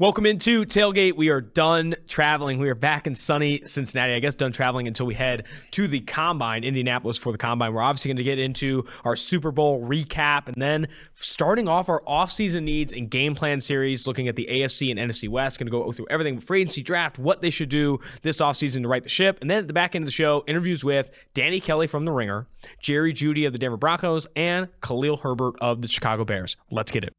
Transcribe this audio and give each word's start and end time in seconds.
Welcome 0.00 0.24
into 0.24 0.64
Tailgate. 0.64 1.14
We 1.14 1.28
are 1.28 1.42
done 1.42 1.94
traveling. 2.08 2.58
We 2.58 2.70
are 2.70 2.74
back 2.74 3.06
in 3.06 3.14
sunny 3.14 3.60
Cincinnati. 3.66 4.14
I 4.14 4.18
guess 4.18 4.34
done 4.34 4.50
traveling 4.50 4.88
until 4.88 5.04
we 5.04 5.12
head 5.12 5.46
to 5.72 5.86
the 5.86 6.00
Combine, 6.00 6.64
Indianapolis 6.64 7.18
for 7.18 7.32
the 7.32 7.36
Combine. 7.36 7.74
We're 7.74 7.82
obviously 7.82 8.08
going 8.08 8.16
to 8.16 8.22
get 8.22 8.38
into 8.38 8.86
our 9.04 9.14
Super 9.14 9.50
Bowl 9.50 9.86
recap 9.86 10.46
and 10.46 10.56
then 10.56 10.88
starting 11.16 11.68
off 11.68 11.90
our 11.90 12.00
offseason 12.08 12.62
needs 12.62 12.94
and 12.94 13.10
game 13.10 13.34
plan 13.34 13.60
series, 13.60 14.06
looking 14.06 14.26
at 14.26 14.36
the 14.36 14.48
AFC 14.50 14.90
and 14.90 14.98
NFC 14.98 15.28
West. 15.28 15.58
Going 15.58 15.66
to 15.66 15.70
go 15.70 15.92
through 15.92 16.06
everything 16.08 16.40
free 16.40 16.62
agency 16.62 16.82
draft, 16.82 17.18
what 17.18 17.42
they 17.42 17.50
should 17.50 17.68
do 17.68 17.98
this 18.22 18.38
offseason 18.38 18.80
to 18.80 18.88
right 18.88 19.02
the 19.02 19.10
ship. 19.10 19.36
And 19.42 19.50
then 19.50 19.58
at 19.58 19.66
the 19.66 19.74
back 19.74 19.94
end 19.94 20.04
of 20.04 20.06
the 20.06 20.12
show, 20.12 20.44
interviews 20.46 20.82
with 20.82 21.10
Danny 21.34 21.60
Kelly 21.60 21.86
from 21.86 22.06
The 22.06 22.12
Ringer, 22.12 22.46
Jerry 22.80 23.12
Jeudy 23.12 23.46
of 23.46 23.52
the 23.52 23.58
Denver 23.58 23.76
Broncos, 23.76 24.26
and 24.34 24.68
Khalil 24.80 25.18
Herbert 25.18 25.56
of 25.60 25.82
the 25.82 25.88
Chicago 25.88 26.24
Bears. 26.24 26.56
Let's 26.70 26.90
get 26.90 27.04
it. 27.04 27.12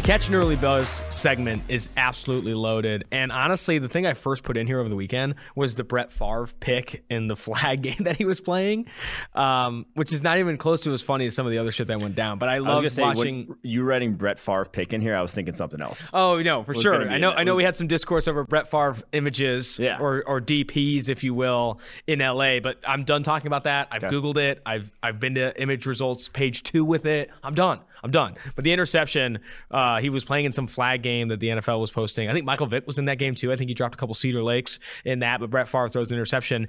The 0.00 0.06
catch 0.06 0.28
and 0.28 0.34
early 0.34 0.56
buzz 0.56 1.02
segment 1.10 1.62
is 1.68 1.90
absolutely 1.94 2.54
loaded. 2.54 3.04
And 3.12 3.30
honestly, 3.30 3.78
the 3.78 3.88
thing 3.90 4.06
I 4.06 4.14
first 4.14 4.44
put 4.44 4.56
in 4.56 4.66
here 4.66 4.80
over 4.80 4.88
the 4.88 4.96
weekend 4.96 5.34
was 5.54 5.74
the 5.74 5.84
Brett 5.84 6.10
Favre 6.10 6.48
pick 6.58 7.04
in 7.10 7.26
the 7.26 7.36
flag 7.36 7.82
game 7.82 7.98
that 7.98 8.16
he 8.16 8.24
was 8.24 8.40
playing, 8.40 8.86
um, 9.34 9.84
which 9.96 10.14
is 10.14 10.22
not 10.22 10.38
even 10.38 10.56
close 10.56 10.80
to 10.84 10.94
as 10.94 11.02
funny 11.02 11.26
as 11.26 11.34
some 11.34 11.44
of 11.44 11.52
the 11.52 11.58
other 11.58 11.70
shit 11.70 11.88
that 11.88 12.00
went 12.00 12.14
down. 12.14 12.38
But 12.38 12.48
I 12.48 12.58
love 12.60 12.82
watching. 12.96 13.54
you 13.62 13.82
writing 13.82 14.14
Brett 14.14 14.38
Favre 14.38 14.64
pick 14.64 14.94
in 14.94 15.02
here, 15.02 15.14
I 15.14 15.20
was 15.20 15.34
thinking 15.34 15.52
something 15.52 15.82
else. 15.82 16.06
Oh 16.14 16.40
no, 16.40 16.64
for 16.64 16.72
sure. 16.72 17.06
I 17.06 17.18
know. 17.18 17.32
I 17.32 17.44
know. 17.44 17.54
We 17.54 17.64
had 17.64 17.76
some 17.76 17.86
discourse 17.86 18.26
over 18.26 18.44
Brett 18.44 18.70
Favre 18.70 18.96
images, 19.12 19.78
yeah. 19.78 19.98
or 20.00 20.24
or 20.26 20.40
DPs, 20.40 21.10
if 21.10 21.22
you 21.22 21.34
will, 21.34 21.78
in 22.06 22.20
LA. 22.20 22.60
But 22.60 22.78
I'm 22.88 23.04
done 23.04 23.22
talking 23.22 23.48
about 23.48 23.64
that. 23.64 23.88
I've 23.90 24.02
okay. 24.02 24.16
googled 24.16 24.38
it. 24.38 24.62
I've 24.64 24.90
I've 25.02 25.20
been 25.20 25.34
to 25.34 25.60
image 25.60 25.84
results 25.84 26.30
page 26.30 26.62
two 26.62 26.86
with 26.86 27.04
it. 27.04 27.30
I'm 27.44 27.54
done. 27.54 27.80
I'm 28.02 28.10
done. 28.10 28.36
But 28.54 28.64
the 28.64 28.72
interception. 28.72 29.40
Uh, 29.70 30.00
he 30.00 30.10
was 30.10 30.24
playing 30.24 30.46
in 30.46 30.52
some 30.52 30.66
flag 30.66 31.02
game 31.02 31.28
that 31.28 31.40
the 31.40 31.48
NFL 31.48 31.80
was 31.80 31.90
posting. 31.90 32.28
I 32.28 32.32
think 32.32 32.44
Michael 32.44 32.66
Vick 32.66 32.86
was 32.86 32.98
in 32.98 33.04
that 33.06 33.18
game 33.18 33.34
too. 33.34 33.52
I 33.52 33.56
think 33.56 33.68
he 33.68 33.74
dropped 33.74 33.94
a 33.94 33.98
couple 33.98 34.14
Cedar 34.14 34.42
Lakes 34.42 34.78
in 35.04 35.20
that, 35.20 35.40
but 35.40 35.50
Brett 35.50 35.68
Favre 35.68 35.88
throws 35.88 36.10
an 36.10 36.16
interception. 36.16 36.68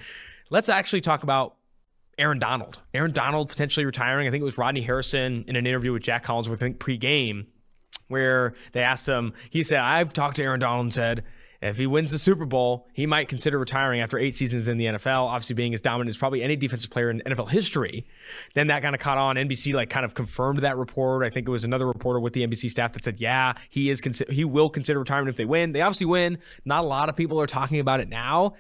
Let's 0.50 0.70
actually 0.70 1.02
talk 1.02 1.24
about 1.24 1.56
Aaron 2.18 2.40
Donald. 2.40 2.80
Aaron 2.94 3.12
Donald 3.12 3.50
potentially 3.50 3.86
retiring. 3.86 4.28
I 4.28 4.32
think 4.32 4.42
it 4.42 4.46
was 4.46 4.58
Rodney 4.58 4.82
Harrison 4.82 5.46
in 5.48 5.56
an 5.56 5.66
interview 5.66 5.94
with 5.94 6.04
Jac 6.04 6.26
Collinsworth, 6.26 6.54
I 6.54 6.58
think 6.58 6.80
pre-game, 6.80 7.48
where 8.08 8.54
they 8.74 8.82
asked 8.82 9.08
him. 9.08 9.34
He 9.50 9.64
said, 9.64 9.80
"I've 9.80 10.14
talked 10.14 10.36
to 10.36 10.44
Aaron 10.44 10.60
Donald 10.60 10.86
and 10.86 10.94
said." 10.94 11.24
If 11.62 11.78
he 11.78 11.86
wins 11.86 12.12
the 12.12 12.18
Super 12.18 12.46
Bowl, 12.46 12.88
he 12.94 13.06
might 13.06 13.28
consider 13.28 13.60
retiring 13.60 14.02
after 14.02 14.18
eight 14.18 14.36
seasons 14.36 14.68
in 14.68 14.78
the 14.78 14.86
NFL. 14.86 15.28
Obviously, 15.28 15.54
being 15.54 15.74
as 15.74 15.82
dominant 15.82 16.10
as 16.10 16.18
probably 16.18 16.42
any 16.42 16.56
defensive 16.56 16.90
player 16.90 17.10
in 17.10 17.22
NFL 17.26 17.50
history. 17.50 18.08
Then 18.56 18.68
that 18.68 18.82
kind 18.82 18.96
of 18.96 19.02
caught 19.02 19.18
on. 19.18 19.36
NBC 19.36 19.74
like 19.74 19.90
kind 19.90 20.04
of 20.06 20.16
confirmed 20.16 20.60
that 20.60 20.78
report. 20.78 21.24
I 21.24 21.30
think 21.30 21.48
it 21.48 21.52
was 21.52 21.64
another 21.64 21.86
reporter 21.88 22.20
with 22.20 22.34
the 22.34 22.46
NBC 22.46 22.70
staff 22.72 22.94
that 22.94 23.04
said, 23.04 23.20
"Yeah, 23.20 23.54
he 23.70 23.90
is 23.90 24.02
he 24.30 24.44
will 24.44 24.70
consider 24.70 25.00
retirement 25.00 25.30
if 25.30 25.38
they 25.38 25.46
win." 25.46 25.72
They 25.72 25.82
obviously 25.82 26.08
win. 26.08 26.40
Not 26.66 26.84
a 26.84 26.88
lot 26.88 27.10
of 27.10 27.16
people 27.16 27.40
are 27.40 27.48
talking 27.48 27.80
about 27.80 28.00
it 28.00 28.10
now. 28.10 28.56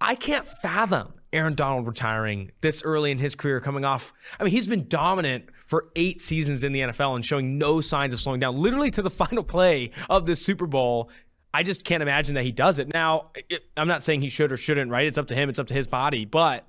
I 0.00 0.14
can't 0.14 0.46
fathom 0.46 1.14
Aaron 1.32 1.54
Donald 1.54 1.86
retiring 1.86 2.50
this 2.60 2.82
early 2.82 3.10
in 3.10 3.18
his 3.18 3.34
career, 3.34 3.60
coming 3.60 3.84
off. 3.84 4.12
I 4.38 4.44
mean, 4.44 4.50
he's 4.50 4.66
been 4.66 4.88
dominant 4.88 5.46
for 5.66 5.88
eight 5.96 6.20
seasons 6.20 6.64
in 6.64 6.72
the 6.72 6.80
NFL 6.80 7.14
and 7.14 7.24
showing 7.24 7.56
no 7.56 7.80
signs 7.80 8.12
of 8.12 8.20
slowing 8.20 8.40
down, 8.40 8.56
literally 8.56 8.90
to 8.90 9.00
the 9.02 9.10
final 9.22 9.42
play 9.42 9.90
of 10.10 10.26
this 10.26 10.44
Super 10.44 10.66
Bowl. 10.66 11.08
I 11.54 11.62
just 11.62 11.84
can't 11.84 12.02
imagine 12.02 12.34
that 12.36 12.44
he 12.44 12.52
does 12.52 12.78
it. 12.78 12.92
Now, 12.92 13.30
it, 13.48 13.64
I'm 13.76 13.88
not 13.88 14.02
saying 14.02 14.20
he 14.20 14.28
should 14.28 14.52
or 14.52 14.56
shouldn't, 14.56 14.90
right? 14.90 15.06
It's 15.06 15.18
up 15.18 15.28
to 15.28 15.34
him, 15.34 15.48
it's 15.48 15.58
up 15.58 15.66
to 15.68 15.74
his 15.74 15.86
body, 15.86 16.24
but 16.24 16.66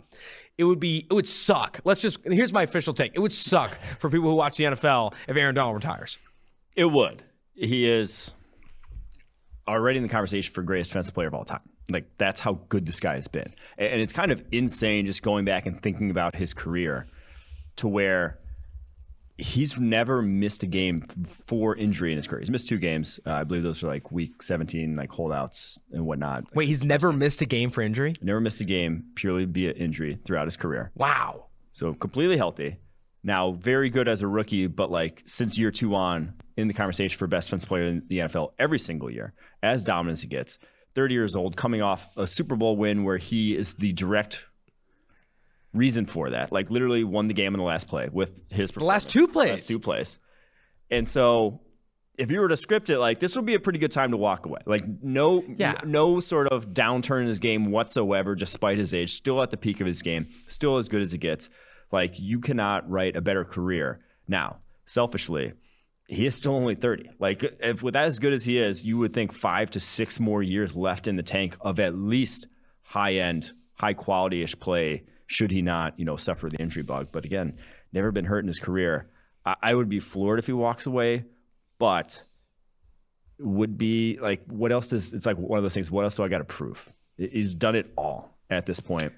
it 0.57 0.65
would 0.65 0.79
be 0.79 1.07
it 1.09 1.13
would 1.13 1.27
suck. 1.27 1.79
Let's 1.83 2.01
just 2.01 2.19
here's 2.25 2.53
my 2.53 2.63
official 2.63 2.93
take. 2.93 3.13
It 3.15 3.19
would 3.19 3.33
suck 3.33 3.77
for 3.99 4.09
people 4.09 4.29
who 4.29 4.35
watch 4.35 4.57
the 4.57 4.65
NFL 4.65 5.13
if 5.27 5.37
Aaron 5.37 5.55
Donald 5.55 5.75
retires. 5.75 6.17
It 6.75 6.85
would. 6.85 7.23
He 7.55 7.87
is 7.87 8.33
already 9.67 9.97
in 9.97 10.03
the 10.03 10.09
conversation 10.09 10.53
for 10.53 10.63
greatest 10.63 10.91
defensive 10.91 11.13
player 11.13 11.27
of 11.27 11.33
all 11.33 11.45
time. 11.45 11.61
Like 11.89 12.05
that's 12.17 12.39
how 12.39 12.59
good 12.69 12.85
this 12.85 12.99
guy 12.99 13.15
has 13.15 13.27
been. 13.27 13.53
And 13.77 14.01
it's 14.01 14.13
kind 14.13 14.31
of 14.31 14.43
insane 14.51 15.05
just 15.05 15.23
going 15.23 15.45
back 15.45 15.65
and 15.65 15.81
thinking 15.81 16.11
about 16.11 16.35
his 16.35 16.53
career 16.53 17.07
to 17.77 17.87
where 17.87 18.39
he's 19.37 19.79
never 19.79 20.21
missed 20.21 20.63
a 20.63 20.67
game 20.67 21.05
for 21.47 21.75
injury 21.75 22.11
in 22.11 22.17
his 22.17 22.27
career. 22.27 22.39
He's 22.39 22.51
missed 22.51 22.69
two 22.69 22.77
games. 22.77 23.19
Uh, 23.25 23.31
I 23.31 23.43
believe 23.43 23.63
those 23.63 23.83
are 23.83 23.87
like 23.87 24.11
week 24.11 24.43
17, 24.43 24.95
like 24.95 25.11
holdouts 25.11 25.81
and 25.91 26.05
whatnot. 26.05 26.53
Wait, 26.55 26.67
he's 26.67 26.83
never 26.83 27.11
missed 27.11 27.41
a 27.41 27.45
game 27.45 27.69
for 27.69 27.81
injury? 27.81 28.13
Never 28.21 28.39
missed 28.39 28.61
a 28.61 28.65
game 28.65 29.05
purely 29.15 29.45
via 29.45 29.71
injury 29.71 30.19
throughout 30.23 30.45
his 30.45 30.57
career. 30.57 30.91
Wow. 30.95 31.47
So 31.71 31.93
completely 31.93 32.37
healthy. 32.37 32.77
Now, 33.23 33.51
very 33.51 33.89
good 33.89 34.07
as 34.07 34.21
a 34.21 34.27
rookie, 34.27 34.67
but 34.67 34.91
like 34.91 35.23
since 35.25 35.57
year 35.57 35.71
two 35.71 35.95
on 35.95 36.33
in 36.57 36.67
the 36.67 36.73
conversation 36.73 37.17
for 37.17 37.25
best 37.25 37.47
defensive 37.47 37.69
player 37.69 37.85
in 37.85 38.03
the 38.07 38.19
NFL 38.19 38.51
every 38.59 38.79
single 38.79 39.09
year, 39.09 39.33
as 39.63 39.83
dominant 39.83 40.17
as 40.17 40.21
he 40.21 40.27
gets. 40.27 40.59
30 40.93 41.13
years 41.15 41.35
old, 41.35 41.57
coming 41.57 41.81
off 41.81 42.07
a 42.17 42.27
Super 42.27 42.55
Bowl 42.55 42.77
win 42.77 43.03
where 43.03 43.17
he 43.17 43.57
is 43.57 43.73
the 43.75 43.93
direct 43.93 44.45
reason 45.73 46.05
for 46.05 46.29
that. 46.31 46.51
Like 46.51 46.71
literally 46.71 47.03
won 47.03 47.27
the 47.27 47.33
game 47.33 47.53
in 47.53 47.59
the 47.59 47.65
last 47.65 47.87
play 47.87 48.09
with 48.11 48.41
his 48.51 48.71
the 48.71 48.83
last 48.83 49.09
two 49.09 49.27
plays. 49.27 49.49
Last 49.49 49.67
two 49.67 49.79
plays. 49.79 50.19
And 50.89 51.07
so 51.07 51.61
if 52.17 52.29
you 52.29 52.39
were 52.39 52.47
to 52.47 52.57
script 52.57 52.89
it, 52.89 52.99
like 52.99 53.19
this 53.19 53.35
would 53.35 53.45
be 53.45 53.55
a 53.55 53.59
pretty 53.59 53.79
good 53.79 53.91
time 53.91 54.11
to 54.11 54.17
walk 54.17 54.45
away. 54.45 54.59
Like 54.65 54.83
no, 55.01 55.43
yeah. 55.57 55.81
no 55.83 56.19
sort 56.19 56.47
of 56.47 56.67
downturn 56.67 57.21
in 57.21 57.27
his 57.27 57.39
game 57.39 57.71
whatsoever, 57.71 58.35
despite 58.35 58.77
his 58.77 58.93
age. 58.93 59.13
Still 59.13 59.41
at 59.41 59.51
the 59.51 59.57
peak 59.57 59.81
of 59.81 59.87
his 59.87 60.01
game, 60.01 60.27
still 60.47 60.77
as 60.77 60.87
good 60.87 61.01
as 61.01 61.13
it 61.13 61.19
gets. 61.19 61.49
Like 61.91 62.19
you 62.19 62.39
cannot 62.39 62.89
write 62.89 63.15
a 63.15 63.21
better 63.21 63.43
career 63.43 64.01
now. 64.27 64.59
Selfishly, 64.85 65.53
he 66.07 66.25
is 66.25 66.35
still 66.35 66.55
only 66.55 66.75
30. 66.75 67.09
Like 67.19 67.43
if 67.61 67.81
with 67.81 67.93
that 67.93 68.05
as 68.05 68.19
good 68.19 68.33
as 68.33 68.43
he 68.43 68.59
is, 68.59 68.83
you 68.83 68.97
would 68.97 69.13
think 69.13 69.31
five 69.31 69.71
to 69.71 69.79
six 69.79 70.19
more 70.19 70.43
years 70.43 70.75
left 70.75 71.07
in 71.07 71.15
the 71.15 71.23
tank 71.23 71.55
of 71.61 71.79
at 71.79 71.95
least 71.95 72.47
high 72.81 73.13
end, 73.15 73.53
high 73.75 73.93
quality 73.93 74.43
ish 74.43 74.59
play 74.59 75.03
should 75.27 75.51
he 75.51 75.61
not, 75.61 75.99
you 75.99 76.05
know, 76.05 76.15
suffer 76.15 76.49
the 76.49 76.57
injury 76.57 76.83
bug. 76.83 77.09
But 77.11 77.25
again, 77.25 77.57
never 77.91 78.11
been 78.11 78.25
hurt 78.25 78.39
in 78.39 78.47
his 78.47 78.59
career. 78.59 79.09
I, 79.45 79.55
I 79.61 79.75
would 79.75 79.89
be 79.89 79.99
floored 79.99 80.39
if 80.39 80.47
he 80.47 80.53
walks 80.53 80.85
away, 80.85 81.25
but 81.79 82.23
would 83.39 83.77
be 83.77 84.19
like, 84.21 84.43
what 84.47 84.71
else 84.71 84.89
does 84.89 85.13
it's 85.13 85.25
like 85.25 85.37
one 85.37 85.57
of 85.57 85.63
those 85.63 85.73
things? 85.73 85.89
What 85.91 86.03
else 86.03 86.15
do 86.15 86.23
I 86.23 86.27
got 86.27 86.39
to 86.39 86.43
prove? 86.45 86.91
He's 87.17 87.53
done 87.53 87.75
it 87.75 87.91
all 87.97 88.37
at 88.49 88.65
this 88.65 88.79
point. 88.79 89.13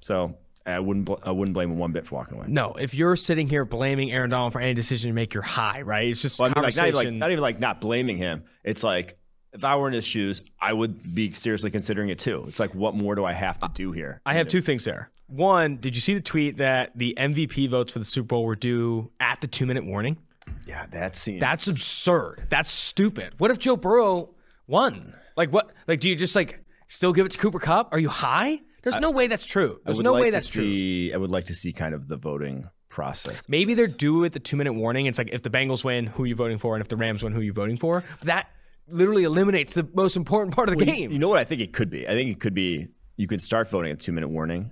So 0.00 0.36
I 0.66 0.78
wouldn't 0.78 1.06
bl- 1.06 1.14
I 1.22 1.30
wouldn't 1.30 1.54
blame 1.54 1.70
him 1.70 1.78
one 1.78 1.92
bit 1.92 2.06
for 2.06 2.16
walking 2.16 2.36
away. 2.38 2.46
No, 2.48 2.72
if 2.72 2.94
you're 2.94 3.16
sitting 3.16 3.48
here 3.48 3.64
blaming 3.64 4.12
Aaron 4.12 4.30
Donald 4.30 4.52
for 4.52 4.60
any 4.60 4.74
decision 4.74 5.10
to 5.10 5.14
make, 5.14 5.34
you're 5.34 5.42
high, 5.42 5.82
right? 5.82 6.08
It's 6.08 6.22
just 6.22 6.38
well, 6.38 6.52
I 6.54 6.60
mean, 6.60 6.64
like, 6.64 6.76
not, 6.76 6.88
even 6.88 6.94
like, 6.94 7.12
not 7.12 7.30
even 7.30 7.42
like 7.42 7.60
not 7.60 7.80
blaming 7.80 8.16
him. 8.16 8.44
It's 8.62 8.82
like 8.82 9.18
if 9.54 9.64
I 9.64 9.76
were 9.76 9.86
in 9.86 9.94
his 9.94 10.04
shoes, 10.04 10.42
I 10.60 10.72
would 10.72 11.14
be 11.14 11.30
seriously 11.30 11.70
considering 11.70 12.08
it 12.08 12.18
too. 12.18 12.44
It's 12.48 12.60
like, 12.60 12.74
what 12.74 12.94
more 12.94 13.14
do 13.14 13.24
I 13.24 13.32
have 13.32 13.58
to 13.60 13.70
do 13.72 13.92
here? 13.92 14.20
I 14.26 14.34
have 14.34 14.48
two 14.48 14.60
things 14.60 14.84
there. 14.84 15.10
One, 15.28 15.76
did 15.76 15.94
you 15.94 16.00
see 16.00 16.14
the 16.14 16.20
tweet 16.20 16.58
that 16.58 16.92
the 16.96 17.14
MVP 17.16 17.70
votes 17.70 17.92
for 17.92 17.98
the 17.98 18.04
Super 18.04 18.26
Bowl 18.26 18.44
were 18.44 18.56
due 18.56 19.10
at 19.20 19.40
the 19.40 19.46
two 19.46 19.64
minute 19.64 19.86
warning? 19.86 20.18
Yeah, 20.66 20.86
that 20.90 21.16
seems. 21.16 21.40
That's 21.40 21.68
absurd. 21.68 22.46
That's 22.50 22.70
stupid. 22.70 23.34
What 23.38 23.50
if 23.50 23.58
Joe 23.58 23.76
Burrow 23.76 24.34
won? 24.66 25.14
Like, 25.36 25.50
what? 25.50 25.72
Like, 25.86 26.00
do 26.00 26.08
you 26.08 26.16
just 26.16 26.36
like 26.36 26.62
still 26.88 27.12
give 27.12 27.26
it 27.26 27.32
to 27.32 27.38
Cooper 27.38 27.58
Kupp? 27.58 27.92
Are 27.92 27.98
you 27.98 28.08
high? 28.08 28.60
There's 28.82 28.96
I, 28.96 28.98
no 28.98 29.10
way 29.10 29.28
that's 29.28 29.46
true. 29.46 29.80
There's 29.84 30.00
no 30.00 30.12
like 30.12 30.22
way 30.22 30.30
that's 30.30 30.48
see, 30.48 31.08
true. 31.08 31.14
I 31.14 31.18
would 31.18 31.30
like 31.30 31.46
to 31.46 31.54
see 31.54 31.72
kind 31.72 31.94
of 31.94 32.06
the 32.06 32.16
voting 32.16 32.68
process. 32.90 33.48
Maybe 33.48 33.74
they're 33.74 33.86
due 33.86 34.24
at 34.24 34.32
the 34.32 34.38
two 34.38 34.56
minute 34.56 34.74
warning. 34.74 35.06
It's 35.06 35.18
like 35.18 35.30
if 35.32 35.42
the 35.42 35.50
Bengals 35.50 35.84
win, 35.84 36.06
who 36.06 36.24
are 36.24 36.26
you 36.26 36.34
voting 36.36 36.58
for? 36.58 36.74
And 36.74 36.82
if 36.82 36.88
the 36.88 36.96
Rams 36.96 37.22
win, 37.22 37.32
who 37.32 37.40
are 37.40 37.44
you 37.44 37.52
voting 37.52 37.78
for? 37.78 38.04
But 38.20 38.26
that 38.26 38.48
literally 38.88 39.24
eliminates 39.24 39.74
the 39.74 39.88
most 39.94 40.16
important 40.16 40.54
part 40.54 40.68
of 40.68 40.78
the 40.78 40.84
well, 40.84 40.94
game. 40.94 41.10
You 41.10 41.18
know 41.18 41.28
what 41.28 41.38
I 41.38 41.44
think 41.44 41.60
it 41.60 41.72
could 41.72 41.90
be? 41.90 42.06
I 42.06 42.12
think 42.12 42.30
it 42.30 42.40
could 42.40 42.54
be 42.54 42.88
you 43.16 43.26
could 43.26 43.42
start 43.42 43.68
voting 43.68 43.92
at 43.92 44.00
two 44.00 44.12
minute 44.12 44.28
warning, 44.28 44.70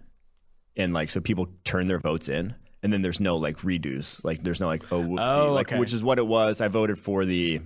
and 0.77 0.93
like 0.93 1.11
so 1.11 1.21
people 1.21 1.49
turn 1.65 1.87
their 1.87 1.99
votes 1.99 2.29
in, 2.29 2.55
and 2.83 2.93
then 2.93 3.03
there's 3.03 3.21
no 3.21 3.37
like 3.37 3.59
redos. 3.59 4.23
Like 4.25 4.43
there's 4.43 4.61
no 4.61 4.67
like 4.67 4.85
oh 4.93 5.03
whoopsie, 5.03 5.37
oh, 5.37 5.53
like 5.53 5.71
which 5.71 5.93
is 5.93 6.03
what 6.03 6.19
it 6.19 6.27
was. 6.27 6.61
I 6.61 6.69
voted 6.69 6.99
for 6.99 7.25
the 7.25 7.61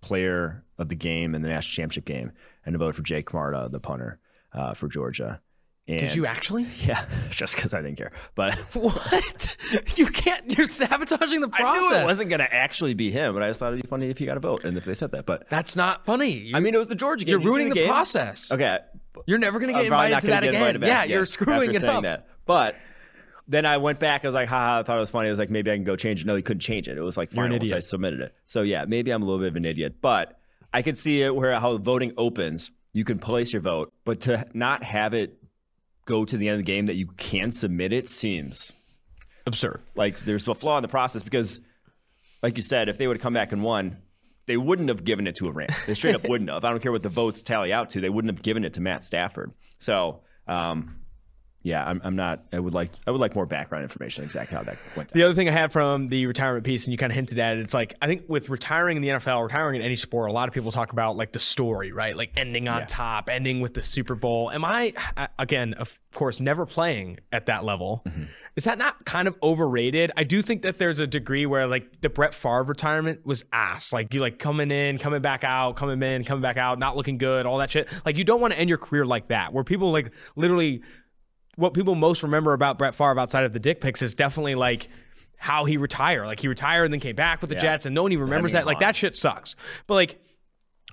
player 0.00 0.64
of 0.78 0.88
the 0.88 0.94
game 0.94 1.34
in 1.34 1.42
the 1.42 1.48
national 1.48 1.74
championship 1.74 2.04
game, 2.04 2.32
and 2.64 2.74
I 2.74 2.78
voted 2.78 2.96
for 2.96 3.02
Jake 3.02 3.32
Marta, 3.32 3.68
the 3.70 3.80
punter 3.80 4.18
uh, 4.52 4.74
for 4.74 4.88
Georgia. 4.88 5.40
And 5.86 5.98
Did 5.98 6.14
you 6.14 6.24
actually? 6.24 6.66
Yeah, 6.84 7.04
just 7.30 7.56
because 7.56 7.74
I 7.74 7.82
didn't 7.82 7.96
care. 7.96 8.12
But 8.34 8.54
what? 8.72 9.56
You 9.96 10.06
can't. 10.06 10.56
You're 10.56 10.66
sabotaging 10.66 11.40
the 11.40 11.48
process. 11.48 11.90
I 11.90 11.96
knew 11.96 12.02
it 12.02 12.04
wasn't 12.04 12.30
going 12.30 12.40
to 12.40 12.54
actually 12.54 12.94
be 12.94 13.10
him, 13.10 13.34
but 13.34 13.42
I 13.42 13.48
just 13.48 13.60
thought 13.60 13.72
it'd 13.72 13.82
be 13.82 13.88
funny 13.88 14.08
if 14.08 14.18
he 14.18 14.26
got 14.26 14.36
a 14.36 14.40
vote 14.40 14.64
and 14.64 14.76
if 14.76 14.84
they 14.84 14.94
said 14.94 15.12
that. 15.12 15.26
But 15.26 15.48
that's 15.50 15.76
not 15.76 16.04
funny. 16.04 16.30
You, 16.30 16.56
I 16.56 16.60
mean, 16.60 16.74
it 16.74 16.78
was 16.78 16.88
the 16.88 16.94
Georgia 16.94 17.24
game. 17.24 17.40
You're 17.40 17.50
ruining 17.50 17.68
the, 17.70 17.82
the, 17.82 17.86
process. 17.86 18.50
Okay, 18.50 18.78
you're 19.26 19.38
never 19.38 19.58
going 19.58 19.72
to 19.72 19.78
get 19.78 19.86
invited 19.86 20.20
to 20.20 20.26
that 20.28 20.44
again. 20.44 20.82
Yeah, 20.82 21.04
you're 21.04 21.26
screwing 21.26 21.74
it 21.74 21.84
up. 21.84 22.02
That. 22.02 22.28
But 22.46 22.76
then 23.46 23.66
I 23.66 23.76
went 23.76 23.98
back. 23.98 24.24
I 24.24 24.28
was 24.28 24.34
like, 24.34 24.48
haha, 24.48 24.80
I 24.80 24.82
thought 24.82 24.96
it 24.96 25.00
was 25.00 25.10
funny. 25.10 25.28
I 25.28 25.30
was 25.30 25.38
like, 25.38 25.50
maybe 25.50 25.70
I 25.70 25.74
can 25.74 25.84
go 25.84 25.96
change 25.96 26.22
it. 26.22 26.26
No, 26.26 26.34
he 26.34 26.42
couldn't 26.42 26.60
change 26.60 26.88
it. 26.88 26.96
It 26.96 27.02
was 27.02 27.16
like 27.16 27.30
final 27.30 27.58
I 27.74 27.80
submitted 27.80 28.20
it. 28.20 28.34
So 28.46 28.62
yeah, 28.62 28.84
maybe 28.86 29.10
I'm 29.10 29.22
a 29.22 29.24
little 29.24 29.40
bit 29.40 29.48
of 29.48 29.56
an 29.56 29.64
idiot, 29.64 29.96
but 30.00 30.38
I 30.72 30.82
could 30.82 30.98
see 30.98 31.22
it 31.22 31.34
where 31.34 31.58
how 31.58 31.76
voting 31.76 32.12
opens, 32.16 32.70
you 32.92 33.04
can 33.04 33.18
place 33.18 33.52
your 33.52 33.62
vote, 33.62 33.92
but 34.04 34.20
to 34.22 34.46
not 34.54 34.82
have 34.82 35.14
it 35.14 35.38
go 36.04 36.24
to 36.24 36.36
the 36.36 36.48
end 36.48 36.60
of 36.60 36.66
the 36.66 36.72
game 36.72 36.86
that 36.86 36.96
you 36.96 37.06
can 37.06 37.52
submit 37.52 37.92
it 37.92 38.08
seems 38.08 38.72
absurd. 39.46 39.80
Like 39.94 40.20
there's 40.20 40.46
a 40.48 40.54
flaw 40.54 40.78
in 40.78 40.82
the 40.82 40.88
process 40.88 41.22
because, 41.22 41.60
like 42.42 42.56
you 42.56 42.62
said, 42.62 42.88
if 42.88 42.98
they 42.98 43.06
would 43.06 43.16
have 43.16 43.22
come 43.22 43.34
back 43.34 43.52
and 43.52 43.62
won, 43.62 43.98
they 44.46 44.56
wouldn't 44.56 44.88
have 44.88 45.04
given 45.04 45.26
it 45.26 45.36
to 45.36 45.48
a 45.48 45.52
Ram. 45.52 45.68
They 45.86 45.94
straight 45.94 46.14
up 46.14 46.24
wouldn't 46.28 46.50
have. 46.50 46.64
I 46.64 46.70
don't 46.70 46.80
care 46.80 46.92
what 46.92 47.02
the 47.02 47.08
votes 47.08 47.42
tally 47.42 47.72
out 47.72 47.90
to. 47.90 48.00
They 48.00 48.10
wouldn't 48.10 48.32
have 48.32 48.42
given 48.42 48.64
it 48.64 48.74
to 48.74 48.80
Matt 48.80 49.02
Stafford. 49.02 49.52
So 49.78 50.20
um, 50.46 50.96
yeah, 51.64 51.82
I'm, 51.82 51.98
I'm 52.04 52.14
not. 52.14 52.44
I 52.52 52.60
would 52.60 52.74
like 52.74 52.90
I 53.06 53.10
would 53.10 53.22
like 53.22 53.34
more 53.34 53.46
background 53.46 53.84
information 53.84 54.22
exactly 54.22 54.54
how 54.54 54.62
that 54.64 54.76
went. 54.94 55.08
Down. 55.08 55.18
The 55.18 55.24
other 55.24 55.34
thing 55.34 55.48
I 55.48 55.52
had 55.52 55.72
from 55.72 56.08
the 56.08 56.26
retirement 56.26 56.64
piece, 56.64 56.84
and 56.84 56.92
you 56.92 56.98
kind 56.98 57.10
of 57.10 57.16
hinted 57.16 57.38
at 57.38 57.56
it, 57.56 57.60
it's 57.60 57.72
like 57.72 57.94
I 58.02 58.06
think 58.06 58.24
with 58.28 58.50
retiring 58.50 58.98
in 58.98 59.02
the 59.02 59.08
NFL, 59.08 59.42
retiring 59.42 59.76
in 59.76 59.82
any 59.82 59.96
sport, 59.96 60.28
a 60.28 60.32
lot 60.32 60.46
of 60.46 60.52
people 60.52 60.70
talk 60.72 60.92
about 60.92 61.16
like 61.16 61.32
the 61.32 61.38
story, 61.38 61.90
right? 61.90 62.14
Like 62.14 62.32
ending 62.36 62.68
on 62.68 62.80
yeah. 62.80 62.86
top, 62.86 63.30
ending 63.30 63.62
with 63.62 63.72
the 63.72 63.82
Super 63.82 64.14
Bowl. 64.14 64.50
Am 64.50 64.62
I 64.62 64.92
again, 65.38 65.72
of 65.74 65.98
course, 66.12 66.38
never 66.38 66.66
playing 66.66 67.20
at 67.32 67.46
that 67.46 67.64
level? 67.64 68.02
Mm-hmm. 68.06 68.24
Is 68.56 68.64
that 68.64 68.78
not 68.78 69.04
kind 69.04 69.26
of 69.26 69.36
overrated? 69.42 70.12
I 70.16 70.22
do 70.22 70.40
think 70.40 70.62
that 70.62 70.78
there's 70.78 71.00
a 71.00 71.08
degree 71.08 71.44
where 71.44 71.66
like 71.66 72.02
the 72.02 72.08
Brett 72.08 72.34
Favre 72.34 72.62
retirement 72.62 73.26
was 73.26 73.44
ass. 73.52 73.92
Like 73.92 74.14
you 74.14 74.20
like 74.20 74.38
coming 74.38 74.70
in, 74.70 74.98
coming 74.98 75.22
back 75.22 75.42
out, 75.44 75.76
coming 75.76 76.00
in, 76.02 76.24
coming 76.24 76.42
back 76.42 76.56
out, 76.56 76.78
not 76.78 76.94
looking 76.96 77.18
good, 77.18 77.46
all 77.46 77.58
that 77.58 77.70
shit. 77.70 77.88
Like 78.04 78.16
you 78.16 78.22
don't 78.22 78.40
want 78.40 78.52
to 78.52 78.58
end 78.58 78.68
your 78.68 78.78
career 78.78 79.04
like 79.06 79.28
that, 79.28 79.52
where 79.52 79.64
people 79.64 79.90
like 79.90 80.12
literally 80.36 80.82
what 81.56 81.74
people 81.74 81.94
most 81.94 82.22
remember 82.22 82.52
about 82.52 82.78
Brett 82.78 82.94
Favre 82.94 83.18
outside 83.18 83.44
of 83.44 83.52
the 83.52 83.60
dick 83.60 83.80
pics 83.80 84.02
is 84.02 84.14
definitely 84.14 84.54
like 84.54 84.88
how 85.36 85.64
he 85.64 85.76
retired. 85.76 86.26
Like 86.26 86.40
he 86.40 86.48
retired 86.48 86.84
and 86.84 86.92
then 86.92 87.00
came 87.00 87.16
back 87.16 87.40
with 87.40 87.50
the 87.50 87.56
yeah. 87.56 87.62
Jets, 87.62 87.86
and 87.86 87.94
no 87.94 88.02
one 88.02 88.12
even 88.12 88.24
remembers 88.24 88.52
that. 88.52 88.66
Like 88.66 88.78
that 88.80 88.96
shit 88.96 89.16
sucks. 89.16 89.56
But 89.86 89.94
like. 89.94 90.20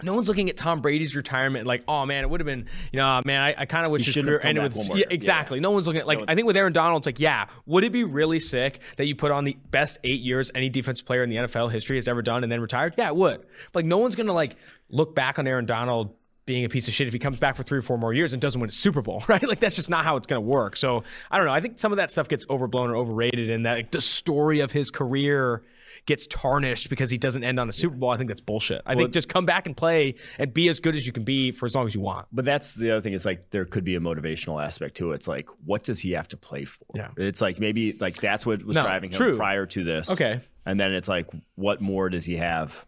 No 0.04 0.16
one's 0.16 0.28
looking 0.28 0.50
at 0.50 0.58
Tom 0.58 0.82
Brady's 0.82 1.16
retirement 1.16 1.68
like, 1.68 1.84
oh 1.88 2.08
man, 2.08 2.24
it 2.24 2.30
would 2.30 2.40
have 2.40 2.46
been, 2.48 2.66
you 2.92 2.98
know, 2.98 3.22
man, 3.24 3.44
I, 3.44 3.54
I 3.56 3.66
kind 3.68 3.86
of 3.86 3.92
wish 3.92 4.04
his 4.04 4.16
career 4.16 4.40
ended 4.42 4.64
with. 4.64 4.90
Yeah, 4.96 5.06
exactly. 5.12 5.60
Yeah. 5.60 5.64
No 5.64 5.72
one's 5.72 5.86
looking 5.86 6.00
at 6.02 6.08
like. 6.08 6.18
No 6.18 6.26
I 6.28 6.34
think 6.34 6.48
with 6.48 6.58
Aaron 6.58 6.74
Donald, 6.74 7.02
it's 7.02 7.06
like, 7.06 7.20
yeah, 7.20 7.46
would 7.68 7.84
it 7.84 7.92
be 7.92 8.04
really 8.04 8.40
sick 8.40 8.80
that 8.98 9.06
you 9.06 9.16
put 9.16 9.30
on 9.30 9.44
the 9.44 9.56
best 9.70 10.00
eight 10.04 10.22
years 10.22 10.50
any 10.56 10.70
defense 10.70 11.04
player 11.04 11.22
in 11.22 11.30
the 11.30 11.36
NFL 11.36 11.72
history 11.72 11.98
has 11.98 12.08
ever 12.08 12.24
done 12.24 12.42
and 12.42 12.52
then 12.52 12.62
retired? 12.62 12.96
Yeah, 12.98 13.10
it 13.10 13.16
would. 13.16 13.46
But 13.74 13.84
like, 13.84 13.86
no 13.86 14.00
one's 14.00 14.16
gonna 14.16 14.34
like 14.34 14.56
look 14.90 15.14
back 15.14 15.38
on 15.38 15.46
Aaron 15.46 15.68
Donald 15.68 16.16
being 16.46 16.66
a 16.66 16.70
piece 16.70 16.88
of 16.88 16.94
shit 16.94 17.08
if 17.08 17.14
he 17.14 17.20
comes 17.20 17.38
back 17.38 17.56
for 17.56 17.64
three 17.64 17.80
or 17.80 17.84
four 17.84 17.98
more 17.98 18.14
years 18.14 18.34
and 18.34 18.42
doesn't 18.42 18.60
win 18.60 18.70
a 18.70 18.74
Super 18.74 19.02
Bowl, 19.02 19.24
right? 19.28 19.44
Like 19.48 19.60
that's 19.60 19.76
just 19.76 19.90
not 19.90 20.04
how 20.04 20.18
it's 20.18 20.28
going 20.28 20.42
to 20.42 20.48
work. 20.48 20.76
So 20.76 21.04
I 21.30 21.38
don't 21.38 21.48
know. 21.48 21.54
I 21.54 21.62
think 21.62 21.80
some 21.80 21.92
of 21.92 21.98
that 21.98 22.12
stuff 22.12 22.28
gets 22.28 22.46
overblown 22.50 22.90
or 22.90 22.96
overrated, 22.96 23.50
and 23.50 23.66
that 23.66 23.74
like, 23.74 23.92
the 23.92 24.02
story 24.02 24.60
of 24.60 24.72
his 24.72 24.92
career 24.92 25.64
gets 26.06 26.26
tarnished 26.28 26.90
because 26.90 27.12
he 27.12 27.18
doesn't 27.18 27.44
end 27.44 27.60
on 27.60 27.70
a 27.70 27.74
Super 27.74 27.96
Bowl. 27.96 28.10
I 28.10 28.18
think 28.18 28.28
that's 28.28 28.42
bullshit. 28.42 28.82
I 28.86 28.96
well, 28.96 29.06
think 29.06 29.14
just 29.14 29.30
come 29.30 29.46
back 29.46 29.68
and 29.68 29.78
play 29.78 30.16
and 30.40 30.54
be 30.54 30.70
as 30.70 30.80
good 30.80 30.96
as 30.96 31.06
you 31.06 31.14
can 31.14 31.24
be 31.24 31.52
for 31.52 31.66
as 31.66 31.76
long 31.76 31.88
as 31.88 31.94
you 31.94 32.02
want. 32.02 32.28
But 32.32 32.46
that's 32.46 32.76
the 32.76 32.92
other 32.92 33.02
thing 33.02 33.14
is 33.14 33.26
like 33.26 33.50
there 33.52 33.66
could 33.66 33.84
be 33.84 33.96
a 33.96 34.00
motivational 34.00 34.64
aspect 34.64 34.98
to 34.98 35.12
it. 35.12 35.16
It's 35.16 35.28
like 35.28 35.48
what 35.64 35.84
does 35.84 36.00
he 36.00 36.12
have 36.14 36.28
to 36.30 36.38
play 36.38 36.66
for? 36.66 36.86
Yeah. 36.96 37.10
It's 37.18 37.42
like 37.42 37.60
maybe 37.60 37.94
like 37.94 38.18
that's 38.18 38.46
what 38.46 38.64
was 38.64 38.76
no, 38.76 38.84
driving 38.84 39.12
him 39.12 39.18
true. 39.18 39.38
prior 39.38 39.66
to 39.68 39.84
this. 39.84 40.10
Okay. 40.10 40.40
And 40.66 40.80
then 40.80 40.94
it's 40.94 41.08
like 41.08 41.28
what 41.56 41.82
more 41.82 42.10
does 42.10 42.26
he 42.26 42.38
have 42.38 42.86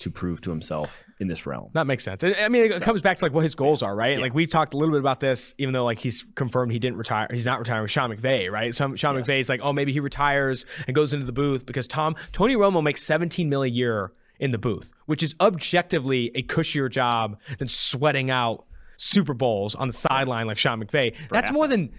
to 0.00 0.10
prove 0.10 0.40
to 0.40 0.50
himself 0.50 1.04
in 1.18 1.28
this 1.28 1.46
realm. 1.46 1.70
That 1.74 1.86
makes 1.86 2.04
sense. 2.04 2.24
I 2.24 2.48
mean, 2.48 2.64
it 2.64 2.72
so, 2.72 2.80
comes 2.80 3.02
back 3.02 3.18
to 3.18 3.24
like 3.24 3.32
what 3.32 3.44
his 3.44 3.54
goals 3.54 3.82
are, 3.82 3.94
right? 3.94 4.14
Yeah. 4.14 4.22
Like 4.22 4.34
we've 4.34 4.48
talked 4.48 4.72
a 4.72 4.78
little 4.78 4.92
bit 4.92 5.00
about 5.00 5.20
this, 5.20 5.54
even 5.58 5.74
though 5.74 5.84
like 5.84 5.98
he's 5.98 6.24
confirmed 6.34 6.72
he 6.72 6.78
didn't 6.78 6.96
retire. 6.96 7.28
He's 7.30 7.46
not 7.46 7.58
retiring 7.58 7.82
with 7.82 7.90
Sean 7.90 8.10
McVay, 8.10 8.50
right? 8.50 8.74
Some 8.74 8.96
Sean 8.96 9.16
yes. 9.16 9.26
McVay's 9.26 9.48
like, 9.48 9.60
oh, 9.62 9.72
maybe 9.72 9.92
he 9.92 10.00
retires 10.00 10.64
and 10.86 10.94
goes 10.94 11.12
into 11.12 11.26
the 11.26 11.32
booth 11.32 11.66
because 11.66 11.86
Tom 11.86 12.16
Tony 12.32 12.56
Romo 12.56 12.82
makes 12.82 13.02
17 13.02 13.48
mil 13.48 13.62
a 13.62 13.68
year 13.68 14.12
in 14.38 14.52
the 14.52 14.58
booth, 14.58 14.92
which 15.04 15.22
is 15.22 15.34
objectively 15.38 16.30
a 16.34 16.42
cushier 16.42 16.90
job 16.90 17.38
than 17.58 17.68
sweating 17.68 18.30
out 18.30 18.64
Super 18.96 19.34
Bowls 19.34 19.74
on 19.74 19.86
the 19.86 19.92
sideline 19.94 20.46
like 20.46 20.56
Sean 20.56 20.82
McVay. 20.82 21.14
That's 21.28 21.52
more 21.52 21.68
than 21.68 21.90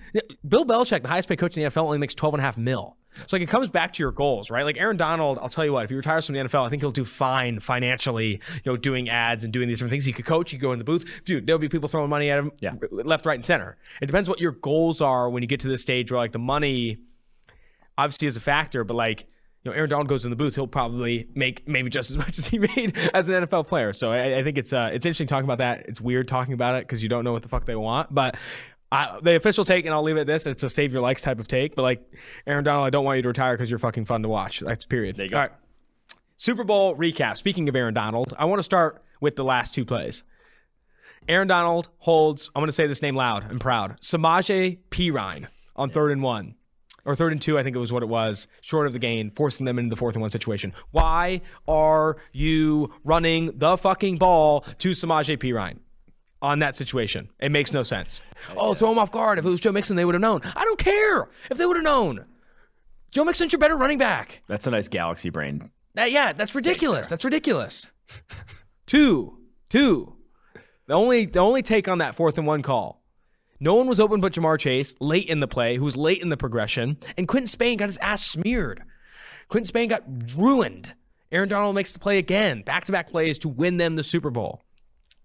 Bill 0.47 0.65
Belichick, 0.65 1.03
the 1.03 1.07
highest 1.07 1.27
paid 1.27 1.37
coach 1.37 1.55
in 1.55 1.63
the 1.63 1.69
NFL, 1.69 1.83
only 1.83 1.99
makes 1.99 2.15
12 2.15 2.35
and 2.35 2.41
a 2.41 2.43
half 2.43 2.57
mil. 2.57 2.97
So 3.27 3.35
like 3.35 3.41
it 3.41 3.49
comes 3.49 3.69
back 3.69 3.93
to 3.93 4.03
your 4.03 4.11
goals, 4.11 4.49
right? 4.49 4.63
Like 4.63 4.77
Aaron 4.77 4.97
Donald, 4.97 5.37
I'll 5.41 5.49
tell 5.49 5.65
you 5.65 5.73
what, 5.73 5.83
if 5.83 5.89
he 5.89 5.95
retires 5.95 6.25
from 6.25 6.35
the 6.35 6.41
NFL, 6.41 6.65
I 6.65 6.69
think 6.69 6.81
he'll 6.81 6.91
do 6.91 7.05
fine 7.05 7.59
financially, 7.59 8.39
you 8.53 8.61
know, 8.65 8.77
doing 8.77 9.09
ads 9.09 9.43
and 9.43 9.51
doing 9.51 9.67
these 9.67 9.79
different 9.79 9.91
things. 9.91 10.05
He 10.05 10.13
could 10.13 10.25
coach, 10.25 10.51
he 10.51 10.57
could 10.57 10.61
go 10.61 10.71
in 10.71 10.79
the 10.79 10.85
booth. 10.85 11.21
Dude, 11.25 11.45
there'll 11.45 11.59
be 11.59 11.69
people 11.69 11.89
throwing 11.89 12.09
money 12.09 12.29
at 12.29 12.39
him 12.39 12.51
yeah. 12.61 12.73
left, 12.91 13.25
right, 13.25 13.35
and 13.35 13.45
center. 13.45 13.77
It 14.01 14.05
depends 14.05 14.29
what 14.29 14.39
your 14.39 14.53
goals 14.53 15.01
are 15.01 15.29
when 15.29 15.43
you 15.43 15.47
get 15.47 15.59
to 15.61 15.67
this 15.67 15.81
stage 15.81 16.11
where 16.11 16.19
like 16.19 16.31
the 16.31 16.39
money 16.39 16.99
obviously 17.97 18.27
is 18.27 18.37
a 18.37 18.41
factor, 18.41 18.83
but 18.83 18.95
like 18.95 19.27
you 19.63 19.69
know, 19.69 19.77
Aaron 19.77 19.89
Donald 19.89 20.07
goes 20.07 20.23
in 20.23 20.31
the 20.31 20.35
booth, 20.35 20.55
he'll 20.55 20.65
probably 20.65 21.27
make 21.35 21.67
maybe 21.67 21.89
just 21.89 22.09
as 22.09 22.17
much 22.23 22.37
as 22.37 22.47
he 22.47 22.59
made 22.59 22.97
as 23.13 23.29
an 23.29 23.45
NFL 23.45 23.67
player. 23.67 23.93
So 23.93 24.11
I, 24.11 24.39
I 24.39 24.43
think 24.43 24.57
it's 24.57 24.73
uh, 24.73 24.89
it's 24.93 25.05
interesting 25.05 25.27
talking 25.27 25.45
about 25.45 25.59
that. 25.59 25.87
It's 25.87 26.01
weird 26.01 26.27
talking 26.27 26.53
about 26.53 26.75
it 26.75 26.87
because 26.87 27.03
you 27.03 27.09
don't 27.09 27.23
know 27.23 27.33
what 27.33 27.43
the 27.43 27.49
fuck 27.49 27.65
they 27.65 27.75
want. 27.75 28.13
But 28.13 28.37
I, 28.91 29.19
the 29.21 29.35
official 29.35 29.63
take, 29.63 29.85
and 29.85 29.93
I'll 29.93 30.03
leave 30.03 30.17
it 30.17 30.21
at 30.21 30.27
this: 30.27 30.45
it's 30.45 30.63
a 30.63 30.69
save 30.69 30.93
your 30.93 31.01
likes 31.01 31.21
type 31.21 31.39
of 31.39 31.47
take. 31.47 31.75
But 31.75 31.83
like 31.83 32.13
Aaron 32.45 32.63
Donald, 32.63 32.87
I 32.87 32.89
don't 32.89 33.05
want 33.05 33.17
you 33.17 33.21
to 33.23 33.27
retire 33.29 33.53
because 33.55 33.69
you're 33.69 33.79
fucking 33.79 34.05
fun 34.05 34.21
to 34.23 34.29
watch. 34.29 34.59
That's 34.59 34.85
period. 34.85 35.17
There 35.17 35.25
you 35.25 35.31
go. 35.31 35.37
All 35.37 35.43
right. 35.43 35.51
Super 36.37 36.63
Bowl 36.63 36.95
recap. 36.95 37.37
Speaking 37.37 37.69
of 37.69 37.75
Aaron 37.75 37.93
Donald, 37.93 38.33
I 38.37 38.45
want 38.45 38.59
to 38.59 38.63
start 38.63 39.03
with 39.19 39.35
the 39.35 39.43
last 39.43 39.73
two 39.75 39.85
plays. 39.85 40.23
Aaron 41.29 41.47
Donald 41.47 41.89
holds. 41.99 42.49
I'm 42.55 42.61
going 42.61 42.67
to 42.67 42.73
say 42.73 42.87
this 42.87 43.01
name 43.01 43.15
loud 43.15 43.49
and 43.49 43.61
proud. 43.61 44.01
Samaje 44.01 44.79
Perine 44.89 45.47
on 45.75 45.89
yeah. 45.89 45.93
third 45.93 46.11
and 46.11 46.23
one 46.23 46.55
or 47.05 47.15
third 47.15 47.31
and 47.31 47.41
two, 47.41 47.57
I 47.57 47.63
think 47.63 47.75
it 47.75 47.79
was 47.79 47.91
what 47.91 48.03
it 48.03 48.09
was, 48.09 48.47
short 48.61 48.87
of 48.87 48.93
the 48.93 48.99
gain, 48.99 49.31
forcing 49.31 49.65
them 49.65 49.79
into 49.79 49.89
the 49.89 49.95
fourth 49.95 50.15
and 50.15 50.21
one 50.21 50.29
situation. 50.29 50.73
Why 50.91 51.41
are 51.67 52.17
you 52.31 52.93
running 53.03 53.57
the 53.57 53.77
fucking 53.77 54.17
ball 54.17 54.61
to 54.79 54.91
Samaje 54.91 55.37
Perine? 55.37 55.79
On 56.41 56.59
that 56.59 56.75
situation. 56.75 57.29
It 57.39 57.51
makes 57.51 57.71
no 57.71 57.83
sense. 57.83 58.19
Oh, 58.57 58.73
throw 58.73 58.91
him 58.91 58.97
off 58.97 59.11
guard. 59.11 59.37
If 59.37 59.45
it 59.45 59.49
was 59.49 59.59
Joe 59.59 59.71
Mixon, 59.71 59.95
they 59.95 60.05
would 60.05 60.15
have 60.15 60.21
known. 60.21 60.41
I 60.55 60.63
don't 60.65 60.79
care 60.79 61.29
if 61.51 61.57
they 61.57 61.65
would 61.65 61.77
have 61.77 61.83
known. 61.83 62.25
Joe 63.11 63.23
Mixon's 63.25 63.51
your 63.51 63.59
better 63.59 63.77
running 63.77 63.99
back. 63.99 64.41
That's 64.47 64.65
a 64.65 64.71
nice 64.71 64.87
galaxy 64.87 65.29
brain. 65.29 65.69
Uh, 65.97 66.05
yeah, 66.05 66.33
that's 66.33 66.55
ridiculous. 66.55 67.07
That's 67.07 67.23
ridiculous. 67.25 67.85
two, 68.87 69.37
two. 69.69 70.15
The 70.87 70.93
only 70.93 71.25
the 71.25 71.39
only 71.39 71.61
take 71.61 71.87
on 71.87 71.99
that 71.99 72.15
fourth 72.15 72.37
and 72.37 72.47
one 72.47 72.61
call. 72.61 73.01
No 73.59 73.75
one 73.75 73.87
was 73.87 73.99
open 73.99 74.19
but 74.21 74.33
Ja'Marr 74.33 74.57
Chase 74.57 74.95
late 74.99 75.29
in 75.29 75.39
the 75.39 75.47
play, 75.47 75.75
who 75.75 75.85
was 75.85 75.95
late 75.95 76.21
in 76.21 76.29
the 76.29 76.37
progression, 76.37 76.97
and 77.17 77.27
Quinton 77.27 77.47
Spain 77.47 77.77
got 77.77 77.89
his 77.89 77.97
ass 77.97 78.25
smeared. 78.25 78.81
Quinton 79.49 79.67
Spain 79.67 79.89
got 79.89 80.03
ruined. 80.35 80.95
Aaron 81.31 81.47
Donald 81.47 81.75
makes 81.75 81.93
the 81.93 81.99
play 81.99 82.17
again, 82.17 82.63
back 82.63 82.85
to 82.85 82.91
back 82.91 83.11
plays 83.11 83.37
to 83.39 83.47
win 83.49 83.77
them 83.77 83.95
the 83.95 84.03
Super 84.03 84.31
Bowl. 84.31 84.63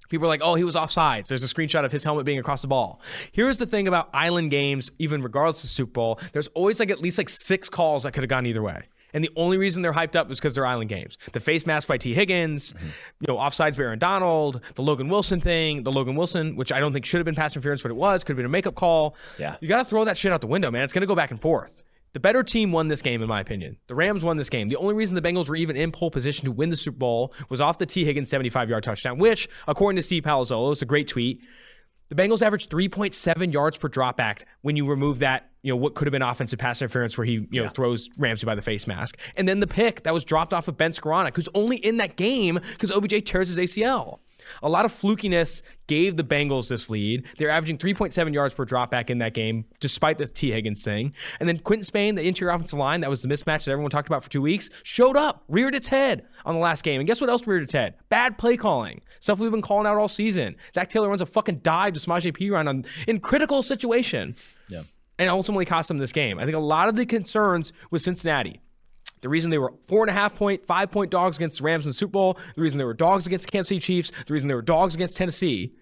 People 0.09 0.27
are 0.27 0.29
like, 0.29 0.43
oh, 0.43 0.55
he 0.55 0.65
was 0.65 0.75
offsides. 0.75 1.29
There's 1.29 1.45
a 1.45 1.49
screenshot 1.49 1.85
of 1.85 1.93
his 1.93 2.05
helmet 2.05 2.25
being 2.25 2.39
across 2.39 2.63
the 2.63 2.69
ball. 2.69 3.01
Here's 3.33 3.59
the 3.59 3.67
thing 3.67 3.89
about 3.89 4.09
island 4.13 4.51
games, 4.51 4.91
even 4.99 5.23
regardless 5.23 5.65
of 5.65 5.71
Super 5.71 5.93
Bowl, 5.93 6.21
there's 6.33 6.49
always 6.49 6.81
like 6.81 6.91
at 6.91 7.01
least 7.01 7.19
like 7.19 7.29
six 7.29 7.69
calls 7.69 8.03
that 8.05 8.13
could 8.13 8.23
have 8.23 8.31
gone 8.31 8.47
either 8.47 8.63
way. 8.63 8.85
And 9.15 9.25
the 9.25 9.31
only 9.35 9.57
reason 9.57 9.83
they're 9.83 9.95
hyped 9.95 10.15
up 10.15 10.31
is 10.31 10.39
because 10.39 10.55
they're 10.55 10.67
island 10.67 10.91
games. 10.91 11.17
The 11.33 11.41
face 11.41 11.65
mask 11.65 11.89
by 11.89 11.97
Tee 11.97 12.13
Higgins, 12.13 12.73
mm-hmm. 12.73 12.87
you 13.21 13.27
know, 13.29 13.37
offsides 13.37 13.77
by 13.77 13.85
Aaron 13.85 13.99
Donald, 13.99 14.61
the 14.75 14.83
Logan 14.83 15.09
Wilson 15.09 15.41
thing, 15.41 15.85
the 15.85 15.93
Logan 15.93 16.17
Wilson, 16.17 16.55
which 16.55 16.71
I 16.71 16.81
don't 16.81 16.93
think 16.93 17.07
should 17.07 17.19
have 17.19 17.25
been 17.25 17.35
pass 17.35 17.57
interference, 17.57 17.81
but 17.81 17.91
it 17.91 17.97
was, 17.97 18.25
could 18.25 18.33
have 18.33 18.37
been 18.37 18.47
a 18.47 18.51
makeup 18.51 18.75
call. 18.75 19.17
Yeah. 19.39 19.57
You 19.61 19.69
got 19.69 19.79
to 19.79 19.85
throw 19.85 20.05
that 20.05 20.19
shit 20.19 20.33
out 20.33 20.43
the 20.43 20.47
window, 20.47 20.71
man. 20.71 20.83
It's 20.83 20.93
going 20.93 21.01
to 21.01 21.07
go 21.07 21.15
back 21.15 21.31
and 21.31 21.41
forth. 21.41 21.83
The 22.17 22.21
better 22.21 22.43
team 22.43 22.73
won 22.73 22.89
this 22.89 23.03
game, 23.03 23.21
in 23.21 23.29
my 23.29 23.41
opinion. 23.41 23.77
The 23.89 23.95
Rams 23.95 24.25
won 24.25 24.39
this 24.39 24.49
game. 24.49 24.69
The 24.69 24.77
only 24.77 24.95
reason 24.95 25.15
the 25.15 25.21
Bengals 25.21 25.51
were 25.51 25.55
even 25.55 25.77
in 25.77 25.93
pole 25.93 26.11
position 26.11 26.47
to 26.47 26.51
win 26.51 26.71
the 26.71 26.77
Super 26.77 26.97
Bowl 26.97 27.35
was 27.51 27.61
off 27.61 27.77
the 27.77 27.85
T. 27.85 28.07
Higgins 28.07 28.31
75 28.31 28.71
yard 28.71 28.85
touchdown, 28.85 29.19
which, 29.19 29.51
according 29.69 29.97
to 29.97 30.03
Steve 30.03 30.23
Palazzolo, 30.23 30.73
it's 30.73 30.81
a 30.81 30.87
great 30.87 31.09
tweet. 31.09 31.45
The 32.09 32.15
Bengals 32.15 32.41
averaged 32.41 32.71
3.7 32.71 33.53
yards 33.53 33.77
per 33.77 33.91
dropback 33.91 34.45
when 34.63 34.77
you 34.77 34.87
remove 34.87 35.19
that, 35.19 35.51
you 35.61 35.71
know, 35.71 35.77
what 35.77 35.95
could 35.95 36.07
have 36.07 36.13
been 36.13 36.23
offensive 36.23 36.59
pass 36.59 36.81
interference 36.81 37.19
where 37.19 37.27
he, 37.27 37.33
you 37.33 37.49
know, 37.51 37.65
yeah. 37.65 37.69
throws 37.69 38.09
Ramsey 38.17 38.47
by 38.47 38.55
the 38.55 38.63
face 38.63 38.87
mask. 38.87 39.19
And 39.37 39.47
then 39.47 39.61
the 39.61 39.67
pick 39.67 40.05
that 40.05 40.15
was 40.15 40.25
dropped 40.25 40.55
off 40.55 40.69
of 40.69 40.79
Ben 40.79 40.93
Skowronek, 40.93 41.37
who's 41.37 41.51
only 41.55 41.77
in 41.77 41.99
that 41.99 42.17
game 42.17 42.59
because 42.71 42.91
OBJ 42.91 43.27
tears 43.27 43.55
his 43.55 43.59
ACL. 43.59 44.21
A 44.63 44.69
lot 44.69 44.85
of 44.85 44.93
flukiness 44.93 45.63
gave 45.87 46.17
the 46.17 46.25
Bengals 46.25 46.69
this 46.69 46.91
lead. 46.91 47.25
They're 47.39 47.51
averaging 47.51 47.79
3.7 47.79 48.35
yards 48.35 48.55
per 48.55 48.65
dropback 48.65 49.11
in 49.11 49.19
that 49.19 49.35
game, 49.35 49.65
despite 49.81 50.19
the 50.19 50.27
T. 50.27 50.51
Higgins 50.51 50.83
thing. 50.83 51.13
And 51.39 51.49
then 51.49 51.59
Quinton 51.59 51.85
Spain, 51.85 52.15
the 52.15 52.27
interior 52.27 52.53
offensive 52.53 52.79
line, 52.79 53.01
that 53.03 53.11
was 53.11 53.23
the 53.23 53.29
mismatch 53.29 53.65
that 53.65 53.69
everyone 53.69 53.91
talked 53.91 54.09
about 54.09 54.25
for 54.25 54.31
two 54.31 54.43
weeks, 54.43 54.71
showed 54.83 55.17
up, 55.17 55.45
reared 55.49 55.75
its 55.75 55.89
head 55.89 56.27
on 56.45 56.55
the 56.55 56.61
last 56.61 56.83
game. 56.83 57.01
And 57.01 57.07
guess 57.07 57.21
what 57.21 57.31
else 57.31 57.47
reared 57.47 57.63
its 57.63 57.73
head? 57.73 57.95
Bad 58.09 58.39
play 58.39 58.57
calling. 58.57 59.03
Stuff 59.21 59.39
we've 59.39 59.51
been 59.51 59.63
calling 59.63 59.87
out 59.87 59.97
all 59.97 60.09
season. 60.09 60.57
Zac 60.75 60.91
Taylor 60.91 61.09
runs 61.09 61.23
a 61.23 61.27
fucking 61.27 61.59
dive 61.59 61.93
to 61.95 62.01
Samaje 62.01 62.37
Perine 62.37 62.69
on 62.69 62.85
in 63.07 63.21
critical 63.21 63.63
situation. 63.63 64.35
Yeah. 64.69 64.83
And 65.19 65.31
ultimately 65.31 65.65
cost 65.65 65.89
them 65.89 65.99
this 65.99 66.13
game. 66.13 66.39
I 66.39 66.45
think 66.45 66.57
a 66.57 66.61
lot 66.61 66.89
of 66.89 66.97
the 66.97 67.07
concerns 67.07 67.73
with 67.91 68.03
Cincinnati 68.03 68.61
the 69.27 69.31
reason 69.31 69.51
they 69.51 69.59
were 69.59 69.75
four 69.89 70.05
and 70.05 70.11
a 70.11 70.13
half 70.13 70.37
point, 70.37 70.65
five 70.67 70.93
point 70.93 71.11
dogs 71.11 71.37
against 71.37 71.59
the 71.59 71.65
Rams 71.65 71.85
in 71.85 71.91
the 71.91 71.95
Super 71.95 72.13
Bowl, 72.13 72.39
the 72.55 72.63
reason 72.63 72.79
they 72.79 72.85
were 72.85 72.95
dogs 72.95 73.27
against 73.27 73.47
the 73.47 73.51
Kansas 73.51 73.71
City 73.71 73.81
Chiefs, 73.81 74.13
the 74.25 74.33
reason 74.33 74.47
they 74.47 74.55
were 74.55 74.63
dogs 74.63 74.95
against 74.95 75.17
Tennessee, 75.17 75.75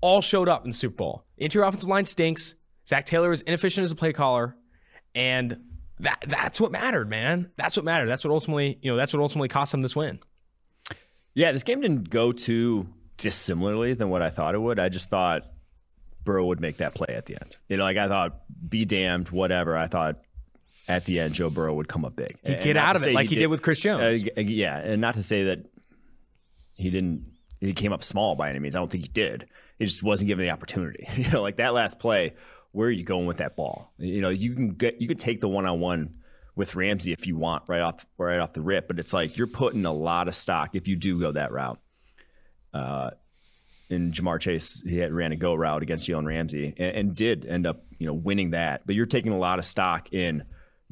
all 0.00 0.22
showed 0.22 0.48
up 0.48 0.64
in 0.64 0.70
the 0.70 0.76
Super 0.76 0.96
Bowl. 0.96 1.24
interior 1.36 1.68
offensive 1.68 1.90
line 1.90 2.06
stinks. 2.06 2.54
Zac 2.88 3.04
Taylor 3.04 3.30
is 3.30 3.42
inefficient 3.42 3.84
as 3.84 3.92
a 3.92 3.94
play 3.94 4.14
caller. 4.14 4.56
and 5.14 5.58
that 6.00 6.24
that's 6.26 6.58
what 6.60 6.72
mattered, 6.72 7.10
man. 7.10 7.50
That's 7.56 7.76
what 7.76 7.84
mattered. 7.84 8.06
That's 8.06 8.24
what 8.24 8.32
ultimately, 8.32 8.78
you 8.80 8.90
know, 8.90 8.96
that's 8.96 9.12
what 9.12 9.20
ultimately 9.20 9.48
cost 9.48 9.72
them 9.72 9.82
this 9.82 9.94
win. 9.94 10.18
Yeah, 11.34 11.52
this 11.52 11.62
game 11.62 11.82
didn't 11.82 12.08
go 12.08 12.32
too 12.32 12.88
dissimilarly 13.18 13.92
than 13.92 14.08
what 14.08 14.22
I 14.22 14.30
thought 14.30 14.54
it 14.54 14.58
would. 14.58 14.78
I 14.80 14.88
just 14.88 15.10
thought 15.10 15.42
Burrow 16.24 16.46
would 16.46 16.60
make 16.60 16.78
that 16.78 16.94
play 16.94 17.14
at 17.14 17.26
the 17.26 17.34
end. 17.40 17.56
You 17.68 17.76
know, 17.76 17.84
like 17.84 17.98
I 17.98 18.08
thought, 18.08 18.40
be 18.68 18.80
damned, 18.80 19.28
whatever. 19.28 19.76
I 19.76 19.86
thought 19.86 20.22
at 20.92 21.06
the 21.06 21.20
end, 21.20 21.32
Joe 21.32 21.48
Burrow 21.48 21.74
would 21.74 21.88
come 21.88 22.04
up 22.04 22.14
big. 22.14 22.36
He'd 22.44 22.60
get 22.60 22.76
out 22.76 22.96
of 22.96 23.06
it 23.06 23.14
like 23.14 23.30
he 23.30 23.36
did, 23.36 23.40
did, 23.40 23.46
with 23.46 23.62
Chris 23.62 23.80
Jones. 23.80 24.28
Uh, 24.36 24.40
yeah, 24.40 24.76
and 24.76 25.00
not 25.00 25.14
to 25.14 25.22
say 25.22 25.44
that 25.44 25.64
he 26.74 26.90
didn't. 26.90 27.32
He 27.60 27.72
came 27.72 27.92
up 27.92 28.04
small 28.04 28.36
by 28.36 28.50
any 28.50 28.58
means. 28.58 28.74
I 28.74 28.78
don't 28.78 28.90
think 28.90 29.04
he 29.04 29.10
did. 29.10 29.48
He 29.78 29.86
just 29.86 30.02
wasn't 30.02 30.28
given 30.28 30.44
the 30.44 30.50
opportunity. 30.50 31.08
you 31.16 31.30
know, 31.30 31.40
like 31.40 31.56
that 31.56 31.72
last 31.72 31.98
play. 31.98 32.34
Where 32.72 32.88
are 32.88 32.92
you 32.92 33.04
going 33.04 33.26
with 33.26 33.38
that 33.38 33.56
ball? 33.56 33.92
You 33.98 34.20
know, 34.20 34.28
you 34.28 34.54
can 34.54 34.74
get 34.74 35.00
you 35.00 35.08
could 35.08 35.18
take 35.18 35.40
the 35.40 35.48
one 35.48 35.66
on 35.66 35.80
one 35.80 36.14
with 36.54 36.74
Ramsey 36.74 37.12
if 37.12 37.26
you 37.26 37.36
want 37.36 37.64
right 37.68 37.80
off 37.80 38.04
right 38.18 38.38
off 38.38 38.52
the 38.52 38.60
rip, 38.60 38.86
but 38.86 38.98
it's 38.98 39.14
like 39.14 39.38
you're 39.38 39.46
putting 39.46 39.86
a 39.86 39.92
lot 39.92 40.28
of 40.28 40.34
stock 40.34 40.74
if 40.74 40.88
you 40.88 40.96
do 40.96 41.18
go 41.18 41.32
that 41.32 41.52
route. 41.52 41.80
Uh, 42.74 43.10
and 43.88 44.12
Ja'Marr 44.12 44.40
Chase 44.40 44.82
he 44.86 44.98
had 44.98 45.12
ran 45.12 45.32
a 45.32 45.36
go 45.36 45.54
route 45.54 45.82
against 45.82 46.08
Jalen 46.08 46.26
Ramsey 46.26 46.74
and, 46.76 46.96
and, 46.96 47.14
did 47.14 47.44
end 47.44 47.66
up 47.66 47.84
you 47.98 48.06
know 48.06 48.14
winning 48.14 48.50
that. 48.50 48.86
But 48.86 48.94
you're 48.94 49.06
taking 49.06 49.32
a 49.32 49.38
lot 49.38 49.58
of 49.58 49.64
stock 49.64 50.12
in 50.12 50.44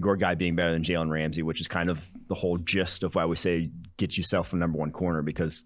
your 0.02 0.16
guy 0.16 0.34
being 0.34 0.56
better 0.56 0.72
than 0.72 0.82
Jalen 0.82 1.10
Ramsey, 1.10 1.42
which 1.42 1.60
is 1.60 1.68
kind 1.68 1.90
of 1.90 2.10
the 2.28 2.34
whole 2.34 2.58
gist 2.58 3.02
of 3.02 3.14
why 3.14 3.26
we 3.26 3.36
say 3.36 3.70
get 3.96 4.16
yourself 4.16 4.52
a 4.52 4.56
number 4.56 4.78
one 4.78 4.90
corner 4.90 5.22
because 5.22 5.64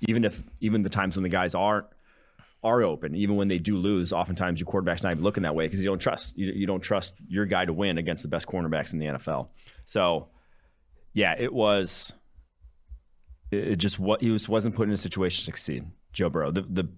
even 0.00 0.24
if 0.24 0.42
even 0.60 0.82
the 0.82 0.90
times 0.90 1.16
when 1.16 1.22
the 1.22 1.28
guys 1.28 1.54
aren't 1.54 1.86
are 2.62 2.82
open, 2.82 3.14
even 3.14 3.36
when 3.36 3.48
they 3.48 3.58
do 3.58 3.76
lose, 3.76 4.12
oftentimes 4.12 4.58
your 4.58 4.66
quarterback's 4.66 5.02
not 5.02 5.12
even 5.12 5.22
looking 5.22 5.42
that 5.42 5.54
way 5.54 5.66
because 5.66 5.82
you 5.82 5.90
don't 5.90 5.98
trust 5.98 6.36
you, 6.36 6.52
you 6.52 6.66
don't 6.66 6.80
trust 6.80 7.22
your 7.28 7.46
guy 7.46 7.64
to 7.64 7.72
win 7.72 7.98
against 7.98 8.22
the 8.22 8.28
best 8.28 8.46
cornerbacks 8.46 8.92
in 8.92 8.98
the 8.98 9.06
NFL. 9.06 9.48
So 9.84 10.28
yeah, 11.12 11.34
it 11.38 11.52
was 11.52 12.14
it 13.50 13.76
just 13.76 13.98
what 13.98 14.20
he 14.22 14.30
was 14.30 14.48
wasn't 14.48 14.74
put 14.74 14.88
in 14.88 14.94
a 14.94 14.98
situation 14.98 15.40
to 15.40 15.44
succeed. 15.44 15.84
Joe 16.12 16.30
Burrow, 16.30 16.50
the 16.50 16.62
the 16.62 16.88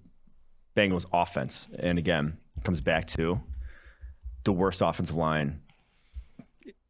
Bengals 0.76 1.06
offense, 1.12 1.66
and 1.78 1.99
again, 1.99 2.37
comes 2.62 2.80
back 2.80 3.06
to 3.09 3.40
the 4.45 4.52
worst 4.52 4.83
offensive 4.83 5.16
line, 5.16 5.61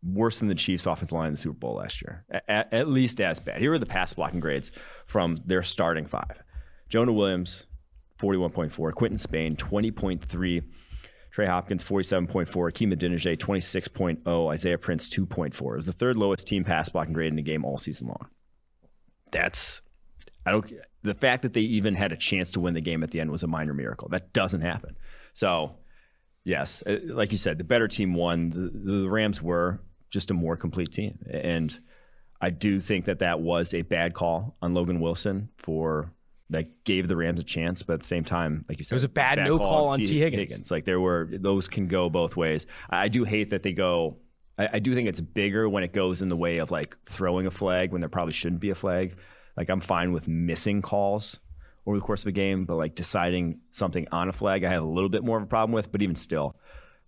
worse 0.02 0.38
than 0.38 0.48
the 0.48 0.54
Chiefs' 0.54 0.86
offensive 0.86 1.12
line 1.12 1.28
in 1.28 1.32
the 1.34 1.38
Super 1.38 1.58
Bowl 1.58 1.76
last 1.76 2.02
year, 2.02 2.24
at, 2.48 2.72
at 2.72 2.88
least 2.88 3.20
as 3.20 3.40
bad. 3.40 3.60
Here 3.60 3.72
are 3.72 3.78
the 3.78 3.86
pass 3.86 4.14
blocking 4.14 4.40
grades 4.40 4.72
from 5.06 5.36
their 5.44 5.62
starting 5.62 6.06
five: 6.06 6.42
Jonah 6.88 7.12
Williams, 7.12 7.66
forty-one 8.16 8.50
point 8.50 8.72
four; 8.72 8.92
Quinton 8.92 9.18
Spain, 9.18 9.56
twenty 9.56 9.90
point 9.90 10.22
three. 10.24 10.62
Trey 11.36 11.44
Hopkins, 11.44 11.84
47.4. 11.84 12.68
Hakeem 12.68 12.92
Adeniji, 12.92 13.36
26.0. 13.36 14.50
Isaiah 14.50 14.78
Prince, 14.78 15.10
2.4. 15.10 15.52
It 15.52 15.76
was 15.76 15.84
the 15.84 15.92
third 15.92 16.16
lowest 16.16 16.46
team 16.46 16.64
pass 16.64 16.88
blocking 16.88 17.12
grade 17.12 17.28
in 17.28 17.36
the 17.36 17.42
game 17.42 17.62
all 17.62 17.76
season 17.76 18.06
long. 18.06 18.30
That's, 19.32 19.82
I 20.46 20.52
don't, 20.52 20.72
the 21.02 21.12
fact 21.12 21.42
that 21.42 21.52
they 21.52 21.60
even 21.60 21.94
had 21.94 22.10
a 22.10 22.16
chance 22.16 22.52
to 22.52 22.60
win 22.60 22.72
the 22.72 22.80
game 22.80 23.02
at 23.02 23.10
the 23.10 23.20
end 23.20 23.30
was 23.30 23.42
a 23.42 23.46
minor 23.46 23.74
miracle. 23.74 24.08
That 24.08 24.32
doesn't 24.32 24.62
happen. 24.62 24.96
So, 25.34 25.76
yes, 26.46 26.82
uh, 26.86 26.98
like 27.04 27.32
you 27.32 27.38
said, 27.38 27.58
the 27.58 27.64
better 27.64 27.88
team 27.88 28.14
won. 28.14 28.48
The, 28.48 29.02
the 29.02 29.10
Rams 29.10 29.42
were 29.42 29.80
just 30.08 30.30
a 30.30 30.34
more 30.34 30.56
complete 30.56 30.92
team. 30.92 31.18
And 31.28 31.78
I 32.40 32.50
do 32.50 32.80
think 32.80 33.06
that 33.06 33.18
that 33.18 33.40
was 33.40 33.74
a 33.74 33.82
bad 33.82 34.14
call 34.14 34.56
on 34.62 34.72
Logan 34.72 35.00
Wilson 35.00 35.50
for 35.58 36.12
that 36.48 36.84
gave 36.84 37.08
the 37.08 37.16
Rams 37.16 37.40
a 37.40 37.44
chance, 37.44 37.82
but 37.82 37.94
at 37.94 38.00
the 38.00 38.06
same 38.06 38.22
time, 38.22 38.64
like 38.68 38.78
you 38.78 38.84
said, 38.84 38.94
it 38.94 38.96
was 38.96 39.04
a 39.04 39.08
bad, 39.08 39.36
bad 39.36 39.46
no 39.46 39.58
call, 39.58 39.68
call 39.68 39.88
on 39.88 39.98
T. 39.98 40.20
Higgins. 40.20 40.52
Higgins. 40.52 40.70
Like 40.70 40.84
there 40.84 41.00
were 41.00 41.28
those 41.32 41.66
can 41.66 41.88
go 41.88 42.08
both 42.08 42.36
ways. 42.36 42.66
I 42.88 43.08
do 43.08 43.24
hate 43.24 43.50
that 43.50 43.64
they 43.64 43.72
go. 43.72 44.18
I, 44.56 44.68
I, 44.74 44.78
do 44.78 44.94
think 44.94 45.08
it's 45.08 45.20
bigger 45.20 45.68
when 45.68 45.82
it 45.82 45.92
goes 45.92 46.22
in 46.22 46.28
the 46.28 46.36
way 46.36 46.58
of 46.58 46.70
like 46.70 46.96
throwing 47.06 47.46
a 47.46 47.50
flag 47.50 47.90
when 47.90 48.00
there 48.00 48.08
probably 48.08 48.32
shouldn't 48.32 48.60
be 48.60 48.70
a 48.70 48.76
flag. 48.76 49.16
Like 49.56 49.68
I'm 49.68 49.80
fine 49.80 50.12
with 50.12 50.28
missing 50.28 50.82
calls 50.82 51.40
over 51.86 51.96
the 51.96 52.04
course 52.04 52.22
of 52.22 52.28
a 52.28 52.32
game, 52.32 52.64
but 52.64 52.76
like 52.76 52.94
deciding 52.94 53.60
something 53.70 54.06
on 54.10 54.28
a 54.28 54.32
flag, 54.32 54.64
I 54.64 54.70
have 54.70 54.82
a 54.82 54.86
little 54.86 55.08
bit 55.08 55.24
more 55.24 55.38
of 55.38 55.44
a 55.44 55.46
problem 55.46 55.72
with. 55.72 55.92
But 55.92 56.02
even 56.02 56.16
still, 56.16 56.56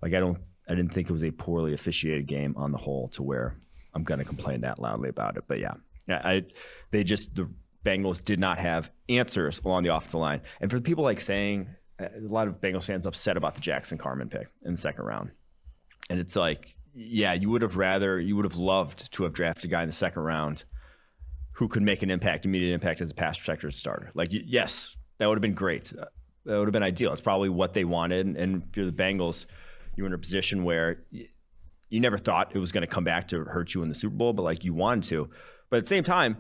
like 0.01 0.15
I 0.15 0.21
don't, 0.21 0.39
I 0.69 0.75
didn't 0.75 0.93
think 0.93 1.09
it 1.09 1.13
was 1.13 1.25
a 1.25 1.31
poorly 1.31 1.75
officiated 1.75 2.27
game 2.27 2.55
on 2.57 2.73
the 2.73 2.79
whole 2.79 3.09
to 3.11 3.23
where 3.23 3.57
I'm 3.95 4.05
going 4.05 4.19
to 4.19 4.25
complain 4.25 4.61
that 4.61 4.79
loudly 4.79 5.09
about 5.09 5.37
it. 5.37 5.45
But 5.49 5.59
yeah, 5.59 5.75
I, 6.09 6.45
they 6.91 7.05
just 7.05 7.35
the 7.35 7.51
Bengals 7.85 8.25
did 8.25 8.39
not 8.39 8.59
have 8.59 8.91
answers 9.09 9.61
along 9.65 9.83
the 9.83 9.95
offensive 9.95 10.21
line, 10.21 10.43
and 10.61 10.71
for 10.71 10.77
the 10.77 10.83
people 10.83 11.05
like 11.05 11.21
saying 11.21 11.69
uh, 12.01 12.07
a 12.17 12.33
lot 12.33 12.49
of 12.49 12.61
Bengals 12.61 12.85
fans 12.87 13.07
upset 13.07 13.37
about 13.37 13.55
the 13.55 13.61
Jackson 13.61 13.99
Carman 13.99 14.29
pick 14.29 14.49
in 14.65 14.73
the 14.73 14.79
second 14.79 15.05
round, 15.05 15.31
and 16.11 16.21
it's 16.21 16.37
like, 16.37 16.75
yeah, 16.95 17.33
you 17.33 17.51
would 17.51 17.63
have 17.63 17.77
rather, 17.77 18.21
you 18.21 18.37
would 18.37 18.45
have 18.45 18.57
loved 18.57 19.11
to 19.13 19.23
have 19.25 19.33
drafted 19.33 19.67
a 19.67 19.69
guy 19.69 19.83
in 19.83 19.89
the 19.89 19.95
second 19.95 20.23
round 20.23 20.65
who 21.59 21.67
could 21.67 21.83
make 21.83 22.05
an 22.05 22.11
impact, 22.11 22.45
immediate 22.45 22.73
impact 22.73 23.01
as 23.01 23.11
a 23.11 23.15
pass 23.15 23.37
protector 23.37 23.69
starter. 23.73 24.13
Like, 24.15 24.29
yes, 24.31 24.97
that 25.19 25.27
would 25.29 25.35
have 25.35 25.43
been 25.43 25.55
great. 25.55 25.93
Uh, 25.93 26.05
that 26.45 26.57
would 26.57 26.69
have 26.69 26.73
been 26.73 26.85
ideal. 26.85 27.11
It's 27.11 27.21
probably 27.21 27.49
what 27.49 27.75
they 27.75 27.83
wanted. 27.83 28.37
And 28.37 28.63
if 28.63 28.77
you're 28.77 28.87
the 28.87 28.93
Bengals, 28.93 29.45
you're 29.97 30.07
in 30.07 30.13
a 30.13 30.19
position 30.19 30.63
where 30.63 31.03
you 31.11 31.99
never 31.99 32.17
thought 32.17 32.55
it 32.55 32.59
was 32.61 32.71
going 32.71 32.83
to 32.83 32.87
come 32.87 33.03
back 33.03 33.27
to 33.29 33.41
hurt 33.41 33.75
you 33.75 33.83
in 33.83 33.89
the 33.89 33.97
Super 33.97 34.15
Bowl, 34.15 34.33
but 34.33 34.43
like 34.43 34.63
you 34.63 34.73
wanted 34.73 35.09
to. 35.09 35.31
But 35.69 35.79
at 35.79 35.83
the 35.83 35.89
same 35.89 36.05
time, 36.05 36.37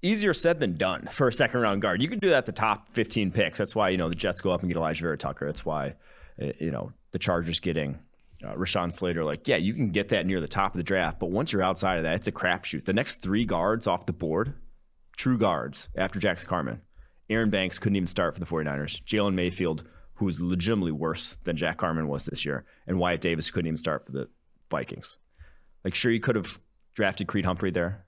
easier 0.00 0.32
said 0.32 0.60
than 0.60 0.78
done 0.78 1.06
for 1.12 1.28
a 1.28 1.32
second 1.32 1.60
round 1.60 1.82
guard. 1.82 2.00
You 2.00 2.08
can 2.08 2.18
do 2.18 2.30
that 2.30 2.38
at 2.38 2.46
the 2.46 2.52
top 2.52 2.88
15 2.94 3.32
picks. 3.32 3.58
That's 3.58 3.74
why, 3.74 3.90
you 3.90 3.98
know, 3.98 4.08
the 4.08 4.14
Jets 4.14 4.40
go 4.40 4.50
up 4.50 4.62
and 4.62 4.72
get 4.72 4.78
Alijah 4.78 5.02
Vera-Tucker. 5.02 5.44
That's 5.44 5.66
why, 5.66 5.94
uh, 6.40 6.52
you 6.58 6.70
know, 6.70 6.90
the 7.12 7.18
Chargers 7.18 7.60
getting 7.60 7.98
uh, 8.46 8.54
Rashawn 8.54 8.92
Slater, 8.92 9.24
like, 9.24 9.48
yeah, 9.48 9.56
you 9.56 9.74
can 9.74 9.90
get 9.90 10.10
that 10.10 10.26
near 10.26 10.40
the 10.40 10.48
top 10.48 10.72
of 10.72 10.76
the 10.76 10.84
draft, 10.84 11.18
but 11.18 11.30
once 11.30 11.52
you're 11.52 11.62
outside 11.62 11.96
of 11.96 12.04
that, 12.04 12.14
it's 12.14 12.28
a 12.28 12.32
crapshoot. 12.32 12.84
The 12.84 12.92
next 12.92 13.16
three 13.16 13.44
guards 13.44 13.86
off 13.86 14.06
the 14.06 14.12
board, 14.12 14.54
true 15.16 15.38
guards 15.38 15.88
after 15.96 16.18
Jackson 16.18 16.48
Carman. 16.48 16.82
Aaron 17.28 17.50
Banks 17.50 17.78
couldn't 17.78 17.96
even 17.96 18.06
start 18.06 18.34
for 18.34 18.40
the 18.40 18.46
49ers. 18.46 19.02
Jalen 19.04 19.34
Mayfield, 19.34 19.84
who 20.14 20.26
was 20.26 20.40
legitimately 20.40 20.92
worse 20.92 21.36
than 21.44 21.56
Jack 21.56 21.78
Carman 21.78 22.06
was 22.06 22.24
this 22.24 22.44
year, 22.44 22.64
and 22.86 22.98
Wyatt 22.98 23.20
Davis 23.20 23.50
couldn't 23.50 23.66
even 23.66 23.76
start 23.76 24.06
for 24.06 24.12
the 24.12 24.28
Vikings. 24.70 25.18
Like, 25.84 25.94
sure, 25.94 26.12
you 26.12 26.20
could 26.20 26.36
have 26.36 26.60
drafted 26.94 27.26
Creed 27.26 27.44
Humphrey 27.44 27.70
there. 27.70 28.06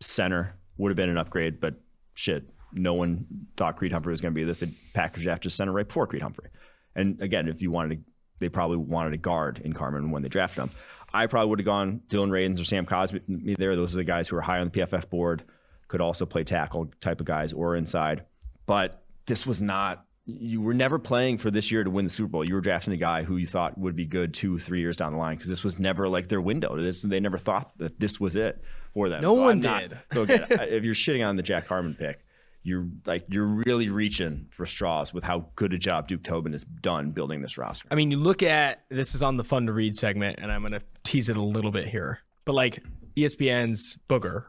Center 0.00 0.58
would 0.76 0.90
have 0.90 0.96
been 0.96 1.10
an 1.10 1.18
upgrade, 1.18 1.60
but 1.60 1.74
shit, 2.14 2.50
no 2.72 2.94
one 2.94 3.26
thought 3.56 3.76
Creed 3.76 3.92
Humphrey 3.92 4.10
was 4.10 4.20
going 4.20 4.34
to 4.34 4.38
be 4.38 4.44
this. 4.44 4.60
They 4.60 4.72
packaged 4.92 5.26
after 5.26 5.48
center 5.48 5.72
right 5.72 5.86
before 5.86 6.06
Creed 6.06 6.22
Humphrey. 6.22 6.50
And 6.96 7.20
again, 7.20 7.48
if 7.48 7.62
you 7.62 7.70
wanted 7.70 7.96
to 7.96 8.10
they 8.44 8.50
probably 8.50 8.76
wanted 8.76 9.14
a 9.14 9.16
guard 9.16 9.62
in 9.64 9.72
Carman 9.72 10.10
when 10.10 10.22
they 10.22 10.28
drafted 10.28 10.64
him. 10.64 10.70
I 11.14 11.26
probably 11.26 11.48
would 11.48 11.60
have 11.60 11.64
gone 11.66 12.02
Dillon 12.08 12.30
Radunz 12.30 12.60
or 12.60 12.64
Sam 12.64 12.84
Cosmi 12.84 13.56
there. 13.56 13.74
Those 13.74 13.94
are 13.94 13.96
the 13.96 14.04
guys 14.04 14.28
who 14.28 14.36
are 14.36 14.42
high 14.42 14.58
on 14.58 14.68
the 14.68 14.80
PFF 14.80 15.08
board, 15.08 15.44
could 15.88 16.02
also 16.02 16.26
play 16.26 16.44
tackle 16.44 16.90
type 17.00 17.20
of 17.20 17.26
guys 17.26 17.54
or 17.54 17.74
inside. 17.74 18.24
But 18.66 19.02
this 19.24 19.46
was 19.46 19.62
not. 19.62 20.04
You 20.26 20.60
were 20.60 20.74
never 20.74 20.98
playing 20.98 21.38
for 21.38 21.50
this 21.50 21.70
year 21.70 21.84
to 21.84 21.90
win 21.90 22.04
the 22.04 22.10
Super 22.10 22.28
Bowl. 22.28 22.44
You 22.44 22.54
were 22.54 22.60
drafting 22.60 22.92
a 22.92 22.98
guy 22.98 23.22
who 23.22 23.36
you 23.36 23.46
thought 23.46 23.78
would 23.78 23.94
be 23.96 24.06
good 24.06 24.34
two, 24.34 24.58
three 24.58 24.80
years 24.80 24.96
down 24.96 25.12
the 25.12 25.18
line 25.18 25.36
because 25.36 25.48
this 25.48 25.64
was 25.64 25.78
never 25.78 26.08
like 26.08 26.28
their 26.28 26.40
window 26.40 26.76
this. 26.76 27.02
They 27.02 27.20
never 27.20 27.38
thought 27.38 27.76
that 27.78 27.98
this 27.98 28.18
was 28.18 28.34
it 28.36 28.62
for 28.92 29.08
them. 29.08 29.22
No 29.22 29.34
so 29.36 29.42
one 29.42 29.60
did. 29.60 29.98
so 30.12 30.22
again, 30.22 30.46
if 30.50 30.84
you're 30.84 30.94
shitting 30.94 31.26
on 31.26 31.36
the 31.36 31.42
Jack 31.42 31.66
Carman 31.66 31.94
pick, 31.94 32.24
you're 32.64 32.86
like 33.04 33.24
you're 33.28 33.44
really 33.44 33.90
reaching 33.90 34.46
for 34.50 34.64
straws 34.66 35.12
with 35.12 35.22
how 35.22 35.46
good 35.54 35.72
a 35.74 35.78
job 35.78 36.08
Duke 36.08 36.24
Tobin 36.24 36.52
has 36.52 36.64
done 36.64 37.10
building 37.10 37.42
this 37.42 37.58
roster. 37.58 37.86
I 37.90 37.94
mean, 37.94 38.10
you 38.10 38.16
look 38.16 38.42
at 38.42 38.84
this 38.88 39.14
is 39.14 39.22
on 39.22 39.36
the 39.36 39.44
fun 39.44 39.66
to 39.66 39.72
read 39.72 39.96
segment, 39.96 40.38
and 40.40 40.50
I'm 40.50 40.62
going 40.62 40.72
to 40.72 40.82
tease 41.04 41.28
it 41.28 41.36
a 41.36 41.42
little 41.42 41.70
bit 41.70 41.86
here. 41.86 42.20
But 42.46 42.54
like 42.54 42.82
ESPN's 43.16 43.98
Booger 44.08 44.46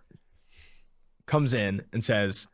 comes 1.25 1.53
in 1.53 1.84
and 1.91 2.03
says 2.03 2.48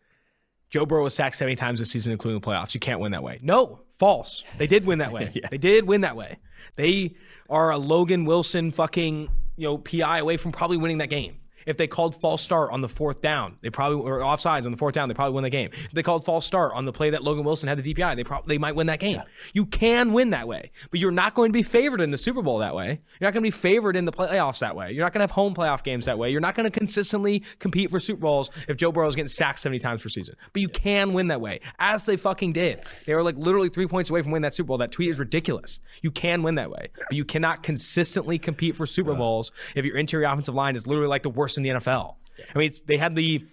Joe 0.72 0.86
Burrow 0.86 1.04
was 1.04 1.14
sacked 1.14 1.38
70 1.38 1.56
times 1.58 1.80
this 1.80 1.92
season, 1.92 2.12
including 2.12 2.42
the 2.42 2.48
playoffs. 2.48 2.74
You 2.74 2.80
can't 2.80 3.00
win 3.00 3.12
that 3.12 3.24
way. 3.24 3.40
No, 3.44 3.82
false. 4.00 4.44
They 4.58 4.68
did 4.68 4.86
win 4.86 5.00
that 5.00 5.12
way. 5.12 5.32
yeah. 5.36 5.48
They 5.52 5.60
did 5.60 5.88
win 5.88 6.02
that 6.02 6.16
way. 6.16 6.40
They 6.76 7.16
are 7.50 7.70
a 7.70 7.78
Logan 7.78 8.26
Wilson 8.26 8.72
fucking 8.72 9.30
you 9.58 9.68
know 9.68 9.78
PI 9.78 10.18
away 10.18 10.38
from 10.38 10.52
probably 10.52 10.78
winning 10.78 10.98
that 10.98 11.10
game. 11.10 11.38
If 11.66 11.78
they 11.78 11.88
called 11.88 12.16
false 12.16 12.42
start 12.42 12.72
on 12.72 12.82
the 12.82 12.90
fourth 12.90 13.22
down, 13.22 13.58
they 13.62 13.70
probably 13.70 14.00
or 14.00 14.20
offsides 14.20 14.66
on 14.66 14.72
the 14.72 14.78
fourth 14.78 14.96
down, 14.96 15.10
they 15.10 15.16
probably 15.16 15.36
win 15.36 15.44
the 15.44 15.50
game. 15.50 15.70
If 15.74 15.92
they 15.92 16.04
called 16.04 16.26
false 16.26 16.46
start 16.46 16.74
on 16.74 16.86
the 16.86 16.94
play 16.94 17.10
that 17.12 17.24
Logan 17.24 17.44
Wilson 17.44 17.70
had 17.70 17.82
the 17.82 17.94
DPI, 17.94 18.16
they 18.16 18.24
probably 18.24 18.56
they 18.56 18.58
might 18.58 18.76
win 18.76 18.88
that 18.88 19.00
game. 19.00 19.18
Yeah. 19.18 19.24
You 19.54 19.66
can 19.66 20.14
win 20.14 20.32
that 20.32 20.48
way, 20.48 20.72
but 20.90 21.00
you're 21.00 21.12
not 21.12 21.36
going 21.36 21.50
to 21.50 21.54
be 21.54 21.64
favored 21.64 22.02
in 22.02 22.12
the 22.12 22.18
Super 22.18 22.42
Bowl 22.42 22.60
that 22.60 22.76
way. 22.76 23.02
You're 23.20 23.28
not 23.28 23.34
going 23.34 23.44
to 23.44 23.48
be 23.48 23.52
favored 23.52 23.96
in 23.96 24.06
the 24.06 24.12
playoffs 24.12 24.60
that 24.60 24.76
way. 24.76 24.92
You're 24.92 25.04
not 25.04 25.14
going 25.14 25.20
to 25.20 25.24
have 25.24 25.32
home 25.32 25.54
playoff 25.54 25.84
games 25.84 26.06
that 26.06 26.18
way. 26.18 26.32
You're 26.32 26.42
not 26.42 26.56
going 26.56 26.70
to 26.70 26.78
consistently 26.78 27.44
compete 27.60 27.90
for 27.90 28.00
Super 28.00 28.22
Bowls 28.22 28.50
if 28.68 28.78
Joe 28.78 28.92
Burrow 28.92 29.08
is 29.08 29.16
getting 29.16 29.28
sacked 29.28 29.60
70 29.60 29.80
times 29.80 30.02
per 30.02 30.10
season. 30.10 30.36
But 30.54 30.62
you 30.62 30.70
yeah. 30.72 30.80
can 30.80 31.14
win 31.14 31.28
that 31.28 31.42
way, 31.42 31.62
as 31.80 32.06
they 32.06 32.18
fucking 32.18 32.54
did. 32.54 32.82
They 33.06 33.16
were 33.16 33.24
like 33.24 33.38
literally 33.38 33.70
three 33.70 33.88
points 33.88 34.10
away 34.10 34.22
from 34.22 34.32
winning 34.32 34.44
that 34.44 34.54
Super 34.54 34.68
Bowl. 34.68 34.78
That 34.78 34.92
tweet 34.92 35.10
is 35.10 35.20
ridiculous. 35.20 35.80
You 36.02 36.12
can 36.12 36.44
win 36.44 36.56
that 36.56 36.72
way, 36.72 36.90
but 36.96 37.16
you 37.16 37.26
cannot 37.26 37.64
consistently 37.64 38.40
compete 38.40 38.76
for 38.76 38.86
Super 38.86 39.14
Bowls 39.14 39.52
if 39.76 39.86
your 39.86 39.98
interior 39.98 40.28
offensive 40.28 40.56
line 40.56 40.76
is 40.76 40.88
literally 40.88 41.10
like 41.10 41.24
the 41.24 41.30
worst 41.30 41.51
in 41.58 41.64
the 41.64 41.70
NFL. 41.70 42.16
I 42.54 42.58
mean, 42.58 42.72
they 42.88 42.98
had 42.98 43.16
the 43.16 43.46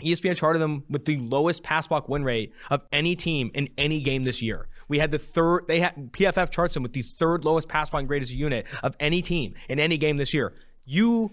ESPN 0.00 0.36
charted 0.36 0.62
them 0.62 0.84
with 0.88 1.04
the 1.04 1.16
lowest 1.18 1.62
pass 1.62 1.86
block 1.86 2.08
win 2.08 2.24
rate 2.24 2.52
of 2.70 2.82
any 2.92 3.16
team 3.16 3.50
in 3.54 3.68
any 3.76 4.00
game 4.00 4.24
this 4.24 4.40
year, 4.40 4.68
We 4.88 4.98
had 4.98 5.10
the 5.10 5.18
third. 5.18 5.64
They 5.68 5.80
had 5.80 6.12
PFF 6.12 6.50
charts 6.50 6.74
them 6.74 6.82
with 6.82 6.92
the 6.92 7.02
third 7.02 7.44
lowest 7.44 7.68
pass 7.68 7.92
line 7.92 8.06
grade 8.06 8.22
as 8.22 8.30
a 8.30 8.36
unit 8.36 8.66
of 8.82 8.94
any 8.98 9.22
team 9.22 9.54
in 9.68 9.78
any 9.78 9.98
game 9.98 10.16
this 10.16 10.32
year. 10.32 10.54
You 10.84 11.32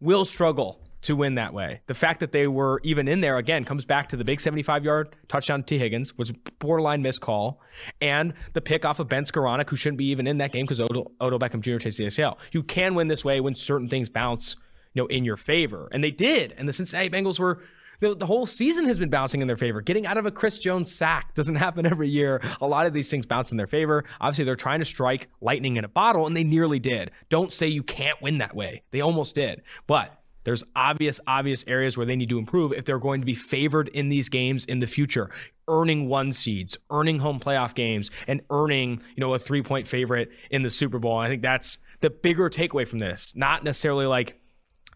will 0.00 0.24
struggle 0.24 0.80
to 1.02 1.16
win 1.16 1.34
that 1.34 1.52
way. 1.52 1.80
The 1.86 1.94
fact 1.94 2.20
that 2.20 2.32
they 2.32 2.46
were 2.46 2.80
even 2.84 3.08
in 3.08 3.20
there 3.20 3.36
again 3.36 3.64
comes 3.64 3.84
back 3.84 4.08
to 4.10 4.16
the 4.16 4.24
big 4.24 4.40
75 4.40 4.84
yard 4.84 5.16
touchdown 5.28 5.62
to 5.62 5.66
Tee 5.66 5.78
Higgins, 5.78 6.16
which 6.16 6.30
was 6.30 6.38
borderline 6.60 7.02
missed 7.02 7.20
call, 7.20 7.60
and 8.00 8.34
the 8.52 8.60
pick 8.60 8.84
off 8.84 9.00
of 9.00 9.08
Ben 9.08 9.24
Skowronek, 9.24 9.68
who 9.68 9.76
shouldn't 9.76 9.98
be 9.98 10.06
even 10.06 10.26
in 10.26 10.38
that 10.38 10.52
game 10.52 10.64
because 10.64 10.80
Odell 10.80 11.38
Beckham 11.38 11.60
Jr. 11.60 11.78
takes 11.78 11.96
the 11.96 12.06
ACL. 12.06 12.38
You 12.52 12.62
can 12.62 12.94
win 12.94 13.08
this 13.08 13.24
way 13.24 13.40
when 13.40 13.54
certain 13.54 13.88
things 13.88 14.08
bounce, 14.08 14.56
you 14.94 15.02
know, 15.02 15.06
in 15.06 15.24
your 15.24 15.36
favor, 15.36 15.88
and 15.92 16.02
they 16.02 16.10
did. 16.10 16.54
And 16.56 16.68
the 16.68 16.72
Cincinnati 16.72 17.10
Bengals 17.10 17.38
were. 17.38 17.62
The, 18.00 18.16
the 18.16 18.26
whole 18.26 18.46
season 18.46 18.86
has 18.86 18.98
been 18.98 19.10
bouncing 19.10 19.42
in 19.42 19.46
their 19.46 19.56
favor. 19.56 19.80
Getting 19.80 20.08
out 20.08 20.16
of 20.16 20.26
a 20.26 20.32
Chris 20.32 20.58
Jones 20.58 20.92
sack 20.92 21.34
doesn't 21.34 21.54
happen 21.66 21.86
every 21.86 22.08
year. 22.08 22.42
A 22.60 22.66
lot 22.66 22.86
of 22.86 22.92
these 22.92 23.08
things 23.08 23.26
bounce 23.26 23.52
in 23.52 23.58
their 23.58 23.68
favor. 23.68 24.04
Obviously, 24.20 24.44
they're 24.44 24.56
trying 24.56 24.80
to 24.80 24.84
strike 24.84 25.28
lightning 25.40 25.76
in 25.76 25.84
a 25.84 25.88
bottle, 25.88 26.26
and 26.26 26.36
they 26.36 26.42
nearly 26.42 26.80
did. 26.80 27.12
Don't 27.28 27.52
say 27.52 27.68
you 27.68 27.84
can't 27.84 28.20
win 28.20 28.38
that 28.38 28.56
way. 28.56 28.82
They 28.90 29.02
almost 29.02 29.36
did. 29.36 29.62
But 29.86 30.20
there's 30.44 30.64
obvious, 30.74 31.20
obvious 31.26 31.64
areas 31.66 31.96
where 31.96 32.06
they 32.06 32.16
need 32.16 32.28
to 32.30 32.38
improve 32.38 32.72
if 32.72 32.84
they're 32.84 32.98
going 32.98 33.20
to 33.20 33.26
be 33.26 33.34
favored 33.34 33.88
in 33.88 34.08
these 34.08 34.28
games 34.28 34.64
in 34.64 34.80
the 34.80 34.86
future. 34.86 35.30
Earning 35.68 36.08
one 36.08 36.32
seeds, 36.32 36.76
earning 36.90 37.20
home 37.20 37.38
playoff 37.38 37.74
games, 37.74 38.10
and 38.26 38.42
earning, 38.50 39.00
you 39.14 39.20
know, 39.20 39.34
a 39.34 39.38
three 39.38 39.62
point 39.62 39.86
favorite 39.86 40.30
in 40.50 40.62
the 40.62 40.70
Super 40.70 40.98
Bowl. 40.98 41.18
I 41.18 41.28
think 41.28 41.42
that's 41.42 41.78
the 42.00 42.10
bigger 42.10 42.50
takeaway 42.50 42.86
from 42.86 42.98
this. 42.98 43.32
Not 43.36 43.62
necessarily 43.62 44.06
like 44.06 44.40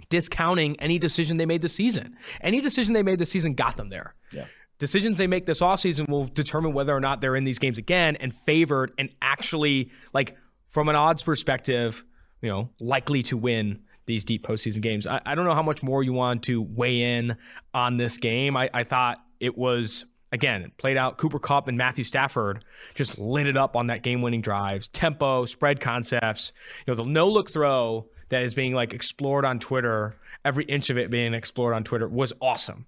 discounting 0.09 0.79
any 0.81 0.99
decision 0.99 1.37
they 1.37 1.47
made 1.47 1.63
this 1.63 1.75
season. 1.75 2.17
Any 2.41 2.61
decision 2.61 2.95
they 2.95 3.03
made 3.03 3.19
this 3.19 3.31
season 3.31 3.55
got 3.55 3.77
them 3.77 3.89
there. 3.89 4.15
Yeah. 4.33 4.47
Decisions 4.79 5.19
they 5.19 5.27
make 5.27 5.47
this 5.47 5.61
offseason 5.61 6.09
will 6.09 6.27
determine 6.27 6.75
whether 6.75 6.95
or 6.95 7.01
not 7.01 7.21
they're 7.21 7.37
in 7.37 7.45
these 7.45 7.59
games 7.59 7.79
again 7.79 8.17
and 8.17 8.35
favored 8.35 8.93
and 8.99 9.09
actually, 9.23 9.91
like, 10.13 10.37
from 10.69 10.89
an 10.89 10.97
odds 10.97 11.23
perspective, 11.23 12.05
you 12.43 12.51
know, 12.51 12.71
likely 12.79 13.23
to 13.23 13.37
win 13.37 13.81
these 14.05 14.23
deep 14.23 14.47
postseason 14.47 14.83
games. 14.83 15.07
I, 15.07 15.21
I 15.25 15.35
don't 15.35 15.47
know 15.47 15.55
how 15.55 15.63
much 15.63 15.83
more 15.83 16.03
you 16.03 16.13
want 16.13 16.43
to 16.45 16.61
weigh 16.63 17.01
in 17.01 17.37
on 17.73 17.97
this 17.97 18.19
game. 18.19 18.57
I, 18.57 18.69
I 18.75 18.85
thought 18.85 19.19
it 19.41 19.57
was 19.57 20.05
again 20.31 20.71
played 20.77 20.97
out. 20.97 21.17
Cooper 21.17 21.39
Kupp 21.39 21.69
and 21.69 21.79
Matthew 21.79 22.05
Stafford 22.05 22.65
just 22.95 23.19
lit 23.19 23.47
it 23.47 23.57
up 23.57 23.77
on 23.77 23.87
that 23.87 24.03
game-winning 24.03 24.43
drives, 24.43 24.89
tempo, 24.89 25.47
spread 25.47 25.81
concepts. 25.81 26.53
You 26.87 26.93
know, 26.93 27.03
the 27.03 27.09
no-look 27.09 27.51
throw 27.51 28.09
that 28.29 28.43
is 28.43 28.55
being 28.55 28.75
like 28.75 28.93
explored 28.93 29.45
on 29.45 29.59
Twitter, 29.59 30.17
every 30.45 30.65
inch 30.65 30.91
of 30.91 30.99
it 30.99 31.11
being 31.11 31.35
explored 31.35 31.75
on 31.75 31.85
Twitter 31.85 32.09
was 32.09 32.33
awesome. 32.41 32.87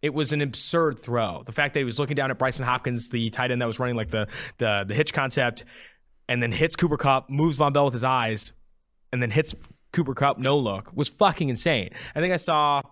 It 0.00 0.14
was 0.14 0.32
an 0.32 0.40
absurd 0.40 1.00
throw. 1.00 1.42
The 1.46 1.52
fact 1.52 1.74
that 1.74 1.80
he 1.80 1.84
was 1.84 1.98
looking 1.98 2.16
down 2.16 2.30
at 2.30 2.38
Brycen 2.38 2.64
Hopkins, 2.64 3.08
the 3.10 3.30
tight 3.30 3.50
end 3.52 3.62
that 3.62 3.66
was 3.66 3.78
running 3.78 3.96
like 3.96 4.10
the 4.10 4.26
the 4.58 4.84
the 4.86 4.94
hitch 4.94 5.12
concept, 5.12 5.64
and 6.28 6.42
then 6.42 6.50
hits 6.50 6.74
Cooper 6.74 6.96
Kupp, 6.96 7.30
moves 7.30 7.58
Vonn 7.58 7.72
Bell 7.72 7.84
with 7.84 7.94
his 7.94 8.04
eyes, 8.04 8.52
and 9.12 9.22
then 9.22 9.30
hits 9.30 9.54
Cooper 9.92 10.14
Kupp 10.14 10.38
no 10.38 10.58
look 10.58 10.90
was 10.94 11.08
fucking 11.08 11.48
insane. 11.48 11.90
I 12.14 12.20
think 12.20 12.32
I 12.32 12.36
saw 12.36 12.82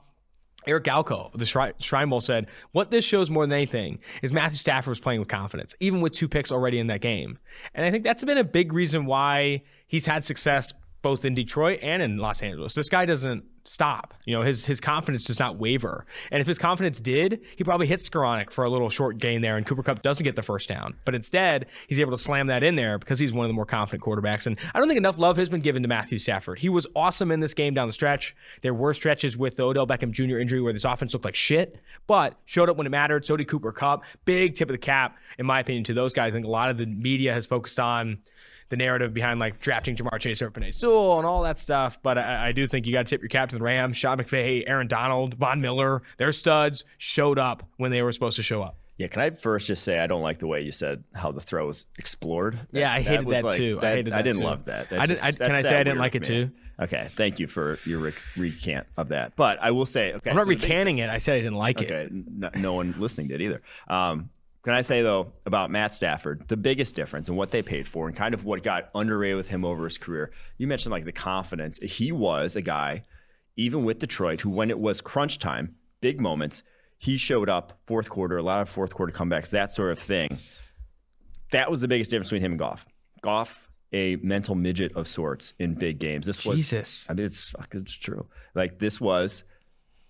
Eric 0.67 0.85
Galko, 0.85 1.33
the 1.33 1.47
Shrine 1.79 2.09
Bowl, 2.11 2.21
said, 2.21 2.49
What 2.73 2.91
this 2.91 3.05
shows 3.05 3.31
more 3.31 3.45
than 3.45 3.53
anything 3.53 3.99
is 4.23 4.33
Matthew 4.33 4.59
Stafford 4.59 4.91
was 4.91 5.01
playing 5.01 5.21
with 5.21 5.29
confidence, 5.29 5.75
even 5.81 6.01
with 6.01 6.13
two 6.13 6.29
picks 6.29 6.53
already 6.53 6.79
in 6.79 6.89
that 6.89 7.01
game. 7.01 7.39
And 7.75 7.87
I 7.87 7.91
think 7.91 8.05
that's 8.05 8.25
been 8.25 8.39
a 8.39 8.45
big 8.45 8.73
reason 8.73 9.07
why 9.07 9.63
he's 9.87 10.07
had 10.07 10.23
success 10.23 10.75
both 11.02 11.25
in 11.25 11.35
Detroit 11.35 11.78
and 11.83 12.02
in 12.02 12.19
Los 12.19 12.42
Angeles. 12.42 12.75
This 12.75 12.88
guy 12.88 13.04
doesn't 13.04 13.45
stop. 13.64 14.14
You 14.25 14.35
know, 14.35 14.42
his 14.42 14.66
his 14.66 14.80
confidence 14.80 15.25
does 15.25 15.38
not 15.38 15.57
waver. 15.57 16.07
And 16.30 16.40
if 16.40 16.47
his 16.47 16.59
confidence 16.59 17.00
did, 17.00 17.40
he 17.57 17.64
probably 17.64 17.87
hits 17.87 18.09
Skowronek 18.09 18.50
for 18.50 18.64
a 18.64 18.71
little 18.71 18.90
short 18.90 19.19
gain 19.19 19.42
there, 19.42 19.57
and 19.57 19.66
Cooper 19.66 19.83
Kupp 19.83 20.02
doesn't 20.02 20.25
get 20.25 20.37
the 20.37 20.42
first 20.42 20.69
down. 20.69 20.95
But 21.04 21.14
instead, 21.14 21.66
he's 21.87 22.00
able 22.00 22.12
to 22.12 22.19
slam 22.19 22.49
that 22.49 22.62
in 22.62 22.76
there 22.76 22.99
because 22.99 23.19
he's 23.19 23.33
one 23.33 23.45
of 23.45 23.49
the 23.49 23.54
more 23.54 23.66
confident 23.66 24.02
quarterbacks. 24.02 24.47
And 24.47 24.59
I 24.75 24.78
don't 24.78 24.88
think 24.88 24.99
enough 24.99 25.19
love 25.19 25.37
has 25.37 25.49
been 25.49 25.61
given 25.61 25.83
to 25.83 25.88
Matthew 25.88 26.19
Stafford. 26.19 26.59
He 26.59 26.69
was 26.69 26.87
awesome 26.97 27.30
in 27.30 27.40
this 27.40 27.54
game 27.54 27.75
down 27.75 27.87
the 27.87 27.92
stretch. 27.92 28.35
There 28.62 28.75
were 28.75 28.95
stretches 28.95 29.37
with 29.37 29.57
the 29.57 29.64
Odell 29.64 29.87
Beckham 29.87 30.11
Jr. 30.11 30.38
injury 30.38 30.61
where 30.61 30.73
this 30.73 30.85
offense 30.85 31.12
looked 31.12 31.25
like 31.25 31.37
shit, 31.37 31.80
but 32.07 32.35
showed 32.47 32.69
up 32.69 32.76
when 32.76 32.87
it 32.87 32.90
mattered. 32.90 33.25
So 33.25 33.37
did 33.37 33.49
Cooper 33.49 33.73
Kupp. 33.73 34.04
Big 34.25 34.54
tip 34.54 34.69
of 34.69 34.75
the 34.75 34.78
cap, 34.78 35.17
in 35.39 35.47
my 35.47 35.60
opinion, 35.60 35.84
to 35.84 35.95
those 35.95 36.13
guys. 36.13 36.32
I 36.32 36.36
think 36.36 36.47
a 36.47 36.50
lot 36.50 36.71
of 36.71 36.78
the 36.78 36.86
media 36.86 37.32
has 37.32 37.47
focused 37.47 37.78
on 37.78 38.19
the 38.71 38.76
narrative 38.76 39.13
behind 39.13 39.39
like 39.39 39.61
drafting 39.61 39.95
Ja'Marr 39.95 40.19
Chase 40.19 40.41
over 40.41 40.50
Penei 40.50 40.73
Sewell 40.73 41.19
and 41.19 41.26
all 41.26 41.43
that 41.43 41.61
stuff. 41.61 41.99
But 42.02 42.17
I, 42.17 42.49
I 42.49 42.52
do 42.52 42.67
think 42.67 42.87
you 42.87 42.93
got 42.93 43.06
to 43.06 43.11
tip 43.11 43.21
your 43.21 43.28
cap 43.28 43.50
to 43.50 43.56
the 43.56 43.63
Rams. 43.63 43.97
Sean 43.97 44.19
McVay, 44.19 44.65
Aaron 44.67 44.87
Donald, 44.87 45.35
Von 45.35 45.61
Miller, 45.61 46.02
their 46.17 46.33
studs 46.33 46.85
showed 46.97 47.39
up 47.39 47.69
when 47.76 47.91
they 47.91 48.02
were 48.02 48.13
supposed 48.13 48.37
to 48.37 48.43
show 48.43 48.63
up. 48.63 48.76
Yeah, 48.97 49.06
can 49.06 49.23
I 49.23 49.30
first 49.30 49.67
just 49.67 49.83
say 49.83 49.99
I 49.99 50.06
don't 50.06 50.21
like 50.21 50.41
the 50.41 50.47
way 50.47 50.61
you 50.61 50.73
said 50.73 51.04
how 51.15 51.33
the 51.33 51.41
throw 51.41 51.67
was 51.67 51.87
explored. 51.99 52.59
That, 52.73 52.80
yeah, 52.80 52.93
I 52.93 53.00
hated 53.00 53.26
that, 53.28 53.35
that 53.37 53.45
like, 53.45 53.56
too. 53.56 53.76
That, 53.76 53.85
I 53.85 53.91
hated 53.93 54.13
that 54.13 54.19
I 54.19 54.23
didn't 54.23 54.41
too. 54.41 54.45
love 54.45 54.65
that. 54.67 54.93
I, 54.93 55.06
did, 55.06 55.21
I 55.21 55.33
can 55.33 55.52
I 55.52 55.63
say 55.63 55.76
I 55.76 55.83
didn't 55.83 55.99
like 55.99 56.15
it 56.17 56.25
too? 56.25 56.50
Okay, 56.78 57.09
thank 57.13 57.41
you 57.41 57.47
for 57.47 57.78
your 57.87 58.00
rec- 58.00 58.23
recant 58.37 58.87
of 58.99 59.09
that. 59.09 59.37
But 59.37 59.59
I 59.61 59.71
will 59.71 59.87
say, 59.87 60.13
okay, 60.13 60.30
I'm 60.30 60.37
not 60.37 60.45
so 60.45 60.50
recanting 60.50 60.99
it. 60.99 61.09
I 61.09 61.17
said 61.17 61.37
I 61.37 61.39
didn't 61.39 61.54
like 61.54 61.80
okay, 61.80 61.95
it. 61.95 62.13
No, 62.13 62.50
no 62.54 62.73
one 62.75 62.95
listening 62.99 63.28
did 63.28 63.41
either. 63.41 63.63
Um, 63.89 64.30
can 64.63 64.75
I 64.75 64.83
say 64.83 65.03
though 65.03 65.33
about 65.47 65.71
Matt 65.71 65.95
Stafford, 65.95 66.47
the 66.49 66.57
biggest 66.57 66.95
difference 66.95 67.29
and 67.29 67.37
what 67.37 67.51
they 67.51 67.63
paid 67.63 67.89
for, 67.89 68.07
and 68.07 68.17
kind 68.17 68.35
of 68.35 68.45
what 68.45 68.63
got 68.63 68.91
underrated 68.95 69.37
with 69.37 69.49
him 69.49 69.65
over 69.65 69.85
his 69.85 69.97
career? 69.97 70.33
You 70.59 70.67
mentioned 70.67 70.93
like 70.93 71.05
the 71.05 71.13
confidence. 71.13 71.79
He 71.83 72.13
was 72.13 72.57
a 72.57 72.63
guy, 72.63 73.05
even 73.57 73.85
with 73.85 73.99
Detroit, 73.99 74.43
who 74.43 74.51
when 74.51 74.71
it 74.71 74.79
was 74.79 75.01
crunch 75.01 75.39
time, 75.39 75.77
big 76.01 76.21
moments, 76.21 76.63
he 76.99 77.17
showed 77.17 77.49
up 77.49 77.81
fourth 77.87 78.11
quarter, 78.11 78.37
a 78.37 78.43
lot 78.43 78.61
of 78.61 78.69
fourth 78.69 78.93
quarter 78.93 79.13
comebacks, 79.13 79.51
that 79.51 79.73
sort 79.73 79.93
of 79.93 79.99
thing. 79.99 80.39
That 81.53 81.71
was 81.71 81.81
the 81.81 81.89
biggest 81.89 82.11
difference 82.11 82.29
between 82.29 82.43
him 82.43 82.53
and 82.53 82.59
Goff. 82.59 82.87
Goff, 83.23 83.71
a 83.93 84.17
mental 84.17 84.55
midget 84.55 84.95
of 84.95 85.09
sorts 85.09 85.55
in 85.59 85.75
big 85.75 85.99
games. 85.99 86.27
This 86.27 86.45
was 86.45 86.59
Jesus. 86.59 87.07
I 87.09 87.15
mean, 87.15 87.27
it's 87.27 87.55
it's 87.73 87.93
true. 87.93 88.27
Like 88.55 88.79
this 88.79 89.01
was 89.01 89.45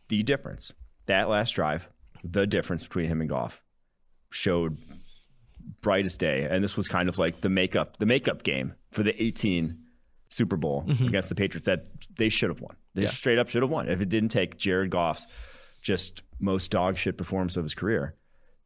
the 0.08 0.24
difference. 0.24 0.72
That 1.06 1.28
last 1.28 1.52
drive, 1.52 1.88
the 2.24 2.46
difference 2.46 2.82
between 2.82 3.06
him 3.06 3.20
and 3.20 3.30
Goff 3.30 3.62
showed 4.30 4.78
brightest 5.82 6.20
day, 6.20 6.46
and 6.50 6.62
this 6.62 6.76
was 6.76 6.88
kind 6.88 7.08
of 7.08 7.18
like 7.18 7.40
the 7.40 7.48
makeup 7.48 7.98
the 7.98 8.06
makeup 8.06 8.42
game 8.42 8.74
for 8.90 9.02
the 9.02 9.22
18 9.22 9.78
Super 10.28 10.56
Bowl 10.56 10.84
mm-hmm. 10.86 11.06
against 11.06 11.28
the 11.28 11.34
Patriots 11.34 11.66
that 11.66 11.86
they 12.16 12.28
should 12.28 12.50
have 12.50 12.60
won. 12.60 12.76
They 12.94 13.02
yeah. 13.02 13.08
straight 13.08 13.38
up 13.38 13.48
should 13.48 13.62
have 13.62 13.70
won 13.70 13.88
if 13.88 14.00
it 14.00 14.08
didn't 14.08 14.30
take 14.30 14.56
Jared 14.56 14.90
Goff's 14.90 15.26
just 15.82 16.22
most 16.38 16.70
dog 16.70 16.96
shit 16.96 17.16
performance 17.16 17.56
of 17.56 17.64
his 17.64 17.74
career. 17.74 18.14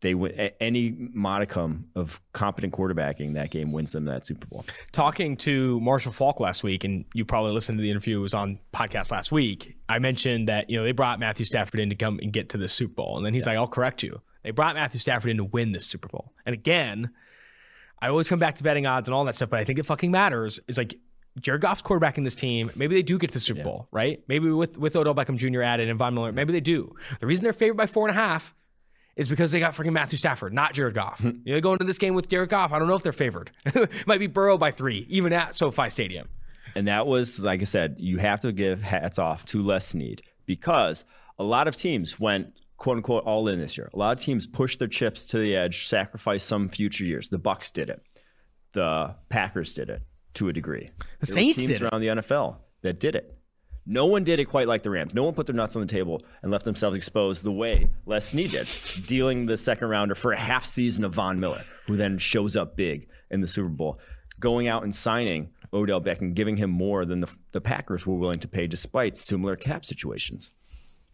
They 0.01 0.15
win 0.15 0.33
any 0.61 0.95
modicum 1.15 1.89
of 1.95 2.21
competent 2.35 2.75
quarterbacking. 2.75 3.35
That 3.35 3.51
game 3.51 3.73
wins 3.73 3.93
them 3.93 4.05
that 4.05 4.27
Super 4.27 4.47
Bowl. 4.47 4.67
Talking 4.93 5.35
to 5.39 5.81
Marshall 5.81 6.13
Faulk 6.13 6.41
last 6.41 6.63
week, 6.63 6.85
and 6.85 7.07
you 7.15 7.25
probably 7.25 7.53
listened 7.53 7.79
to 7.79 7.83
the 7.83 7.91
interview. 7.91 8.19
It 8.19 8.23
was 8.23 8.35
on 8.35 8.59
podcast 8.75 9.13
last 9.13 9.33
week. 9.33 9.77
I 9.89 9.99
mentioned 10.01 10.49
that 10.49 10.69
you 10.69 10.77
know 10.77 10.85
they 10.85 10.93
brought 10.93 11.21
Matthew 11.21 11.47
Stafford 11.47 11.81
in 11.81 11.89
to 11.89 11.95
come 11.95 12.19
and 12.21 12.35
get 12.35 12.51
to 12.51 12.59
the 12.59 12.69
Super 12.69 12.95
Bowl, 12.95 13.17
and 13.17 13.25
then 13.25 13.33
he's 13.33 13.47
yeah. 13.47 13.53
like, 13.53 13.59
"I'll 13.61 13.67
correct 13.67 14.03
you." 14.03 14.21
They 14.45 14.51
brought 14.51 14.77
Matthew 14.77 15.01
Stafford 15.01 15.31
in 15.31 15.39
to 15.39 15.45
win 15.45 15.73
this 15.73 15.87
Super 15.87 16.09
Bowl. 16.09 16.33
And 16.47 16.53
again, 16.55 17.11
I 18.01 18.09
always 18.09 18.29
come 18.29 18.39
back 18.39 18.57
to 18.57 18.63
betting 18.63 18.87
odds 18.87 19.09
and 19.09 19.15
all 19.15 19.25
that 19.25 19.35
stuff, 19.35 19.51
but 19.51 19.59
I 19.59 19.65
think 19.65 19.79
it 19.79 19.87
fucking 19.87 20.11
matters. 20.11 20.61
Is 20.69 20.79
like 20.79 20.95
Jared 21.41 21.63
Goff's 21.63 21.83
quarterbacking 21.83 22.23
this 22.23 22.35
team. 22.35 22.71
Maybe 22.77 22.95
they 22.95 23.03
do 23.03 23.19
get 23.19 23.29
to 23.31 23.35
the 23.35 23.41
Super 23.41 23.59
yeah. 23.59 23.65
Bowl, 23.65 23.89
right? 23.91 24.23
Maybe 24.29 24.51
with 24.51 24.77
with 24.77 24.95
Odell 24.95 25.15
Beckham 25.15 25.37
Jr. 25.37 25.63
added 25.63 25.89
and 25.89 25.99
Von 25.99 26.15
Miller, 26.15 26.31
maybe 26.31 26.53
they 26.53 26.61
do. 26.61 26.95
The 27.21 27.27
reason 27.27 27.43
they're 27.43 27.53
favored 27.53 27.77
by 27.77 27.87
four 27.87 28.07
and 28.07 28.17
a 28.17 28.21
half 28.21 28.55
is 29.17 29.29
because 29.29 29.53
they 29.53 29.61
got 29.61 29.75
freaking 29.75 29.93
Matthew 29.93 30.19
Stafford, 30.19 30.53
not 30.53 30.75
Jared 30.75 30.95
Goff. 30.95 31.21
Hmm. 31.21 31.31
you 31.45 31.55
know, 31.55 31.61
go 31.61 31.73
into 31.73 31.85
this 31.85 31.99
game 31.99 32.15
with 32.15 32.29
Jared 32.29 32.51
Goff. 32.51 32.73
I 32.73 32.79
don't 32.79 32.89
know 32.89 32.97
if 32.97 33.03
they're 33.03 33.13
favored. 33.13 33.51
Might 34.07 34.21
be 34.21 34.27
Burrow 34.27 34.59
by 34.59 34.71
three, 34.71 35.07
even 35.09 35.33
at 35.33 35.55
SoFi 35.55 35.89
Stadium. 35.89 36.29
And 36.75 36.89
that 36.89 37.07
was, 37.07 37.39
like 37.39 37.61
I 37.61 37.65
said, 37.65 37.97
you 37.99 38.19
have 38.19 38.41
to 38.41 38.53
give 38.53 38.83
hats 38.83 39.19
off 39.19 39.45
to 39.47 39.63
Les 39.63 39.87
Snead 39.87 40.23
because 40.47 41.05
a 41.39 41.45
lot 41.45 41.69
of 41.69 41.77
teams 41.77 42.19
went 42.19 42.53
quote 42.85 42.99
unquote 42.99 43.25
all 43.25 43.49
in 43.49 43.59
this 43.59 43.79
year. 43.79 43.89
A 43.95 43.97
lot 43.97 44.15
of 44.15 44.23
teams 44.23 44.47
pushed 44.47 44.79
their 44.79 44.89
chips 44.89 45.25
to 45.27 45.39
the 45.39 45.57
edge, 45.57 45.87
sacrificed 45.87 46.47
some 46.47 46.69
future 46.69 47.05
years. 47.05 47.31
The 47.31 47.39
Bucks 47.39 47.71
did 47.71 47.89
it. 47.89 48.03
The 48.75 49.15
Packers 49.31 49.73
did 49.73 49.89
it 49.89 50.03
to 50.35 50.51
a 50.51 50.53
degree. 50.53 50.91
The 51.21 51.27
there 51.27 51.35
Saints 51.35 51.57
teams 51.57 51.81
around 51.81 52.03
the 52.03 52.09
NFL 52.09 52.57
that 52.83 53.01
did 53.01 53.17
it. 53.17 53.39
No 53.87 54.05
one 54.05 54.23
did 54.23 54.39
it 54.39 54.45
quite 54.45 54.69
like 54.69 54.83
the 54.83 54.91
Rams. 54.91 55.15
No 55.15 55.25
one 55.25 55.33
put 55.33 55.47
their 55.47 55.55
nuts 55.55 55.77
on 55.77 55.81
the 55.81 55.89
table 55.89 56.21
and 56.43 56.53
left 56.53 56.67
themselves 56.67 56.95
exposed 56.95 57.43
the 57.43 57.53
way 57.53 57.89
Les 58.05 58.27
Snead 58.27 58.51
did, 58.51 58.69
dealing 59.07 59.47
the 59.47 59.57
second 59.57 59.89
rounder 59.89 60.15
for 60.15 60.33
a 60.33 60.39
half 60.39 60.67
season 60.67 61.05
of 61.05 61.15
Von 61.15 61.41
Miller, 61.41 61.65
who 61.87 61.97
then 61.97 62.19
shows 62.19 62.55
up 62.55 62.77
big 62.77 63.09
in 63.31 63.41
the 63.41 63.47
Super 63.47 63.71
Bowl, 63.71 63.99
going 64.39 64.69
out 64.69 64.83
and 64.83 64.95
signing 64.95 65.49
Odell 65.73 66.03
Beckham, 66.03 66.35
giving 66.35 66.59
him 66.59 66.69
more 66.69 67.07
than 67.07 67.21
the, 67.21 67.35
the 67.53 67.63
Packers 67.63 68.07
were 68.07 68.15
willing 68.15 68.41
to 68.41 68.49
pay 68.49 68.67
despite 68.67 69.17
similar 69.17 69.55
cap 69.55 69.87
situations. 69.87 70.51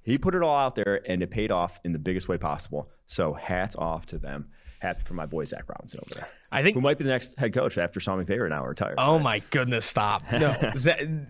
He 0.02 0.18
put 0.18 0.34
it 0.34 0.42
all 0.42 0.56
out 0.56 0.74
there 0.74 1.00
and 1.08 1.22
it 1.22 1.30
paid 1.30 1.50
off 1.50 1.78
in 1.84 1.92
the 1.92 1.98
biggest 1.98 2.28
way 2.28 2.38
possible. 2.38 2.90
So 3.06 3.34
hats 3.34 3.76
off 3.76 4.06
to 4.06 4.18
them. 4.18 4.48
Happy 4.80 5.02
for 5.02 5.12
my 5.14 5.26
boy 5.26 5.44
Zac 5.44 5.68
Robinson 5.68 6.00
over 6.02 6.14
there. 6.14 6.28
I 6.50 6.62
think 6.62 6.74
who 6.74 6.80
might 6.80 6.96
be 6.96 7.04
the 7.04 7.10
next 7.10 7.38
head 7.38 7.52
coach 7.52 7.76
after 7.76 8.00
Sean 8.00 8.24
McVay 8.24 8.48
now 8.48 8.64
retired. 8.64 8.94
Oh 8.96 9.18
my 9.18 9.40
goodness, 9.50 9.84
stop! 9.84 10.22
No, 10.32 10.52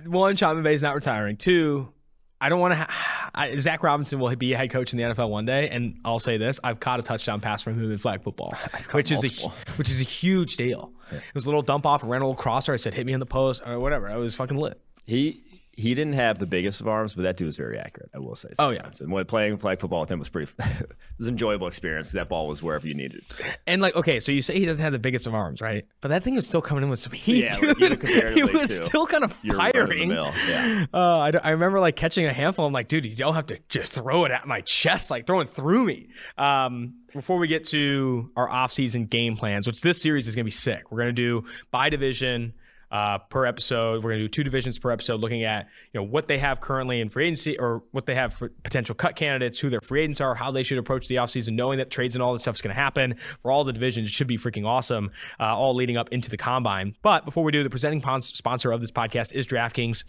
one, 0.07 0.37
Sean 0.37 0.57
McVay's 0.63 0.83
not 0.83 0.95
retiring. 0.95 1.37
Two, 1.37 1.93
I 2.41 2.49
don't 2.49 2.61
want 2.61 2.73
to. 2.73 2.77
Ha- 2.79 3.49
Zac 3.57 3.83
Robinson 3.83 4.21
will 4.21 4.35
be 4.37 4.53
a 4.53 4.57
head 4.57 4.71
coach 4.71 4.93
in 4.93 4.99
the 4.99 5.05
NFL 5.05 5.31
one 5.31 5.47
day, 5.47 5.69
and 5.69 5.99
I'll 6.05 6.21
say 6.21 6.37
this: 6.39 6.61
I've 6.63 6.79
caught 6.79 7.01
a 7.01 7.03
touchdown 7.03 7.41
pass 7.41 7.61
from 7.61 7.75
him 7.79 7.91
in 7.91 7.99
flag 7.99 8.23
football, 8.23 8.55
which 8.93 9.11
multiple. 9.11 9.19
is 9.21 9.41
a 9.43 9.73
which 9.77 9.91
is 9.91 10.01
a 10.01 10.05
huge 10.05 10.57
deal. 10.57 10.93
Yeah. 11.11 11.19
It 11.19 11.35
was 11.35 11.45
a 11.45 11.49
little 11.49 11.63
dump 11.63 11.87
off, 11.87 12.03
ran 12.05 12.23
a 12.23 12.27
little 12.29 12.41
crosser. 12.41 12.73
I 12.73 12.77
said, 12.77 12.95
"Hit 12.95 13.05
me 13.05 13.13
in 13.13 13.21
the 13.21 13.27
post" 13.27 13.63
or 13.67 13.81
whatever. 13.81 14.09
I 14.09 14.17
was 14.17 14.37
fucking 14.37 14.57
lit. 14.57 14.81
He 15.07 15.43
he 15.73 15.95
didn't 15.95 16.15
have 16.15 16.39
the 16.39 16.47
biggest 16.47 16.81
of 16.81 16.89
arms, 16.89 17.15
but 17.15 17.23
that 17.23 17.37
dude 17.37 17.47
was 17.47 17.57
very 17.57 17.79
accurate. 17.79 18.11
I 18.15 18.19
will 18.19 18.35
say. 18.35 18.51
Oh 18.59 18.71
yeah, 18.71 18.91
and 19.01 19.11
when 19.11 19.25
playing 19.25 19.57
flag 19.59 19.81
football 19.81 20.01
with 20.01 20.11
him 20.11 20.19
was 20.19 20.29
pretty. 20.29 20.53
it 20.59 20.91
was 21.19 21.29
an 21.29 21.35
enjoyable 21.35 21.67
experience. 21.67 22.13
That 22.13 22.29
ball 22.29 22.49
was 22.49 22.63
wherever 22.63 22.87
you 22.87 22.95
needed. 22.95 23.25
And 23.67 23.81
like, 23.81 23.95
okay, 23.97 24.21
so 24.21 24.33
you 24.33 24.43
say 24.43 24.59
he 24.59 24.67
doesn't 24.67 24.83
have 24.83 24.93
the 24.93 24.99
biggest 24.99 25.27
of 25.27 25.35
arms, 25.35 25.61
right? 25.61 25.87
But 26.01 26.09
that 26.09 26.25
thing 26.25 26.35
was 26.35 26.47
still 26.47 26.63
coming 26.63 26.85
in 26.85 26.91
with 26.91 26.99
some 26.99 27.13
heat. 27.13 27.45
Yeah, 27.45 27.57
dude. 27.57 28.03
he 28.35 28.43
was 28.45 28.79
too. 28.79 28.85
still 28.85 29.07
kind 29.07 29.25
of 29.25 29.33
firing. 29.33 30.11
Yeah. 30.11 30.87
Uh, 30.93 31.19
I, 31.19 31.33
I 31.43 31.51
remember 31.51 31.81
like 31.81 31.97
catching 31.97 32.27
a 32.27 32.33
handful. 32.33 32.67
I'm 32.67 32.73
like, 32.73 32.89
dude, 32.89 33.07
you 33.07 33.17
don't 33.17 33.35
have 33.35 33.47
to 33.47 33.59
just 33.69 33.95
throw 33.95 34.25
it 34.25 34.33
at 34.33 34.47
my 34.47 34.61
chest, 34.63 35.11
like 35.11 35.27
throwing 35.27 35.47
through 35.47 35.85
me. 35.85 36.09
Um, 36.37 36.95
before 37.13 37.39
we 37.39 37.49
get 37.49 37.65
to 37.65 38.31
our 38.37 38.49
offseason 38.49 39.09
game 39.09 39.37
plans, 39.37 39.67
which 39.67 39.81
this 39.81 40.01
series 40.01 40.29
is 40.29 40.35
going 40.35 40.45
to 40.45 40.47
be 40.47 40.51
sick. 40.51 40.91
We're 40.91 40.99
going 40.99 41.15
to 41.15 41.23
do 41.23 41.45
by 41.71 41.89
division 41.89 42.55
uh, 42.91 43.19
per 43.19 43.47
episode. 43.47 44.03
We're 44.03 44.11
going 44.11 44.21
to 44.21 44.25
do 44.25 44.29
two 44.29 44.45
divisions 44.45 44.79
per 44.79 44.91
episode, 44.91 45.21
looking 45.21 45.45
at 45.45 45.69
you 45.93 46.01
know 46.01 46.05
what 46.05 46.29
they 46.29 46.39
have 46.39 46.61
currently 46.61 47.01
in 47.01 47.09
free 47.09 47.27
agency 47.27 47.59
or 47.59 47.83
what 47.93 48.07
they 48.07 48.15
have 48.15 48.35
for 48.35 48.49
potential 48.63 48.95
cut 48.95 49.17
candidates, 49.17 49.59
who 49.59 49.71
their 49.71 49.81
free 49.81 50.03
agents 50.03 50.21
are, 50.21 50.35
how 50.35 50.51
they 50.51 50.63
should 50.63 50.79
approach 50.79 51.09
the 51.09 51.17
offseason, 51.17 51.55
knowing 51.55 51.79
that 51.79 51.91
trades 51.91 52.15
and 52.17 52.23
all 52.23 52.33
this 52.33 52.43
stuff 52.43 52.57
is 52.57 52.63
going 52.63 52.75
to 52.75 52.81
happen 52.81 53.15
for 53.43 53.51
all 53.51 53.65
the 53.65 53.73
divisions. 53.73 54.09
It 54.09 54.13
should 54.13 54.27
be 54.27 54.39
freaking 54.39 54.67
awesome, 54.67 55.11
uh, 55.39 55.57
all 55.57 55.75
leading 55.75 55.97
up 55.97 56.09
into 56.11 56.31
the 56.31 56.37
combine. 56.37 56.97
But 57.03 57.25
before 57.25 57.45
we 57.45 57.53
do, 57.53 57.63
the 57.63 57.71
presenting 57.71 58.03
sponsor 58.21 58.73
of 58.73 58.81
this 58.81 58.91
podcast 58.91 59.35
is 59.35 59.47
DraftKings. 59.47 60.05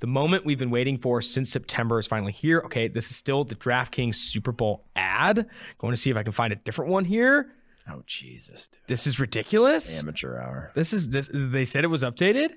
The 0.00 0.06
moment 0.06 0.44
we've 0.44 0.58
been 0.58 0.70
waiting 0.70 0.98
for 0.98 1.22
since 1.22 1.50
September 1.50 1.98
is 1.98 2.06
finally 2.06 2.32
here. 2.32 2.60
Okay, 2.66 2.86
this 2.86 3.10
is 3.10 3.16
still 3.16 3.44
the 3.44 3.54
DraftKings 3.54 4.16
Super 4.16 4.52
Bowl 4.52 4.84
ad. 4.94 5.46
Going 5.78 5.92
to 5.92 5.96
see 5.96 6.10
if 6.10 6.16
I 6.18 6.22
can 6.22 6.32
find 6.32 6.52
a 6.52 6.56
different 6.56 6.90
one 6.90 7.06
here. 7.06 7.50
Oh 7.90 8.02
Jesus! 8.06 8.68
Dude. 8.68 8.80
This 8.88 9.06
is 9.06 9.20
ridiculous. 9.20 10.00
Amateur 10.00 10.38
hour. 10.38 10.72
This 10.74 10.92
is 10.92 11.08
this. 11.08 11.30
They 11.32 11.64
said 11.64 11.84
it 11.84 11.88
was 11.88 12.02
updated. 12.02 12.52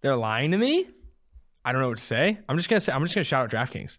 They're 0.00 0.16
lying 0.16 0.52
to 0.52 0.58
me. 0.58 0.88
I 1.64 1.72
don't 1.72 1.82
know 1.82 1.88
what 1.88 1.98
to 1.98 2.04
say. 2.04 2.38
I'm 2.48 2.56
just 2.56 2.68
gonna 2.68 2.80
say. 2.80 2.92
I'm 2.92 3.02
just 3.02 3.14
gonna 3.14 3.24
shout 3.24 3.44
out 3.44 3.50
DraftKings. 3.50 3.98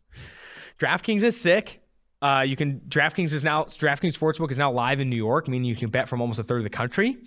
DraftKings 0.79 1.23
is 1.23 1.39
sick. 1.39 1.81
Uh, 2.21 2.43
you 2.45 2.55
can 2.55 2.79
DraftKings 2.87 3.33
is 3.33 3.43
now 3.43 3.65
DraftKings 3.65 4.17
Sportsbook 4.17 4.51
is 4.51 4.57
now 4.57 4.71
live 4.71 4.99
in 4.99 5.09
New 5.09 5.15
York, 5.15 5.47
meaning 5.47 5.69
you 5.69 5.75
can 5.75 5.89
bet 5.89 6.09
from 6.09 6.21
almost 6.21 6.39
a 6.39 6.43
third 6.43 6.57
of 6.59 6.63
the 6.63 6.69
country. 6.69 7.17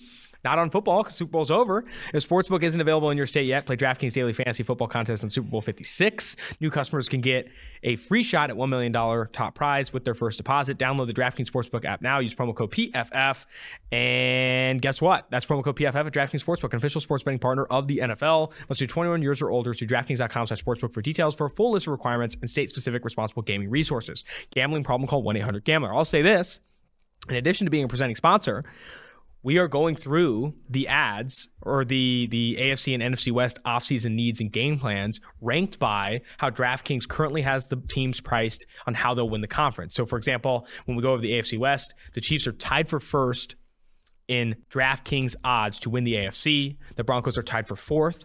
Not 0.44 0.59
on 0.59 0.70
football 0.70 1.02
because 1.02 1.16
Super 1.16 1.33
Bowl's 1.33 1.50
over. 1.50 1.85
If 2.12 2.28
Sportsbook 2.28 2.62
isn't 2.62 2.80
available 2.80 3.11
in 3.11 3.16
your 3.16 3.26
state 3.26 3.46
yet, 3.46 3.66
play 3.66 3.76
DraftKings 3.76 4.12
Daily 4.12 4.33
Fantasy 4.33 4.62
Football 4.62 4.88
Contest 4.88 5.24
on 5.24 5.30
Super 5.30 5.48
Bowl 5.48 5.62
56. 5.62 6.37
New 6.61 6.70
customers 6.70 7.09
can 7.09 7.20
get 7.20 7.48
a 7.83 7.96
free 7.96 8.22
shot 8.22 8.50
at 8.50 8.57
$1 8.57 8.68
million 8.68 8.92
top 9.33 9.54
prize 9.54 9.92
with 9.92 10.04
their 10.04 10.14
first 10.14 10.37
deposit. 10.38 10.78
Download 10.78 11.07
the 11.07 11.14
DraftKings 11.14 11.50
Sportsbook 11.50 11.85
app 11.85 12.02
now. 12.02 12.18
Use 12.18 12.35
promo 12.35 12.54
code 12.54 12.70
PFF. 12.70 13.44
And 13.92 14.80
guess 14.80 15.00
what? 15.00 15.26
That's 15.30 15.46
promo 15.46 15.64
code 15.64 15.76
PFF 15.76 15.94
at 15.94 16.12
DraftKings 16.12 16.44
Sportsbook, 16.44 16.72
an 16.72 16.78
official 16.78 17.00
sports 17.00 17.24
betting 17.24 17.38
partner 17.38 17.64
of 17.66 17.88
the 17.88 17.98
NFL. 17.98 18.52
Must 18.68 18.80
be 18.80 18.87
21 18.87 19.22
years 19.22 19.40
or 19.40 19.50
older. 19.50 19.74
To 19.74 19.87
DraftKings.com 19.87 20.46
slash 20.46 20.62
sportsbook 20.62 20.92
for 20.92 21.02
details 21.02 21.35
for 21.35 21.46
a 21.46 21.50
full 21.50 21.72
list 21.72 21.87
of 21.87 21.92
requirements 21.92 22.37
and 22.40 22.48
state-specific 22.48 23.04
responsible 23.04 23.42
gaming 23.42 23.70
resources. 23.70 24.24
Gambling 24.50 24.85
problem 24.85 25.09
call 25.09 25.22
1-800-GAMBLER. 25.24 25.92
I'll 25.92 26.04
say 26.04 26.22
this. 26.22 26.61
In 27.28 27.37
addition 27.37 27.64
to 27.64 27.70
being 27.70 27.85
a 27.85 27.88
presenting 27.88 28.16
sponsor, 28.16 28.64
we 29.44 29.59
are 29.59 29.68
going 29.68 29.94
through 29.94 30.54
the 30.68 30.88
ads 30.88 31.48
or 31.61 31.85
the 31.85 32.26
the 32.30 32.57
AFC 32.59 32.94
and 32.94 33.14
NFC 33.14 33.30
West 33.30 33.61
offseason 33.64 34.14
needs 34.14 34.40
and 34.40 34.50
game 34.50 34.78
plans 34.78 35.20
ranked 35.40 35.78
by 35.78 36.22
how 36.38 36.50
DraftKings 36.50 37.07
currently 37.07 37.42
has 37.42 37.68
the 37.68 37.76
teams 37.76 38.20
priced 38.20 38.66
on 38.87 38.94
how 38.94 39.14
they'll 39.14 39.28
win 39.28 39.42
the 39.42 39.46
conference. 39.46 39.94
So 39.94 40.07
for 40.07 40.16
example, 40.16 40.66
when 40.87 40.96
we 40.96 41.02
go 41.02 41.12
over 41.12 41.22
the 41.22 41.33
AFC 41.33 41.59
West, 41.59 41.94
the 42.14 42.20
Chiefs 42.20 42.46
are 42.46 42.52
tied 42.52 42.88
for 42.88 42.98
first 42.98 43.54
in 44.26 44.57
DraftKings 44.70 45.37
odds 45.44 45.78
to 45.80 45.90
win 45.90 46.04
the 46.04 46.14
AFC. 46.14 46.78
The 46.96 47.04
Broncos 47.04 47.37
are 47.37 47.42
tied 47.42 47.68
for 47.68 47.76
fourth 47.76 48.24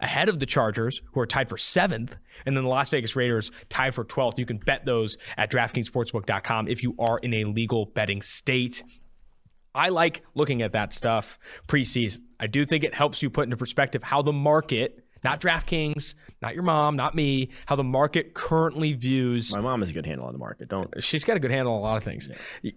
ahead 0.00 0.28
of 0.28 0.40
the 0.40 0.46
Chargers, 0.46 1.00
who 1.12 1.20
are 1.20 1.26
tied 1.26 1.48
for 1.48 1.56
seventh, 1.56 2.16
and 2.44 2.56
then 2.56 2.64
the 2.64 2.70
Las 2.70 2.90
Vegas 2.90 3.16
Raiders 3.16 3.50
tied 3.68 3.94
for 3.94 4.04
12th. 4.04 4.36
You 4.36 4.44
can 4.44 4.58
bet 4.58 4.84
those 4.84 5.16
at 5.38 5.50
DraftKingsSportsbook.com 5.50 6.68
if 6.68 6.82
you 6.82 6.94
are 6.98 7.18
in 7.18 7.32
a 7.32 7.44
legal 7.44 7.86
betting 7.86 8.20
state. 8.20 8.82
I 9.76 9.90
like 9.90 10.22
looking 10.34 10.62
at 10.62 10.72
that 10.72 10.92
stuff 10.92 11.38
preseason. 11.68 12.20
I 12.40 12.46
do 12.46 12.64
think 12.64 12.82
it 12.82 12.94
helps 12.94 13.22
you 13.22 13.30
put 13.30 13.44
into 13.44 13.56
perspective 13.56 14.02
how 14.02 14.22
the 14.22 14.32
market, 14.32 15.04
not 15.22 15.40
DraftKings, 15.40 16.14
not 16.40 16.54
your 16.54 16.62
mom, 16.62 16.96
not 16.96 17.14
me, 17.14 17.50
how 17.66 17.76
the 17.76 17.84
market 17.84 18.34
currently 18.34 18.94
views. 18.94 19.54
My 19.54 19.60
mom 19.60 19.80
has 19.80 19.90
a 19.90 19.92
good 19.92 20.06
handle 20.06 20.26
on 20.26 20.32
the 20.32 20.38
market. 20.38 20.68
Don't. 20.68 21.02
She's 21.02 21.24
got 21.24 21.36
a 21.36 21.40
good 21.40 21.50
handle 21.50 21.74
on 21.74 21.80
a 21.80 21.82
lot 21.82 21.96
of 21.96 22.04
things. 22.04 22.28
Yeah. 22.62 22.72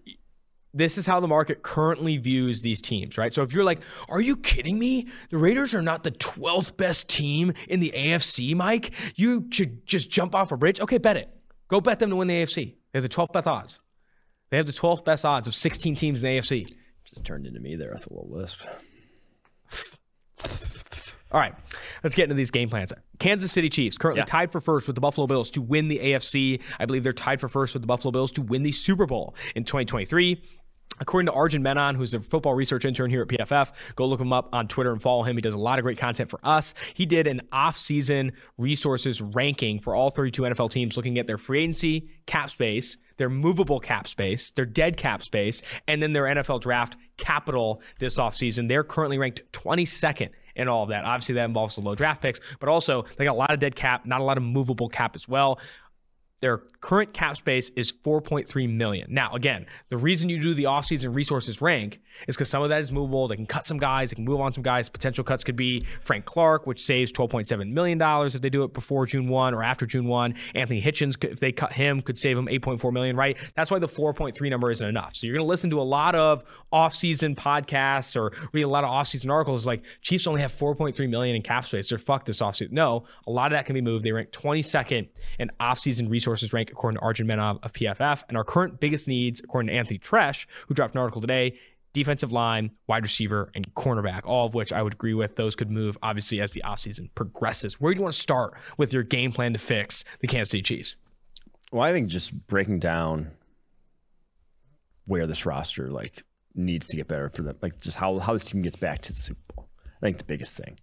This 0.71 0.99
is 0.99 1.07
how 1.07 1.19
the 1.19 1.27
market 1.27 1.63
currently 1.63 2.17
views 2.17 2.61
these 2.61 2.79
teams, 2.79 3.17
right? 3.17 3.33
So 3.33 3.41
if 3.41 3.53
you're 3.53 3.63
like, 3.63 3.81
are 4.07 4.21
you 4.21 4.37
kidding 4.37 4.77
me? 4.77 5.07
The 5.31 5.37
Raiders 5.39 5.73
are 5.73 5.81
not 5.81 6.03
the 6.03 6.11
12th 6.11 6.77
best 6.77 7.09
team 7.09 7.53
in 7.67 7.79
the 7.79 7.91
AFC, 7.95 8.55
Mike. 8.55 8.93
You 9.15 9.47
should 9.51 9.87
just 9.87 10.11
jump 10.11 10.35
off 10.35 10.51
a 10.51 10.57
bridge. 10.57 10.79
Okay, 10.79 10.99
bet 10.99 11.17
it. 11.17 11.27
Go 11.69 11.81
bet 11.81 11.97
them 11.97 12.11
to 12.11 12.17
win 12.17 12.27
the 12.27 12.43
AFC. 12.43 12.75
They 12.91 12.99
have 12.99 13.03
the 13.03 13.09
12th 13.09 13.33
best 13.33 13.47
odds. 13.47 13.79
They 14.51 14.57
have 14.57 14.67
the 14.67 14.73
12th 14.73 15.05
best 15.05 15.25
odds 15.25 15.47
of 15.47 15.55
16 15.55 15.95
teams 15.95 16.23
in 16.23 16.29
the 16.29 16.37
AFC. 16.37 16.67
Just 17.09 17.25
turned 17.25 17.47
into 17.47 17.59
me 17.59 17.75
there 17.75 17.91
with 17.91 18.09
a 18.09 18.13
little 18.13 18.29
lisp. 18.29 18.61
All 21.31 21.39
right, 21.39 21.53
let's 22.03 22.15
get 22.15 22.23
into 22.23 22.35
these 22.35 22.49
game 22.49 22.69
plans. 22.69 22.91
Kansas 23.19 23.51
City 23.51 23.69
Chiefs 23.69 23.97
currently 23.97 24.21
yeah. 24.21 24.25
tied 24.25 24.51
for 24.51 24.59
first 24.61 24.87
with 24.87 24.95
the 24.95 25.01
Buffalo 25.01 25.27
Bills 25.27 25.51
to 25.51 25.61
win 25.61 25.87
the 25.87 25.99
AFC. 25.99 26.61
I 26.79 26.85
believe 26.85 27.03
they're 27.03 27.13
tied 27.13 27.39
for 27.39 27.47
first 27.47 27.73
with 27.73 27.83
the 27.83 27.87
Buffalo 27.87 28.11
Bills 28.11 28.31
to 28.33 28.41
win 28.41 28.63
the 28.63 28.71
Super 28.71 29.05
Bowl 29.05 29.35
in 29.55 29.63
2023. 29.63 30.41
According 30.99 31.27
to 31.27 31.33
Arjun 31.33 31.63
Menon, 31.63 31.95
who's 31.95 32.13
a 32.13 32.19
football 32.19 32.53
research 32.53 32.85
intern 32.85 33.09
here 33.09 33.21
at 33.21 33.27
PFF, 33.27 33.71
go 33.95 34.05
look 34.05 34.19
him 34.19 34.33
up 34.33 34.49
on 34.53 34.67
Twitter 34.67 34.91
and 34.91 35.01
follow 35.01 35.23
him. 35.23 35.35
He 35.37 35.41
does 35.41 35.53
a 35.53 35.59
lot 35.59 35.79
of 35.79 35.83
great 35.83 35.97
content 35.97 36.29
for 36.29 36.39
us. 36.43 36.73
He 36.93 37.05
did 37.05 37.27
an 37.27 37.41
off-season 37.51 38.33
resources 38.57 39.21
ranking 39.21 39.79
for 39.79 39.95
all 39.95 40.09
32 40.09 40.41
NFL 40.41 40.71
teams, 40.71 40.97
looking 40.97 41.17
at 41.17 41.27
their 41.27 41.37
free 41.37 41.61
agency, 41.61 42.09
cap 42.25 42.49
space, 42.49 42.97
their 43.17 43.29
movable 43.29 43.79
cap 43.79 44.07
space, 44.07 44.51
their 44.51 44.65
dead 44.65 44.97
cap 44.97 45.23
space, 45.23 45.61
and 45.87 46.01
then 46.01 46.13
their 46.13 46.23
NFL 46.23 46.61
draft 46.61 46.95
capital 47.17 47.81
this 47.99 48.17
offseason. 48.17 48.67
They're 48.67 48.83
currently 48.83 49.17
ranked 49.17 49.43
22nd 49.51 50.29
in 50.55 50.67
all 50.67 50.83
of 50.83 50.89
that. 50.89 51.05
Obviously, 51.05 51.35
that 51.35 51.45
involves 51.45 51.75
the 51.75 51.81
low 51.81 51.95
draft 51.95 52.21
picks, 52.21 52.39
but 52.59 52.69
also 52.69 53.05
they 53.17 53.25
got 53.25 53.33
a 53.33 53.37
lot 53.37 53.51
of 53.51 53.59
dead 53.59 53.75
cap, 53.75 54.05
not 54.05 54.21
a 54.21 54.23
lot 54.23 54.37
of 54.37 54.43
movable 54.43 54.89
cap 54.89 55.15
as 55.15 55.27
well. 55.27 55.59
Their 56.41 56.57
current 56.79 57.13
cap 57.13 57.37
space 57.37 57.69
is 57.75 57.91
4.3 57.91 58.69
million. 58.73 59.13
Now, 59.13 59.33
again, 59.33 59.65
the 59.89 59.97
reason 59.97 60.29
you 60.29 60.41
do 60.41 60.53
the 60.53 60.63
offseason 60.63 61.13
resources 61.13 61.61
rank 61.61 61.99
is 62.27 62.35
because 62.35 62.49
some 62.49 62.63
of 62.63 62.69
that 62.69 62.81
is 62.81 62.91
movable. 62.91 63.27
They 63.27 63.35
can 63.35 63.45
cut 63.45 63.65
some 63.65 63.77
guys, 63.77 64.11
they 64.11 64.15
can 64.15 64.25
move 64.25 64.39
on 64.39 64.53
some 64.53 64.63
guys. 64.63 64.89
Potential 64.89 65.23
cuts 65.23 65.43
could 65.43 65.55
be 65.55 65.85
Frank 66.01 66.25
Clark, 66.25 66.67
which 66.67 66.81
saves 66.81 67.11
12.7 67.11 67.71
million 67.71 67.97
dollars 67.97 68.35
if 68.35 68.41
they 68.41 68.49
do 68.49 68.63
it 68.63 68.73
before 68.73 69.05
June 69.05 69.27
1 69.27 69.53
or 69.53 69.63
after 69.63 69.85
June 69.85 70.05
1. 70.05 70.35
Anthony 70.55 70.81
Hitchens, 70.81 71.21
if 71.23 71.39
they 71.39 71.51
cut 71.51 71.73
him, 71.73 72.01
could 72.01 72.17
save 72.17 72.37
him 72.37 72.47
8.4 72.47 72.91
million, 72.91 73.15
right? 73.15 73.37
That's 73.55 73.71
why 73.71 73.79
the 73.79 73.87
4.3 73.87 74.49
number 74.49 74.71
isn't 74.71 74.87
enough. 74.87 75.15
So 75.15 75.27
you're 75.27 75.35
going 75.35 75.45
to 75.45 75.49
listen 75.49 75.69
to 75.71 75.81
a 75.81 75.83
lot 75.83 76.15
of 76.15 76.43
offseason 76.71 77.35
podcasts 77.35 78.15
or 78.15 78.31
read 78.53 78.63
a 78.63 78.67
lot 78.67 78.83
of 78.83 78.89
offseason 78.89 79.29
articles 79.31 79.65
like 79.65 79.83
Chiefs 80.01 80.27
only 80.27 80.41
have 80.41 80.51
4.3 80.51 81.09
million 81.09 81.35
in 81.35 81.41
cap 81.41 81.65
space. 81.65 81.89
They're 81.89 81.97
fucked 81.97 82.25
this 82.25 82.41
offseason. 82.41 82.71
No, 82.71 83.05
a 83.27 83.31
lot 83.31 83.47
of 83.47 83.57
that 83.57 83.65
can 83.65 83.73
be 83.73 83.81
moved. 83.81 84.05
They 84.05 84.11
rank 84.11 84.31
22nd 84.31 85.09
in 85.39 85.51
offseason 85.59 86.09
resources 86.09 86.53
rank 86.53 86.71
according 86.71 86.99
to 86.99 87.03
Arjun 87.03 87.27
Menon 87.27 87.59
of 87.63 87.73
PFF. 87.73 88.23
And 88.27 88.37
our 88.37 88.43
current 88.43 88.79
biggest 88.79 89.07
needs, 89.07 89.39
according 89.39 89.67
to 89.67 89.73
Anthony 89.73 89.97
Treash, 89.97 90.47
who 90.67 90.73
dropped 90.73 90.95
an 90.95 91.01
article 91.01 91.21
today, 91.21 91.57
defensive 91.93 92.31
line, 92.31 92.71
wide 92.87 93.03
receiver, 93.03 93.51
and 93.55 93.73
cornerback, 93.73 94.21
all 94.25 94.45
of 94.45 94.53
which 94.53 94.71
I 94.71 94.81
would 94.81 94.93
agree 94.93 95.13
with. 95.13 95.35
Those 95.35 95.55
could 95.55 95.71
move, 95.71 95.97
obviously, 96.01 96.41
as 96.41 96.51
the 96.51 96.63
offseason 96.65 97.09
progresses. 97.15 97.79
Where 97.79 97.93
do 97.93 97.99
you 97.99 98.03
want 98.03 98.15
to 98.15 98.21
start 98.21 98.55
with 98.77 98.93
your 98.93 99.03
game 99.03 99.31
plan 99.31 99.53
to 99.53 99.59
fix 99.59 100.03
the 100.19 100.27
Kansas 100.27 100.51
City 100.51 100.63
Chiefs? 100.63 100.95
Well, 101.71 101.83
I 101.83 101.91
think 101.91 102.09
just 102.09 102.47
breaking 102.47 102.79
down 102.79 103.31
where 105.05 105.27
this 105.27 105.45
roster 105.45 105.89
like 105.89 106.23
needs 106.55 106.87
to 106.89 106.97
get 106.97 107.07
better 107.07 107.29
for 107.29 107.41
them, 107.41 107.57
like 107.61 107.79
just 107.79 107.97
how 107.97 108.19
how 108.19 108.33
this 108.33 108.43
team 108.43 108.61
gets 108.61 108.75
back 108.75 109.01
to 109.01 109.13
the 109.13 109.19
Super 109.19 109.41
Bowl. 109.55 109.69
I 110.01 110.05
think 110.05 110.17
the 110.17 110.23
biggest 110.23 110.55
thing, 110.57 110.79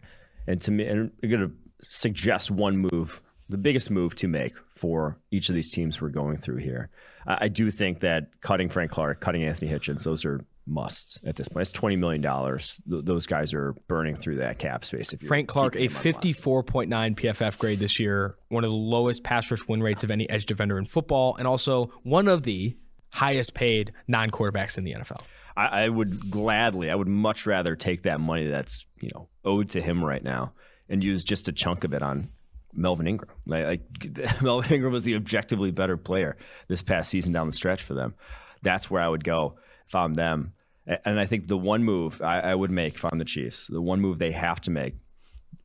and 0.46 0.60
to 0.62 0.70
me, 0.70 0.84
and 0.86 1.10
I'm 1.22 1.30
gonna 1.30 1.50
suggest 1.80 2.50
one 2.50 2.76
move 2.76 3.20
the 3.48 3.58
biggest 3.58 3.90
move 3.90 4.14
to 4.16 4.28
make 4.28 4.54
for 4.74 5.18
each 5.30 5.48
of 5.48 5.54
these 5.54 5.70
teams 5.72 6.00
we're 6.00 6.08
going 6.08 6.36
through 6.36 6.56
here. 6.56 6.90
I, 7.26 7.38
I 7.42 7.48
do 7.48 7.70
think 7.70 8.00
that 8.00 8.40
cutting 8.40 8.68
Frank 8.68 8.90
Clark, 8.90 9.20
cutting 9.20 9.44
Anthony 9.44 9.70
Hitchens, 9.70 10.04
those 10.04 10.24
are 10.24 10.44
musts 10.66 11.20
at 11.24 11.36
this 11.36 11.48
point. 11.48 11.62
It's 11.62 11.72
twenty 11.72 11.96
million 11.96 12.20
dollars. 12.20 12.80
Th- 12.90 13.04
those 13.04 13.26
guys 13.26 13.54
are 13.54 13.74
burning 13.88 14.16
through 14.16 14.36
that 14.36 14.58
cap 14.58 14.84
space. 14.84 15.12
If 15.12 15.20
Frank 15.22 15.48
Clark, 15.48 15.76
a 15.76 15.88
fifty-four 15.88 16.62
point 16.64 16.90
nine 16.90 17.14
PFF 17.14 17.58
grade 17.58 17.78
this 17.78 17.98
year, 17.98 18.36
one 18.48 18.64
of 18.64 18.70
the 18.70 18.76
lowest 18.76 19.22
pass 19.22 19.50
rush 19.50 19.66
win 19.68 19.82
rates 19.82 20.04
of 20.04 20.10
any 20.10 20.28
edge 20.28 20.46
defender 20.46 20.78
in 20.78 20.86
football, 20.86 21.36
and 21.36 21.46
also 21.46 21.92
one 22.02 22.28
of 22.28 22.42
the 22.42 22.76
highest 23.10 23.54
paid 23.54 23.92
non-quarterbacks 24.08 24.76
in 24.76 24.84
the 24.84 24.92
NFL. 24.92 25.20
I, 25.56 25.84
I 25.84 25.88
would 25.88 26.30
gladly, 26.30 26.90
I 26.90 26.94
would 26.94 27.08
much 27.08 27.46
rather 27.46 27.76
take 27.76 28.02
that 28.02 28.20
money 28.20 28.48
that's 28.48 28.84
you 29.00 29.10
know 29.14 29.28
owed 29.44 29.70
to 29.70 29.80
him 29.80 30.04
right 30.04 30.22
now 30.22 30.52
and 30.88 31.02
use 31.02 31.24
just 31.24 31.48
a 31.48 31.52
chunk 31.52 31.84
of 31.84 31.94
it 31.94 32.02
on 32.02 32.30
Melvin 32.72 33.06
Ingram. 33.06 33.30
Like, 33.46 33.66
like 33.66 34.42
Melvin 34.42 34.74
Ingram 34.74 34.92
was 34.92 35.04
the 35.04 35.14
objectively 35.14 35.70
better 35.70 35.96
player 35.96 36.36
this 36.68 36.82
past 36.82 37.10
season 37.10 37.32
down 37.32 37.46
the 37.46 37.52
stretch 37.52 37.82
for 37.82 37.94
them. 37.94 38.14
That's 38.62 38.90
where 38.90 39.02
I 39.02 39.08
would 39.08 39.24
go 39.24 39.58
if 39.88 39.94
I'm 39.94 40.14
them. 40.14 40.52
And 40.86 41.18
I 41.18 41.26
think 41.26 41.48
the 41.48 41.56
one 41.56 41.82
move 41.82 42.22
I, 42.22 42.40
I 42.40 42.54
would 42.54 42.70
make 42.70 42.94
if 42.94 43.04
I'm 43.04 43.18
the 43.18 43.24
Chiefs, 43.24 43.66
the 43.66 43.80
one 43.80 44.00
move 44.00 44.18
they 44.18 44.32
have 44.32 44.60
to 44.62 44.70
make, 44.70 44.94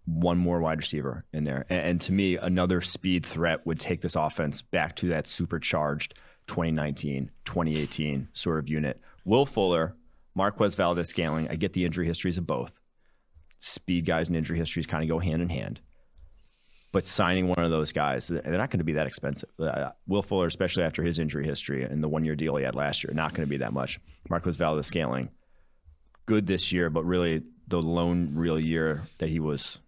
one 0.06 0.38
more 0.38 0.60
wide 0.60 0.80
receiver 0.80 1.26
in 1.32 1.44
there. 1.44 1.66
And, 1.70 1.82
and 1.82 2.02
to 2.02 2.12
me, 2.12 2.38
another 2.38 2.82
speed 2.82 3.26
threat 3.26 3.66
would 3.66 3.80
take 3.80 4.02
this 4.02 4.16
offense 4.16 4.62
back 4.62 4.96
to 4.98 5.10
that 5.10 5.28
supercharged 5.28 6.16
2019, 6.48 7.32
2018 7.46 8.30
sort 8.34 8.60
of 8.60 8.70
unit. 8.70 9.00
Will 9.24 9.46
Fuller, 9.46 9.96
Marquez 10.34 10.76
Valdes 10.76 11.10
Scantling. 11.10 11.48
I 11.50 11.56
get 11.56 11.74
the 11.74 11.86
injury 11.86 12.08
histories 12.08 12.38
of 12.38 12.48
both. 12.48 12.80
Speed 13.60 14.06
guys 14.06 14.28
and 14.28 14.36
injury 14.36 14.58
histories 14.58 14.88
kind 14.88 15.04
of 15.04 15.10
go 15.10 15.20
hand 15.20 15.42
in 15.42 15.50
hand. 15.50 15.82
But 16.92 17.08
signing 17.08 17.48
one 17.48 17.64
of 17.64 17.72
those 17.72 17.94
guys, 17.94 18.28
they're 18.28 18.42
not 18.44 18.70
going 18.70 18.80
to 18.80 18.84
be 18.84 18.94
that 18.94 19.08
expensive. 19.08 19.50
Uh, 19.58 19.92
Will 20.08 20.22
Fuller, 20.22 20.48
especially 20.48 20.84
after 20.84 21.04
his 21.04 21.20
injury 21.20 21.46
history 21.46 21.84
and 21.84 22.04
the 22.04 22.10
one 22.10 22.26
year 22.26 22.36
deal 22.36 22.58
he 22.58 22.66
had 22.66 22.76
last 22.76 23.04
year, 23.04 23.14
not 23.14 23.34
going 23.34 23.48
to 23.48 23.50
be 23.50 23.58
that 23.58 23.72
much. 23.72 24.00
Marquez 24.30 24.58
Valdes 24.58 24.88
Scantling, 24.88 25.30
good 26.26 26.48
this 26.48 26.74
year, 26.74 26.90
but 26.90 27.06
really 27.06 27.44
the 27.68 27.82
lone 27.82 28.32
real 28.36 28.60
year 28.60 29.08
that 29.20 29.30
he 29.30 29.40
was 29.40 29.80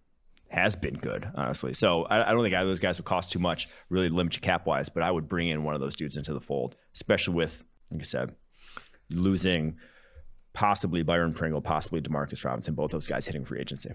has 0.48 0.76
been 0.76 0.94
good, 0.94 1.28
honestly. 1.34 1.74
So 1.74 2.04
I, 2.04 2.30
I, 2.30 2.32
don't 2.32 2.42
think 2.42 2.54
either 2.54 2.62
of 2.62 2.68
those 2.68 2.78
guys 2.78 2.98
would 2.98 3.04
cost 3.04 3.32
too 3.32 3.40
much, 3.40 3.68
really 3.90 4.08
limit 4.08 4.36
you 4.36 4.40
cap 4.40 4.66
wise, 4.66 4.88
but 4.88 5.02
I 5.02 5.10
would 5.10 5.28
bring 5.28 5.48
in 5.48 5.64
one 5.64 5.74
of 5.74 5.80
those 5.80 5.96
dudes 5.96 6.16
into 6.16 6.32
the 6.32 6.40
fold, 6.40 6.76
especially 6.94 7.34
with, 7.34 7.64
like 7.90 8.00
I 8.00 8.04
said, 8.04 8.36
losing 9.10 9.76
possibly 10.52 11.02
Byron 11.02 11.34
Pringle, 11.34 11.60
possibly 11.60 12.00
Demarcus 12.00 12.44
Robinson, 12.44 12.74
both 12.74 12.92
those 12.92 13.08
guys 13.08 13.26
hitting 13.26 13.44
free 13.44 13.60
agency. 13.60 13.90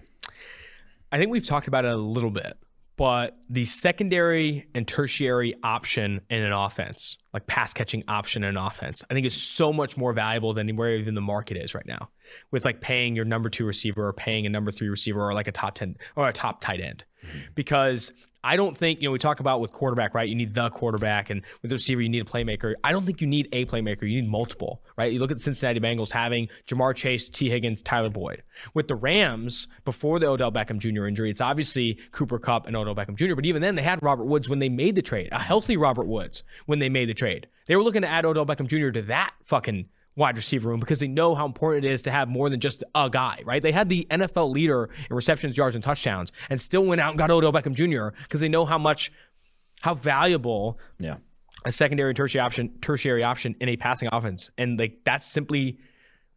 I 1.10 1.18
think 1.18 1.30
we've 1.30 1.46
talked 1.46 1.66
about 1.66 1.86
it 1.86 1.92
a 1.92 1.96
little 1.96 2.30
bit 2.30 2.58
but 3.00 3.38
the 3.48 3.64
secondary 3.64 4.66
and 4.74 4.86
tertiary 4.86 5.54
option 5.62 6.20
in 6.28 6.42
an 6.42 6.52
offense, 6.52 7.16
like 7.32 7.46
pass 7.46 7.72
catching 7.72 8.04
option 8.08 8.44
in 8.44 8.50
an 8.50 8.56
offense, 8.58 9.02
I 9.08 9.14
think 9.14 9.24
is 9.24 9.34
so 9.34 9.72
much 9.72 9.96
more 9.96 10.12
valuable 10.12 10.52
than 10.52 10.76
where 10.76 10.94
even 10.96 11.14
the 11.14 11.22
market 11.22 11.56
is 11.56 11.74
right 11.74 11.86
now. 11.86 12.10
With 12.50 12.66
like 12.66 12.82
paying 12.82 13.16
your 13.16 13.24
number 13.24 13.48
two 13.48 13.64
receiver 13.64 14.06
or 14.06 14.12
paying 14.12 14.44
a 14.44 14.50
number 14.50 14.70
three 14.70 14.90
receiver 14.90 15.26
or 15.26 15.32
like 15.32 15.48
a 15.48 15.52
top 15.52 15.76
10 15.76 15.96
or 16.14 16.28
a 16.28 16.32
top 16.34 16.60
tight 16.60 16.82
end. 16.82 17.06
Mm-hmm. 17.26 17.38
Because 17.54 18.12
I 18.42 18.56
don't 18.56 18.76
think, 18.76 19.02
you 19.02 19.08
know, 19.08 19.12
we 19.12 19.18
talk 19.18 19.40
about 19.40 19.60
with 19.60 19.72
quarterback, 19.72 20.14
right? 20.14 20.28
You 20.28 20.34
need 20.34 20.54
the 20.54 20.70
quarterback, 20.70 21.28
and 21.28 21.42
with 21.60 21.68
the 21.68 21.74
receiver, 21.74 22.00
you 22.00 22.08
need 22.08 22.22
a 22.22 22.24
playmaker. 22.24 22.74
I 22.82 22.92
don't 22.92 23.04
think 23.04 23.20
you 23.20 23.26
need 23.26 23.48
a 23.52 23.66
playmaker. 23.66 24.02
You 24.02 24.22
need 24.22 24.30
multiple, 24.30 24.82
right? 24.96 25.12
You 25.12 25.18
look 25.18 25.30
at 25.30 25.36
the 25.36 25.42
Cincinnati 25.42 25.78
Bengals 25.78 26.10
having 26.10 26.48
Ja'Marr 26.66 26.94
Chase, 26.94 27.28
T. 27.28 27.50
Higgins, 27.50 27.82
Tyler 27.82 28.08
Boyd. 28.08 28.42
With 28.72 28.88
the 28.88 28.94
Rams, 28.94 29.68
before 29.84 30.18
the 30.18 30.26
Odell 30.26 30.50
Beckham 30.50 30.78
Jr. 30.78 31.06
injury, 31.06 31.30
it's 31.30 31.40
obviously 31.40 31.98
Cooper 32.12 32.38
Kupp 32.38 32.66
and 32.66 32.76
Odell 32.76 32.94
Beckham 32.94 33.16
Jr., 33.16 33.34
but 33.34 33.44
even 33.44 33.60
then, 33.60 33.74
they 33.74 33.82
had 33.82 34.02
Robert 34.02 34.24
Woods 34.24 34.48
when 34.48 34.58
they 34.58 34.70
made 34.70 34.94
the 34.94 35.02
trade, 35.02 35.28
a 35.32 35.38
healthy 35.38 35.76
Robert 35.76 36.06
Woods 36.06 36.42
when 36.66 36.78
they 36.78 36.88
made 36.88 37.08
the 37.08 37.14
trade. 37.14 37.46
They 37.66 37.76
were 37.76 37.82
looking 37.82 38.02
to 38.02 38.08
add 38.08 38.24
Odell 38.24 38.46
Beckham 38.46 38.66
Jr. 38.66 38.90
to 38.90 39.02
that 39.02 39.32
fucking 39.44 39.88
wide 40.16 40.36
receiver 40.36 40.68
room 40.68 40.80
because 40.80 41.00
they 41.00 41.08
know 41.08 41.34
how 41.34 41.46
important 41.46 41.84
it 41.84 41.92
is 41.92 42.02
to 42.02 42.10
have 42.10 42.28
more 42.28 42.50
than 42.50 42.60
just 42.60 42.82
a 42.94 43.08
guy, 43.10 43.40
right? 43.44 43.62
They 43.62 43.72
had 43.72 43.88
the 43.88 44.06
NFL 44.10 44.50
leader 44.50 44.90
in 45.08 45.16
receptions, 45.16 45.56
yards, 45.56 45.74
and 45.74 45.84
touchdowns, 45.84 46.32
and 46.48 46.60
still 46.60 46.84
went 46.84 47.00
out 47.00 47.10
and 47.10 47.18
got 47.18 47.30
Odell 47.30 47.52
Beckham 47.52 47.74
Jr. 47.74 48.16
because 48.22 48.40
they 48.40 48.48
know 48.48 48.64
how 48.64 48.78
much, 48.78 49.12
how 49.80 49.94
valuable, 49.94 50.78
yeah, 50.98 51.16
a 51.64 51.72
secondary 51.72 52.10
and 52.10 52.16
tertiary 52.16 52.40
option, 52.40 52.78
tertiary 52.80 53.22
option 53.22 53.54
in 53.60 53.68
a 53.68 53.76
passing 53.76 54.08
offense, 54.12 54.50
and 54.58 54.78
like 54.78 54.98
that's 55.04 55.24
simply 55.24 55.78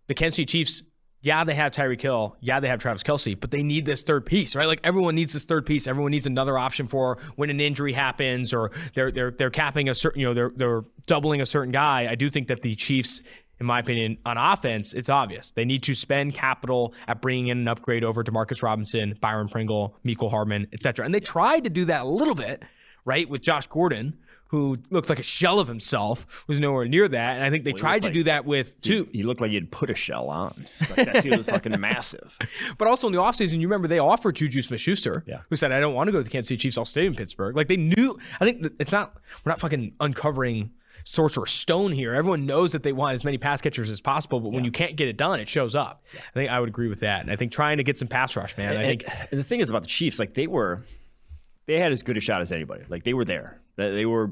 the 0.07 0.13
Kansas 0.13 0.35
City 0.35 0.45
Chiefs. 0.45 0.83
Yeah, 1.21 1.45
they 1.45 1.55
have 1.55 1.71
Tyreek 1.71 2.01
Hill. 2.01 2.35
Yeah, 2.41 2.59
they 2.59 2.67
have 2.67 2.79
Travis 2.79 3.01
Kelce, 3.01 3.39
but 3.39 3.49
they 3.49 3.63
need 3.63 3.85
this 3.85 4.03
third 4.03 4.25
piece, 4.25 4.57
right? 4.57 4.67
Like 4.67 4.81
everyone 4.83 5.15
needs 5.15 5.31
this 5.31 5.45
third 5.45 5.65
piece. 5.65 5.87
Everyone 5.87 6.11
needs 6.11 6.25
another 6.25 6.57
option 6.57 6.85
for 6.89 7.17
when 7.37 7.49
an 7.49 7.61
injury 7.61 7.93
happens 7.93 8.53
or 8.53 8.71
they're 8.93 9.09
they're 9.09 9.31
they're 9.31 9.49
capping 9.49 9.87
a 9.87 9.93
certain, 9.93 10.19
you 10.19 10.27
know, 10.27 10.33
they're 10.33 10.51
they're 10.53 10.81
doubling 11.05 11.39
a 11.39 11.45
certain 11.45 11.71
guy. 11.71 12.09
I 12.11 12.15
do 12.15 12.29
think 12.29 12.49
that 12.49 12.61
the 12.61 12.75
Chiefs 12.75 13.21
in 13.63 13.67
my 13.67 13.79
opinion, 13.79 14.17
on 14.25 14.37
offense, 14.37 14.91
it's 14.91 15.07
obvious. 15.07 15.51
They 15.51 15.63
need 15.63 15.83
to 15.83 15.95
spend 15.95 16.33
capital 16.33 16.93
at 17.07 17.21
bringing 17.21 17.47
in 17.47 17.59
an 17.59 17.67
upgrade 17.69 18.03
over 18.03 18.21
Demarcus 18.21 18.61
Robinson, 18.61 19.17
Byron 19.21 19.47
Pringle, 19.47 19.95
Mecole 20.05 20.29
Hardman, 20.29 20.67
etc. 20.73 21.05
And 21.05 21.15
they 21.15 21.21
tried 21.21 21.63
to 21.63 21.69
do 21.69 21.85
that 21.85 22.01
a 22.01 22.07
little 22.07 22.35
bit, 22.35 22.61
right, 23.05 23.27
with 23.29 23.41
Josh 23.41 23.67
Gordon, 23.67 24.17
who 24.47 24.77
looked 24.89 25.09
like 25.09 25.17
a 25.17 25.23
shell 25.23 25.61
of 25.61 25.69
himself, 25.69 26.43
was 26.45 26.59
nowhere 26.59 26.89
near 26.89 27.07
that. 27.07 27.37
And 27.37 27.45
I 27.45 27.49
think 27.49 27.63
they 27.63 27.71
well, 27.71 27.79
tried 27.79 27.99
to 27.99 28.07
like, 28.07 28.13
do 28.13 28.23
that 28.23 28.43
with 28.43 28.79
two. 28.81 29.07
He, 29.13 29.19
he, 29.19 29.23
looked 29.23 29.39
like 29.39 29.51
he'd 29.51 29.71
put 29.71 29.89
a 29.89 29.95
shell 29.95 30.29
on. 30.29 30.67
Like 30.81 31.13
that 31.13 31.23
team 31.23 31.37
was 31.37 31.45
fucking 31.47 31.79
massive. 31.79 32.37
But 32.77 32.89
also 32.89 33.07
in 33.07 33.13
the 33.13 33.19
offseason, 33.19 33.61
you 33.61 33.67
remember 33.69 33.87
they 33.87 33.97
offered 33.97 34.35
Juju 34.35 34.61
Smith 34.61 34.81
Schuster, 34.81 35.23
yeah. 35.25 35.39
who 35.49 35.55
said, 35.55 35.71
I 35.71 35.79
don't 35.79 35.93
want 35.93 36.09
to 36.09 36.11
go 36.11 36.17
to 36.17 36.23
the 36.25 36.29
Kansas 36.29 36.49
City 36.49 36.57
Chiefs, 36.57 36.77
I'll 36.77 36.83
stay 36.83 37.05
in 37.05 37.15
Pittsburgh. 37.15 37.55
Like 37.55 37.69
they 37.69 37.77
knew, 37.77 38.19
I 38.41 38.45
think 38.45 38.73
it's 38.77 38.91
not, 38.91 39.15
we're 39.45 39.51
not 39.51 39.61
fucking 39.61 39.93
uncovering 40.01 40.71
sorcerer's 41.03 41.51
stone 41.51 41.91
here. 41.91 42.13
Everyone 42.13 42.45
knows 42.45 42.71
that 42.71 42.83
they 42.83 42.93
want 42.93 43.13
as 43.13 43.23
many 43.23 43.37
pass 43.37 43.61
catchers 43.61 43.89
as 43.89 44.01
possible, 44.01 44.39
but 44.39 44.49
yeah. 44.49 44.55
when 44.55 44.65
you 44.65 44.71
can't 44.71 44.95
get 44.95 45.07
it 45.07 45.17
done, 45.17 45.39
it 45.39 45.49
shows 45.49 45.75
up. 45.75 46.03
Yeah. 46.13 46.21
I 46.21 46.33
think 46.33 46.51
I 46.51 46.59
would 46.59 46.69
agree 46.69 46.87
with 46.87 47.01
that. 47.01 47.21
And 47.21 47.31
I 47.31 47.35
think 47.35 47.51
trying 47.51 47.77
to 47.77 47.83
get 47.83 47.99
some 47.99 48.07
pass 48.07 48.35
rush, 48.35 48.57
man. 48.57 48.69
And, 48.69 48.79
I 48.79 48.83
think 48.83 49.05
and 49.31 49.39
the 49.39 49.43
thing 49.43 49.59
is 49.59 49.69
about 49.69 49.81
the 49.81 49.87
Chiefs, 49.87 50.19
like 50.19 50.33
they 50.33 50.47
were, 50.47 50.83
they 51.65 51.79
had 51.79 51.91
as 51.91 52.03
good 52.03 52.17
a 52.17 52.21
shot 52.21 52.41
as 52.41 52.51
anybody. 52.51 52.83
Like 52.87 53.03
they 53.03 53.13
were 53.13 53.25
there. 53.25 53.61
They 53.75 54.05
were 54.05 54.31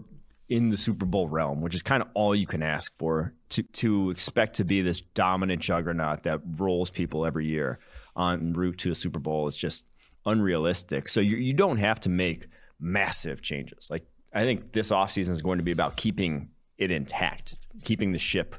in 0.51 0.67
the 0.67 0.77
Super 0.77 1.05
Bowl 1.05 1.29
realm, 1.29 1.62
which 1.62 1.73
is 1.73 1.81
kind 1.81 2.03
of 2.03 2.10
all 2.13 2.36
you 2.36 2.45
can 2.45 2.62
ask 2.62 2.95
for 2.97 3.34
to 3.49 3.63
to 3.63 4.10
expect 4.10 4.57
to 4.57 4.65
be 4.65 4.81
this 4.81 4.99
dominant 4.99 5.62
juggernaut 5.62 6.23
that 6.23 6.41
rolls 6.57 6.89
people 6.89 7.25
every 7.25 7.47
year 7.47 7.79
en 8.17 8.51
route 8.53 8.77
to 8.79 8.91
a 8.91 8.95
Super 8.95 9.19
Bowl 9.19 9.47
is 9.47 9.55
just 9.55 9.86
unrealistic. 10.25 11.07
So 11.07 11.21
you 11.21 11.38
you 11.38 11.53
don't 11.53 11.77
have 11.77 12.01
to 12.01 12.10
make 12.10 12.47
massive 12.81 13.41
changes. 13.41 13.88
Like 13.89 14.05
I 14.34 14.43
think 14.43 14.73
this 14.73 14.91
offseason 14.91 15.29
is 15.29 15.41
going 15.41 15.60
to 15.60 15.63
be 15.63 15.71
about 15.71 15.95
keeping 15.95 16.49
it 16.82 16.89
intact, 16.89 17.56
keeping 17.84 18.12
the 18.12 18.20
ship 18.20 18.56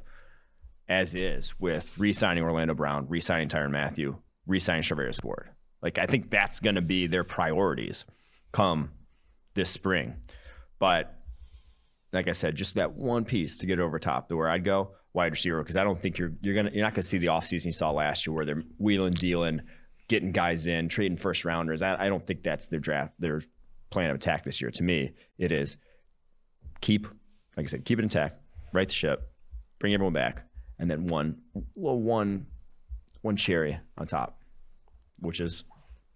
as 0.89 1.15
is 1.15 1.59
with 1.59 1.99
re-signing 1.99 2.45
Orlando 2.45 2.73
Brown, 2.73 3.07
re-signing 3.09 3.49
Tyrann 3.49 3.73
Mathieu, 3.73 4.17
re-signing 4.47 4.83
Charvarius 4.83 5.23
Ward. 5.25 5.51
Like 5.83 5.99
I 5.99 6.07
think 6.07 6.31
that's 6.31 6.61
going 6.61 6.77
to 6.77 6.83
be 6.83 7.09
their 7.09 7.25
priorities 7.25 8.05
come 8.53 8.91
this 9.55 9.71
spring. 9.71 10.15
But 10.79 11.15
like 12.13 12.29
I 12.29 12.33
said, 12.33 12.55
just 12.55 12.77
that 12.77 12.93
one 12.93 13.25
piece 13.25 13.59
to 13.59 13.67
get 13.67 13.81
over 13.81 13.99
top 13.99 14.29
to 14.29 14.37
where 14.37 14.49
I'd 14.49 14.65
go 14.65 14.93
wide 15.15 15.33
receiver 15.33 15.61
because 15.61 15.77
I 15.77 15.83
don't 15.83 15.99
think 16.01 16.19
you're 16.19 16.33
you're 16.41 16.55
gonna 16.55 16.71
you're 16.73 16.85
not 16.85 16.95
gonna 16.95 17.03
see 17.03 17.19
the 17.19 17.27
offseason 17.27 17.67
you 17.67 17.73
saw 17.73 17.91
last 17.91 18.27
year 18.27 18.35
where 18.35 18.45
they're 18.45 18.63
wheeling, 18.79 19.15
dealing, 19.15 19.63
getting 20.09 20.31
guys 20.31 20.69
in, 20.69 20.89
trading 20.89 21.17
first 21.17 21.45
rounders. 21.45 21.83
I, 21.83 22.07
I 22.07 22.09
don't 22.09 22.25
think 22.25 22.45
that's 22.45 22.67
their 22.67 22.81
draft 22.81 23.15
their 23.19 23.41
plan 23.91 24.11
of 24.11 24.17
attack 24.17 24.45
this 24.45 24.61
year. 24.61 24.71
To 24.71 24.83
me, 24.83 25.15
it 25.39 25.51
is 25.51 25.79
keep 26.81 27.09
like 27.57 27.65
I 27.65 27.69
said, 27.69 27.85
keep 27.85 27.99
it 27.99 28.03
intact, 28.03 28.37
right 28.73 28.89
the 28.89 28.95
ship, 28.95 29.31
bring 29.79 29.95
everyone 29.95 30.13
back, 30.13 30.45
and 30.79 30.91
then 30.91 31.07
one, 31.07 31.37
well, 31.75 31.99
one, 31.99 32.47
one 33.21 33.37
cherry 33.37 33.79
on 33.99 34.07
top, 34.07 34.41
which 35.21 35.41
is 35.41 35.65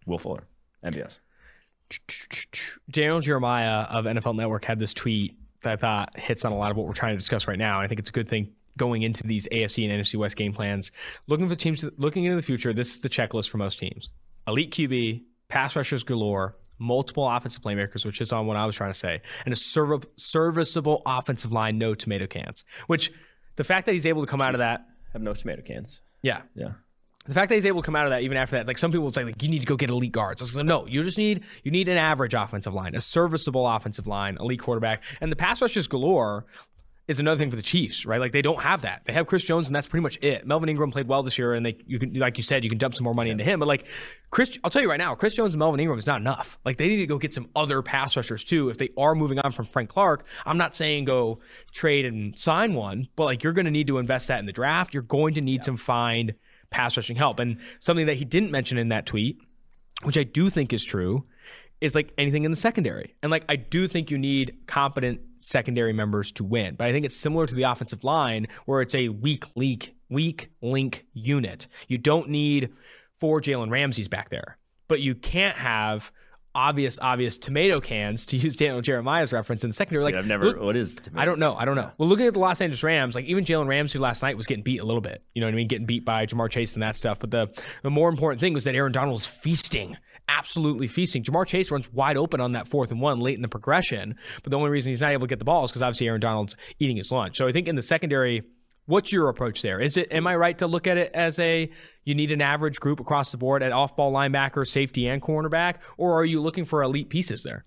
Will 0.06 0.18
Fuller, 0.18 0.46
MVS. 0.84 1.20
Daniel 2.90 3.20
Jeremiah 3.20 3.82
of 3.82 4.04
NFL 4.06 4.36
Network 4.36 4.64
had 4.64 4.78
this 4.78 4.92
tweet 4.92 5.38
that 5.62 5.72
I 5.72 5.76
thought 5.76 6.18
hits 6.18 6.44
on 6.44 6.52
a 6.52 6.56
lot 6.56 6.70
of 6.70 6.76
what 6.76 6.86
we're 6.86 6.92
trying 6.92 7.12
to 7.12 7.18
discuss 7.18 7.46
right 7.46 7.58
now. 7.58 7.80
I 7.80 7.86
think 7.86 8.00
it's 8.00 8.08
a 8.08 8.12
good 8.12 8.28
thing 8.28 8.52
going 8.76 9.02
into 9.02 9.22
these 9.22 9.48
AFC 9.50 9.88
and 9.88 10.02
NFC 10.02 10.16
West 10.16 10.36
game 10.36 10.52
plans. 10.52 10.90
Looking 11.26 11.48
for 11.48 11.54
teams, 11.54 11.84
looking 11.96 12.24
into 12.24 12.36
the 12.36 12.42
future, 12.42 12.72
this 12.72 12.92
is 12.92 12.98
the 13.00 13.08
checklist 13.08 13.48
for 13.50 13.58
most 13.58 13.78
teams: 13.78 14.10
elite 14.46 14.72
QB, 14.72 15.22
pass 15.48 15.76
rushers 15.76 16.02
galore, 16.02 16.56
multiple 16.78 17.28
offensive 17.28 17.62
playmakers, 17.62 18.04
which 18.04 18.20
is 18.20 18.32
on 18.32 18.46
what 18.46 18.56
I 18.56 18.66
was 18.66 18.76
trying 18.76 18.92
to 18.92 18.98
say, 18.98 19.22
and 19.44 19.52
a 19.52 19.56
serv- 19.56 20.06
serviceable 20.16 21.02
offensive 21.06 21.52
line, 21.52 21.78
no 21.78 21.94
tomato 21.94 22.26
cans. 22.26 22.64
Which 22.86 23.12
the 23.56 23.64
fact 23.64 23.86
that 23.86 23.92
he's 23.92 24.06
able 24.06 24.22
to 24.22 24.26
come 24.26 24.40
Jeez. 24.40 24.46
out 24.46 24.54
of 24.54 24.58
that 24.58 24.86
have 25.12 25.22
no 25.22 25.34
tomato 25.34 25.62
cans. 25.62 26.02
Yeah, 26.22 26.42
yeah. 26.54 26.72
The 27.26 27.34
fact 27.34 27.48
that 27.48 27.56
he's 27.56 27.66
able 27.66 27.82
to 27.82 27.86
come 27.86 27.96
out 27.96 28.06
of 28.06 28.10
that 28.10 28.22
even 28.22 28.36
after 28.36 28.56
that, 28.56 28.68
like 28.68 28.78
some 28.78 28.92
people 28.92 29.12
say, 29.12 29.24
like 29.24 29.42
you 29.42 29.48
need 29.48 29.60
to 29.60 29.66
go 29.66 29.76
get 29.76 29.90
elite 29.90 30.12
guards. 30.12 30.40
I 30.40 30.44
was 30.44 30.54
like, 30.54 30.66
no, 30.66 30.86
you 30.86 31.02
just 31.02 31.18
need 31.18 31.42
you 31.64 31.72
need 31.72 31.88
an 31.88 31.98
average 31.98 32.34
offensive 32.34 32.72
line, 32.72 32.94
a 32.94 33.00
serviceable 33.00 33.66
offensive 33.66 34.06
line, 34.06 34.36
elite 34.38 34.60
quarterback, 34.60 35.02
and 35.20 35.32
the 35.32 35.36
pass 35.36 35.60
rushers 35.60 35.88
galore 35.88 36.46
is 37.08 37.20
another 37.20 37.38
thing 37.38 37.50
for 37.50 37.56
the 37.56 37.62
Chiefs, 37.62 38.04
right? 38.04 38.20
Like 38.20 38.32
they 38.32 38.42
don't 38.42 38.62
have 38.62 38.82
that. 38.82 39.02
They 39.04 39.12
have 39.12 39.26
Chris 39.26 39.44
Jones, 39.44 39.68
and 39.68 39.76
that's 39.76 39.86
pretty 39.86 40.02
much 40.02 40.18
it. 40.22 40.46
Melvin 40.46 40.68
Ingram 40.68 40.90
played 40.90 41.06
well 41.06 41.22
this 41.22 41.38
year, 41.38 41.54
and 41.54 41.64
they 41.64 41.76
you 41.86 41.98
can 41.98 42.14
like 42.14 42.36
you 42.36 42.42
said, 42.42 42.64
you 42.64 42.70
can 42.70 42.78
dump 42.78 42.94
some 42.94 43.04
more 43.04 43.14
money 43.14 43.28
yeah. 43.28 43.32
into 43.32 43.44
him. 43.44 43.60
But 43.60 43.68
like 43.68 43.86
Chris, 44.30 44.58
I'll 44.64 44.70
tell 44.70 44.82
you 44.82 44.90
right 44.90 44.98
now, 44.98 45.14
Chris 45.14 45.34
Jones 45.34 45.54
and 45.54 45.60
Melvin 45.60 45.78
Ingram 45.78 45.98
is 45.98 46.06
not 46.06 46.20
enough. 46.20 46.58
Like 46.64 46.78
they 46.78 46.88
need 46.88 46.96
to 46.96 47.06
go 47.06 47.18
get 47.18 47.32
some 47.32 47.48
other 47.54 47.80
pass 47.80 48.16
rushers 48.16 48.42
too. 48.42 48.68
If 48.70 48.78
they 48.78 48.90
are 48.98 49.14
moving 49.14 49.38
on 49.38 49.52
from 49.52 49.66
Frank 49.66 49.88
Clark, 49.88 50.26
I'm 50.44 50.58
not 50.58 50.74
saying 50.74 51.04
go 51.04 51.38
trade 51.70 52.06
and 52.06 52.36
sign 52.36 52.74
one, 52.74 53.08
but 53.14 53.24
like 53.24 53.44
you're 53.44 53.52
going 53.52 53.66
to 53.66 53.70
need 53.70 53.86
to 53.86 53.98
invest 53.98 54.28
that 54.28 54.40
in 54.40 54.46
the 54.46 54.52
draft. 54.52 54.92
You're 54.92 55.02
going 55.04 55.34
to 55.34 55.40
need 55.40 55.60
yeah. 55.60 55.66
some 55.66 55.76
fine 55.76 56.34
pass 56.70 56.96
rushing 56.96 57.16
help, 57.16 57.38
and 57.38 57.58
something 57.78 58.06
that 58.06 58.16
he 58.16 58.24
didn't 58.24 58.50
mention 58.50 58.78
in 58.78 58.88
that 58.88 59.06
tweet, 59.06 59.38
which 60.02 60.18
I 60.18 60.24
do 60.24 60.50
think 60.50 60.72
is 60.72 60.82
true, 60.82 61.24
is 61.80 61.94
like 61.94 62.12
anything 62.16 62.44
in 62.44 62.50
the 62.50 62.56
secondary. 62.56 63.14
And 63.22 63.30
like 63.30 63.44
I 63.48 63.56
do 63.56 63.86
think 63.86 64.10
you 64.10 64.18
need 64.18 64.58
competent 64.66 65.20
secondary 65.38 65.92
members 65.92 66.32
to 66.32 66.44
win. 66.44 66.74
But 66.76 66.88
I 66.88 66.92
think 66.92 67.06
it's 67.06 67.16
similar 67.16 67.46
to 67.46 67.54
the 67.54 67.64
offensive 67.64 68.04
line 68.04 68.46
where 68.64 68.80
it's 68.80 68.94
a 68.94 69.08
weak 69.08 69.44
link, 69.56 69.94
weak 70.08 70.50
link 70.62 71.06
unit. 71.12 71.68
You 71.88 71.98
don't 71.98 72.30
need 72.30 72.72
four 73.20 73.40
Jalen 73.40 73.70
Ramseys 73.70 74.08
back 74.08 74.28
there, 74.30 74.58
but 74.88 75.00
you 75.00 75.14
can't 75.14 75.56
have 75.56 76.10
obvious, 76.56 76.98
obvious 77.00 77.36
tomato 77.36 77.80
cans 77.80 78.24
to 78.26 78.36
use 78.36 78.56
Daniel 78.56 78.80
Jeremiah's 78.80 79.32
reference 79.32 79.62
in 79.62 79.70
the 79.70 79.74
secondary. 79.74 80.04
Like 80.04 80.14
Dude, 80.14 80.22
I've 80.22 80.28
never. 80.28 80.46
Look, 80.46 80.60
what 80.60 80.76
is? 80.76 80.94
Tomato 80.94 81.20
I 81.20 81.24
don't 81.26 81.38
know. 81.38 81.54
I 81.54 81.64
don't 81.64 81.76
know. 81.76 81.90
Well, 81.98 82.08
looking 82.08 82.26
at 82.26 82.32
the 82.32 82.40
Los 82.40 82.60
Angeles 82.60 82.82
Rams, 82.82 83.14
like 83.14 83.26
even 83.26 83.44
Jalen 83.44 83.68
Ramsey 83.68 83.98
last 83.98 84.22
night 84.22 84.36
was 84.36 84.46
getting 84.46 84.64
beat 84.64 84.80
a 84.80 84.84
little 84.84 85.02
bit. 85.02 85.22
You 85.34 85.40
know 85.40 85.46
what 85.46 85.52
I 85.52 85.56
mean? 85.56 85.68
Getting 85.68 85.86
beat 85.86 86.04
by 86.04 86.26
Ja'Marr 86.26 86.50
Chase 86.50 86.74
and 86.74 86.82
that 86.82 86.96
stuff. 86.96 87.18
But 87.20 87.30
the 87.30 87.48
the 87.82 87.90
more 87.90 88.08
important 88.08 88.40
thing 88.40 88.54
was 88.54 88.64
that 88.64 88.74
Aaron 88.74 88.92
Donald 88.92 89.12
was 89.12 89.26
feasting 89.26 89.98
absolutely 90.28 90.88
feasting. 90.88 91.22
Ja'Marr 91.22 91.46
Chase 91.46 91.70
runs 91.70 91.92
wide 91.92 92.16
open 92.16 92.40
on 92.40 92.52
that 92.52 92.68
fourth 92.68 92.90
and 92.90 93.00
one 93.00 93.20
late 93.20 93.36
in 93.36 93.42
the 93.42 93.48
progression, 93.48 94.16
but 94.42 94.50
the 94.50 94.56
only 94.56 94.70
reason 94.70 94.90
he's 94.90 95.00
not 95.00 95.12
able 95.12 95.26
to 95.26 95.30
get 95.30 95.38
the 95.38 95.44
ball 95.44 95.64
is 95.64 95.70
because 95.70 95.82
obviously 95.82 96.08
Aaron 96.08 96.20
Donald's 96.20 96.56
eating 96.78 96.96
his 96.96 97.10
lunch. 97.10 97.36
So 97.36 97.46
I 97.46 97.52
think 97.52 97.68
in 97.68 97.76
the 97.76 97.82
secondary, 97.82 98.42
what's 98.86 99.12
your 99.12 99.28
approach 99.28 99.62
there? 99.62 99.80
Is 99.80 99.96
it 99.96 100.10
am 100.12 100.26
I 100.26 100.36
right 100.36 100.56
to 100.58 100.66
look 100.66 100.86
at 100.86 100.96
it 100.96 101.10
as 101.14 101.38
a 101.38 101.70
you 102.04 102.14
need 102.14 102.32
an 102.32 102.42
average 102.42 102.80
group 102.80 103.00
across 103.00 103.30
the 103.30 103.36
board 103.36 103.62
at 103.62 103.72
off 103.72 103.96
ball 103.96 104.12
linebacker, 104.12 104.66
safety, 104.66 105.06
and 105.06 105.20
cornerback, 105.20 105.76
or 105.96 106.18
are 106.18 106.24
you 106.24 106.40
looking 106.40 106.64
for 106.64 106.82
elite 106.82 107.08
pieces 107.08 107.42
there? 107.42 107.64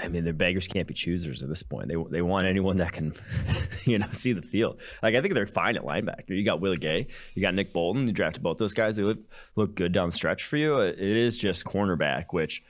I 0.00 0.08
mean, 0.08 0.24
the 0.24 0.32
beggars 0.32 0.68
can't 0.68 0.88
be 0.88 0.94
choosers 0.94 1.42
at 1.42 1.48
this 1.48 1.62
point. 1.62 1.88
They 1.88 1.96
they 2.10 2.22
want 2.22 2.46
anyone 2.46 2.78
that 2.78 2.92
can, 2.92 3.14
you 3.84 3.98
know, 3.98 4.06
see 4.12 4.32
the 4.32 4.42
field. 4.42 4.80
Like 5.02 5.14
I 5.14 5.20
think 5.20 5.34
they're 5.34 5.46
fine 5.46 5.76
at 5.76 5.82
linebacker. 5.82 6.30
You 6.30 6.44
got 6.44 6.60
Willie 6.60 6.78
Gay, 6.78 7.08
you 7.34 7.42
got 7.42 7.54
Nick 7.54 7.72
Bolton. 7.72 8.06
You 8.06 8.12
drafted 8.12 8.42
both 8.42 8.56
those 8.56 8.74
guys. 8.74 8.96
They 8.96 9.02
look 9.02 9.18
look 9.54 9.74
good 9.74 9.92
down 9.92 10.08
the 10.08 10.16
stretch 10.16 10.44
for 10.44 10.56
you. 10.56 10.80
It 10.80 10.98
is 10.98 11.36
just 11.36 11.64
cornerback, 11.64 12.26
which 12.30 12.62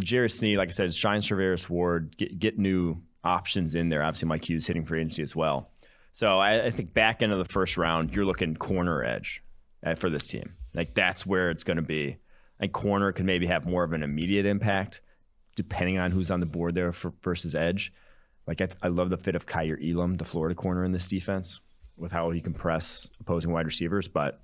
Jerry 0.00 0.28
Sneed, 0.28 0.58
like 0.58 0.68
I 0.68 0.72
said, 0.72 0.94
shines 0.94 1.26
Charvarius 1.26 1.68
Ward. 1.68 2.16
Get, 2.16 2.38
get 2.38 2.58
new 2.58 3.00
options 3.24 3.74
in 3.74 3.88
there. 3.88 4.02
Obviously, 4.02 4.28
Mike 4.28 4.48
Hughes 4.48 4.66
hitting 4.66 4.84
for 4.84 4.96
agency 4.96 5.22
as 5.22 5.34
well. 5.34 5.70
So 6.12 6.38
I, 6.38 6.66
I 6.66 6.70
think 6.70 6.92
back 6.92 7.22
end 7.22 7.32
of 7.32 7.38
the 7.38 7.50
first 7.52 7.76
round, 7.78 8.14
you're 8.14 8.26
looking 8.26 8.54
corner 8.56 9.02
edge 9.02 9.42
uh, 9.84 9.94
for 9.94 10.10
this 10.10 10.26
team. 10.26 10.54
Like 10.74 10.94
that's 10.94 11.26
where 11.26 11.50
it's 11.50 11.64
going 11.64 11.78
to 11.78 11.82
be. 11.82 12.18
And 12.60 12.72
corner 12.72 13.12
can 13.12 13.26
maybe 13.26 13.46
have 13.46 13.66
more 13.66 13.82
of 13.82 13.92
an 13.92 14.02
immediate 14.02 14.46
impact 14.46 15.00
depending 15.56 15.98
on 15.98 16.10
who's 16.10 16.30
on 16.30 16.40
the 16.40 16.46
board 16.46 16.74
there 16.74 16.92
for, 16.92 17.12
versus 17.22 17.54
edge. 17.54 17.92
Like 18.46 18.60
I, 18.60 18.68
I 18.82 18.88
love 18.88 19.10
the 19.10 19.16
fit 19.16 19.36
of 19.36 19.46
Kaiir 19.46 19.78
Elam, 19.82 20.16
the 20.16 20.24
Florida 20.24 20.54
corner 20.54 20.84
in 20.84 20.92
this 20.92 21.08
defense, 21.08 21.60
with 21.96 22.12
how 22.12 22.30
he 22.30 22.40
can 22.40 22.54
press 22.54 23.10
opposing 23.20 23.52
wide 23.52 23.66
receivers. 23.66 24.08
But 24.08 24.42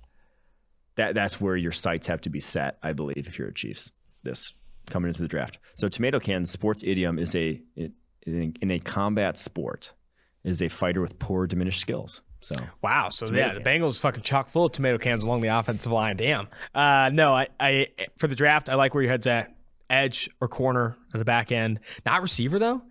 that 0.95 1.15
that's 1.15 1.41
where 1.41 1.55
your 1.55 1.71
sights 1.71 2.07
have 2.07 2.21
to 2.21 2.29
be 2.29 2.39
set, 2.39 2.77
I 2.81 2.93
believe, 2.93 3.27
if 3.27 3.37
you're 3.37 3.49
a 3.49 3.53
Chiefs 3.53 3.91
this 4.23 4.53
coming 4.89 5.09
into 5.09 5.21
the 5.21 5.27
draft. 5.27 5.59
So 5.75 5.87
tomato 5.87 6.19
can 6.19 6.45
sports 6.45 6.83
idiom 6.85 7.19
is 7.19 7.35
a 7.35 7.61
in, 7.75 8.53
in 8.61 8.71
a 8.71 8.79
combat 8.79 9.37
sport 9.37 9.93
is 10.43 10.61
a 10.61 10.69
fighter 10.69 11.01
with 11.01 11.19
poor 11.19 11.47
diminished 11.47 11.81
skills. 11.81 12.21
So 12.41 12.55
wow, 12.81 13.09
so 13.09 13.25
yeah, 13.33 13.51
cans. 13.51 13.57
the 13.57 13.63
Bengals 13.63 13.99
fucking 13.99 14.23
chock 14.23 14.47
full 14.49 14.65
of 14.65 14.71
tomato 14.71 14.97
cans 14.97 15.23
along 15.23 15.41
the 15.41 15.49
offensive 15.49 15.91
line. 15.91 16.15
Damn. 16.15 16.47
Uh, 16.73 17.09
no, 17.13 17.33
I, 17.33 17.47
I 17.59 17.87
for 18.17 18.27
the 18.27 18.35
draft, 18.35 18.69
I 18.69 18.75
like 18.75 18.93
where 18.93 19.03
your 19.03 19.11
head's 19.11 19.27
at 19.27 19.53
edge 19.89 20.29
or 20.39 20.47
corner 20.47 20.95
at 21.13 21.19
the 21.19 21.25
back 21.25 21.51
end. 21.51 21.79
Not 22.05 22.21
receiver 22.21 22.59
though. 22.59 22.81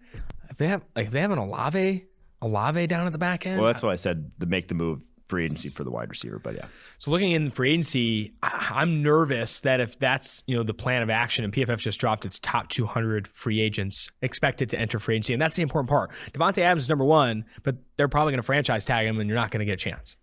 If 0.51 0.57
they 0.57 0.69
have 0.69 0.85
like 0.97 1.07
if 1.07 1.13
they 1.13 1.21
have 1.21 1.31
an 1.31 1.39
Olave, 1.39 2.05
Olave 2.43 2.87
down 2.87 3.07
at 3.07 3.13
the 3.13 3.19
back 3.19 3.47
end. 3.47 3.61
Well, 3.61 3.67
that's 3.67 3.83
why 3.83 3.93
I 3.93 3.97
said 3.97 4.33
to 4.41 4.47
make 4.47 4.69
the 4.69 4.75
move 4.75 5.03
free 5.29 5.45
agency 5.45 5.69
for 5.69 5.85
the 5.85 5.91
wide 5.91 6.09
receiver. 6.09 6.39
But 6.39 6.55
yeah. 6.57 6.67
So 6.99 7.11
looking 7.11 7.33
in 7.33 7.51
free 7.51 7.73
agency, 7.73 8.33
I'm 8.43 9.03
nervous 9.03 9.61
that 9.61 9.81
if 9.81 9.99
that's 9.99 10.43
you 10.47 10.57
know 10.57 10.63
the 10.63 10.75
plan 10.75 11.03
of 11.03 11.11
action, 11.11 11.45
and 11.45 11.53
PFF 11.53 11.79
just 11.79 12.01
dropped 12.01 12.25
its 12.25 12.39
top 12.39 12.69
200 12.69 13.29
free 13.29 13.61
agents 13.61 14.11
expected 14.23 14.69
to 14.71 14.79
enter 14.79 14.99
free 14.99 15.17
agency, 15.17 15.33
and 15.33 15.43
that's 15.43 15.57
the 15.57 15.63
important 15.63 15.89
part. 15.89 16.11
Davante 16.33 16.59
Adams 16.59 16.85
is 16.85 16.89
number 16.89 17.05
one, 17.05 17.45
but 17.63 17.77
they're 17.97 18.09
probably 18.09 18.33
going 18.33 18.41
to 18.41 18.47
franchise 18.47 18.85
tag 18.85 19.07
him, 19.07 19.21
and 19.21 19.29
you're 19.29 19.39
not 19.39 19.51
going 19.51 19.61
to 19.61 19.67
get 19.67 19.75
a 19.75 19.77
chance. 19.77 20.17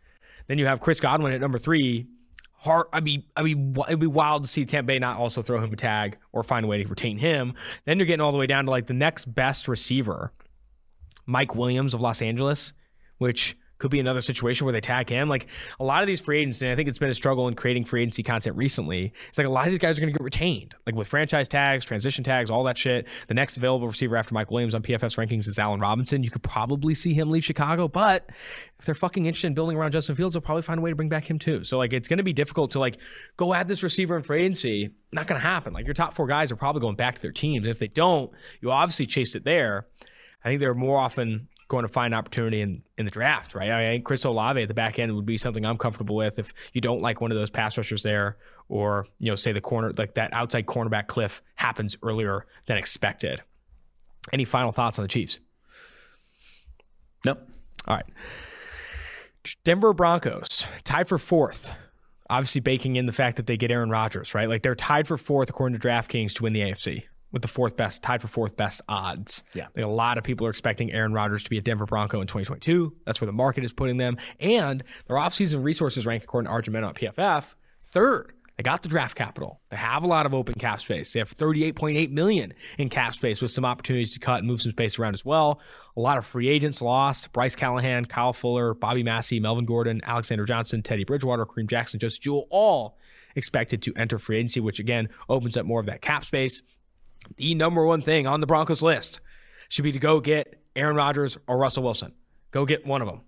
Then 0.47 0.57
you 0.57 0.65
have 0.67 0.79
Chris 0.79 0.99
Godwin 0.99 1.33
at 1.33 1.41
number 1.41 1.57
three, 1.57 2.07
hard. 2.65 2.87
I'd 2.91 3.03
be, 3.03 3.25
I'd 3.35 3.45
be, 3.45 3.55
it'd 3.87 3.99
be 3.99 4.07
wild 4.07 4.43
to 4.43 4.49
see 4.49 4.65
Tampa 4.65 4.87
Bay 4.87 4.99
not 4.99 5.17
also 5.17 5.41
throw 5.41 5.61
him 5.61 5.71
a 5.71 5.75
tag 5.75 6.17
or 6.33 6.43
find 6.43 6.65
a 6.65 6.67
way 6.67 6.81
to 6.83 6.89
retain 6.89 7.17
him. 7.17 7.53
Then 7.85 7.97
you're 7.97 8.05
getting 8.05 8.21
all 8.21 8.31
the 8.31 8.37
way 8.37 8.47
down 8.47 8.65
to 8.65 8.71
like 8.71 8.87
the 8.87 8.93
next 8.93 9.33
best 9.33 9.67
receiver, 9.67 10.33
Mike 11.25 11.55
Williams 11.55 11.93
of 11.93 12.01
Los 12.01 12.21
Angeles, 12.21 12.73
which 13.17 13.55
could 13.77 13.91
be 13.91 13.99
another 13.99 14.21
situation 14.21 14.65
where 14.65 14.73
they 14.73 14.81
tag 14.81 15.09
him. 15.09 15.29
Like 15.29 15.47
a 15.79 15.83
lot 15.83 16.01
of 16.01 16.07
these 16.07 16.21
free 16.21 16.39
agents, 16.39 16.61
and 16.61 16.71
I 16.71 16.75
think 16.75 16.87
it's 16.87 16.99
been 16.99 17.09
a 17.09 17.15
struggle 17.15 17.47
in 17.47 17.55
creating 17.55 17.85
free 17.85 18.01
agency 18.01 18.23
content 18.23 18.55
recently. 18.55 19.13
It's 19.29 19.37
like 19.37 19.47
a 19.47 19.51
lot 19.51 19.65
of 19.65 19.71
these 19.71 19.79
guys 19.79 19.97
are 19.97 20.01
going 20.01 20.13
to 20.13 20.17
get 20.17 20.23
retained, 20.23 20.75
like 20.85 20.95
with 20.95 21.07
franchise 21.07 21.47
tags, 21.47 21.85
transition 21.85 22.23
tags, 22.23 22.49
all 22.49 22.63
that 22.65 22.77
shit. 22.77 23.07
The 23.27 23.33
next 23.33 23.57
available 23.57 23.87
receiver 23.87 24.15
after 24.15 24.33
Mike 24.33 24.51
Williams 24.51 24.75
on 24.75 24.81
PFF's 24.81 25.15
rankings 25.15 25.47
is 25.47 25.59
Allen 25.59 25.79
Robinson. 25.79 26.23
You 26.23 26.31
could 26.31 26.43
probably 26.43 26.95
see 26.95 27.13
him 27.13 27.29
leave 27.29 27.43
Chicago, 27.43 27.87
but 27.87 28.29
if 28.79 28.85
they're 28.85 28.95
fucking 28.95 29.25
interested 29.25 29.47
in 29.47 29.53
building 29.53 29.77
around 29.77 29.91
Justin 29.91 30.15
Fields, 30.15 30.33
they'll 30.33 30.41
probably 30.41 30.61
find 30.61 30.79
a 30.79 30.81
way 30.81 30.89
to 30.89 30.95
bring 30.95 31.09
back 31.09 31.29
him 31.29 31.39
too. 31.39 31.63
So 31.63 31.77
like 31.77 31.93
it's 31.93 32.07
going 32.07 32.17
to 32.17 32.23
be 32.23 32.33
difficult 32.33 32.71
to 32.71 32.79
like 32.79 32.97
go 33.37 33.53
add 33.53 33.67
this 33.67 33.83
receiver 33.83 34.17
in 34.17 34.23
free 34.23 34.41
agency. 34.41 34.91
Not 35.11 35.27
going 35.27 35.39
to 35.39 35.47
happen. 35.47 35.73
Like 35.73 35.85
your 35.85 35.93
top 35.93 36.13
four 36.13 36.27
guys 36.27 36.51
are 36.51 36.55
probably 36.55 36.81
going 36.81 36.95
back 36.95 37.15
to 37.15 37.21
their 37.21 37.31
teams. 37.31 37.65
And 37.65 37.71
if 37.71 37.79
they 37.79 37.87
don't, 37.87 38.31
you 38.61 38.71
obviously 38.71 39.05
chase 39.05 39.35
it 39.35 39.45
there. 39.45 39.87
I 40.43 40.49
think 40.49 40.59
they're 40.59 40.75
more 40.75 40.99
often 40.99 41.47
going 41.67 41.83
to 41.83 41.89
find 41.89 42.13
opportunity 42.13 42.61
in, 42.61 42.83
in 42.97 43.05
the 43.05 43.11
draft, 43.11 43.55
right? 43.55 43.71
I 43.71 43.93
think 43.93 44.05
Chris 44.05 44.23
Olave 44.23 44.61
at 44.61 44.67
the 44.67 44.73
back 44.73 44.99
end 44.99 45.15
would 45.15 45.25
be 45.25 45.37
something 45.37 45.65
I'm 45.65 45.77
comfortable 45.77 46.15
with 46.15 46.37
if 46.37 46.53
you 46.73 46.81
don't 46.81 47.01
like 47.01 47.21
one 47.21 47.31
of 47.31 47.37
those 47.37 47.49
pass 47.49 47.77
rushers 47.77 48.03
there, 48.03 48.37
or 48.69 49.07
you 49.19 49.31
know, 49.31 49.35
say 49.35 49.51
the 49.51 49.61
corner 49.61 49.91
like 49.97 50.15
that 50.15 50.33
outside 50.33 50.65
cornerback 50.65 51.07
cliff 51.07 51.41
happens 51.55 51.97
earlier 52.03 52.45
than 52.67 52.77
expected. 52.77 53.41
Any 54.31 54.45
final 54.45 54.71
thoughts 54.71 54.99
on 54.99 55.03
the 55.03 55.09
Chiefs? 55.09 55.39
Nope. 57.25 57.47
All 57.87 57.95
right. 57.95 58.05
Denver 59.63 59.93
Broncos 59.93 60.65
tied 60.83 61.07
for 61.07 61.17
fourth. 61.17 61.71
Obviously, 62.27 62.61
baking 62.61 62.95
in 62.95 63.05
the 63.05 63.11
fact 63.11 63.37
that 63.37 63.45
they 63.45 63.55
get 63.55 63.69
Aaron 63.69 63.91
Rodgers, 63.91 64.33
right? 64.33 64.49
Like 64.49 64.63
they're 64.63 64.73
tied 64.73 65.07
for 65.07 65.17
fourth 65.17 65.49
according 65.49 65.79
to 65.79 65.87
DraftKings 65.87 66.33
to 66.33 66.43
win 66.43 66.53
the 66.53 66.61
AFC 66.61 67.03
with 67.35 67.41
the 67.41 67.49
fourth 67.49 67.75
best, 67.75 68.01
tied 68.01 68.21
for 68.21 68.29
fourth 68.29 68.55
best 68.55 68.81
odds. 68.87 69.43
Yeah. 69.53 69.67
Like 69.75 69.83
a 69.83 69.89
lot 69.89 70.17
of 70.17 70.23
people 70.23 70.47
are 70.47 70.49
expecting 70.49 70.93
Aaron 70.93 71.11
Rodgers 71.11 71.43
to 71.43 71.49
be 71.49 71.57
a 71.57 71.61
Denver 71.61 71.85
Bronco 71.85 72.21
in 72.21 72.27
2022. 72.27 72.95
That's 73.05 73.19
where 73.19 73.25
the 73.25 73.33
market 73.33 73.65
is 73.65 73.73
putting 73.73 73.97
them. 73.97 74.15
And 74.39 74.81
their 75.07 75.17
offseason 75.17 75.61
resources 75.61 76.05
rank, 76.05 76.23
according 76.23 76.47
to 76.47 76.53
Arjun 76.53 76.73
at 76.77 76.95
PFF, 76.95 77.55
third. 77.81 78.31
They 78.55 78.63
got 78.63 78.83
the 78.83 78.87
draft 78.87 79.17
capital. 79.17 79.59
They 79.69 79.75
have 79.75 80.03
a 80.03 80.07
lot 80.07 80.25
of 80.25 80.33
open 80.33 80.53
cap 80.53 80.79
space. 80.79 81.11
They 81.11 81.19
have 81.19 81.29
38.8 81.29 82.09
million 82.11 82.53
in 82.77 82.87
cap 82.87 83.13
space 83.13 83.41
with 83.41 83.51
some 83.51 83.65
opportunities 83.65 84.13
to 84.13 84.19
cut 84.21 84.37
and 84.37 84.47
move 84.47 84.61
some 84.61 84.71
space 84.71 84.97
around 84.97 85.13
as 85.13 85.25
well. 85.25 85.59
A 85.97 85.99
lot 85.99 86.17
of 86.17 86.25
free 86.25 86.47
agents 86.47 86.81
lost. 86.81 87.33
Bryce 87.33 87.53
Callahan, 87.53 88.05
Kyle 88.05 88.31
Fuller, 88.31 88.73
Bobby 88.73 89.03
Massie, 89.03 89.41
Melvin 89.41 89.65
Gordon, 89.65 89.99
Alexander 90.05 90.45
Johnson, 90.45 90.81
Teddy 90.81 91.03
Bridgewater, 91.03 91.45
Kareem 91.45 91.67
Jackson, 91.67 91.99
Josey 91.99 92.21
Jewell, 92.21 92.47
all 92.49 92.97
expected 93.35 93.81
to 93.81 93.93
enter 93.97 94.17
free 94.17 94.37
agency, 94.37 94.61
which 94.61 94.79
again 94.79 95.09
opens 95.27 95.57
up 95.57 95.65
more 95.65 95.81
of 95.81 95.87
that 95.87 96.01
cap 96.01 96.23
space 96.23 96.61
the 97.37 97.55
number 97.55 97.85
one 97.85 98.01
thing 98.01 98.27
on 98.27 98.41
the 98.41 98.47
Broncos 98.47 98.81
list 98.81 99.19
should 99.69 99.83
be 99.83 99.91
to 99.91 99.99
go 99.99 100.19
get 100.19 100.61
Aaron 100.75 100.95
Rodgers 100.95 101.37
or 101.47 101.57
Russell 101.57 101.83
Wilson. 101.83 102.13
Go 102.51 102.65
get 102.65 102.85
one 102.85 103.01
of 103.01 103.07
them. 103.07 103.21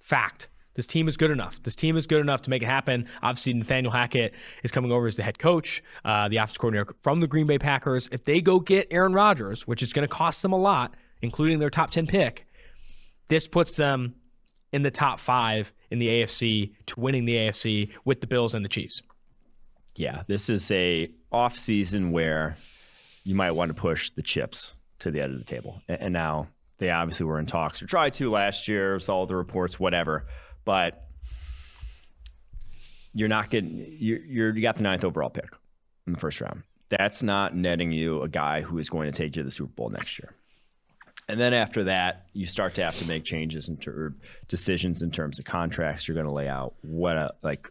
Fact. 0.00 0.48
This 0.74 0.86
team 0.86 1.08
is 1.08 1.16
good 1.16 1.30
enough. 1.30 1.62
This 1.62 1.74
team 1.74 1.96
is 1.96 2.06
good 2.06 2.20
enough 2.20 2.42
to 2.42 2.50
make 2.50 2.62
it 2.62 2.66
happen. 2.66 3.08
Obviously, 3.22 3.54
Nathaniel 3.54 3.92
Hackett 3.92 4.34
is 4.62 4.70
coming 4.70 4.92
over 4.92 5.06
as 5.06 5.16
the 5.16 5.22
head 5.22 5.38
coach, 5.38 5.82
uh, 6.04 6.28
the 6.28 6.36
offensive 6.36 6.58
coordinator 6.58 6.94
from 7.00 7.20
the 7.20 7.26
Green 7.26 7.46
Bay 7.46 7.58
Packers. 7.58 8.10
If 8.12 8.24
they 8.24 8.42
go 8.42 8.60
get 8.60 8.86
Aaron 8.90 9.14
Rodgers, 9.14 9.66
which 9.66 9.82
is 9.82 9.94
going 9.94 10.06
to 10.06 10.14
cost 10.14 10.42
them 10.42 10.52
a 10.52 10.58
lot, 10.58 10.94
including 11.22 11.60
their 11.60 11.70
top 11.70 11.90
10 11.90 12.06
pick, 12.06 12.46
this 13.28 13.48
puts 13.48 13.76
them 13.76 14.16
in 14.70 14.82
the 14.82 14.90
top 14.90 15.18
five 15.18 15.72
in 15.90 15.98
the 15.98 16.08
AFC 16.08 16.74
to 16.86 17.00
winning 17.00 17.24
the 17.24 17.36
AFC 17.36 17.90
with 18.04 18.20
the 18.20 18.26
Bills 18.26 18.52
and 18.52 18.62
the 18.62 18.68
Chiefs. 18.68 19.00
Yeah, 19.94 20.24
this 20.26 20.50
is 20.50 20.70
a 20.70 21.10
off 21.32 21.56
season 21.56 22.10
where 22.10 22.58
you 23.26 23.34
might 23.34 23.50
want 23.50 23.70
to 23.70 23.74
push 23.74 24.10
the 24.10 24.22
chips 24.22 24.76
to 25.00 25.10
the 25.10 25.20
end 25.20 25.32
of 25.32 25.38
the 25.40 25.44
table. 25.44 25.82
And 25.88 26.12
now 26.12 26.46
they 26.78 26.90
obviously 26.90 27.26
were 27.26 27.40
in 27.40 27.46
talks 27.46 27.82
or 27.82 27.86
tried 27.86 28.12
to 28.14 28.30
last 28.30 28.68
year, 28.68 29.00
saw 29.00 29.26
the 29.26 29.34
reports, 29.34 29.80
whatever. 29.80 30.26
But 30.64 31.08
you're 33.12 33.28
not 33.28 33.50
getting 33.50 33.84
you're, 33.98 34.20
you're 34.20 34.54
you 34.54 34.62
got 34.62 34.76
the 34.76 34.84
ninth 34.84 35.04
overall 35.04 35.28
pick 35.28 35.48
in 36.06 36.12
the 36.12 36.20
first 36.20 36.40
round. 36.40 36.62
That's 36.88 37.24
not 37.24 37.56
netting 37.56 37.90
you 37.90 38.22
a 38.22 38.28
guy 38.28 38.60
who 38.60 38.78
is 38.78 38.88
going 38.88 39.10
to 39.10 39.16
take 39.16 39.34
you 39.34 39.42
to 39.42 39.44
the 39.44 39.50
Super 39.50 39.72
Bowl 39.72 39.90
next 39.90 40.20
year. 40.20 40.32
And 41.28 41.40
then 41.40 41.52
after 41.52 41.82
that, 41.84 42.26
you 42.32 42.46
start 42.46 42.74
to 42.74 42.84
have 42.84 42.96
to 43.00 43.08
make 43.08 43.24
changes 43.24 43.68
and 43.68 43.82
ter- 43.82 44.14
decisions 44.46 45.02
in 45.02 45.10
terms 45.10 45.40
of 45.40 45.44
contracts 45.44 46.06
you're 46.06 46.14
going 46.14 46.28
to 46.28 46.32
lay 46.32 46.46
out. 46.46 46.74
What 46.82 47.16
a, 47.16 47.34
like 47.42 47.68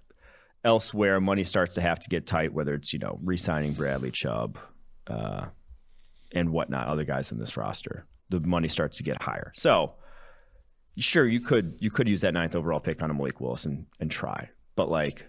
elsewhere, 0.65 1.21
money 1.21 1.45
starts 1.45 1.75
to 1.75 1.81
have 1.81 2.01
to 2.01 2.09
get 2.09 2.27
tight. 2.27 2.51
Whether 2.51 2.73
it's 2.73 2.91
you 2.91 2.99
know 2.99 3.17
re-signing 3.23 3.71
Bradley 3.71 4.11
Chubb, 4.11 4.59
uh, 5.07 5.45
and 6.31 6.49
whatnot, 6.51 6.87
other 6.87 7.03
guys 7.03 7.31
in 7.31 7.39
this 7.39 7.57
roster, 7.57 8.05
the 8.29 8.39
money 8.41 8.67
starts 8.67 8.97
to 8.97 9.03
get 9.03 9.21
higher. 9.21 9.51
So, 9.55 9.93
sure, 10.97 11.27
you 11.27 11.39
could 11.39 11.77
you 11.79 11.91
could 11.91 12.07
use 12.07 12.21
that 12.21 12.33
ninth 12.33 12.55
overall 12.55 12.79
pick 12.79 13.01
on 13.01 13.11
a 13.11 13.13
Malik 13.13 13.39
Willis 13.39 13.65
and 13.65 13.85
try, 14.09 14.49
but 14.75 14.89
like 14.89 15.25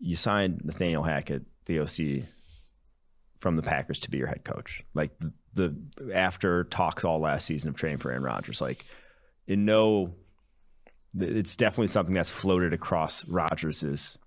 you 0.00 0.16
signed 0.16 0.62
Nathaniel 0.64 1.02
Hackett, 1.02 1.42
the 1.66 1.80
OC 1.80 2.26
from 3.38 3.56
the 3.56 3.62
Packers, 3.62 3.98
to 4.00 4.10
be 4.10 4.18
your 4.18 4.26
head 4.26 4.44
coach. 4.44 4.82
Like 4.94 5.18
the, 5.18 5.32
the 5.54 6.14
after 6.14 6.64
talks 6.64 7.04
all 7.04 7.20
last 7.20 7.46
season 7.46 7.68
of 7.68 7.76
training 7.76 7.98
for 7.98 8.10
Aaron 8.10 8.22
Rodgers, 8.22 8.60
like 8.60 8.86
in 9.46 9.64
no, 9.64 10.14
it's 11.18 11.56
definitely 11.56 11.88
something 11.88 12.14
that's 12.14 12.30
floated 12.30 12.72
across 12.72 13.24
Rodgers's 13.26 14.18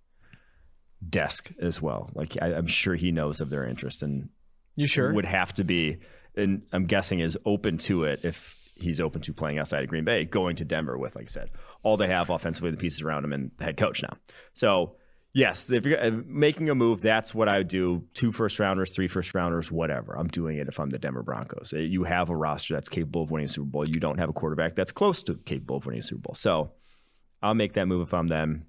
desk 1.07 1.51
as 1.59 1.81
well. 1.81 2.09
Like 2.13 2.37
I, 2.41 2.49
am 2.51 2.67
sure 2.67 2.95
he 2.95 3.11
knows 3.11 3.41
of 3.41 3.49
their 3.49 3.65
interest 3.65 4.03
and 4.03 4.29
You 4.75 4.87
sure? 4.87 5.13
Would 5.13 5.25
have 5.25 5.53
to 5.55 5.63
be, 5.63 5.97
and 6.35 6.63
I'm 6.71 6.85
guessing 6.85 7.19
is 7.19 7.37
open 7.45 7.77
to 7.79 8.05
it 8.05 8.21
if 8.23 8.57
he's 8.75 8.99
open 8.99 9.21
to 9.21 9.33
playing 9.33 9.59
outside 9.59 9.83
of 9.83 9.89
Green 9.89 10.03
Bay, 10.03 10.25
going 10.25 10.55
to 10.57 10.65
Denver 10.65 10.97
with, 10.97 11.15
like 11.15 11.25
I 11.25 11.27
said, 11.27 11.51
all 11.83 11.97
they 11.97 12.07
have 12.07 12.29
offensively, 12.29 12.71
the 12.71 12.77
pieces 12.77 13.01
around 13.01 13.23
him, 13.23 13.33
and 13.33 13.51
the 13.57 13.65
head 13.65 13.77
coach 13.77 14.01
now. 14.01 14.17
So 14.55 14.95
yes, 15.33 15.69
if 15.69 15.85
you're 15.85 16.11
making 16.25 16.69
a 16.69 16.75
move, 16.75 17.01
that's 17.01 17.35
what 17.35 17.47
I 17.47 17.59
would 17.59 17.67
do. 17.67 18.05
Two 18.13 18.31
first 18.31 18.59
rounders, 18.59 18.91
three 18.91 19.07
first 19.07 19.33
rounders, 19.33 19.71
whatever. 19.71 20.17
I'm 20.17 20.27
doing 20.27 20.57
it 20.57 20.67
if 20.67 20.79
I'm 20.79 20.89
the 20.89 20.99
Denver 20.99 21.23
Broncos. 21.23 21.73
Uh, 21.73 21.79
you 21.79 22.03
have 22.03 22.29
a 22.29 22.35
roster 22.35 22.73
that's 22.73 22.89
capable 22.89 23.23
of 23.23 23.31
winning 23.31 23.45
a 23.45 23.49
Super 23.49 23.67
Bowl. 23.67 23.87
You 23.87 23.99
don't 23.99 24.19
have 24.19 24.29
a 24.29 24.33
quarterback 24.33 24.75
that's 24.75 24.91
close 24.91 25.23
to 25.23 25.35
capable 25.35 25.77
of 25.77 25.85
winning 25.85 25.99
a 25.99 26.03
Super 26.03 26.21
Bowl. 26.21 26.35
So 26.35 26.71
I'll 27.41 27.55
make 27.55 27.73
that 27.73 27.87
move 27.87 28.07
if 28.07 28.13
I'm 28.13 28.27
them. 28.27 28.65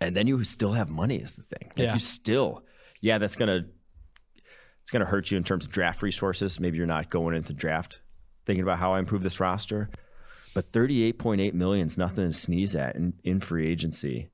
And 0.00 0.14
then 0.14 0.26
you 0.26 0.44
still 0.44 0.72
have 0.72 0.90
money 0.90 1.16
is 1.16 1.32
the 1.32 1.42
thing. 1.42 1.70
Like 1.76 1.86
yeah. 1.86 1.94
You 1.94 2.00
still, 2.00 2.64
yeah, 3.00 3.18
that's 3.18 3.36
gonna 3.36 3.66
it's 4.86 4.92
gonna 4.92 5.04
hurt 5.04 5.32
you 5.32 5.36
in 5.36 5.42
terms 5.42 5.64
of 5.64 5.72
draft 5.72 6.00
resources. 6.00 6.60
Maybe 6.60 6.76
you're 6.76 6.86
not 6.86 7.10
going 7.10 7.34
into 7.34 7.52
draft 7.52 8.02
thinking 8.44 8.62
about 8.62 8.78
how 8.78 8.94
I 8.94 9.00
improve 9.00 9.22
this 9.22 9.40
roster. 9.40 9.90
But 10.54 10.70
38.8 10.70 11.54
million 11.54 11.88
is 11.88 11.98
nothing 11.98 12.28
to 12.28 12.32
sneeze 12.32 12.76
at 12.76 12.94
in, 12.94 13.14
in 13.24 13.40
free 13.40 13.66
agency 13.66 14.30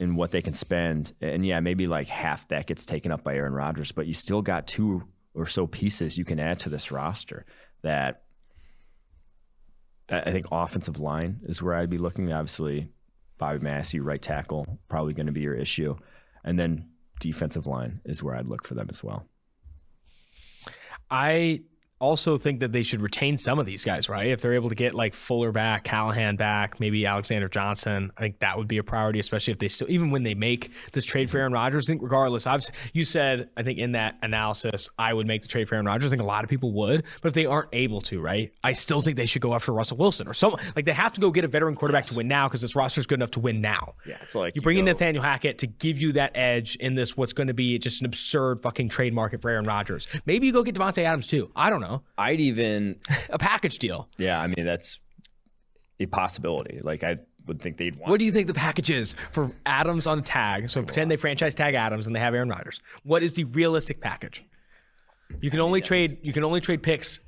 in 0.00 0.16
what 0.16 0.32
they 0.32 0.42
can 0.42 0.52
spend. 0.52 1.12
And 1.20 1.46
yeah, 1.46 1.60
maybe 1.60 1.86
like 1.86 2.08
half 2.08 2.48
that 2.48 2.66
gets 2.66 2.84
taken 2.84 3.12
up 3.12 3.22
by 3.22 3.36
Aaron 3.36 3.52
Rodgers, 3.52 3.92
but 3.92 4.08
you 4.08 4.14
still 4.14 4.42
got 4.42 4.66
two 4.66 5.04
or 5.32 5.46
so 5.46 5.68
pieces 5.68 6.18
you 6.18 6.24
can 6.24 6.40
add 6.40 6.58
to 6.58 6.68
this 6.68 6.90
roster 6.90 7.46
that 7.82 8.24
I 10.10 10.32
think 10.32 10.46
offensive 10.50 10.98
line 10.98 11.38
is 11.44 11.62
where 11.62 11.74
I'd 11.74 11.88
be 11.88 11.98
looking. 11.98 12.32
Obviously, 12.32 12.88
Bobby 13.38 13.60
Massie, 13.60 14.00
right 14.00 14.20
tackle, 14.20 14.80
probably 14.88 15.14
going 15.14 15.26
to 15.26 15.32
be 15.32 15.42
your 15.42 15.54
issue. 15.54 15.96
And 16.44 16.58
then 16.58 16.88
defensive 17.20 17.68
line 17.68 18.00
is 18.04 18.24
where 18.24 18.34
I'd 18.34 18.48
look 18.48 18.66
for 18.66 18.74
them 18.74 18.88
as 18.90 19.04
well. 19.04 19.24
I 21.10 21.60
also 21.98 22.36
think 22.36 22.60
that 22.60 22.72
they 22.72 22.82
should 22.82 23.00
retain 23.00 23.38
some 23.38 23.58
of 23.58 23.66
these 23.66 23.82
guys, 23.84 24.08
right? 24.08 24.26
If 24.26 24.42
they're 24.42 24.54
able 24.54 24.68
to 24.68 24.74
get 24.74 24.94
like 24.94 25.14
Fuller 25.14 25.52
back, 25.52 25.84
Callahan 25.84 26.36
back, 26.36 26.78
maybe 26.78 27.06
Alexander 27.06 27.48
Johnson, 27.48 28.12
I 28.16 28.20
think 28.20 28.40
that 28.40 28.58
would 28.58 28.68
be 28.68 28.78
a 28.78 28.82
priority, 28.82 29.18
especially 29.18 29.52
if 29.52 29.58
they 29.58 29.68
still, 29.68 29.90
even 29.90 30.10
when 30.10 30.22
they 30.22 30.34
make 30.34 30.70
this 30.92 31.04
trade 31.04 31.30
for 31.30 31.38
Aaron 31.38 31.52
Rodgers. 31.52 31.88
I 31.88 31.92
think 31.92 32.02
regardless, 32.02 32.46
I've 32.46 32.62
you 32.92 33.04
said 33.04 33.48
I 33.56 33.62
think 33.62 33.78
in 33.78 33.92
that 33.92 34.16
analysis 34.22 34.88
I 34.98 35.14
would 35.14 35.26
make 35.26 35.42
the 35.42 35.48
trade 35.48 35.68
for 35.68 35.74
Aaron 35.74 35.86
Rodgers. 35.86 36.08
I 36.08 36.16
think 36.16 36.22
a 36.22 36.26
lot 36.26 36.44
of 36.44 36.50
people 36.50 36.72
would, 36.72 37.04
but 37.22 37.28
if 37.28 37.34
they 37.34 37.46
aren't 37.46 37.68
able 37.72 38.00
to, 38.02 38.20
right? 38.20 38.52
I 38.62 38.72
still 38.72 39.00
think 39.00 39.16
they 39.16 39.26
should 39.26 39.42
go 39.42 39.54
after 39.54 39.72
Russell 39.72 39.96
Wilson 39.96 40.28
or 40.28 40.34
someone 40.34 40.60
like 40.74 40.84
they 40.84 40.92
have 40.92 41.12
to 41.14 41.20
go 41.20 41.30
get 41.30 41.44
a 41.44 41.48
veteran 41.48 41.74
quarterback 41.74 42.04
yes. 42.04 42.10
to 42.10 42.16
win 42.16 42.28
now 42.28 42.46
because 42.48 42.60
this 42.60 42.76
roster 42.76 43.00
is 43.00 43.06
good 43.06 43.18
enough 43.18 43.30
to 43.32 43.40
win 43.40 43.60
now. 43.60 43.94
Yeah, 44.06 44.16
it's 44.22 44.34
like 44.34 44.54
you, 44.54 44.60
you 44.60 44.62
bring 44.62 44.76
go, 44.76 44.80
in 44.80 44.84
Nathaniel 44.84 45.22
Hackett 45.22 45.58
to 45.58 45.66
give 45.66 45.98
you 45.98 46.12
that 46.12 46.32
edge 46.34 46.76
in 46.76 46.94
this 46.94 47.16
what's 47.16 47.32
going 47.32 47.48
to 47.48 47.54
be 47.54 47.78
just 47.78 48.02
an 48.02 48.06
absurd 48.06 48.62
fucking 48.62 48.90
trade 48.90 49.14
market 49.14 49.40
for 49.40 49.50
Aaron 49.50 49.64
Rodgers. 49.64 50.06
Maybe 50.26 50.46
you 50.46 50.52
go 50.52 50.62
get 50.62 50.74
Davante 50.74 51.02
Adams 51.02 51.26
too. 51.26 51.50
I 51.56 51.70
don't 51.70 51.80
know. 51.80 51.85
I'd 52.18 52.40
even 52.40 52.96
a 53.30 53.38
package 53.38 53.78
deal. 53.78 54.08
Yeah, 54.18 54.40
I 54.40 54.46
mean 54.46 54.64
that's 54.64 55.00
a 56.00 56.06
possibility. 56.06 56.80
Like 56.82 57.04
I 57.04 57.18
would 57.46 57.60
think 57.60 57.76
they'd 57.76 57.96
want. 57.96 58.10
What 58.10 58.18
do 58.18 58.24
you 58.24 58.32
think 58.32 58.48
the 58.48 58.54
package 58.54 58.90
is 58.90 59.14
for 59.30 59.50
Adams 59.64 60.06
on 60.06 60.22
tag? 60.22 60.70
So 60.70 60.82
pretend 60.82 61.10
they 61.10 61.16
franchise 61.16 61.54
tag 61.54 61.74
Adams 61.74 62.06
and 62.06 62.14
they 62.14 62.20
have 62.20 62.34
Aaron 62.34 62.48
Rodgers. 62.48 62.80
What 63.02 63.22
is 63.22 63.34
the 63.34 63.44
realistic 63.44 64.00
package? 64.00 64.44
You 65.40 65.50
can 65.50 65.60
only 65.60 65.80
trade. 65.80 66.18
You 66.22 66.32
can 66.32 66.44
only 66.44 66.60
trade 66.60 66.82
picks 66.82 67.20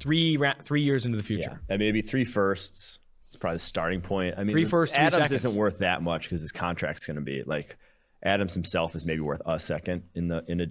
three 0.00 0.38
three 0.62 0.82
years 0.82 1.04
into 1.04 1.16
the 1.16 1.24
future. 1.24 1.60
Yeah. 1.68 1.74
I 1.74 1.76
mean, 1.76 1.88
maybe 1.88 2.02
three 2.02 2.24
firsts. 2.24 2.98
It's 3.26 3.36
probably 3.36 3.56
the 3.56 3.60
starting 3.60 4.00
point. 4.00 4.34
I 4.36 4.42
mean, 4.42 4.50
three 4.50 4.64
first. 4.64 4.94
Adams 4.94 5.14
seconds. 5.14 5.32
isn't 5.32 5.54
worth 5.58 5.78
that 5.78 6.02
much 6.02 6.24
because 6.24 6.42
his 6.42 6.52
contract's 6.52 7.06
going 7.06 7.16
to 7.16 7.22
be 7.22 7.42
like 7.44 7.76
Adams 8.22 8.54
himself 8.54 8.94
is 8.94 9.06
maybe 9.06 9.20
worth 9.20 9.42
a 9.44 9.58
second 9.58 10.04
in 10.14 10.28
the 10.28 10.44
in 10.46 10.60
a 10.60 10.66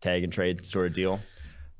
tag 0.00 0.24
and 0.24 0.32
trade 0.32 0.66
sort 0.66 0.86
of 0.86 0.92
deal, 0.92 1.20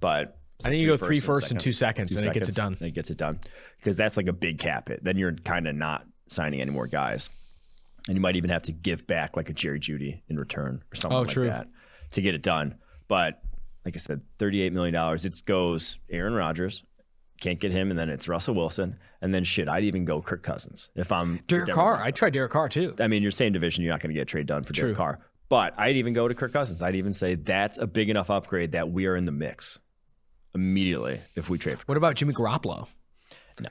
but 0.01 0.38
I 0.65 0.71
think 0.71 0.83
you 0.83 0.89
go 0.89 0.97
three 0.97 1.21
firsts 1.21 1.51
and 1.51 1.61
two 1.61 1.73
seconds, 1.73 2.11
two 2.11 2.19
and 2.19 2.25
seconds, 2.25 2.37
it 2.37 2.41
gets 2.41 2.49
it 2.49 2.61
done. 2.61 2.73
And 2.73 2.83
it 2.83 2.95
gets 2.95 3.11
it 3.11 3.17
done 3.17 3.39
because 3.79 3.97
that's 3.97 4.17
like 4.17 4.27
a 4.27 4.33
big 4.33 4.59
cap 4.59 4.89
hit. 4.89 5.05
Then 5.05 5.17
you're 5.17 5.33
kind 5.33 5.69
of 5.69 5.77
not 5.77 6.05
signing 6.29 6.61
any 6.61 6.71
more 6.71 6.87
guys, 6.87 7.31
and 8.09 8.17
you 8.17 8.21
might 8.21 8.37
even 8.37 8.51
have 8.51 8.63
to 8.63 8.73
give 8.73 9.07
back 9.07 9.37
like 9.37 9.49
a 9.49 9.53
Jerry 9.53 9.79
Jeudy 9.79 10.23
in 10.29 10.39
return 10.39 10.83
or 10.93 10.97
something 10.97 11.17
oh, 11.17 11.23
like 11.23 11.31
true. 11.31 11.47
that 11.47 11.69
to 12.13 12.23
get 12.23 12.35
it 12.35 12.43
done. 12.43 12.77
But 13.07 13.41
like 13.85 13.95
I 13.95 13.99
said, 13.99 14.21
thirty-eight 14.39 14.73
million 14.73 14.95
dollars. 14.95 15.25
It 15.25 15.41
goes 15.47 15.99
Aaron 16.11 16.35
Rodgers, 16.35 16.83
can't 17.41 17.61
get 17.61 17.71
him, 17.71 17.91
and 17.91 17.99
then 17.99 18.11
it's 18.11 18.27
Russell 18.27 18.57
Wilson, 18.57 18.97
and 19.23 19.33
then 19.33 19.45
shit, 19.45 19.69
I'd 19.69 19.85
even 19.85 20.05
go 20.05 20.21
Kirk 20.21 20.43
Cousins 20.43 20.91
if 20.97 21.13
I'm 21.13 21.41
Derek 21.47 21.71
Carr. 21.71 22.03
I'd 22.03 22.17
try 22.17 22.31
Derek 22.31 22.51
Carr 22.51 22.69
too. 22.69 22.97
I 22.99 23.07
mean, 23.07 23.23
your 23.23 23.31
same 23.31 23.53
division, 23.53 23.85
you're 23.85 23.93
not 23.93 24.01
going 24.01 24.11
to 24.11 24.15
get 24.15 24.23
a 24.23 24.27
trade 24.27 24.47
done 24.47 24.65
for 24.65 24.73
True. 24.73 24.89
Derek 24.89 24.97
Carr. 24.97 25.21
But 25.49 25.73
I'd 25.79 25.97
even 25.97 26.13
go 26.13 26.29
to 26.29 26.35
Kirk 26.35 26.53
Cousins. 26.53 26.83
I'd 26.83 26.97
even 26.97 27.15
say 27.15 27.37
that's 27.37 27.79
a 27.79 27.87
big 27.87 28.11
enough 28.11 28.29
upgrade 28.29 28.73
that 28.73 28.91
we 28.91 29.07
are 29.07 29.17
in 29.17 29.25
the 29.25 29.33
mix 29.33 29.79
immediately 30.59 31.21
if 31.37 31.49
we 31.49 31.59
trade. 31.59 31.79
For 31.79 31.85
what 31.87 31.97
about 31.97 32.17
Jimmy 32.17 32.35
Garoppolo? 32.35 32.89
No, 33.61 33.71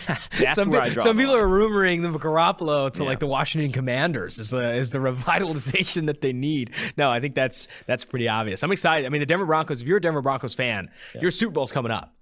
that's 0.38 0.56
some, 0.56 0.70
where 0.70 0.80
I 0.80 0.88
draw 0.88 1.04
some 1.04 1.16
people 1.16 1.36
are 1.36 1.46
rumoring 1.46 2.02
the 2.02 2.18
Garoppolo 2.18 2.90
to 2.92 3.02
yeah. 3.02 3.08
like 3.08 3.20
the 3.20 3.26
Washington 3.28 3.70
Commanders 3.70 4.40
is 4.40 4.50
the 4.50 4.74
is 4.74 4.90
the 4.90 4.98
revitalization 5.10 6.06
that 6.06 6.20
they 6.20 6.32
need. 6.32 6.72
No, 6.96 7.10
I 7.10 7.20
think 7.20 7.36
that's 7.36 7.68
that's 7.86 8.04
pretty 8.04 8.28
obvious. 8.28 8.64
I'm 8.64 8.72
excited. 8.72 9.06
I 9.06 9.10
mean, 9.10 9.20
the 9.20 9.26
Denver 9.26 9.46
Broncos. 9.46 9.80
If 9.80 9.86
you're 9.86 9.98
a 9.98 10.00
Denver 10.00 10.22
Broncos 10.22 10.54
fan, 10.54 10.90
yeah. 11.14 11.20
your 11.20 11.30
Super 11.30 11.52
Bowl's 11.52 11.72
coming 11.72 11.92
up. 11.92 12.14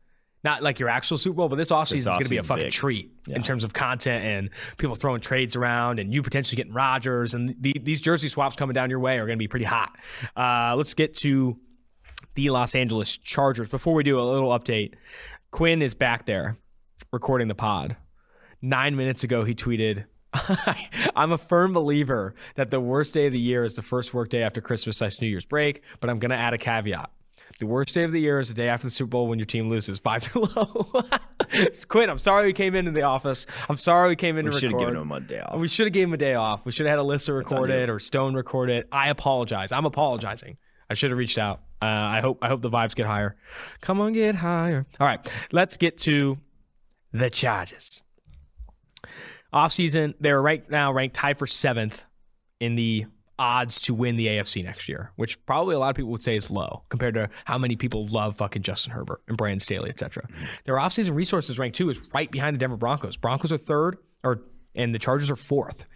Not 0.43 0.63
like 0.63 0.79
your 0.79 0.89
actual 0.89 1.19
Super 1.19 1.37
Bowl, 1.37 1.49
but 1.51 1.57
this 1.57 1.71
offseason 1.71 1.97
is 1.97 2.05
going 2.07 2.25
to 2.25 2.29
be 2.31 2.39
a 2.39 2.43
fucking 2.43 2.67
big. 2.67 2.73
treat 2.73 3.13
yeah. 3.27 3.37
in 3.37 3.43
terms 3.43 3.63
of 3.63 3.75
content 3.75 4.25
and 4.25 4.51
people 4.79 4.95
throwing 4.95 5.21
trades 5.21 5.55
around 5.55 5.99
and 5.99 6.15
you 6.15 6.23
potentially 6.23 6.57
getting 6.57 6.73
Rodgers 6.73 7.35
and 7.35 7.55
the, 7.61 7.77
these 7.83 8.01
jersey 8.01 8.31
swaps 8.31 8.57
coming 8.57 8.73
down 8.73 8.89
your 8.89 9.01
way 9.01 9.19
are 9.19 9.27
going 9.27 9.37
to 9.37 9.43
be 9.43 9.49
pretty 9.49 9.67
hot. 9.67 9.95
Uh, 10.35 10.75
let's 10.77 10.95
get 10.95 11.15
to 11.17 11.59
the 12.35 12.51
Los 12.51 12.75
Angeles 12.75 13.17
Chargers. 13.17 13.69
Before 13.69 13.95
we 13.95 14.03
do 14.03 14.19
a 14.19 14.23
little 14.23 14.51
update, 14.51 14.95
Quinn 15.51 15.83
is 15.83 15.95
back 15.95 16.27
there 16.27 16.57
recording 17.13 17.49
the 17.49 17.55
pod. 17.55 17.97
Nine 18.63 18.97
minutes 18.97 19.25
ago, 19.25 19.45
he 19.45 19.55
tweeted, 19.55 20.05
I'm 21.17 21.33
a 21.33 21.39
firm 21.39 21.73
believer 21.73 22.35
that 22.55 22.71
the 22.71 22.81
worst 22.81 23.15
day 23.15 23.27
of 23.27 23.33
the 23.33 23.39
year 23.39 23.65
is 23.65 23.75
the 23.75 23.83
first 23.83 24.15
work 24.15 24.29
day 24.29 24.43
after 24.43 24.61
Christmas 24.61 24.99
slash 24.99 25.21
New 25.21 25.27
Year's 25.27 25.45
break, 25.45 25.83
but 26.01 26.11
I'm 26.11 26.19
going 26.19 26.31
to 26.31 26.37
add 26.37 26.55
a 26.55 26.59
caveat. 26.59 27.11
The 27.59 27.67
worst 27.67 27.93
day 27.95 28.05
of 28.05 28.13
the 28.13 28.21
year 28.21 28.41
is 28.41 28.49
the 28.49 28.55
day 28.55 28.69
after 28.69 28.87
the 28.87 28.91
Super 28.91 29.11
Bowl 29.11 29.29
when 29.29 29.39
your 29.39 29.47
team 29.47 29.69
loses. 29.69 29.99
Five 29.99 30.31
are 30.35 30.41
low. 30.41 30.87
Quinn, 31.89 32.09
I'm 32.09 32.19
sorry 32.19 32.47
we 32.47 32.53
came 32.53 32.75
into 32.75 32.91
the 32.91 33.03
office. 33.03 33.47
I'm 33.69 33.77
sorry 33.77 34.09
we 34.09 34.17
came 34.17 34.39
in 34.39 34.47
we 34.47 34.53
to 34.53 34.57
record. 34.57 34.73
We 34.73 34.79
should 34.79 34.81
have 34.81 34.89
given 34.89 35.03
him 35.03 35.13
a 35.13 35.21
day 35.21 35.41
off. 35.41 35.59
We 35.59 35.69
should 35.69 35.87
have 35.87 35.93
given 35.93 36.09
him 36.11 36.15
a 36.15 36.17
day 36.17 36.35
off. 36.35 36.65
We 36.65 36.73
should 36.73 36.87
have 36.87 36.99
had 36.99 37.05
Alyssa 37.05 37.37
record 37.37 37.71
it 37.71 37.91
or 37.91 37.99
Stone 37.99 38.35
record 38.35 38.71
it. 38.71 38.89
I 38.93 39.11
apologize. 39.11 39.73
I'm 39.73 39.85
apologizing. 39.85 40.57
I 40.91 40.95
should 40.95 41.11
have 41.11 41.19
reached 41.19 41.39
out. 41.39 41.61
Uh, 41.81 41.87
I 41.87 42.21
hope 42.21 42.39
I 42.43 42.49
hope 42.49 42.61
the 42.61 42.69
vibes 42.69 42.95
get 42.95 43.07
higher. 43.07 43.37
Come 43.81 44.01
on, 44.01 44.13
get 44.13 44.35
higher. 44.35 44.85
All 44.99 45.07
right, 45.07 45.27
let's 45.53 45.77
get 45.77 45.97
to 45.99 46.39
the 47.13 47.31
Chargers. 47.31 48.03
Offseason, 49.55 50.15
they're 50.21 50.43
right 50.43 50.69
now 50.71 50.93
ranked 50.93 51.17
tied 51.17 51.39
for 51.39 51.47
seventh 51.47 52.05
in 52.61 52.75
the 52.75 53.07
odds 53.39 53.81
to 53.81 53.95
win 53.95 54.17
the 54.17 54.27
AFC 54.27 54.63
next 54.63 54.89
year, 54.89 55.13
which 55.17 55.45
probably 55.47 55.75
a 55.75 55.79
lot 55.79 55.89
of 55.89 55.97
people 55.97 56.11
would 56.11 56.23
say 56.23 56.37
is 56.37 56.51
low 56.51 56.83
compared 56.91 57.15
to 57.15 57.31
how 57.47 57.57
many 57.57 57.75
people 57.75 58.07
love 58.07 58.37
fucking 58.37 58.63
Justin 58.63 58.93
Herbert 58.93 59.23
and 59.27 59.37
Brandon 59.37 59.61
Staley, 59.61 59.89
etc. 59.89 60.29
Their 60.67 60.75
offseason 60.75 61.15
resources 61.15 61.59
rank 61.59 61.75
two 61.75 61.89
is 61.89 62.01
right 62.13 62.31
behind 62.31 62.55
the 62.55 62.59
Denver 62.59 62.77
Broncos. 62.77 63.17
Broncos 63.17 63.51
are 63.51 63.57
third, 63.57 63.97
or 64.23 64.43
and 64.75 64.95
the 64.95 64.99
Chargers 64.99 65.31
are 65.31 65.37
fourth. 65.37 65.87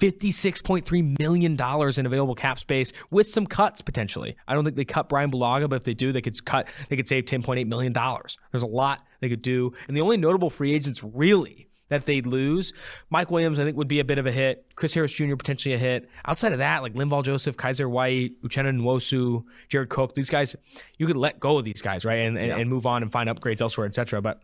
$56.3 0.00 1.18
million 1.18 1.52
in 1.98 2.06
available 2.06 2.34
cap 2.34 2.58
space 2.58 2.92
with 3.10 3.28
some 3.28 3.46
cuts 3.46 3.82
potentially. 3.82 4.36
I 4.46 4.54
don't 4.54 4.64
think 4.64 4.76
they 4.76 4.84
cut 4.84 5.08
Brian 5.08 5.30
Bulaga, 5.30 5.68
but 5.68 5.76
if 5.76 5.84
they 5.84 5.94
do, 5.94 6.12
they 6.12 6.20
could 6.20 6.44
cut, 6.44 6.68
they 6.88 6.96
could 6.96 7.08
save 7.08 7.24
$10.8 7.24 7.66
million. 7.66 7.92
There's 7.92 8.62
a 8.62 8.66
lot 8.66 9.04
they 9.20 9.28
could 9.28 9.42
do. 9.42 9.72
And 9.88 9.96
the 9.96 10.00
only 10.00 10.16
notable 10.16 10.50
free 10.50 10.74
agents 10.74 11.02
really 11.02 11.68
that 11.88 12.06
they'd 12.06 12.26
lose, 12.26 12.72
Mike 13.10 13.30
Williams, 13.30 13.60
I 13.60 13.64
think, 13.64 13.76
would 13.76 13.88
be 13.88 14.00
a 14.00 14.04
bit 14.04 14.18
of 14.18 14.26
a 14.26 14.32
hit. 14.32 14.66
Chris 14.74 14.94
Harris 14.94 15.12
Jr., 15.12 15.36
potentially 15.36 15.74
a 15.74 15.78
hit. 15.78 16.08
Outside 16.24 16.52
of 16.52 16.58
that, 16.58 16.82
like 16.82 16.94
Linval 16.94 17.22
Joseph, 17.22 17.56
Kyzir 17.56 17.88
White, 17.88 18.40
Uchenna 18.42 18.74
Nwosu, 18.74 19.44
Jared 19.68 19.90
Cook, 19.90 20.14
these 20.14 20.30
guys, 20.30 20.56
you 20.98 21.06
could 21.06 21.16
let 21.16 21.38
go 21.38 21.58
of 21.58 21.64
these 21.64 21.82
guys, 21.82 22.04
right? 22.04 22.20
And, 22.20 22.38
and, 22.38 22.48
yeah. 22.48 22.56
and 22.56 22.70
move 22.70 22.86
on 22.86 23.02
and 23.02 23.12
find 23.12 23.28
upgrades 23.28 23.60
elsewhere, 23.60 23.86
etc. 23.86 24.22
But 24.22 24.40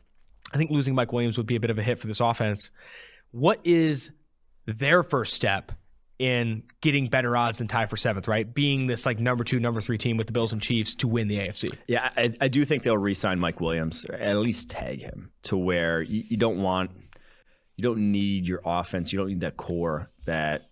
I 0.53 0.59
think 0.59 0.71
losing 0.71 0.95
Mike 0.95 1.13
Williams 1.13 1.39
would 1.39 1.47
be 1.47 1.57
a 1.57 1.61
bit 1.61 1.71
of 1.71 1.79
a 1.79 1.83
hit 1.83 1.99
for 1.99 2.07
this 2.07 2.21
offense. 2.21 2.71
What 3.31 3.61
is 3.65 4.11
their 4.67 5.03
first 5.03 5.35
step 5.35 5.73
in 6.21 6.63
getting 6.83 7.09
better 7.09 7.35
odds 7.35 7.59
than 7.59 7.67
tie 7.67 7.87
for 7.87 7.97
seventh, 7.97 8.29
right? 8.29 8.53
Being 8.53 8.87
this 8.87 9.07
like 9.07 9.19
number 9.19 9.43
two, 9.43 9.59
number 9.59 9.81
three 9.81 9.97
team 9.97 10.19
with 10.19 10.27
the 10.27 10.35
Bills 10.35 10.53
and 10.53 10.61
Chiefs 10.61 10.95
to 10.97 11.09
win 11.09 11.29
the 11.29 11.39
AFC. 11.39 11.75
Yeah, 11.89 12.11
I, 12.15 12.35
I 12.43 12.49
do 12.49 12.67
think 12.67 12.83
they'll 12.83 12.99
re-sign 12.99 13.41
Mike 13.41 13.59
Williams, 13.59 14.05
or 14.05 14.17
at 14.17 14.37
least 14.37 14.69
tag 14.69 15.01
him 15.01 15.33
to 15.45 15.57
where 15.57 16.03
you, 16.03 16.23
you, 16.29 16.37
don't 16.37 16.59
want, 16.59 16.91
you 17.77 17.83
don't 17.83 18.13
need 18.13 18.47
your 18.47 18.61
offense, 18.67 19.15
you 19.15 19.19
don't 19.19 19.29
need 19.29 19.41
that 19.41 19.57
core 19.57 20.11
that 20.27 20.69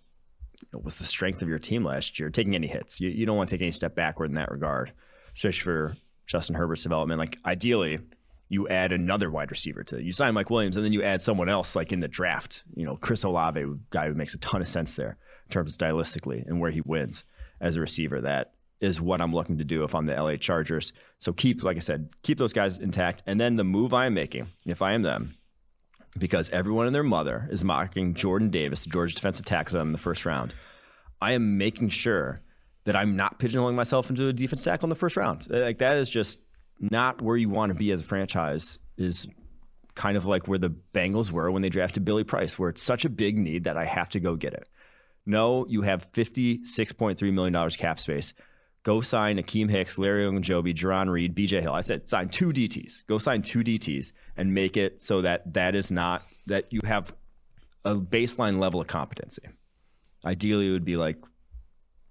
you 0.61 0.69
know, 0.75 0.81
was 0.85 0.99
the 0.99 1.05
strength 1.05 1.41
of 1.41 1.49
your 1.49 1.59
team 1.59 1.83
last 1.83 2.21
year. 2.21 2.29
Taking 2.29 2.55
any 2.55 2.67
hits, 2.67 3.01
you, 3.01 3.09
you 3.09 3.25
don't 3.25 3.39
want 3.39 3.49
to 3.49 3.55
take 3.55 3.63
any 3.63 3.73
step 3.73 3.95
backward 3.95 4.29
in 4.29 4.35
that 4.35 4.51
regard, 4.51 4.93
especially 5.35 5.65
for 5.65 5.97
Justin 6.27 6.57
Herbert's 6.57 6.83
development. 6.83 7.19
Like 7.19 7.39
ideally, 7.47 8.01
you 8.49 8.69
add 8.69 8.93
another 8.93 9.31
wide 9.31 9.51
receiver 9.51 9.85
to 9.85 9.99
it. 9.99 10.05
You 10.05 10.13
sign 10.13 10.35
Mike 10.35 10.51
Williams, 10.51 10.77
and 10.77 10.85
then 10.85 10.93
you 10.93 11.03
add 11.03 11.21
someone 11.23 11.49
else 11.49 11.77
like 11.77 11.93
in 11.93 12.01
the 12.01 12.09
draft. 12.09 12.65
You 12.75 12.87
know, 12.87 12.97
Chris 12.97 13.23
Olave, 13.23 13.65
guy 13.91 14.09
who 14.09 14.15
makes 14.15 14.35
a 14.35 14.39
ton 14.39 14.63
of 14.63 14.69
sense 14.69 14.97
there 14.97 15.19
in 15.47 15.53
terms 15.53 15.75
of 15.75 15.79
stylistically 15.79 16.47
and 16.47 16.61
where 16.61 16.71
he 16.71 16.81
wins 16.81 17.25
as 17.61 17.77
a 17.77 17.81
receiver. 17.81 18.21
That 18.21 18.53
is 18.81 19.01
what 19.01 19.21
I'm 19.21 19.35
looking 19.35 19.59
to 19.59 19.65
do 19.65 19.85
if 19.85 19.95
I'm 19.95 20.07
the 20.07 20.15
LA 20.15 20.37
Chargers. 20.37 20.93
So 21.19 21.33
keep, 21.33 21.63
like 21.63 21.77
I 21.77 21.81
said, 21.81 22.11
keep 22.23 22.39
those 22.39 22.53
guys 22.53 22.79
intact. 22.79 23.23
And 23.27 23.41
then 23.41 23.57
the 23.57 23.65
move 23.65 23.93
I'm 23.93 24.15
making, 24.15 24.49
if 24.65 24.83
I 24.83 24.93
am 24.93 25.03
them, 25.03 25.37
because 26.17 26.49
everyone 26.51 26.87
and 26.87 26.95
their 26.95 27.03
mother 27.03 27.49
is 27.51 27.65
mocking 27.65 28.15
Jordan 28.15 28.51
Davis, 28.51 28.85
the 28.85 28.91
Georgia 28.91 29.15
defensive 29.15 29.45
tackle, 29.45 29.81
in 29.81 29.93
the 29.93 29.99
first 29.99 30.25
round. 30.25 30.55
I 31.21 31.33
am 31.33 31.59
making 31.59 31.91
sure 31.91 32.41
that 32.85 32.97
I'm 32.97 33.17
not 33.17 33.39
pigeonholing 33.39 33.75
myself 33.75 34.09
into 34.09 34.29
a 34.29 34.33
defense 34.33 34.63
tackle 34.63 34.87
in 34.87 34.91
the 34.91 34.97
first 34.97 35.17
round. 35.17 35.49
Like 35.51 35.79
that 35.79 35.99
is 35.99 36.09
just 36.09 36.41
not 36.81 37.21
where 37.23 37.37
you 37.37 37.49
want 37.49 37.73
to 37.73 37.79
be 37.79 37.91
as 37.91 38.01
a 38.01 38.05
franchise. 38.05 38.79
Is 38.97 39.29
kind 39.95 40.17
of 40.17 40.27
like 40.27 40.47
where 40.49 40.59
the 40.59 40.71
Bengals 40.95 41.31
were 41.31 41.51
when 41.51 41.63
they 41.63 41.69
drafted 41.69 42.05
Billy 42.05 42.25
Price, 42.25 42.59
where 42.59 42.71
it's 42.71 42.83
such 42.83 43.05
a 43.05 43.09
big 43.09 43.37
need 43.37 43.65
that 43.65 43.77
I 43.77 43.85
have 43.85 44.09
to 44.11 44.21
go 44.21 44.37
get 44.37 44.55
it. 44.55 44.69
No, 45.27 45.67
you 45.69 45.83
have 45.83 46.11
$56.3 46.13 47.33
million 47.33 47.71
cap 47.71 48.01
space. 48.01 48.33
Go 48.85 49.01
sign 49.01 49.37
Akiem 49.37 49.69
Hicks, 49.69 49.99
Larry 49.99 50.25
Ogunjobi, 50.25 50.75
Jarran 50.75 51.11
Reed, 51.11 51.35
BJ 51.35 51.61
Hill. 51.61 51.75
I 51.75 51.83
said 51.83 52.09
sign 52.09 52.29
two 52.29 52.51
DTs. 52.51 53.07
Go 53.07 53.19
sign 53.19 53.43
two 53.43 53.61
DTs 53.61 54.13
and 54.37 54.55
make 54.55 54.77
it 54.77 55.03
so 55.03 55.21
that 55.21 55.53
that 55.53 55.75
is 55.75 55.91
not, 55.91 56.23
that 56.47 56.73
you 56.73 56.81
have 56.85 57.13
a 57.85 57.97
baseline 57.97 58.59
level 58.59 58.81
of 58.81 58.87
competency. 58.87 59.43
Ideally, 60.25 60.69
it 60.69 60.73
would 60.73 60.85
be 60.85 60.97
like, 60.97 61.19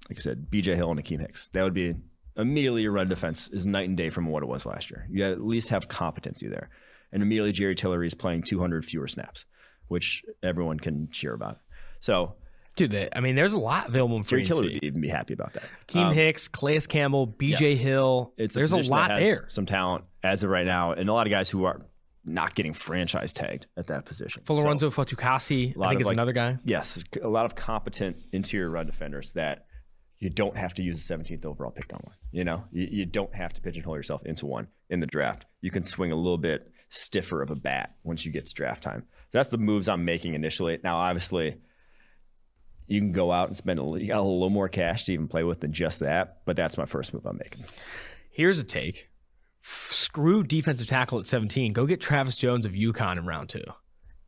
like 0.10 0.20
I 0.20 0.22
said, 0.22 0.48
BJ 0.52 0.76
Hill 0.76 0.92
and 0.92 1.04
Akiem 1.04 1.22
Hicks. 1.22 1.48
That 1.54 1.64
would 1.64 1.74
be 1.74 1.96
immediately 2.38 2.84
your 2.84 2.92
run 2.92 3.08
defense 3.08 3.50
is 3.50 3.66
night 3.66 3.88
and 3.88 3.98
day 3.98 4.10
from 4.10 4.28
what 4.28 4.44
it 4.44 4.48
was 4.48 4.66
last 4.66 4.92
year. 4.92 5.08
You 5.10 5.26
at 5.26 5.42
least 5.42 5.70
have 5.70 5.88
competency 5.88 6.48
there 6.48 6.70
and 7.12 7.22
immediately 7.22 7.52
Jerry 7.52 7.76
Tillery 7.76 8.08
is 8.08 8.14
playing 8.14 8.44
200 8.44 8.86
fewer 8.86 9.08
snaps, 9.08 9.46
which 9.88 10.24
everyone 10.44 10.80
can 10.80 11.10
cheer 11.12 11.34
about. 11.34 11.60
So, 12.00 12.36
dude, 12.76 12.92
they, 12.92 13.10
I 13.14 13.22
mean, 13.22 13.36
there's 13.36 13.54
a 13.54 13.60
lot 13.60 13.90
available. 13.90 14.22
for 14.24 14.30
Jerry 14.30 14.44
Tillery 14.44 14.74
would 14.76 14.84
even 14.84 15.02
be 15.02 15.10
happy 15.10 15.34
about 15.34 15.54
that. 15.54 15.64
Keem 15.88 16.08
um, 16.08 16.14
Hicks, 16.14 16.48
Calais 16.48 16.82
Campbell, 16.82 17.26
B.J. 17.26 17.72
Yes. 17.72 17.80
Hill. 17.80 18.34
It's 18.38 18.56
there's 18.56 18.74
a, 18.74 18.78
a 18.78 18.84
lot 18.84 19.10
there. 19.20 19.48
Some 19.48 19.66
talent 19.66 20.06
as 20.24 20.44
of 20.44 20.50
right 20.50 20.66
now, 20.66 20.92
and 20.92 21.10
a 21.10 21.14
lot 21.14 21.28
of 21.28 21.32
guys 21.32 21.50
who 21.50 21.64
are 21.66 21.82
not 22.26 22.56
getting 22.56 22.74
franchise 22.74 23.32
tagged 23.32 23.68
at 23.78 23.88
that 23.88 24.06
position. 24.06 24.44
Folorunso 24.46 24.80
so, 24.80 24.92
Fatukasi, 24.92 25.82
I 25.82 25.90
think 25.90 26.02
is 26.02 26.08
like, 26.08 26.16
another 26.18 26.34
guy. 26.34 26.58
Yes, 26.66 27.02
a 27.22 27.28
lot 27.30 27.46
of 27.46 27.56
competent 27.56 28.18
interior 28.34 28.70
run 28.70 28.86
defenders 28.86 29.32
that 29.34 29.67
you 30.20 30.30
don't 30.30 30.58
have 30.58 30.74
to 30.76 30.84
use 30.84 31.06
the 31.06 31.16
17th 31.16 31.46
overall 31.46 31.72
pick 31.72 31.94
on 31.94 32.00
one. 32.04 32.16
You 32.32 32.44
know, 32.44 32.64
you, 32.72 32.88
you, 32.90 33.06
don't 33.06 33.34
have 33.36 33.54
to 33.54 33.62
pigeonhole 33.62 33.96
yourself 33.96 34.26
into 34.26 34.46
one 34.46 34.68
in 34.90 35.00
the 35.00 35.06
draft. 35.06 35.46
You 35.62 35.72
can 35.72 35.84
swing 35.84 36.12
a 36.12 36.16
little 36.16 36.38
bit 36.38 36.72
stiffer 36.90 37.42
of 37.42 37.52
a 37.52 37.56
bat 37.56 37.96
once 38.04 38.26
you 38.26 38.32
get 38.32 38.46
to 38.46 38.54
draft 38.54 38.82
time. 38.82 39.04
So 39.30 39.38
that's 39.38 39.50
the 39.50 39.58
moves 39.58 39.88
I'm 39.88 40.06
making 40.06 40.34
initially. 40.34 40.80
Now, 40.84 40.98
obviously, 40.98 41.58
you 42.88 43.00
can 43.00 43.12
go 43.12 43.32
out 43.32 43.48
and 43.48 43.58
spend 43.58 43.80
a, 43.80 43.84
you 43.84 44.08
got 44.08 44.20
a 44.20 44.24
little 44.24 44.50
more 44.50 44.70
cash 44.70 45.06
to 45.06 45.14
even 45.14 45.28
play 45.28 45.44
with 45.44 45.60
than 45.60 45.74
just 45.74 46.00
that, 46.00 46.42
but 46.46 46.56
that's 46.56 46.78
my 46.78 46.86
first 46.86 47.14
move 47.14 47.26
I'm 47.26 47.38
making. 47.38 47.66
Here's 48.32 48.60
a 48.60 48.64
take. 48.64 49.10
Screw 49.62 50.44
defensive 50.44 50.88
tackle 50.88 51.20
at 51.20 51.28
17. 51.28 51.74
Go 51.74 51.86
get 51.86 52.00
Travis 52.00 52.38
Jones 52.38 52.66
of 52.66 52.72
UConn 52.72 53.18
in 53.18 53.26
round 53.26 53.50
two 53.50 53.64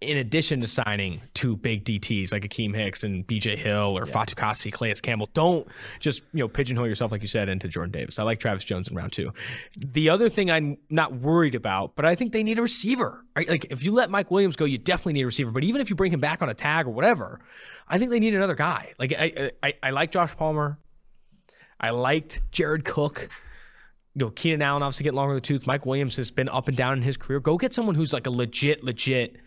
in 0.01 0.17
addition 0.17 0.61
to 0.61 0.67
signing 0.67 1.21
two 1.33 1.57
big 1.57 1.83
DTs 1.83 2.31
like 2.31 2.43
Akiem 2.43 2.73
Hicks 2.73 3.03
and 3.03 3.27
BJ 3.27 3.57
Hill 3.57 3.97
or 3.97 4.07
yeah. 4.07 4.13
Fatukasi, 4.13 4.71
Calais 4.71 4.93
Campbell, 5.01 5.29
don't 5.33 5.67
just 5.99 6.21
you 6.33 6.39
know 6.39 6.47
pigeonhole 6.47 6.87
yourself 6.87 7.11
like 7.11 7.21
you 7.21 7.27
said 7.27 7.49
into 7.49 7.67
Jordan 7.67 7.91
Davis. 7.91 8.17
I 8.17 8.23
like 8.23 8.39
Travis 8.39 8.63
Jones 8.63 8.87
in 8.87 8.95
round 8.95 9.11
two. 9.11 9.33
The 9.75 10.09
other 10.09 10.29
thing 10.29 10.49
I'm 10.49 10.77
not 10.89 11.15
worried 11.15 11.53
about, 11.53 11.95
but 11.95 12.05
I 12.05 12.15
think 12.15 12.31
they 12.31 12.43
need 12.43 12.59
a 12.59 12.61
receiver. 12.61 13.25
Right? 13.35 13.49
Like 13.49 13.65
if 13.69 13.83
you 13.83 13.91
let 13.91 14.09
Mike 14.09 14.31
Williams 14.31 14.55
go, 14.55 14.65
you 14.65 14.77
definitely 14.77 15.13
need 15.13 15.23
a 15.23 15.27
receiver. 15.27 15.51
But 15.51 15.65
even 15.65 15.81
if 15.81 15.89
you 15.89 15.95
bring 15.95 16.13
him 16.13 16.21
back 16.21 16.41
on 16.41 16.49
a 16.49 16.53
tag 16.53 16.87
or 16.87 16.91
whatever, 16.91 17.41
I 17.87 17.97
think 17.97 18.11
they 18.11 18.19
need 18.19 18.33
another 18.33 18.55
guy. 18.55 18.93
Like 18.97 19.13
I 19.17 19.51
I, 19.61 19.73
I 19.83 19.89
like 19.91 20.11
Josh 20.11 20.35
Palmer. 20.37 20.79
I 21.79 21.91
liked 21.91 22.41
Jared 22.51 22.85
Cook 22.85 23.29
you 24.15 24.25
know, 24.25 24.31
Keenan 24.31 24.61
Allen 24.61 24.81
obviously 24.83 25.03
get 25.03 25.13
longer 25.13 25.33
in 25.33 25.37
the 25.37 25.41
tooth. 25.41 25.67
Mike 25.67 25.85
Williams 25.85 26.17
has 26.17 26.31
been 26.31 26.49
up 26.49 26.67
and 26.67 26.75
down 26.75 26.93
in 26.93 27.03
his 27.03 27.15
career. 27.15 27.39
Go 27.39 27.57
get 27.57 27.73
someone 27.73 27.95
who's 27.95 28.11
like 28.11 28.25
a 28.25 28.31
legit, 28.31 28.83
legit 28.83 29.37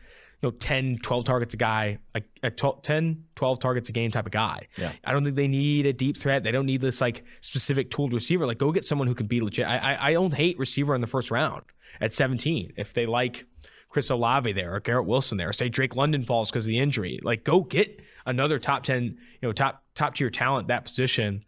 you 0.42 0.48
know 0.48 0.50
10 0.50 0.98
12 1.02 1.24
targets 1.24 1.54
a 1.54 1.56
guy 1.56 1.98
like 2.14 2.24
a 2.42 2.50
12, 2.50 2.82
10 2.82 3.24
12 3.36 3.58
targets 3.58 3.88
a 3.88 3.92
game 3.92 4.10
type 4.10 4.26
of 4.26 4.32
guy. 4.32 4.66
Yeah. 4.76 4.92
i 5.04 5.12
don't 5.12 5.24
think 5.24 5.36
they 5.36 5.48
need 5.48 5.86
a 5.86 5.92
deep 5.92 6.16
threat. 6.16 6.42
They 6.42 6.52
don't 6.52 6.66
need 6.66 6.80
this 6.80 7.00
like 7.00 7.24
specific 7.40 7.90
tooled 7.90 8.12
receiver. 8.12 8.46
Like 8.46 8.58
go 8.58 8.72
get 8.72 8.84
someone 8.84 9.08
who 9.08 9.14
can 9.14 9.26
be 9.26 9.40
legit. 9.40 9.66
I 9.66 9.78
i, 9.78 10.08
I 10.08 10.12
don't 10.12 10.34
hate 10.34 10.58
receiver 10.58 10.94
in 10.94 11.00
the 11.00 11.06
first 11.06 11.30
round 11.30 11.62
at 12.00 12.12
17 12.12 12.72
if 12.76 12.94
they 12.94 13.06
like 13.06 13.46
chris 13.90 14.08
olave 14.08 14.50
there 14.52 14.74
or 14.74 14.80
garrett 14.80 15.06
wilson 15.06 15.36
there 15.36 15.52
say 15.52 15.68
drake 15.68 15.94
london 15.94 16.24
falls 16.24 16.50
because 16.50 16.64
of 16.64 16.68
the 16.68 16.78
injury 16.78 17.20
like 17.22 17.44
go 17.44 17.60
get 17.60 18.00
another 18.24 18.58
top 18.58 18.82
10 18.82 19.02
you 19.02 19.18
know 19.42 19.52
top 19.52 19.84
top 19.94 20.14
tier 20.14 20.30
talent 20.30 20.68
that 20.68 20.86
position 20.86 21.44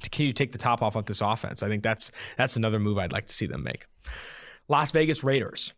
to 0.00 0.10
continue 0.10 0.32
to 0.32 0.36
take 0.36 0.52
the 0.52 0.58
top 0.58 0.82
off 0.82 0.96
of 0.96 1.06
this 1.06 1.20
offense. 1.20 1.62
I 1.62 1.68
think 1.68 1.82
that's 1.82 2.10
that's 2.36 2.56
another 2.56 2.78
move 2.78 2.98
i'd 2.98 3.12
like 3.12 3.26
to 3.26 3.32
see 3.32 3.46
them 3.46 3.62
make. 3.62 3.86
Las 4.68 4.90
vegas 4.90 5.22
raiders 5.22 5.72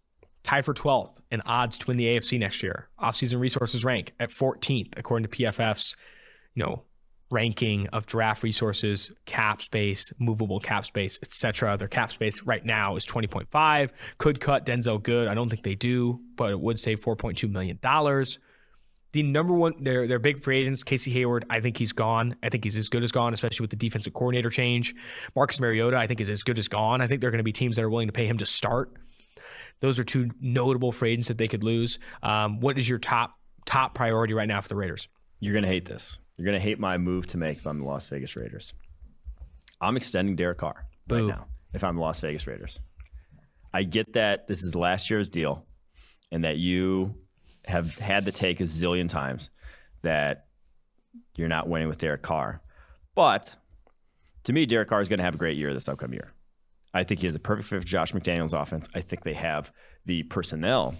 tied 0.49 0.65
for 0.65 0.73
12th 0.73 1.19
in 1.31 1.43
odds 1.43 1.77
to 1.77 1.87
win 1.87 1.99
the 1.99 2.07
AFC 2.07 2.39
next 2.39 2.63
year. 2.63 2.89
Offseason 2.99 3.39
resources 3.39 3.85
rank 3.85 4.15
at 4.19 4.31
14th 4.31 4.95
according 4.97 5.29
to 5.29 5.37
PFF's, 5.37 5.95
you 6.55 6.65
know, 6.65 6.85
ranking 7.31 7.87
of 7.89 8.07
draft 8.07 8.43
resources, 8.43 9.13
cap 9.27 9.61
space, 9.61 10.11
movable 10.19 10.59
cap 10.59 10.87
space, 10.87 11.19
etc. 11.23 11.77
Their 11.77 11.87
cap 11.87 12.11
space 12.13 12.43
right 12.45 12.65
now 12.65 12.97
is 12.97 13.05
20.5. 13.05 13.91
Could 14.17 14.41
cut 14.41 14.65
Denzelle 14.65 15.03
Good. 15.03 15.29
I 15.29 15.35
don't 15.35 15.51
think 15.51 15.65
they 15.65 15.75
do, 15.75 16.19
but 16.35 16.51
it 16.51 16.59
would 16.59 16.79
save 16.79 17.01
4.2 17.01 17.51
million 17.51 17.79
dollars. 17.83 18.39
The 19.13 19.23
number 19.23 19.53
one, 19.53 19.75
they're, 19.81 20.07
they're 20.07 20.19
big 20.19 20.43
free 20.43 20.61
agents. 20.61 20.83
Casey 20.83 21.11
Hayward, 21.11 21.45
I 21.51 21.61
think 21.61 21.77
he's 21.77 21.93
gone. 21.93 22.37
I 22.43 22.49
think 22.49 22.65
he's 22.65 22.77
as 22.77 22.89
good 22.89 23.03
as 23.03 23.13
gone, 23.13 23.35
especially 23.35 23.65
with 23.65 23.71
the 23.71 23.77
defensive 23.77 24.15
coordinator 24.15 24.51
change. 24.51 24.95
Marcus 25.37 25.61
Mariota, 25.61 25.99
I 25.99 26.07
think 26.07 26.23
is 26.23 26.29
as 26.31 26.43
good 26.43 26.59
as 26.59 26.69
gone. 26.69 27.03
I 27.03 27.07
think 27.07 27.21
there 27.21 27.29
are 27.29 27.31
going 27.31 27.39
to 27.39 27.45
be 27.45 27.53
teams 27.53 27.77
that 27.77 27.83
are 27.83 27.91
willing 27.91 28.09
to 28.09 28.13
pay 28.13 28.27
him 28.27 28.39
to 28.39 28.47
start. 28.47 28.93
Those 29.81 29.99
are 29.99 30.05
two 30.05 30.31
notable 30.41 30.93
free 30.93 31.13
agents 31.13 31.29
that 31.29 31.39
they 31.39 31.49
could 31.49 31.63
lose. 31.63 31.99
Um, 32.23 32.61
what 32.61 32.79
is 32.79 32.89
your 32.89 32.99
top 32.99 33.35
top 33.65 33.95
priority 33.95 34.35
right 34.35 34.49
now 34.49 34.61
for 34.61 34.69
the 34.69 34.77
Raiders? 34.77 35.09
You're 35.41 35.55
gonna 35.55 35.69
hate 35.69 35.85
this. 35.85 36.19
You're 36.37 36.47
gonna 36.47 36.59
hate 36.59 36.79
my 36.79 36.99
move 36.99 37.27
to 37.29 37.37
make 37.37 37.59
if 37.59 37.67
I'm 37.67 37.81
the 37.81 37.87
Las 37.87 38.07
Vegas 38.09 38.35
Raiders. 38.37 38.75
I'm 39.81 39.97
extending 39.97 40.37
Derek 40.37 40.59
Carr 40.59 40.87
Boo. 41.07 41.29
right 41.29 41.37
now 41.37 41.47
if 41.73 41.85
I'm 41.85 41.97
the 41.97 42.01
Las 42.01 42.21
Vegas 42.21 42.47
Raiders. 42.47 42.81
I 43.73 43.83
get 43.83 44.15
that 44.15 44.49
this 44.49 44.63
is 44.63 44.75
last 44.75 45.11
year's 45.11 45.29
deal, 45.29 45.67
and 46.33 46.45
that 46.45 46.57
you 46.57 47.15
have 47.65 47.99
had 47.99 48.25
to 48.25 48.33
take 48.33 48.61
a 48.61 48.65
zillion 48.65 49.09
times 49.09 49.51
that 50.03 50.47
you're 51.37 51.49
not 51.49 51.69
winning 51.69 51.89
with 51.89 51.99
Derek 51.99 52.23
Carr. 52.23 52.63
But 53.15 53.55
to 54.45 54.53
me, 54.53 54.65
Derek 54.67 54.89
Carr 54.89 55.03
is 55.03 55.09
going 55.09 55.19
to 55.19 55.25
have 55.25 55.35
a 55.35 55.39
great 55.39 55.57
year 55.57 55.75
this 55.75 55.89
upcoming 55.89 56.15
year. 56.15 56.33
I 56.95 57.05
think 57.05 57.21
he 57.21 57.27
has 57.27 57.35
a 57.35 57.41
perfect 57.41 57.69
fit 57.69 57.81
for 57.81 57.87
Josh 57.87 58.13
McDaniels' 58.13 58.59
offense. 58.59 58.89
I 58.95 59.01
think 59.01 59.23
they 59.25 59.35
have 59.35 59.73
the 60.07 60.23
personnel 60.25 60.95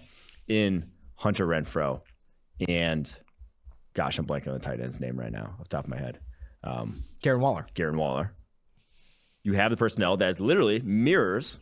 in 0.47 0.91
Hunter 1.15 1.45
Renfrow 1.45 2.01
and 2.67 3.17
gosh, 3.93 4.17
I'm 4.17 4.25
blanking 4.25 4.49
on 4.49 4.53
the 4.53 4.59
tight 4.59 4.79
end's 4.79 4.99
name 4.99 5.17
right 5.17 5.31
now 5.31 5.55
off 5.59 5.69
the 5.69 5.69
top 5.69 5.85
of 5.85 5.89
my 5.89 5.97
head. 5.97 6.19
Um, 6.63 7.03
Darren 7.23 7.39
Waller. 7.39 7.65
Darren 7.75 7.95
Waller. 7.95 8.33
You 9.43 9.53
have 9.53 9.71
the 9.71 9.77
personnel 9.77 10.17
that 10.17 10.39
literally 10.39 10.81
mirrors 10.81 11.59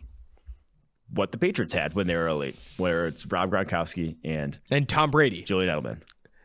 what 1.09 1.31
the 1.31 1.37
Patriots 1.37 1.73
had 1.73 1.93
when 1.93 2.07
they 2.07 2.15
were 2.15 2.27
elite, 2.27 2.57
where 2.77 3.07
it's 3.07 3.25
Rob 3.25 3.51
Gronkowski 3.51 4.17
and 4.25 4.57
and 4.71 4.89
Tom 4.89 5.11
Brady, 5.11 5.43
Julian 5.43 5.73
Edelman. 5.73 6.01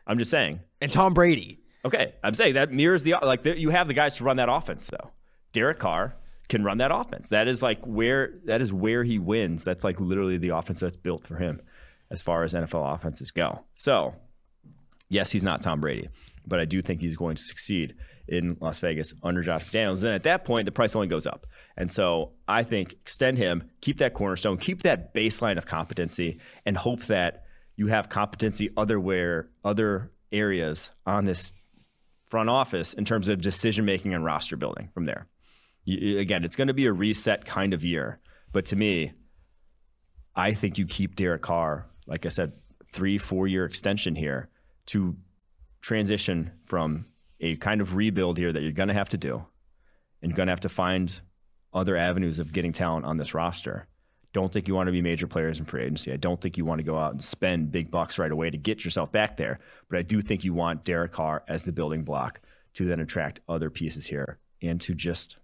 I'm 0.07 0.17
just 0.17 0.31
saying, 0.31 0.61
and 0.81 0.91
Tom 0.91 1.13
Brady. 1.13 1.59
Okay, 1.85 2.13
I'm 2.23 2.33
saying 2.33 2.53
that 2.53 2.71
mirrors 2.71 3.03
the 3.03 3.15
like 3.21 3.43
the, 3.43 3.59
you 3.59 3.71
have 3.71 3.87
the 3.87 3.93
guys 3.93 4.17
to 4.17 4.23
run 4.23 4.37
that 4.37 4.49
offense 4.49 4.87
though. 4.87 5.11
Derek 5.51 5.79
Carr, 5.79 6.15
can 6.49 6.63
run 6.63 6.77
that 6.79 6.91
offense. 6.91 7.29
That 7.29 7.47
is 7.47 7.61
like 7.61 7.83
where 7.85 8.33
that 8.45 8.61
is 8.61 8.73
where 8.73 9.03
he 9.03 9.19
wins. 9.19 9.63
That's 9.63 9.83
like 9.83 9.99
literally 9.99 10.37
the 10.37 10.49
offense 10.49 10.79
that's 10.79 10.97
built 10.97 11.25
for 11.25 11.37
him 11.37 11.61
as 12.11 12.21
far 12.21 12.43
as 12.43 12.53
NFL 12.53 12.93
offenses 12.93 13.31
go. 13.31 13.63
So, 13.73 14.15
yes, 15.09 15.31
he's 15.31 15.43
not 15.43 15.61
Tom 15.61 15.81
Brady, 15.81 16.09
but 16.45 16.59
I 16.59 16.65
do 16.65 16.81
think 16.81 17.01
he's 17.01 17.15
going 17.15 17.35
to 17.35 17.41
succeed 17.41 17.95
in 18.27 18.57
Las 18.61 18.79
Vegas 18.79 19.13
under 19.23 19.41
Josh 19.41 19.65
McDaniels. 19.65 20.03
And 20.03 20.13
at 20.13 20.23
that 20.23 20.45
point, 20.45 20.65
the 20.65 20.71
price 20.71 20.95
only 20.95 21.07
goes 21.07 21.25
up. 21.27 21.45
And 21.75 21.91
so 21.91 22.33
I 22.47 22.63
think 22.63 22.93
extend 22.93 23.37
him, 23.37 23.69
keep 23.81 23.97
that 23.97 24.13
cornerstone, 24.13 24.57
keep 24.57 24.83
that 24.83 25.13
baseline 25.13 25.57
of 25.57 25.65
competency, 25.65 26.39
and 26.65 26.77
hope 26.77 27.03
that 27.05 27.45
you 27.75 27.87
have 27.87 28.09
competency 28.09 28.69
other 28.77 28.99
where 28.99 29.49
other 29.63 30.11
areas 30.31 30.91
on 31.05 31.25
this 31.25 31.51
front 32.29 32.49
office 32.49 32.93
in 32.93 33.05
terms 33.05 33.27
of 33.27 33.41
decision 33.41 33.85
making 33.85 34.13
and 34.13 34.23
roster 34.23 34.55
building 34.55 34.89
from 34.93 35.05
there 35.05 35.27
again, 35.87 36.43
it's 36.43 36.55
going 36.55 36.67
to 36.67 36.73
be 36.73 36.85
a 36.85 36.93
reset 36.93 37.45
kind 37.45 37.73
of 37.73 37.83
year. 37.83 38.19
But 38.51 38.65
to 38.67 38.75
me, 38.75 39.13
I 40.35 40.53
think 40.53 40.77
you 40.77 40.85
keep 40.85 41.15
Derek 41.15 41.41
Carr, 41.41 41.87
like 42.07 42.25
I 42.25 42.29
said, 42.29 42.53
three, 42.87 43.17
four 43.17 43.47
year 43.47 43.65
extension 43.65 44.15
here 44.15 44.49
to 44.87 45.15
transition 45.81 46.51
from 46.65 47.05
a 47.39 47.55
kind 47.57 47.81
of 47.81 47.95
rebuild 47.95 48.37
here 48.37 48.53
that 48.53 48.61
you're 48.61 48.71
going 48.71 48.87
to 48.87 48.93
have 48.93 49.09
to 49.09 49.17
do 49.17 49.45
and 50.21 50.31
you're 50.31 50.37
going 50.37 50.47
to 50.47 50.51
have 50.51 50.61
to 50.61 50.69
find 50.69 51.21
other 51.73 51.97
avenues 51.97 52.39
of 52.39 52.53
getting 52.53 52.71
talent 52.71 53.05
on 53.05 53.17
this 53.17 53.33
roster. 53.33 53.87
Don't 54.31 54.51
think 54.51 54.67
you 54.67 54.73
want 54.73 54.87
to 54.87 54.91
be 54.91 55.01
major 55.01 55.27
players 55.27 55.59
in 55.59 55.65
free 55.65 55.83
agency. 55.83 56.11
I 56.11 56.17
don't 56.17 56.39
think 56.39 56.57
you 56.57 56.65
want 56.65 56.79
to 56.79 56.83
go 56.83 56.97
out 56.97 57.11
and 57.11 57.23
spend 57.23 57.71
big 57.71 57.91
bucks 57.91 58.17
right 58.17 58.31
away 58.31 58.49
to 58.49 58.57
get 58.57 58.83
yourself 58.83 59.11
back 59.11 59.37
there. 59.37 59.59
But 59.89 59.99
I 59.99 60.01
do 60.01 60.21
think 60.21 60.43
you 60.43 60.53
want 60.53 60.85
Derek 60.85 61.11
Carr 61.11 61.43
as 61.47 61.63
the 61.63 61.71
building 61.71 62.03
block 62.03 62.39
to 62.75 62.85
then 62.85 62.99
attract 62.99 63.41
other 63.47 63.69
pieces 63.69 64.07
here 64.07 64.39
and 64.61 64.81
to 64.81 64.95
just 64.95 65.37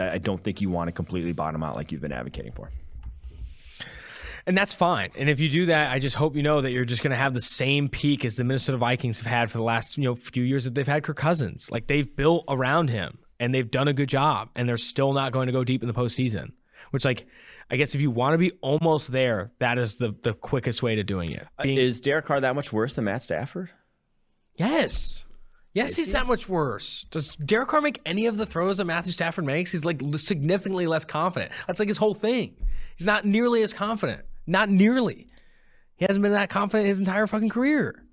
I 0.00 0.18
don't 0.18 0.42
think 0.42 0.60
you 0.60 0.70
want 0.70 0.88
to 0.88 0.92
completely 0.92 1.32
bottom 1.32 1.62
out 1.62 1.76
like 1.76 1.92
you've 1.92 2.00
been 2.00 2.12
advocating 2.12 2.52
for. 2.52 2.70
And 4.46 4.56
that's 4.56 4.72
fine. 4.72 5.10
And 5.16 5.28
if 5.28 5.38
you 5.38 5.48
do 5.48 5.66
that, 5.66 5.92
I 5.92 5.98
just 5.98 6.16
hope 6.16 6.34
you 6.34 6.42
know 6.42 6.60
that 6.62 6.70
you're 6.70 6.84
just 6.84 7.02
going 7.02 7.10
to 7.10 7.16
have 7.16 7.34
the 7.34 7.40
same 7.40 7.88
peak 7.88 8.24
as 8.24 8.36
the 8.36 8.44
Minnesota 8.44 8.78
Vikings 8.78 9.18
have 9.18 9.26
had 9.26 9.50
for 9.50 9.58
the 9.58 9.64
last 9.64 9.98
you 9.98 10.04
know 10.04 10.14
few 10.14 10.42
years 10.42 10.64
that 10.64 10.74
they've 10.74 10.86
had 10.86 11.04
Kirk 11.04 11.16
Cousins. 11.16 11.70
Like 11.70 11.86
they've 11.86 12.16
built 12.16 12.44
around 12.48 12.90
him 12.90 13.18
and 13.38 13.54
they've 13.54 13.70
done 13.70 13.88
a 13.88 13.92
good 13.92 14.08
job, 14.08 14.50
and 14.54 14.68
they're 14.68 14.76
still 14.76 15.12
not 15.12 15.32
going 15.32 15.46
to 15.46 15.52
go 15.52 15.64
deep 15.64 15.82
in 15.82 15.88
the 15.88 15.94
postseason. 15.94 16.52
Which, 16.90 17.04
like, 17.04 17.26
I 17.70 17.76
guess 17.76 17.94
if 17.94 18.00
you 18.00 18.10
want 18.10 18.34
to 18.34 18.38
be 18.38 18.52
almost 18.60 19.12
there, 19.12 19.52
that 19.60 19.78
is 19.78 19.96
the 19.96 20.14
the 20.22 20.34
quickest 20.34 20.82
way 20.82 20.96
to 20.96 21.02
doing 21.02 21.30
it. 21.30 21.46
Uh, 21.58 21.62
Being, 21.62 21.78
is 21.78 22.00
Derek 22.00 22.24
Carr 22.24 22.40
that 22.40 22.54
much 22.54 22.72
worse 22.72 22.94
than 22.94 23.04
Matt 23.04 23.22
Stafford? 23.22 23.70
Yes. 24.56 25.24
Yes, 25.72 25.96
he's 25.96 26.12
that 26.12 26.26
much 26.26 26.48
worse. 26.48 27.06
Does 27.10 27.36
Derek 27.36 27.68
Carr 27.68 27.80
make 27.80 28.00
any 28.04 28.26
of 28.26 28.36
the 28.36 28.46
throws 28.46 28.78
that 28.78 28.86
Matthew 28.86 29.12
Stafford 29.12 29.44
makes? 29.44 29.70
He's 29.70 29.84
like 29.84 30.02
significantly 30.16 30.86
less 30.86 31.04
confident. 31.04 31.52
That's 31.66 31.78
like 31.78 31.88
his 31.88 31.98
whole 31.98 32.14
thing. 32.14 32.56
He's 32.96 33.06
not 33.06 33.24
nearly 33.24 33.62
as 33.62 33.72
confident. 33.72 34.22
Not 34.46 34.68
nearly. 34.68 35.28
He 35.96 36.06
hasn't 36.06 36.22
been 36.22 36.32
that 36.32 36.50
confident 36.50 36.88
his 36.88 36.98
entire 36.98 37.26
fucking 37.26 37.50
career. 37.50 38.04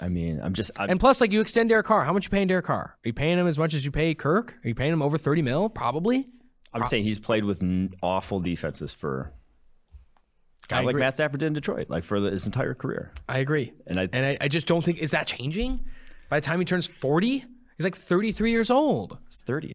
I 0.00 0.08
mean, 0.08 0.40
I'm 0.42 0.54
just. 0.54 0.70
I'm, 0.76 0.88
and 0.88 1.00
plus, 1.00 1.20
like, 1.20 1.32
you 1.32 1.40
extend 1.40 1.68
Derek 1.68 1.86
Carr. 1.86 2.04
How 2.04 2.12
much 2.12 2.24
you 2.24 2.30
paying 2.30 2.46
Derek 2.46 2.66
Carr? 2.66 2.96
Are 2.96 3.08
you 3.08 3.12
paying 3.12 3.38
him 3.38 3.46
as 3.46 3.58
much 3.58 3.74
as 3.74 3.84
you 3.84 3.90
pay 3.90 4.14
Kirk? 4.14 4.56
Are 4.64 4.68
you 4.68 4.74
paying 4.74 4.92
him 4.92 5.02
over 5.02 5.18
30 5.18 5.42
mil? 5.42 5.68
Probably. 5.68 6.28
I'm 6.72 6.82
Pro- 6.82 6.88
saying 6.88 7.02
he's 7.04 7.18
played 7.18 7.44
with 7.44 7.60
awful 8.02 8.40
defenses 8.40 8.92
for 8.92 9.32
Kind 10.68 10.80
of 10.80 10.86
like 10.86 10.96
Matt 10.96 11.14
Stafford 11.14 11.40
did 11.40 11.46
in 11.46 11.52
Detroit, 11.54 11.88
like 11.88 12.04
for 12.04 12.20
the, 12.20 12.30
his 12.30 12.44
entire 12.44 12.74
career. 12.74 13.12
I 13.26 13.38
agree, 13.38 13.72
and 13.86 13.98
I 13.98 14.08
and 14.12 14.26
I, 14.26 14.38
I, 14.42 14.48
just 14.48 14.66
don't 14.66 14.84
think 14.84 14.98
is 14.98 15.12
that 15.12 15.26
changing. 15.26 15.80
By 16.28 16.40
the 16.40 16.46
time 16.46 16.58
he 16.58 16.64
turns 16.64 16.86
forty, 16.86 17.44
he's 17.76 17.84
like 17.84 17.96
thirty 17.96 18.32
three 18.32 18.50
years 18.50 18.70
old. 18.70 19.18
He's 19.26 19.42
thirty. 19.42 19.74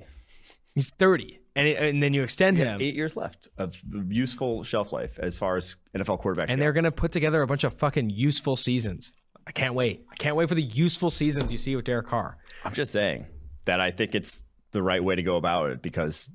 He's 0.76 0.90
thirty, 0.90 1.40
and 1.56 1.68
it, 1.68 1.78
and 1.78 2.02
then 2.02 2.14
you 2.14 2.24
extend 2.24 2.58
him. 2.58 2.82
Eight 2.82 2.96
years 2.96 3.16
left 3.16 3.48
of 3.58 3.76
useful 4.10 4.64
shelf 4.64 4.92
life 4.92 5.20
as 5.20 5.38
far 5.38 5.58
as 5.58 5.76
NFL 5.96 6.22
quarterbacks. 6.22 6.50
And 6.50 6.58
go. 6.58 6.64
they're 6.64 6.74
gonna 6.74 6.92
put 6.92 7.12
together 7.12 7.42
a 7.42 7.48
bunch 7.48 7.64
of 7.64 7.74
fucking 7.76 8.10
useful 8.10 8.56
seasons. 8.58 9.14
I 9.46 9.52
can't 9.52 9.74
wait. 9.74 10.06
I 10.12 10.16
can't 10.16 10.36
wait 10.36 10.50
for 10.50 10.56
the 10.56 10.64
useful 10.64 11.12
seasons 11.12 11.52
you 11.52 11.58
see 11.58 11.76
with 11.76 11.86
Derek 11.86 12.08
Carr. 12.08 12.38
I'm 12.64 12.74
just 12.74 12.92
saying 12.92 13.26
that 13.66 13.80
I 13.80 13.92
think 13.92 14.16
it's 14.16 14.42
the 14.72 14.82
right 14.82 15.04
way 15.04 15.16
to 15.16 15.24
go 15.24 15.36
about 15.36 15.72
it 15.72 15.82
because 15.82 16.30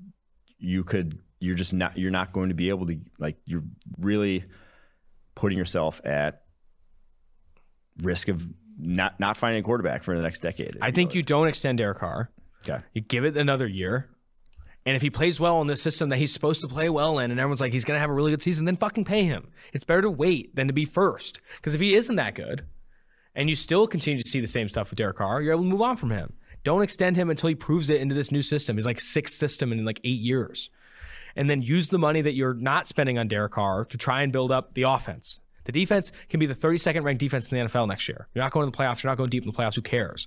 you 0.59 0.85
could 0.85 1.19
you're 1.41 1.55
just 1.55 1.73
not 1.73 1.97
you're 1.97 2.11
not 2.11 2.33
going 2.33 2.49
to 2.49 2.55
be 2.55 2.69
able 2.69 2.87
to 2.87 2.99
like 3.19 3.37
you're 3.45 3.65
really 3.99 4.45
putting 5.35 5.57
yourself 5.57 6.01
at 6.05 6.43
risk 8.03 8.29
of 8.29 8.43
not 8.79 9.19
not 9.19 9.37
finding 9.37 9.61
a 9.61 9.63
quarterback 9.63 10.03
for 10.03 10.17
the 10.17 10.23
next 10.23 10.41
decade. 10.41 10.79
I 10.81 10.91
think 10.91 11.15
you 11.15 11.23
don't 11.23 11.49
extend 11.49 11.79
Derek 11.79 11.99
Carr. 11.99 12.31
Okay. 12.63 12.83
You 12.93 13.01
give 13.01 13.25
it 13.25 13.37
another 13.37 13.67
year. 13.67 14.09
And 14.87 14.97
if 14.97 15.03
he 15.03 15.11
plays 15.11 15.39
well 15.39 15.61
in 15.61 15.67
the 15.67 15.77
system 15.77 16.09
that 16.09 16.17
he's 16.17 16.33
supposed 16.33 16.63
to 16.63 16.69
play 16.69 16.89
well 16.89 17.19
in, 17.19 17.31
and 17.31 17.39
everyone's 17.39 17.61
like, 17.61 17.73
he's 17.73 17.85
going 17.85 17.97
to 17.97 18.01
have 18.01 18.09
a 18.09 18.15
really 18.15 18.31
good 18.31 18.43
season, 18.43 18.65
then 18.65 18.77
fucking 18.77 19.05
pay 19.05 19.25
him. 19.25 19.51
It's 19.73 19.85
better 19.85 20.03
to 20.03 20.11
wait 20.11 20.55
than 20.57 20.67
to 20.67 20.73
be 20.73 20.87
first. 20.87 21.41
Because 21.57 21.75
if 21.75 21.81
he 21.81 21.95
isn't 21.95 22.17
that 22.17 22.35
good, 22.35 22.65
and 23.35 23.51
you 23.51 23.57
still 23.57 23.87
continue 23.87 24.23
to 24.23 24.29
see 24.29 24.41
the 24.41 24.47
same 24.47 24.69
stuff 24.69 24.89
with 24.89 24.97
Derek 24.97 25.17
Carr, 25.17 25.43
you're 25.43 25.53
able 25.53 25.65
to 25.65 25.69
move 25.69 25.83
on 25.83 25.99
from 25.99 26.11
him. 26.11 26.33
Don't 26.65 26.83
extend 26.83 27.17
him 27.17 27.29
until 27.29 27.49
he 27.49 27.55
proves 27.55 27.91
it 27.91 28.01
into 28.01 28.15
this 28.15 28.33
new 28.33 28.41
system. 28.41 28.77
He's 28.77 28.87
like 28.87 29.01
sixth 29.01 29.37
system 29.37 29.73
in 29.73 29.85
like 29.85 30.01
eight 30.05 30.21
years 30.21 30.71
and 31.39 31.49
then 31.49 31.63
use 31.63 31.89
the 31.89 31.99
money 31.99 32.21
that 32.21 32.35
you're 32.35 32.53
not 32.53 32.89
spending 32.89 33.17
on 33.17 33.29
Derek 33.29 33.53
Carr 33.53 33.85
to 33.85 33.97
try 33.97 34.23
and 34.23 34.33
build 34.33 34.51
up 34.51 34.75
the 34.75 34.83
offense. 34.83 35.41
The 35.69 35.73
defense 35.73 36.13
can 36.31 36.41
be 36.41 36.47
the 36.47 36.55
32nd 36.55 37.05
ranked 37.05 37.21
defense 37.21 37.53
in 37.53 37.59
the 37.59 37.65
NFL 37.67 37.89
next 37.89 38.09
year. 38.09 38.27
You're 38.33 38.43
not 38.43 38.53
going 38.53 38.65
to 38.65 38.75
the 38.75 38.83
playoffs. 38.83 39.03
You're 39.03 39.11
not 39.11 39.19
going 39.19 39.29
deep 39.29 39.45
in 39.45 39.51
the 39.51 39.55
playoffs. 39.55 39.75
Who 39.75 39.83
cares? 39.83 40.27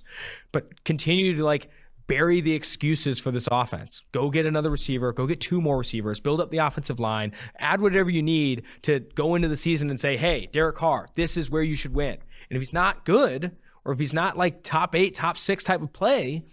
But 0.52 0.84
continue 0.84 1.34
to 1.34 1.44
like 1.44 1.68
bury 2.06 2.40
the 2.40 2.52
excuses 2.52 3.18
for 3.18 3.32
this 3.32 3.48
offense. 3.50 4.02
Go 4.12 4.30
get 4.30 4.46
another 4.46 4.70
receiver. 4.70 5.12
Go 5.12 5.26
get 5.26 5.40
two 5.40 5.60
more 5.60 5.78
receivers. 5.78 6.20
Build 6.20 6.40
up 6.40 6.52
the 6.52 6.58
offensive 6.58 7.00
line. 7.00 7.32
Add 7.58 7.80
whatever 7.80 8.08
you 8.08 8.22
need 8.22 8.62
to 8.82 9.00
go 9.00 9.34
into 9.34 9.48
the 9.48 9.56
season 9.56 9.90
and 9.90 9.98
say, 9.98 10.16
hey, 10.16 10.48
Derek 10.52 10.76
Carr, 10.76 11.08
this 11.16 11.36
is 11.36 11.50
where 11.50 11.64
you 11.64 11.74
should 11.74 11.92
win. 11.92 12.18
And 12.48 12.56
if 12.56 12.60
he's 12.60 12.72
not 12.72 13.04
good, 13.04 13.56
or 13.84 13.92
if 13.92 13.98
he's 13.98 14.14
not 14.14 14.38
like 14.38 14.62
top 14.62 14.94
eight, 14.94 15.14
top 15.14 15.36
six 15.36 15.64
type 15.64 15.82
of 15.82 15.92
play, 15.92 16.44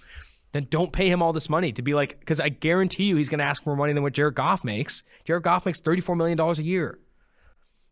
then 0.51 0.65
don't 0.71 0.91
pay 0.91 1.09
him 1.09 1.21
all 1.21 1.31
this 1.31 1.47
money 1.47 1.71
to 1.73 1.83
be 1.83 1.93
like, 1.93 2.19
because 2.19 2.39
I 2.39 2.49
guarantee 2.49 3.03
you 3.03 3.17
he's 3.17 3.29
going 3.29 3.37
to 3.37 3.45
ask 3.45 3.67
more 3.67 3.75
money 3.75 3.93
than 3.93 4.01
what 4.01 4.13
Jared 4.13 4.33
Goff 4.33 4.63
makes. 4.63 5.03
Jared 5.25 5.43
Goff 5.43 5.67
makes 5.67 5.79
$34 5.79 6.17
million 6.17 6.39
a 6.39 6.53
year. 6.55 6.97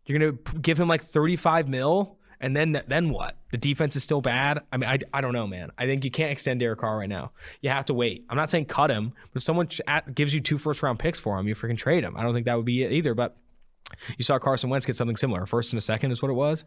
You're 0.08 0.20
going 0.20 0.38
to 0.38 0.60
give 0.60 0.80
him 0.80 0.88
like 0.88 1.04
35 1.04 1.68
mil, 1.68 2.18
and 2.40 2.56
then 2.56 2.82
then 2.88 3.10
what? 3.10 3.36
The 3.52 3.58
defense 3.58 3.96
is 3.96 4.04
still 4.04 4.22
bad. 4.22 4.62
I 4.72 4.78
mean, 4.78 4.90
I, 4.90 4.98
I 5.14 5.22
don't 5.22 5.34
know, 5.34 5.48
man. 5.48 5.72
I 5.78 5.86
think 5.86 6.04
you 6.04 6.12
can't 6.12 6.32
extend 6.32 6.60
Derek 6.60 6.80
Carr 6.80 6.98
right 6.98 7.10
now. 7.10 7.32
You 7.62 7.70
have 7.70 7.86
to 7.86 7.94
wait. 7.94 8.26
I'm 8.30 8.38
not 8.38 8.50
saying 8.50 8.66
cut 8.66 8.90
him, 8.90 9.14
but 9.34 9.38
if 9.38 9.44
someone 9.44 9.70
gives 10.14 10.34
you 10.34 10.42
two 10.42 10.58
first 10.58 10.82
round 10.82 11.00
picks 11.00 11.20
for 11.20 11.38
him, 11.38 11.48
you 11.48 11.56
freaking 11.56 11.78
trade 11.78 12.04
him. 12.04 12.16
I 12.18 12.24
don't 12.24 12.34
think 12.34 12.46
that 12.46 12.56
would 12.56 12.66
be 12.66 12.84
it 12.84 12.92
either. 12.92 13.14
But 13.14 13.38
you 14.18 14.24
saw 14.24 14.40
Carson 14.40 14.70
Wentz 14.70 14.86
get 14.86 14.96
something 14.96 15.18
similar. 15.18 15.46
First 15.46 15.74
and 15.74 15.78
a 15.78 15.82
second 15.82 16.12
is 16.12 16.22
what 16.22 16.30
it 16.30 16.36
was. 16.36 16.64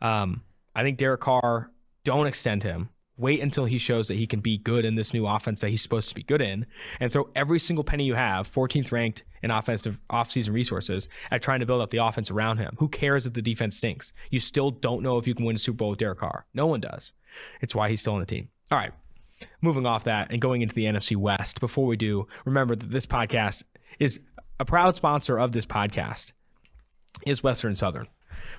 Um, 0.00 0.42
I 0.74 0.82
think 0.82 0.98
Derek 0.98 1.20
Carr, 1.20 1.70
don't 2.04 2.26
extend 2.26 2.62
him. 2.62 2.88
Wait 3.16 3.40
until 3.40 3.66
he 3.66 3.78
shows 3.78 4.08
that 4.08 4.16
he 4.16 4.26
can 4.26 4.40
be 4.40 4.58
good 4.58 4.84
in 4.84 4.94
this 4.96 5.12
new 5.12 5.26
offense 5.26 5.60
that 5.60 5.68
he's 5.68 5.82
supposed 5.82 6.08
to 6.08 6.14
be 6.14 6.22
good 6.22 6.40
in, 6.40 6.66
and 6.98 7.12
throw 7.12 7.28
every 7.36 7.58
single 7.58 7.84
penny 7.84 8.04
you 8.04 8.14
have, 8.14 8.50
14th 8.50 8.90
ranked 8.90 9.22
in 9.42 9.50
offensive 9.50 10.00
offseason 10.10 10.52
resources, 10.52 11.08
at 11.30 11.42
trying 11.42 11.60
to 11.60 11.66
build 11.66 11.82
up 11.82 11.90
the 11.90 11.98
offense 11.98 12.30
around 12.30 12.58
him. 12.58 12.76
Who 12.78 12.88
cares 12.88 13.26
if 13.26 13.34
the 13.34 13.42
defense 13.42 13.76
stinks? 13.76 14.12
You 14.30 14.40
still 14.40 14.70
don't 14.70 15.02
know 15.02 15.18
if 15.18 15.26
you 15.26 15.34
can 15.34 15.44
win 15.44 15.56
a 15.56 15.58
Super 15.58 15.78
Bowl 15.78 15.90
with 15.90 15.98
Derek 15.98 16.18
Carr. 16.18 16.46
No 16.54 16.66
one 16.66 16.80
does. 16.80 17.12
It's 17.60 17.74
why 17.74 17.88
he's 17.88 18.00
still 18.00 18.14
on 18.14 18.20
the 18.20 18.26
team. 18.26 18.48
All 18.70 18.78
right. 18.78 18.92
Moving 19.60 19.86
off 19.86 20.04
that 20.04 20.30
and 20.30 20.40
going 20.40 20.62
into 20.62 20.74
the 20.74 20.84
NFC 20.84 21.16
West, 21.16 21.60
before 21.60 21.86
we 21.86 21.96
do, 21.96 22.28
remember 22.44 22.76
that 22.76 22.90
this 22.90 23.06
podcast 23.06 23.64
is 23.98 24.20
a 24.60 24.64
proud 24.64 24.94
sponsor 24.96 25.38
of 25.38 25.52
this 25.52 25.66
podcast 25.66 26.32
is 27.26 27.42
Western 27.42 27.74
Southern. 27.74 28.06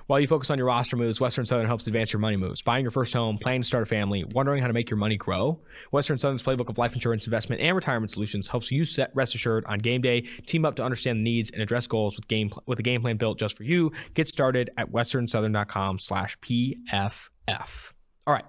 While 0.06 0.20
you 0.20 0.26
focus 0.26 0.50
on 0.50 0.58
your 0.58 0.66
roster 0.66 0.96
moves, 0.96 1.18
Western 1.18 1.46
Southern 1.46 1.66
helps 1.66 1.86
advance 1.86 2.12
your 2.12 2.20
money 2.20 2.36
moves. 2.36 2.60
Buying 2.60 2.84
your 2.84 2.90
first 2.90 3.14
home, 3.14 3.38
planning 3.38 3.62
to 3.62 3.66
start 3.66 3.84
a 3.84 3.86
family, 3.86 4.22
wondering 4.22 4.60
how 4.60 4.66
to 4.66 4.74
make 4.74 4.90
your 4.90 4.98
money 4.98 5.16
grow? 5.16 5.62
Western 5.92 6.18
Southern's 6.18 6.42
playbook 6.42 6.68
of 6.68 6.76
life 6.76 6.92
insurance, 6.92 7.26
investment, 7.26 7.62
and 7.62 7.74
retirement 7.74 8.12
solutions 8.12 8.48
helps 8.48 8.70
you 8.70 8.84
set 8.84 9.10
rest 9.14 9.34
assured 9.34 9.64
on 9.64 9.78
game 9.78 10.02
day. 10.02 10.20
Team 10.20 10.66
up 10.66 10.76
to 10.76 10.84
understand 10.84 11.20
the 11.20 11.22
needs 11.22 11.50
and 11.50 11.62
address 11.62 11.86
goals 11.86 12.16
with 12.16 12.28
game 12.28 12.52
with 12.66 12.78
a 12.78 12.82
game 12.82 13.00
plan 13.00 13.16
built 13.16 13.38
just 13.38 13.56
for 13.56 13.64
you. 13.64 13.92
Get 14.12 14.28
started 14.28 14.68
at 14.76 14.92
westernsouthern.com/pff. 14.92 17.92
All 18.26 18.34
right. 18.34 18.44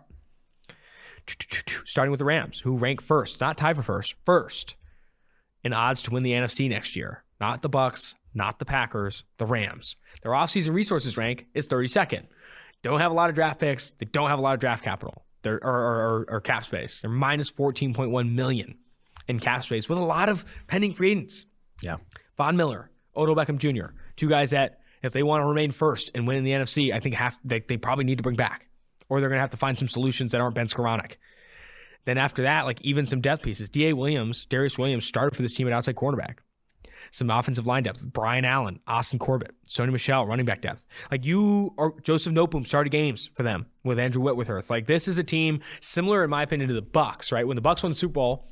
Starting 1.86 2.12
with 2.12 2.20
the 2.20 2.26
Rams, 2.26 2.60
who 2.60 2.78
rank 2.78 3.02
first, 3.02 3.40
not 3.40 3.58
tie 3.58 3.74
for 3.74 3.82
first, 3.82 4.16
first 4.26 4.76
in 5.64 5.72
odds 5.72 6.04
to 6.04 6.12
win 6.12 6.24
the 6.24 6.34
NFC 6.34 6.68
next 6.70 6.98
year. 6.98 7.24
Not 7.40 7.62
the 7.62 7.70
Bucks, 7.70 8.16
not 8.34 8.60
the 8.60 8.66
Packers, 8.66 9.24
the 9.38 9.46
Rams. 9.46 9.96
Their 10.26 10.34
offseason 10.34 10.74
resources 10.74 11.18
rank 11.18 11.46
is 11.54 11.68
32nd. 11.68 12.24
Don't 12.82 13.00
have 13.00 13.12
a 13.12 13.14
lot 13.14 13.30
of 13.30 13.36
draft 13.36 13.60
picks. 13.60 13.92
They 13.92 14.08
don't 14.08 14.28
have 14.28 14.40
a 14.40 14.42
lot 14.42 14.56
of 14.56 14.60
draft 14.60 14.84
capital. 14.84 15.24
They're 15.44 15.64
or, 15.64 15.70
or, 15.70 16.26
or 16.28 16.42
cap 16.42 16.64
space. 16.64 17.02
They're 17.02 17.12
minus 17.12 17.52
14.1 17.52 18.34
million 18.34 18.80
in 19.28 19.40
cap 19.40 19.64
space 19.64 19.88
with 19.88 20.00
a 20.00 20.04
lot 20.04 20.30
of 20.30 20.44
pending 20.66 20.96
free 20.96 21.12
agents. 21.12 21.46
Yeah. 21.84 21.98
Von 22.38 22.58
Miller, 22.58 22.90
Odell 23.16 23.36
Beckham 23.36 23.60
Jr., 23.60 23.94
two 24.16 24.28
guys 24.28 24.50
that 24.50 24.80
if 25.04 25.12
they 25.12 25.22
want 25.22 25.44
to 25.44 25.46
remain 25.46 25.70
first 25.70 26.10
and 26.16 26.26
win 26.26 26.38
in 26.38 26.44
the 26.44 26.54
NFC, 26.54 26.92
I 26.92 27.00
think 27.00 27.14
have 27.14 27.38
they, 27.46 27.60
they 27.60 27.78
probably 27.78 28.06
need 28.06 28.18
to 28.18 28.24
bring 28.24 28.36
back. 28.36 28.68
Or 29.08 29.20
they're 29.20 29.30
going 29.30 29.38
to 29.38 29.42
have 29.42 29.52
to 29.52 29.58
find 29.58 29.78
some 29.78 29.88
solutions 29.88 30.32
that 30.32 30.42
aren't 30.42 30.56
Ben 30.56 30.66
Skowronek. 30.66 31.18
Then 32.06 32.18
after 32.18 32.42
that, 32.42 32.66
like 32.66 32.82
even 32.82 33.06
some 33.06 33.22
death 33.22 33.44
pieces. 33.44 33.70
D.A. 33.70 33.94
Williams, 33.94 34.48
Darious 34.50 34.80
Williams 34.80 35.06
started 35.06 35.36
for 35.36 35.44
this 35.44 35.54
team 35.54 35.68
at 35.68 35.74
outside 35.74 35.96
cornerback 35.96 36.38
some 37.12 37.30
offensive 37.30 37.66
line 37.66 37.84
depth. 37.84 38.06
Brian 38.12 38.46
Allen, 38.46 38.80
Austin 38.88 39.20
Corbett, 39.20 39.54
Sony 39.68 39.92
Michel, 39.92 40.26
running 40.26 40.46
back 40.46 40.62
depth. 40.62 40.86
Like 41.12 41.26
you 41.26 41.74
or 41.78 42.00
Joseph 42.02 42.34
Noteboom 42.34 42.66
started 42.66 42.90
games 42.90 43.30
for 43.34 43.44
them 43.44 43.68
with 43.84 44.00
Andrew 44.00 44.22
Whitworth. 44.22 44.70
Like 44.70 44.88
this 44.88 45.08
is 45.08 45.18
a 45.18 45.24
team 45.24 45.62
similar, 45.80 46.24
in 46.24 46.30
my 46.30 46.44
opinion, 46.44 46.70
to 46.70 46.76
the 46.76 46.82
Bucks. 46.82 47.32
Right 47.32 47.48
when 47.48 47.56
the 47.56 47.62
Bucks 47.62 47.84
won 47.84 47.92
the 47.92 47.96
Super 47.96 48.14
Bowl, 48.14 48.48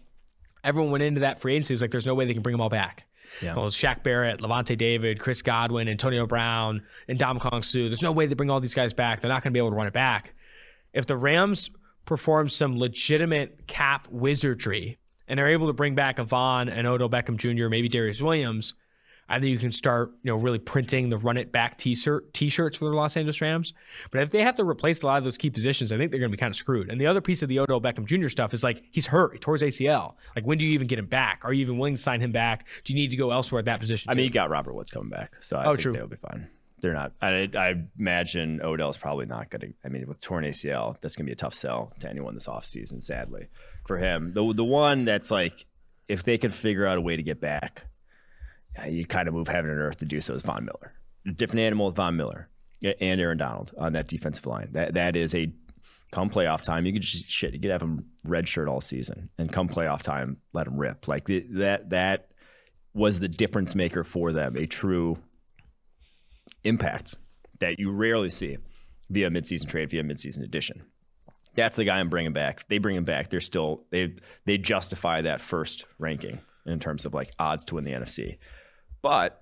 everyone 0.63 0.91
went 0.91 1.03
into 1.03 1.21
that 1.21 1.39
free 1.39 1.53
agency. 1.53 1.73
It's 1.73 1.81
like 1.81 1.91
there's 1.91 2.05
no 2.05 2.15
way 2.15 2.25
they 2.25 2.33
can 2.33 2.43
bring 2.43 2.53
them 2.53 2.61
all 2.61 2.69
back. 2.69 3.05
Yeah. 3.41 3.55
Well, 3.55 3.65
Shaq 3.67 4.03
Barrett, 4.03 4.41
Lavonte 4.41 4.77
David, 4.77 5.19
Chris 5.19 5.41
Godwin, 5.41 5.87
Antonio 5.87 6.27
Brown, 6.27 6.83
and 7.07 7.17
Ndamukong 7.17 7.65
Suh. 7.65 7.87
There's 7.89 8.01
no 8.01 8.11
way 8.11 8.27
they 8.27 8.35
bring 8.35 8.49
all 8.49 8.59
these 8.59 8.75
guys 8.75 8.93
back. 8.93 9.21
They're 9.21 9.29
not 9.29 9.43
going 9.43 9.51
to 9.51 9.53
be 9.53 9.59
able 9.59 9.71
to 9.71 9.75
run 9.75 9.87
it 9.87 9.93
back. 9.93 10.35
If 10.93 11.07
the 11.07 11.17
Rams 11.17 11.71
perform 12.05 12.49
some 12.49 12.77
legitimate 12.77 13.67
cap 13.67 14.07
wizardry 14.11 14.99
and 15.27 15.37
they're 15.37 15.49
able 15.49 15.67
to 15.67 15.73
bring 15.73 15.95
back 15.95 16.19
a 16.19 16.23
Von 16.23 16.69
and 16.69 16.87
Odell 16.87 17.09
Beckham 17.09 17.37
Jr., 17.37 17.69
maybe 17.69 17.89
Darious 17.89 18.21
Williams, 18.21 18.73
I 19.29 19.39
think 19.39 19.51
you 19.51 19.57
can 19.57 19.71
start, 19.71 20.11
you 20.21 20.31
know, 20.31 20.37
really 20.37 20.59
printing 20.59 21.09
the 21.09 21.17
run 21.17 21.37
it 21.37 21.51
back 21.51 21.77
t-shirt 21.77 22.33
t-shirts 22.33 22.77
for 22.77 22.85
the 22.85 22.91
Los 22.91 23.15
Angeles 23.15 23.39
Rams. 23.39 23.73
But 24.11 24.21
if 24.21 24.31
they 24.31 24.41
have 24.41 24.55
to 24.55 24.63
replace 24.63 25.01
a 25.01 25.07
lot 25.07 25.17
of 25.17 25.23
those 25.23 25.37
key 25.37 25.49
positions, 25.49 25.91
I 25.91 25.97
think 25.97 26.11
they're 26.11 26.19
going 26.19 26.31
to 26.31 26.37
be 26.37 26.39
kind 26.39 26.51
of 26.51 26.57
screwed. 26.57 26.89
And 26.89 26.99
the 26.99 27.07
other 27.07 27.21
piece 27.21 27.41
of 27.41 27.49
the 27.49 27.59
Odell 27.59 27.81
Beckham 27.81 28.05
Jr. 28.05 28.27
stuff 28.27 28.53
is 28.53 28.63
like 28.63 28.83
he's 28.91 29.07
hurt, 29.07 29.33
he 29.33 29.39
tore 29.39 29.55
his 29.55 29.61
ACL. 29.61 30.15
Like 30.35 30.45
when 30.45 30.57
do 30.57 30.65
you 30.65 30.71
even 30.73 30.87
get 30.87 30.99
him 30.99 31.07
back? 31.07 31.41
Are 31.43 31.53
you 31.53 31.61
even 31.61 31.77
willing 31.77 31.95
to 31.95 32.01
sign 32.01 32.21
him 32.21 32.31
back? 32.31 32.67
Do 32.83 32.93
you 32.93 32.99
need 32.99 33.11
to 33.11 33.17
go 33.17 33.31
elsewhere 33.31 33.59
at 33.59 33.65
that 33.65 33.79
position? 33.79 34.11
I 34.11 34.15
mean, 34.15 34.25
you 34.25 34.31
got 34.31 34.49
Robert 34.49 34.73
Woods 34.73 34.91
coming 34.91 35.09
back, 35.09 35.37
so 35.39 35.57
I 35.57 35.65
oh, 35.65 35.69
think 35.69 35.79
true. 35.79 35.93
they'll 35.93 36.07
be 36.07 36.17
fine. 36.17 36.49
They're 36.81 36.93
not. 36.93 37.13
I, 37.21 37.49
I 37.57 37.75
imagine 37.97 38.59
Odell's 38.61 38.97
probably 38.97 39.25
not 39.25 39.49
going 39.49 39.61
to. 39.61 39.73
I 39.85 39.87
mean, 39.87 40.05
with 40.05 40.19
torn 40.19 40.43
ACL, 40.43 40.99
that's 40.99 41.15
going 41.15 41.25
to 41.25 41.29
be 41.29 41.33
a 41.33 41.37
tough 41.37 41.53
sell 41.53 41.93
to 42.01 42.09
anyone 42.09 42.33
this 42.33 42.47
offseason. 42.47 43.01
Sadly, 43.01 43.47
for 43.85 43.97
him, 43.97 44.33
the 44.33 44.53
the 44.53 44.63
one 44.63 45.05
that's 45.05 45.31
like 45.31 45.65
if 46.07 46.23
they 46.23 46.37
could 46.37 46.53
figure 46.53 46.85
out 46.85 46.97
a 46.97 47.01
way 47.01 47.15
to 47.15 47.23
get 47.23 47.39
back, 47.39 47.85
you 48.87 49.05
kind 49.05 49.27
of 49.27 49.33
move 49.33 49.47
heaven 49.47 49.71
and 49.71 49.79
earth 49.79 49.97
to 49.97 50.05
do 50.05 50.21
so 50.21 50.33
is 50.33 50.41
Von 50.41 50.65
Miller. 50.65 50.93
Different 51.35 51.61
animal 51.61 51.87
is 51.87 51.93
Von 51.93 52.15
Miller 52.17 52.49
and 52.83 53.21
Aaron 53.21 53.37
Donald 53.37 53.71
on 53.77 53.93
that 53.93 54.07
defensive 54.07 54.45
line. 54.45 54.69
That 54.71 54.93
that 54.95 55.15
is 55.15 55.33
a 55.35 55.51
come 56.11 56.29
playoff 56.29 56.61
time. 56.61 56.85
You 56.85 56.93
could 56.93 57.01
just 57.01 57.29
shit. 57.29 57.53
You 57.53 57.59
could 57.59 57.71
have 57.71 57.81
him 57.81 58.05
red 58.23 58.47
shirt 58.47 58.67
all 58.67 58.81
season, 58.81 59.29
and 59.37 59.51
come 59.51 59.67
playoff 59.67 60.01
time, 60.01 60.37
let 60.53 60.67
him 60.67 60.77
rip. 60.77 61.07
Like 61.07 61.25
that. 61.25 61.89
That 61.89 62.29
was 62.93 63.19
the 63.19 63.27
difference 63.27 63.73
maker 63.73 64.03
for 64.03 64.31
them. 64.31 64.55
A 64.55 64.67
true 64.67 65.17
impact 66.63 67.15
that 67.59 67.79
you 67.79 67.91
rarely 67.91 68.29
see 68.29 68.57
via 69.09 69.29
midseason 69.29 69.67
trade, 69.67 69.89
via 69.89 70.03
midseason 70.03 70.43
addition. 70.43 70.83
That's 71.55 71.75
the 71.75 71.85
guy 71.85 71.99
I'm 71.99 72.09
bringing 72.09 72.33
back. 72.33 72.67
They 72.67 72.77
bring 72.77 72.95
him 72.95 73.05
back. 73.05 73.29
They're 73.29 73.39
still 73.39 73.83
they 73.91 74.15
they 74.45 74.57
justify 74.57 75.21
that 75.21 75.41
first 75.41 75.85
ranking 75.99 76.39
in 76.65 76.79
terms 76.79 77.05
of 77.05 77.13
like 77.13 77.31
odds 77.39 77.65
to 77.65 77.75
win 77.75 77.83
the 77.83 77.91
NFC. 77.91 78.37
But 79.01 79.39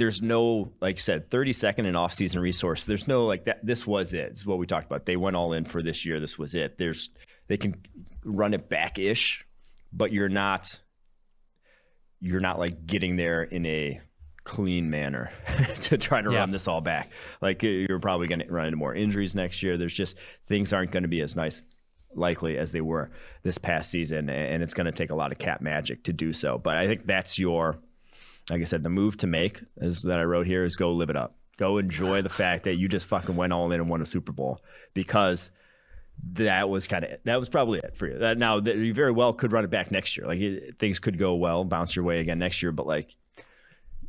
there's 0.00 0.22
no, 0.22 0.72
like 0.80 0.94
you 0.94 1.00
said, 1.00 1.30
30 1.30 1.52
second 1.52 1.86
and 1.86 1.96
off 1.96 2.14
season 2.14 2.40
resource. 2.40 2.86
There's 2.86 3.06
no 3.06 3.26
like 3.26 3.44
that. 3.44 3.64
This 3.64 3.86
was 3.86 4.14
it. 4.14 4.32
Is 4.32 4.46
what 4.46 4.58
we 4.58 4.66
talked 4.66 4.86
about. 4.86 5.04
They 5.04 5.16
went 5.16 5.36
all 5.36 5.52
in 5.52 5.64
for 5.64 5.82
this 5.82 6.06
year. 6.06 6.18
This 6.18 6.38
was 6.38 6.54
it. 6.54 6.78
There's, 6.78 7.10
they 7.48 7.58
can 7.58 7.74
run 8.24 8.54
it 8.54 8.70
back 8.70 8.98
ish, 8.98 9.44
but 9.92 10.10
you're 10.10 10.30
not, 10.30 10.80
you're 12.18 12.40
not 12.40 12.58
like 12.58 12.86
getting 12.86 13.16
there 13.16 13.42
in 13.42 13.66
a 13.66 14.00
clean 14.50 14.90
manner 14.90 15.30
to 15.80 15.96
try 15.96 16.20
to 16.20 16.32
yeah. 16.32 16.38
run 16.38 16.50
this 16.50 16.66
all 16.66 16.80
back. 16.80 17.10
Like 17.40 17.62
you're 17.62 18.00
probably 18.00 18.26
going 18.26 18.40
to 18.40 18.52
run 18.52 18.66
into 18.66 18.76
more 18.76 18.92
injuries 18.92 19.32
next 19.32 19.62
year. 19.62 19.78
There's 19.78 19.94
just 19.94 20.16
things 20.48 20.72
aren't 20.72 20.90
going 20.90 21.04
to 21.04 21.08
be 21.08 21.20
as 21.20 21.36
nice 21.36 21.62
likely 22.16 22.58
as 22.58 22.72
they 22.72 22.80
were 22.80 23.12
this 23.44 23.58
past 23.58 23.92
season 23.92 24.28
and 24.28 24.60
it's 24.64 24.74
going 24.74 24.86
to 24.86 24.92
take 24.92 25.10
a 25.10 25.14
lot 25.14 25.30
of 25.30 25.38
cap 25.38 25.60
magic 25.60 26.02
to 26.02 26.12
do 26.12 26.32
so. 26.32 26.58
But 26.58 26.76
I 26.76 26.88
think 26.88 27.06
that's 27.06 27.38
your 27.38 27.78
like 28.50 28.60
I 28.60 28.64
said, 28.64 28.82
the 28.82 28.90
move 28.90 29.16
to 29.18 29.28
make 29.28 29.62
is 29.76 30.02
that 30.02 30.18
I 30.18 30.24
wrote 30.24 30.48
here 30.48 30.64
is 30.64 30.74
go 30.74 30.90
live 30.90 31.10
it 31.10 31.16
up. 31.16 31.36
Go 31.56 31.78
enjoy 31.78 32.22
the 32.22 32.28
fact 32.28 32.64
that 32.64 32.74
you 32.74 32.88
just 32.88 33.06
fucking 33.06 33.36
went 33.36 33.52
all 33.52 33.70
in 33.70 33.80
and 33.80 33.88
won 33.88 34.02
a 34.02 34.06
Super 34.06 34.32
Bowl 34.32 34.58
because 34.94 35.52
that 36.32 36.68
was 36.68 36.88
kind 36.88 37.04
of 37.04 37.20
that 37.22 37.38
was 37.38 37.48
probably 37.48 37.78
it 37.78 37.96
for 37.96 38.08
you. 38.08 38.18
That, 38.18 38.36
now 38.36 38.58
you 38.58 38.92
very 38.92 39.12
well 39.12 39.32
could 39.32 39.52
run 39.52 39.62
it 39.62 39.70
back 39.70 39.92
next 39.92 40.16
year. 40.16 40.26
Like 40.26 40.40
it, 40.40 40.80
things 40.80 40.98
could 40.98 41.18
go 41.18 41.36
well, 41.36 41.62
bounce 41.62 41.94
your 41.94 42.04
way 42.04 42.18
again 42.18 42.40
next 42.40 42.60
year. 42.64 42.72
But 42.72 42.88
like 42.88 43.14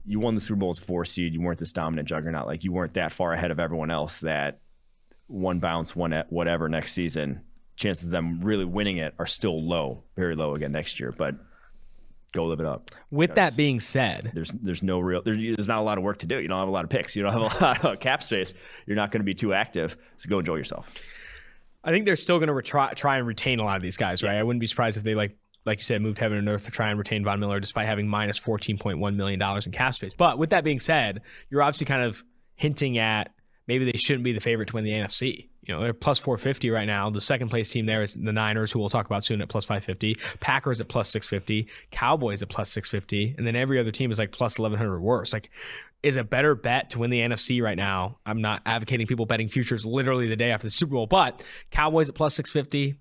you 0.06 0.20
won 0.20 0.36
the 0.36 0.42
Super 0.42 0.60
Bowl 0.60 0.70
as 0.70 0.80
four 0.80 1.06
seed, 1.06 1.34
you 1.34 1.42
weren't 1.42 1.60
this 1.60 1.72
dominant 1.72 2.08
juggernaut. 2.08 2.48
Like 2.48 2.64
you 2.64 2.72
weren't 2.72 2.94
that 2.94 3.12
far 3.12 3.34
ahead 3.34 3.52
of 3.52 3.60
everyone 3.60 3.92
else. 3.92 4.20
That 4.20 4.60
one 5.28 5.60
bounce, 5.60 5.96
one 5.96 6.14
at 6.14 6.32
whatever 6.32 6.68
next 6.70 6.94
season, 6.94 7.42
chances 7.76 8.06
of 8.06 8.12
them 8.12 8.42
really 8.42 8.66
winning 8.66 8.98
it 8.98 9.14
are 9.20 9.26
still 9.26 9.64
low, 9.64 10.04
very 10.16 10.36
low 10.36 10.54
again 10.54 10.72
next 10.72 11.00
year. 11.00 11.12
But 11.12 11.36
go 12.34 12.46
live 12.46 12.60
it 12.60 12.66
up. 12.66 12.92
With 13.10 13.36
that 13.36 13.56
being 13.56 13.80
said, 13.80 14.32
there's 14.34 14.52
there's 14.52 14.84
no 14.84 15.00
real 15.00 15.22
there's, 15.22 15.38
there's 15.38 15.68
not 15.68 15.80
a 15.80 15.84
lot 15.84 15.98
of 15.98 16.04
work 16.04 16.20
to 16.20 16.26
do. 16.26 16.40
You 16.40 16.48
don't 16.48 16.60
have 16.60 16.70
a 16.70 16.72
lot 16.72 16.84
of 16.84 16.90
picks. 16.90 17.16
You 17.16 17.24
don't 17.24 17.34
have 17.34 17.42
a 17.42 17.64
lot 17.64 17.86
of 17.86 18.00
cap 18.00 18.24
space. 18.24 18.54
You're 18.86 18.96
not 18.96 19.12
going 19.12 19.22
to 19.22 19.26
be 19.26 19.34
too 19.34 19.54
active. 19.54 19.98
So 20.18 20.30
go 20.30 20.40
enjoy 20.40 20.56
yourself. 20.56 20.92
I 21.84 21.92
think 21.92 22.06
they're 22.06 22.16
still 22.16 22.40
going 22.40 22.56
to 22.56 22.62
try 22.62 22.94
try 22.94 23.18
and 23.18 23.28
retain 23.28 23.60
a 23.60 23.64
lot 23.64 23.78
of 23.78 23.82
these 23.82 23.98
guys, 23.98 24.24
right? 24.24 24.34
Yeah. 24.34 24.40
I 24.40 24.44
wouldn't 24.44 24.62
be 24.62 24.68
surprised 24.68 24.98
if 24.98 25.04
they 25.04 25.16
like 25.16 25.38
like 25.66 25.80
you 25.80 25.84
said 25.84 26.02
moved 26.02 26.20
heaven 26.20 26.38
and 26.38 26.50
earth 26.50 26.66
to 26.66 26.72
try 26.72 26.90
and 26.90 26.98
retain 26.98 27.24
Von 27.24 27.40
Miller 27.40 27.60
despite 27.60 27.88
having 27.88 28.08
minus 28.08 28.46
minus 28.46 28.64
14.1 28.64 29.16
million 29.16 29.40
dollars 29.40 29.66
in 29.66 29.72
cap 29.72 29.94
space. 29.94 30.14
But 30.14 30.38
with 30.38 30.52
that 30.52 30.64
being 30.64 30.80
said, 30.80 31.22
you're 31.50 31.62
obviously 31.62 31.86
kind 31.86 32.04
of 32.04 32.24
hinting 32.56 32.98
at 32.98 33.34
maybe 33.68 33.86
they 33.86 33.98
shouldn't 33.98 34.24
be 34.24 34.34
the 34.34 34.42
favorite 34.42 34.68
to 34.70 34.76
win 34.76 34.84
the 34.84 34.92
NFC. 34.92 35.50
You 35.64 35.76
know, 35.76 35.82
they're 35.82 35.94
plus 35.94 36.18
450 36.20 36.72
right 36.72 36.86
now. 36.86 37.10
The 37.10 37.22
second 37.22 37.50
place 37.50 37.70
team 37.70 37.86
there 37.86 38.02
is 38.02 38.16
the 38.16 38.32
Niners, 38.32 38.72
who 38.72 38.80
we'll 38.80 38.90
talk 38.90 39.06
about 39.06 39.24
soon 39.24 39.42
at 39.42 39.50
plus 39.50 39.66
550. 39.66 40.18
Packers 40.40 40.82
at 40.82 40.88
plus 40.88 41.10
650. 41.10 41.70
Cowboys 41.92 42.42
at 42.42 42.50
plus 42.50 42.72
650. 42.72 43.36
And 43.38 43.46
then 43.46 43.56
every 43.56 43.80
other 43.80 43.92
team 43.92 44.12
is 44.12 44.18
like 44.18 44.32
plus 44.32 44.58
1100 44.58 44.96
or 44.96 45.00
worse. 45.00 45.34
Like, 45.34 45.52
is 46.02 46.16
a 46.16 46.24
better 46.24 46.56
bet 46.56 46.90
to 46.90 47.00
win 47.00 47.12
the 47.12 47.20
NFC 47.20 47.62
right 47.62 47.78
now. 47.78 48.18
I'm 48.26 48.42
not 48.42 48.64
advocating 48.66 49.06
people 49.06 49.28
betting 49.28 49.50
futures 49.50 49.86
literally 49.86 50.28
the 50.28 50.36
day 50.36 50.50
after 50.50 50.66
the 50.66 50.72
Super 50.72 50.94
Bowl, 50.94 51.06
but 51.06 51.44
Cowboys 51.70 52.10
at 52.10 52.16
plus 52.16 52.34
650. 52.34 52.96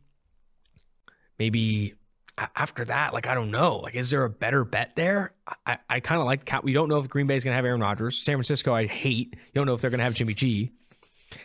Maybe 1.39 1.95
after 2.57 2.85
that, 2.87 3.13
like 3.13 3.27
I 3.27 3.35
don't 3.35 3.51
know. 3.51 3.77
Like, 3.77 3.95
is 3.95 4.11
there 4.11 4.25
a 4.25 4.31
better 4.31 4.65
bet 4.65 4.97
there? 4.97 5.33
I, 5.67 5.79
I 5.89 6.01
kind 6.01 6.21
of 6.21 6.27
like 6.27 6.45
Cow. 6.45 6.61
We 6.63 6.73
don't 6.73 6.89
know 6.89 6.99
if 6.99 7.09
Green 7.09 7.27
Bay 7.27 7.37
is 7.37 7.45
going 7.45 7.53
to 7.53 7.57
have 7.57 7.65
Aaron 7.65 7.81
Rodgers. 7.81 8.19
San 8.19 8.37
Francisco, 8.37 8.75
I 8.75 8.87
hate. 8.87 9.35
You 9.35 9.53
don't 9.55 9.67
know 9.67 9.75
if 9.75 9.81
they're 9.81 9.91
going 9.91 9.99
to 9.99 10.05
have 10.05 10.15
Jimmy 10.15 10.35
G. 10.35 10.73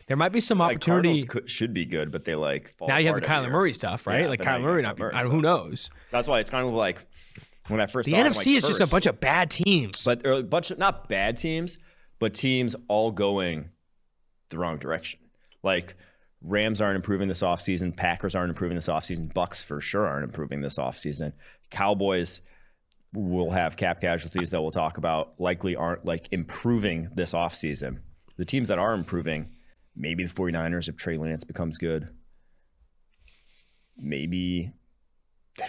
There 0.08 0.18
might 0.18 0.32
be 0.32 0.40
some 0.40 0.60
like 0.60 0.78
opportunity. 0.78 1.24
Could, 1.24 1.50
should 1.50 1.74
be 1.74 1.86
good, 1.86 2.12
but 2.12 2.26
they 2.26 2.36
like 2.36 2.74
now 2.82 2.98
you 2.98 3.08
have 3.08 3.16
the 3.16 3.22
Kyler 3.22 3.52
Murray 3.52 3.74
stuff, 3.74 4.08
right? 4.08 4.22
Yeah, 4.22 4.30
like 4.30 4.42
Kyler 4.42 4.62
Murray, 4.62 4.82
not 4.82 4.98
Murray, 4.98 5.14
so. 5.20 5.30
who 5.30 5.42
knows? 5.42 5.90
That's 6.12 6.28
why 6.28 6.40
it's 6.40 6.50
kind 6.50 6.68
of 6.68 6.74
like 6.74 7.06
when 7.68 7.82
I 7.82 7.86
first 7.86 8.08
the 8.08 8.14
NFC 8.14 8.38
like, 8.38 8.48
is 8.48 8.64
first, 8.64 8.80
just 8.80 8.82
a 8.82 8.88
bunch 8.88 9.06
of 9.06 9.20
bad 9.20 9.52
teams, 9.52 10.04
but 10.04 10.26
a 10.26 10.44
bunch 10.44 10.72
of 10.72 10.78
not 10.78 11.10
bad 11.10 11.38
teams, 11.38 11.78
but 12.20 12.34
teams 12.34 12.76
all 12.88 13.12
going 13.12 13.70
the 14.50 14.58
wrong 14.58 14.78
direction. 14.78 15.20
Like 15.64 15.96
Rams 16.46 16.82
aren't 16.82 16.96
improving 16.96 17.28
this 17.28 17.42
offseason, 17.42 17.96
Packers 17.96 18.36
aren't 18.36 18.50
improving 18.50 18.76
this 18.76 18.88
offseason, 18.88 19.34
Bucks 19.34 19.64
for 19.64 19.82
sure 19.82 20.08
aren't 20.08 20.26
improving 20.26 20.62
this 20.62 20.78
offseason. 20.78 21.34
Cowboys 21.72 22.42
will 23.14 23.52
have 23.52 23.78
cap 23.78 24.02
casualties 24.02 24.52
that 24.52 24.62
we'll 24.62 24.72
talk 24.72 24.98
about, 24.98 25.40
likely 25.40 25.76
aren't 25.76 26.06
like 26.06 26.28
improving 26.32 27.10
this 27.16 27.34
offseason. 27.34 28.00
The 28.38 28.46
teams 28.46 28.68
that 28.68 28.80
are 28.80 28.94
improving 28.94 29.50
Maybe 29.96 30.26
the 30.26 30.34
49ers 30.34 30.90
if 30.90 30.98
Trey 30.98 31.18
Lance 31.18 31.44
becomes 31.44 31.78
good. 31.78 32.10
Maybe 33.98 34.74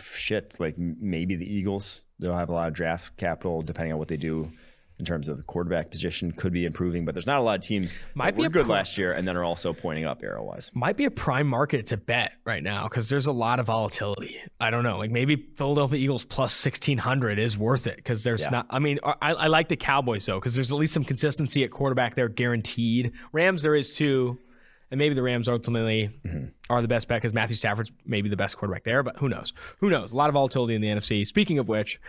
shit, 0.02 0.56
like 0.58 0.76
maybe 0.76 1.36
the 1.36 1.46
Eagles. 1.46 2.02
They'll 2.18 2.36
have 2.36 2.48
a 2.48 2.52
lot 2.52 2.68
of 2.68 2.74
draft 2.74 3.16
capital 3.16 3.62
depending 3.62 3.92
on 3.92 3.98
what 3.98 4.08
they 4.08 4.16
do 4.16 4.50
in 4.98 5.04
terms 5.04 5.28
of 5.28 5.36
the 5.36 5.42
quarterback 5.42 5.90
position 5.90 6.32
could 6.32 6.52
be 6.52 6.64
improving, 6.64 7.04
but 7.04 7.14
there's 7.14 7.26
not 7.26 7.38
a 7.38 7.42
lot 7.42 7.58
of 7.58 7.64
teams 7.64 7.98
might 8.14 8.34
be 8.34 8.42
were 8.42 8.48
good 8.48 8.66
last 8.66 8.96
year 8.96 9.12
and 9.12 9.28
then 9.28 9.36
are 9.36 9.44
also 9.44 9.72
pointing 9.74 10.06
up 10.06 10.22
arrow 10.22 10.42
wise. 10.42 10.70
Might 10.74 10.96
be 10.96 11.04
a 11.04 11.10
prime 11.10 11.46
market 11.46 11.86
to 11.86 11.96
bet 11.96 12.32
right 12.44 12.62
now 12.62 12.84
because 12.84 13.08
there's 13.08 13.26
a 13.26 13.32
lot 13.32 13.60
of 13.60 13.66
volatility. 13.66 14.40
I 14.58 14.70
don't 14.70 14.84
know, 14.84 14.98
like 14.98 15.10
maybe 15.10 15.36
Philadelphia 15.56 15.98
Eagles 15.98 16.24
plus 16.24 16.54
sixteen 16.54 16.98
hundred 16.98 17.38
is 17.38 17.58
worth 17.58 17.86
it 17.86 17.96
because 17.96 18.24
there's 18.24 18.42
yeah. 18.42 18.50
not. 18.50 18.66
I 18.70 18.78
mean, 18.78 18.98
I, 19.04 19.34
I 19.34 19.46
like 19.48 19.68
the 19.68 19.76
Cowboys 19.76 20.24
though 20.24 20.40
because 20.40 20.54
there's 20.54 20.72
at 20.72 20.78
least 20.78 20.94
some 20.94 21.04
consistency 21.04 21.62
at 21.64 21.70
quarterback 21.70 22.14
there, 22.14 22.28
guaranteed. 22.28 23.12
Rams 23.32 23.62
there 23.62 23.74
is 23.74 23.94
too. 23.94 24.38
And 24.88 24.98
maybe 24.98 25.16
the 25.16 25.22
Rams 25.22 25.48
ultimately 25.48 26.10
mm-hmm. 26.24 26.46
are 26.70 26.80
the 26.80 26.86
best 26.86 27.08
bet 27.08 27.20
because 27.20 27.34
Matthew 27.34 27.56
Stafford's 27.56 27.90
maybe 28.04 28.28
the 28.28 28.36
best 28.36 28.56
quarterback 28.56 28.84
there, 28.84 29.02
but 29.02 29.16
who 29.18 29.28
knows? 29.28 29.52
Who 29.80 29.90
knows? 29.90 30.12
A 30.12 30.16
lot 30.16 30.28
of 30.30 30.34
volatility 30.34 30.76
in 30.76 30.80
the 30.80 30.86
NFC. 30.86 31.26
Speaking 31.26 31.58
of 31.58 31.66
which, 31.66 32.00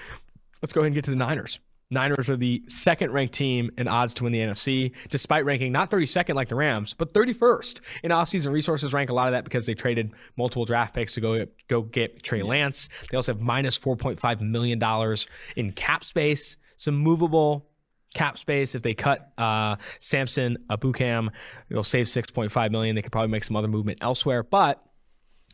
let's 0.62 0.74
go 0.74 0.82
ahead 0.82 0.90
and 0.90 0.96
get 0.96 1.04
to 1.06 1.10
the 1.10 1.16
Niners. 1.18 1.60
Niners 1.90 2.30
are 2.30 2.36
the 2.36 2.64
second 2.68 3.12
ranked 3.12 3.34
team 3.34 3.72
in 3.78 3.88
odds 3.88 4.14
to 4.16 4.24
win 4.26 4.34
the 4.34 4.40
NFC, 4.40 4.92
despite 5.10 5.46
ranking 5.46 5.72
not 5.72 5.90
32nd 5.90 6.36
like 6.36 6.50
the 6.50 6.56
Rams, 6.56 6.94
but 6.94 7.14
31st 7.14 7.80
in 8.04 8.12
offseason 8.12 8.52
resources. 8.52 8.92
Rank 8.92 9.10
a 9.10 9.14
lot 9.14 9.28
of 9.28 9.34
that 9.34 9.46
because 9.46 9.66
they 9.66 9.74
traded 9.74 10.12
multiple 10.38 10.66
draft 10.66 10.94
picks 10.94 11.14
to 11.14 11.22
go 11.22 11.46
go 11.70 11.82
get 11.82 12.22
Trey 12.24 12.44
Lance. 12.44 12.90
They 13.10 13.16
also 13.16 13.34
have 13.34 13.42
minus 13.42 13.80
4.5 13.80 14.42
million 14.42 14.80
dollars 14.80 15.28
in 15.56 15.72
cap 15.72 16.04
space, 16.04 16.58
some 16.76 16.96
movable 16.96 17.70
cap 18.14 18.38
space. 18.38 18.76
If 18.76 18.84
they 18.84 18.94
cut 18.94 19.32
uh, 19.38 19.78
Samson 20.02 20.58
Ebukam, 20.70 21.30
it'll 21.70 21.84
save 21.84 22.08
6.5 22.08 22.72
million. 22.72 22.96
They 22.96 23.02
could 23.02 23.12
probably 23.14 23.32
make 23.32 23.46
some 23.46 23.56
other 23.56 23.68
movement 23.70 24.00
elsewhere, 24.02 24.44
but 24.44 24.84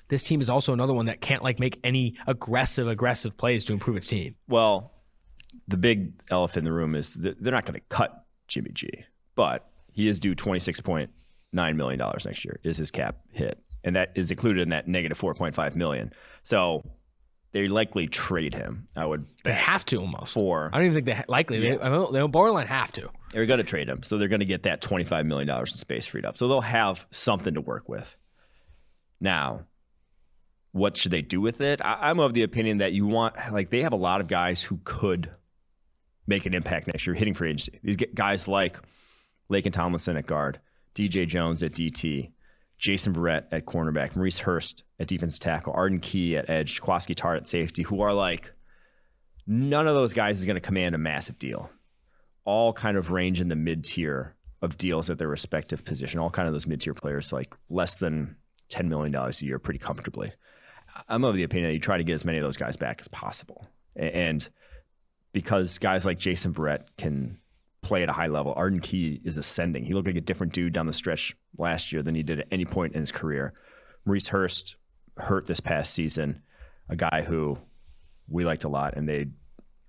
this 0.07 0.23
team 0.23 0.41
is 0.41 0.49
also 0.49 0.73
another 0.73 0.93
one 0.93 1.05
that 1.07 1.21
can't 1.21 1.43
like 1.43 1.59
make 1.59 1.79
any 1.83 2.15
aggressive 2.25 2.87
aggressive 2.87 3.37
plays 3.37 3.65
to 3.65 3.73
improve 3.73 3.97
its 3.97 4.07
team. 4.07 4.35
Well, 4.47 4.92
the 5.67 5.77
big 5.77 6.13
elephant 6.29 6.59
in 6.59 6.65
the 6.65 6.73
room 6.73 6.95
is 6.95 7.13
they're 7.13 7.53
not 7.53 7.65
going 7.65 7.79
to 7.79 7.85
cut 7.89 8.25
Jimmy 8.47 8.71
G, 8.73 9.05
but 9.35 9.69
he 9.91 10.07
is 10.07 10.19
due 10.19 10.35
twenty 10.35 10.59
six 10.59 10.81
point 10.81 11.11
nine 11.51 11.77
million 11.77 11.99
dollars 11.99 12.25
next 12.25 12.43
year. 12.45 12.59
Is 12.63 12.77
his 12.77 12.91
cap 12.91 13.17
hit, 13.31 13.59
and 13.83 13.95
that 13.95 14.11
is 14.15 14.31
included 14.31 14.61
in 14.61 14.69
that 14.69 14.87
negative 14.87 15.17
four 15.17 15.33
point 15.33 15.55
five 15.55 15.75
million. 15.75 16.13
So 16.43 16.83
they 17.53 17.67
likely 17.67 18.07
trade 18.07 18.53
him. 18.53 18.87
I 18.95 19.05
would. 19.05 19.25
They 19.43 19.53
have 19.53 19.85
to 19.85 19.97
almost. 19.97 20.33
For 20.33 20.69
I 20.73 20.77
don't 20.77 20.87
even 20.87 20.95
think 20.95 21.05
they 21.05 21.13
ha- 21.13 21.25
likely. 21.27 21.59
Yeah. 21.59 21.77
They, 21.77 21.89
they 21.89 22.19
don't 22.19 22.31
borderline 22.31 22.67
have 22.67 22.91
to. 22.93 23.09
They're 23.31 23.45
going 23.45 23.59
to 23.59 23.63
trade 23.63 23.87
him, 23.87 24.03
so 24.03 24.17
they're 24.17 24.27
going 24.27 24.39
to 24.41 24.45
get 24.45 24.63
that 24.63 24.81
twenty 24.81 25.03
five 25.03 25.25
million 25.25 25.47
dollars 25.47 25.71
in 25.71 25.77
space 25.77 26.07
freed 26.07 26.25
up. 26.25 26.37
So 26.37 26.47
they'll 26.47 26.61
have 26.61 27.07
something 27.11 27.53
to 27.53 27.61
work 27.61 27.87
with. 27.87 28.15
Now, 29.21 29.65
what 30.71 30.97
should 30.97 31.11
they 31.11 31.21
do 31.21 31.39
with 31.39 31.61
it? 31.61 31.79
I, 31.81 32.09
I'm 32.09 32.19
of 32.19 32.33
the 32.33 32.43
opinion 32.43 32.79
that 32.79 32.93
you 32.93 33.05
want 33.05 33.35
like 33.51 33.69
they 33.69 33.83
have 33.83 33.93
a 33.93 33.97
lot 33.97 34.19
of 34.19 34.27
guys 34.27 34.63
who 34.63 34.79
could 34.83 35.29
make 36.27 36.45
an 36.45 36.53
impact 36.53 36.87
next 36.87 37.05
year 37.05 37.15
hitting 37.15 37.33
free 37.33 37.49
agency. 37.49 37.79
These 37.83 37.97
guys 38.13 38.47
like 38.47 38.79
Laken 39.51 39.73
Tomlinson 39.73 40.17
at 40.17 40.25
guard, 40.25 40.59
DJ 40.95 41.27
Jones 41.27 41.63
at 41.63 41.73
DT, 41.73 42.31
Jason 42.77 43.13
Verrett 43.13 43.45
at 43.51 43.65
cornerback, 43.65 44.15
Maurice 44.15 44.39
Hurst 44.39 44.83
at 44.99 45.07
defensive 45.07 45.39
tackle, 45.39 45.73
Arden 45.73 45.99
Key 45.99 46.37
at 46.37 46.49
edge, 46.49 46.81
Jaquiski 46.81 47.15
Tartt 47.15 47.37
at 47.37 47.47
safety, 47.47 47.83
who 47.83 48.01
are 48.01 48.13
like, 48.13 48.51
none 49.47 49.87
of 49.87 49.95
those 49.95 50.13
guys 50.13 50.39
is 50.39 50.45
going 50.45 50.55
to 50.55 50.61
command 50.61 50.95
a 50.95 50.97
massive 50.97 51.37
deal. 51.39 51.69
All 52.45 52.73
kind 52.73 52.97
of 52.97 53.11
range 53.11 53.39
in 53.39 53.47
the 53.47 53.55
mid 53.55 53.85
tier 53.85 54.35
of 54.61 54.77
deals 54.77 55.09
at 55.09 55.17
their 55.17 55.27
respective 55.27 55.85
position. 55.85 56.19
All 56.19 56.29
kind 56.29 56.47
of 56.47 56.53
those 56.53 56.67
mid 56.67 56.81
tier 56.81 56.93
players, 56.93 57.31
like 57.31 57.55
less 57.69 57.97
than 57.97 58.35
$10 58.69 58.87
million 58.87 59.15
a 59.15 59.31
year, 59.39 59.59
pretty 59.59 59.79
comfortably. 59.79 60.31
I'm 61.07 61.23
of 61.23 61.35
the 61.35 61.43
opinion 61.43 61.69
that 61.69 61.73
you 61.73 61.79
try 61.79 61.97
to 61.97 62.03
get 62.03 62.13
as 62.13 62.25
many 62.25 62.37
of 62.37 62.43
those 62.43 62.57
guys 62.57 62.75
back 62.75 62.97
as 62.99 63.07
possible 63.07 63.67
And 63.95 64.47
because 65.33 65.77
guys 65.79 66.05
like 66.05 66.19
Jason 66.19 66.53
Verrett 66.53 66.85
can 66.97 67.37
play 67.81 68.03
at 68.03 68.09
a 68.09 68.13
high 68.13 68.27
level, 68.27 68.53
Arden 68.55 68.79
Key 68.79 69.19
is 69.23 69.37
ascending. 69.37 69.83
He 69.83 69.93
looked 69.93 70.07
like 70.07 70.15
a 70.15 70.21
different 70.21 70.53
dude 70.53 70.73
down 70.73 70.87
the 70.87 70.93
stretch 70.93 71.35
last 71.57 71.91
year 71.91 72.01
than 72.01 72.15
he 72.15 72.23
did 72.23 72.39
at 72.39 72.47
any 72.51 72.65
point 72.65 72.93
in 72.93 73.01
his 73.01 73.11
career. 73.11 73.53
Maurice 74.05 74.27
Hurst 74.27 74.77
hurt 75.17 75.45
this 75.47 75.59
past 75.59 75.93
season, 75.93 76.41
a 76.89 76.95
guy 76.95 77.23
who 77.27 77.57
we 78.29 78.45
liked 78.45 78.63
a 78.63 78.69
lot, 78.69 78.95
and 78.95 79.07
they 79.07 79.27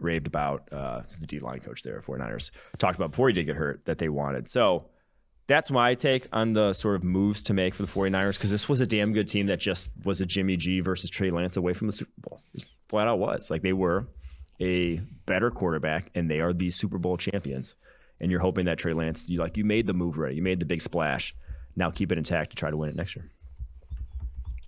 raved 0.00 0.26
about 0.26 0.68
uh, 0.72 1.02
the 1.20 1.26
D 1.26 1.38
line 1.38 1.60
coach 1.60 1.82
there, 1.82 2.00
49ers, 2.00 2.50
talked 2.78 2.96
about 2.96 3.12
before 3.12 3.28
he 3.28 3.34
did 3.34 3.44
get 3.46 3.56
hurt 3.56 3.84
that 3.84 3.98
they 3.98 4.08
wanted. 4.08 4.48
So 4.48 4.86
that's 5.46 5.70
my 5.70 5.94
take 5.94 6.26
on 6.32 6.52
the 6.52 6.72
sort 6.72 6.96
of 6.96 7.04
moves 7.04 7.42
to 7.42 7.54
make 7.54 7.74
for 7.74 7.82
the 7.82 7.92
49ers 7.92 8.34
because 8.34 8.50
this 8.50 8.68
was 8.68 8.80
a 8.80 8.86
damn 8.86 9.12
good 9.12 9.28
team 9.28 9.46
that 9.46 9.60
just 9.60 9.92
was 10.04 10.20
a 10.20 10.26
Jimmy 10.26 10.56
G 10.56 10.80
versus 10.80 11.10
Trey 11.10 11.30
Lance 11.30 11.56
away 11.56 11.74
from 11.74 11.86
the 11.86 11.92
Super 11.92 12.12
Bowl. 12.18 12.40
Flat 12.88 13.08
out 13.08 13.18
was. 13.18 13.50
Like 13.50 13.62
they 13.62 13.72
were 13.72 14.06
a 14.60 15.00
better 15.26 15.50
quarterback 15.50 16.10
and 16.14 16.30
they 16.30 16.40
are 16.40 16.52
the 16.52 16.70
Super 16.70 16.98
Bowl 16.98 17.16
champions. 17.16 17.74
And 18.20 18.30
you're 18.30 18.40
hoping 18.40 18.66
that 18.66 18.78
Trey 18.78 18.92
Lance, 18.92 19.28
you 19.28 19.40
like 19.40 19.56
you 19.56 19.64
made 19.64 19.86
the 19.86 19.92
move 19.92 20.18
right, 20.18 20.34
you 20.34 20.42
made 20.42 20.60
the 20.60 20.66
big 20.66 20.82
splash. 20.82 21.34
Now 21.76 21.90
keep 21.90 22.12
it 22.12 22.18
intact 22.18 22.50
to 22.50 22.56
try 22.56 22.70
to 22.70 22.76
win 22.76 22.88
it 22.88 22.96
next 22.96 23.16
year. 23.16 23.30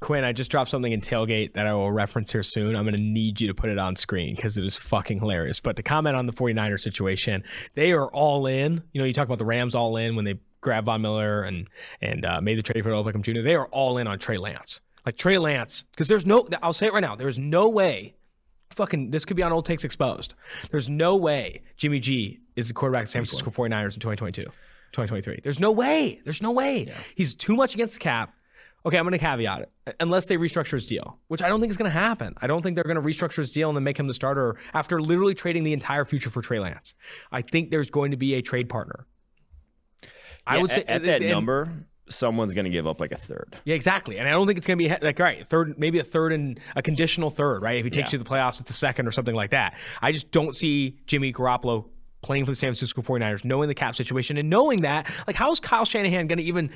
Quinn, 0.01 0.25
I 0.25 0.33
just 0.33 0.51
dropped 0.51 0.71
something 0.71 0.93
in 0.93 1.01
tailgate 1.01 1.55
that 1.55 1.67
I 1.67 1.73
will 1.73 1.91
reference 1.91 2.31
here 2.31 2.43
soon. 2.43 2.77
I'm 2.77 2.85
going 2.85 2.97
to 2.97 3.03
need 3.03 3.41
you 3.41 3.49
to 3.49 3.55
put 3.55 3.71
it 3.71 3.79
on 3.79 3.97
screen 3.97 4.37
because 4.37 4.59
it 4.59 4.65
is 4.65 4.77
fucking 4.77 5.21
hilarious. 5.21 5.61
But 5.61 5.77
to 5.77 5.83
comment 5.83 6.17
on 6.17 6.27
the 6.27 6.33
49ers 6.33 6.81
situation, 6.81 7.43
they 7.75 7.93
are 7.93 8.09
all 8.09 8.47
in. 8.47 8.83
You 8.93 9.01
know, 9.01 9.07
you 9.07 9.15
talk 9.15 9.27
about 9.27 9.39
the 9.39 9.47
Rams 9.47 9.75
all 9.75 9.97
in 9.97 10.15
when 10.15 10.27
they 10.27 10.39
grabbed 10.61 10.87
Von 10.87 11.01
Miller 11.01 11.45
and 11.45 11.69
and 12.01 12.25
uh, 12.27 12.41
made 12.41 12.59
the 12.59 12.63
trade 12.63 12.83
for 12.83 12.91
Odell 12.93 13.11
Beckham 13.11 13.23
Jr. 13.23 13.41
They 13.43 13.55
are 13.55 13.67
all 13.69 13.97
in 13.99 14.07
on 14.07 14.19
Trey 14.19 14.37
Lance. 14.37 14.81
Like 15.07 15.17
Trey 15.17 15.39
Lance, 15.39 15.85
because 15.93 16.09
there's 16.09 16.27
no, 16.27 16.47
I'll 16.63 16.73
say 16.73 16.87
it 16.87 16.93
right 16.93 17.01
now, 17.01 17.15
there's 17.15 17.39
no 17.39 17.69
way, 17.69 18.17
fucking, 18.77 19.11
this 19.11 19.25
could 19.25 19.37
be 19.37 19.43
on 19.43 19.53
Old 19.53 19.65
Takes 19.65 19.85
Exposed. 19.85 20.35
There's 20.71 20.89
no 20.89 21.17
way 21.17 21.63
Jimmy 21.77 21.99
G 21.99 22.41
is 22.55 22.69
the 22.69 22.75
quarterback 22.75 23.03
of 23.03 23.09
the 23.09 23.13
San 23.13 23.25
Francisco 23.25 23.51
49ers 23.51 23.95
in 23.95 24.01
2022, 24.01 24.43
2023. 24.45 25.41
There's 25.43 25.59
no 25.59 25.73
way. 25.73 26.21
There's 26.25 26.43
no 26.43 26.53
way. 26.53 26.85
Yeah. 26.87 26.95
He's 27.15 27.35
too 27.35 27.57
much 27.57 27.75
against 27.75 27.95
the 27.95 28.01
cap. 28.01 28.35
Okay, 28.85 28.99
I'm 28.99 29.05
going 29.05 29.13
to 29.13 29.19
caveat 29.19 29.63
it. 29.63 29.73
Uh, 29.87 29.93
unless 29.99 30.29
they 30.29 30.37
restructure 30.37 30.73
his 30.73 30.87
deal, 30.87 31.19
which 31.27 31.43
I 31.43 31.49
don't 31.49 31.61
think 31.61 31.71
is 31.71 31.77
going 31.77 31.91
to 31.91 31.99
happen. 31.99 32.35
I 32.41 32.47
don't 32.47 32.63
think 32.63 32.77
they're 32.77 32.85
going 32.85 32.97
to 32.97 33.03
restructure 33.03 33.39
his 33.39 33.51
deal 33.51 33.69
and 33.69 33.77
then 33.77 33.83
make 33.83 33.99
him 33.99 34.07
the 34.07 34.15
starter 34.15 34.57
after 34.75 35.01
literally 35.03 35.35
trading 35.35 35.65
the 35.65 35.73
entire 35.73 36.05
future 36.05 36.31
for 36.31 36.41
Trey 36.41 36.61
Lance. 36.61 36.95
I 37.33 37.43
think 37.43 37.71
there's 37.71 37.91
going 37.91 38.13
to 38.13 38.17
be 38.17 38.35
a 38.35 38.43
trade 38.43 38.69
partner. 38.69 39.07
I 40.47 40.59
would 40.59 40.71
say 40.71 40.83
at, 40.83 40.89
at 40.89 41.03
that 41.03 41.23
and, 41.23 41.31
number, 41.31 41.87
someone's 42.09 42.55
going 42.55 42.65
to 42.65 42.71
give 42.71 42.87
up 42.87 43.01
like 43.01 43.13
a 43.13 43.17
third. 43.17 43.57
Yeah, 43.65 43.75
exactly. 43.75 44.19
And 44.19 44.29
I 44.29 44.33
don't 44.33 44.47
think 44.47 44.59
it's 44.59 44.67
going 44.67 44.79
to 44.79 44.85
be 44.85 45.05
like 45.05 45.19
right 45.19 45.47
third, 45.47 45.79
maybe 45.79 45.99
a 45.99 46.05
third 46.05 46.33
and 46.33 46.61
a 46.75 46.83
conditional 46.83 47.31
third, 47.31 47.63
right? 47.63 47.79
If 47.79 47.85
he 47.85 47.91
takes 47.91 48.13
yeah. 48.13 48.19
you 48.19 48.25
to 48.25 48.25
the 48.25 48.31
playoffs, 48.31 48.61
it's 48.61 48.71
a 48.71 48.75
second 48.75 49.07
or 49.07 49.13
something 49.13 49.35
like 49.35 49.51
that. 49.51 49.75
I 50.01 50.13
just 50.13 50.31
don't 50.31 50.57
see 50.57 50.99
Jimmy 51.07 51.33
Garoppolo 51.33 51.87
playing 52.23 52.45
for 52.45 52.53
the 52.53 52.57
San 52.57 52.69
Francisco 52.69 53.03
49ers, 53.03 53.45
knowing 53.45 53.69
the 53.69 53.75
cap 53.75 53.95
situation 53.95 54.37
and 54.37 54.51
knowing 54.51 54.83
that, 54.83 55.09
like, 55.27 55.37
how 55.37 55.51
is 55.53 55.61
Kyle 55.61 55.85
Shanahan 55.85 56.27
going 56.27 56.39
to 56.39 56.45
even 56.45 56.71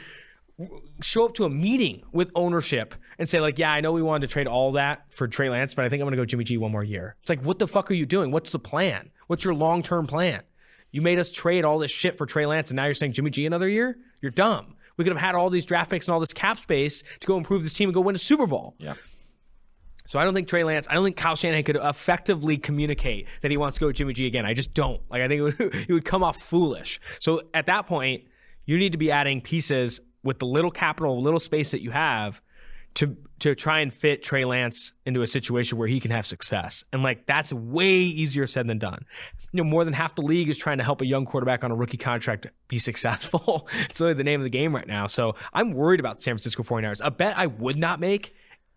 show 1.03 1.25
up 1.25 1.35
to 1.35 1.45
a 1.45 1.51
meeting 1.51 2.03
with 2.13 2.31
ownership 2.35 2.95
and 3.19 3.29
say 3.29 3.41
like, 3.41 3.59
yeah, 3.59 3.73
I 3.73 3.81
know 3.81 3.93
we 3.93 4.03
wanted 4.03 4.29
to 4.29 4.33
trade 4.33 4.47
all 4.47 4.73
that 4.73 5.11
for 5.13 5.27
Trey 5.27 5.49
Lance, 5.49 5.75
but 5.75 5.85
I 5.85 5.89
think 5.89 6.01
I'm 6.01 6.07
going 6.07 6.13
to 6.13 6.19
go 6.19 6.27
Jimmy 6.27 6.45
G 6.45 6.59
one 6.59 6.71
more 6.73 6.85
year. 6.85 7.17
It's 7.23 7.31
like, 7.31 7.43
what 7.43 7.59
the 7.59 7.67
fuck 7.67 7.91
are 7.91 7.95
you 7.95 8.07
doing? 8.07 8.31
What's 8.31 8.53
the 8.53 8.59
plan? 8.59 9.11
What's 9.27 9.45
your 9.45 9.55
long 9.55 9.83
term 9.83 10.07
plan? 10.07 10.43
You 10.91 11.03
made 11.03 11.19
us 11.19 11.31
trade 11.31 11.65
all 11.65 11.79
this 11.79 11.91
shit 11.91 12.19
for 12.19 12.27
Trey 12.27 12.47
Lance, 12.47 12.71
and 12.71 12.77
now 12.77 12.85
you're 12.85 12.95
saying 12.95 13.13
Jimmy 13.13 13.31
G 13.31 13.47
another 13.47 13.69
year? 13.69 13.97
You're 14.21 14.33
dumb. 14.33 14.75
We 15.01 15.05
could 15.05 15.15
have 15.15 15.23
had 15.23 15.35
all 15.35 15.49
these 15.49 15.65
draft 15.65 15.91
picks 15.91 16.07
and 16.07 16.13
all 16.13 16.21
this 16.21 16.35
cap 16.35 16.59
space 16.59 17.03
to 17.21 17.27
go 17.27 17.39
improve 17.39 17.63
this 17.63 17.73
team 17.73 17.89
and 17.89 17.95
go 17.95 18.03
win 18.03 18.15
a 18.15 18.19
Super 18.19 18.47
Bowl. 18.47 18.75
Yeah. 18.77 18.93
So 20.07 20.19
I 20.19 20.25
don't 20.25 20.35
think 20.35 20.47
Trey 20.47 20.63
Lance, 20.63 20.87
I 20.91 20.95
don't 20.95 21.05
think 21.05 21.17
Kyle 21.17 21.37
Shanahan 21.37 21.65
could 21.65 21.77
effectively 21.77 22.59
communicate 22.59 23.27
that 23.41 23.51
he 23.51 23.57
wants 23.57 23.77
to 23.77 23.81
go 23.81 23.87
with 23.87 23.97
Jimmy 23.97 24.13
G 24.13 24.27
again. 24.27 24.45
I 24.45 24.53
just 24.53 24.75
don't. 24.75 25.01
Like 25.11 25.23
I 25.23 25.29
think 25.29 25.39
it 25.39 25.43
would, 25.43 25.75
it 25.89 25.91
would 25.91 26.05
come 26.05 26.23
off 26.23 26.37
foolish. 26.37 27.01
So 27.19 27.41
at 27.55 27.65
that 27.65 27.87
point, 27.87 28.25
you 28.67 28.77
need 28.77 28.93
to 28.93 28.99
be 28.99 29.11
adding 29.11 29.41
pieces 29.41 30.03
with 30.23 30.39
the 30.39 30.45
little 30.45 30.71
capital, 30.71 31.23
little 31.23 31.41
space 31.41 31.71
that 31.71 31.81
you 31.81 31.93
have 31.93 32.43
to 32.95 33.17
to 33.41 33.55
try 33.55 33.81
and 33.81 33.93
fit 33.93 34.23
Trey 34.23 34.45
Lance 34.45 34.93
into 35.07 35.23
a 35.23 35.27
situation 35.27 35.79
where 35.79 35.89
he 35.89 35.99
can 35.99 36.11
have 36.11 36.27
success. 36.27 36.85
And 36.93 37.03
like 37.03 37.27
that's 37.27 37.53
way 37.53 37.91
easier 37.91 38.47
said 38.47 38.67
than 38.67 38.79
done. 38.79 39.05
You 39.53 39.59
know, 39.59 39.65
more 39.65 39.85
than 39.85 39.95
half 39.95 40.15
the 40.15 40.23
league 40.23 40.49
is 40.49 40.59
trying 40.59 40.79
to 40.79 40.85
help 40.85 41.01
a 41.01 41.07
young 41.07 41.25
quarterback 41.25 41.65
on 41.65 41.71
a 41.71 41.75
rookie 41.75 41.97
contract 41.97 42.47
be 42.69 42.79
successful. 42.79 43.69
it's 43.81 44.01
really 44.01 44.15
the 44.15 44.25
name 44.25 44.41
of 44.41 44.45
the 44.45 44.51
game 44.51 44.75
right 44.75 44.87
now. 44.87 45.07
So 45.07 45.35
I'm 45.53 45.73
worried 45.73 46.01
about 46.01 46.21
San 46.21 46.35
Francisco 46.35 46.63
49ers. 46.63 47.01
A 47.03 47.11
bet 47.11 47.37
I 47.37 47.47
would 47.47 47.77
not 47.77 47.99
make 47.99 48.35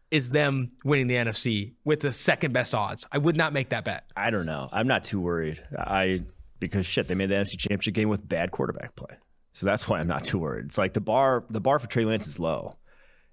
is 0.09 0.30
them 0.30 0.72
winning 0.86 1.07
the 1.07 1.16
NFC 1.16 1.74
with 1.84 1.99
the 1.99 2.14
second 2.14 2.53
best 2.53 2.74
odds. 2.76 3.05
I 3.11 3.18
would 3.18 3.36
not 3.36 3.51
make 3.51 3.70
that 3.70 3.84
bet. 3.84 4.05
I 4.16 4.30
don't 4.30 4.45
know. 4.45 4.70
I'm 4.72 4.88
not 4.88 5.03
too 5.03 5.20
worried. 5.20 5.61
I 5.78 6.24
because 6.59 6.86
shit, 6.86 7.07
they 7.07 7.16
made 7.16 7.30
the 7.30 7.36
NFC 7.36 7.57
championship 7.57 7.93
game 7.93 8.09
with 8.09 8.28
bad 8.28 8.51
quarterback 8.51 8.95
play. 8.95 9.18
So 9.53 9.66
that's 9.66 9.88
why 9.88 9.99
I'm 9.99 10.07
not 10.07 10.24
too 10.24 10.39
worried. 10.39 10.66
It's 10.66 10.78
like 10.78 10.93
the 10.93 11.01
bar 11.01 11.45
the 11.49 11.59
bar 11.59 11.80
for 11.80 11.88
Trey 11.88 12.05
Lance 12.05 12.28
is 12.28 12.39
low. 12.39 12.78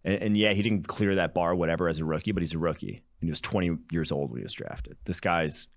And, 0.04 0.22
and, 0.22 0.36
yeah, 0.36 0.52
he 0.52 0.62
didn't 0.62 0.88
clear 0.88 1.16
that 1.16 1.34
bar, 1.34 1.54
whatever, 1.54 1.88
as 1.88 1.98
a 1.98 2.04
rookie, 2.04 2.32
but 2.32 2.42
he's 2.42 2.54
a 2.54 2.58
rookie. 2.58 3.02
And 3.20 3.26
he 3.26 3.30
was 3.30 3.40
20 3.40 3.76
years 3.92 4.10
old 4.12 4.30
when 4.30 4.38
he 4.38 4.44
was 4.44 4.54
drafted. 4.54 4.96
This 5.04 5.20
guy's 5.20 5.68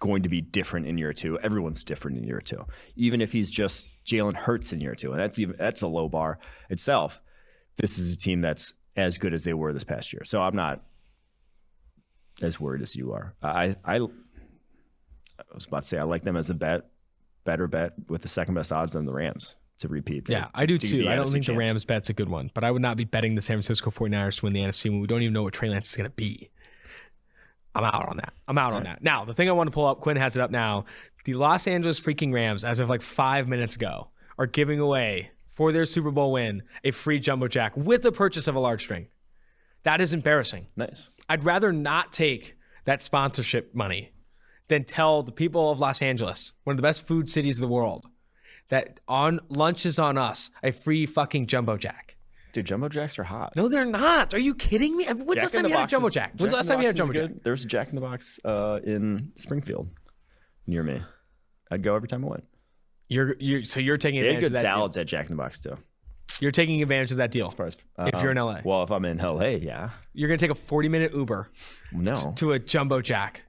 going 0.00 0.22
to 0.22 0.28
be 0.28 0.40
different 0.40 0.86
in 0.86 0.98
year 0.98 1.12
two. 1.12 1.38
Everyone's 1.40 1.84
different 1.84 2.18
in 2.18 2.24
year 2.24 2.40
two, 2.40 2.64
even 2.96 3.20
if 3.20 3.32
he's 3.32 3.50
just 3.50 3.88
Jalen 4.04 4.34
Hurts 4.34 4.72
in 4.72 4.80
year 4.80 4.94
two, 4.94 5.12
and 5.12 5.20
that's 5.20 5.38
even 5.38 5.56
that's 5.58 5.82
a 5.82 5.88
low 5.88 6.08
bar 6.08 6.38
itself. 6.70 7.20
This 7.76 7.98
is 7.98 8.12
a 8.12 8.16
team 8.16 8.40
that's 8.40 8.74
as 8.96 9.18
good 9.18 9.34
as 9.34 9.44
they 9.44 9.54
were 9.54 9.72
this 9.72 9.84
past 9.84 10.12
year, 10.12 10.24
so 10.24 10.40
I'm 10.40 10.56
not 10.56 10.82
as 12.42 12.60
worried 12.60 12.82
as 12.82 12.94
you 12.94 13.12
are. 13.12 13.34
I 13.42 13.76
I, 13.84 13.96
I 13.96 14.00
was 15.54 15.66
about 15.66 15.82
to 15.82 15.88
say 15.88 15.98
I 15.98 16.04
like 16.04 16.22
them 16.22 16.36
as 16.36 16.50
a 16.50 16.54
bet, 16.54 16.82
better 17.44 17.66
bet 17.66 17.92
with 18.08 18.22
the 18.22 18.28
second 18.28 18.54
best 18.54 18.72
odds 18.72 18.92
than 18.92 19.06
the 19.06 19.12
Rams 19.12 19.56
to 19.78 19.88
repeat. 19.88 20.28
Yeah, 20.28 20.44
to, 20.44 20.50
I 20.54 20.66
do 20.66 20.78
too. 20.78 21.08
I 21.08 21.16
don't 21.16 21.26
think 21.26 21.44
chance. 21.44 21.54
the 21.54 21.58
Rams 21.58 21.84
bet's 21.84 22.10
a 22.10 22.12
good 22.12 22.28
one, 22.28 22.50
but 22.54 22.64
I 22.64 22.70
would 22.70 22.82
not 22.82 22.96
be 22.96 23.04
betting 23.04 23.34
the 23.34 23.40
San 23.40 23.56
Francisco 23.56 23.90
49ers 23.90 24.38
to 24.38 24.46
win 24.46 24.52
the 24.52 24.60
NFC 24.60 24.90
when 24.90 25.00
we 25.00 25.06
don't 25.06 25.22
even 25.22 25.32
know 25.32 25.42
what 25.42 25.54
Trey 25.54 25.68
Lance 25.68 25.90
is 25.90 25.96
going 25.96 26.08
to 26.08 26.14
be. 26.14 26.50
I'm 27.74 27.84
out 27.84 28.08
on 28.08 28.16
that. 28.16 28.32
I'm 28.48 28.56
out 28.56 28.72
on 28.72 28.84
that. 28.84 29.02
Now, 29.02 29.26
the 29.26 29.34
thing 29.34 29.50
I 29.50 29.52
want 29.52 29.66
to 29.66 29.72
pull 29.72 29.86
up, 29.86 30.00
Quinn 30.00 30.16
has 30.16 30.34
it 30.34 30.40
up 30.40 30.50
now. 30.50 30.86
The 31.26 31.34
Los 31.34 31.66
Angeles 31.66 32.00
freaking 32.00 32.32
Rams, 32.32 32.64
as 32.64 32.78
of 32.78 32.88
like 32.88 33.02
five 33.02 33.48
minutes 33.48 33.74
ago, 33.74 34.08
are 34.38 34.46
giving 34.46 34.80
away 34.80 35.30
for 35.46 35.72
their 35.72 35.84
Super 35.84 36.10
Bowl 36.10 36.32
win 36.32 36.62
a 36.84 36.90
free 36.90 37.18
jumbo 37.18 37.48
jack 37.48 37.76
with 37.76 38.02
the 38.02 38.12
purchase 38.12 38.48
of 38.48 38.54
a 38.54 38.60
large 38.60 38.82
string. 38.82 39.08
That 39.82 40.00
is 40.00 40.14
embarrassing. 40.14 40.66
Nice. 40.76 41.10
I'd 41.28 41.44
rather 41.44 41.72
not 41.72 42.12
take 42.12 42.56
that 42.86 43.02
sponsorship 43.02 43.74
money 43.74 44.10
than 44.68 44.84
tell 44.84 45.22
the 45.22 45.32
people 45.32 45.70
of 45.70 45.78
Los 45.78 46.02
Angeles, 46.02 46.52
one 46.64 46.72
of 46.72 46.76
the 46.76 46.82
best 46.82 47.06
food 47.06 47.28
cities 47.28 47.58
of 47.58 47.60
the 47.60 47.74
world, 47.74 48.06
that 48.68 49.00
on 49.08 49.40
lunch 49.48 49.86
is 49.86 49.98
on 49.98 50.18
us, 50.18 50.50
a 50.62 50.72
free 50.72 51.06
fucking 51.06 51.46
jumbo 51.46 51.76
jack. 51.76 52.16
Dude, 52.52 52.66
jumbo 52.66 52.88
jacks 52.88 53.18
are 53.18 53.24
hot. 53.24 53.54
No, 53.54 53.68
they're 53.68 53.84
not. 53.84 54.32
Are 54.32 54.38
you 54.38 54.54
kidding 54.54 54.96
me? 54.96 55.04
When's 55.04 55.18
the 55.26 55.34
last 55.34 55.54
time 55.54 55.66
you 55.66 55.74
had 55.76 55.84
a 55.84 55.86
jumbo 55.90 56.08
jack? 56.08 56.32
When's 56.38 56.52
the 56.52 56.56
last 56.56 56.68
time 56.68 56.80
you 56.80 56.86
had 56.86 56.94
a 56.94 56.98
jumbo 56.98 57.12
jack? 57.12 57.30
There's 57.42 57.64
a 57.64 57.68
Jack 57.68 57.90
in 57.90 57.94
the 57.96 58.00
Box 58.00 58.40
uh, 58.44 58.80
in 58.82 59.32
Springfield 59.36 59.90
near 60.66 60.82
me. 60.82 61.02
I'd 61.70 61.82
go 61.82 61.94
every 61.94 62.08
time 62.08 62.24
I 62.24 62.28
went. 62.28 62.44
You're 63.08 63.36
you 63.38 63.64
so 63.64 63.78
you're 63.78 63.98
taking 63.98 64.22
they 64.22 64.28
advantage 64.28 64.42
had 64.44 64.52
good 64.52 64.56
of 64.56 64.62
that 64.62 64.72
salads 64.72 64.94
deal. 64.94 65.02
at 65.02 65.06
Jack 65.06 65.26
in 65.26 65.32
the 65.32 65.36
Box 65.42 65.60
too. 65.60 65.76
You're 66.40 66.50
taking 66.50 66.82
advantage 66.82 67.12
of 67.12 67.18
that 67.18 67.30
deal. 67.30 67.46
As 67.46 67.54
far 67.54 67.66
as 67.66 67.76
uh, 67.98 68.10
if 68.12 68.20
you're 68.22 68.30
in 68.32 68.36
LA. 68.36 68.60
Well, 68.64 68.82
if 68.82 68.90
I'm 68.90 69.04
in 69.04 69.18
LA, 69.18 69.44
yeah. 69.60 69.90
You're 70.12 70.28
gonna 70.28 70.38
take 70.38 70.50
a 70.50 70.54
40 70.56 70.88
minute 70.88 71.14
Uber. 71.14 71.48
No. 71.92 72.14
To 72.36 72.52
a 72.52 72.58
jumbo 72.58 73.00
jack. 73.00 73.42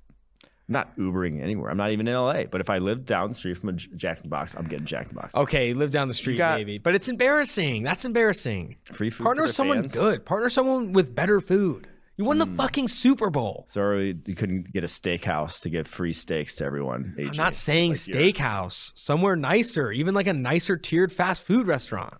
I'm 0.69 0.73
not 0.73 0.97
Ubering 0.97 1.41
anywhere. 1.41 1.71
I'm 1.71 1.77
not 1.77 1.91
even 1.91 2.07
in 2.07 2.13
LA. 2.13 2.43
But 2.43 2.59
if 2.59 2.69
I 2.69 2.79
live 2.79 3.05
down 3.05 3.29
the 3.29 3.33
street 3.33 3.57
from 3.57 3.69
a 3.69 3.73
Jack 3.73 4.17
in 4.17 4.23
the 4.23 4.29
Box, 4.29 4.53
I'm 4.55 4.67
getting 4.67 4.85
Jack 4.85 5.03
in 5.03 5.09
the 5.09 5.21
Box. 5.21 5.33
Okay, 5.35 5.73
live 5.73 5.91
down 5.91 6.09
the 6.09 6.13
street, 6.13 6.37
got, 6.37 6.57
maybe. 6.57 6.77
But 6.77 6.93
it's 6.93 7.07
embarrassing. 7.07 7.83
That's 7.83 8.03
embarrassing. 8.03 8.77
Free 8.91 9.09
food. 9.09 9.23
Partner 9.23 9.47
someone 9.47 9.81
fans. 9.81 9.93
good. 9.93 10.25
Partner 10.25 10.49
someone 10.49 10.91
with 10.91 11.15
better 11.15 11.39
food. 11.39 11.87
You 12.17 12.25
won 12.25 12.37
mm. 12.37 12.39
the 12.39 12.45
hmm. 12.47 12.55
fucking 12.55 12.87
Super 12.89 13.29
Bowl. 13.29 13.65
Sorry, 13.69 14.17
you 14.25 14.35
couldn't 14.35 14.73
get 14.73 14.83
a 14.83 14.87
steakhouse 14.87 15.61
to 15.61 15.69
give 15.69 15.87
free 15.87 16.13
steaks 16.13 16.55
to 16.57 16.65
everyone. 16.65 17.15
AJ, 17.17 17.29
I'm 17.29 17.37
not 17.37 17.53
saying 17.53 17.91
like 17.91 17.99
steakhouse. 17.99 18.91
Somewhere 18.95 19.35
nicer, 19.35 19.91
even 19.91 20.15
like 20.15 20.27
a 20.27 20.33
nicer 20.33 20.75
tiered 20.75 21.11
fast 21.11 21.43
food 21.43 21.67
restaurant. 21.67 22.15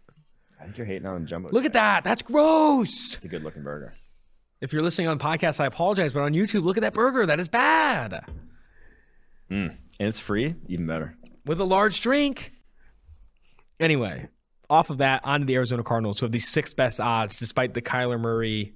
I 0.60 0.66
think 0.66 0.78
you're 0.78 0.88
hating 0.88 1.08
on 1.08 1.26
Jumbo. 1.26 1.50
Look 1.52 1.66
at 1.66 1.74
that. 1.74 2.04
That's 2.04 2.22
gross. 2.22 3.16
It's 3.16 3.26
a 3.26 3.28
good 3.28 3.43
looking 3.43 3.64
burger. 3.64 3.93
If 4.60 4.74
you're 4.74 4.82
listening 4.82 5.08
on 5.08 5.20
podcast, 5.20 5.60
I 5.60 5.66
apologize, 5.66 6.14
but 6.14 6.22
on 6.24 6.34
YouTube, 6.34 6.64
look 6.64 6.78
at 6.78 6.82
that 6.82 6.93
burger. 6.93 7.26
That 7.26 7.39
is 7.39 7.47
bad. 7.47 8.26
Mm. 9.51 9.78
And 9.99 10.08
it's 10.08 10.20
free, 10.20 10.55
even 10.68 10.88
better. 10.88 11.16
With 11.45 11.62
a 11.62 11.64
large 11.64 12.01
drink. 12.01 12.53
Anyway, 13.80 14.28
off 14.70 14.89
of 14.89 14.97
that, 14.97 15.22
on 15.24 15.41
to 15.41 15.45
the 15.45 15.55
Arizona 15.55 15.84
Cardinals, 15.84 16.20
who 16.20 16.26
have 16.26 16.32
the 16.32 16.39
sixth 16.39 16.76
best 16.76 16.99
odds 16.99 17.39
despite 17.39 17.74
the 17.74 17.82
Kyler 17.82 18.20
Murray 18.20 18.74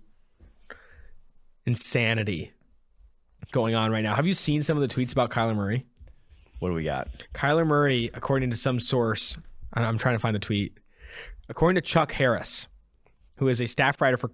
insanity 1.66 2.52
going 3.52 3.76
on 3.76 3.92
right 3.92 4.04
now. 4.04 4.16
Have 4.16 4.28
you 4.28 4.34
seen 4.34 4.64
some 4.64 4.78
of 4.78 4.88
the 4.88 4.94
tweets 4.94 5.12
about 5.12 5.32
Kyler 5.32 5.56
Murray? 5.56 5.84
What 6.60 6.70
do 6.70 6.76
we 6.76 6.84
got? 6.84 7.08
Kyler 7.34 7.66
Murray, 7.66 8.12
according 8.14 8.52
to 8.52 8.58
some 8.58 8.80
source, 8.80 9.36
I'm 9.74 9.98
trying 9.98 10.16
to 10.16 10.20
find 10.20 10.36
the 10.36 10.40
tweet. 10.40 10.78
According 11.50 11.76
to 11.76 11.82
Chuck 11.82 12.12
Harris, 12.14 12.68
who 13.38 13.48
is 13.48 13.60
a 13.60 13.66
staff 13.66 14.00
writer 14.00 14.16
for 14.18 14.30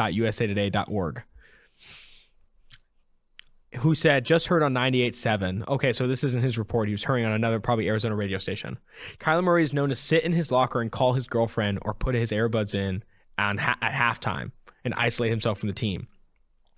CardsWire.usatoday.org, 0.00 1.22
who 3.78 3.94
said, 3.94 4.24
just 4.24 4.48
heard 4.48 4.62
on 4.62 4.74
98.7. 4.74 5.68
Okay, 5.68 5.92
so 5.92 6.06
this 6.06 6.24
isn't 6.24 6.42
his 6.42 6.58
report. 6.58 6.88
He 6.88 6.94
was 6.94 7.04
hearing 7.04 7.24
on 7.24 7.32
another, 7.32 7.60
probably 7.60 7.88
Arizona 7.88 8.16
radio 8.16 8.38
station. 8.38 8.78
Kyler 9.18 9.44
Murray 9.44 9.62
is 9.62 9.72
known 9.72 9.90
to 9.90 9.94
sit 9.94 10.24
in 10.24 10.32
his 10.32 10.50
locker 10.50 10.80
and 10.80 10.90
call 10.90 11.12
his 11.12 11.26
girlfriend 11.26 11.78
or 11.82 11.94
put 11.94 12.14
his 12.14 12.32
earbuds 12.32 12.74
in 12.74 13.04
on 13.38 13.58
ha- 13.58 13.78
at 13.80 13.92
halftime 13.92 14.52
and 14.84 14.94
isolate 14.94 15.30
himself 15.30 15.58
from 15.58 15.68
the 15.68 15.74
team. 15.74 16.08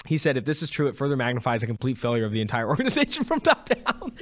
He 0.07 0.19
said, 0.19 0.37
if 0.37 0.45
this 0.45 0.63
is 0.63 0.71
true, 0.71 0.89
it 0.89 0.97
further 0.97 1.17
magnifies 1.17 1.63
a 1.63 1.67
complete 1.67 1.97
failure 1.97 2.25
of 2.25 2.33
the 2.33 2.41
entire 2.41 2.69
organization 2.71 3.25
from 3.25 3.41
top 3.41 3.67
down. 3.69 4.13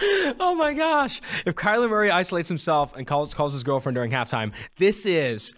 oh 0.40 0.54
my 0.54 0.72
gosh. 0.72 1.20
If 1.44 1.54
Kyler 1.54 1.88
Murray 1.90 2.10
isolates 2.10 2.48
himself 2.48 2.96
and 2.96 3.06
calls, 3.06 3.34
calls 3.34 3.52
his 3.52 3.62
girlfriend 3.62 3.94
during 3.94 4.10
halftime, 4.10 4.52
this 4.78 5.04
is 5.04 5.54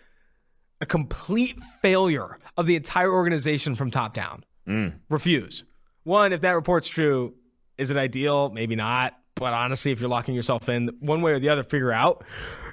a 0.80 0.86
complete 0.86 1.58
failure 1.82 2.38
of 2.56 2.66
the 2.66 2.76
entire 2.76 3.12
organization 3.12 3.74
from 3.74 3.90
top 3.90 4.14
down. 4.14 4.44
Mm. 4.66 4.94
Refuse. 5.08 5.64
One, 6.04 6.32
if 6.32 6.40
that 6.42 6.52
report's 6.52 6.88
true, 6.88 7.34
is 7.78 7.90
it 7.90 7.96
ideal? 7.96 8.50
Maybe 8.50 8.76
not. 8.76 9.14
But 9.34 9.52
honestly, 9.52 9.90
if 9.92 10.00
you're 10.00 10.08
locking 10.08 10.34
yourself 10.34 10.68
in 10.68 10.90
one 11.00 11.20
way 11.22 11.32
or 11.32 11.38
the 11.38 11.48
other, 11.48 11.64
figure 11.64 11.92
out. 11.92 12.24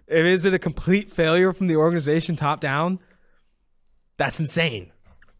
Is 0.07 0.45
it 0.45 0.53
a 0.53 0.59
complete 0.59 1.11
failure 1.11 1.53
from 1.53 1.67
the 1.67 1.77
organization 1.77 2.35
top 2.35 2.59
down? 2.59 2.99
That's 4.17 4.39
insane. 4.39 4.91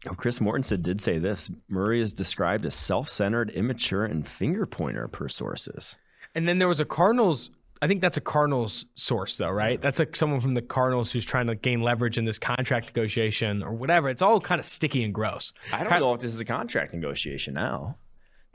Oh, 0.10 0.16
Chris 0.16 0.40
Mortensen 0.40 0.82
did 0.82 1.00
say 1.00 1.20
this. 1.20 1.52
Murray 1.68 2.02
is 2.02 2.14
described 2.14 2.66
as 2.66 2.74
self-centered, 2.74 3.52
immature, 3.52 4.04
and 4.04 4.28
finger 4.28 4.66
pointer 4.66 5.08
per 5.08 5.28
sources. 5.28 5.98
And 6.34 6.48
then 6.48 6.58
there 6.58 6.68
was 6.68 6.80
a 6.80 6.86
Cardinals. 6.86 7.52
I 7.82 7.88
think 7.88 8.02
that's 8.02 8.18
a 8.18 8.22
Cardinals 8.22 8.86
source, 8.96 9.38
though, 9.38 9.50
right? 9.50 9.82
That's 9.82 9.98
like 9.98 10.16
someone 10.16 10.40
from 10.40 10.54
the 10.54 10.62
Cardinals 10.62 11.12
who's 11.12 11.26
trying 11.26 11.48
to 11.48 11.56
gain 11.56 11.82
leverage 11.82 12.18
in 12.18 12.26
this 12.26 12.38
contract 12.38 12.88
negotiation 12.88 13.64
or 13.64 13.72
whatever. 13.72 14.10
It's 14.10 14.22
all 14.22 14.40
kind 14.40 14.60
of 14.60 14.66
sticky 14.66 15.04
and 15.04 15.14
gross. 15.14 15.52
I 15.74 15.84
don't 15.84 16.00
know 16.00 16.14
if 16.14 16.20
this 16.20 16.34
is 16.34 16.40
a 16.40 16.46
contract 16.46 16.94
negotiation 16.94 17.56
now. 17.56 17.98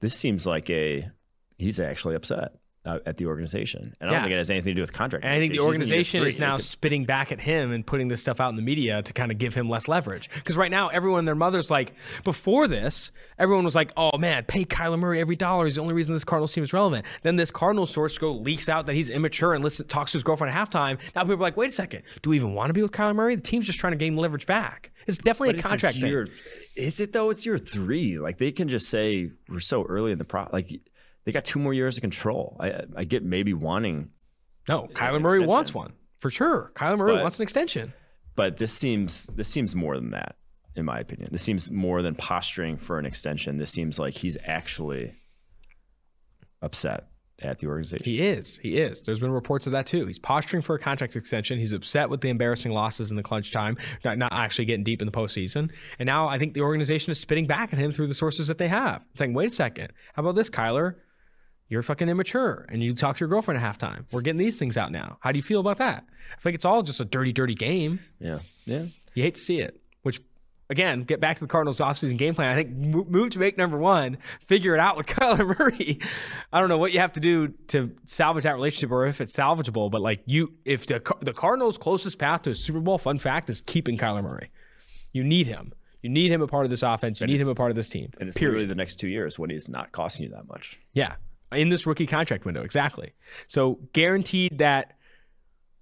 This 0.00 0.14
seems 0.14 0.46
like 0.46 0.70
a 0.70 1.10
he's 1.58 1.80
actually 1.80 2.14
upset 2.14 2.52
uh, 2.86 3.00
at 3.04 3.16
the 3.16 3.26
organization. 3.26 3.94
And 4.00 4.08
I 4.08 4.12
don't 4.14 4.22
think 4.22 4.32
it 4.32 4.38
has 4.38 4.50
anything 4.50 4.70
to 4.70 4.74
do 4.74 4.80
with 4.80 4.92
contract. 4.92 5.24
And 5.24 5.34
I 5.34 5.38
think 5.38 5.52
the 5.52 5.60
organization 5.60 6.24
is 6.24 6.38
now 6.38 6.56
spitting 6.56 7.04
back 7.04 7.32
at 7.32 7.40
him 7.40 7.72
and 7.72 7.86
putting 7.86 8.08
this 8.08 8.20
stuff 8.20 8.40
out 8.40 8.50
in 8.50 8.56
the 8.56 8.62
media 8.62 9.02
to 9.02 9.12
kind 9.12 9.32
of 9.32 9.38
give 9.38 9.54
him 9.54 9.68
less 9.68 9.88
leverage. 9.88 10.30
Because 10.34 10.56
right 10.56 10.70
now, 10.70 10.88
everyone, 10.88 11.20
and 11.20 11.28
their 11.28 11.34
mother's 11.34 11.70
like, 11.70 11.94
before 12.24 12.68
this, 12.68 13.10
everyone 13.38 13.64
was 13.64 13.74
like, 13.74 13.92
oh 13.96 14.16
man, 14.18 14.44
pay 14.44 14.64
Kyler 14.64 14.98
Murray 14.98 15.20
every 15.20 15.36
dollar. 15.36 15.66
He's 15.66 15.74
the 15.74 15.82
only 15.82 15.94
reason 15.94 16.14
this 16.14 16.24
Cardinals 16.24 16.52
team 16.52 16.64
is 16.64 16.72
relevant. 16.72 17.04
Then 17.22 17.36
this 17.36 17.50
Cardinals 17.50 17.90
source 17.90 18.16
go 18.16 18.32
leaks 18.32 18.68
out 18.68 18.86
that 18.86 18.94
he's 18.94 19.10
immature 19.10 19.54
and 19.54 19.64
listen, 19.64 19.86
talks 19.88 20.12
to 20.12 20.16
his 20.16 20.22
girlfriend 20.22 20.54
at 20.54 20.70
halftime. 20.70 20.98
Now 21.14 21.22
people 21.22 21.34
are 21.34 21.38
like, 21.38 21.56
wait 21.56 21.70
a 21.70 21.72
second, 21.72 22.02
do 22.22 22.30
we 22.30 22.36
even 22.36 22.54
want 22.54 22.70
to 22.70 22.74
be 22.74 22.82
with 22.82 22.92
Kyler 22.92 23.14
Murray? 23.14 23.34
The 23.34 23.42
team's 23.42 23.66
just 23.66 23.78
trying 23.78 23.92
to 23.92 23.98
gain 23.98 24.16
leverage 24.16 24.46
back. 24.46 24.92
It's 25.06 25.18
definitely 25.18 25.54
but 25.54 25.64
a 25.64 25.68
contract 25.68 25.98
thing. 25.98 26.28
Is 26.76 27.00
it 27.00 27.12
though? 27.12 27.30
It's 27.30 27.46
year 27.46 27.58
three. 27.58 28.18
Like 28.18 28.38
they 28.38 28.52
can 28.52 28.68
just 28.68 28.88
say 28.88 29.30
we're 29.48 29.60
so 29.60 29.84
early 29.84 30.12
in 30.12 30.18
the 30.18 30.24
pro. 30.24 30.48
Like 30.52 30.80
they 31.26 31.32
got 31.32 31.44
two 31.44 31.58
more 31.58 31.74
years 31.74 31.98
of 31.98 32.00
control. 32.00 32.56
I, 32.58 32.84
I 32.96 33.02
get 33.02 33.22
maybe 33.22 33.52
wanting. 33.52 34.10
No, 34.68 34.88
Kyler 34.94 35.20
Murray 35.20 35.38
extension. 35.38 35.46
wants 35.48 35.74
one 35.74 35.92
for 36.18 36.30
sure. 36.30 36.72
Kyler 36.74 36.96
Murray 36.96 37.16
but, 37.16 37.22
wants 37.22 37.38
an 37.38 37.42
extension. 37.42 37.92
But 38.36 38.56
this 38.56 38.72
seems 38.72 39.26
this 39.34 39.48
seems 39.48 39.74
more 39.74 39.96
than 39.96 40.12
that, 40.12 40.36
in 40.76 40.84
my 40.84 41.00
opinion. 41.00 41.28
This 41.32 41.42
seems 41.42 41.70
more 41.70 42.00
than 42.00 42.14
posturing 42.14 42.78
for 42.78 42.98
an 42.98 43.04
extension. 43.04 43.58
This 43.58 43.70
seems 43.70 43.98
like 43.98 44.14
he's 44.14 44.36
actually 44.46 45.14
upset 46.62 47.08
at 47.42 47.58
the 47.58 47.66
organization. 47.66 48.04
He 48.04 48.22
is. 48.22 48.58
He 48.62 48.78
is. 48.78 49.02
There's 49.02 49.18
been 49.18 49.30
reports 49.30 49.66
of 49.66 49.72
that 49.72 49.86
too. 49.86 50.06
He's 50.06 50.18
posturing 50.18 50.62
for 50.62 50.74
a 50.74 50.78
contract 50.78 51.16
extension. 51.16 51.58
He's 51.58 51.72
upset 51.72 52.08
with 52.08 52.20
the 52.20 52.28
embarrassing 52.28 52.72
losses 52.72 53.10
in 53.10 53.16
the 53.16 53.22
clutch 53.22 53.52
time, 53.52 53.76
not, 54.04 54.16
not 54.16 54.32
actually 54.32 54.64
getting 54.64 54.84
deep 54.84 55.02
in 55.02 55.06
the 55.06 55.12
postseason. 55.12 55.70
And 55.98 56.06
now 56.06 56.28
I 56.28 56.38
think 56.38 56.54
the 56.54 56.62
organization 56.62 57.10
is 57.10 57.18
spitting 57.18 57.46
back 57.46 57.72
at 57.72 57.78
him 57.78 57.92
through 57.92 58.06
the 58.06 58.14
sources 58.14 58.46
that 58.46 58.58
they 58.58 58.68
have. 58.68 59.02
It's 59.10 59.18
saying, 59.18 59.34
wait 59.34 59.46
a 59.46 59.50
second. 59.50 59.92
How 60.14 60.22
about 60.22 60.34
this, 60.34 60.48
Kyler? 60.48 60.94
You're 61.68 61.82
fucking 61.82 62.08
immature 62.08 62.66
and 62.68 62.82
you 62.82 62.94
talk 62.94 63.16
to 63.16 63.20
your 63.20 63.28
girlfriend 63.28 63.62
at 63.62 63.78
halftime. 63.78 64.04
We're 64.12 64.20
getting 64.20 64.38
these 64.38 64.58
things 64.58 64.76
out 64.76 64.92
now. 64.92 65.18
How 65.20 65.32
do 65.32 65.38
you 65.38 65.42
feel 65.42 65.60
about 65.60 65.78
that? 65.78 66.04
I 66.36 66.40
think 66.40 66.54
it's 66.54 66.64
all 66.64 66.82
just 66.82 67.00
a 67.00 67.04
dirty, 67.04 67.32
dirty 67.32 67.54
game. 67.54 68.00
Yeah. 68.20 68.38
Yeah. 68.64 68.86
You 69.14 69.22
hate 69.22 69.34
to 69.34 69.40
see 69.40 69.60
it, 69.60 69.80
which 70.02 70.20
again, 70.70 71.02
get 71.02 71.20
back 71.20 71.36
to 71.36 71.44
the 71.44 71.48
Cardinals 71.48 71.80
offseason 71.80 72.16
game 72.18 72.34
plan. 72.34 72.50
I 72.50 72.54
think 72.54 72.70
move 72.70 73.30
to 73.30 73.38
make 73.38 73.58
number 73.58 73.78
one, 73.78 74.18
figure 74.46 74.74
it 74.74 74.80
out 74.80 74.96
with 74.96 75.06
Kyler 75.06 75.58
Murray. 75.58 75.98
I 76.52 76.60
don't 76.60 76.68
know 76.68 76.78
what 76.78 76.92
you 76.92 77.00
have 77.00 77.12
to 77.14 77.20
do 77.20 77.48
to 77.68 77.92
salvage 78.04 78.44
that 78.44 78.54
relationship 78.54 78.92
or 78.92 79.06
if 79.06 79.20
it's 79.20 79.34
salvageable, 79.34 79.90
but 79.90 80.00
like 80.00 80.22
you, 80.26 80.54
if 80.64 80.86
the, 80.86 81.02
the 81.20 81.32
Cardinals' 81.32 81.78
closest 81.78 82.18
path 82.18 82.42
to 82.42 82.50
a 82.50 82.54
Super 82.54 82.80
Bowl, 82.80 82.98
fun 82.98 83.18
fact, 83.18 83.50
is 83.50 83.60
keeping 83.62 83.98
Kyler 83.98 84.22
Murray. 84.22 84.50
You 85.12 85.24
need 85.24 85.46
him. 85.48 85.72
You 86.02 86.10
need 86.10 86.30
him 86.30 86.42
a 86.42 86.46
part 86.46 86.64
of 86.64 86.70
this 86.70 86.84
offense. 86.84 87.20
You 87.20 87.24
and 87.24 87.32
need 87.32 87.40
him 87.40 87.48
a 87.48 87.54
part 87.54 87.70
of 87.70 87.74
this 87.74 87.88
team. 87.88 88.10
And 88.20 88.28
it's 88.28 88.36
period. 88.36 88.52
literally 88.52 88.68
the 88.68 88.76
next 88.76 88.96
two 88.96 89.08
years 89.08 89.38
when 89.38 89.50
he's 89.50 89.68
not 89.68 89.90
costing 89.90 90.24
you 90.26 90.30
that 90.32 90.46
much. 90.46 90.78
Yeah 90.92 91.14
in 91.52 91.68
this 91.68 91.86
rookie 91.86 92.06
contract 92.06 92.44
window. 92.44 92.62
Exactly. 92.62 93.12
So 93.46 93.78
guaranteed 93.92 94.58
that 94.58 94.94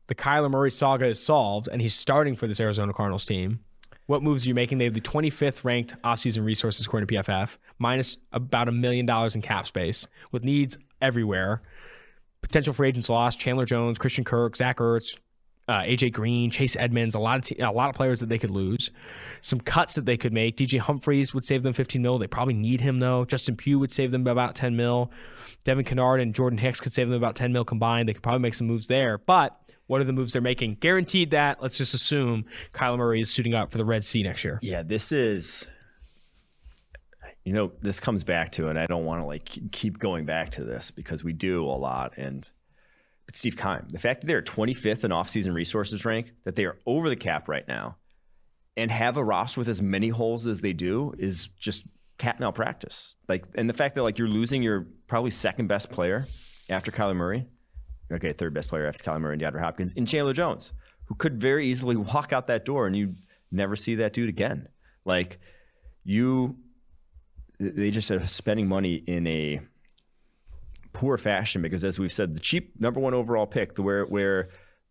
the 0.07 0.15
Kyler 0.15 0.51
Murray 0.51 0.71
saga 0.71 1.07
is 1.07 1.23
solved 1.23 1.69
and 1.69 1.81
he's 1.81 1.95
starting 1.95 2.37
for 2.37 2.47
this 2.47 2.61
Arizona 2.61 2.93
Cardinals 2.93 3.25
team. 3.25 3.61
What 4.07 4.23
moves 4.23 4.45
are 4.45 4.49
you 4.49 4.55
making? 4.55 4.79
They 4.79 4.85
have 4.85 4.95
the 4.95 5.01
25th 5.01 5.65
ranked 5.65 6.01
offseason 6.03 6.45
resources 6.45 6.85
according 6.87 7.07
to 7.07 7.15
PFF, 7.15 7.57
minus 7.79 8.19
about 8.33 8.69
a 8.69 8.73
million 8.73 9.07
dollars 9.07 9.35
in 9.35 9.41
cap 9.41 9.67
space, 9.67 10.07
with 10.31 10.45
needs 10.45 10.77
everywhere. 11.01 11.63
Potential 12.43 12.75
free 12.75 12.89
agents 12.89 13.09
lost: 13.09 13.41
Chandler 13.41 13.65
Jones, 13.65 13.97
Christian 13.97 14.23
Kirk, 14.23 14.57
Zach 14.57 14.77
Ertz, 14.77 15.17
uh, 15.67 15.81
AJ 15.81 16.13
Green, 16.13 16.51
Chase 16.51 16.77
Edmonds, 16.77 17.15
a 17.15 17.19
lot 17.19 17.39
of 17.39 17.45
te- 17.45 17.59
a 17.61 17.71
lot 17.71 17.89
of 17.89 17.97
players 17.97 18.21
that 18.21 18.29
they 18.29 18.39
could 18.39 18.51
lose. 18.51 18.91
Some 19.41 19.61
cuts 19.61 19.95
that 19.95 20.05
they 20.05 20.17
could 20.17 20.33
make. 20.33 20.57
DJ 20.57 20.79
Humphreys 20.79 21.33
would 21.33 21.45
save 21.45 21.63
them 21.63 21.73
15 21.73 22.03
mil. 22.03 22.19
They 22.19 22.27
probably 22.27 22.55
need 22.55 22.81
him 22.81 22.99
though. 22.99 23.25
Justin 23.25 23.57
Pugh 23.57 23.79
would 23.79 23.93
save 23.93 24.11
them 24.11 24.27
about 24.27 24.55
10 24.55 24.77
mil. 24.77 25.11
Devon 25.65 25.85
Kennard 25.85 26.21
and 26.21 26.35
Jordan 26.35 26.59
Hicks 26.59 26.81
could 26.81 26.93
save 26.93 27.09
them 27.09 27.17
about 27.17 27.37
10 27.37 27.53
mil 27.53 27.65
combined. 27.65 28.09
They 28.09 28.13
could 28.13 28.23
probably 28.23 28.41
make 28.41 28.55
some 28.55 28.67
moves 28.67 28.89
there. 28.89 29.19
But 29.19 29.59
what 29.87 30.01
are 30.01 30.05
the 30.05 30.13
moves 30.13 30.33
they're 30.33 30.43
making? 30.43 30.77
Guaranteed 30.81 31.31
that. 31.31 31.63
Let's 31.63 31.77
just 31.77 31.95
assume 31.95 32.45
Kyler 32.73 32.99
Murray 32.99 33.21
is 33.21 33.31
suiting 33.31 33.55
up 33.55 33.71
for 33.71 33.79
the 33.79 33.85
Red 33.85 34.05
Sea 34.05 34.23
next 34.23 34.45
year. 34.45 34.59
Yeah, 34.63 34.83
this 34.83 35.13
is. 35.13 35.67
You 37.45 37.53
know, 37.53 37.73
this 37.83 38.01
comes 38.01 38.25
back 38.25 38.53
to, 38.53 38.69
and 38.69 38.79
I 38.79 38.87
don't 38.87 39.05
want 39.05 39.21
to 39.21 39.27
like 39.27 39.71
keep 39.71 39.99
going 39.99 40.25
back 40.25 40.53
to 40.53 40.65
this 40.65 40.91
because 40.91 41.23
we 41.23 41.35
do 41.35 41.63
a 41.65 41.77
lot, 41.77 42.15
and 42.17 42.49
but 43.27 43.37
Steve 43.37 43.57
Keim, 43.57 43.89
the 43.91 43.99
fact 43.99 44.21
that 44.21 44.27
they're 44.27 44.43
25th 44.43 45.05
in 45.05 45.11
offseason 45.11 45.55
resources 45.55 46.05
rank, 46.05 46.33
that 46.45 46.57
they 46.57 46.65
are 46.65 46.79
over 46.87 47.09
the 47.09 47.17
cap 47.17 47.49
right 47.49 47.67
now, 47.67 47.97
and 48.77 48.91
have 48.91 49.17
a 49.17 49.25
roster 49.25 49.61
with 49.61 49.69
as 49.69 49.81
many 49.81 50.09
holes 50.09 50.47
as 50.47 50.61
they 50.61 50.73
do 50.73 51.15
is 51.19 51.49
just 51.59 51.85
cat 52.19 52.37
and 52.37 52.41
malpractice. 52.41 53.17
Like, 53.29 53.45
and 53.55 53.69
the 53.69 53.75
fact 53.75 53.95
that 53.95 54.03
like 54.03 54.19
you're 54.19 54.29
losing 54.29 54.63
your 54.63 54.87
probably 55.07 55.31
second 55.31 55.69
best 55.69 55.91
player 55.91 56.27
after 56.69 56.91
Kyler 56.91 57.17
Murray, 57.17 57.47
okay, 58.13 58.33
third 58.33 58.55
best 58.55 58.69
player 58.69 58.87
after 58.87 59.03
Kyler 59.03 59.21
Murray 59.21 59.35
and 59.35 59.43
DeAndre 59.43 59.61
Hopkins, 59.61 59.93
in 59.93 60.07
Chandler 60.07 60.33
Jones, 60.33 60.73
who 61.07 61.15
could 61.15 61.41
very 61.41 61.69
easily 61.69 61.97
walk 61.97 62.33
out 62.33 62.47
that 62.49 62.65
door 62.65 62.87
and 62.87 62.97
you 62.97 63.15
never 63.51 63.77
see 63.77 63.97
that 63.97 64.13
dude 64.13 64.29
again. 64.29 64.69
Like, 65.05 65.39
you, 66.03 66.57
they 67.59 67.91
just 67.91 68.11
are 68.11 68.27
spending 68.27 68.69
money 68.69 68.95
in 68.95 69.27
a 69.27 69.61
poor 70.95 71.19
fashion 71.19 71.61
because, 71.61 71.85
as 71.85 71.99
we've 71.99 72.13
said, 72.13 72.35
the 72.35 72.41
cheap 72.41 72.81
number 72.81 73.01
one 73.01 73.13
overall 73.13 73.47
pick, 73.47 73.75
the 73.75 73.83
where 73.83 74.07
where 74.07 74.49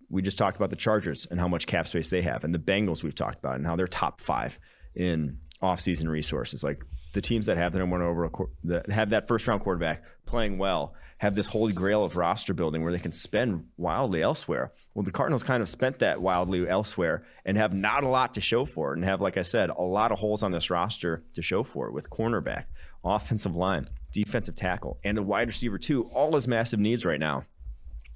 we 0.10 0.22
just 0.22 0.38
talked 0.38 0.56
about 0.56 0.70
the 0.70 0.76
Chargers 0.76 1.26
and 1.32 1.40
how 1.40 1.48
much 1.48 1.66
cap 1.66 1.88
space 1.88 2.12
they 2.12 2.22
have, 2.22 2.44
and 2.44 2.54
the 2.54 2.60
Bengals 2.60 3.02
we've 3.02 3.16
talked 3.16 3.40
about 3.40 3.56
and 3.56 3.66
how 3.66 3.76
they're 3.76 3.88
top 3.88 4.22
five 4.22 4.60
in 4.94 5.40
offseason 5.62 6.08
resources. 6.08 6.64
Like 6.64 6.84
the 7.14 7.22
teams 7.22 7.48
that 7.48 7.58
have 7.58 7.74
the 7.74 7.80
number 7.80 7.98
one 7.98 8.06
overall 8.06 8.50
that 8.66 8.92
have 8.92 9.10
that 9.12 9.28
first 9.28 9.48
round 9.48 9.62
quarterback 9.62 10.04
playing 10.26 10.60
well 10.60 10.94
have 11.20 11.36
this 11.36 11.48
holy 11.48 11.72
grail 11.72 12.04
of 12.04 12.18
roster 12.18 12.54
building 12.54 12.84
where 12.84 12.92
they 12.92 13.00
can 13.00 13.12
spend 13.12 13.66
wildly 13.78 14.22
elsewhere. 14.22 14.70
Well, 14.94 15.04
the 15.04 15.12
Cardinals 15.12 15.42
kind 15.42 15.62
of 15.62 15.70
spent 15.70 16.00
that 16.00 16.22
wildly 16.22 16.68
elsewhere 16.68 17.24
and 17.46 17.56
have 17.56 17.74
not 17.74 18.04
a 18.04 18.10
lot 18.10 18.34
to 18.34 18.42
show 18.42 18.66
for 18.66 18.92
it, 18.92 18.98
and 18.98 19.06
have, 19.06 19.22
like 19.22 19.38
I 19.38 19.44
said, 19.44 19.70
a 19.70 19.82
lot 19.82 20.12
of 20.12 20.20
holes 20.20 20.44
on 20.44 20.52
this 20.52 20.70
roster 20.70 21.24
to 21.36 21.42
show 21.42 21.64
for 21.64 21.88
it 21.88 21.94
with 21.94 22.10
cornerback, 22.10 22.66
offensive 23.06 23.56
line, 23.56 23.86
defensive 24.14 24.56
tackle, 24.56 25.00
and 25.04 25.18
a 25.18 25.24
wide 25.24 25.48
receiver 25.48 25.78
too. 25.78 26.04
All 26.14 26.32
his 26.32 26.48
massive 26.48 26.80
needs 26.80 27.04
right 27.04 27.20
now. 27.20 27.44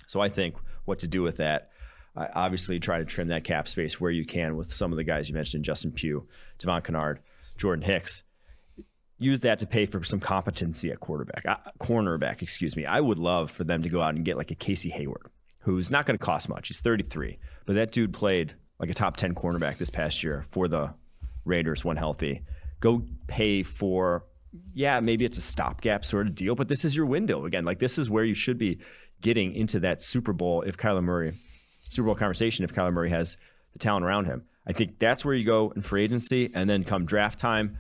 So 0.08 0.22
I 0.22 0.30
think 0.30 0.56
what 0.86 1.00
to 1.00 1.08
do 1.08 1.22
with 1.22 1.38
that. 1.38 1.72
I 2.16 2.30
obviously, 2.34 2.80
try 2.80 3.00
to 3.00 3.06
trim 3.06 3.28
that 3.28 3.44
cap 3.44 3.68
space 3.68 4.00
where 4.00 4.10
you 4.10 4.26
can 4.26 4.56
with 4.56 4.72
some 4.72 4.92
of 4.92 4.98
the 4.98 5.04
guys 5.04 5.28
you 5.28 5.36
mentioned: 5.36 5.66
Justin 5.66 5.92
Pugh, 5.92 6.26
Devon 6.60 6.82
Kennard, 6.82 7.20
Jordan 7.58 7.84
Hicks. 7.84 8.24
Use 9.20 9.40
that 9.42 9.60
to 9.60 9.68
pay 9.68 9.88
for 9.88 10.04
some 10.04 10.20
competency 10.20 10.92
at 10.92 11.00
quarterback, 11.00 11.44
uh, 11.46 11.58
cornerback. 11.80 12.44
Excuse 12.44 12.76
me. 12.76 12.86
I 12.86 13.02
would 13.02 13.18
love 13.18 13.50
for 13.50 13.64
them 13.64 13.82
to 13.82 13.90
go 13.90 14.00
out 14.02 14.14
and 14.14 14.24
get 14.24 14.38
like 14.38 14.52
a 14.52 14.56
Casey 14.56 14.90
Hayward, 14.92 15.32
who's 15.62 15.90
not 15.90 16.06
going 16.06 16.18
to 16.18 16.24
cost 16.24 16.48
much. 16.50 16.68
He's 16.68 16.80
33, 16.80 17.40
but 17.66 17.74
that 17.74 17.92
dude 17.92 18.14
played 18.14 18.54
like 18.80 18.92
a 18.92 18.94
top 18.94 19.18
10 19.18 19.34
cornerback 19.34 19.80
this 19.80 19.90
past 19.90 20.22
year 20.24 20.46
for 20.52 20.68
the 20.68 20.94
Raiders 21.46 21.84
when 21.84 21.98
healthy. 21.98 22.42
Go 22.80 23.04
pay 23.26 23.64
for 23.64 24.26
yeah, 24.74 25.00
maybe 25.00 25.26
it's 25.26 25.38
a 25.38 25.42
stopgap 25.42 26.06
sort 26.06 26.28
of 26.28 26.36
deal, 26.36 26.56
but 26.56 26.68
this 26.68 26.86
is 26.86 26.96
your 26.96 27.06
window 27.06 27.46
again. 27.46 27.66
Like 27.66 27.80
this 27.80 27.98
is 27.98 28.10
where 28.10 28.24
you 28.24 28.34
should 28.34 28.58
be 28.58 28.80
getting 29.22 29.54
into 29.54 29.80
that 29.82 30.02
Super 30.02 30.34
Bowl 30.34 30.62
if 30.62 30.78
Kyler 30.78 31.04
Murray, 31.04 31.38
Super 31.90 32.08
Bowl 32.08 32.16
conversation 32.16 32.64
if 32.64 32.74
Kyler 32.74 32.94
Murray 32.94 33.10
has 33.10 33.38
the 33.74 33.80
talent 33.80 34.06
around 34.06 34.26
him. 34.26 34.44
I 34.66 34.74
think 34.74 35.00
that's 35.00 35.24
where 35.24 35.34
you 35.34 35.46
go 35.46 35.72
in 35.76 35.82
free 35.82 36.04
agency, 36.04 36.52
and 36.54 36.70
then 36.70 36.84
come 36.84 37.06
draft 37.06 37.40
time, 37.40 37.78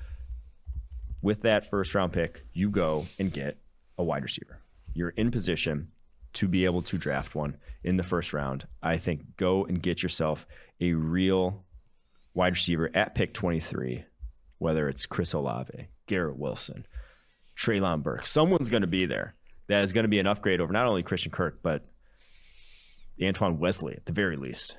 with 1.21 1.41
that 1.41 1.69
first 1.69 1.93
round 1.93 2.13
pick, 2.13 2.45
you 2.53 2.69
go 2.69 3.05
and 3.19 3.33
get 3.33 3.57
a 3.97 4.03
wide 4.03 4.23
receiver. 4.23 4.61
You're 4.93 5.09
in 5.09 5.31
position 5.31 5.89
to 6.33 6.47
be 6.47 6.65
able 6.65 6.81
to 6.83 6.97
draft 6.97 7.35
one 7.35 7.57
in 7.83 7.97
the 7.97 8.03
first 8.03 8.33
round. 8.33 8.67
I 8.81 8.97
think 8.97 9.35
go 9.37 9.65
and 9.65 9.81
get 9.81 10.03
yourself 10.03 10.47
a 10.79 10.93
real 10.93 11.65
wide 12.33 12.53
receiver 12.53 12.89
at 12.93 13.15
pick 13.15 13.33
23, 13.33 14.05
whether 14.57 14.87
it's 14.89 15.05
Chris 15.05 15.33
Olave, 15.33 15.87
Garrett 16.07 16.37
Wilson, 16.37 16.85
Treylon 17.57 18.03
Burke. 18.03 18.25
Someone's 18.25 18.69
going 18.69 18.81
to 18.81 18.87
be 18.87 19.05
there 19.05 19.35
that 19.67 19.83
is 19.83 19.93
going 19.93 20.03
to 20.05 20.09
be 20.09 20.19
an 20.19 20.27
upgrade 20.27 20.61
over 20.61 20.71
not 20.73 20.87
only 20.87 21.03
Christian 21.03 21.31
Kirk, 21.31 21.59
but 21.61 21.85
Antoine 23.21 23.59
Wesley 23.59 23.93
at 23.95 24.05
the 24.05 24.13
very 24.13 24.37
least. 24.37 24.77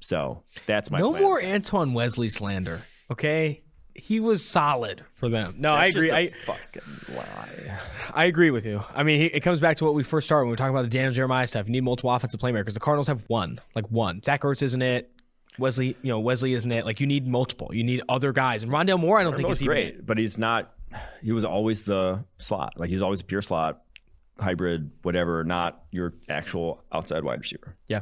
So 0.00 0.42
that's 0.66 0.90
my 0.90 0.98
no 0.98 1.10
plan. 1.10 1.22
more 1.22 1.42
Antoine 1.42 1.94
Wesley 1.94 2.28
slander. 2.28 2.82
Okay, 3.10 3.62
he 3.94 4.20
was 4.20 4.44
solid 4.44 5.02
for 5.14 5.28
them. 5.28 5.54
No, 5.58 5.74
That's 5.74 5.84
I 5.84 5.86
agree. 5.98 6.02
Just 6.02 6.12
a 6.12 6.16
I 6.16 6.32
fucking 6.44 7.16
lie. 7.16 7.78
I 8.12 8.24
agree 8.26 8.50
with 8.50 8.66
you. 8.66 8.82
I 8.94 9.02
mean, 9.02 9.30
it 9.32 9.40
comes 9.40 9.60
back 9.60 9.78
to 9.78 9.84
what 9.84 9.94
we 9.94 10.02
first 10.02 10.26
started 10.26 10.44
when 10.44 10.48
we 10.48 10.52
were 10.52 10.56
talking 10.56 10.74
about 10.74 10.82
the 10.82 10.88
Daniel 10.88 11.12
Jeremiah 11.12 11.46
stuff. 11.46 11.66
You 11.66 11.72
need 11.72 11.82
multiple 11.82 12.10
offensive 12.10 12.40
playmakers. 12.40 12.74
The 12.74 12.80
Cardinals 12.80 13.08
have 13.08 13.22
one, 13.28 13.60
like 13.74 13.90
one. 13.90 14.22
Zach 14.22 14.42
Ertz 14.42 14.62
isn't 14.62 14.82
it. 14.82 15.10
Wesley, 15.58 15.96
you 16.02 16.10
know, 16.10 16.20
Wesley 16.20 16.54
isn't 16.54 16.70
it. 16.70 16.84
Like 16.84 17.00
you 17.00 17.06
need 17.06 17.26
multiple. 17.26 17.70
You 17.72 17.84
need 17.84 18.02
other 18.08 18.32
guys. 18.32 18.62
And 18.62 18.70
Rondale 18.72 18.98
Moore, 19.00 19.18
I 19.18 19.22
don't 19.24 19.34
think 19.36 19.48
He's 19.48 19.60
is 19.60 19.66
great, 19.66 19.94
even. 19.94 20.04
but 20.04 20.18
he's 20.18 20.38
not. 20.38 20.72
He 21.22 21.32
was 21.32 21.44
always 21.44 21.82
the 21.84 22.24
slot. 22.38 22.74
Like 22.76 22.88
he 22.88 22.94
was 22.94 23.02
always 23.02 23.20
a 23.20 23.24
pure 23.24 23.42
slot, 23.42 23.82
hybrid, 24.38 24.90
whatever. 25.02 25.44
Not 25.44 25.82
your 25.90 26.14
actual 26.28 26.82
outside 26.92 27.24
wide 27.24 27.40
receiver. 27.40 27.76
Yeah. 27.88 28.00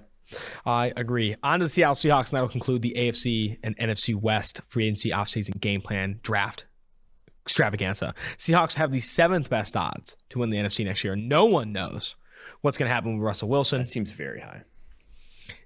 I 0.64 0.92
agree. 0.96 1.36
On 1.42 1.58
to 1.60 1.66
the 1.66 1.68
Seattle 1.70 1.94
Seahawks, 1.94 2.30
and 2.30 2.38
that 2.38 2.40
will 2.40 2.48
conclude 2.48 2.80
the 2.82 2.94
AFC 2.96 3.58
and 3.62 3.76
NFC 3.78 4.14
West 4.14 4.60
free 4.66 4.86
agency 4.86 5.10
offseason 5.10 5.60
game 5.60 5.80
plan 5.82 6.18
draft 6.22 6.64
extravaganza. 7.44 8.14
Seahawks 8.38 8.74
have 8.76 8.90
the 8.90 9.00
seventh 9.00 9.50
best 9.50 9.76
odds 9.76 10.16
to 10.30 10.38
win 10.38 10.48
the 10.50 10.56
NFC 10.56 10.84
next 10.84 11.04
year. 11.04 11.14
No 11.14 11.44
one 11.44 11.72
knows 11.72 12.16
what's 12.62 12.78
going 12.78 12.88
to 12.88 12.94
happen 12.94 13.18
with 13.18 13.22
Russell 13.24 13.48
Wilson. 13.50 13.80
That 13.82 13.90
seems 13.90 14.12
very 14.12 14.40
high. 14.40 14.62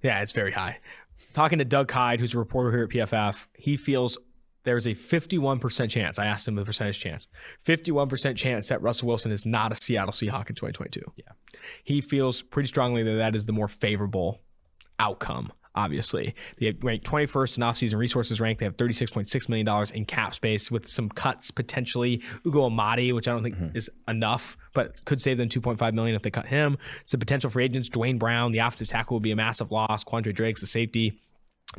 Yeah, 0.03 0.21
it's 0.23 0.33
very 0.33 0.51
high. 0.51 0.79
Talking 1.39 1.59
to 1.59 1.65
Doug 1.65 1.89
Hyde, 1.89 2.19
who's 2.19 2.35
a 2.35 2.39
reporter 2.39 2.73
here 2.73 2.83
at 2.83 2.89
PFF, 2.89 3.47
he 3.55 3.77
feels 3.77 4.19
there's 4.65 4.89
a 4.89 4.91
51% 4.91 5.89
chance. 5.89 6.19
I 6.19 6.27
asked 6.27 6.49
him 6.49 6.57
the 6.57 6.65
percentage 6.65 6.99
chance. 6.99 7.29
51% 7.65 8.35
chance 8.35 8.67
that 8.67 8.83
Russell 8.83 9.07
Wilson 9.07 9.31
is 9.31 9.47
not 9.47 9.71
a 9.71 9.77
Seattle 9.77 10.11
Seahawk 10.11 10.49
in 10.49 10.57
2022. 10.57 11.01
Yeah. 11.15 11.27
He 11.85 12.01
feels 12.01 12.43
pretty 12.43 12.67
strongly 12.67 13.05
that 13.05 13.13
that 13.13 13.37
is 13.37 13.47
the 13.47 13.53
more 13.53 13.69
favorable 13.69 14.41
outcome. 14.99 15.53
Obviously, 15.77 16.35
they 16.59 16.73
rank 16.83 17.05
21st 17.05 17.59
in 17.59 17.63
offseason 17.63 17.99
resources 17.99 18.41
rank. 18.41 18.59
They 18.59 18.65
have 18.65 18.77
36.6 18.77 19.49
million 19.49 19.65
dollars 19.65 19.93
in 19.93 20.07
cap 20.07 20.35
space 20.35 20.73
with 20.73 20.89
some 20.89 21.09
cuts 21.09 21.53
potentially. 21.53 22.21
Ugo 22.45 22.65
Amadi, 22.65 23.13
which 23.13 23.29
I 23.29 23.33
don't 23.33 23.45
think 23.45 23.55
mm-hmm. 23.55 23.77
is 23.77 23.89
enough, 24.09 24.57
but 24.75 25.05
could 25.05 25.21
save 25.21 25.37
them 25.37 25.49
2.5 25.49 25.93
million 25.93 26.17
if 26.17 26.23
they 26.23 26.33
cut 26.33 26.47
him. 26.47 26.79
Some 27.05 27.21
potential 27.21 27.49
free 27.49 27.67
agents: 27.67 27.89
Duane 27.89 28.19
Brown, 28.19 28.51
the 28.51 28.59
offensive 28.59 28.89
tackle, 28.89 29.15
will 29.15 29.21
be 29.21 29.31
a 29.31 29.37
massive 29.37 29.71
loss. 29.71 30.03
Quandre 30.03 30.35
Diggs, 30.35 30.63
the 30.63 30.67
safety. 30.67 31.21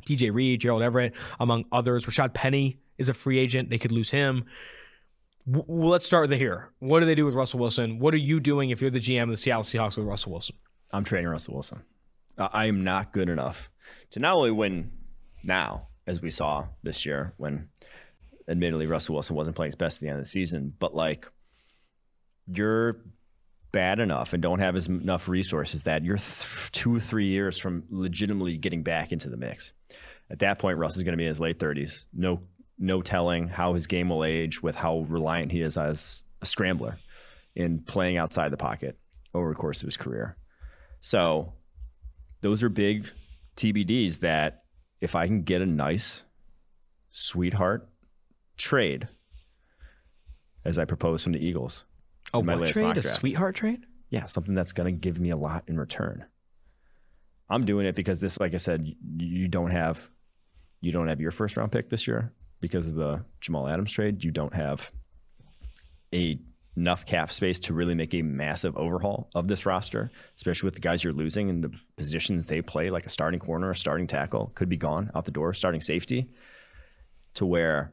DJ 0.06 0.34
Reed, 0.34 0.62
Gerald 0.62 0.82
Everett, 0.82 1.14
among 1.40 1.66
others. 1.72 2.06
Rashaad 2.06 2.34
Penny 2.34 2.78
is 2.98 3.10
a 3.10 3.14
free 3.14 3.40
agent. 3.40 3.70
They 3.70 3.78
could 3.78 3.92
lose 3.92 4.12
him. 4.12 4.46
W- 5.50 5.90
let's 5.90 6.06
start 6.06 6.24
with 6.24 6.30
the 6.32 6.38
here. 6.38 6.70
What 6.80 7.00
do 7.00 7.06
they 7.06 7.16
do 7.16 7.26
with 7.26 7.34
Russell 7.34 7.60
Wilson? 7.60 8.00
What 8.00 8.14
are 8.14 8.18
you 8.18 8.40
doing 8.40 8.70
if 8.70 8.82
you're 8.82 8.92
the 8.92 9.00
GM 9.00 9.24
of 9.24 9.30
the 9.30 9.38
Seattle 9.38 9.64
Seahawks 9.64 9.98
with 9.98 10.06
Russell 10.06 10.32
Wilson? 10.32 10.56
I'm 10.92 11.04
trading 11.04 11.28
Russell 11.28 11.54
Wilson. 11.56 11.82
I 12.38 12.66
am 12.68 12.84
not 12.84 13.12
good 13.12 13.30
enough 13.30 13.70
to 14.12 14.20
not 14.20 14.36
only 14.36 14.52
win 14.52 14.92
now, 15.46 15.88
as 16.08 16.22
we 16.22 16.32
saw 16.32 16.68
this 16.84 17.06
year, 17.06 17.34
when 17.38 17.70
admittedly 18.48 18.88
Russell 18.88 19.16
Wilson 19.16 19.36
wasn't 19.36 19.56
playing 19.56 19.70
his 19.70 19.76
best 19.76 19.98
at 19.98 20.02
the 20.02 20.08
end 20.08 20.18
of 20.18 20.24
the 20.24 20.30
season, 20.30 20.74
but 20.80 20.96
like 20.96 21.28
you're 22.48 23.02
bad 23.72 24.00
enough 24.00 24.34
and 24.34 24.42
don't 24.42 24.60
have 24.60 24.76
as 24.76 24.88
enough 24.88 25.28
resources 25.28 25.84
that 25.84 26.04
you're 26.04 26.18
th- 26.18 26.72
two, 26.72 27.00
three 27.00 27.28
years 27.28 27.58
from 27.58 27.84
legitimately 27.90 28.58
getting 28.58 28.84
back 28.84 29.12
into 29.12 29.30
the 29.30 29.38
mix. 29.38 29.74
At 30.30 30.40
that 30.40 30.60
point, 30.60 30.78
Russ 30.78 30.98
is 30.98 31.04
going 31.04 31.14
to 31.14 31.18
be 31.18 31.26
in 31.26 31.30
his 31.30 31.40
late 31.40 31.60
30s. 31.60 32.06
No, 32.14 32.42
no 32.78 33.02
telling 33.02 33.48
how 33.48 33.74
his 33.74 33.88
game 33.88 34.10
will 34.10 34.24
age 34.24 34.62
with 34.62 34.76
how 34.76 35.00
reliant 35.08 35.52
he 35.52 35.62
is 35.62 35.78
as 35.78 36.24
a 36.42 36.46
scrambler 36.46 36.98
in 37.56 37.80
playing 37.80 38.18
outside 38.18 38.52
the 38.52 38.58
pocket 38.58 38.98
over 39.34 39.50
the 39.50 39.56
course 39.56 39.82
of 39.82 39.88
his 39.88 39.98
career. 39.98 40.38
So, 41.02 41.54
those 42.42 42.64
are 42.64 42.70
big 42.70 43.10
TBDs 43.58 44.20
that 44.20 44.64
if 45.02 45.16
I 45.16 45.28
can 45.28 45.44
get 45.44 45.62
a 45.62 45.66
nice 45.66 46.24
sweetheart 47.10 47.90
trade, 48.58 49.08
as 50.66 50.78
I 50.78 50.86
propose 50.86 51.24
from 51.24 51.34
the 51.34 51.46
Eagles. 51.46 51.86
Oh, 52.34 52.42
my 52.42 52.56
what 52.56 52.74
trade? 52.74 52.98
A 52.98 53.02
sweetheart 53.02 53.56
trade? 53.56 53.86
Yeah, 54.10 54.26
something 54.26 54.56
that's 54.56 54.72
going 54.72 54.94
to 54.94 55.00
give 55.00 55.20
me 55.20 55.30
a 55.30 55.38
lot 55.38 55.64
in 55.68 55.80
return. 55.80 56.26
I'm 57.50 57.66
doing 57.66 57.86
it 57.86 57.96
because 57.96 58.22
this, 58.22 58.40
like 58.40 58.54
I 58.54 58.58
said, 58.58 58.88
you 59.18 59.48
don't 59.48 59.72
have, 59.72 60.10
you 60.82 60.92
don't 60.92 61.08
have 61.08 61.20
your 61.20 61.32
first 61.32 61.58
round 61.58 61.72
pick 61.72 61.90
this 61.90 62.08
year 62.08 62.32
because 62.62 62.88
of 62.88 62.96
the 62.96 63.24
Jamal 63.42 63.68
Adams 63.68 63.92
trade. 63.92 64.24
You 64.24 64.32
don't 64.32 64.54
have 64.54 64.92
a 66.14 66.40
enough 66.78 67.06
cap 67.06 67.32
space 67.32 67.60
to 67.60 67.74
really 67.74 67.96
make 67.96 68.14
a 68.14 68.22
massive 68.22 68.78
overhaul 68.78 69.30
of 69.36 69.48
this 69.48 69.66
roster, 69.66 70.10
especially 70.38 70.68
with 70.68 70.76
the 70.76 70.80
guys 70.80 71.04
you're 71.04 71.12
losing 71.12 71.50
and 71.50 71.64
the 71.64 71.72
positions 71.98 72.46
they 72.46 72.62
play, 72.62 72.86
like 72.86 73.06
a 73.06 73.10
starting 73.10 73.40
corner, 73.40 73.72
a 73.72 73.76
starting 73.76 74.08
tackle, 74.08 74.52
could 74.56 74.70
be 74.70 74.78
gone 74.78 75.12
out 75.14 75.26
the 75.26 75.32
door, 75.32 75.54
starting 75.54 75.82
safety, 75.82 76.30
to 77.34 77.46
where 77.46 77.92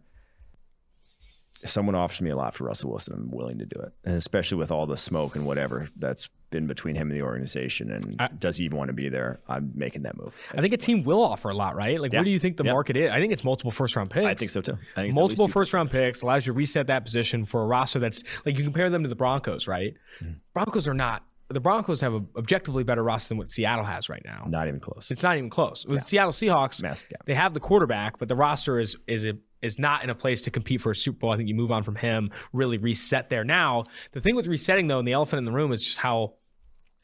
if 1.63 1.71
someone 1.71 1.95
offers 1.95 2.21
me 2.21 2.31
a 2.31 2.37
lot 2.37 2.55
for 2.55 2.65
Russell 2.65 2.91
Wilson, 2.91 3.15
I'm 3.15 3.31
willing 3.31 3.59
to 3.59 3.67
do 3.67 3.79
it, 3.81 3.93
and 4.05 4.17
especially 4.17 4.59
with 4.59 4.71
all 4.71 4.87
the 4.87 4.97
smoke 4.97 5.37
and 5.37 5.47
whatever 5.47 5.89
that's 5.97 6.29
been 6.51 6.67
between 6.67 6.95
him 6.95 7.11
and 7.11 7.19
the 7.19 7.25
organization. 7.25 7.91
And 7.91 8.17
I, 8.19 8.29
does 8.29 8.59
he 8.59 8.65
even 8.65 8.79
want 8.79 8.89
to 8.89 8.95
be 8.95 9.09
there? 9.09 9.41
I'm 9.49 9.73
making 9.75 10.03
that 10.03 10.17
move. 10.17 10.37
I 10.57 10.61
think 10.61 10.73
a 10.73 10.77
team 10.77 11.03
will 11.05 11.23
offer 11.23 11.51
a 11.51 11.55
lot, 11.55 11.75
right? 11.77 12.01
Like, 12.01 12.13
yeah. 12.13 12.21
what 12.21 12.25
do 12.25 12.31
you 12.31 12.39
think 12.39 12.57
the 12.57 12.65
yeah. 12.65 12.73
market 12.73 12.97
is? 12.97 13.11
I 13.11 13.19
think 13.19 13.33
it's 13.33 13.45
multiple 13.45 13.73
first 13.73 13.97
round 13.97 14.11
picks. 14.11 14.27
I 14.27 14.35
think 14.35 14.51
so 14.51 14.61
too. 14.61 14.79
Think 14.95 15.15
multiple 15.15 15.49
first 15.49 15.73
round 15.73 15.91
picks 15.91 16.23
allows 16.23 16.47
you 16.47 16.53
to 16.53 16.57
reset 16.57 16.87
that 16.87 17.05
position 17.05 17.45
for 17.45 17.63
a 17.63 17.67
roster 17.67 17.99
that's 17.99 18.23
like 18.45 18.59
you 18.59 18.65
compare 18.65 18.91
them 18.91 19.03
to 19.03 19.09
the 19.09 19.17
Broncos, 19.17 19.67
right? 19.67 19.95
Mm-hmm. 20.21 20.35
Broncos 20.53 20.87
are 20.89 20.95
not. 20.95 21.25
The 21.49 21.61
Broncos 21.61 22.01
have 22.01 22.13
an 22.13 22.27
objectively 22.37 22.83
better 22.83 23.05
roster 23.05 23.29
than 23.29 23.39
what 23.39 23.49
Seattle 23.49 23.85
has 23.85 24.09
right 24.09 24.23
now. 24.25 24.47
Not 24.49 24.67
even 24.67 24.81
close. 24.81 25.13
It's 25.13 25.23
not 25.23 25.37
even 25.37 25.49
close. 25.49 25.87
With 25.87 25.99
yeah. 25.99 26.03
Seattle 26.03 26.33
Seahawks, 26.33 26.83
Massive 26.83 27.09
gap. 27.09 27.25
they 27.25 27.35
have 27.35 27.55
the 27.55 27.61
quarterback, 27.61 28.19
but 28.19 28.29
the 28.29 28.35
roster 28.35 28.81
is 28.81 28.97
is 29.07 29.25
a 29.25 29.35
is 29.63 29.79
not 29.79 30.05
in 30.05 30.11
a 30.11 30.15
place 30.15 30.43
to 30.43 30.51
compete 30.51 30.81
for 30.81 30.91
a 30.91 30.97
Super 30.97 31.19
Bowl. 31.19 31.33
I 31.33 31.37
think 31.37 31.49
you 31.49 31.55
move 31.55 31.73
on 31.73 31.83
from 31.83 31.97
him, 31.97 32.31
really 32.53 32.79
reset 32.79 33.31
there. 33.31 33.45
Now, 33.45 33.85
the 34.13 34.21
thing 34.21 34.37
with 34.37 34.47
resetting 34.47 34.87
though, 34.87 34.99
and 34.99 35.09
the 35.09 35.13
elephant 35.13 35.39
in 35.39 35.45
the 35.45 35.53
room 35.53 35.73
is 35.73 35.83
just 35.83 35.99
how 35.99 36.35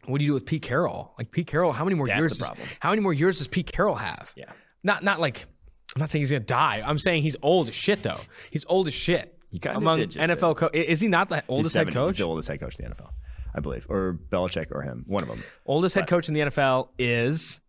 what 0.07 0.19
do 0.19 0.25
you 0.25 0.31
do 0.31 0.35
with 0.35 0.47
Pete 0.47 0.63
Carroll? 0.63 1.15
Like 1.17 1.31
Pete 1.31 1.47
Carroll, 1.47 1.73
how 1.73 1.85
many 1.85 1.95
more 1.95 2.09
That's 2.09 2.19
years? 2.19 2.39
Does, 2.39 2.51
how 2.81 2.91
many 2.91 3.03
more 3.03 3.13
years 3.13 3.39
does 3.39 3.49
Pete 3.49 3.71
Carroll 3.71 3.95
have? 3.95 4.33
Yeah. 4.35 4.51
Not 4.83 5.05
not 5.05 5.21
like 5.21 5.47
I'm 5.95 6.01
not 6.01 6.11
saying 6.11 6.23
he's 6.23 6.31
gonna 6.31 6.41
die. 6.41 6.83
I'm 6.85 6.99
saying 6.99 7.23
he's 7.23 7.37
old 7.43 7.69
as 7.69 7.75
shit 7.75 8.03
though. 8.03 8.21
He's 8.51 8.65
old 8.69 8.89
as 8.89 8.95
shit. 8.95 9.39
You 9.51 9.61
got 9.61 9.77
among 9.77 10.01
NFL 10.01 10.57
coach. 10.57 10.75
Is 10.75 11.01
he 11.01 11.09
not 11.09 11.29
the 11.29 11.45
oldest 11.47 11.75
head 11.75 11.93
coach? 11.93 12.13
He's 12.13 12.19
the 12.19 12.25
oldest 12.25 12.49
head 12.49 12.59
coach 12.59 12.81
in 12.81 12.87
the 12.87 12.95
NFL, 12.95 13.11
I 13.55 13.61
believe, 13.61 13.87
or 13.89 14.19
Belichick 14.31 14.73
or 14.73 14.81
him, 14.81 15.05
one 15.09 15.23
of 15.23 15.29
them. 15.29 15.43
Oldest 15.67 15.95
but. 15.95 16.01
head 16.01 16.09
coach 16.09 16.29
in 16.29 16.35
the 16.35 16.41
NFL 16.41 16.89
is 16.99 17.61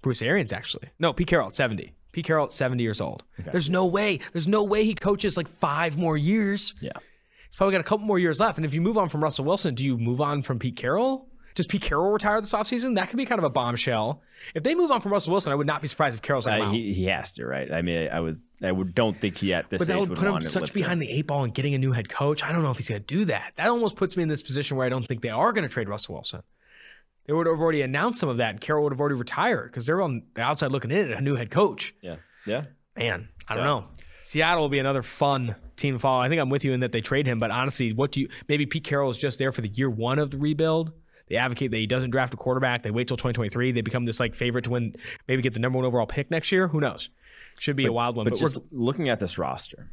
Bruce 0.00 0.22
Arians, 0.22 0.52
actually. 0.52 0.90
No, 1.00 1.12
Pete 1.12 1.26
Carroll, 1.26 1.50
70. 1.50 1.92
Pete 2.12 2.26
Carroll 2.26 2.46
at 2.46 2.52
70 2.52 2.82
years 2.82 3.00
old. 3.00 3.22
Okay. 3.38 3.50
There's 3.50 3.70
no 3.70 3.86
way. 3.86 4.20
There's 4.32 4.48
no 4.48 4.64
way 4.64 4.84
he 4.84 4.94
coaches 4.94 5.36
like 5.36 5.48
five 5.48 5.96
more 5.96 6.16
years. 6.16 6.74
Yeah. 6.80 6.92
He's 7.48 7.56
probably 7.56 7.72
got 7.72 7.80
a 7.80 7.84
couple 7.84 8.06
more 8.06 8.18
years 8.18 8.40
left. 8.40 8.58
And 8.58 8.66
if 8.66 8.74
you 8.74 8.80
move 8.80 8.98
on 8.98 9.08
from 9.08 9.22
Russell 9.22 9.44
Wilson, 9.44 9.74
do 9.74 9.84
you 9.84 9.98
move 9.98 10.20
on 10.20 10.42
from 10.42 10.58
Pete 10.58 10.76
Carroll? 10.76 11.30
Does 11.54 11.66
Pete 11.66 11.82
Carroll 11.82 12.12
retire 12.12 12.40
this 12.40 12.52
offseason? 12.52 12.94
That 12.94 13.10
could 13.10 13.16
be 13.16 13.24
kind 13.24 13.38
of 13.38 13.44
a 13.44 13.50
bombshell. 13.50 14.22
If 14.54 14.62
they 14.62 14.74
move 14.74 14.90
on 14.90 15.00
from 15.00 15.12
Russell 15.12 15.32
Wilson, 15.32 15.52
I 15.52 15.56
would 15.56 15.66
not 15.66 15.82
be 15.82 15.88
surprised 15.88 16.14
if 16.14 16.22
Carroll's 16.22 16.46
uh, 16.46 16.70
he, 16.70 16.92
he, 16.92 17.06
has 17.06 17.32
to, 17.34 17.46
right? 17.46 17.70
I 17.72 17.82
mean, 17.82 18.08
I 18.08 18.20
would, 18.20 18.40
I 18.62 18.70
would, 18.70 18.94
don't 18.94 19.20
think 19.20 19.36
he 19.36 19.52
at 19.52 19.68
this 19.68 19.78
but 19.78 19.88
that 19.88 19.98
would 19.98 20.14
put 20.16 20.26
him 20.26 20.40
such 20.42 20.72
behind 20.72 21.02
the 21.02 21.10
eight 21.10 21.26
ball 21.26 21.44
and 21.44 21.52
getting 21.52 21.74
a 21.74 21.78
new 21.78 21.92
head 21.92 22.08
coach. 22.08 22.44
I 22.44 22.52
don't 22.52 22.62
know 22.62 22.70
if 22.70 22.76
he's 22.76 22.88
going 22.88 23.02
to 23.02 23.06
do 23.06 23.24
that. 23.26 23.52
That 23.56 23.68
almost 23.68 23.96
puts 23.96 24.16
me 24.16 24.22
in 24.22 24.28
this 24.28 24.42
position 24.42 24.76
where 24.76 24.86
I 24.86 24.88
don't 24.88 25.06
think 25.06 25.22
they 25.22 25.28
are 25.28 25.52
going 25.52 25.66
to 25.66 25.72
trade 25.72 25.88
Russell 25.88 26.14
Wilson. 26.14 26.42
They 27.26 27.32
would 27.32 27.46
have 27.46 27.60
already 27.60 27.82
announced 27.82 28.20
some 28.20 28.28
of 28.28 28.38
that, 28.38 28.50
and 28.50 28.60
Carroll 28.60 28.84
would 28.84 28.92
have 28.92 29.00
already 29.00 29.14
retired 29.14 29.70
because 29.70 29.86
they're 29.86 30.02
on 30.02 30.22
the 30.34 30.40
outside 30.40 30.72
looking 30.72 30.90
in 30.90 31.12
at 31.12 31.18
a 31.18 31.20
new 31.20 31.36
head 31.36 31.50
coach. 31.50 31.94
Yeah, 32.02 32.16
yeah. 32.46 32.64
Man, 32.96 33.28
I 33.48 33.54
don't 33.54 33.64
know. 33.64 33.88
Seattle 34.24 34.62
will 34.62 34.68
be 34.68 34.78
another 34.78 35.02
fun 35.02 35.56
team 35.76 35.94
to 35.94 35.98
follow. 35.98 36.20
I 36.22 36.28
think 36.28 36.40
I'm 36.40 36.50
with 36.50 36.64
you 36.64 36.72
in 36.72 36.80
that 36.80 36.92
they 36.92 37.00
trade 37.00 37.26
him, 37.26 37.38
but 37.38 37.50
honestly, 37.50 37.92
what 37.92 38.12
do 38.12 38.20
you 38.20 38.28
maybe 38.48 38.66
Pete 38.66 38.84
Carroll 38.84 39.10
is 39.10 39.18
just 39.18 39.38
there 39.38 39.52
for 39.52 39.60
the 39.60 39.68
year 39.68 39.90
one 39.90 40.18
of 40.18 40.30
the 40.30 40.38
rebuild? 40.38 40.92
They 41.28 41.36
advocate 41.36 41.70
that 41.70 41.76
he 41.78 41.86
doesn't 41.86 42.10
draft 42.10 42.34
a 42.34 42.36
quarterback. 42.36 42.82
They 42.82 42.90
wait 42.90 43.06
till 43.06 43.16
2023. 43.16 43.72
They 43.72 43.80
become 43.80 44.04
this 44.04 44.18
like 44.18 44.34
favorite 44.34 44.64
to 44.64 44.70
win, 44.70 44.94
maybe 45.28 45.42
get 45.42 45.54
the 45.54 45.60
number 45.60 45.76
one 45.78 45.84
overall 45.84 46.06
pick 46.06 46.30
next 46.30 46.50
year. 46.50 46.68
Who 46.68 46.80
knows? 46.80 47.08
Should 47.58 47.76
be 47.76 47.84
but, 47.84 47.90
a 47.90 47.92
wild 47.92 48.16
one. 48.16 48.24
But, 48.24 48.30
but 48.30 48.40
just 48.40 48.58
looking 48.72 49.08
at 49.08 49.20
this 49.20 49.38
roster, 49.38 49.90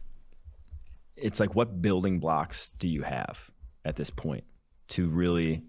it's 1.15 1.39
like 1.39 1.55
what 1.55 1.81
building 1.81 2.19
blocks 2.19 2.69
do 2.79 2.87
you 2.87 3.03
have 3.03 3.51
at 3.85 3.95
this 3.95 4.09
point 4.09 4.43
to 4.89 5.07
really 5.07 5.63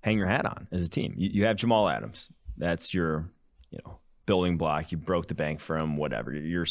hang 0.00 0.16
your 0.18 0.26
hat 0.26 0.46
on 0.46 0.68
as 0.72 0.84
a 0.84 0.88
team? 0.88 1.14
You, 1.16 1.30
you 1.32 1.44
have 1.46 1.56
Jamal 1.56 1.88
Adams. 1.88 2.30
That's 2.56 2.92
your, 2.92 3.30
you 3.70 3.78
know, 3.84 3.98
building 4.26 4.56
block. 4.56 4.92
You 4.92 4.98
broke 4.98 5.28
the 5.28 5.34
bank 5.34 5.60
for 5.60 5.76
him. 5.76 5.96
Whatever. 5.96 6.32
You're 6.32 6.66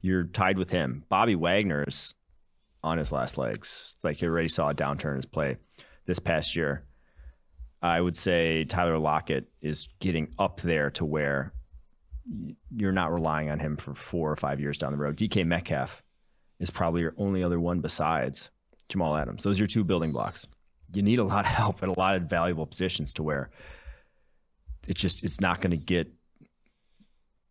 you're 0.00 0.24
tied 0.24 0.58
with 0.58 0.70
him. 0.70 1.04
Bobby 1.08 1.34
Wagner's 1.34 2.14
on 2.82 2.98
his 2.98 3.12
last 3.12 3.38
legs. 3.38 3.94
It's 3.96 4.04
like 4.04 4.22
you 4.22 4.28
already 4.28 4.48
saw 4.48 4.70
a 4.70 4.74
downturn 4.74 5.10
in 5.10 5.16
his 5.16 5.26
play 5.26 5.56
this 6.06 6.18
past 6.18 6.56
year. 6.56 6.84
I 7.82 8.00
would 8.00 8.16
say 8.16 8.64
Tyler 8.64 8.98
Lockett 8.98 9.48
is 9.60 9.88
getting 10.00 10.34
up 10.38 10.60
there 10.60 10.90
to 10.92 11.04
where 11.04 11.52
you're 12.74 12.92
not 12.92 13.12
relying 13.12 13.50
on 13.50 13.58
him 13.58 13.76
for 13.76 13.94
four 13.94 14.30
or 14.30 14.36
five 14.36 14.60
years 14.60 14.78
down 14.78 14.92
the 14.92 14.98
road. 14.98 15.16
DK 15.16 15.46
Metcalf 15.46 16.02
is 16.58 16.70
probably 16.70 17.02
your 17.02 17.14
only 17.16 17.42
other 17.42 17.60
one 17.60 17.80
besides 17.80 18.50
Jamal 18.88 19.16
Adams. 19.16 19.44
Those 19.44 19.58
are 19.58 19.62
your 19.62 19.68
two 19.68 19.84
building 19.84 20.12
blocks. 20.12 20.46
You 20.92 21.02
need 21.02 21.18
a 21.18 21.24
lot 21.24 21.44
of 21.44 21.50
help 21.52 21.82
at 21.82 21.88
a 21.88 21.98
lot 21.98 22.16
of 22.16 22.22
valuable 22.22 22.66
positions 22.66 23.12
to 23.14 23.22
where 23.22 23.50
it's 24.86 25.00
just 25.00 25.22
it's 25.22 25.40
not 25.40 25.60
going 25.60 25.70
to 25.70 25.76
get 25.76 26.10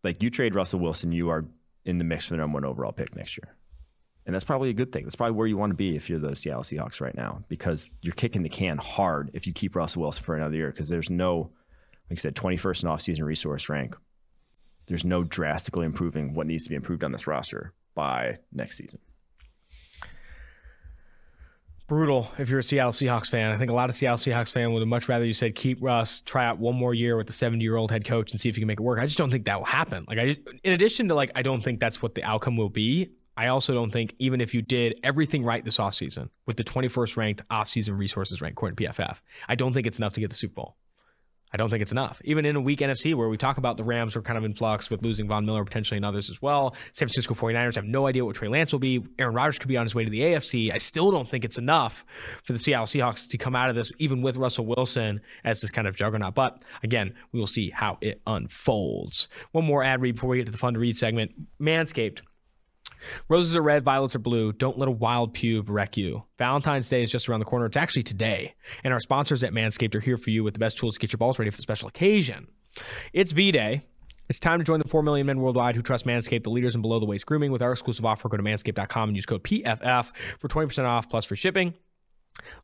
like 0.04 0.22
you 0.22 0.30
trade 0.30 0.54
Russell 0.54 0.80
Wilson, 0.80 1.12
you 1.12 1.30
are 1.30 1.44
in 1.84 1.98
the 1.98 2.04
mix 2.04 2.26
for 2.26 2.34
the 2.34 2.38
number 2.38 2.56
one 2.56 2.64
overall 2.64 2.92
pick 2.92 3.14
next 3.16 3.36
year. 3.36 3.54
And 4.26 4.34
that's 4.34 4.44
probably 4.44 4.68
a 4.68 4.74
good 4.74 4.92
thing. 4.92 5.04
That's 5.04 5.16
probably 5.16 5.36
where 5.36 5.46
you 5.46 5.56
want 5.56 5.70
to 5.70 5.76
be 5.76 5.96
if 5.96 6.10
you're 6.10 6.18
the 6.18 6.36
Seattle 6.36 6.62
Seahawks 6.62 7.00
right 7.00 7.14
now, 7.14 7.44
because 7.48 7.90
you're 8.02 8.14
kicking 8.14 8.42
the 8.42 8.50
can 8.50 8.76
hard 8.76 9.30
if 9.32 9.46
you 9.46 9.54
keep 9.54 9.74
Russell 9.74 10.02
Wilson 10.02 10.22
for 10.22 10.36
another 10.36 10.54
year, 10.54 10.70
because 10.70 10.90
there's 10.90 11.08
no, 11.08 11.50
like 12.10 12.18
I 12.18 12.20
said, 12.20 12.34
21st 12.34 12.82
in 12.82 12.88
offseason 12.90 13.24
resource 13.24 13.70
rank. 13.70 13.96
There's 14.86 15.04
no 15.04 15.24
drastically 15.24 15.86
improving 15.86 16.34
what 16.34 16.46
needs 16.46 16.64
to 16.64 16.70
be 16.70 16.76
improved 16.76 17.04
on 17.04 17.12
this 17.12 17.26
roster 17.26 17.72
by 17.94 18.38
next 18.52 18.76
season 18.76 19.00
brutal 21.88 22.30
if 22.38 22.48
you're 22.50 22.60
a 22.60 22.62
Seattle 22.62 22.92
Seahawks 22.92 23.28
fan. 23.28 23.50
I 23.50 23.56
think 23.56 23.70
a 23.70 23.74
lot 23.74 23.88
of 23.88 23.96
Seattle 23.96 24.18
Seahawks 24.18 24.52
fan 24.52 24.72
would 24.72 24.80
have 24.80 24.88
much 24.88 25.08
rather 25.08 25.24
you 25.24 25.32
said 25.32 25.54
keep 25.54 25.78
Russ, 25.82 26.20
try 26.20 26.46
out 26.46 26.58
one 26.58 26.76
more 26.76 26.94
year 26.94 27.16
with 27.16 27.26
the 27.26 27.32
70 27.32 27.62
year 27.62 27.76
old 27.76 27.90
head 27.90 28.04
coach 28.04 28.30
and 28.30 28.40
see 28.40 28.48
if 28.48 28.56
you 28.56 28.60
can 28.60 28.68
make 28.68 28.78
it 28.78 28.82
work. 28.82 29.00
I 29.00 29.06
just 29.06 29.18
don't 29.18 29.30
think 29.30 29.46
that 29.46 29.58
will 29.58 29.64
happen. 29.64 30.04
Like 30.06 30.18
I, 30.18 30.36
in 30.62 30.72
addition 30.72 31.08
to 31.08 31.14
like, 31.14 31.32
I 31.34 31.42
don't 31.42 31.62
think 31.62 31.80
that's 31.80 32.00
what 32.00 32.14
the 32.14 32.22
outcome 32.22 32.56
will 32.56 32.68
be. 32.68 33.10
I 33.36 33.48
also 33.48 33.72
don't 33.72 33.92
think 33.92 34.14
even 34.18 34.40
if 34.40 34.52
you 34.52 34.62
did 34.62 34.98
everything 35.02 35.44
right 35.44 35.64
this 35.64 35.78
offseason 35.78 36.28
with 36.46 36.56
the 36.56 36.64
21st 36.64 37.16
ranked 37.16 37.48
offseason 37.48 37.96
resources 37.96 38.40
ranked 38.40 38.56
according 38.56 38.76
to 38.76 38.84
PFF, 38.84 39.18
I 39.48 39.54
don't 39.54 39.72
think 39.72 39.86
it's 39.86 39.98
enough 39.98 40.12
to 40.14 40.20
get 40.20 40.30
the 40.30 40.36
Super 40.36 40.54
Bowl. 40.54 40.76
I 41.52 41.56
don't 41.56 41.70
think 41.70 41.82
it's 41.82 41.92
enough. 41.92 42.20
Even 42.24 42.44
in 42.44 42.56
a 42.56 42.60
weak 42.60 42.80
NFC 42.80 43.14
where 43.14 43.28
we 43.28 43.36
talk 43.36 43.58
about 43.58 43.76
the 43.76 43.84
Rams 43.84 44.16
are 44.16 44.22
kind 44.22 44.38
of 44.38 44.44
in 44.44 44.54
flux 44.54 44.90
with 44.90 45.02
losing 45.02 45.28
Von 45.28 45.46
Miller 45.46 45.64
potentially 45.64 45.96
and 45.96 46.04
others 46.04 46.30
as 46.30 46.42
well. 46.42 46.74
San 46.92 47.08
Francisco 47.08 47.34
49ers 47.34 47.74
have 47.76 47.84
no 47.84 48.06
idea 48.06 48.24
what 48.24 48.36
Trey 48.36 48.48
Lance 48.48 48.72
will 48.72 48.78
be. 48.78 49.04
Aaron 49.18 49.34
Rodgers 49.34 49.58
could 49.58 49.68
be 49.68 49.76
on 49.76 49.86
his 49.86 49.94
way 49.94 50.04
to 50.04 50.10
the 50.10 50.20
AFC. 50.20 50.72
I 50.72 50.78
still 50.78 51.10
don't 51.10 51.28
think 51.28 51.44
it's 51.44 51.58
enough 51.58 52.04
for 52.44 52.52
the 52.52 52.58
Seattle 52.58 52.86
Seahawks 52.86 53.28
to 53.28 53.38
come 53.38 53.56
out 53.56 53.70
of 53.70 53.76
this, 53.76 53.92
even 53.98 54.22
with 54.22 54.36
Russell 54.36 54.66
Wilson 54.66 55.20
as 55.44 55.60
this 55.60 55.70
kind 55.70 55.88
of 55.88 55.94
juggernaut. 55.94 56.34
But 56.34 56.62
again, 56.82 57.14
we 57.32 57.40
will 57.40 57.46
see 57.46 57.70
how 57.70 57.98
it 58.00 58.20
unfolds. 58.26 59.28
One 59.52 59.64
more 59.64 59.82
ad 59.82 60.00
read 60.02 60.16
before 60.16 60.30
we 60.30 60.38
get 60.38 60.46
to 60.46 60.52
the 60.52 60.58
fun 60.58 60.74
to 60.74 60.80
read 60.80 60.96
segment. 60.96 61.32
Manscaped 61.60 62.20
Roses 63.28 63.56
are 63.56 63.62
red, 63.62 63.84
violets 63.84 64.14
are 64.14 64.20
blue. 64.20 64.52
Don't 64.52 64.78
let 64.78 64.88
a 64.88 64.92
wild 64.92 65.34
pube 65.34 65.66
wreck 65.68 65.96
you. 65.96 66.24
Valentine's 66.38 66.88
Day 66.88 67.02
is 67.02 67.10
just 67.10 67.28
around 67.28 67.40
the 67.40 67.46
corner. 67.46 67.66
It's 67.66 67.76
actually 67.76 68.02
today. 68.02 68.54
And 68.84 68.92
our 68.92 69.00
sponsors 69.00 69.42
at 69.44 69.52
Manscaped 69.52 69.94
are 69.94 70.00
here 70.00 70.16
for 70.16 70.30
you 70.30 70.44
with 70.44 70.54
the 70.54 70.60
best 70.60 70.78
tools 70.78 70.94
to 70.94 71.00
get 71.00 71.12
your 71.12 71.18
balls 71.18 71.38
ready 71.38 71.50
for 71.50 71.56
the 71.56 71.62
special 71.62 71.88
occasion. 71.88 72.48
It's 73.12 73.32
V 73.32 73.52
Day. 73.52 73.82
It's 74.28 74.38
time 74.38 74.58
to 74.58 74.64
join 74.64 74.78
the 74.78 74.88
4 74.88 75.02
million 75.02 75.26
men 75.26 75.40
worldwide 75.40 75.74
who 75.74 75.80
trust 75.80 76.04
Manscaped, 76.04 76.44
the 76.44 76.50
leaders 76.50 76.74
in 76.74 76.82
below 76.82 77.00
the 77.00 77.06
waist 77.06 77.24
grooming. 77.24 77.50
With 77.50 77.62
our 77.62 77.72
exclusive 77.72 78.04
offer, 78.04 78.28
go 78.28 78.36
to 78.36 78.42
manscaped.com 78.42 79.08
and 79.08 79.16
use 79.16 79.24
code 79.24 79.42
PFF 79.42 80.12
for 80.38 80.48
20% 80.48 80.84
off 80.84 81.08
plus 81.08 81.24
free 81.24 81.36
shipping. 81.36 81.74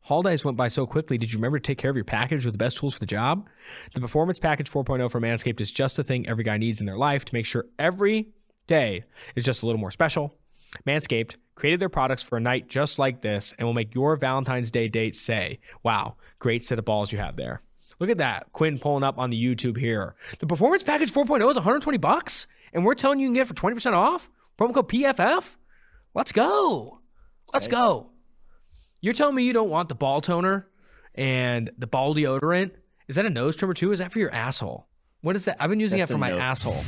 Holidays 0.03 0.45
went 0.45 0.57
by 0.57 0.67
so 0.67 0.85
quickly. 0.85 1.17
Did 1.17 1.33
you 1.33 1.37
remember 1.37 1.59
to 1.59 1.63
take 1.63 1.77
care 1.77 1.89
of 1.89 1.95
your 1.97 2.05
package 2.05 2.45
with 2.45 2.53
the 2.53 2.59
best 2.59 2.77
tools 2.77 2.93
for 2.93 2.99
the 2.99 3.05
job? 3.05 3.47
The 3.93 3.99
Performance 4.01 4.39
Package 4.39 4.71
4.0 4.71 5.09
from 5.09 5.23
Manscaped 5.23 5.59
is 5.59 5.71
just 5.71 5.97
the 5.97 6.03
thing 6.03 6.27
every 6.29 6.43
guy 6.43 6.57
needs 6.57 6.79
in 6.79 6.85
their 6.85 6.97
life 6.97 7.25
to 7.25 7.33
make 7.33 7.45
sure 7.45 7.65
every 7.79 8.29
day 8.67 9.03
is 9.35 9.43
just 9.43 9.63
a 9.63 9.65
little 9.65 9.79
more 9.79 9.91
special. 9.91 10.35
Manscaped 10.85 11.35
created 11.55 11.79
their 11.79 11.89
products 11.89 12.21
for 12.21 12.37
a 12.37 12.41
night 12.41 12.67
just 12.67 12.99
like 12.99 13.21
this 13.21 13.53
and 13.57 13.65
will 13.65 13.73
make 13.73 13.95
your 13.95 14.15
Valentine's 14.15 14.71
Day 14.71 14.87
date 14.87 15.15
say, 15.15 15.59
wow, 15.83 16.15
great 16.39 16.65
set 16.65 16.79
of 16.79 16.85
balls 16.85 17.11
you 17.11 17.17
have 17.17 17.37
there. 17.37 17.61
Look 17.99 18.09
at 18.09 18.17
that. 18.17 18.51
Quinn 18.51 18.77
pulling 18.77 19.03
up 19.03 19.17
on 19.17 19.29
the 19.29 19.41
YouTube 19.41 19.77
here. 19.77 20.15
The 20.39 20.47
Performance 20.47 20.83
Package 20.83 21.13
4.0 21.13 21.49
is 21.49 21.55
120 21.55 21.97
bucks, 21.97 22.45
and 22.73 22.83
we're 22.83 22.95
telling 22.95 23.19
you 23.19 23.23
you 23.23 23.29
can 23.29 23.35
get 23.35 23.41
it 23.41 23.47
for 23.47 23.53
20% 23.53 23.93
off. 23.93 24.29
Promo 24.57 24.73
code 24.73 24.89
PFF. 24.89 25.55
Let's 26.13 26.31
go. 26.31 26.99
Let's 27.53 27.67
go. 27.67 28.11
You're 29.01 29.13
telling 29.13 29.35
me 29.35 29.43
you 29.43 29.53
don't 29.53 29.69
want 29.69 29.87
the 29.87 29.95
ball 29.95 30.19
toner 30.19 30.67
and 31.13 31.69
the 31.77 31.87
ball 31.87 32.15
deodorant? 32.15 32.71
Is 33.07 33.15
that 33.17 33.25
a 33.25 33.29
nose 33.29 33.55
trimmer 33.55 33.73
too? 33.73 33.91
Is 33.91 33.99
that 33.99 34.11
for 34.11 34.19
your 34.19 34.33
asshole? 34.33 34.87
What 35.21 35.35
is 35.35 35.45
that? 35.45 35.57
I've 35.59 35.69
been 35.69 35.79
using 35.79 35.99
That's 35.99 36.09
it 36.09 36.13
for 36.13 36.17
my 36.17 36.31
asshole. 36.31 36.83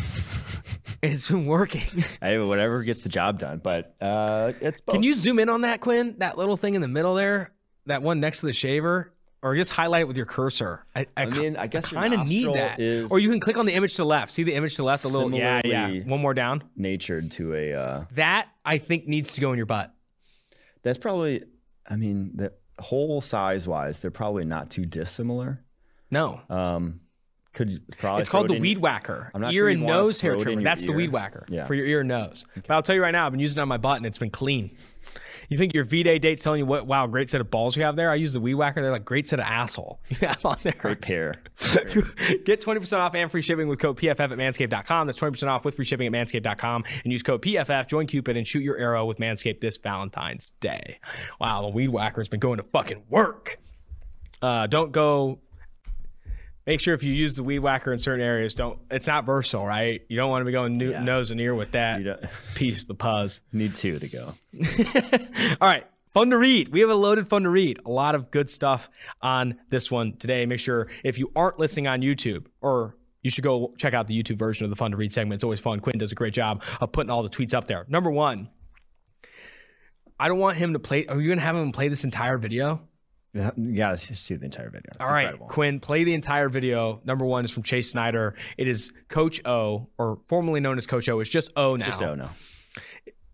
It's 1.03 1.29
been 1.29 1.45
working. 1.45 2.03
I, 2.21 2.37
whatever 2.39 2.81
gets 2.83 3.01
the 3.01 3.09
job 3.09 3.39
done, 3.39 3.59
but 3.63 3.95
uh, 4.01 4.53
it's. 4.61 4.81
Both. 4.81 4.95
Can 4.95 5.03
you 5.03 5.13
zoom 5.13 5.37
in 5.39 5.47
on 5.49 5.61
that, 5.61 5.79
Quinn? 5.79 6.15
That 6.17 6.37
little 6.37 6.57
thing 6.57 6.73
in 6.73 6.81
the 6.81 6.87
middle 6.87 7.15
there, 7.15 7.51
that 7.85 8.01
one 8.01 8.19
next 8.19 8.39
to 8.39 8.47
the 8.47 8.53
shaver, 8.53 9.13
or 9.43 9.55
just 9.55 9.71
highlight 9.71 10.01
it 10.01 10.07
with 10.07 10.17
your 10.17 10.25
cursor. 10.25 10.85
I, 10.95 11.01
I, 11.15 11.23
I 11.23 11.25
mean, 11.27 11.55
I 11.55 11.67
guess 11.67 11.93
I 11.93 12.01
kind 12.01 12.13
of 12.13 12.27
need 12.27 12.47
that. 12.53 13.07
Or 13.11 13.19
you 13.19 13.29
can 13.29 13.39
click 13.39 13.57
on 13.57 13.65
the 13.67 13.73
image 13.73 13.91
to 13.93 13.97
the 13.97 14.05
left. 14.05 14.31
See 14.31 14.43
the 14.43 14.55
image 14.55 14.71
to 14.73 14.77
the 14.77 14.85
left, 14.85 15.05
a 15.05 15.07
little. 15.07 15.31
Yeah, 15.31 15.61
yeah. 15.63 15.89
One 16.03 16.19
more 16.21 16.33
down. 16.33 16.63
Natured 16.75 17.31
to 17.33 17.53
a. 17.53 17.73
Uh, 17.73 18.05
that 18.13 18.49
I 18.65 18.79
think 18.79 19.07
needs 19.07 19.33
to 19.33 19.41
go 19.41 19.51
in 19.51 19.57
your 19.57 19.67
butt. 19.67 19.93
That's 20.83 20.97
probably. 20.97 21.43
I 21.89 21.95
mean, 21.95 22.31
the 22.35 22.53
whole 22.79 23.21
size 23.21 23.67
wise, 23.67 23.99
they're 23.99 24.11
probably 24.11 24.45
not 24.45 24.69
too 24.71 24.85
dissimilar. 24.85 25.63
No. 26.09 26.41
Um, 26.49 27.01
could 27.57 27.81
probably. 27.97 28.21
It's 28.21 28.29
called 28.29 28.47
the 28.47 28.59
weed 28.59 28.77
whacker. 28.77 29.31
I'm 29.33 29.41
not 29.41 29.51
ear 29.51 29.63
sure 29.63 29.69
and 29.69 29.81
nose 29.81 30.21
hair 30.21 30.37
trimmer. 30.37 30.61
That's 30.61 30.83
ear. 30.83 30.87
the 30.87 30.93
weed 30.93 31.11
whacker 31.11 31.45
yeah. 31.49 31.65
for 31.65 31.73
your 31.73 31.87
ear 31.87 32.01
and 32.01 32.09
nose. 32.09 32.45
Okay. 32.51 32.61
But 32.67 32.75
I'll 32.75 32.83
tell 32.83 32.95
you 32.95 33.01
right 33.01 33.11
now, 33.11 33.25
I've 33.25 33.31
been 33.31 33.39
using 33.39 33.57
it 33.57 33.61
on 33.61 33.67
my 33.67 33.77
butt 33.77 33.97
and 33.97 34.05
it's 34.05 34.19
been 34.19 34.29
clean. 34.29 34.77
You 35.49 35.57
think 35.57 35.73
your 35.73 35.85
V 35.85 36.03
Day 36.03 36.19
date's 36.19 36.43
telling 36.43 36.59
you 36.59 36.65
what? 36.65 36.85
Wow, 36.85 37.07
great 37.07 37.29
set 37.29 37.41
of 37.41 37.49
balls 37.49 37.75
you 37.75 37.83
have 37.83 37.95
there. 37.95 38.11
I 38.11 38.15
use 38.15 38.33
the 38.33 38.39
weed 38.39 38.55
whacker. 38.55 38.81
They're 38.81 38.91
like 38.91 39.05
great 39.05 39.27
set 39.27 39.39
of 39.39 39.45
asshole 39.45 39.99
you 40.09 40.17
have 40.17 40.45
on 40.45 40.57
there. 40.61 40.75
Great 40.77 41.01
pair. 41.01 41.35
Get 42.45 42.61
20% 42.61 42.97
off 42.99 43.15
and 43.15 43.31
free 43.31 43.41
shipping 43.41 43.67
with 43.67 43.79
code 43.79 43.97
PFF 43.97 44.19
at 44.19 44.29
manscaped.com. 44.29 45.07
That's 45.07 45.17
20% 45.17 45.47
off 45.47 45.65
with 45.65 45.75
free 45.75 45.85
shipping 45.85 46.07
at 46.07 46.13
manscaped.com 46.13 46.83
and 47.03 47.11
use 47.11 47.23
code 47.23 47.41
PFF. 47.41 47.87
Join 47.87 48.05
Cupid 48.05 48.37
and 48.37 48.47
shoot 48.47 48.61
your 48.61 48.77
arrow 48.77 49.05
with 49.05 49.17
Manscaped 49.17 49.61
this 49.61 49.77
Valentine's 49.77 50.51
Day. 50.59 50.99
Wow, 51.39 51.63
the 51.63 51.69
weed 51.69 51.89
whacker's 51.89 52.29
been 52.29 52.39
going 52.39 52.57
to 52.57 52.63
fucking 52.63 53.03
work. 53.09 53.57
Uh, 54.41 54.67
don't 54.67 54.91
go 54.91 55.39
make 56.67 56.81
sure 56.81 56.93
if 56.93 57.01
you 57.01 57.13
use 57.13 57.35
the 57.35 57.43
weed 57.43 57.59
whacker 57.59 57.91
in 57.91 57.97
certain 57.97 58.23
areas, 58.23 58.53
don't. 58.53 58.77
It's 58.91 59.07
not 59.07 59.25
versatile, 59.25 59.65
right? 59.65 60.01
You 60.09 60.17
don't 60.17 60.29
want 60.29 60.41
to 60.41 60.45
be 60.45 60.51
going 60.51 60.79
yeah. 60.79 61.01
nose 61.01 61.31
and 61.31 61.39
ear 61.41 61.55
with 61.55 61.71
that 61.71 62.29
piece, 62.55 62.85
the 62.85 62.93
puzz. 62.93 63.39
Need 63.51 63.73
two 63.73 63.97
to 63.97 64.07
go. 64.07 64.35
All 65.61 65.67
right. 65.67 65.85
Fun 66.13 66.31
to 66.31 66.37
read. 66.37 66.69
We 66.69 66.79
have 66.79 66.89
a 66.89 66.95
loaded 66.95 67.27
fun 67.27 67.43
to 67.43 67.49
read. 67.49 67.79
A 67.85 67.91
lot 67.91 68.15
of 68.15 68.31
good 68.31 68.49
stuff 68.49 68.89
on 69.21 69.57
this 69.69 69.91
one 69.91 70.17
today. 70.17 70.45
Make 70.45 70.59
sure 70.59 70.87
if 71.03 71.19
you 71.19 71.31
aren't 71.35 71.59
listening 71.59 71.87
on 71.87 72.01
YouTube, 72.01 72.47
or 72.59 72.95
you 73.21 73.29
should 73.29 73.43
go 73.43 73.73
check 73.77 73.93
out 73.93 74.07
the 74.07 74.21
YouTube 74.21 74.39
version 74.39 74.63
of 74.63 74.69
the 74.71 74.75
fun 74.75 74.91
to 74.91 74.97
read 74.97 75.13
segment. 75.13 75.37
It's 75.37 75.43
always 75.43 75.59
fun. 75.59 75.79
Quinn 75.79 75.97
does 75.97 76.11
a 76.11 76.15
great 76.15 76.33
job 76.33 76.63
of 76.81 76.91
putting 76.91 77.11
all 77.11 77.21
the 77.21 77.29
tweets 77.29 77.53
up 77.53 77.67
there. 77.67 77.85
Number 77.87 78.09
one, 78.09 78.49
I 80.19 80.27
don't 80.27 80.39
want 80.39 80.57
him 80.57 80.73
to 80.73 80.79
play. 80.79 81.05
Are 81.05 81.19
you 81.19 81.27
going 81.27 81.39
to 81.39 81.45
have 81.45 81.55
him 81.55 81.71
play 81.71 81.87
this 81.87 82.03
entire 82.03 82.39
video? 82.39 82.81
You 83.33 83.75
gotta 83.75 83.97
see 83.97 84.35
the 84.35 84.45
entire 84.45 84.69
video. 84.69 84.91
It's 84.95 84.99
All 84.99 85.11
right, 85.11 85.23
incredible. 85.23 85.47
Quinn, 85.47 85.79
play 85.79 86.03
the 86.03 86.13
entire 86.13 86.49
video. 86.49 87.01
Number 87.05 87.25
one 87.25 87.45
is 87.45 87.51
from 87.51 87.63
Chase 87.63 87.91
Snyder. 87.91 88.35
It 88.57 88.67
is 88.67 88.91
Coach 89.09 89.45
O, 89.45 89.89
or 89.97 90.19
formerly 90.27 90.59
known 90.59 90.77
as 90.77 90.87
Coach 90.87 91.07
O. 91.09 91.19
It's 91.19 91.29
just 91.29 91.51
O 91.55 91.75
now. 91.75 91.85
Just 91.85 92.01
O 92.01 92.15
now. 92.15 92.31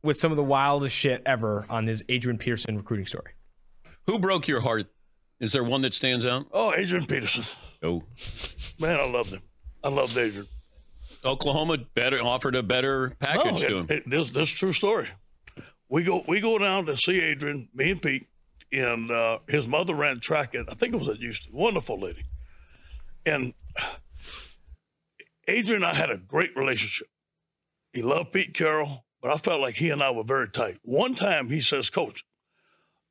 With 0.04 0.18
some 0.18 0.32
of 0.32 0.36
the 0.36 0.44
wildest 0.44 0.96
shit 0.96 1.22
ever 1.26 1.66
on 1.70 1.88
his 1.88 2.04
Adrian 2.10 2.38
Peterson 2.38 2.76
recruiting 2.76 3.06
story. 3.06 3.32
Who 4.08 4.20
broke 4.20 4.48
your 4.48 4.62
heart? 4.62 4.88
Is 5.40 5.54
there 5.54 5.64
one 5.64 5.82
that 5.82 5.94
stands 5.94 6.26
out? 6.26 6.48
Oh, 6.52 6.74
Adrian 6.74 7.06
Peterson. 7.06 7.46
Oh, 7.82 8.04
man, 8.80 9.00
I 9.00 9.06
loved 9.10 9.32
him. 9.32 9.42
I 9.84 9.90
loved 9.90 10.18
Adrian. 10.18 10.48
Oklahoma 11.26 11.78
better 11.78 12.22
offered 12.22 12.56
a 12.56 12.64
better 12.64 13.12
package 13.20 13.62
no, 13.64 13.70
to 13.70 13.78
him. 13.78 13.88
It, 13.90 14.10
this 14.10 14.32
this 14.32 14.50
true 14.50 14.74
story. 14.74 15.10
We 15.90 16.04
go 16.04 16.24
we 16.28 16.40
go 16.40 16.58
down 16.58 16.86
to 16.88 16.96
see 16.96 17.22
Adrian, 17.22 17.70
me 17.74 17.92
and 17.92 18.02
Pete 18.02 18.28
and 18.74 19.12
uh, 19.12 19.40
his 19.48 19.68
mother 19.68 19.94
ran 19.94 20.20
track 20.20 20.56
at 20.56 20.66
I 20.70 20.74
think 20.74 20.94
it 20.94 20.98
was 20.98 21.08
at 21.08 21.18
Houston. 21.18 21.54
Wonderful 21.54 22.00
lady, 22.00 22.24
and 23.26 23.54
Adrian 25.48 25.84
and 25.84 25.92
I 25.92 25.96
had 25.96 26.10
a 26.10 26.18
great 26.18 26.56
relationship. 26.56 27.08
He 27.92 28.02
loved 28.02 28.32
Pete 28.32 28.54
Carroll, 28.54 29.06
but 29.22 29.32
I 29.32 29.38
felt 29.38 29.62
like 29.62 29.76
he 29.76 29.90
and 29.90 30.02
I 30.02 30.12
were 30.12 30.24
very 30.24 30.50
tight. 30.50 30.80
One 30.84 31.16
time 31.16 31.50
he 31.50 31.62
says, 31.62 31.90
"Coach, 31.90 32.24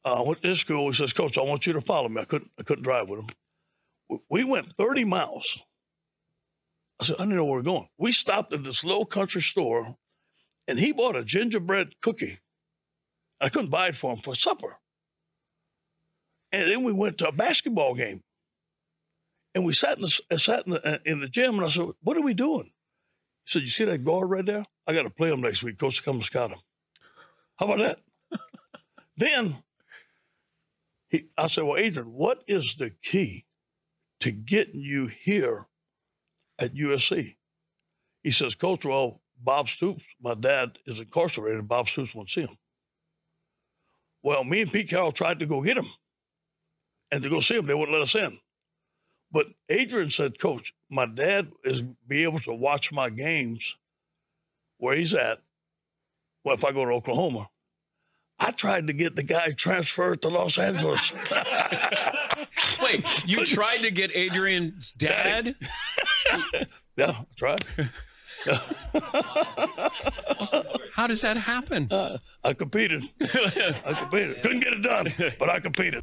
uh, 0.04 0.14
I 0.14 0.22
went 0.22 0.42
to 0.42 0.54
school." 0.54 0.88
He 0.88 0.94
says, 0.94 1.12
"Coach, 1.12 1.38
I 1.38 1.42
want 1.42 1.66
you 1.66 1.72
to 1.74 1.80
follow 1.80 2.08
me." 2.08 2.20
I 2.20 2.24
couldn't 2.24 2.50
I 2.58 2.62
couldn't 2.62 2.84
drive 2.84 3.08
with 3.08 3.20
him. 3.20 3.28
We 4.28 4.44
went 4.44 4.74
30 4.76 5.04
miles. 5.04 5.58
I 7.00 7.04
said, 7.04 7.16
I 7.18 7.22
didn't 7.22 7.36
know 7.36 7.44
where 7.44 7.54
we 7.54 7.60
are 7.60 7.64
going. 7.64 7.88
We 7.96 8.12
stopped 8.12 8.52
at 8.52 8.62
this 8.62 8.84
little 8.84 9.06
country 9.06 9.40
store, 9.40 9.96
and 10.68 10.78
he 10.78 10.92
bought 10.92 11.16
a 11.16 11.24
gingerbread 11.24 12.00
cookie. 12.00 12.40
I 13.40 13.48
couldn't 13.48 13.70
buy 13.70 13.88
it 13.88 13.96
for 13.96 14.12
him 14.12 14.20
for 14.20 14.34
supper. 14.34 14.78
And 16.52 16.70
then 16.70 16.84
we 16.84 16.92
went 16.92 17.18
to 17.18 17.28
a 17.28 17.32
basketball 17.32 17.94
game. 17.94 18.22
And 19.54 19.64
we 19.64 19.72
sat 19.72 19.96
in 19.96 20.02
the, 20.02 20.20
uh, 20.30 20.36
sat 20.36 20.66
in 20.66 20.72
the, 20.72 20.86
uh, 20.86 20.98
in 21.04 21.20
the 21.20 21.28
gym, 21.28 21.56
and 21.56 21.64
I 21.64 21.68
said, 21.68 21.88
What 22.02 22.16
are 22.16 22.22
we 22.22 22.34
doing? 22.34 22.70
He 23.44 23.50
said, 23.50 23.62
You 23.62 23.68
see 23.68 23.84
that 23.84 24.04
guard 24.04 24.30
right 24.30 24.44
there? 24.44 24.64
I 24.86 24.94
got 24.94 25.02
to 25.02 25.10
play 25.10 25.30
him 25.30 25.40
next 25.40 25.62
week. 25.62 25.78
Coach, 25.78 26.04
come 26.04 26.16
and 26.16 26.24
scout 26.24 26.50
him. 26.50 26.58
How 27.56 27.66
about 27.70 27.78
that? 28.30 28.40
then 29.16 29.58
he, 31.08 31.26
I 31.36 31.46
said, 31.48 31.64
Well, 31.64 31.76
Adrian, 31.76 32.12
what 32.12 32.42
is 32.46 32.76
the 32.76 32.90
key 33.02 33.46
to 34.20 34.30
getting 34.30 34.80
you 34.80 35.06
here 35.06 35.66
at 36.58 36.74
USC? 36.74 37.36
He 38.22 38.30
says, 38.30 38.54
Coach, 38.54 38.86
well, 38.86 39.20
Bob 39.38 39.68
Stoops, 39.68 40.04
my 40.20 40.34
dad 40.34 40.78
is 40.86 41.00
incarcerated. 41.00 41.68
Bob 41.68 41.88
Stoops 41.88 42.14
won't 42.14 42.30
see 42.30 42.42
him. 42.42 42.56
Well, 44.22 44.44
me 44.44 44.62
and 44.62 44.72
Pete 44.72 44.88
Carroll 44.88 45.12
tried 45.12 45.40
to 45.40 45.46
go 45.46 45.62
get 45.62 45.76
him 45.76 45.88
and 47.12 47.22
to 47.22 47.28
go 47.28 47.38
see 47.38 47.56
him. 47.56 47.66
They 47.66 47.74
wouldn't 47.74 47.92
let 47.92 48.02
us 48.02 48.16
in. 48.16 48.38
But 49.30 49.46
Adrian 49.68 50.10
said, 50.10 50.40
Coach, 50.40 50.74
my 50.90 51.06
dad 51.06 51.52
is 51.64 51.82
be 51.82 52.24
able 52.24 52.40
to 52.40 52.54
watch 52.54 52.90
my 52.92 53.10
games 53.10 53.76
where 54.78 54.96
he's 54.96 55.14
at. 55.14 55.38
Well, 56.44 56.56
if 56.56 56.64
I 56.64 56.72
go 56.72 56.84
to 56.84 56.90
Oklahoma, 56.90 57.50
I 58.38 58.50
tried 58.50 58.88
to 58.88 58.92
get 58.92 59.14
the 59.14 59.22
guy 59.22 59.52
transferred 59.52 60.22
to 60.22 60.28
Los 60.28 60.58
Angeles. 60.58 61.14
Wait, 62.82 63.06
you 63.24 63.46
tried 63.46 63.78
to 63.78 63.90
get 63.92 64.16
Adrian's 64.16 64.90
dad? 64.92 65.54
yeah, 66.96 67.10
I 67.10 67.26
tried. 67.36 67.64
How 70.94 71.06
does 71.06 71.20
that 71.20 71.36
happen? 71.36 71.86
Uh, 71.90 72.18
I 72.42 72.54
competed. 72.54 73.02
I 73.20 73.94
competed. 73.98 74.42
Couldn't 74.42 74.60
get 74.60 74.72
it 74.72 74.82
done, 74.82 75.06
but 75.38 75.48
I 75.48 75.60
competed. 75.60 76.02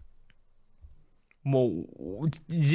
Well, 1.45 1.85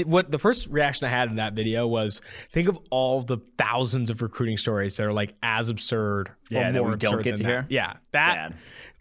what 0.04 0.30
the 0.30 0.38
first 0.38 0.68
reaction 0.68 1.06
I 1.06 1.10
had 1.10 1.28
in 1.28 1.36
that 1.36 1.52
video 1.52 1.86
was 1.86 2.20
think 2.52 2.68
of 2.68 2.78
all 2.90 3.22
the 3.22 3.38
thousands 3.58 4.10
of 4.10 4.22
recruiting 4.22 4.56
stories 4.56 4.96
that 4.96 5.06
are 5.06 5.12
like 5.12 5.34
as 5.42 5.68
absurd 5.68 6.30
yeah, 6.50 6.70
or 6.70 6.72
that 6.72 6.80
more 6.80 6.90
we 6.90 6.96
don't 6.96 7.22
get 7.22 7.36
to 7.36 7.42
that. 7.42 7.48
hear. 7.48 7.66
Yeah, 7.68 7.94
that. 8.12 8.34
Sad. 8.34 8.54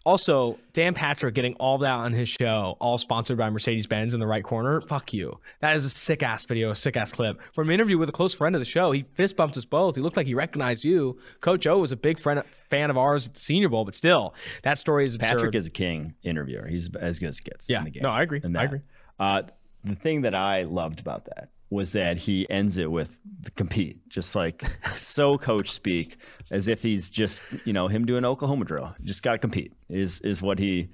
Also, 0.06 0.58
Dan 0.74 0.92
Patrick 0.92 1.34
getting 1.34 1.54
all 1.54 1.78
that 1.78 1.94
on 1.94 2.12
his 2.12 2.28
show, 2.28 2.76
all 2.78 2.98
sponsored 2.98 3.38
by 3.38 3.48
Mercedes 3.48 3.86
Benz 3.86 4.12
in 4.12 4.20
the 4.20 4.26
right 4.26 4.44
corner. 4.44 4.82
Fuck 4.82 5.14
you. 5.14 5.40
That 5.60 5.76
is 5.76 5.86
a 5.86 5.90
sick 5.90 6.22
ass 6.22 6.44
video, 6.44 6.70
a 6.70 6.74
sick 6.74 6.98
ass 6.98 7.10
clip. 7.10 7.40
From 7.54 7.68
an 7.68 7.74
interview 7.74 7.96
with 7.96 8.10
a 8.10 8.12
close 8.12 8.34
friend 8.34 8.54
of 8.54 8.60
the 8.60 8.66
show, 8.66 8.92
he 8.92 9.06
fist 9.14 9.34
bumped 9.34 9.56
us 9.56 9.64
both. 9.64 9.94
He 9.94 10.02
looked 10.02 10.18
like 10.18 10.26
he 10.26 10.34
recognized 10.34 10.84
you. 10.84 11.18
Coach 11.40 11.66
O 11.66 11.78
was 11.78 11.90
a 11.90 11.96
big 11.96 12.20
friend, 12.20 12.42
fan 12.68 12.90
of 12.90 12.98
ours 12.98 13.28
at 13.28 13.34
the 13.34 13.40
Senior 13.40 13.70
Bowl, 13.70 13.86
but 13.86 13.94
still, 13.94 14.34
that 14.62 14.78
story 14.78 15.06
is 15.06 15.14
absurd. 15.14 15.36
Patrick 15.36 15.54
is 15.54 15.66
a 15.66 15.70
king 15.70 16.14
interviewer. 16.22 16.66
He's 16.66 16.94
as 16.96 17.18
good 17.18 17.30
as 17.30 17.40
gets. 17.40 17.70
Yeah, 17.70 17.78
in 17.78 17.84
the 17.84 17.90
game. 17.90 18.02
no, 18.02 18.10
I 18.10 18.22
agree. 18.22 18.42
I 18.44 18.64
agree. 18.64 18.80
Uh, 19.18 19.42
the 19.84 19.94
thing 19.94 20.22
that 20.22 20.34
I 20.34 20.62
loved 20.62 21.00
about 21.00 21.26
that 21.26 21.50
was 21.70 21.92
that 21.92 22.16
he 22.16 22.48
ends 22.50 22.78
it 22.78 22.90
with 22.90 23.20
the 23.40 23.50
compete, 23.50 24.08
just 24.08 24.34
like 24.36 24.64
so 24.96 25.36
coach 25.38 25.70
speak, 25.70 26.16
as 26.50 26.68
if 26.68 26.82
he's 26.82 27.10
just 27.10 27.42
you 27.64 27.72
know 27.72 27.88
him 27.88 28.04
doing 28.04 28.24
Oklahoma 28.24 28.64
drill. 28.64 28.94
Just 29.02 29.22
got 29.22 29.32
to 29.32 29.38
compete 29.38 29.72
is 29.88 30.20
is 30.20 30.40
what 30.40 30.58
he 30.58 30.88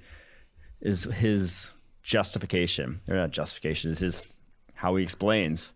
is 0.81 1.03
his 1.05 1.71
justification 2.03 2.99
or 3.07 3.15
not 3.15 3.31
justification 3.31 3.91
is 3.91 3.99
his 3.99 4.29
how 4.73 4.95
he 4.95 5.03
explains 5.03 5.71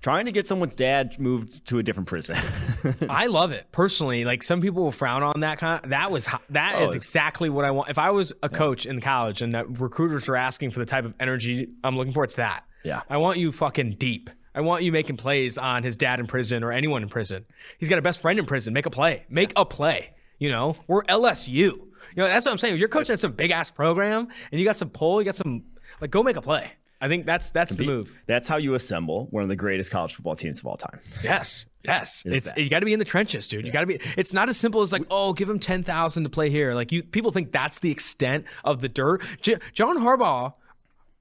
trying 0.00 0.26
to 0.26 0.32
get 0.32 0.46
someone's 0.46 0.74
dad 0.74 1.18
moved 1.18 1.66
to 1.66 1.78
a 1.78 1.82
different 1.82 2.08
prison. 2.08 2.36
I 3.10 3.26
love 3.26 3.52
it 3.52 3.66
personally. 3.72 4.24
Like 4.24 4.42
some 4.42 4.60
people 4.60 4.82
will 4.82 4.92
frown 4.92 5.22
on 5.22 5.40
that 5.40 5.58
kind. 5.58 5.82
Of, 5.84 5.90
that 5.90 6.10
was 6.10 6.26
that 6.50 6.74
Oh, 6.76 6.84
is 6.84 6.94
exactly 6.94 7.50
what 7.50 7.64
I 7.64 7.70
want. 7.70 7.90
If 7.90 7.98
I 7.98 8.10
was 8.10 8.32
a 8.42 8.48
coach 8.48 8.86
in 8.86 9.00
college 9.00 9.42
and 9.42 9.54
that 9.54 9.78
recruiters 9.78 10.26
were 10.28 10.36
asking 10.36 10.70
for 10.70 10.78
the 10.78 10.86
type 10.86 11.04
of 11.04 11.14
energy 11.20 11.68
I'm 11.84 11.96
looking 11.96 12.12
for, 12.12 12.24
it's 12.24 12.36
that. 12.36 12.64
Yeah. 12.82 13.02
I 13.10 13.18
want 13.18 13.38
you 13.38 13.52
fucking 13.52 13.96
deep. 13.98 14.30
I 14.54 14.62
want 14.62 14.82
you 14.82 14.90
making 14.90 15.16
plays 15.16 15.58
on 15.58 15.82
his 15.82 15.96
dad 15.96 16.18
in 16.18 16.26
prison 16.26 16.64
or 16.64 16.72
anyone 16.72 17.02
in 17.02 17.08
prison. 17.08 17.44
He's 17.78 17.88
got 17.88 17.98
a 17.98 18.02
best 18.02 18.20
friend 18.20 18.38
in 18.38 18.46
prison. 18.46 18.72
Make 18.72 18.86
a 18.86 18.90
play. 18.90 19.24
Make 19.28 19.52
a 19.54 19.64
play. 19.64 20.14
You 20.38 20.48
know, 20.48 20.74
we're 20.88 21.02
LSU. 21.04 21.48
You 21.52 21.76
know, 22.16 22.26
that's 22.26 22.46
what 22.46 22.52
I'm 22.52 22.58
saying. 22.58 22.74
If 22.74 22.80
you're 22.80 22.88
coaching 22.88 23.12
at 23.12 23.20
some 23.20 23.32
big 23.32 23.50
ass 23.52 23.70
program 23.70 24.26
and 24.50 24.58
you 24.58 24.64
got 24.66 24.78
some 24.78 24.88
pull, 24.90 25.20
you 25.20 25.24
got 25.26 25.36
some 25.36 25.62
like 26.00 26.10
go 26.10 26.22
make 26.22 26.36
a 26.36 26.42
play. 26.42 26.72
I 27.00 27.08
think 27.08 27.24
that's 27.24 27.50
that's 27.50 27.76
the 27.76 27.86
move. 27.86 28.14
That's 28.26 28.46
how 28.46 28.56
you 28.58 28.74
assemble 28.74 29.26
one 29.30 29.42
of 29.42 29.48
the 29.48 29.56
greatest 29.56 29.90
college 29.90 30.14
football 30.14 30.36
teams 30.36 30.58
of 30.60 30.66
all 30.66 30.76
time. 30.76 31.00
Yes, 31.24 31.64
yes. 31.82 32.22
Is 32.26 32.36
It's 32.36 32.52
that. 32.52 32.58
you 32.58 32.68
got 32.68 32.80
to 32.80 32.86
be 32.86 32.92
in 32.92 32.98
the 32.98 33.04
trenches, 33.06 33.48
dude. 33.48 33.66
You 33.66 33.72
got 33.72 33.80
to 33.80 33.86
be. 33.86 34.00
It's 34.18 34.32
not 34.34 34.48
as 34.50 34.58
simple 34.58 34.82
as 34.82 34.92
like, 34.92 35.04
oh, 35.10 35.32
give 35.32 35.48
him 35.48 35.58
ten 35.58 35.82
thousand 35.82 36.24
to 36.24 36.28
play 36.30 36.50
here. 36.50 36.74
Like 36.74 36.92
you, 36.92 37.02
people 37.02 37.32
think 37.32 37.52
that's 37.52 37.78
the 37.78 37.90
extent 37.90 38.44
of 38.64 38.80
the 38.82 38.88
dirt. 38.88 39.22
J- 39.40 39.56
John 39.72 39.96
Harbaugh, 39.98 40.52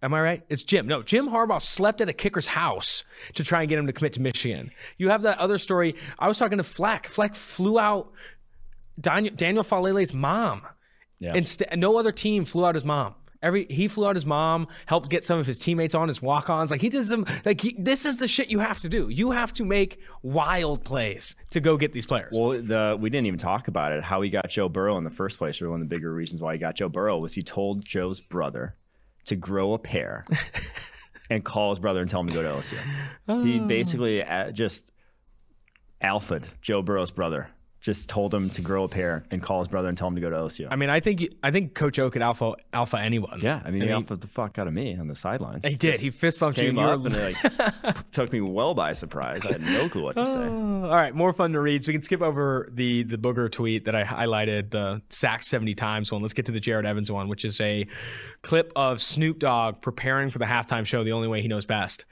am 0.03 0.13
I 0.13 0.21
right? 0.21 0.43
It's 0.49 0.63
Jim. 0.63 0.85
No, 0.85 1.01
Jim 1.01 1.29
Harbaugh 1.29 1.61
slept 1.61 2.01
at 2.01 2.09
a 2.09 2.13
kicker's 2.13 2.47
house 2.47 3.05
to 3.35 3.43
try 3.45 3.61
and 3.61 3.69
get 3.69 3.79
him 3.79 3.87
to 3.87 3.93
commit 3.93 4.11
to 4.13 4.21
Michigan. 4.21 4.71
You 4.97 5.09
have 5.09 5.21
that 5.21 5.37
other 5.37 5.57
story. 5.57 5.95
I 6.19 6.27
was 6.27 6.37
talking 6.37 6.57
to 6.57 6.63
Fleck. 6.65 7.07
Fleck 7.07 7.35
flew 7.35 7.79
out 7.79 8.11
Daniel, 8.99 9.33
Daniel 9.33 9.63
Faalele's 9.63 10.13
mom. 10.13 10.63
Yeah. 11.19 11.35
Instead, 11.35 11.79
no 11.79 11.97
other 11.97 12.11
team 12.11 12.43
flew 12.43 12.65
out 12.65 12.75
his 12.75 12.83
mom. 12.85 13.15
Every 13.41 13.65
he 13.69 13.87
flew 13.87 14.07
out 14.07 14.15
his 14.15 14.25
mom, 14.25 14.67
helped 14.85 15.09
get 15.09 15.23
some 15.23 15.39
of 15.39 15.47
his 15.47 15.57
teammates 15.57 15.95
on 15.95 16.09
his 16.09 16.21
walk-ons. 16.21 16.71
Like 16.71 16.81
he 16.81 16.89
did 16.89 17.05
some. 17.05 17.25
Like 17.45 17.61
he, 17.61 17.75
this 17.79 18.05
is 18.05 18.17
the 18.17 18.27
shit 18.27 18.49
you 18.49 18.59
have 18.59 18.81
to 18.81 18.89
do. 18.89 19.07
You 19.09 19.31
have 19.31 19.53
to 19.53 19.63
make 19.63 19.99
wild 20.21 20.83
plays 20.83 21.35
to 21.51 21.61
go 21.61 21.77
get 21.77 21.93
these 21.93 22.05
players. 22.05 22.33
Well, 22.35 22.61
the 22.61 22.97
we 22.99 23.09
didn't 23.09 23.27
even 23.27 23.39
talk 23.39 23.69
about 23.69 23.93
it. 23.93 24.03
How 24.03 24.21
he 24.21 24.29
got 24.29 24.49
Joe 24.49 24.67
Burrow 24.67 24.97
in 24.97 25.05
the 25.05 25.09
first 25.09 25.37
place, 25.37 25.61
or 25.61 25.69
one 25.69 25.81
of 25.81 25.87
the 25.87 25.95
bigger 25.95 26.13
reasons 26.13 26.41
why 26.41 26.53
he 26.53 26.59
got 26.59 26.75
Joe 26.75 26.89
Burrow 26.89 27.17
was 27.17 27.33
he 27.33 27.43
told 27.43 27.85
Joe's 27.85 28.19
brother 28.19 28.75
to 29.25 29.35
grow 29.37 29.73
a 29.73 29.79
pair 29.79 30.25
and 31.29 31.45
call 31.45 31.69
his 31.69 31.79
brother 31.79 32.01
and 32.01 32.09
tell 32.09 32.19
him 32.21 32.27
to 32.27 32.35
go 32.35 32.41
to 32.41 32.49
LSU. 32.49 33.43
He 33.43 33.59
basically 33.59 34.23
uh, 34.23 34.51
just 34.51 34.91
alphaed 36.01 36.45
Joe 36.61 36.81
Burrow's 36.81 37.11
brother. 37.11 37.49
Just 37.81 38.09
told 38.09 38.33
him 38.33 38.49
to 38.49 38.61
grow 38.61 38.83
a 38.83 38.89
pair 38.89 39.23
and 39.31 39.41
call 39.41 39.59
his 39.59 39.69
brother 39.69 39.87
and 39.87 39.97
tell 39.97 40.09
him 40.09 40.15
to 40.15 40.21
go 40.21 40.29
to 40.29 40.35
LSU. 40.35 40.67
I 40.69 40.75
mean, 40.75 40.89
I 40.89 40.99
think 40.99 41.23
I 41.41 41.49
think 41.49 41.73
Coach 41.75 41.97
O 41.97 42.09
could 42.09 42.21
alpha 42.21 42.55
alpha 42.73 42.99
anyone. 42.99 43.39
yeah, 43.41 43.61
I 43.63 43.71
mean, 43.71 43.83
he 43.83 43.87
alphaed 43.89 44.19
the 44.19 44.27
fuck 44.27 44.59
out 44.59 44.67
of 44.67 44.73
me 44.73 44.97
on 44.97 45.07
the 45.07 45.15
sidelines. 45.15 45.65
he 45.65 45.75
did. 45.75 45.91
Just 45.93 46.03
He 46.03 46.09
fist 46.09 46.41
bumped 46.41 46.57
you. 46.57 46.65
came 46.65 46.75
you 46.77 46.81
up 46.81 47.05
and 47.05 47.15
like 47.15 48.11
took 48.11 48.33
me 48.33 48.41
well 48.41 48.73
by 48.73 48.91
surprise. 48.91 49.45
I 49.45 49.53
had 49.53 49.61
no 49.61 49.87
clue 49.87 50.03
what 50.03 50.17
to 50.17 50.25
say. 50.25 50.39
Oh, 50.79 50.83
all 50.85 50.95
right, 50.95 51.13
more 51.13 51.33
fun 51.33 51.51
to 51.53 51.59
read. 51.61 51.83
So 51.83 51.89
we 51.89 51.93
can 51.93 52.03
skip 52.03 52.21
over 52.21 52.67
the 52.71 53.03
the 53.03 53.17
booger 53.17 53.51
tweet 53.51 53.85
that 53.85 53.95
I 53.95 54.03
highlighted, 54.03 54.67
uh, 54.75 54.95
the 54.95 55.01
sack 55.09 55.43
seventy 55.43 55.73
times 55.73 56.11
one. 56.11 56.21
Let's 56.21 56.33
get 56.33 56.45
to 56.47 56.51
the 56.51 56.59
Jared 56.59 56.85
Evans 56.85 57.09
one, 57.11 57.27
which 57.29 57.45
is 57.45 57.59
a 57.61 57.85
clip 58.41 58.71
of 58.75 59.01
Snoop 59.01 59.39
Dogg 59.39 59.81
preparing 59.81 60.31
for 60.31 60.39
the 60.39 60.45
halftime 60.45 60.85
show. 60.85 61.03
The 61.03 61.11
only 61.13 61.27
way 61.29 61.41
he 61.41 61.47
knows 61.47 61.65
best. 61.65 62.05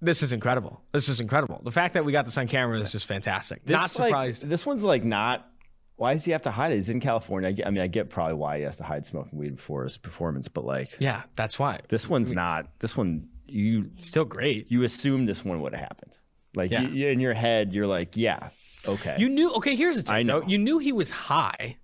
This 0.00 0.22
is 0.22 0.32
incredible. 0.32 0.82
This 0.92 1.08
is 1.08 1.20
incredible. 1.20 1.60
The 1.64 1.70
fact 1.70 1.94
that 1.94 2.04
we 2.04 2.12
got 2.12 2.24
this 2.26 2.36
on 2.36 2.46
camera 2.46 2.78
is 2.80 2.92
just 2.92 3.06
fantastic. 3.06 3.66
Not 3.68 3.82
This, 3.82 3.98
like, 3.98 4.08
surprised. 4.08 4.48
this 4.48 4.66
one's 4.66 4.84
like 4.84 5.04
not. 5.04 5.48
Why 5.96 6.12
does 6.12 6.24
he 6.24 6.32
have 6.32 6.42
to 6.42 6.50
hide 6.50 6.72
it? 6.72 6.76
He's 6.76 6.88
in 6.90 7.00
California. 7.00 7.48
I, 7.50 7.52
get, 7.52 7.66
I 7.66 7.70
mean, 7.70 7.80
I 7.82 7.86
get 7.86 8.10
probably 8.10 8.34
why 8.34 8.58
he 8.58 8.64
has 8.64 8.78
to 8.78 8.84
hide 8.84 9.06
smoking 9.06 9.38
weed 9.38 9.56
before 9.56 9.84
his 9.84 9.96
performance, 9.96 10.48
but 10.48 10.64
like 10.64 10.96
yeah, 10.98 11.22
that's 11.36 11.58
why. 11.58 11.80
this 11.88 12.08
one's 12.08 12.32
not. 12.34 12.66
This 12.80 12.96
one 12.96 13.28
you 13.46 13.90
Still 14.00 14.24
great. 14.24 14.70
you 14.70 14.82
assume 14.82 15.26
this 15.26 15.44
one 15.44 15.60
would 15.60 15.72
have 15.72 15.80
happened. 15.82 16.18
Like 16.54 16.70
Yeah. 16.70 16.82
you- 16.82 17.08
in 17.08 17.20
your 17.20 17.34
head, 17.34 17.72
you're 17.72 17.86
like, 17.86 18.16
yeah, 18.16 18.48
okay. 18.86 19.14
You 19.18 19.28
knew. 19.28 19.52
Okay, 19.54 19.76
here's 19.76 19.96
the 19.96 20.02
thing. 20.02 20.14
I 20.14 20.22
know. 20.22 20.40
Though. 20.40 20.46
You 20.48 20.58
knew 20.58 20.78
he 20.78 20.92
was 20.92 21.10
high. 21.12 21.76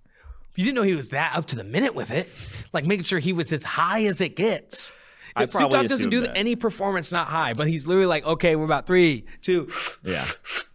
You 0.55 0.65
didn't 0.65 0.75
know 0.75 0.83
he 0.83 0.95
was 0.95 1.09
that 1.09 1.33
up 1.35 1.45
to 1.47 1.55
the 1.55 1.63
minute 1.63 1.95
with 1.95 2.11
it. 2.11 2.27
Like 2.73 2.85
making 2.85 3.05
sure 3.05 3.19
he 3.19 3.31
was 3.33 3.53
as 3.53 3.63
high 3.63 4.03
as 4.05 4.19
it 4.19 4.35
gets. 4.35 4.91
I 5.35 5.45
Snoop 5.45 5.71
Dogg 5.71 5.87
doesn't 5.87 6.09
do 6.09 6.21
that. 6.21 6.37
any 6.37 6.55
performance 6.55 7.11
not 7.11 7.27
high, 7.27 7.53
but 7.53 7.67
he's 7.67 7.87
literally 7.87 8.07
like, 8.07 8.25
okay, 8.25 8.55
we're 8.55 8.65
about 8.65 8.87
three, 8.87 9.25
two, 9.41 9.69
yeah. 10.03 10.25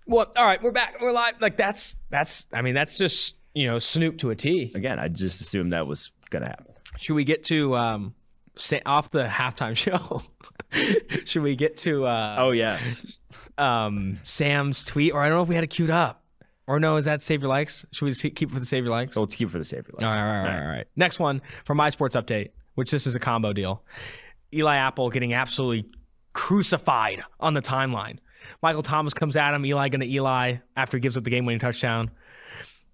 one. 0.04 0.26
All 0.36 0.44
right, 0.44 0.62
we're 0.62 0.72
back, 0.72 0.96
we're 1.00 1.12
live. 1.12 1.34
Like 1.40 1.56
that's 1.56 1.96
that's. 2.10 2.46
I 2.52 2.62
mean, 2.62 2.74
that's 2.74 2.98
just 2.98 3.36
you 3.54 3.66
know 3.66 3.78
Snoop 3.78 4.18
to 4.18 4.30
a 4.30 4.34
T. 4.34 4.72
Again, 4.74 4.98
I 4.98 5.08
just 5.08 5.40
assumed 5.40 5.72
that 5.72 5.86
was 5.86 6.10
gonna 6.30 6.46
happen. 6.46 6.72
Should 6.98 7.14
we 7.14 7.24
get 7.24 7.44
to 7.44 7.76
um, 7.76 8.14
say, 8.56 8.80
off 8.86 9.10
the 9.10 9.24
halftime 9.24 9.76
show? 9.76 10.22
Should 11.24 11.42
we 11.42 11.56
get 11.56 11.76
to 11.78 12.06
uh, 12.06 12.36
Oh 12.38 12.50
yes. 12.50 13.18
um, 13.58 14.18
Sam's 14.22 14.84
tweet, 14.84 15.12
or 15.12 15.20
I 15.20 15.28
don't 15.28 15.36
know 15.36 15.42
if 15.42 15.48
we 15.48 15.54
had 15.54 15.64
it 15.64 15.68
queued 15.68 15.90
up, 15.90 16.24
or 16.66 16.80
no? 16.80 16.96
Is 16.96 17.04
that 17.04 17.22
save 17.22 17.42
your 17.42 17.48
likes? 17.48 17.84
Should 17.92 18.06
we 18.06 18.14
keep 18.14 18.50
it 18.50 18.52
for 18.52 18.60
the 18.60 18.66
save 18.66 18.84
your 18.84 18.92
likes? 18.92 19.14
So 19.14 19.20
let's 19.20 19.34
keep 19.34 19.48
it 19.48 19.52
for 19.52 19.58
the 19.58 19.64
savior. 19.64 19.92
All 19.98 20.08
right, 20.08 20.18
all 20.18 20.24
right, 20.24 20.38
all 20.38 20.44
right, 20.44 20.62
all 20.62 20.68
right. 20.68 20.86
Next 20.96 21.18
one 21.18 21.42
from 21.64 21.76
My 21.76 21.90
Sports 21.90 22.16
Update, 22.16 22.50
which 22.74 22.90
this 22.90 23.06
is 23.06 23.14
a 23.14 23.20
combo 23.20 23.52
deal. 23.52 23.82
Eli 24.52 24.76
Apple 24.76 25.10
getting 25.10 25.34
absolutely 25.34 25.90
crucified 26.32 27.22
on 27.40 27.54
the 27.54 27.62
timeline. 27.62 28.18
Michael 28.62 28.82
Thomas 28.82 29.14
comes 29.14 29.36
at 29.36 29.54
him. 29.54 29.64
Eli 29.64 29.88
going 29.88 30.00
to 30.00 30.06
Eli 30.06 30.56
after 30.76 30.96
he 30.96 31.00
gives 31.00 31.16
up 31.16 31.24
the 31.24 31.30
game 31.30 31.46
winning 31.46 31.58
touchdown. 31.58 32.10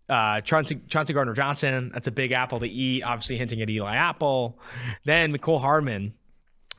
Uh, 0.09 0.41
Chauncey, 0.41 0.81
Chauncey 0.89 1.13
Gardner 1.13 1.35
Johnson, 1.35 1.91
that's 1.93 2.07
a 2.07 2.11
big 2.11 2.33
apple 2.33 2.61
to 2.61 2.67
eat, 2.67 3.03
obviously 3.03 3.39
hinting 3.39 3.63
at 3.63 3.71
Eli 3.71 3.95
Apple. 3.95 4.59
Then 5.05 5.33
Mecole 5.33 5.61
Hardman 5.61 6.15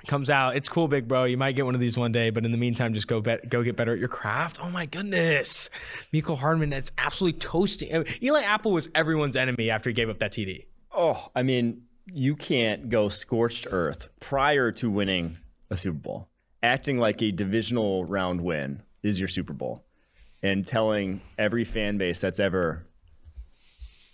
comes 0.08 0.30
out. 0.30 0.56
It's 0.56 0.70
cool, 0.70 0.88
big 0.88 1.08
bro. 1.08 1.24
You 1.24 1.38
might 1.38 1.54
get 1.56 1.66
one 1.66 1.74
of 1.74 1.82
these 1.82 1.98
one 1.98 2.12
day, 2.12 2.30
but 2.30 2.45
in 2.45 2.52
the 2.52 2.58
meantime, 2.58 2.94
just 2.94 3.08
go 3.08 3.22
bet, 3.22 3.50
go 3.50 3.64
get 3.64 3.76
better 3.76 3.94
at 3.94 4.00
your 4.00 4.10
craft. 4.10 4.60
Oh 4.62 4.70
my 4.70 4.86
goodness, 4.86 5.70
Mecole 6.14 6.38
Hardman 6.38 6.70
that's 6.70 6.91
absolutely 6.98 7.40
toasting. 7.40 7.94
I 7.94 8.00
mean, 8.00 8.08
Eli 8.22 8.41
Apple 8.41 8.72
was 8.72 8.90
everyone's 8.94 9.36
enemy 9.36 9.70
after 9.70 9.90
he 9.90 9.94
gave 9.94 10.10
up 10.10 10.20
that 10.20 10.32
TD. 10.32 10.66
Oh, 10.91 11.30
I 11.36 11.44
mean, 11.44 11.84
you 12.12 12.36
can't 12.36 12.90
go 12.90 13.08
scorched 13.10 13.68
earth 13.72 14.10
prior 14.20 14.72
to 14.74 14.90
winning 14.90 15.38
a 15.70 15.78
Super 15.78 15.98
Bowl, 16.00 16.30
acting 16.62 16.98
like 16.98 17.22
a 17.22 17.32
divisional 17.32 18.06
round 18.06 18.42
win 18.42 18.84
is 19.02 19.20
your 19.20 19.28
Super 19.28 19.54
Bowl, 19.54 19.86
and 20.42 20.66
telling 20.68 21.22
every 21.38 21.64
fan 21.64 21.98
base 21.98 22.20
that's 22.22 22.40
ever 22.40 22.86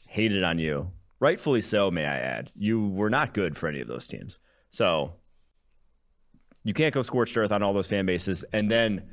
hated 0.08 0.44
on 0.44 0.58
you 0.60 0.92
rightfully 1.20 1.62
so, 1.62 1.92
may 1.92 2.06
I 2.06 2.18
add. 2.18 2.52
You 2.56 2.88
were 2.88 3.10
not 3.10 3.34
good 3.34 3.58
for 3.58 3.68
any 3.68 3.82
of 3.82 3.88
those 3.88 4.08
teams. 4.08 4.40
So 4.72 5.14
you 6.64 6.74
can't 6.74 6.94
go 6.94 7.02
scorched 7.02 7.36
earth 7.38 7.52
on 7.52 7.62
all 7.64 7.74
those 7.74 7.88
fan 7.88 8.06
bases 8.06 8.44
and 8.54 8.70
then 8.72 9.04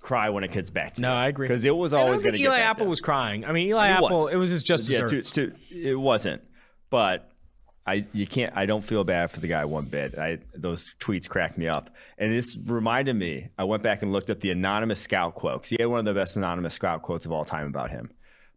cry 0.00 0.28
when 0.30 0.44
it 0.44 0.52
gets 0.52 0.70
back 0.70 0.94
to 0.94 1.00
No, 1.02 1.10
you. 1.12 1.18
I 1.18 1.26
agree. 1.28 1.48
Because 1.48 1.64
it 1.64 1.74
was 1.76 1.92
always 1.94 2.22
going 2.22 2.34
to 2.34 2.38
get 2.38 2.44
Eli 2.46 2.58
back 2.58 2.70
Apple 2.70 2.84
to 2.84 2.90
was 2.90 3.00
crying. 3.00 3.44
I 3.44 3.52
mean, 3.52 3.68
Eli 3.68 3.88
It 3.88 3.92
Apple, 3.92 4.10
wasn't. 4.10 4.32
it 4.32 4.36
was 4.36 4.50
his 4.50 4.62
just 4.62 4.88
yeah, 4.88 4.98
to, 5.00 5.04
desserts. 5.06 5.30
to, 5.30 5.52
it 5.70 5.94
wasn't. 5.98 6.42
But 6.90 7.30
I 7.86 8.06
you 8.12 8.26
can't 8.26 8.56
I 8.56 8.66
don't 8.66 8.82
feel 8.82 9.04
bad 9.04 9.30
for 9.30 9.40
the 9.40 9.48
guy 9.48 9.64
one 9.64 9.84
bit. 9.86 10.18
I 10.18 10.38
those 10.54 10.94
tweets 11.00 11.28
cracked 11.28 11.58
me 11.58 11.68
up. 11.68 11.90
And 12.18 12.32
this 12.32 12.56
reminded 12.64 13.14
me, 13.14 13.50
I 13.58 13.64
went 13.64 13.82
back 13.82 14.02
and 14.02 14.12
looked 14.12 14.30
up 14.30 14.40
the 14.40 14.50
anonymous 14.50 15.00
scout 15.00 15.34
quote. 15.34 15.66
he 15.66 15.76
had 15.78 15.86
one 15.86 15.98
of 15.98 16.04
the 16.04 16.14
best 16.14 16.36
anonymous 16.36 16.74
scout 16.74 17.02
quotes 17.02 17.26
of 17.26 17.32
all 17.32 17.44
time 17.44 17.66
about 17.66 17.90
him. 17.90 18.10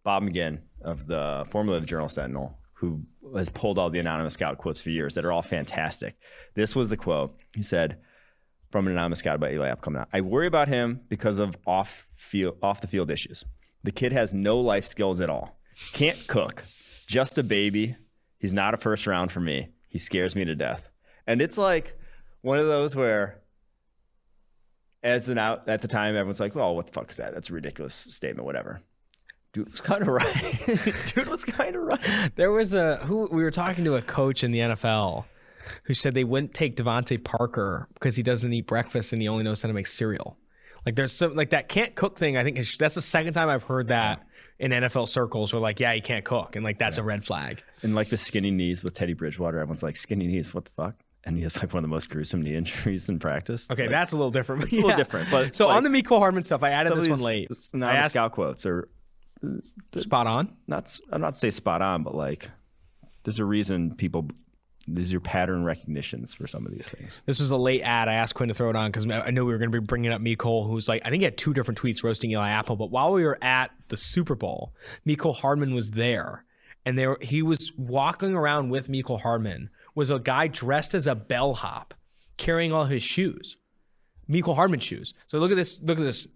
Bob 0.04 0.24
McGinn 0.24 0.60
of 0.82 1.08
the 1.08 1.45
formerly 1.49 1.78
of 1.78 1.84
the 1.84 1.88
Journal 1.88 2.08
Sentinel, 2.08 2.58
who 2.74 3.02
has 3.36 3.49
pulled 3.49 3.78
all 3.78 3.90
the 3.90 3.99
anonymous 3.99 4.36
scout 4.36 4.58
quotes 4.58 4.80
for 4.80 4.90
years 4.90 5.16
that 5.16 5.26
are 5.26 5.32
all 5.32 5.41
fantastic. 5.41 6.16
This 6.54 6.76
was 6.76 6.90
the 6.90 6.98
quote. 6.98 7.36
He 7.54 7.64
said 7.64 7.98
from 8.72 8.88
an 8.88 8.94
anonymous 8.94 9.20
scout 9.20 9.36
about 9.36 9.52
Eli 9.52 9.68
Apple 9.68 9.82
coming 9.82 10.02
out. 10.02 10.10
I 10.14 10.22
worry 10.22 10.48
about 10.48 10.68
him 10.68 11.02
because 11.10 11.40
of 11.40 11.58
off 11.66 12.08
field 12.16 12.58
off 12.62 12.80
the 12.82 12.88
field 12.88 13.12
issues. 13.12 13.44
The 13.84 13.91
kid 13.91 14.12
has 14.12 14.34
no 14.34 14.60
life 14.60 14.86
skills 14.86 15.22
at 15.22 15.30
all. 15.30 15.60
Can't 15.94 16.28
cook. 16.28 16.64
Just 17.08 17.38
a 17.38 17.44
baby. 17.44 17.95
He's 18.39 18.53
not 18.53 18.73
a 18.73 18.77
first 18.77 19.07
round 19.07 19.31
for 19.31 19.39
me. 19.39 19.69
He 19.88 19.97
scares 19.97 20.35
me 20.35 20.45
to 20.45 20.55
death. 20.55 20.89
And 21.26 21.41
it's 21.41 21.57
like 21.57 21.97
one 22.41 22.59
of 22.59 22.68
those 22.68 22.95
where 22.95 23.41
as 25.03 25.30
an 25.30 25.38
out 25.38 25.68
at 25.68 25.81
the 25.81 25.88
time 25.88 26.15
everyone's 26.15 26.39
like, 26.39 26.55
well, 26.55 26.76
what 26.76 26.88
the 26.88 26.93
fuck 26.93 27.09
is 27.09 27.18
that? 27.18 27.34
That's 27.34 27.49
a 27.49 27.53
ridiculous 27.53 27.93
statement, 27.93 28.45
whatever. 28.45 28.81
Dude 29.53 29.72
was 29.72 29.81
kind 29.81 30.01
of 30.01 30.07
right. 30.07 31.05
Dude 31.15 31.27
was 31.27 31.45
kind 31.45 31.76
of 31.76 31.81
right. 31.84 32.31
There 32.35 32.51
was 32.51 32.73
a 32.73 32.97
who 32.97 33.27
we 33.31 33.43
were 33.43 33.51
talking 33.51 33.84
to 33.85 33.95
a 33.95 34.01
coach 34.01 34.43
in 34.43 34.51
the 34.51 34.59
NFL 34.59 35.26
who 35.84 35.93
said 35.93 36.14
they 36.14 36.23
wouldn't 36.23 36.53
take 36.53 36.76
DeVante 36.76 37.23
Parker 37.23 37.88
because 37.93 38.15
he 38.15 38.23
doesn't 38.23 38.51
eat 38.53 38.68
breakfast 38.68 39.14
and 39.14 39.22
he 39.22 39.27
only 39.27 39.43
knows 39.43 39.61
how 39.61 39.68
to 39.68 39.73
make 39.73 39.88
cereal. 39.88 40.38
Like 40.85 40.95
there's 40.95 41.11
some 41.11 41.35
like 41.35 41.49
that 41.49 41.69
can't 41.69 41.95
cook 41.95 42.18
thing. 42.18 42.38
I 42.38 42.43
think 42.43 42.57
that's 42.77 42.95
the 42.95 43.01
second 43.01 43.34
time 43.34 43.49
I've 43.49 43.64
heard 43.64 43.88
that 43.89 44.26
in 44.59 44.71
NFL 44.71 45.07
circles. 45.07 45.53
Where 45.53 45.61
like, 45.61 45.79
yeah, 45.79 45.93
he 45.93 46.01
can't 46.01 46.25
cook, 46.25 46.55
and 46.55 46.63
like 46.65 46.77
that's 46.79 46.97
a 46.97 47.03
red 47.03 47.25
flag. 47.25 47.61
And 47.84 47.95
like 47.95 48.09
the 48.09 48.17
skinny 48.17 48.51
knees 48.51 48.84
with 48.84 48.93
Teddy 48.93 49.13
Bridgewater, 49.13 49.59
everyone's 49.59 49.84
like, 49.84 49.95
skinny 49.97 50.27
knees, 50.27 50.53
what 50.53 50.65
the 50.65 50.71
fuck? 50.75 50.95
And 51.23 51.35
he 51.35 51.43
has 51.43 51.57
like 51.61 51.73
one 51.73 51.84
of 51.84 51.89
the 51.89 51.93
most 51.93 52.09
gruesome 52.09 52.41
knee 52.41 52.55
injuries 52.61 53.09
in 53.09 53.19
practice. 53.19 53.63
It's 53.69 53.71
Okay, 53.71 53.84
like, 53.88 53.91
that's 53.91 54.13
a 54.13 54.15
little 54.15 54.31
different. 54.31 54.71
a 54.71 54.75
little 54.75 54.95
different, 54.95 55.29
but, 55.29 55.55
so 55.55 55.67
like, 55.67 55.77
on 55.77 55.84
the 55.84 55.89
Mecole 55.89 56.19
Hardman 56.19 56.43
stuff, 56.43 56.63
I 56.63 56.69
added 56.69 56.95
this 56.95 57.09
one 57.09 57.19
late. 57.19 57.47
it's 57.51 57.73
Not 57.73 57.95
asked, 57.95 58.11
scout 58.11 58.31
quotes 58.31 58.65
are 58.65 58.88
uh, 59.45 59.99
spot 59.99 60.25
on. 60.27 60.55
not. 60.67 60.97
I'm 61.11 61.21
not 61.21 61.35
say 61.38 61.51
spot 61.51 61.81
on, 61.81 62.03
but 62.03 62.15
like 62.15 62.49
there's 63.23 63.39
a 63.39 63.45
reason 63.45 63.93
people. 63.95 64.27
These 64.88 65.14
are 65.14 65.19
pattern 65.19 65.65
recognitions 65.65 66.34
for 66.34 66.47
some 66.47 66.65
of 66.65 66.72
these 66.72 66.88
things. 66.88 67.22
This 67.26 67.41
was 67.41 67.51
a 67.51 67.57
late 67.57 67.81
ad. 67.81 68.07
I 68.07 68.14
asked 68.14 68.35
Quinn 68.35 68.47
to 68.47 68.53
throw 68.53 68.69
it 68.69 68.76
on 68.77 68.89
because 68.89 69.05
I 69.09 69.31
knew 69.31 69.45
we 69.45 69.51
were 69.51 69.57
going 69.57 69.72
to 69.72 69.81
be 69.81 69.85
bringing 69.85 70.14
up 70.14 70.22
Mecole, 70.22 70.68
who's 70.68 70.88
like, 70.88 71.01
I 71.03 71.09
think 71.09 71.19
he 71.19 71.26
had 71.26 71.38
two 71.38 71.53
different 71.53 71.77
tweets 71.77 72.03
roasting 72.03 72.31
Eli 72.31 72.49
Apple. 72.49 72.77
But 72.77 72.89
while 72.89 73.11
we 73.11 73.26
were 73.26 73.38
at 73.43 73.72
the 73.89 73.97
Super 73.97 74.34
Bowl, 74.34 74.73
Mecole 75.05 75.35
Hardman 75.35 75.76
was 75.76 75.91
there, 75.91 76.45
and 76.85 76.97
there 76.97 77.18
he 77.22 77.41
was 77.41 77.73
walking 77.77 78.34
around 78.34 78.69
with 78.69 78.88
Mecole 78.88 79.22
Hardman. 79.22 79.69
Was 79.93 80.09
a 80.09 80.19
guy 80.19 80.47
dressed 80.47 80.93
as 80.93 81.07
a 81.07 81.15
bellhop, 81.15 81.93
carrying 82.38 82.72
all 82.72 82.85
his 82.85 83.03
shoes, 83.03 83.57
Mecole 84.30 84.55
Hardman 84.55 84.80
shoes. 84.80 85.14
So 85.26 85.39
look 85.39 85.51
at 85.51 85.57
this. 85.57 85.80
Look 85.81 85.97
at 85.97 86.03
this. 86.03 86.27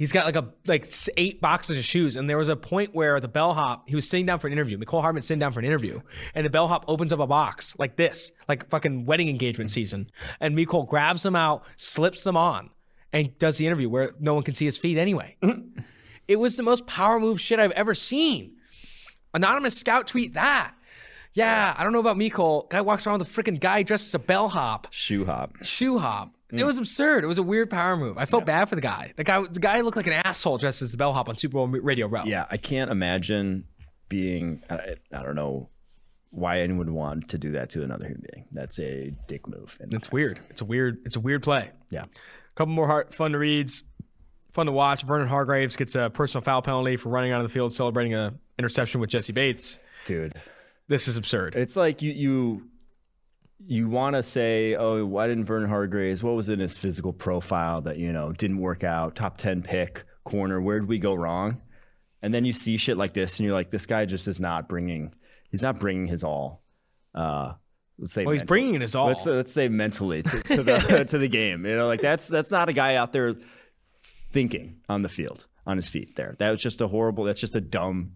He's 0.00 0.12
got 0.12 0.24
like 0.24 0.36
a 0.36 0.48
like 0.66 0.90
eight 1.18 1.42
boxes 1.42 1.76
of 1.76 1.84
shoes, 1.84 2.16
and 2.16 2.28
there 2.28 2.38
was 2.38 2.48
a 2.48 2.56
point 2.56 2.94
where 2.94 3.20
the 3.20 3.28
bellhop 3.28 3.86
he 3.86 3.94
was 3.94 4.08
sitting 4.08 4.24
down 4.24 4.38
for 4.38 4.46
an 4.46 4.52
interview. 4.54 4.78
Mecole 4.78 5.02
Hardman 5.02 5.22
sitting 5.22 5.40
down 5.40 5.52
for 5.52 5.60
an 5.60 5.66
interview, 5.66 6.00
and 6.34 6.46
the 6.46 6.48
bellhop 6.48 6.86
opens 6.88 7.12
up 7.12 7.20
a 7.20 7.26
box 7.26 7.74
like 7.78 7.96
this, 7.96 8.32
like 8.48 8.70
fucking 8.70 9.04
wedding 9.04 9.28
engagement 9.28 9.70
season, 9.70 10.10
and 10.40 10.56
Mecole 10.56 10.88
grabs 10.88 11.22
them 11.22 11.36
out, 11.36 11.64
slips 11.76 12.24
them 12.24 12.34
on, 12.34 12.70
and 13.12 13.36
does 13.36 13.58
the 13.58 13.66
interview 13.66 13.90
where 13.90 14.12
no 14.18 14.32
one 14.32 14.42
can 14.42 14.54
see 14.54 14.64
his 14.64 14.78
feet 14.78 14.96
anyway. 14.96 15.36
it 16.26 16.36
was 16.36 16.56
the 16.56 16.62
most 16.62 16.86
power 16.86 17.20
move 17.20 17.38
shit 17.38 17.58
I've 17.58 17.70
ever 17.72 17.92
seen. 17.92 18.56
Anonymous 19.34 19.74
scout 19.76 20.06
tweet 20.06 20.32
that. 20.32 20.74
Yeah, 21.34 21.74
I 21.76 21.84
don't 21.84 21.92
know 21.92 22.00
about 22.00 22.16
Mecole. 22.16 22.70
Guy 22.70 22.80
walks 22.80 23.06
around 23.06 23.18
with 23.18 23.28
a 23.28 23.42
freaking 23.42 23.60
guy 23.60 23.82
dressed 23.82 24.06
as 24.06 24.14
a 24.14 24.18
bellhop 24.18 24.86
Shoe 24.92 25.26
hop. 25.26 25.62
shoe 25.62 25.98
hop. 25.98 26.32
It 26.52 26.64
was 26.64 26.78
absurd. 26.78 27.24
It 27.24 27.26
was 27.26 27.38
a 27.38 27.42
weird 27.42 27.70
power 27.70 27.96
move. 27.96 28.18
I 28.18 28.24
felt 28.24 28.44
bad 28.44 28.68
for 28.68 28.74
the 28.74 28.80
guy. 28.80 29.12
The 29.16 29.24
guy, 29.24 29.42
the 29.42 29.60
guy 29.60 29.80
looked 29.80 29.96
like 29.96 30.06
an 30.06 30.14
asshole 30.14 30.58
dressed 30.58 30.82
as 30.82 30.92
the 30.92 30.98
bellhop 30.98 31.28
on 31.28 31.36
Super 31.36 31.54
Bowl 31.54 31.66
Radio 31.68 32.06
Row. 32.08 32.22
Yeah, 32.24 32.46
I 32.50 32.56
can't 32.56 32.90
imagine 32.90 33.64
being. 34.08 34.62
I, 34.68 34.96
I 35.12 35.22
don't 35.22 35.34
know 35.36 35.68
why 36.30 36.60
anyone 36.60 36.86
would 36.86 36.94
want 36.94 37.28
to 37.28 37.38
do 37.38 37.50
that 37.52 37.70
to 37.70 37.82
another 37.82 38.06
human 38.06 38.24
being. 38.32 38.46
That's 38.52 38.78
a 38.78 39.12
dick 39.26 39.48
move. 39.48 39.76
it's 39.80 40.12
weird. 40.12 40.40
It's 40.50 40.60
a 40.60 40.64
weird. 40.64 40.98
It's 41.04 41.16
a 41.16 41.20
weird 41.20 41.42
play. 41.42 41.70
Yeah. 41.90 42.04
A 42.04 42.08
couple 42.54 42.72
more 42.74 42.86
heart, 42.86 43.14
fun 43.14 43.32
to 43.32 43.38
reads, 43.38 43.82
fun 44.52 44.66
to 44.66 44.72
watch. 44.72 45.02
Vernon 45.02 45.28
Hargreaves 45.28 45.76
gets 45.76 45.94
a 45.94 46.10
personal 46.10 46.42
foul 46.42 46.62
penalty 46.62 46.96
for 46.96 47.08
running 47.08 47.32
out 47.32 47.40
of 47.40 47.48
the 47.48 47.52
field 47.52 47.72
celebrating 47.72 48.14
a 48.14 48.34
interception 48.58 49.00
with 49.00 49.10
Jessie 49.10 49.32
Bates. 49.32 49.78
Dude. 50.04 50.34
This 50.88 51.06
is 51.08 51.16
absurd. 51.16 51.54
It's 51.56 51.76
like 51.76 52.02
you 52.02 52.12
you 52.12 52.62
you 53.66 53.88
want 53.88 54.16
to 54.16 54.22
say, 54.22 54.74
oh, 54.74 55.04
why 55.04 55.26
didn't 55.28 55.44
Vernon 55.44 55.68
Hargreaves? 55.68 56.22
What 56.22 56.34
was 56.34 56.48
in 56.48 56.60
his 56.60 56.76
physical 56.76 57.12
profile 57.12 57.80
that 57.82 57.98
you 57.98 58.12
know 58.12 58.32
didn't 58.32 58.58
work 58.58 58.84
out? 58.84 59.14
Top 59.14 59.36
ten 59.38 59.62
pick, 59.62 60.04
corner. 60.24 60.60
Where 60.60 60.80
did 60.80 60.88
we 60.88 60.98
go 60.98 61.14
wrong? 61.14 61.60
And 62.22 62.34
then 62.34 62.44
you 62.44 62.52
see 62.52 62.76
shit 62.76 62.96
like 62.96 63.14
this, 63.14 63.38
and 63.38 63.46
you're 63.46 63.54
like, 63.54 63.70
this 63.70 63.86
guy 63.86 64.04
just 64.04 64.28
is 64.28 64.40
not 64.40 64.68
bringing. 64.68 65.14
He's 65.50 65.62
not 65.62 65.78
bringing 65.78 66.06
his 66.06 66.22
all. 66.22 66.62
Uh, 67.14 67.54
let's 67.98 68.12
say. 68.12 68.24
Well, 68.24 68.32
he's 68.32 68.40
mentally. 68.42 68.60
bringing 68.60 68.80
his 68.80 68.94
all. 68.94 69.06
Let's 69.06 69.26
let's 69.26 69.52
say 69.52 69.68
mentally 69.68 70.22
to, 70.22 70.42
to 70.42 70.62
the 70.62 71.04
to 71.08 71.18
the 71.18 71.28
game. 71.28 71.64
You 71.64 71.76
know, 71.76 71.86
like 71.86 72.00
that's 72.00 72.28
that's 72.28 72.50
not 72.50 72.68
a 72.68 72.72
guy 72.72 72.96
out 72.96 73.12
there 73.12 73.34
thinking 74.32 74.80
on 74.88 75.02
the 75.02 75.08
field 75.08 75.46
on 75.66 75.76
his 75.76 75.88
feet. 75.88 76.16
There, 76.16 76.34
that 76.38 76.50
was 76.50 76.62
just 76.62 76.80
a 76.80 76.88
horrible. 76.88 77.24
That's 77.24 77.40
just 77.40 77.56
a 77.56 77.60
dumb. 77.60 78.12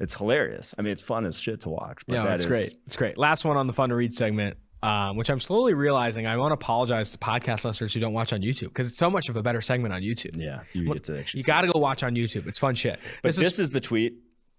It's 0.00 0.14
hilarious. 0.14 0.74
I 0.78 0.82
mean, 0.82 0.92
it's 0.92 1.02
fun 1.02 1.26
as 1.26 1.38
shit 1.38 1.60
to 1.62 1.68
watch. 1.68 2.02
But 2.06 2.14
Yeah, 2.14 2.24
that 2.24 2.38
is- 2.40 2.46
great. 2.46 2.72
It's 2.86 2.96
great. 2.96 3.18
Last 3.18 3.44
one 3.44 3.58
on 3.58 3.66
the 3.66 3.74
fun 3.74 3.90
to 3.90 3.94
read 3.94 4.14
segment, 4.14 4.56
um, 4.82 5.16
which 5.16 5.30
I'm 5.30 5.40
slowly 5.40 5.74
realizing 5.74 6.26
I 6.26 6.36
want 6.36 6.50
to 6.50 6.54
apologize 6.54 7.12
to 7.12 7.18
podcast 7.18 7.64
listeners 7.64 7.92
who 7.92 8.00
don't 8.00 8.12
watch 8.12 8.32
on 8.32 8.40
YouTube 8.40 8.68
because 8.68 8.88
it's 8.88 8.98
so 8.98 9.10
much 9.10 9.28
of 9.28 9.36
a 9.36 9.42
better 9.42 9.60
segment 9.60 9.92
on 9.92 10.02
YouTube. 10.02 10.36
Yeah, 10.40 10.60
you 10.72 10.92
get 10.92 11.04
to 11.04 11.18
actually. 11.18 11.40
You 11.40 11.44
got 11.44 11.62
to 11.62 11.68
go 11.68 11.78
watch 11.78 12.02
on 12.02 12.14
YouTube. 12.14 12.46
It's 12.46 12.58
fun 12.58 12.74
shit. 12.74 12.98
But 13.22 13.36
this, 13.36 13.58
is, 13.58 13.70
the 13.70 13.80
tweet 13.80 14.14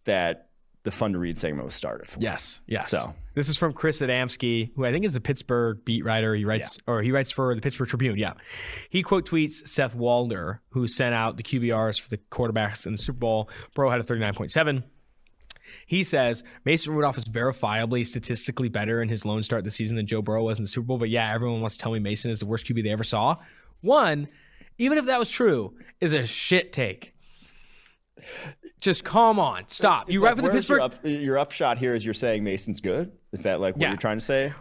that 0.05 0.49
the 0.83 0.91
fun 0.91 1.13
to 1.13 1.19
read 1.19 1.37
segment 1.37 1.65
was 1.65 1.73
started 1.73 2.07
for. 2.07 2.19
Yes, 2.19 2.61
yes. 2.67 2.89
So. 2.89 3.13
this 3.33 3.49
is 3.49 3.57
from 3.57 3.73
Chris 3.73 4.01
Adamski, 4.01 4.71
who 4.75 4.85
I 4.85 4.91
think 4.91 5.05
is 5.05 5.15
a 5.15 5.21
Pittsburgh 5.21 5.83
beat 5.85 6.05
writer. 6.05 6.35
He 6.35 6.45
writes 6.45 6.77
or 6.87 7.01
he 7.01 7.11
writes 7.11 7.31
for 7.31 7.53
the 7.55 7.61
Pittsburgh 7.61 7.89
Tribune. 7.89 8.17
Yeah, 8.17 8.33
he 8.89 9.01
quote 9.01 9.27
tweets 9.27 9.67
Seth 9.67 9.95
Walder, 9.95 10.61
who 10.69 10.87
sent 10.87 11.15
out 11.15 11.37
the 11.37 11.43
QBRs 11.43 11.99
for 11.99 12.09
the 12.09 12.17
quarterbacks 12.17 12.85
in 12.85 12.93
the 12.93 12.99
Super 12.99 13.19
Bowl. 13.19 13.49
Bro 13.73 13.89
had 13.89 13.99
a 13.99 14.03
thirty 14.03 14.21
nine 14.21 14.33
point 14.33 14.51
seven. 14.51 14.83
He 15.91 16.05
says 16.05 16.41
Mason 16.63 16.93
Rudolph 16.93 17.17
is 17.17 17.25
verifiably 17.25 18.05
statistically 18.05 18.69
better 18.69 19.01
in 19.01 19.09
his 19.09 19.25
lone 19.25 19.43
start 19.43 19.65
this 19.65 19.75
season 19.75 19.97
than 19.97 20.07
Joe 20.07 20.21
Burrow 20.21 20.45
was 20.45 20.57
in 20.57 20.63
the 20.63 20.69
Super 20.69 20.85
Bowl. 20.85 20.97
But 20.97 21.09
yeah, 21.09 21.33
everyone 21.33 21.59
wants 21.59 21.75
to 21.75 21.83
tell 21.83 21.91
me 21.91 21.99
Mason 21.99 22.31
is 22.31 22.39
the 22.39 22.45
worst 22.45 22.65
QB 22.65 22.81
they 22.81 22.91
ever 22.91 23.03
saw. 23.03 23.35
One, 23.81 24.29
even 24.77 24.97
if 24.97 25.05
that 25.07 25.19
was 25.19 25.29
true, 25.29 25.73
is 25.99 26.13
a 26.13 26.25
shit 26.25 26.71
take. 26.71 27.13
Just 28.79 29.03
come 29.03 29.37
on, 29.37 29.65
stop. 29.67 30.09
you 30.09 30.19
It's 30.19 30.23
right 30.23 30.29
like, 30.29 30.37
for 30.37 30.41
the 30.43 30.49
Pittsburgh? 30.55 30.77
Your, 30.77 30.81
up, 30.85 30.95
your 31.03 31.37
upshot 31.39 31.77
here 31.77 31.93
is 31.93 32.05
you're 32.05 32.13
saying 32.13 32.41
Mason's 32.45 32.79
good. 32.79 33.11
Is 33.33 33.43
that 33.43 33.59
like 33.59 33.75
what 33.75 33.81
Yeah. 33.81 33.89
you're 33.89 33.97
trying 33.97 34.17
to 34.19 34.23
say? 34.23 34.53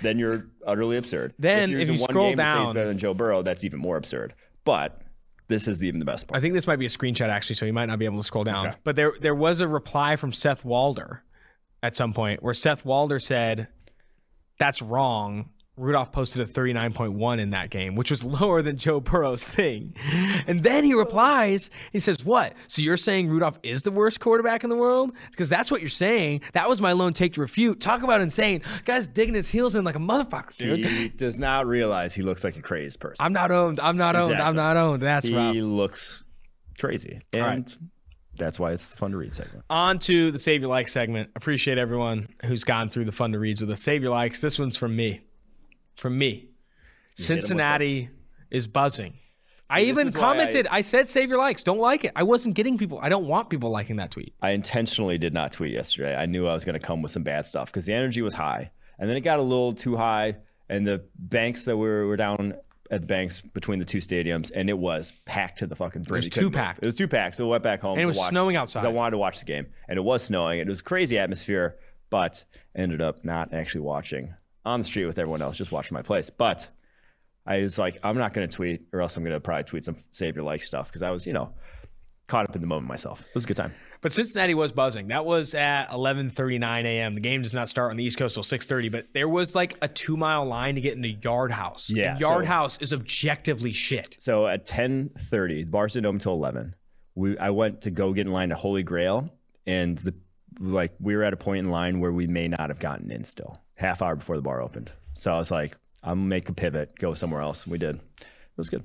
Then 0.00 0.18
you're 0.18 0.46
utterly 0.66 0.96
absurd. 0.96 1.34
Then 1.38 1.70
you're 1.70 1.80
if 1.80 1.88
you 1.90 2.00
one 2.00 2.08
scroll 2.08 2.28
game 2.30 2.38
to 2.38 2.46
say 2.46 2.58
he's 2.58 2.64
down- 2.68 2.74
better 2.74 2.88
than 2.88 2.96
Joe 2.96 3.12
Burrow, 3.12 3.42
that's 3.42 3.64
even 3.64 3.80
more 3.80 3.98
absurd. 3.98 4.32
But 4.64 5.02
this 5.48 5.68
is 5.68 5.78
the, 5.78 5.88
even 5.88 5.98
the 5.98 6.06
best 6.06 6.26
part. 6.26 6.38
I 6.38 6.40
think 6.40 6.54
this 6.54 6.66
might 6.66 6.78
be 6.78 6.86
a 6.86 6.90
screenshot 6.90 7.28
actually, 7.28 7.56
so 7.56 7.66
you 7.66 7.72
might 7.72 7.86
not 7.86 7.98
be 7.98 8.04
able 8.04 8.18
to 8.18 8.24
scroll 8.24 8.44
down. 8.44 8.68
Okay. 8.68 8.76
But 8.84 8.96
there 8.96 9.12
there 9.20 9.34
was 9.34 9.60
a 9.60 9.68
reply 9.68 10.16
from 10.16 10.32
Seth 10.32 10.64
Walder 10.64 11.22
at 11.82 11.96
some 11.96 12.12
point 12.12 12.42
where 12.42 12.54
Seth 12.54 12.84
Walder 12.84 13.18
said, 13.18 13.68
That's 14.58 14.80
wrong. 14.80 15.50
Rudolph 15.76 16.12
posted 16.12 16.40
a 16.40 16.50
39.1 16.50 17.40
in 17.40 17.50
that 17.50 17.70
game, 17.70 17.96
which 17.96 18.10
was 18.10 18.22
lower 18.40 18.62
than 18.62 18.76
Joe 18.76 19.00
Burrow's 19.00 19.46
thing. 19.46 19.94
And 20.46 20.62
then 20.62 20.84
he 20.84 20.94
replies, 20.94 21.68
he 21.92 21.98
says, 21.98 22.24
What? 22.24 22.54
So 22.68 22.80
you're 22.80 22.96
saying 22.96 23.28
Rudolph 23.28 23.58
is 23.62 23.82
the 23.82 23.90
worst 23.90 24.20
quarterback 24.20 24.62
in 24.62 24.70
the 24.70 24.76
world? 24.76 25.12
Because 25.30 25.48
that's 25.48 25.70
what 25.70 25.80
you're 25.80 25.88
saying. 25.88 26.42
That 26.52 26.68
was 26.68 26.80
my 26.80 26.92
lone 26.92 27.12
take 27.12 27.34
to 27.34 27.40
refute. 27.40 27.80
Talk 27.80 28.02
about 28.02 28.20
insane. 28.20 28.62
Guy's 28.84 29.06
digging 29.06 29.34
his 29.34 29.48
heels 29.48 29.74
in 29.74 29.84
like 29.84 29.96
a 29.96 30.00
motherfucker, 30.00 30.56
dude. 30.56 30.86
he 30.86 31.08
does 31.08 31.38
not 31.38 31.66
realize 31.66 32.14
he 32.14 32.22
looks 32.22 32.44
like 32.44 32.56
a 32.56 32.62
crazed 32.62 33.00
person. 33.00 33.24
I'm 33.24 33.32
not 33.32 33.50
owned. 33.50 33.80
I'm 33.80 33.96
not 33.96 34.14
owned. 34.14 34.34
I'm 34.34 34.56
not 34.56 34.76
owned. 34.76 35.02
That's 35.02 35.28
right. 35.28 35.54
he 35.54 35.60
rough. 35.60 35.70
looks 35.70 36.24
crazy, 36.78 37.20
and 37.32 37.42
right. 37.42 37.76
that's 38.36 38.58
why 38.60 38.72
it's 38.72 38.88
the 38.88 38.96
fun 38.96 39.10
to 39.10 39.16
read 39.16 39.34
segment. 39.34 39.64
On 39.70 39.98
to 40.00 40.30
the 40.30 40.38
Save 40.38 40.60
Your 40.60 40.70
Likes 40.70 40.92
segment. 40.92 41.30
Appreciate 41.34 41.78
everyone 41.78 42.28
who's 42.44 42.62
gone 42.62 42.88
through 42.88 43.06
the 43.06 43.12
fun 43.12 43.32
to 43.32 43.38
reads 43.38 43.60
with 43.60 43.70
us. 43.70 43.82
Save 43.82 44.02
Your 44.02 44.12
Likes. 44.12 44.40
This 44.40 44.58
one's 44.58 44.76
from 44.76 44.94
me. 44.94 45.22
From 45.96 46.18
me. 46.18 46.50
Cincinnati 47.16 48.10
is 48.50 48.66
buzzing 48.66 49.14
I 49.70 49.80
even 49.82 50.12
commented. 50.12 50.66
I, 50.66 50.78
I, 50.78 50.80
said, 50.82 51.08
"Save 51.08 51.30
your 51.30 51.38
likes. 51.38 51.62
Don't 51.62 51.78
like 51.78 52.04
it." 52.04 52.12
I 52.14 52.22
wasn't 52.22 52.54
getting 52.54 52.76
people. 52.76 52.98
I 53.00 53.08
don't 53.08 53.26
want 53.26 53.48
people 53.48 53.70
liking 53.70 53.96
that 53.96 54.10
tweet. 54.10 54.34
I 54.42 54.50
intentionally 54.50 55.18
did 55.18 55.32
not 55.32 55.52
tweet 55.52 55.72
yesterday. 55.72 56.14
I 56.14 56.26
knew 56.26 56.46
I 56.46 56.52
was 56.52 56.64
going 56.64 56.78
to 56.78 56.84
come 56.84 57.02
with 57.02 57.12
some 57.12 57.22
bad 57.22 57.46
stuff 57.46 57.72
because 57.72 57.86
the 57.86 57.94
energy 57.94 58.20
was 58.20 58.34
high, 58.34 58.70
and 58.98 59.08
then 59.08 59.16
it 59.16 59.22
got 59.22 59.38
a 59.38 59.42
little 59.42 59.72
too 59.72 59.96
high, 59.96 60.36
and 60.68 60.86
the 60.86 61.04
banks 61.18 61.64
that 61.64 61.76
were 61.76 62.06
were 62.06 62.16
down 62.16 62.54
at 62.90 63.00
the 63.00 63.06
banks 63.06 63.40
between 63.40 63.78
the 63.78 63.84
two 63.86 63.98
stadiums, 63.98 64.52
and 64.54 64.68
it 64.68 64.76
was 64.76 65.12
packed 65.24 65.60
to 65.60 65.66
the 65.66 65.76
fucking 65.76 66.02
brim. 66.02 66.18
It 66.18 66.26
was 66.26 66.28
two 66.28 66.50
packed. 66.50 66.82
It 66.82 66.86
was 66.86 66.94
two 66.94 67.08
packed. 67.08 67.36
So 67.36 67.46
I 67.46 67.50
went 67.50 67.62
back 67.62 67.80
home. 67.80 67.94
And 67.94 68.02
it 68.02 68.06
was 68.06 68.18
watch, 68.18 68.30
snowing 68.30 68.56
outside. 68.56 68.84
I 68.84 68.88
wanted 68.88 69.12
to 69.12 69.18
watch 69.18 69.38
the 69.38 69.46
game, 69.46 69.66
and 69.88 69.96
it 69.96 70.02
was 70.02 70.22
snowing. 70.22 70.60
It 70.60 70.68
was 70.68 70.82
crazy 70.82 71.18
atmosphere, 71.18 71.78
but 72.10 72.44
ended 72.76 73.00
up 73.00 73.24
not 73.24 73.54
actually 73.54 73.80
watching 73.80 74.34
on 74.64 74.80
the 74.80 74.84
street 74.84 75.06
with 75.06 75.18
everyone 75.18 75.42
else, 75.42 75.56
just 75.56 75.72
watching 75.72 75.94
my 75.94 76.02
place. 76.02 76.30
But 76.30 76.68
I 77.46 77.60
was 77.60 77.78
like, 77.78 77.98
I'm 78.02 78.16
not 78.16 78.32
going 78.32 78.48
to 78.48 78.54
tweet, 78.54 78.82
or 78.92 79.00
else 79.00 79.16
I'm 79.16 79.24
going 79.24 79.34
to 79.34 79.40
probably 79.40 79.64
tweet 79.64 79.84
some 79.84 79.96
save 80.12 80.36
your 80.36 80.44
like 80.44 80.62
stuff 80.62 80.88
because 80.88 81.02
I 81.02 81.10
was, 81.10 81.26
you 81.26 81.32
know, 81.32 81.52
caught 82.26 82.48
up 82.48 82.54
in 82.54 82.60
the 82.60 82.66
moment 82.66 82.88
myself. 82.88 83.20
It 83.20 83.34
was 83.34 83.44
a 83.44 83.46
good 83.46 83.56
time. 83.56 83.74
But 84.00 84.12
Cincinnati 84.12 84.54
was 84.54 84.72
buzzing. 84.72 85.08
That 85.08 85.24
was 85.24 85.54
at 85.54 85.88
11:39 85.88 86.84
a.m. 86.84 87.14
The 87.14 87.20
game 87.20 87.42
does 87.42 87.54
not 87.54 87.68
start 87.68 87.90
on 87.90 87.96
the 87.96 88.04
East 88.04 88.18
Coast 88.18 88.34
till 88.34 88.42
6:30, 88.42 88.92
but 88.92 89.06
there 89.14 89.28
was 89.28 89.54
like 89.54 89.76
a 89.80 89.88
two 89.88 90.16
mile 90.16 90.44
line 90.44 90.74
to 90.74 90.80
get 90.80 90.94
into 90.94 91.08
Yard 91.08 91.50
House. 91.50 91.90
Yeah, 91.90 92.12
and 92.12 92.20
Yard 92.20 92.44
so, 92.44 92.48
House 92.48 92.78
is 92.82 92.92
objectively 92.92 93.72
shit. 93.72 94.16
So 94.20 94.46
at 94.46 94.66
10:30, 94.66 95.64
the 95.64 95.64
bars 95.64 95.94
didn't 95.94 96.06
open 96.06 96.16
until 96.16 96.34
11. 96.34 96.74
We 97.14 97.38
I 97.38 97.50
went 97.50 97.82
to 97.82 97.90
go 97.90 98.12
get 98.12 98.26
in 98.26 98.32
line 98.32 98.50
to 98.50 98.56
Holy 98.56 98.82
Grail, 98.82 99.30
and 99.66 99.96
the 99.98 100.14
like 100.60 100.92
we 101.00 101.16
were 101.16 101.24
at 101.24 101.32
a 101.32 101.36
point 101.36 101.66
in 101.66 101.70
line 101.70 102.00
where 102.00 102.12
we 102.12 102.26
may 102.26 102.48
not 102.48 102.68
have 102.68 102.78
gotten 102.78 103.10
in 103.10 103.24
still 103.24 103.60
half 103.74 104.02
hour 104.02 104.16
before 104.16 104.36
the 104.36 104.42
bar 104.42 104.62
opened. 104.62 104.92
So 105.14 105.32
I 105.32 105.38
was 105.38 105.50
like, 105.50 105.76
I'm 106.02 106.18
gonna 106.20 106.28
make 106.28 106.48
a 106.48 106.52
pivot, 106.52 106.98
go 106.98 107.14
somewhere 107.14 107.40
else. 107.42 107.64
And 107.64 107.72
we 107.72 107.78
did. 107.78 107.96
It 107.96 108.26
was 108.56 108.70
good. 108.70 108.84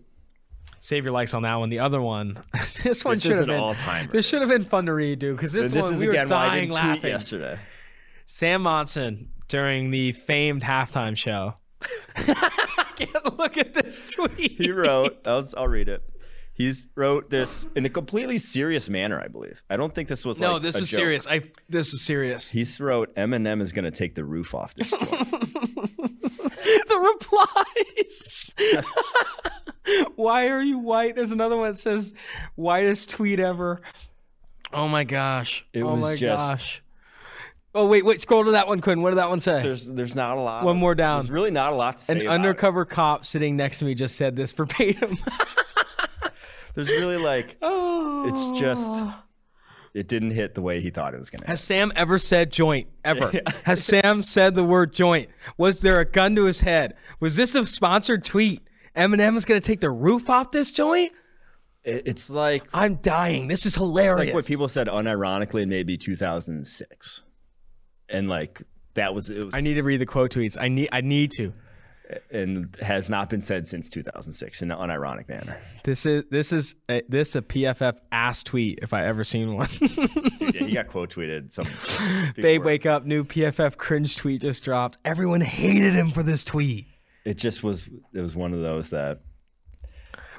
Save 0.81 1.03
your 1.03 1.13
likes 1.13 1.33
on 1.33 1.43
that 1.43 1.55
one. 1.55 1.69
The 1.69 1.79
other 1.79 2.01
one, 2.01 2.37
this 2.83 3.03
one 3.03 3.19
should 3.19 3.33
have 3.33 3.47
been 3.47 3.59
all 3.59 3.75
time. 3.75 4.09
This 4.11 4.27
should 4.27 4.41
have 4.41 4.49
been 4.49 4.63
fun 4.63 4.85
to 4.85 4.93
read, 4.93 5.19
dude. 5.19 5.35
Because 5.35 5.51
this, 5.51 5.71
this 5.71 5.83
one 5.83 5.93
is 5.93 5.99
we 5.99 6.07
again 6.07 6.25
were 6.25 6.29
dying 6.29 6.69
why 6.69 6.79
I 6.79 6.85
laughing 6.85 7.09
yesterday. 7.09 7.59
Sam 8.25 8.61
Monson 8.61 9.31
during 9.47 9.91
the 9.91 10.13
famed 10.13 10.63
halftime 10.63 11.17
show. 11.17 11.55
I 12.15 12.85
can't 12.95 13.37
look 13.37 13.57
at 13.57 13.73
this 13.73 14.13
tweet. 14.13 14.51
He 14.57 14.71
wrote. 14.71 15.19
I'll, 15.25 15.43
I'll 15.57 15.67
read 15.67 15.89
it. 15.89 16.03
He's 16.59 16.87
wrote 16.95 17.29
this 17.29 17.65
in 17.73 17.85
a 17.85 17.89
completely 17.89 18.37
serious 18.37 18.89
manner, 18.89 19.17
I 19.23 19.29
believe. 19.29 19.63
I 19.69 19.77
don't 19.77 19.95
think 19.95 20.09
this 20.09 20.25
was 20.25 20.41
no. 20.41 20.55
Like 20.55 20.63
this 20.63 20.75
is 20.75 20.89
joke. 20.89 20.99
serious. 20.99 21.25
I 21.25 21.43
this 21.69 21.93
is 21.93 22.01
serious. 22.01 22.49
He's 22.49 22.77
wrote 22.81 23.15
Eminem 23.15 23.61
is 23.61 23.71
going 23.71 23.85
to 23.85 23.91
take 23.91 24.13
the 24.13 24.25
roof 24.25 24.53
off 24.53 24.73
this. 24.73 24.91
the 24.91 25.07
replies. 27.13 28.53
Why 30.17 30.49
are 30.49 30.61
you 30.61 30.79
white? 30.79 31.15
There's 31.15 31.31
another 31.31 31.55
one 31.55 31.71
that 31.71 31.77
says 31.77 32.13
whitest 32.57 33.09
tweet 33.09 33.39
ever. 33.39 33.79
Oh 34.73 34.89
my 34.89 35.05
gosh. 35.05 35.65
It 35.71 35.83
oh 35.83 35.93
was 35.93 36.01
my 36.01 36.17
just, 36.17 36.51
gosh. 36.51 36.81
Oh 37.73 37.87
wait, 37.87 38.03
wait, 38.03 38.19
scroll 38.19 38.43
to 38.43 38.51
that 38.51 38.67
one, 38.67 38.81
Quinn. 38.81 39.01
What 39.01 39.11
did 39.11 39.19
that 39.19 39.29
one 39.29 39.39
say? 39.39 39.63
There's 39.63 39.85
there's 39.85 40.13
not 40.13 40.37
a 40.37 40.41
lot. 40.41 40.65
One 40.65 40.75
more 40.75 40.93
down. 40.93 41.21
There's 41.21 41.31
really 41.31 41.51
not 41.51 41.71
a 41.71 41.77
lot 41.77 41.99
to 41.99 42.03
say. 42.03 42.25
An 42.25 42.27
undercover 42.27 42.81
it. 42.81 42.89
cop 42.89 43.23
sitting 43.23 43.55
next 43.55 43.79
to 43.79 43.85
me 43.85 43.93
just 43.93 44.17
said 44.17 44.35
this 44.35 44.51
verbatim. 44.51 45.17
there's 46.85 46.99
really 46.99 47.17
like 47.17 47.57
oh. 47.61 48.25
it's 48.27 48.59
just 48.59 48.89
oh. 48.93 49.15
it 49.93 50.07
didn't 50.07 50.31
hit 50.31 50.55
the 50.55 50.61
way 50.61 50.79
he 50.79 50.89
thought 50.89 51.13
it 51.13 51.17
was 51.17 51.29
going 51.29 51.41
to. 51.41 51.47
Has 51.47 51.61
Sam 51.61 51.91
ever 51.95 52.17
said 52.17 52.51
joint? 52.51 52.87
Ever? 53.03 53.31
Has 53.65 53.83
Sam 53.83 54.23
said 54.23 54.55
the 54.55 54.63
word 54.63 54.93
joint? 54.93 55.29
Was 55.57 55.81
there 55.81 55.99
a 55.99 56.05
gun 56.05 56.35
to 56.35 56.45
his 56.45 56.61
head? 56.61 56.95
Was 57.19 57.35
this 57.35 57.55
a 57.55 57.65
sponsored 57.65 58.23
tweet? 58.23 58.61
Eminem 58.95 59.35
is 59.35 59.45
going 59.45 59.59
to 59.59 59.65
take 59.65 59.81
the 59.81 59.91
roof 59.91 60.29
off 60.29 60.51
this 60.51 60.71
joint? 60.71 61.11
It's 61.83 62.29
like 62.29 62.67
I'm 62.73 62.95
dying. 62.95 63.47
This 63.47 63.65
is 63.65 63.75
hilarious. 63.75 64.19
It's 64.19 64.27
like 64.27 64.33
what 64.33 64.45
people 64.45 64.67
said 64.67 64.87
unironically 64.87 65.67
maybe 65.67 65.97
2006. 65.97 67.23
And 68.09 68.27
like 68.27 68.61
that 68.95 69.13
was 69.13 69.29
it 69.29 69.45
was 69.45 69.55
I 69.55 69.61
need 69.61 69.75
to 69.75 69.83
read 69.83 69.97
the 69.97 70.05
quote 70.05 70.31
tweets. 70.31 70.57
I 70.59 70.67
need 70.67 70.89
I 70.91 71.01
need 71.01 71.31
to 71.31 71.53
and 72.31 72.75
has 72.81 73.09
not 73.09 73.29
been 73.29 73.41
said 73.41 73.67
since 73.67 73.89
2006 73.89 74.61
in 74.61 74.71
an 74.71 74.77
unironic 74.77 75.27
manner. 75.29 75.57
This 75.83 76.05
is 76.05 76.23
this 76.29 76.51
is 76.51 76.75
a, 76.89 77.01
this 77.07 77.35
a 77.35 77.41
PFF 77.41 77.97
ass 78.11 78.43
tweet 78.43 78.79
if 78.81 78.93
I 78.93 79.05
ever 79.05 79.23
seen 79.23 79.55
one. 79.55 79.67
Dude, 79.67 79.91
yeah, 80.55 80.63
he 80.65 80.73
got 80.73 80.87
quote 80.87 81.13
tweeted. 81.13 81.51
Some 81.51 81.65
babe, 82.35 82.63
wake 82.63 82.85
up! 82.85 83.05
New 83.05 83.23
PFF 83.23 83.77
cringe 83.77 84.15
tweet 84.15 84.41
just 84.41 84.63
dropped. 84.63 84.97
Everyone 85.05 85.41
hated 85.41 85.93
him 85.93 86.11
for 86.11 86.23
this 86.23 86.43
tweet. 86.43 86.87
It 87.25 87.37
just 87.37 87.63
was. 87.63 87.87
It 88.13 88.21
was 88.21 88.35
one 88.35 88.53
of 88.53 88.61
those 88.61 88.89
that. 88.89 89.21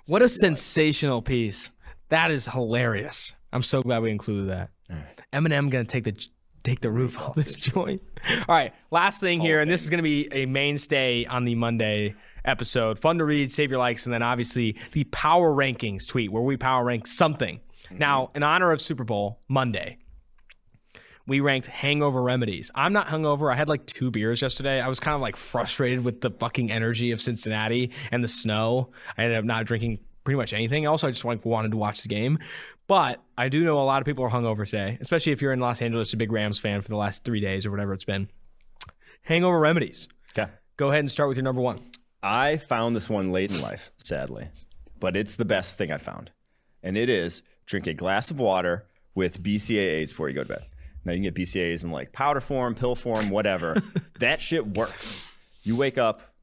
What 0.06 0.22
a 0.22 0.28
sensational 0.28 1.22
piece! 1.22 1.70
That 2.08 2.30
is 2.30 2.46
hilarious. 2.46 3.34
I'm 3.52 3.62
so 3.62 3.82
glad 3.82 4.02
we 4.02 4.10
included 4.10 4.48
that. 4.48 4.70
Eminem 5.32 5.70
gonna 5.70 5.84
take 5.84 6.04
the 6.04 6.16
take 6.62 6.80
the 6.80 6.90
roof 6.90 7.18
off 7.18 7.34
this 7.34 7.54
joint. 7.54 8.02
All 8.30 8.44
right, 8.48 8.72
last 8.90 9.20
thing 9.20 9.40
here, 9.40 9.60
and 9.60 9.70
this 9.70 9.82
is 9.82 9.90
going 9.90 9.98
to 9.98 10.02
be 10.02 10.28
a 10.32 10.46
mainstay 10.46 11.24
on 11.24 11.44
the 11.44 11.54
Monday 11.54 12.14
episode. 12.44 12.98
Fun 12.98 13.18
to 13.18 13.24
read, 13.24 13.52
save 13.52 13.70
your 13.70 13.78
likes, 13.78 14.06
and 14.06 14.12
then 14.12 14.22
obviously 14.22 14.76
the 14.92 15.04
power 15.04 15.52
rankings 15.52 16.06
tweet 16.06 16.32
where 16.32 16.42
we 16.42 16.56
power 16.56 16.84
rank 16.84 17.06
something. 17.06 17.60
Mm-hmm. 17.84 17.98
Now, 17.98 18.30
in 18.34 18.42
honor 18.42 18.72
of 18.72 18.80
Super 18.80 19.04
Bowl 19.04 19.40
Monday, 19.48 19.98
we 21.26 21.40
ranked 21.40 21.68
hangover 21.68 22.22
remedies. 22.22 22.70
I'm 22.74 22.92
not 22.92 23.06
hungover. 23.06 23.52
I 23.52 23.56
had 23.56 23.68
like 23.68 23.86
two 23.86 24.10
beers 24.10 24.42
yesterday. 24.42 24.80
I 24.80 24.88
was 24.88 24.98
kind 25.00 25.14
of 25.14 25.20
like 25.20 25.36
frustrated 25.36 26.04
with 26.04 26.20
the 26.20 26.30
fucking 26.30 26.72
energy 26.72 27.12
of 27.12 27.20
Cincinnati 27.20 27.92
and 28.10 28.24
the 28.24 28.28
snow. 28.28 28.90
I 29.16 29.24
ended 29.24 29.38
up 29.38 29.44
not 29.44 29.64
drinking 29.64 30.00
pretty 30.24 30.36
much 30.36 30.52
anything 30.52 30.84
else. 30.84 31.04
I 31.04 31.10
just 31.10 31.24
like 31.24 31.44
wanted 31.44 31.70
to 31.70 31.76
watch 31.76 32.02
the 32.02 32.08
game. 32.08 32.38
But 32.90 33.22
I 33.38 33.50
do 33.50 33.62
know 33.62 33.78
a 33.78 33.86
lot 33.86 34.02
of 34.02 34.04
people 34.04 34.24
are 34.24 34.30
hungover 34.30 34.68
today, 34.68 34.98
especially 35.00 35.30
if 35.30 35.40
you're 35.40 35.52
in 35.52 35.60
Los 35.60 35.80
Angeles, 35.80 36.12
a 36.12 36.16
big 36.16 36.32
Rams 36.32 36.58
fan 36.58 36.82
for 36.82 36.88
the 36.88 36.96
last 36.96 37.22
three 37.22 37.38
days 37.38 37.64
or 37.64 37.70
whatever 37.70 37.94
it's 37.94 38.04
been. 38.04 38.28
Hangover 39.22 39.60
remedies. 39.60 40.08
Okay. 40.36 40.50
Go 40.76 40.88
ahead 40.88 40.98
and 40.98 41.08
start 41.08 41.28
with 41.28 41.38
your 41.38 41.44
number 41.44 41.60
one. 41.62 41.78
I 42.20 42.56
found 42.56 42.96
this 42.96 43.08
one 43.08 43.30
late 43.30 43.52
in 43.52 43.60
life, 43.60 43.92
sadly, 43.96 44.48
but 44.98 45.16
it's 45.16 45.36
the 45.36 45.44
best 45.44 45.78
thing 45.78 45.92
I 45.92 45.98
found. 45.98 46.32
And 46.82 46.96
it 46.96 47.08
is 47.08 47.44
drink 47.64 47.86
a 47.86 47.94
glass 47.94 48.32
of 48.32 48.40
water 48.40 48.86
with 49.14 49.40
BCAAs 49.40 50.08
before 50.08 50.28
you 50.28 50.34
go 50.34 50.42
to 50.42 50.48
bed. 50.48 50.66
Now 51.04 51.12
you 51.12 51.18
can 51.18 51.32
get 51.32 51.36
BCAAs 51.36 51.84
in 51.84 51.92
like 51.92 52.12
powder 52.12 52.40
form, 52.40 52.74
pill 52.74 52.96
form, 52.96 53.30
whatever. 53.30 53.80
that 54.18 54.42
shit 54.42 54.66
works. 54.66 55.24
You 55.62 55.76
wake 55.76 55.96
up 55.96 56.34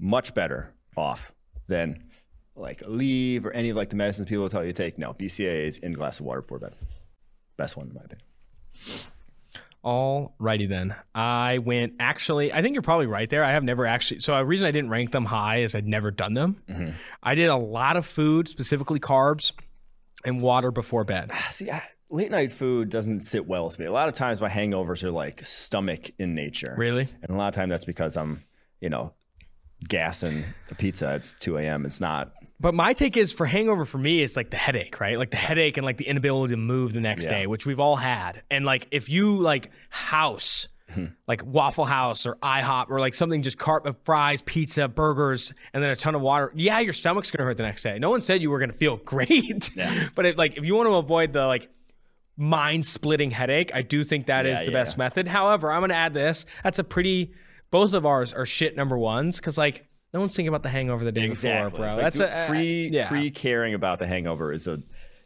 much 0.00 0.34
better 0.34 0.74
off 0.96 1.30
than 1.68 2.02
like 2.56 2.82
leave 2.86 3.46
or 3.46 3.52
any 3.52 3.70
of 3.70 3.76
like 3.76 3.90
the 3.90 3.96
medicines 3.96 4.28
people 4.28 4.42
will 4.42 4.50
tell 4.50 4.64
you 4.64 4.72
to 4.72 4.82
take. 4.82 4.98
No, 4.98 5.14
BCAAs 5.14 5.80
in 5.80 5.92
a 5.92 5.96
glass 5.96 6.20
of 6.20 6.26
water 6.26 6.42
before 6.42 6.58
bed. 6.58 6.76
Best 7.56 7.76
one 7.76 7.88
in 7.88 7.94
my 7.94 8.02
opinion. 8.04 8.26
All 9.82 10.34
righty 10.38 10.66
then. 10.66 10.94
I 11.14 11.58
went 11.58 11.94
actually. 12.00 12.52
I 12.52 12.62
think 12.62 12.74
you're 12.74 12.82
probably 12.82 13.06
right 13.06 13.28
there. 13.28 13.44
I 13.44 13.52
have 13.52 13.64
never 13.64 13.86
actually. 13.86 14.20
So 14.20 14.34
a 14.34 14.44
reason 14.44 14.66
I 14.66 14.70
didn't 14.70 14.90
rank 14.90 15.12
them 15.12 15.26
high 15.26 15.58
is 15.58 15.74
I'd 15.74 15.86
never 15.86 16.10
done 16.10 16.34
them. 16.34 16.62
Mm-hmm. 16.68 16.90
I 17.22 17.34
did 17.34 17.48
a 17.48 17.56
lot 17.56 17.96
of 17.96 18.06
food, 18.06 18.48
specifically 18.48 18.98
carbs, 18.98 19.52
and 20.24 20.40
water 20.40 20.70
before 20.70 21.04
bed. 21.04 21.30
See, 21.50 21.70
I, 21.70 21.82
late 22.08 22.30
night 22.30 22.50
food 22.52 22.88
doesn't 22.88 23.20
sit 23.20 23.46
well 23.46 23.66
with 23.66 23.78
me. 23.78 23.84
A 23.84 23.92
lot 23.92 24.08
of 24.08 24.14
times 24.14 24.40
my 24.40 24.48
hangovers 24.48 25.02
are 25.04 25.10
like 25.10 25.44
stomach 25.44 26.12
in 26.18 26.34
nature. 26.34 26.74
Really? 26.78 27.08
And 27.22 27.30
a 27.30 27.34
lot 27.34 27.48
of 27.48 27.54
time 27.54 27.68
that's 27.68 27.84
because 27.84 28.16
I'm, 28.16 28.42
you 28.80 28.88
know, 28.88 29.12
gassing 29.86 30.44
a 30.70 30.74
pizza. 30.74 31.14
It's 31.14 31.34
2 31.40 31.58
a.m. 31.58 31.84
It's 31.84 32.00
not 32.00 32.32
but 32.60 32.74
my 32.74 32.92
take 32.92 33.16
is 33.16 33.32
for 33.32 33.46
hangover 33.46 33.84
for 33.84 33.98
me, 33.98 34.22
it's 34.22 34.36
like 34.36 34.50
the 34.50 34.56
headache, 34.56 35.00
right? 35.00 35.18
Like 35.18 35.30
the 35.30 35.36
headache 35.36 35.76
and 35.76 35.84
like 35.84 35.96
the 35.96 36.06
inability 36.06 36.52
to 36.52 36.56
move 36.56 36.92
the 36.92 37.00
next 37.00 37.24
yeah. 37.24 37.40
day, 37.40 37.46
which 37.46 37.66
we've 37.66 37.80
all 37.80 37.96
had. 37.96 38.42
And 38.50 38.64
like 38.64 38.86
if 38.90 39.08
you 39.08 39.36
like 39.36 39.70
house, 39.90 40.68
hmm. 40.90 41.06
like 41.26 41.44
Waffle 41.44 41.84
House 41.84 42.26
or 42.26 42.36
IHOP 42.36 42.90
or 42.90 43.00
like 43.00 43.14
something 43.14 43.42
just 43.42 43.58
cart 43.58 43.86
of 43.86 43.96
fries, 44.04 44.40
pizza, 44.42 44.86
burgers, 44.86 45.52
and 45.72 45.82
then 45.82 45.90
a 45.90 45.96
ton 45.96 46.14
of 46.14 46.20
water, 46.20 46.52
yeah, 46.54 46.78
your 46.78 46.92
stomach's 46.92 47.30
gonna 47.30 47.44
hurt 47.44 47.56
the 47.56 47.64
next 47.64 47.82
day. 47.82 47.98
No 47.98 48.10
one 48.10 48.20
said 48.20 48.40
you 48.40 48.50
were 48.50 48.60
gonna 48.60 48.72
feel 48.72 48.96
great. 49.04 49.70
Yeah. 49.74 50.08
but 50.14 50.26
if, 50.26 50.38
like 50.38 50.56
if 50.56 50.64
you 50.64 50.76
want 50.76 50.88
to 50.88 50.94
avoid 50.94 51.32
the 51.32 51.46
like 51.46 51.68
mind 52.36 52.86
splitting 52.86 53.32
headache, 53.32 53.74
I 53.74 53.82
do 53.82 54.04
think 54.04 54.26
that 54.26 54.46
yeah, 54.46 54.60
is 54.60 54.64
the 54.64 54.72
best 54.72 54.96
method. 54.96 55.26
However, 55.26 55.72
I'm 55.72 55.80
gonna 55.80 55.94
add 55.94 56.14
this. 56.14 56.46
That's 56.62 56.78
a 56.78 56.84
pretty 56.84 57.32
both 57.70 57.94
of 57.94 58.06
ours 58.06 58.32
are 58.32 58.46
shit 58.46 58.76
number 58.76 58.96
ones 58.96 59.38
because 59.38 59.58
like 59.58 59.88
no 60.14 60.20
one's 60.20 60.34
thinking 60.36 60.48
about 60.48 60.62
the 60.62 60.68
hangover 60.68 61.04
the 61.04 61.12
day 61.12 61.24
exactly. 61.24 61.72
before, 61.72 61.86
bro. 61.86 61.88
Like, 61.88 61.96
That's 61.96 62.18
dude, 62.18 62.28
a 62.28 62.46
pre 62.48 62.88
yeah. 62.88 63.08
pre 63.08 63.32
caring 63.32 63.74
about 63.74 63.98
the 63.98 64.06
hangover 64.06 64.52
is 64.52 64.68
a 64.68 64.78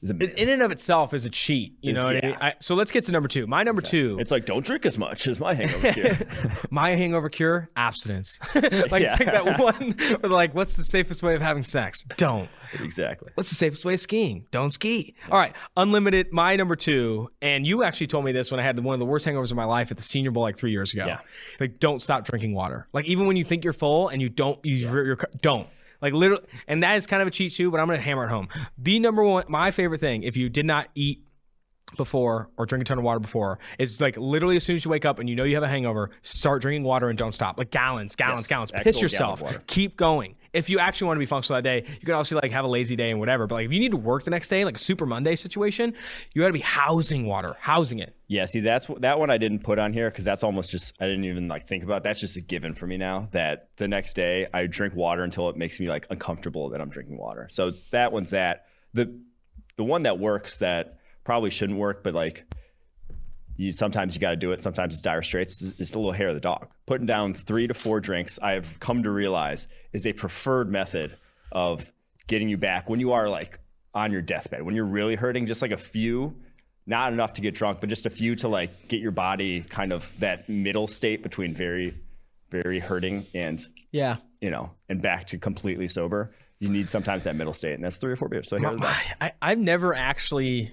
is 0.02 0.10
in 0.34 0.48
and 0.48 0.62
of 0.62 0.70
itself 0.70 1.14
is 1.14 1.24
a 1.26 1.30
cheat. 1.30 1.74
You 1.80 1.92
it's, 1.92 2.00
know 2.00 2.06
what 2.06 2.14
yeah. 2.16 2.20
I 2.22 2.26
mean? 2.26 2.36
I, 2.40 2.54
so 2.60 2.74
let's 2.74 2.90
get 2.90 3.04
to 3.06 3.12
number 3.12 3.28
two. 3.28 3.46
My 3.46 3.62
number 3.62 3.80
okay. 3.80 3.90
two. 3.90 4.16
It's 4.20 4.30
like 4.30 4.44
don't 4.44 4.64
drink 4.64 4.86
as 4.86 4.98
much 4.98 5.26
as 5.26 5.40
my 5.40 5.54
hangover 5.54 5.92
cure. 5.92 6.16
my 6.70 6.90
hangover 6.90 7.28
cure: 7.28 7.70
abstinence. 7.76 8.38
like 8.54 9.02
yeah. 9.02 9.16
take 9.16 9.26
that 9.26 9.58
one. 9.58 10.30
Like, 10.30 10.54
what's 10.54 10.76
the 10.76 10.84
safest 10.84 11.22
way 11.22 11.34
of 11.34 11.42
having 11.42 11.62
sex? 11.62 12.04
Don't. 12.16 12.48
Exactly. 12.80 13.30
What's 13.34 13.48
the 13.48 13.56
safest 13.56 13.84
way 13.84 13.94
of 13.94 14.00
skiing? 14.00 14.46
Don't 14.50 14.72
ski. 14.72 15.14
All 15.30 15.38
right, 15.38 15.54
unlimited. 15.76 16.32
My 16.32 16.54
number 16.56 16.76
two, 16.76 17.30
and 17.40 17.66
you 17.66 17.82
actually 17.82 18.08
told 18.08 18.24
me 18.24 18.32
this 18.32 18.50
when 18.50 18.60
I 18.60 18.62
had 18.62 18.78
one 18.78 18.94
of 18.94 19.00
the 19.00 19.06
worst 19.06 19.26
hangovers 19.26 19.50
of 19.50 19.56
my 19.56 19.64
life 19.64 19.90
at 19.90 19.96
the 19.96 20.02
Senior 20.02 20.30
Bowl 20.30 20.42
like 20.42 20.58
three 20.58 20.72
years 20.72 20.92
ago. 20.92 21.06
Yeah. 21.06 21.18
Like, 21.58 21.78
don't 21.78 22.02
stop 22.02 22.24
drinking 22.24 22.54
water. 22.54 22.86
Like 22.92 23.06
even 23.06 23.26
when 23.26 23.36
you 23.36 23.44
think 23.44 23.64
you're 23.64 23.72
full 23.72 24.08
and 24.08 24.20
you 24.20 24.28
don't, 24.28 24.62
you, 24.64 24.74
yeah. 24.76 25.14
don't 25.40 25.68
Like 26.00 26.12
literally, 26.12 26.44
and 26.66 26.82
that 26.82 26.96
is 26.96 27.06
kind 27.06 27.22
of 27.22 27.28
a 27.28 27.30
cheat 27.30 27.52
too. 27.54 27.70
But 27.70 27.80
I'm 27.80 27.86
gonna 27.86 28.00
hammer 28.00 28.24
it 28.24 28.28
home. 28.28 28.48
The 28.76 28.98
number 28.98 29.22
one, 29.22 29.44
my 29.48 29.70
favorite 29.70 30.00
thing, 30.00 30.22
if 30.22 30.36
you 30.36 30.48
did 30.48 30.66
not 30.66 30.88
eat 30.94 31.24
before 31.96 32.50
or 32.56 32.66
drink 32.66 32.82
a 32.82 32.84
ton 32.84 32.98
of 32.98 33.04
water 33.04 33.20
before 33.20 33.58
is 33.78 34.00
like 34.00 34.16
literally 34.16 34.56
as 34.56 34.64
soon 34.64 34.76
as 34.76 34.84
you 34.84 34.90
wake 34.90 35.04
up 35.04 35.18
and 35.18 35.28
you 35.28 35.34
know 35.36 35.44
you 35.44 35.54
have 35.54 35.62
a 35.64 35.68
hangover, 35.68 36.10
start 36.22 36.62
drinking 36.62 36.84
water 36.84 37.08
and 37.08 37.18
don't 37.18 37.34
stop. 37.34 37.58
Like 37.58 37.70
gallons, 37.70 38.14
gallons, 38.16 38.40
Yes, 38.42 38.46
gallons. 38.46 38.70
Piss 38.72 39.00
yourself. 39.00 39.42
water. 39.42 39.62
Keep 39.66 39.96
going. 39.96 40.34
If 40.54 40.70
you 40.70 40.78
actually 40.78 41.08
want 41.08 41.16
to 41.16 41.20
be 41.20 41.26
functional 41.26 41.60
that 41.60 41.68
day, 41.68 41.84
you 41.86 42.06
can 42.06 42.14
also 42.14 42.34
like 42.36 42.50
have 42.50 42.64
a 42.64 42.68
lazy 42.68 42.96
day 42.96 43.10
and 43.10 43.20
whatever. 43.20 43.46
But 43.46 43.56
like 43.56 43.66
if 43.66 43.72
you 43.72 43.78
need 43.78 43.90
to 43.90 43.98
work 43.98 44.24
the 44.24 44.30
next 44.30 44.48
day, 44.48 44.64
like 44.64 44.76
a 44.76 44.80
Super 44.80 45.04
Monday 45.06 45.36
situation, 45.36 45.94
you 46.32 46.40
got 46.42 46.48
to 46.48 46.52
be 46.54 46.60
housing 46.60 47.26
water, 47.26 47.56
housing 47.60 47.98
it. 47.98 48.14
Yeah, 48.28 48.46
see, 48.46 48.60
that's 48.60 48.86
that 48.98 49.18
one 49.18 49.30
I 49.30 49.36
didn't 49.38 49.60
put 49.60 49.78
on 49.78 49.92
here 49.92 50.10
because 50.10 50.24
that's 50.24 50.42
almost 50.42 50.70
just 50.70 50.94
I 51.00 51.06
didn't 51.06 51.24
even 51.24 51.48
like 51.48 51.66
think 51.68 51.84
about. 51.84 52.02
That's 52.02 52.20
just 52.20 52.36
a 52.36 52.40
given 52.40 52.74
for 52.74 52.86
me 52.86 52.96
now. 52.96 53.28
That 53.32 53.68
the 53.76 53.88
next 53.88 54.14
day 54.14 54.46
I 54.52 54.66
drink 54.66 54.94
water 54.94 55.22
until 55.22 55.48
it 55.50 55.56
makes 55.56 55.78
me 55.80 55.86
like 55.86 56.06
uncomfortable 56.10 56.70
that 56.70 56.80
I'm 56.80 56.88
drinking 56.90 57.18
water. 57.18 57.48
So 57.50 57.72
that 57.90 58.12
one's 58.12 58.30
that. 58.30 58.66
The 58.94 59.18
the 59.76 59.84
one 59.84 60.02
that 60.04 60.18
works 60.18 60.58
that 60.58 60.97
probably 61.28 61.50
shouldn't 61.50 61.78
work, 61.78 62.02
but 62.02 62.14
like 62.14 62.44
you 63.58 63.70
sometimes 63.70 64.14
you 64.14 64.20
got 64.20 64.30
to 64.30 64.36
do 64.36 64.52
it. 64.52 64.62
Sometimes 64.62 64.94
it's 64.94 65.02
dire 65.02 65.22
straits. 65.22 65.74
It's, 65.78 65.90
the 65.90 65.98
little 65.98 66.12
hair 66.12 66.28
of 66.28 66.34
the 66.34 66.40
dog. 66.40 66.68
Putting 66.86 67.06
down 67.06 67.34
three 67.34 67.66
to 67.66 67.74
four 67.74 68.00
drinks, 68.00 68.38
I've 68.40 68.80
come 68.80 69.02
to 69.02 69.10
realize 69.10 69.68
is 69.92 70.06
a 70.06 70.14
preferred 70.14 70.70
method 70.70 71.18
of 71.52 71.92
getting 72.28 72.48
you 72.48 72.56
back 72.56 72.88
when 72.88 72.98
you 72.98 73.12
are 73.12 73.28
like 73.28 73.58
on 73.92 74.10
your 74.10 74.22
deathbed. 74.22 74.62
When 74.62 74.74
you're 74.74 74.86
really 74.86 75.16
hurting, 75.16 75.44
just 75.46 75.60
like 75.60 75.72
a 75.72 75.76
few, 75.76 76.34
not 76.86 77.12
enough 77.12 77.34
to 77.34 77.42
get 77.42 77.52
drunk, 77.54 77.80
but 77.80 77.90
just 77.90 78.06
a 78.06 78.10
few 78.10 78.34
to 78.36 78.48
like 78.48 78.88
get 78.88 79.00
your 79.00 79.10
body 79.10 79.60
kind 79.60 79.92
of 79.92 80.10
that 80.20 80.48
middle 80.48 80.86
state 80.86 81.22
between 81.22 81.52
very, 81.52 81.94
very 82.50 82.78
hurting 82.80 83.26
and 83.34 83.62
Yeah. 83.92 84.16
you 84.40 84.48
know 84.48 84.70
and 84.88 85.02
back 85.02 85.26
to 85.26 85.36
completely 85.38 85.88
sober. 85.88 86.32
You 86.58 86.70
need 86.70 86.88
sometimes 86.88 87.24
that 87.24 87.36
middle 87.36 87.52
state, 87.52 87.74
and 87.74 87.84
that's 87.84 87.98
three 87.98 88.12
or 88.12 88.16
four 88.16 88.28
beers. 88.28 88.48
So 88.48 88.58
the. 88.58 88.96
I, 89.20 89.32
I've 89.42 89.58
never 89.58 89.94
actually 89.94 90.72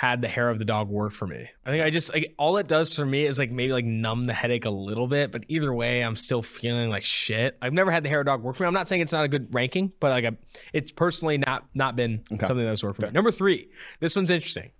had 0.00 0.22
the 0.22 0.28
hair 0.28 0.48
of 0.48 0.58
the 0.58 0.64
dog 0.64 0.88
work 0.88 1.12
for 1.12 1.26
me. 1.26 1.46
I 1.66 1.70
think 1.70 1.84
I 1.84 1.90
just 1.90 2.10
like 2.14 2.34
all 2.38 2.56
it 2.56 2.66
does 2.66 2.96
for 2.96 3.04
me 3.04 3.26
is 3.26 3.38
like 3.38 3.50
maybe 3.50 3.74
like 3.74 3.84
numb 3.84 4.24
the 4.24 4.32
headache 4.32 4.64
a 4.64 4.70
little 4.70 5.06
bit, 5.06 5.30
but 5.30 5.44
either 5.48 5.74
way, 5.74 6.00
I'm 6.00 6.16
still 6.16 6.40
feeling 6.42 6.88
like 6.88 7.04
shit. 7.04 7.58
I've 7.60 7.74
never 7.74 7.90
had 7.90 8.02
the 8.02 8.08
hair 8.08 8.20
of 8.20 8.24
the 8.24 8.30
dog 8.30 8.42
work 8.42 8.56
for 8.56 8.62
me. 8.62 8.68
I'm 8.68 8.72
not 8.72 8.88
saying 8.88 9.02
it's 9.02 9.12
not 9.12 9.24
a 9.26 9.28
good 9.28 9.54
ranking, 9.54 9.92
but 10.00 10.08
like 10.08 10.24
a, 10.24 10.38
it's 10.72 10.90
personally 10.90 11.36
not 11.36 11.66
not 11.74 11.96
been 11.96 12.22
something 12.30 12.56
that's 12.56 12.82
worked 12.82 12.98
for 12.98 13.08
me. 13.08 13.12
Number 13.12 13.30
three, 13.30 13.68
this 14.00 14.16
one's 14.16 14.30
interesting. 14.30 14.70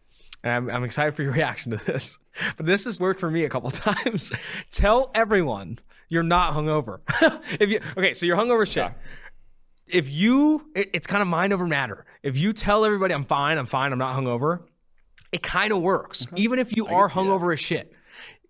And 0.43 0.55
I'm, 0.55 0.71
I'm 0.71 0.85
excited 0.85 1.15
for 1.15 1.23
your 1.23 1.33
reaction 1.41 1.73
to 1.77 1.85
this, 1.85 2.19
but 2.57 2.65
this 2.65 2.85
has 2.85 2.99
worked 2.99 3.21
for 3.21 3.31
me 3.31 3.45
a 3.45 3.51
couple 3.51 3.69
times. 3.71 4.33
Tell 4.71 5.11
everyone 5.15 5.81
you're 6.09 6.23
not 6.23 6.55
hungover. 6.55 7.01
if 7.61 7.69
you 7.69 7.81
okay, 7.99 8.15
so 8.15 8.25
you're 8.25 8.39
hungover 8.39 8.67
shit 8.67 8.91
if 9.87 10.09
you 10.09 10.65
it- 10.75 10.89
it's 10.95 11.07
kind 11.07 11.21
of 11.21 11.29
mind 11.29 11.53
over 11.53 11.67
matter 11.67 12.07
if 12.23 12.39
you 12.39 12.53
tell 12.53 12.85
everybody 12.85 13.13
i'm 13.13 13.25
fine 13.25 13.59
i'm 13.59 13.67
fine 13.67 13.91
i'm 13.93 13.99
not 13.99 14.17
hungover 14.17 14.61
it 15.33 15.43
kind 15.43 15.73
of 15.73 15.81
works 15.81 16.27
mm-hmm. 16.27 16.39
even 16.39 16.59
if 16.59 16.77
you 16.77 16.87
are 16.87 17.09
hungover 17.09 17.53
as 17.53 17.61
shit 17.61 17.93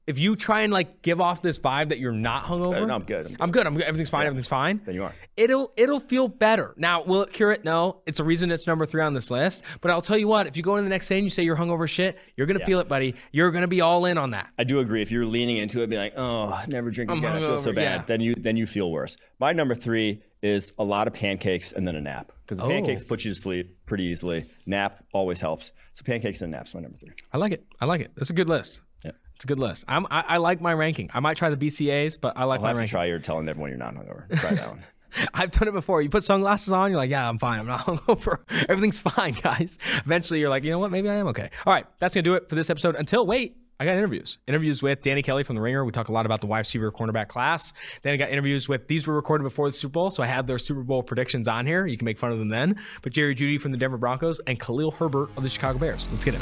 if 0.07 0.19
you 0.19 0.35
try 0.35 0.63
and 0.63 0.73
like 0.73 1.03
give 1.03 1.21
off 1.21 1.41
this 1.41 1.61
vibe 1.61 1.91
that 1.91 1.99
you're 2.01 2.11
not 2.11 2.43
hungover 2.43 2.85
no, 2.87 2.95
I'm 2.95 3.03
good, 3.05 3.27
I'm 3.27 3.33
good. 3.33 3.37
i'm 3.41 3.51
good 3.53 3.67
i'm 3.67 3.75
good 3.75 3.83
everything's 3.85 4.11
fine 4.11 4.27
everything's 4.27 4.49
fine 4.49 4.81
Then 4.85 4.95
you 4.95 5.05
are. 5.05 5.15
it'll 5.37 5.73
it'll 5.77 6.01
feel 6.01 6.27
better 6.27 6.75
now 6.77 7.03
will 7.03 7.23
it 7.23 7.33
cure 7.33 7.53
it 7.53 7.65
no 7.65 8.01
it's 8.07 8.19
a 8.19 8.25
reason 8.25 8.51
it's 8.51 8.67
number 8.67 8.87
three 8.87 9.03
on 9.03 9.15
this 9.15 9.31
list 9.31 9.63
but 9.81 9.91
i'll 9.91 10.03
tell 10.03 10.17
you 10.19 10.27
what 10.27 10.47
if 10.47 10.57
you 10.57 10.63
go 10.63 10.77
in 10.77 10.85
the 10.85 10.91
next 10.91 11.07
day 11.09 11.17
and 11.19 11.25
you 11.25 11.31
say 11.31 11.43
you're 11.45 11.57
hungover 11.57 11.89
shit 11.89 12.19
you're 12.37 12.47
gonna 12.47 12.65
feel 12.65 12.81
it 12.81 12.89
buddy 12.89 13.15
you're 13.31 13.51
gonna 13.53 13.69
be 13.69 13.83
all 13.83 14.05
in 14.07 14.19
on 14.19 14.31
that 14.31 14.51
I 14.59 14.65
do 14.65 14.81
agree. 14.81 15.03
If 15.03 15.11
you're 15.13 15.27
leaning 15.27 15.59
into 15.59 15.83
it, 15.83 15.89
be 15.89 15.97
like, 15.97 16.15
"Oh, 16.17 16.61
never 16.67 16.91
drink 16.91 17.11
again. 17.11 17.25
I 17.25 17.39
feel 17.39 17.59
so 17.59 17.73
bad." 17.73 17.83
yeah. 18.01 18.03
Then 18.07 18.21
you 18.21 18.35
then 18.35 18.57
you 18.57 18.67
feel 18.67 18.91
worse. 18.91 19.17
My 19.39 19.53
number 19.53 19.75
three 19.75 20.23
is 20.43 20.73
a 20.79 20.85
lot 20.85 21.07
of 21.07 21.13
pancakes 21.15 21.73
and 21.73 21.87
then 21.87 21.97
a 21.97 22.01
nap 22.01 22.33
because 22.43 22.59
the 22.59 22.65
Oh. 22.65 22.69
pancakes 22.69 23.05
put 23.05 23.25
you 23.25 23.33
to 23.33 23.35
sleep 23.39 23.77
pretty 23.91 24.05
easily. 24.05 24.49
Nap 24.65 25.05
always 25.13 25.41
helps. 25.41 25.73
So 25.93 26.03
pancakes 26.05 26.41
and 26.41 26.51
naps 26.51 26.75
my 26.75 26.81
number 26.81 26.97
three. 26.97 27.11
i 27.33 27.37
like 27.37 27.53
it 27.53 27.63
i 27.81 27.85
like 27.85 28.01
it 28.01 28.11
it's 28.17 28.31
a 28.31 28.33
good 28.33 28.49
list 28.49 28.81
Yeah. 29.05 29.11
it's 29.35 29.45
a 29.45 29.47
good 29.47 29.59
list 29.59 29.85
I'm, 29.89 30.07
I, 30.11 30.25
I 30.29 30.37
like 30.39 30.61
my 30.63 30.73
ranking 30.73 31.11
i 31.13 31.21
might 31.21 31.37
try 31.37 31.51
the 31.51 31.57
bcas 31.57 32.19
but 32.19 32.33
i 32.37 32.45
like 32.45 32.61
I'll 32.61 32.63
my 32.63 32.69
have 32.69 32.77
to 32.77 32.79
ranking 32.79 32.91
try 32.93 33.05
your 33.07 33.19
telling 33.19 33.49
everyone 33.49 33.69
you're 33.71 33.79
not 33.79 33.95
hungover. 33.95 34.23
Try 34.41 34.55
that 34.55 34.69
one. 34.69 34.85
I've 35.35 35.51
done 35.51 35.67
it 35.67 35.73
before. 35.73 36.01
You 36.01 36.09
put 36.09 36.23
sunglasses 36.23 36.73
on, 36.73 36.91
you're 36.91 36.97
like, 37.05 37.11
yeah, 37.11 37.29
I'm 37.29 37.39
fine. 37.41 37.59
I'm 37.59 37.67
not 37.67 37.81
hungover. 37.87 38.39
Everything's 38.69 39.01
fine, 39.01 39.33
guys. 39.43 39.77
Eventually, 40.07 40.39
you're 40.39 40.49
like, 40.49 40.63
you 40.63 40.71
know 40.71 40.79
what? 40.79 40.93
Maybe 40.93 41.09
I 41.11 41.15
am 41.17 41.27
okay. 41.29 41.51
All 41.67 41.73
right, 41.73 41.85
that's 41.99 42.15
gonna 42.15 42.23
do 42.23 42.35
it 42.35 42.49
for 42.49 42.55
this 42.55 42.71
episode. 42.71 42.95
Until 42.95 43.27
wait, 43.27 43.57
I 43.81 43.87
got 43.87 43.97
interviews. 43.97 44.37
Interviews 44.47 44.83
with 44.83 45.01
Danny 45.01 45.23
Kelly 45.23 45.43
from 45.43 45.57
The 45.57 45.63
Ringer. 45.63 45.87
We 45.87 45.91
talk 45.91 46.11
a 46.11 46.13
lot 46.13 46.27
about 46.27 46.43
the 46.43 46.47
wide 46.47 46.59
receiver 46.59 46.93
cornerback 46.93 47.29
class. 47.29 47.73
Then 48.03 48.13
I 48.13 48.19
got 48.19 48.29
interviews 48.29 48.69
with 48.69 48.89
these 48.89 49.07
were 49.07 49.15
recorded 49.15 49.43
before 49.43 49.69
the 49.69 49.73
Super 49.73 49.93
Bowl, 49.93 50.11
so 50.11 50.23
I 50.23 50.27
have 50.27 50.47
their 50.47 50.59
Super 50.59 50.83
Bowl 50.83 51.03
predictions 51.03 51.49
on 51.49 51.65
here. 51.65 51.87
You 51.87 51.97
can 51.97 52.05
make 52.05 52.19
fun 52.19 52.31
of 52.31 52.39
them 52.39 52.51
then. 52.51 52.77
But 53.01 53.15
Jerry 53.15 53.35
Jeudy 53.35 53.59
from 53.59 53.73
the 53.73 53.79
Denver 53.79 53.97
Broncos 53.97 54.39
and 54.47 54.61
Khalil 54.61 54.91
Herbert 54.91 55.31
of 55.35 55.43
the 55.43 55.49
Chicago 55.49 55.79
Bears. 55.79 56.07
Let's 56.13 56.27
get 56.27 56.35
it. 56.35 56.41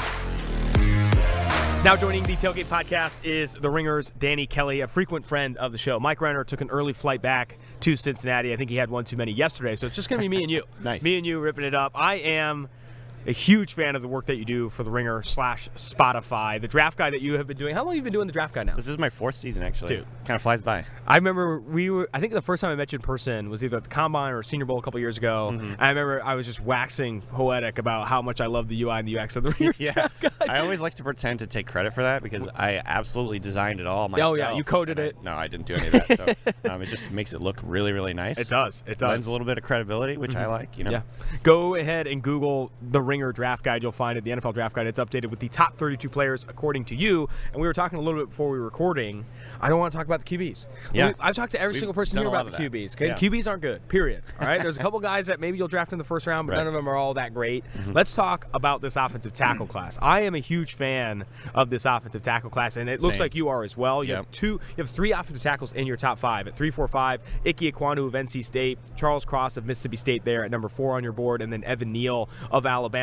Now 1.81 1.95
joining 1.95 2.23
the 2.23 2.35
Tailgate 2.35 2.65
Podcast 2.65 3.23
is 3.23 3.53
the 3.53 3.69
Ringers, 3.69 4.11
Danny 4.19 4.45
Kelly, 4.45 4.81
a 4.81 4.87
frequent 4.89 5.25
friend 5.25 5.55
of 5.55 5.71
the 5.71 5.77
show. 5.77 5.97
Mike 5.97 6.19
Renner 6.19 6.43
took 6.43 6.59
an 6.59 6.69
early 6.69 6.91
flight 6.91 7.21
back 7.21 7.57
to 7.79 7.95
Cincinnati. 7.95 8.51
I 8.51 8.57
think 8.57 8.69
he 8.69 8.75
had 8.75 8.89
one 8.89 9.05
too 9.05 9.15
many 9.15 9.31
yesterday, 9.31 9.77
so 9.77 9.87
it's 9.87 9.95
just 9.95 10.09
going 10.09 10.21
to 10.21 10.27
be 10.27 10.27
me 10.27 10.43
and 10.43 10.51
you. 10.51 10.63
Nice. 10.83 11.01
Me 11.03 11.15
and 11.15 11.25
you 11.25 11.39
ripping 11.39 11.63
it 11.63 11.73
up. 11.73 11.93
I 11.95 12.15
am 12.15 12.67
a 13.27 13.31
huge 13.31 13.73
fan 13.73 13.95
of 13.95 14.01
the 14.01 14.07
work 14.07 14.25
that 14.27 14.35
you 14.37 14.45
do 14.45 14.69
for 14.69 14.83
the 14.83 14.89
Ringer 14.91 15.21
slash 15.23 15.69
Spotify. 15.75 16.59
The 16.59 16.67
draft 16.67 16.97
guy 16.97 17.09
that 17.09 17.21
you 17.21 17.33
have 17.33 17.47
been 17.47 17.57
doing. 17.57 17.75
How 17.75 17.83
long 17.83 17.93
have 17.93 17.97
you 17.97 18.03
been 18.03 18.13
doing 18.13 18.27
the 18.27 18.33
draft 18.33 18.53
guy 18.53 18.63
now? 18.63 18.75
This 18.75 18.87
is 18.87 18.97
my 18.97 19.09
fourth 19.09 19.37
season, 19.37 19.61
actually. 19.63 19.97
Dude. 19.97 20.05
Kind 20.25 20.35
of 20.35 20.41
flies 20.41 20.61
by. 20.61 20.85
I 21.07 21.15
remember 21.15 21.59
we 21.59 21.89
were. 21.89 22.09
I 22.13 22.19
think 22.19 22.33
the 22.33 22.41
first 22.41 22.61
time 22.61 22.71
I 22.71 22.75
met 22.75 22.91
you 22.91 22.97
in 22.97 23.01
person 23.01 23.49
was 23.49 23.63
either 23.63 23.77
at 23.77 23.83
the 23.83 23.89
combine 23.89 24.33
or 24.33 24.41
Senior 24.43 24.65
Bowl 24.65 24.79
a 24.79 24.81
couple 24.81 24.99
years 24.99 25.17
ago. 25.17 25.51
Mm-hmm. 25.53 25.73
I 25.79 25.89
remember 25.89 26.23
I 26.23 26.35
was 26.35 26.45
just 26.45 26.59
waxing 26.59 27.21
poetic 27.21 27.77
about 27.77 28.07
how 28.07 28.21
much 28.21 28.41
I 28.41 28.45
love 28.45 28.67
the 28.69 28.81
UI 28.81 28.99
and 28.99 29.07
the 29.07 29.19
UX 29.19 29.35
of 29.35 29.43
the 29.43 29.51
Ringers 29.51 29.79
Yeah. 29.79 29.93
draft. 29.93 30.25
I 30.47 30.59
always 30.59 30.81
like 30.81 30.95
to 30.95 31.03
pretend 31.03 31.39
to 31.39 31.47
take 31.47 31.67
credit 31.67 31.93
for 31.93 32.03
that 32.03 32.23
because 32.23 32.47
I 32.55 32.81
absolutely 32.85 33.39
designed 33.39 33.79
it 33.79 33.87
all 33.87 34.07
myself. 34.07 34.33
Oh, 34.33 34.35
yeah, 34.37 34.53
you 34.55 34.63
coded 34.63 34.97
and 34.99 35.05
I- 35.05 35.09
it. 35.09 35.23
no, 35.23 35.33
I 35.35 35.47
didn't 35.47 35.65
do 35.65 35.73
any 35.75 35.87
of 35.87 35.91
that. 36.07 36.17
So 36.17 36.69
um, 36.69 36.81
it 36.81 36.87
just 36.87 37.11
makes 37.11 37.33
it 37.33 37.41
look 37.41 37.57
really, 37.63 37.91
really 37.91 38.13
nice. 38.13 38.37
It 38.37 38.47
does. 38.49 38.83
It 38.87 38.97
does. 38.97 38.99
Mm-hmm. 38.99 39.09
Lends 39.09 39.27
a 39.27 39.31
little 39.31 39.45
bit 39.47 39.57
of 39.57 39.63
credibility, 39.63 40.17
which 40.17 40.35
I 40.35 40.45
like. 40.45 40.77
You 40.77 40.85
know. 40.85 40.91
Yeah. 40.91 41.01
Go 41.43 41.75
ahead 41.75 42.07
and 42.07 42.21
Google 42.21 42.71
the 42.81 43.01
Ringer 43.01 43.18
draft 43.33 43.63
guide. 43.63 43.83
You'll 43.83 43.91
find 43.91 44.17
it, 44.17 44.23
the 44.23 44.31
NFL 44.31 44.53
draft 44.53 44.75
guide. 44.75 44.87
It's 44.87 44.99
updated 44.99 45.27
with 45.29 45.39
the 45.39 45.49
top 45.49 45.77
32 45.77 46.09
players 46.09 46.45
according 46.49 46.85
to 46.85 46.95
you. 46.95 47.27
And 47.53 47.61
we 47.61 47.67
were 47.67 47.73
talking 47.73 47.99
a 47.99 48.01
little 48.01 48.19
bit 48.19 48.29
before 48.29 48.49
we 48.49 48.57
were 48.59 48.65
recording. 48.65 49.25
I 49.61 49.67
don't 49.69 49.79
want 49.79 49.91
to 49.91 49.97
talk 49.97 50.05
about 50.05 50.25
the 50.25 50.37
QBs. 50.37 50.65
Yeah. 50.93 51.09
We- 51.09 51.13
I've 51.19 51.35
talked 51.35 51.51
to 51.51 51.59
every 51.61 51.73
We've 51.73 51.79
single 51.81 51.93
person 51.93 52.17
here 52.17 52.27
about 52.27 52.45
the 52.45 52.51
that. 52.51 52.61
QBs. 52.61 52.95
Okay. 52.95 53.07
Yeah. 53.07 53.15
QBs 53.17 53.47
aren't 53.47 53.61
good. 53.61 53.85
Period. 53.89 54.23
All 54.39 54.47
right. 54.47 54.61
There's 54.61 54.77
a 54.77 54.79
couple 54.79 54.99
guys 54.99 55.27
that 55.27 55.39
maybe 55.39 55.57
you'll 55.57 55.67
draft 55.67 55.91
in 55.91 55.97
the 55.97 56.03
first 56.05 56.25
round, 56.27 56.47
but 56.47 56.53
none 56.55 56.61
of 56.67 56.73
Mm-hmm. 56.73 56.77
them 56.85 56.89
are 56.89 56.95
all 56.95 57.13
that 57.15 57.33
great. 57.33 57.63
Let's 57.87 58.13
talk 58.13 58.47
about 58.53 58.81
this 58.81 58.95
offensive 58.95 59.33
tackle 59.33 59.67
class. 59.67 59.97
I 60.01 60.21
am 60.21 60.35
a 60.35 60.39
huge 60.39 60.73
fan 60.75 61.25
of 61.53 61.69
this 61.69 61.85
offensive 61.85 62.21
tackle 62.21 62.49
class, 62.49 62.77
and 62.77 62.89
it 62.89 63.01
looks 63.01 63.19
like 63.19 63.35
you 63.35 63.49
are 63.49 63.63
as 63.63 63.75
well. 63.75 64.03
You 64.03 64.13
have 64.15 64.29
two, 64.31 64.47
you 64.47 64.59
have 64.77 64.89
three 64.89 65.11
offensive 65.11 65.41
tackles 65.43 65.73
in 65.73 65.85
your 65.87 65.97
top 65.97 66.19
five 66.19 66.47
at 66.47 66.55
three, 66.55 66.71
four, 66.71 66.87
five. 66.87 67.21
Ickey 67.43 67.71
Ekwonu 67.71 68.05
of 68.05 68.13
NC 68.13 68.45
State, 68.45 68.77
Charles 68.95 69.25
Cross 69.25 69.57
of 69.57 69.65
Mississippi 69.65 69.97
State 69.97 70.23
there 70.23 70.45
at 70.45 70.51
number 70.51 70.69
four 70.69 70.95
on 70.95 71.03
your 71.03 71.11
board, 71.13 71.41
and 71.41 71.51
then 71.51 71.63
Evan 71.63 71.91
Neal 71.91 72.29
of 72.51 72.65
Alabama. 72.65 72.98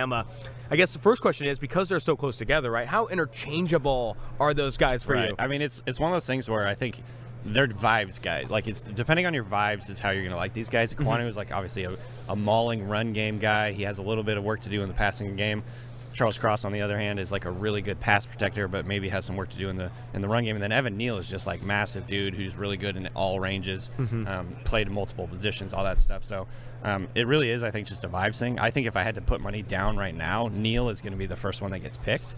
I 0.70 0.76
guess 0.76 0.92
the 0.92 0.98
first 0.98 1.22
question 1.22 1.46
is 1.46 1.58
because 1.58 1.88
they're 1.88 2.00
so 2.00 2.16
close 2.16 2.36
together, 2.36 2.70
right? 2.70 2.88
How 2.88 3.06
interchangeable 3.06 4.16
are 4.40 4.52
those 4.54 4.76
guys 4.76 5.02
for 5.02 5.14
Right. 5.14 5.30
you? 5.30 5.36
I 5.38 5.46
mean, 5.46 5.62
it's 5.62 5.82
it's 5.86 6.00
one 6.00 6.10
of 6.10 6.14
those 6.14 6.26
things 6.26 6.48
where 6.48 6.66
I 6.66 6.74
think 6.74 7.02
they're 7.44 7.68
vibes 7.68 8.20
guys. 8.20 8.50
Like 8.50 8.66
it's 8.66 8.82
depending 8.82 9.26
on 9.26 9.32
your 9.34 9.44
vibes 9.44 9.88
is 9.88 10.00
how 10.00 10.10
you're 10.10 10.24
gonna 10.24 10.36
like 10.36 10.52
these 10.52 10.68
guys. 10.68 10.92
Mm-hmm. 10.92 11.06
Kwanu 11.08 11.28
is 11.28 11.36
like 11.36 11.52
obviously 11.52 11.84
a, 11.84 11.96
a 12.28 12.34
mauling 12.34 12.88
run 12.88 13.12
game 13.12 13.38
guy. 13.38 13.72
He 13.72 13.84
has 13.84 13.98
a 13.98 14.02
little 14.02 14.24
bit 14.24 14.36
of 14.36 14.44
work 14.44 14.60
to 14.62 14.68
do 14.68 14.82
in 14.82 14.88
the 14.88 14.94
passing 14.94 15.36
game. 15.36 15.62
Charles 16.16 16.38
Cross, 16.38 16.64
on 16.64 16.72
the 16.72 16.80
other 16.80 16.98
hand, 16.98 17.20
is 17.20 17.30
like 17.30 17.44
a 17.44 17.50
really 17.50 17.82
good 17.82 18.00
pass 18.00 18.24
protector, 18.24 18.68
but 18.68 18.86
maybe 18.86 19.08
has 19.10 19.26
some 19.26 19.36
work 19.36 19.50
to 19.50 19.58
do 19.58 19.68
in 19.68 19.76
the 19.76 19.90
in 20.14 20.22
the 20.22 20.28
run 20.28 20.44
game. 20.44 20.56
And 20.56 20.62
then 20.62 20.72
Evan 20.72 20.96
Neal 20.96 21.18
is 21.18 21.28
just 21.28 21.46
like 21.46 21.62
massive 21.62 22.06
dude 22.06 22.32
who's 22.34 22.56
really 22.56 22.78
good 22.78 22.96
in 22.96 23.06
all 23.14 23.38
ranges, 23.38 23.90
Mm-hmm. 23.98 24.26
um, 24.26 24.56
played 24.64 24.90
multiple 24.90 25.28
positions, 25.28 25.74
all 25.74 25.84
that 25.84 26.00
stuff. 26.00 26.24
So 26.24 26.46
um, 26.82 27.08
it 27.14 27.26
really 27.26 27.50
is, 27.50 27.62
I 27.62 27.70
think, 27.70 27.86
just 27.86 28.04
a 28.04 28.08
vibes 28.08 28.38
thing. 28.38 28.58
I 28.58 28.70
think 28.70 28.86
if 28.86 28.96
I 28.96 29.02
had 29.02 29.14
to 29.16 29.20
put 29.20 29.40
money 29.42 29.60
down 29.62 29.96
right 29.98 30.14
now, 30.14 30.48
Neal 30.52 30.88
is 30.88 31.00
going 31.02 31.12
to 31.12 31.18
be 31.18 31.26
the 31.26 31.36
first 31.36 31.60
one 31.60 31.70
that 31.72 31.80
gets 31.80 31.98
picked. 31.98 32.34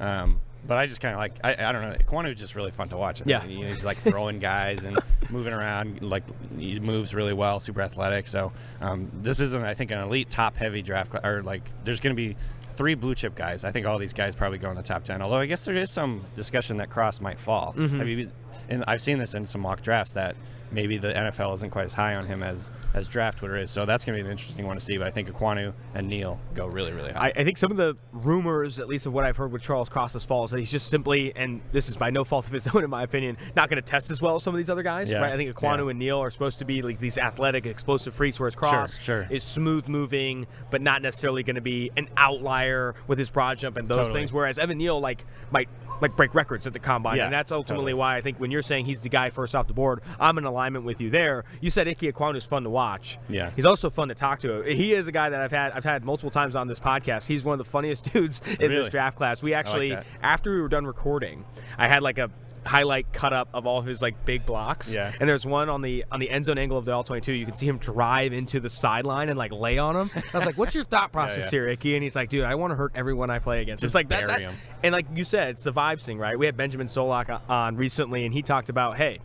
Um, 0.00 0.40
but 0.66 0.76
I 0.78 0.86
just 0.86 1.00
kind 1.00 1.14
of 1.14 1.18
like 1.20 1.34
I, 1.44 1.68
I 1.68 1.72
don't 1.72 1.82
know. 1.82 1.96
Kwanu 2.06 2.32
is 2.32 2.38
just 2.38 2.54
really 2.54 2.70
fun 2.72 2.88
to 2.88 2.96
watch. 2.96 3.20
I 3.20 3.24
Yeah. 3.26 3.44
mean, 3.46 3.66
he's 3.72 3.84
like 3.84 3.98
throwing 4.00 4.38
guys 4.38 4.84
and 4.84 4.98
moving 5.30 5.52
around. 5.52 6.02
Like 6.02 6.24
he 6.58 6.80
moves 6.80 7.14
really 7.14 7.32
well, 7.32 7.60
super 7.60 7.80
athletic. 7.82 8.26
So 8.26 8.52
um, 8.80 9.10
this 9.22 9.38
isn't, 9.40 9.62
I 9.62 9.74
think, 9.74 9.90
an 9.92 9.98
elite 10.00 10.30
top 10.30 10.56
heavy 10.56 10.82
draft. 10.82 11.12
Cl- 11.12 11.24
or 11.26 11.42
like 11.42 11.62
there's 11.84 12.00
going 12.00 12.14
to 12.14 12.20
be 12.20 12.36
three 12.78 12.94
blue 12.94 13.14
chip 13.14 13.34
guys. 13.34 13.64
I 13.64 13.72
think 13.72 13.86
all 13.86 13.98
these 13.98 14.12
guys 14.12 14.36
probably 14.36 14.58
go 14.58 14.70
in 14.70 14.76
the 14.76 14.82
top 14.82 15.04
ten. 15.04 15.20
Although 15.20 15.38
I 15.38 15.46
guess 15.46 15.64
there 15.64 15.74
is 15.74 15.90
some 15.90 16.24
discussion 16.36 16.76
that 16.76 16.88
Cross 16.88 17.20
might 17.20 17.38
fall. 17.38 17.74
Mm-hmm. 17.76 17.98
Have 17.98 18.08
you 18.08 18.30
and 18.70 18.84
I've 18.86 19.02
seen 19.02 19.18
this 19.18 19.34
in 19.34 19.46
some 19.46 19.62
mock 19.62 19.82
drafts 19.82 20.12
that 20.12 20.36
maybe 20.70 20.98
the 20.98 21.12
NFL 21.12 21.54
isn't 21.56 21.70
quite 21.70 21.86
as 21.86 21.92
high 21.92 22.14
on 22.14 22.26
him 22.26 22.42
as 22.42 22.70
as 22.94 23.06
draft 23.06 23.38
Twitter 23.38 23.56
is. 23.56 23.70
So 23.70 23.86
that's 23.86 24.04
going 24.04 24.16
to 24.16 24.22
be 24.22 24.26
an 24.26 24.30
interesting 24.30 24.66
one 24.66 24.76
to 24.76 24.84
see. 24.84 24.96
But 24.96 25.06
I 25.06 25.10
think 25.10 25.30
Ekwonu 25.30 25.72
and 25.94 26.08
Neal 26.08 26.40
go 26.54 26.66
really, 26.66 26.92
really 26.92 27.12
high. 27.12 27.28
I, 27.28 27.40
I, 27.40 27.44
think 27.44 27.58
some 27.58 27.70
of 27.70 27.76
the 27.76 27.96
rumors, 28.12 28.78
at 28.78 28.88
least 28.88 29.06
of 29.06 29.12
what 29.12 29.24
I've 29.24 29.36
heard 29.36 29.52
with 29.52 29.62
Charles 29.62 29.88
Cross's 29.88 30.24
fall, 30.24 30.44
is 30.44 30.50
that 30.52 30.58
he's 30.58 30.70
just 30.70 30.88
simply, 30.88 31.32
and 31.36 31.60
this 31.72 31.88
is 31.88 31.96
by 31.96 32.10
no 32.10 32.24
fault 32.24 32.46
of 32.46 32.52
his 32.52 32.66
own, 32.74 32.84
in 32.84 32.90
my 32.90 33.02
opinion, 33.02 33.36
not 33.56 33.68
going 33.68 33.82
to 33.82 33.88
test 33.88 34.10
as 34.10 34.22
well 34.22 34.36
as 34.36 34.42
some 34.42 34.54
of 34.54 34.58
these 34.58 34.70
other 34.70 34.82
guys. 34.82 35.10
Yeah. 35.10 35.20
Right? 35.20 35.32
I 35.32 35.36
think 35.36 35.54
Ekwonu 35.54 35.84
yeah. 35.84 35.90
and 35.90 35.98
Neal 35.98 36.18
are 36.18 36.30
supposed 36.30 36.58
to 36.60 36.64
be 36.64 36.82
like 36.82 36.98
these 36.98 37.18
athletic, 37.18 37.66
explosive 37.66 38.14
freaks, 38.14 38.38
whereas 38.40 38.54
Cross 38.54 38.98
sure, 38.98 39.24
sure. 39.24 39.28
is 39.30 39.44
smooth 39.44 39.88
moving, 39.88 40.46
but 40.70 40.80
not 40.80 41.02
necessarily 41.02 41.42
going 41.42 41.56
to 41.56 41.62
be 41.62 41.90
an 41.96 42.08
outlier 42.16 42.94
with 43.06 43.18
his 43.18 43.30
broad 43.30 43.58
jump 43.58 43.76
and 43.76 43.88
those 43.88 43.96
totally. 43.96 44.14
things. 44.14 44.32
Whereas 44.32 44.58
Evan 44.58 44.78
Neal 44.78 45.00
like 45.00 45.24
might 45.50 45.68
like 46.00 46.16
break 46.16 46.34
records 46.34 46.66
at 46.66 46.72
the 46.72 46.78
combine. 46.78 47.16
Yeah, 47.16 47.24
and 47.24 47.32
that's 47.32 47.52
ultimately 47.52 47.92
totally. 47.92 47.94
why 47.94 48.16
I 48.16 48.20
think 48.20 48.38
when 48.38 48.50
you're 48.50 48.62
saying 48.62 48.86
he's 48.86 49.00
the 49.02 49.08
guy 49.08 49.30
first 49.30 49.54
off 49.54 49.66
the 49.66 49.74
board, 49.74 50.00
I'm 50.18 50.38
in 50.38 50.44
alignment 50.44 50.84
with 50.84 51.00
you 51.00 51.10
there. 51.10 51.44
You 51.60 51.70
said 51.70 51.88
Ike 51.88 52.00
Ekwonu 52.00 52.36
is 52.36 52.44
fun 52.44 52.64
to 52.64 52.70
watch. 52.70 53.18
Yeah. 53.28 53.50
He's 53.54 53.66
also 53.66 53.90
fun 53.90 54.08
to 54.08 54.14
talk 54.14 54.40
to. 54.40 54.62
He 54.62 54.94
is 54.94 55.08
a 55.08 55.12
guy 55.12 55.30
that 55.30 55.40
I've 55.40 55.50
had 55.50 55.72
I've 55.72 55.84
had 55.84 56.04
multiple 56.04 56.30
times 56.30 56.56
on 56.56 56.68
this 56.68 56.78
podcast. 56.78 57.26
He's 57.26 57.44
one 57.44 57.58
of 57.58 57.64
the 57.64 57.70
funniest 57.70 58.04
dudes 58.12 58.40
in 58.46 58.58
really? 58.58 58.76
this 58.76 58.88
draft 58.88 59.16
class. 59.16 59.42
We 59.42 59.54
actually 59.54 59.90
like 59.90 60.06
after 60.22 60.54
we 60.54 60.60
were 60.60 60.68
done 60.68 60.86
recording, 60.86 61.44
I 61.76 61.88
had 61.88 62.02
like 62.02 62.18
a 62.18 62.30
highlight 62.66 63.12
cut 63.12 63.32
up 63.32 63.48
of 63.54 63.66
all 63.66 63.78
of 63.78 63.86
his 63.86 64.02
like 64.02 64.24
big 64.24 64.44
blocks. 64.44 64.90
Yeah. 64.92 65.12
And 65.18 65.28
there's 65.28 65.46
one 65.46 65.68
on 65.68 65.80
the 65.82 66.04
on 66.12 66.20
the 66.20 66.28
end 66.28 66.44
zone 66.44 66.58
angle 66.58 66.76
of 66.78 66.84
the 66.84 66.92
L 66.92 67.04
22. 67.04 67.32
You 67.32 67.46
can 67.46 67.56
see 67.56 67.66
him 67.66 67.78
drive 67.78 68.32
into 68.32 68.60
the 68.60 68.68
sideline 68.68 69.28
and 69.28 69.38
like 69.38 69.52
lay 69.52 69.78
on 69.78 69.96
him. 69.96 70.10
I 70.32 70.36
was 70.36 70.46
like, 70.46 70.58
"What's 70.58 70.74
your 70.74 70.84
thought 70.84 71.12
process 71.12 71.38
yeah, 71.38 71.44
yeah. 71.44 71.50
here, 71.50 71.68
Ickey?" 71.68 71.94
And 71.94 72.02
he's 72.02 72.16
like, 72.16 72.28
"Dude, 72.28 72.44
I 72.44 72.54
want 72.56 72.72
to 72.72 72.76
hurt 72.76 72.92
everyone 72.94 73.30
I 73.30 73.38
play 73.38 73.62
against." 73.62 73.82
Just 73.82 73.90
it's 73.90 73.94
like 73.94 74.08
that, 74.10 74.28
that- 74.28 74.52
And 74.82 74.92
like 74.92 75.06
you 75.14 75.24
said, 75.24 75.50
it's 75.50 75.64
the 75.64 75.72
vibes 75.72 76.04
thing, 76.04 76.18
right? 76.18 76.38
We 76.38 76.46
had 76.46 76.56
Benjamin 76.56 76.86
Solak 76.88 77.30
uh, 77.30 77.38
on 77.48 77.76
recently, 77.76 78.24
and 78.24 78.34
he 78.34 78.42
talked 78.42 78.68
about, 78.68 78.96
hey, 78.96 79.20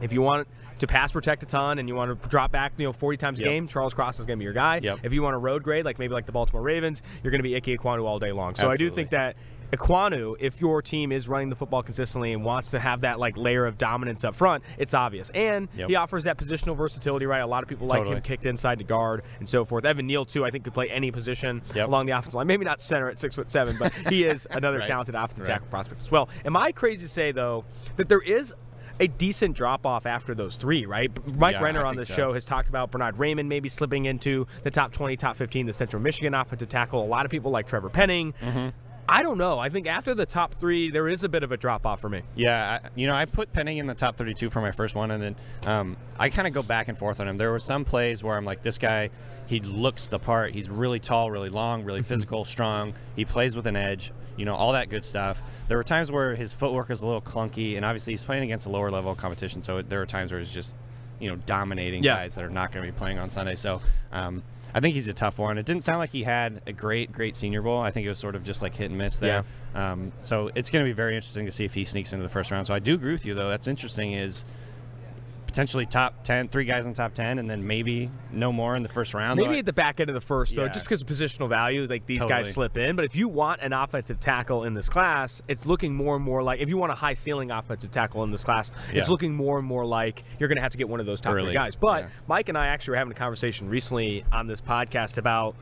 if 0.00 0.12
you 0.12 0.22
want 0.22 0.46
to 0.78 0.86
pass 0.86 1.10
protect 1.10 1.42
a 1.42 1.46
ton 1.46 1.80
and 1.80 1.88
you 1.88 1.94
want 1.96 2.22
to 2.22 2.28
drop 2.28 2.52
back, 2.52 2.72
you 2.76 2.86
know, 2.86 2.92
40 2.92 3.16
times 3.16 3.40
a 3.40 3.42
Yep. 3.42 3.50
game, 3.50 3.66
Charles 3.66 3.94
Cross 3.94 4.20
is 4.20 4.26
going 4.26 4.38
to 4.38 4.40
be 4.40 4.44
your 4.44 4.52
guy. 4.52 4.78
Yep. 4.80 5.00
If 5.02 5.12
you 5.12 5.22
want 5.22 5.34
to 5.34 5.38
road 5.38 5.64
grade, 5.64 5.84
like 5.84 5.98
maybe 5.98 6.14
like 6.14 6.24
the 6.26 6.30
Baltimore 6.30 6.62
Ravens, 6.62 7.02
you're 7.22 7.32
going 7.32 7.40
to 7.40 7.42
be 7.42 7.56
Ike 7.56 7.64
Ekwonu 7.64 8.04
all 8.04 8.20
day 8.20 8.30
long. 8.30 8.54
So 8.54 8.70
I 8.70 8.76
do 8.76 8.88
think 8.88 9.10
that 9.10 9.34
Ekwonu, 9.72 10.34
if 10.40 10.60
your 10.60 10.80
team 10.82 11.12
is 11.12 11.28
running 11.28 11.50
the 11.50 11.56
football 11.56 11.82
consistently 11.82 12.32
and 12.32 12.44
wants 12.44 12.70
to 12.70 12.78
have 12.80 13.02
that 13.02 13.18
like 13.18 13.36
layer 13.36 13.66
of 13.66 13.76
dominance 13.78 14.24
up 14.24 14.34
front, 14.34 14.64
it's 14.78 14.94
obvious. 14.94 15.30
And 15.30 15.68
Yep. 15.76 15.88
he 15.88 15.94
offers 15.96 16.24
that 16.24 16.38
positional 16.38 16.76
versatility, 16.76 17.26
right? 17.26 17.40
A 17.40 17.46
lot 17.46 17.62
of 17.62 17.68
people 17.68 17.86
like 17.86 17.98
Totally. 18.00 18.16
him 18.16 18.22
kicked 18.22 18.46
inside 18.46 18.78
to 18.78 18.84
guard 18.84 19.22
and 19.40 19.48
so 19.48 19.64
forth. 19.64 19.84
Evan 19.84 20.06
Neal 20.06 20.24
too, 20.24 20.44
I 20.44 20.50
think 20.50 20.64
could 20.64 20.74
play 20.74 20.88
any 20.88 21.10
position 21.10 21.62
Yep. 21.74 21.88
along 21.88 22.06
the 22.06 22.12
offensive 22.12 22.34
line. 22.34 22.46
Maybe 22.46 22.64
not 22.64 22.80
center 22.80 23.08
at 23.08 23.18
six 23.18 23.34
foot 23.34 23.50
seven, 23.50 23.76
but 23.78 23.92
he 24.08 24.24
is 24.24 24.46
another 24.50 24.78
Right. 24.78 24.86
talented 24.88 25.14
offensive 25.14 25.46
Right. 25.46 25.54
tackle 25.54 25.68
prospect 25.68 26.00
as 26.00 26.10
well. 26.10 26.28
Am 26.44 26.56
I 26.56 26.72
crazy 26.72 27.02
to 27.04 27.08
say 27.08 27.32
though 27.32 27.64
that 27.96 28.08
there 28.08 28.20
is 28.22 28.54
a 29.00 29.06
decent 29.06 29.54
drop 29.54 29.86
off 29.86 30.06
after 30.06 30.34
those 30.34 30.56
three, 30.56 30.84
right? 30.84 31.10
Mike 31.36 31.54
Yeah, 31.54 31.62
Renner 31.62 31.84
on 31.84 31.94
this 31.94 32.08
so. 32.08 32.14
show 32.14 32.32
has 32.32 32.44
talked 32.44 32.68
about 32.68 32.90
Bernhard 32.90 33.16
Raimann 33.16 33.46
maybe 33.46 33.68
slipping 33.68 34.06
into 34.06 34.46
the 34.64 34.72
top 34.72 34.92
20, 34.92 35.16
top 35.16 35.36
15, 35.36 35.66
the 35.66 35.72
Central 35.72 36.02
Michigan 36.02 36.34
offensive 36.34 36.68
tackle. 36.68 37.04
A 37.04 37.06
lot 37.06 37.24
of 37.24 37.30
people 37.30 37.52
like 37.52 37.68
Trevor 37.68 37.90
Penning. 37.90 38.34
Mm-hmm. 38.42 38.68
I 39.10 39.22
don't 39.22 39.38
know. 39.38 39.58
I 39.58 39.70
think 39.70 39.86
after 39.86 40.14
the 40.14 40.26
top 40.26 40.54
three, 40.54 40.90
there 40.90 41.08
is 41.08 41.24
a 41.24 41.28
bit 41.28 41.42
of 41.42 41.50
a 41.50 41.56
drop 41.56 41.86
off 41.86 42.00
for 42.00 42.08
me. 42.10 42.22
Yeah, 42.36 42.80
I, 42.84 42.88
you 42.94 43.06
know, 43.06 43.14
I 43.14 43.24
put 43.24 43.52
Penning 43.52 43.78
in 43.78 43.86
the 43.86 43.94
top 43.94 44.16
32 44.16 44.50
for 44.50 44.60
my 44.60 44.70
first 44.70 44.94
one, 44.94 45.10
and 45.10 45.22
then 45.22 45.36
um, 45.64 45.96
I 46.18 46.28
kind 46.28 46.46
of 46.46 46.52
go 46.52 46.62
back 46.62 46.88
and 46.88 46.98
forth 46.98 47.18
on 47.20 47.26
him. 47.26 47.38
There 47.38 47.50
were 47.50 47.58
some 47.58 47.84
plays 47.86 48.22
where 48.22 48.36
I'm 48.36 48.44
like, 48.44 48.62
this 48.62 48.76
guy, 48.76 49.08
he 49.46 49.60
looks 49.60 50.08
the 50.08 50.18
part. 50.18 50.52
He's 50.52 50.68
really 50.68 51.00
tall, 51.00 51.30
really 51.30 51.48
long, 51.48 51.84
really 51.84 52.02
physical, 52.12 52.44
strong. 52.44 52.92
He 53.16 53.24
plays 53.24 53.56
with 53.56 53.66
an 53.66 53.76
edge, 53.76 54.12
you 54.36 54.44
know, 54.44 54.54
all 54.54 54.72
that 54.72 54.90
good 54.90 55.04
stuff. 55.04 55.42
There 55.68 55.78
were 55.78 55.84
times 55.84 56.12
where 56.12 56.34
his 56.34 56.52
footwork 56.52 56.90
is 56.90 57.00
a 57.02 57.06
little 57.06 57.22
clunky, 57.22 57.76
and 57.76 57.84
obviously 57.86 58.12
he's 58.12 58.24
playing 58.24 58.42
against 58.44 58.66
a 58.66 58.70
lower 58.70 58.90
level 58.90 59.14
competition, 59.14 59.62
so 59.62 59.80
there 59.80 60.02
are 60.02 60.06
times 60.06 60.32
where 60.32 60.40
he's 60.40 60.52
just, 60.52 60.76
you 61.18 61.30
know, 61.30 61.36
dominating 61.46 62.02
Yeah. 62.04 62.16
guys 62.16 62.34
that 62.34 62.44
are 62.44 62.50
not 62.50 62.72
going 62.72 62.84
to 62.84 62.92
be 62.92 62.96
playing 62.96 63.18
on 63.18 63.30
Sunday. 63.30 63.56
So 63.56 63.80
um, 64.12 64.42
I 64.74 64.80
think 64.80 64.94
he's 64.94 65.08
a 65.08 65.12
tough 65.14 65.38
one. 65.38 65.58
It 65.58 65.66
didn't 65.66 65.84
sound 65.84 65.98
like 65.98 66.10
he 66.10 66.22
had 66.22 66.60
a 66.66 66.72
great, 66.72 67.12
great 67.12 67.36
Senior 67.36 67.62
Bowl. 67.62 67.80
I 67.80 67.90
think 67.90 68.06
it 68.06 68.08
was 68.10 68.18
sort 68.18 68.34
of 68.34 68.44
just 68.44 68.62
like 68.62 68.74
hit 68.74 68.90
and 68.90 68.98
miss 68.98 69.18
there. 69.18 69.44
Um, 69.74 70.12
so 70.22 70.50
it's 70.54 70.70
going 70.70 70.84
to 70.84 70.88
be 70.88 70.92
very 70.94 71.14
interesting 71.16 71.46
to 71.46 71.52
see 71.52 71.64
if 71.64 71.74
he 71.74 71.84
sneaks 71.84 72.12
into 72.12 72.22
the 72.22 72.28
first 72.28 72.50
round. 72.50 72.66
So 72.66 72.74
I 72.74 72.78
do 72.78 72.94
agree 72.94 73.12
with 73.12 73.24
you, 73.24 73.34
though. 73.34 73.48
That's 73.48 73.66
interesting. 73.66 74.12
Is 74.12 74.44
potentially 75.48 75.86
top 75.86 76.22
10, 76.24 76.48
three 76.48 76.66
guys 76.66 76.84
in 76.86 76.92
top 76.92 77.14
10, 77.14 77.38
and 77.38 77.48
then 77.50 77.66
maybe 77.66 78.10
no 78.30 78.52
more 78.52 78.76
in 78.76 78.82
the 78.82 78.88
first 78.88 79.14
round. 79.14 79.38
Maybe 79.40 79.54
though. 79.54 79.58
at 79.60 79.64
the 79.66 79.72
back 79.72 79.98
end 79.98 80.10
of 80.10 80.14
the 80.14 80.20
first, 80.20 80.54
though, 80.54 80.68
just 80.68 80.84
because 80.84 81.00
of 81.00 81.06
positional 81.08 81.48
value, 81.48 81.86
like 81.86 82.06
these 82.06 82.24
guys 82.24 82.52
slip 82.52 82.76
in. 82.76 82.94
But 82.94 83.06
if 83.06 83.16
you 83.16 83.28
want 83.28 83.62
an 83.62 83.72
offensive 83.72 84.20
tackle 84.20 84.64
in 84.64 84.74
this 84.74 84.88
class, 84.88 85.42
it's 85.48 85.64
looking 85.66 85.94
more 85.94 86.14
and 86.14 86.24
more 86.24 86.42
like 86.42 86.60
if 86.60 86.68
you 86.68 86.76
want 86.76 86.92
a 86.92 86.94
high 86.94 87.14
ceiling 87.14 87.50
offensive 87.50 87.90
tackle 87.90 88.22
in 88.24 88.30
this 88.30 88.44
class, 88.44 88.70
it's 88.88 88.94
Yeah. 88.94 89.06
looking 89.08 89.34
more 89.34 89.58
and 89.58 89.66
more 89.66 89.84
like 89.86 90.22
you're 90.38 90.48
going 90.48 90.56
to 90.56 90.62
have 90.62 90.72
to 90.72 90.78
get 90.78 90.88
one 90.88 91.00
of 91.00 91.06
those 91.06 91.20
top 91.20 91.32
three 91.32 91.52
guys. 91.54 91.74
But 91.74 92.02
Yeah. 92.04 92.08
Mike 92.28 92.48
and 92.50 92.58
I 92.58 92.66
actually 92.66 92.92
were 92.92 92.98
having 92.98 93.12
a 93.12 93.16
conversation 93.16 93.68
recently 93.70 94.24
on 94.30 94.46
this 94.46 94.60
podcast 94.60 95.16
about 95.16 95.56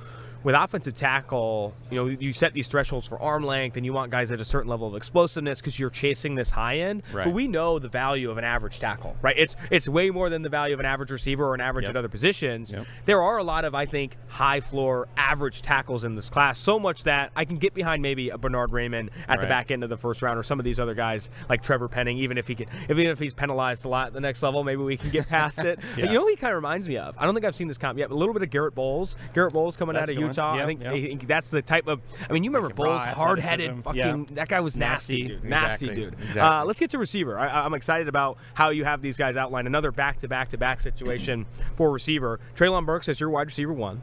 with 0.47 0.55
offensive 0.55 0.94
tackle, 0.94 1.74
you 1.90 1.97
know, 1.97 2.06
you 2.06 2.32
set 2.32 2.52
these 2.52 2.68
thresholds 2.68 3.05
for 3.09 3.20
arm 3.20 3.43
length 3.44 3.77
and 3.77 3.85
you 3.85 3.93
want 3.93 4.12
guys 4.12 4.31
at 4.31 4.39
a 4.40 4.44
certain 4.44 4.70
level 4.70 4.86
of 4.86 4.94
explosiveness 4.94 5.59
because 5.59 5.77
you're 5.77 5.90
chasing 5.90 6.36
this 6.36 6.52
high 6.52 6.78
end. 6.78 7.02
But 7.12 7.32
we 7.32 7.48
know 7.48 7.81
the 7.81 7.89
value 7.89 8.31
of 8.31 8.39
an 8.39 8.44
average 8.44 8.78
tackle, 8.78 9.16
right? 9.23 9.35
It's 9.36 9.56
it's 9.73 9.89
way 9.89 10.09
more 10.10 10.31
than 10.31 10.43
the 10.43 10.48
value 10.48 10.73
of 10.73 10.78
an 10.78 10.86
average 10.86 11.10
receiver 11.10 11.44
or 11.44 11.55
an 11.55 11.60
average 11.60 11.86
Yep. 11.86 11.90
at 11.90 11.97
other 11.97 12.09
positions. 12.09 12.70
Yep. 12.70 12.86
There 13.06 13.20
are 13.23 13.39
a 13.39 13.43
lot 13.43 13.64
of, 13.64 13.74
I 13.74 13.86
think, 13.86 14.18
high 14.28 14.60
floor 14.60 15.09
average 15.16 15.62
tackles 15.62 16.05
in 16.05 16.14
this 16.14 16.31
class. 16.31 16.60
So 16.60 16.78
much 16.78 17.02
that 17.02 17.32
I 17.35 17.44
can 17.44 17.56
get 17.56 17.74
behind 17.74 18.01
maybe 18.01 18.28
a 18.28 18.39
Bernhard 18.39 18.70
Raimann 18.70 19.09
at 19.27 19.40
the 19.40 19.48
back 19.48 19.73
end 19.73 19.82
of 19.82 19.90
the 19.90 19.97
first 19.97 20.23
round 20.23 20.39
or 20.39 20.44
some 20.44 20.60
of 20.60 20.64
these 20.64 20.78
other 20.78 20.94
guys 20.94 21.28
like 21.48 21.64
Trevor 21.64 21.89
Penning, 21.89 22.18
even 22.18 22.39
if 22.39 22.47
he 22.47 22.55
can 22.55 22.68
even 22.89 23.06
if 23.06 23.18
he's 23.18 23.35
penalized 23.35 23.85
a 23.85 23.89
lot 23.89 24.06
at 24.06 24.12
the 24.12 24.20
next 24.20 24.44
level, 24.44 24.62
maybe 24.62 24.82
we 24.82 24.97
can 24.97 25.10
get 25.10 25.28
past 25.28 25.59
it. 25.59 25.81
Yeah. 25.97 26.06
You 26.06 26.14
know 26.14 26.23
what 26.24 26.31
he 26.31 26.36
kind 26.36 26.52
of 26.52 26.56
reminds 26.56 26.89
me 26.89 26.98
of? 26.98 27.16
I 27.18 27.24
don't 27.24 27.32
think 27.35 27.47
I've 27.47 27.55
seen 27.55 27.68
this 27.68 27.78
comp 27.78 27.98
yet, 27.98 28.10
but 28.10 28.14
a 28.14 28.18
little 28.18 28.35
bit 28.35 28.43
of 28.43 28.51
Garett 28.51 28.74
Bolles. 28.74 29.16
Garett 29.35 29.52
Bolles 29.52 29.77
coming 29.77 29.94
That's 29.94 30.10
out 30.10 30.16
of 30.16 30.16
a 30.18 30.20
Utah. 30.37 30.63
I 30.63 30.67
think 30.67 30.83
yep. 30.83 30.93
I 30.93 31.01
think 31.01 31.27
that's 31.27 31.51
the 31.51 31.63
type 31.63 31.87
of 31.89 32.01
I 32.29 32.33
mean, 32.33 32.45
you 32.45 32.51
remember 32.51 32.69
Like 32.69 32.77
Bolles, 32.77 33.03
hard 33.03 33.41
headed 33.41 33.83
fucking 33.85 33.99
Yeah. 33.99 34.35
that 34.35 34.49
guy 34.49 34.61
was 34.61 34.77
nasty, 34.77 35.23
Nasty. 35.23 35.35
dude. 35.35 35.45
Nasty 35.45 35.89
Exactly. 35.91 36.25
dude. 36.27 36.37
Uh, 36.39 36.65
let's 36.65 36.81
get 36.81 36.91
to 36.91 36.99
receiver. 36.99 37.39
I, 37.39 37.65
I'm 37.65 37.75
excited 37.75 38.09
about 38.09 38.39
how 38.55 38.71
you 38.71 38.85
have 38.85 39.03
these 39.03 39.17
guys 39.17 39.37
outlined. 39.37 39.67
Another 39.67 39.91
back 39.93 40.19
to 40.21 40.29
back 40.29 40.51
to 40.51 40.59
back 40.59 40.81
situation 40.81 41.47
for 41.77 41.91
receiver. 41.91 42.41
Treylon 42.55 42.85
Burks 42.87 43.09
as 43.09 43.19
your 43.21 43.31
wide 43.31 43.47
receiver 43.47 43.73
one. 43.73 44.03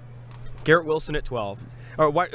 Garrett 0.64 0.86
Wilson 0.86 1.16
at 1.16 1.26
12. 1.26 1.60
Or 1.98 2.08
uh, 2.08 2.26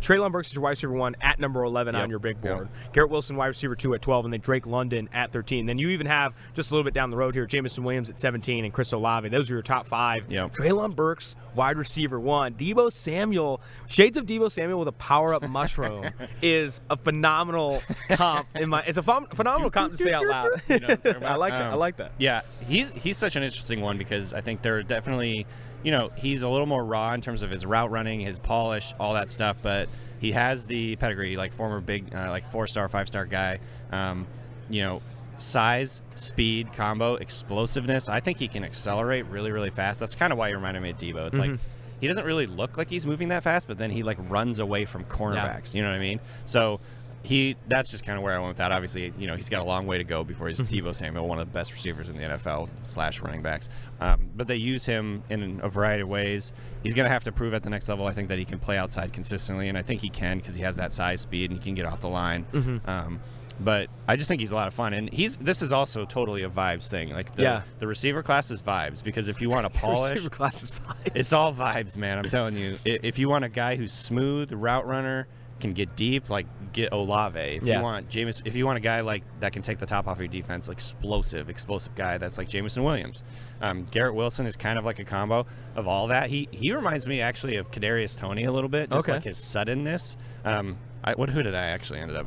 Treylon 0.00 0.32
Burks 0.32 0.48
is 0.48 0.54
your 0.54 0.62
wide 0.62 0.70
receiver 0.70 0.92
one 0.92 1.16
at 1.20 1.38
number 1.40 1.62
11 1.64 1.94
on 1.94 2.10
your 2.10 2.18
big 2.18 2.36
Yep. 2.42 2.54
board. 2.54 2.68
Garrett 2.92 3.10
Wilson, 3.10 3.36
wide 3.36 3.46
receiver 3.48 3.74
two 3.76 3.94
at 3.94 4.02
12, 4.02 4.26
and 4.26 4.32
then 4.32 4.40
Drake 4.40 4.66
London 4.66 5.08
at 5.12 5.32
13. 5.32 5.66
Then 5.66 5.78
you 5.78 5.88
even 5.90 6.06
have 6.06 6.34
just 6.54 6.70
a 6.70 6.74
little 6.74 6.84
bit 6.84 6.94
down 6.94 7.10
the 7.10 7.16
road 7.16 7.34
here, 7.34 7.46
Jameson 7.46 7.84
Williams 7.84 8.08
at 8.10 8.18
17 8.20 8.64
and 8.64 8.72
Chris 8.72 8.92
Olave. 8.92 9.28
Those 9.28 9.50
are 9.50 9.54
your 9.54 9.62
top 9.62 9.86
five. 9.88 10.30
Yep. 10.30 10.54
Treylon 10.54 10.94
Burks, 10.94 11.34
wide 11.54 11.76
receiver 11.76 12.18
one. 12.20 12.54
Deebo 12.54 12.92
Samuel, 12.92 13.60
shades 13.88 14.16
of 14.16 14.26
Deebo 14.26 14.50
Samuel 14.50 14.78
with 14.78 14.88
a 14.88 14.92
power 14.92 15.34
up 15.34 15.42
mushroom 15.48 16.10
is 16.42 16.80
a 16.90 16.96
phenomenal 16.96 17.82
comp. 18.10 18.46
In 18.54 18.68
my, 18.68 18.82
it's 18.82 18.98
a 18.98 19.02
phen- 19.02 19.32
phenomenal 19.34 19.70
comp 19.70 19.94
to 19.94 20.02
say 20.02 20.12
out 20.12 20.26
loud. 20.26 20.50
You 20.68 20.80
know 20.80 20.88
I 21.22 21.34
like 21.36 21.52
that. 21.52 21.62
I 21.62 21.72
Um, 21.72 21.78
like 21.78 21.96
that. 21.96 22.12
Yeah, 22.18 22.42
he's 22.66 22.90
he's 22.90 23.16
such 23.16 23.36
an 23.36 23.42
interesting 23.42 23.80
one 23.80 23.98
because 23.98 24.32
I 24.34 24.40
think 24.40 24.62
they're 24.62 24.82
definitely, 24.82 25.46
you 25.82 25.92
know, 25.92 26.10
he's 26.16 26.42
a 26.42 26.48
little 26.48 26.66
more 26.66 26.84
raw 26.84 27.12
in 27.14 27.20
terms 27.20 27.42
of 27.42 27.50
his 27.50 27.64
route 27.64 27.90
running, 27.90 28.20
his 28.20 28.38
polish, 28.38 28.94
all 28.98 29.14
that 29.14 29.30
stuff. 29.30 29.56
But 29.62 29.88
he 30.20 30.32
has 30.32 30.66
the 30.66 30.96
pedigree, 30.96 31.36
like 31.36 31.52
former 31.52 31.80
big, 31.80 32.14
uh, 32.14 32.30
like 32.30 32.50
four 32.50 32.66
star, 32.66 32.88
five 32.88 33.08
star 33.08 33.24
guy. 33.24 33.60
Um, 33.92 34.26
you 34.68 34.82
know, 34.82 35.00
size, 35.38 36.02
speed, 36.16 36.72
combo, 36.72 37.14
explosiveness. 37.14 38.08
I 38.08 38.20
think 38.20 38.38
he 38.38 38.48
can 38.48 38.64
accelerate 38.64 39.26
really, 39.26 39.52
really 39.52 39.70
fast. 39.70 40.00
That's 40.00 40.14
kind 40.14 40.32
of 40.32 40.38
why 40.38 40.48
he 40.48 40.54
reminded 40.54 40.82
me 40.82 40.90
of 40.90 40.98
Deebo. 40.98 41.28
It's 41.28 41.36
like 41.38 41.60
he 42.00 42.06
doesn't 42.08 42.24
really 42.24 42.46
look 42.46 42.76
like 42.76 42.88
he's 42.88 43.06
moving 43.06 43.28
that 43.28 43.42
fast, 43.42 43.66
but 43.66 43.78
then 43.78 43.90
he 43.90 44.02
like 44.02 44.18
runs 44.28 44.58
away 44.58 44.84
from 44.84 45.04
cornerbacks. 45.04 45.74
You 45.74 45.82
know 45.82 45.88
what 45.88 45.96
I 45.96 46.00
mean? 46.00 46.20
So 46.44 46.80
he 47.22 47.56
that's 47.66 47.90
just 47.90 48.04
kind 48.04 48.16
of 48.16 48.22
where 48.22 48.34
I 48.34 48.38
went 48.38 48.48
with 48.48 48.56
that. 48.58 48.72
Obviously, 48.72 49.12
you 49.18 49.26
know, 49.26 49.36
he's 49.36 49.48
got 49.48 49.60
a 49.60 49.64
long 49.64 49.86
way 49.86 49.98
to 49.98 50.04
go 50.04 50.24
before 50.24 50.48
he's 50.48 50.60
Deebo 50.60 50.94
Samuel, 50.94 51.26
one 51.28 51.38
of 51.38 51.46
the 51.46 51.52
best 51.52 51.72
receivers 51.72 52.08
in 52.10 52.16
the 52.16 52.22
NFL 52.22 52.70
slash 52.84 53.20
running 53.20 53.42
backs. 53.42 53.68
Um, 54.00 54.30
but 54.36 54.46
they 54.46 54.56
use 54.56 54.84
him 54.84 55.22
in 55.28 55.60
a 55.62 55.68
variety 55.68 56.02
of 56.02 56.08
ways. 56.08 56.52
He's 56.84 56.94
going 56.94 57.04
to 57.06 57.10
have 57.10 57.24
to 57.24 57.32
prove 57.32 57.54
at 57.54 57.62
the 57.64 57.70
next 57.70 57.88
level. 57.88 58.06
I 58.06 58.12
think 58.12 58.28
that 58.28 58.38
he 58.38 58.44
can 58.44 58.58
play 58.60 58.78
outside 58.78 59.12
consistently, 59.12 59.68
and 59.68 59.76
I 59.76 59.82
think 59.82 60.00
he 60.00 60.08
can 60.08 60.38
because 60.38 60.54
he 60.54 60.62
has 60.62 60.76
that 60.76 60.92
size, 60.92 61.20
speed, 61.20 61.50
and 61.50 61.58
he 61.58 61.64
can 61.64 61.74
get 61.74 61.84
off 61.86 62.00
the 62.00 62.08
line. 62.08 62.46
Um, 62.86 63.20
but 63.60 63.90
I 64.06 64.14
just 64.14 64.28
think 64.28 64.40
he's 64.40 64.52
a 64.52 64.54
lot 64.54 64.68
of 64.68 64.74
fun, 64.74 64.92
and 64.92 65.12
he's 65.12 65.36
this 65.38 65.62
is 65.62 65.72
also 65.72 66.04
totally 66.04 66.44
a 66.44 66.48
vibes 66.48 66.86
thing. 66.86 67.10
Like 67.10 67.34
the, 67.34 67.42
Yeah. 67.42 67.62
the 67.80 67.88
receiver 67.88 68.22
class 68.22 68.52
is 68.52 68.62
vibes 68.62 69.02
because 69.02 69.26
if 69.26 69.40
you 69.40 69.50
want 69.50 69.70
to 69.72 69.80
polish, 69.80 70.10
Receiver 70.12 70.30
class 70.30 70.62
is 70.62 70.70
fine. 70.70 70.94
it's 71.16 71.32
all 71.32 71.52
vibes, 71.52 71.96
man. 71.96 72.18
I'm 72.18 72.28
telling 72.28 72.56
you. 72.56 72.78
If 72.84 73.18
you 73.18 73.28
want 73.28 73.44
a 73.44 73.48
guy 73.48 73.74
who's 73.74 73.92
smooth, 73.92 74.52
route 74.52 74.86
runner, 74.86 75.26
can 75.60 75.72
get 75.72 75.96
deep, 75.96 76.30
like 76.30 76.46
get 76.72 76.92
Olave. 76.92 77.38
If 77.38 77.62
Yeah. 77.64 77.78
you 77.78 77.82
want 77.82 78.08
James, 78.08 78.42
if 78.44 78.54
you 78.54 78.64
want 78.66 78.76
a 78.78 78.80
guy 78.80 79.00
like 79.00 79.22
that 79.40 79.52
can 79.52 79.62
take 79.62 79.78
the 79.78 79.86
top 79.86 80.06
off 80.06 80.18
your 80.18 80.28
defense, 80.28 80.68
explosive, 80.68 81.48
explosive 81.50 81.94
guy, 81.94 82.18
that's 82.18 82.38
like 82.38 82.48
Jameson 82.48 82.84
Williams. 82.84 83.22
Um, 83.60 83.86
Garrett 83.90 84.14
Wilson 84.14 84.46
is 84.46 84.56
kind 84.56 84.78
of 84.78 84.84
like 84.84 84.98
a 84.98 85.04
combo 85.04 85.46
of 85.76 85.88
all 85.88 86.06
that. 86.08 86.30
He 86.30 86.48
he 86.50 86.72
reminds 86.72 87.06
me 87.06 87.20
actually 87.20 87.56
of 87.56 87.70
Kadarius 87.70 88.16
Toney 88.16 88.44
a 88.44 88.52
little 88.52 88.68
bit, 88.70 88.90
just 88.90 89.04
Okay. 89.08 89.14
like 89.14 89.24
his 89.24 89.38
suddenness. 89.38 90.16
Um, 90.44 90.76
I, 91.04 91.12
what 91.14 91.30
who 91.30 91.42
did 91.42 91.54
I 91.54 91.66
actually 91.66 92.00
ended 92.00 92.16
up 92.16 92.26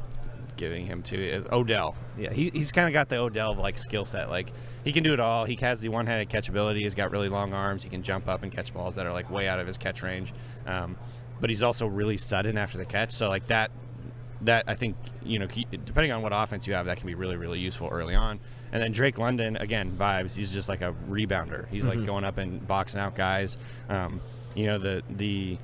giving 0.58 0.86
him 0.86 1.02
to 1.02 1.44
Odell. 1.52 1.95
Yeah, 2.18 2.32
he, 2.32 2.52
he's 2.53 2.72
kind 2.72 2.88
of 2.88 2.94
got 2.94 3.10
the 3.10 3.18
Odell 3.18 3.56
like 3.56 3.78
skill 3.80 4.06
set. 4.06 4.30
Like 4.30 4.52
he 4.84 4.91
can 4.91 5.03
do 5.03 5.14
it 5.14 5.20
all. 5.20 5.45
He 5.45 5.56
has 5.56 5.80
the 5.80 5.90
one-handed 5.90 6.30
catch 6.30 6.49
ability. 6.49 6.84
He's 6.84 6.94
got 6.94 7.10
really 7.12 7.30
long 7.30 7.53
arms. 7.53 7.82
He 7.84 7.90
can 7.90 8.03
jump 8.03 8.28
up 8.28 8.44
and 8.44 8.52
catch 8.52 8.74
balls 8.74 8.95
that 8.95 9.06
are 9.06 9.14
like 9.14 9.30
way 9.32 9.48
out 9.48 9.60
of 9.60 9.66
his 9.68 9.78
catch 9.78 10.03
range. 10.03 10.34
Um, 10.68 10.98
but 11.41 11.49
he's 11.49 11.63
also 11.63 11.88
really 11.88 12.18
sudden 12.18 12.57
after 12.57 12.77
the 12.77 12.85
catch. 12.85 13.13
So 13.13 13.27
like 13.27 13.47
that, 13.47 13.72
that 14.41 14.65
I 14.68 14.76
think 14.76 14.95
you 15.23 15.39
know, 15.39 15.47
depending 15.47 16.11
on 16.11 16.22
what 16.22 16.31
offense 16.34 16.68
you 16.68 16.73
have, 16.76 16.85
that 16.85 16.97
can 16.97 17.07
be 17.07 17.15
really 17.15 17.35
really 17.35 17.59
useful 17.59 17.89
early 17.89 18.15
on. 18.15 18.39
And 18.72 18.81
then 18.81 18.93
Drake 18.93 19.18
London 19.18 19.57
again 19.57 19.91
vibes. 19.97 20.34
He's 20.34 20.51
just 20.51 20.69
like 20.69 20.81
a 20.81 20.95
rebounder. 21.09 21.68
He's 21.68 21.84
mm-hmm. 21.84 21.99
like 21.99 22.05
going 22.05 22.23
up 22.23 22.38
and 22.38 22.65
boxing 22.65 23.01
out 23.01 23.15
guys. 23.15 23.57
Um, 23.89 24.22
you 24.55 24.68
know 24.68 24.77
the 24.77 25.03
the 25.09 25.57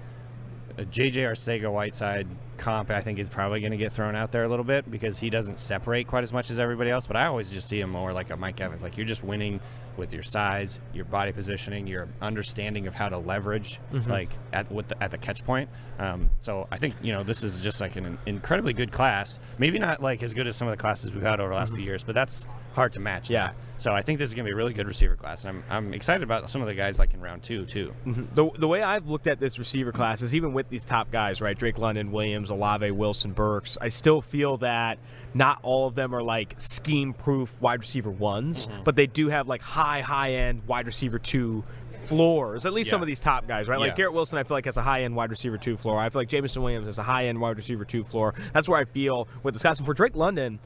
JJ 0.77 1.15
Arcega 1.15 1.71
Whiteside 1.71 2.27
comp, 2.57 2.89
I 2.89 3.01
think, 3.01 3.19
is 3.19 3.29
probably 3.29 3.59
going 3.59 3.71
to 3.71 3.77
get 3.77 3.91
thrown 3.91 4.15
out 4.15 4.31
there 4.31 4.43
a 4.43 4.49
little 4.49 4.65
bit 4.65 4.89
because 4.89 5.17
he 5.17 5.29
doesn't 5.29 5.59
separate 5.59 6.07
quite 6.07 6.23
as 6.23 6.33
much 6.33 6.49
as 6.51 6.59
everybody 6.59 6.89
else. 6.89 7.07
But 7.07 7.15
I 7.15 7.25
always 7.25 7.49
just 7.49 7.67
see 7.67 7.79
him 7.79 7.89
more 7.89 8.13
like 8.13 8.29
a 8.29 8.37
Mike 8.37 8.59
Evans. 8.59 8.83
Like 8.83 8.97
you're 8.97 9.05
just 9.05 9.23
winning 9.23 9.59
with 9.97 10.13
your 10.13 10.23
size, 10.23 10.79
your 10.93 11.05
body 11.05 11.31
positioning, 11.31 11.87
your 11.87 12.07
understanding 12.21 12.87
of 12.87 12.93
how 12.93 13.09
to 13.09 13.17
leverage, 13.17 13.79
mm-hmm. 13.91 14.09
like 14.09 14.29
at 14.53 14.71
with 14.71 14.87
the, 14.87 15.03
at 15.03 15.11
the 15.11 15.17
catch 15.17 15.43
point. 15.43 15.69
Um, 15.99 16.29
so 16.39 16.67
I 16.71 16.77
think 16.77 16.95
you 17.01 17.11
know 17.11 17.23
this 17.23 17.43
is 17.43 17.59
just 17.59 17.81
like 17.81 17.95
an 17.95 18.17
incredibly 18.25 18.73
good 18.73 18.91
class. 18.91 19.39
Maybe 19.57 19.79
not 19.79 20.01
like 20.01 20.23
as 20.23 20.33
good 20.33 20.47
as 20.47 20.55
some 20.55 20.67
of 20.67 20.71
the 20.71 20.81
classes 20.81 21.11
we've 21.11 21.23
had 21.23 21.39
over 21.39 21.49
the 21.49 21.55
last 21.55 21.69
mm-hmm. 21.69 21.77
few 21.77 21.85
years, 21.85 22.03
but 22.03 22.15
that's 22.15 22.47
hard 22.77 22.93
to 22.93 23.01
match. 23.01 23.29
Yeah. 23.29 23.51
So 23.79 23.91
I 23.91 24.01
think 24.01 24.17
this 24.17 24.29
is 24.29 24.33
going 24.33 24.45
to 24.45 24.49
be 24.49 24.53
a 24.53 24.55
really 24.55 24.73
good 24.73 24.87
receiver 24.87 25.15
class, 25.15 25.45
and 25.45 25.63
I'm, 25.69 25.87
I'm 25.87 25.93
excited 25.93 26.23
about 26.23 26.49
some 26.49 26.61
of 26.61 26.67
the 26.67 26.73
guys 26.73 26.97
like 26.97 27.13
in 27.13 27.19
round 27.21 27.43
two 27.43 27.65
too. 27.65 27.93
Mm-hmm. 28.05 28.33
The, 28.33 28.49
the 28.57 28.67
way 28.67 28.81
I've 28.81 29.07
looked 29.07 29.27
at 29.27 29.39
this 29.39 29.59
receiver 29.59 29.91
class 29.91 30.21
is 30.21 30.33
even 30.33 30.53
with 30.53 30.69
these 30.69 30.83
top 30.83 31.11
guys, 31.11 31.41
right? 31.41 31.55
Drake 31.55 31.77
London, 31.77 32.11
Williams, 32.11 32.49
Olave, 32.49 32.89
Wilson, 32.91 33.33
Burks. 33.33 33.77
I 33.79 33.89
still 33.89 34.21
feel 34.21 34.57
that 34.57 34.97
not 35.35 35.59
all 35.61 35.85
of 35.85 35.93
them 35.93 36.15
are 36.15 36.23
like 36.23 36.55
scheme-proof 36.57 37.53
wide 37.59 37.81
receiver 37.81 38.09
ones, 38.09 38.65
mm-hmm. 38.65 38.83
but 38.83 38.95
they 38.95 39.05
do 39.05 39.29
have 39.29 39.47
like 39.47 39.61
high, 39.61 40.01
high-end 40.01 40.65
wide 40.67 40.87
receiver 40.87 41.19
two 41.19 41.63
floors. 42.07 42.65
At 42.65 42.73
least 42.73 42.87
yeah. 42.87 42.91
some 42.91 43.01
of 43.01 43.07
these 43.07 43.19
top 43.19 43.47
guys, 43.47 43.67
right? 43.67 43.79
Like 43.79 43.95
Garrett 43.95 44.13
Wilson, 44.13 44.39
I 44.39 44.43
feel 44.43 44.57
like 44.57 44.65
has 44.65 44.77
a 44.77 44.81
high 44.81 45.03
end 45.03 45.15
wide 45.15 45.29
receiver 45.29 45.57
two 45.57 45.77
floor. 45.77 45.99
I 45.99 46.09
feel 46.09 46.21
like 46.21 46.29
Jameson 46.29 46.61
Williams 46.61 46.87
has 46.87 46.97
a 46.97 47.03
high 47.03 47.27
end 47.27 47.39
wide 47.39 47.57
receiver 47.57 47.85
two 47.85 48.03
floor. 48.03 48.33
That's 48.53 48.67
where 48.67 48.79
I 48.79 48.85
feel 48.85 49.27
with 49.43 49.53
the 49.53 49.59
Scouts. 49.59 49.79
And 49.79 49.85
for 49.85 49.93
Drake 49.93 50.15
London, 50.15 50.59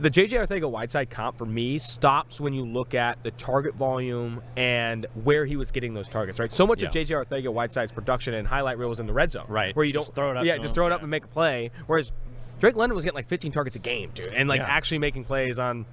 the 0.00 0.10
JJ 0.10 0.46
Arcega 0.46 0.70
Whiteside 0.70 1.10
comp 1.10 1.38
for 1.38 1.46
me 1.46 1.78
stops 1.78 2.40
when 2.40 2.52
you 2.52 2.64
look 2.64 2.94
at 2.94 3.22
the 3.22 3.30
target 3.32 3.74
volume 3.74 4.42
and 4.56 5.06
where 5.24 5.44
he 5.44 5.56
was 5.56 5.70
getting 5.70 5.94
those 5.94 6.08
targets. 6.08 6.38
Right, 6.38 6.52
so 6.52 6.66
much 6.66 6.82
yeah. 6.82 6.88
of 6.88 6.94
JJ 6.94 7.26
Arcega 7.26 7.52
Whiteside's 7.52 7.92
production 7.92 8.34
and 8.34 8.46
highlight 8.46 8.78
reel 8.78 8.88
was 8.88 9.00
in 9.00 9.06
the 9.06 9.12
red 9.12 9.30
zone. 9.30 9.46
Right, 9.48 9.74
where 9.74 9.84
you 9.84 9.92
just 9.92 10.08
don't 10.08 10.14
throw 10.14 10.30
it 10.30 10.36
up. 10.36 10.44
Yeah, 10.44 10.58
just 10.58 10.74
throw 10.74 10.86
it 10.86 10.92
up 10.92 11.00
yeah. 11.00 11.04
and 11.04 11.10
make 11.10 11.24
a 11.24 11.28
play. 11.28 11.70
Whereas 11.86 12.12
Drake 12.60 12.76
London 12.76 12.96
was 12.96 13.04
getting 13.04 13.16
like 13.16 13.28
15 13.28 13.52
targets 13.52 13.76
a 13.76 13.80
game, 13.80 14.10
dude, 14.14 14.26
and 14.26 14.48
like 14.48 14.60
yeah. 14.60 14.66
actually 14.66 14.98
making 14.98 15.24
plays 15.24 15.58
on 15.58 15.86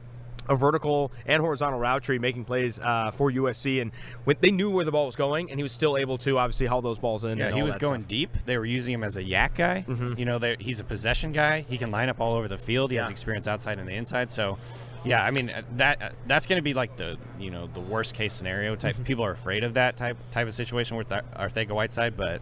a 0.47 0.55
vertical 0.55 1.11
and 1.25 1.41
horizontal 1.41 1.79
route 1.79 2.03
tree 2.03 2.19
making 2.19 2.45
plays 2.45 2.79
uh, 2.79 3.11
for 3.11 3.31
USC, 3.31 3.81
and 3.81 3.91
when, 4.23 4.37
they 4.39 4.51
knew 4.51 4.69
where 4.69 4.85
the 4.85 4.91
ball 4.91 5.05
was 5.05 5.15
going, 5.15 5.49
and 5.49 5.59
he 5.59 5.63
was 5.63 5.71
still 5.71 5.97
able 5.97 6.17
to 6.19 6.37
obviously 6.37 6.65
haul 6.65 6.81
those 6.81 6.99
balls 6.99 7.23
in. 7.23 7.37
Yeah, 7.37 7.51
he 7.51 7.63
was 7.63 7.75
going 7.77 8.01
stuff. 8.01 8.09
deep. 8.09 8.37
They 8.45 8.57
were 8.57 8.65
using 8.65 8.93
him 8.93 9.03
as 9.03 9.17
a 9.17 9.23
YAC 9.23 9.55
guy. 9.55 9.85
Mm-hmm. 9.87 10.13
You 10.17 10.25
know, 10.25 10.39
he's 10.59 10.79
a 10.79 10.83
possession 10.83 11.31
guy. 11.31 11.61
He 11.61 11.77
can 11.77 11.91
line 11.91 12.09
up 12.09 12.19
all 12.19 12.33
over 12.33 12.47
the 12.47 12.57
field. 12.57 12.91
He 12.91 12.97
yeah. 12.97 13.03
has 13.03 13.11
experience 13.11 13.47
outside 13.47 13.79
and 13.79 13.87
the 13.87 13.93
inside. 13.93 14.31
So, 14.31 14.57
yeah, 15.03 15.23
I 15.23 15.31
mean 15.31 15.49
uh, 15.49 15.61
that 15.77 16.01
uh, 16.01 16.09
that's 16.25 16.45
going 16.45 16.57
to 16.57 16.63
be 16.63 16.73
like 16.73 16.97
the 16.97 17.17
you 17.39 17.51
know 17.51 17.67
the 17.73 17.79
worst 17.79 18.15
case 18.15 18.33
scenario 18.33 18.75
type. 18.75 18.95
Mm-hmm. 18.95 19.03
People 19.03 19.23
are 19.23 19.31
afraid 19.31 19.63
of 19.63 19.75
that 19.75 19.97
type 19.97 20.17
type 20.31 20.47
of 20.47 20.53
situation 20.53 20.97
with 20.97 21.09
Arcega 21.09 21.71
Whiteside, 21.71 22.17
but 22.17 22.41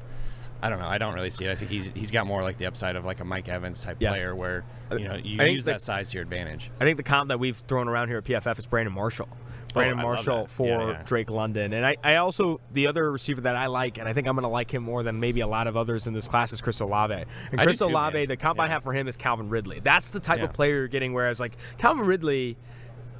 I 0.64 0.69
don't 0.69 0.80
know. 0.80 0.88
I 0.88 0.98
don't 0.98 1.14
really 1.14 1.30
see 1.30 1.44
it. 1.44 1.52
I 1.52 1.56
think 1.56 1.69
he's 1.69 1.91
he's 1.94 2.10
got 2.10 2.26
more 2.26 2.41
like 2.41 2.57
the 2.57 2.68
upside 2.68 2.95
of 2.95 3.03
like 3.03 3.19
a 3.19 3.26
Mike 3.26 3.49
Evans 3.49 3.81
type 3.81 3.98
yeah. 3.99 4.11
player, 4.11 4.34
where 4.34 4.64
you 4.91 5.10
know 5.10 5.15
you 5.15 5.44
use 5.44 5.65
that 5.65 5.81
size 5.81 6.10
to 6.11 6.15
your 6.15 6.23
advantage. 6.23 6.72
I 6.80 6.85
think 6.85 6.95
the 6.95 7.03
comp 7.03 7.27
that 7.27 7.40
we've 7.40 7.61
thrown 7.68 7.90
around 7.90 8.07
here 8.07 8.19
at 8.19 8.23
PFF 8.23 8.60
is 8.60 8.65
Brandon 8.65 8.94
Marshall. 8.94 9.27
Oh, 9.30 9.73
Brandon 9.73 9.99
oh, 9.99 10.03
Marshall 10.03 10.48
for 10.48 10.68
yeah, 10.68 10.88
yeah. 10.91 11.03
Drake 11.03 11.30
London, 11.30 11.73
and 11.73 11.85
I, 11.85 11.98
I 12.02 12.15
also 12.15 12.61
the 12.72 12.88
other 12.88 13.11
receiver 13.11 13.41
that 13.41 13.57
I 13.57 13.65
like, 13.65 13.98
and 13.98 14.07
I 14.07 14.14
think 14.14 14.26
I'm 14.26 14.35
going 14.35 14.44
to 14.44 14.49
like 14.49 14.73
him 14.73 14.84
more 14.84 15.03
than 15.03 15.19
maybe 15.19 15.41
a 15.41 15.48
lot 15.48 15.68
of 15.68 15.76
others 15.76 16.07
in 16.07 16.14
this 16.14 16.30
class 16.30 16.53
is 16.53 16.61
Chris 16.61 16.80
Olave. 16.80 17.26
And 17.52 17.60
Chris 17.60 17.81
Olave, 17.81 18.27
the 18.27 18.38
comp 18.38 18.61
I 18.61 18.69
have 18.69 18.84
for 18.84 18.94
him 18.94 19.10
is 19.10 19.18
Calvin 19.18 19.49
Ridley. 19.49 19.81
That's 19.84 20.11
the 20.11 20.22
type 20.22 20.41
of 20.41 20.53
player 20.53 20.77
you're 20.77 20.88
getting. 20.88 21.14
Whereas 21.14 21.41
like 21.41 21.57
Calvin 21.77 22.06
Ridley 22.06 22.56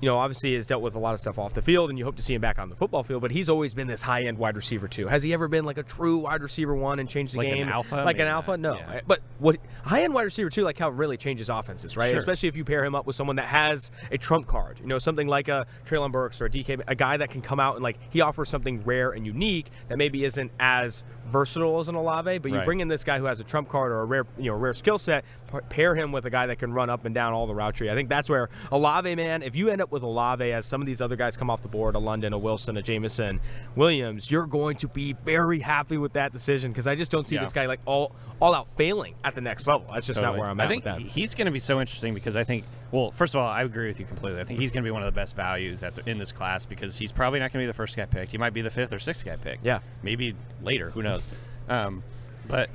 you 0.02 0.08
know, 0.08 0.18
obviously 0.18 0.56
has 0.56 0.66
dealt 0.66 0.82
with 0.82 0.96
a 0.96 1.00
lot 1.00 1.14
of 1.14 1.20
stuff 1.20 1.38
off 1.38 1.54
the 1.54 1.62
field, 1.62 1.90
and 1.90 1.98
you 1.98 2.06
hope 2.06 2.16
to 2.16 2.22
see 2.22 2.34
him 2.34 2.42
back 2.42 2.60
on 2.60 2.70
the 2.70 2.76
football 2.76 3.04
field. 3.04 3.22
But 3.22 3.32
he's 3.32 3.50
always 3.50 3.74
been 3.74 3.88
this 3.88 4.02
high 4.02 4.24
end 4.24 4.38
wide 4.38 4.56
receiver 4.56 4.88
too. 4.88 5.08
Has 5.08 5.24
he 5.24 5.34
ever 5.34 5.48
been 5.48 5.66
like 5.66 5.78
a 5.78 5.84
true 5.84 6.18
wide 6.20 6.42
receiver 6.42 6.76
one 6.76 7.00
and 7.00 7.08
changed 7.08 7.34
the 7.34 7.40
like 7.40 7.50
game? 7.50 7.64
An 7.64 7.70
alpha, 7.70 7.96
like 8.06 8.20
an 8.20 8.28
alpha? 8.28 8.58
No. 8.58 8.76
Yeah. 8.76 9.02
But 9.06 9.22
what 9.40 9.58
high 9.84 10.04
end 10.04 10.14
wide 10.14 10.24
receiver 10.24 10.50
too, 10.50 10.64
like 10.64 10.78
how 10.78 10.90
it 10.90 10.96
really 10.96 11.18
changes 11.18 11.50
offenses, 11.50 11.96
right? 11.96 12.12
Sure. 12.12 12.20
Especially 12.20 12.50
if 12.50 12.56
you 12.56 12.66
pair 12.66 12.84
him 12.84 12.96
up 12.96 13.06
with 13.06 13.16
someone 13.16 13.38
that 13.38 13.48
has 13.48 13.92
a 14.12 14.18
trump 14.18 14.48
card. 14.48 14.80
You 14.80 14.88
know, 14.88 14.98
something 14.98 15.28
like 15.28 15.48
a 15.48 15.66
Treylon 15.88 16.12
Burks 16.12 16.42
or 16.42 16.46
a 16.46 16.50
DK, 16.50 16.82
a 16.88 16.96
guy 16.96 17.18
that 17.18 17.30
can 17.30 17.42
come 17.42 17.60
out 17.60 17.76
and 17.76 17.84
like 17.84 17.98
he 18.10 18.22
offers 18.22 18.50
something 18.50 18.84
rare 18.84 19.12
and 19.12 19.26
unique 19.26 19.68
that 19.88 19.98
maybe 19.98 20.26
isn't 20.26 20.52
as 20.60 21.04
versatile 21.28 21.80
as 21.80 21.88
an 21.88 21.96
Olave, 21.96 22.40
but 22.40 22.52
you 22.52 22.58
right. 22.58 22.66
bring 22.66 22.80
in 22.80 22.88
this 22.88 23.04
guy 23.04 23.18
who 23.18 23.26
has 23.26 23.40
a 23.40 23.44
trump 23.44 23.70
card 23.70 23.92
or 23.92 24.02
a 24.02 24.06
rare, 24.06 24.26
you 24.38 24.52
know, 24.52 24.58
rare 24.58 24.74
skill 24.74 24.98
set, 24.98 25.24
pair 25.70 25.96
him 25.96 26.12
with 26.12 26.26
a 26.26 26.30
guy 26.30 26.48
that 26.48 26.60
can 26.60 26.74
run 26.74 26.90
up 26.90 27.06
and 27.06 27.14
down 27.14 27.34
all 27.34 27.48
the 27.48 27.56
route 27.56 27.76
tree. 27.76 27.90
I 27.90 27.96
think 27.96 28.10
that's 28.10 28.30
where 28.30 28.50
Olave, 28.72 29.16
man, 29.16 29.44
if 29.44 29.56
you 29.56 29.70
end 29.70 29.82
up 29.82 29.92
with 29.92 30.04
Olave 30.04 30.52
as 30.52 30.66
some 30.66 30.82
of 30.82 30.88
these 30.88 31.02
other 31.02 31.16
guys 31.16 31.38
come 31.38 31.50
off 31.50 31.62
the 31.62 31.68
board, 31.68 31.96
a 31.96 32.00
London, 32.00 32.34
a 32.34 32.38
Wilson, 32.38 32.78
a 32.78 32.82
Jameson, 32.82 33.40
Williams, 33.76 34.30
you're 34.30 34.46
going 34.46 34.78
to 34.78 34.88
be 34.88 35.14
very 35.14 35.60
happy 35.60 35.98
with 35.98 36.14
that 36.14 36.32
decision 36.32 36.72
because 36.72 36.88
I 36.88 36.96
just 36.96 37.12
don't 37.12 37.28
see 37.28 37.36
yeah. 37.36 37.44
this 37.44 37.54
guy 37.54 37.66
like 37.66 37.80
all 37.86 38.14
all 38.40 38.54
out 38.54 38.68
failing 38.76 39.16
at 39.24 39.36
the 39.36 39.42
next 39.42 39.68
level. 39.68 39.88
That's 39.94 40.06
just 40.06 40.18
totally. 40.18 40.38
not 40.38 40.42
where 40.42 40.50
I'm 40.50 40.60
at. 40.60 40.66
I 40.66 40.70
think 40.70 41.08
he's 41.08 41.34
going 41.34 41.46
to 41.46 41.52
be 41.52 41.60
so 41.60 41.80
interesting 41.80 42.14
because 42.14 42.36
I 42.36 42.44
think, 42.44 42.66
well, 42.92 43.12
first 43.12 43.36
of 43.36 43.40
all, 43.40 43.48
I 43.48 43.64
agree 43.64 43.88
with 43.88 44.00
you 44.00 44.06
completely. 44.06 44.42
I 44.42 44.44
think 44.44 44.60
he's 44.60 44.72
going 44.72 44.84
to 44.84 44.88
be 44.88 44.92
one 44.92 45.02
of 45.02 45.06
the 45.06 45.18
best 45.18 45.36
values 45.36 45.80
the, 45.80 45.94
in 46.06 46.18
this 46.18 46.32
class 46.32 46.66
because 46.66 46.98
he's 46.98 47.12
probably 47.12 47.40
not 47.40 47.54
going 47.54 47.64
to 47.64 47.68
be 47.68 47.68
the 47.68 47.74
first 47.74 47.96
guy 47.96 48.06
picked. 48.06 48.32
He 48.32 48.38
might 48.38 48.54
be 48.54 48.62
the 48.62 48.72
fifth 48.72 48.92
or 48.92 49.00
sixth 49.00 49.24
guy 49.24 49.38
picked. 49.38 49.66
Yeah, 49.66 49.80
maybe 50.02 50.36
later. 50.62 50.90
Who 50.92 51.04
knows? 51.04 51.26
Um, 51.70 52.04
but 52.48 52.70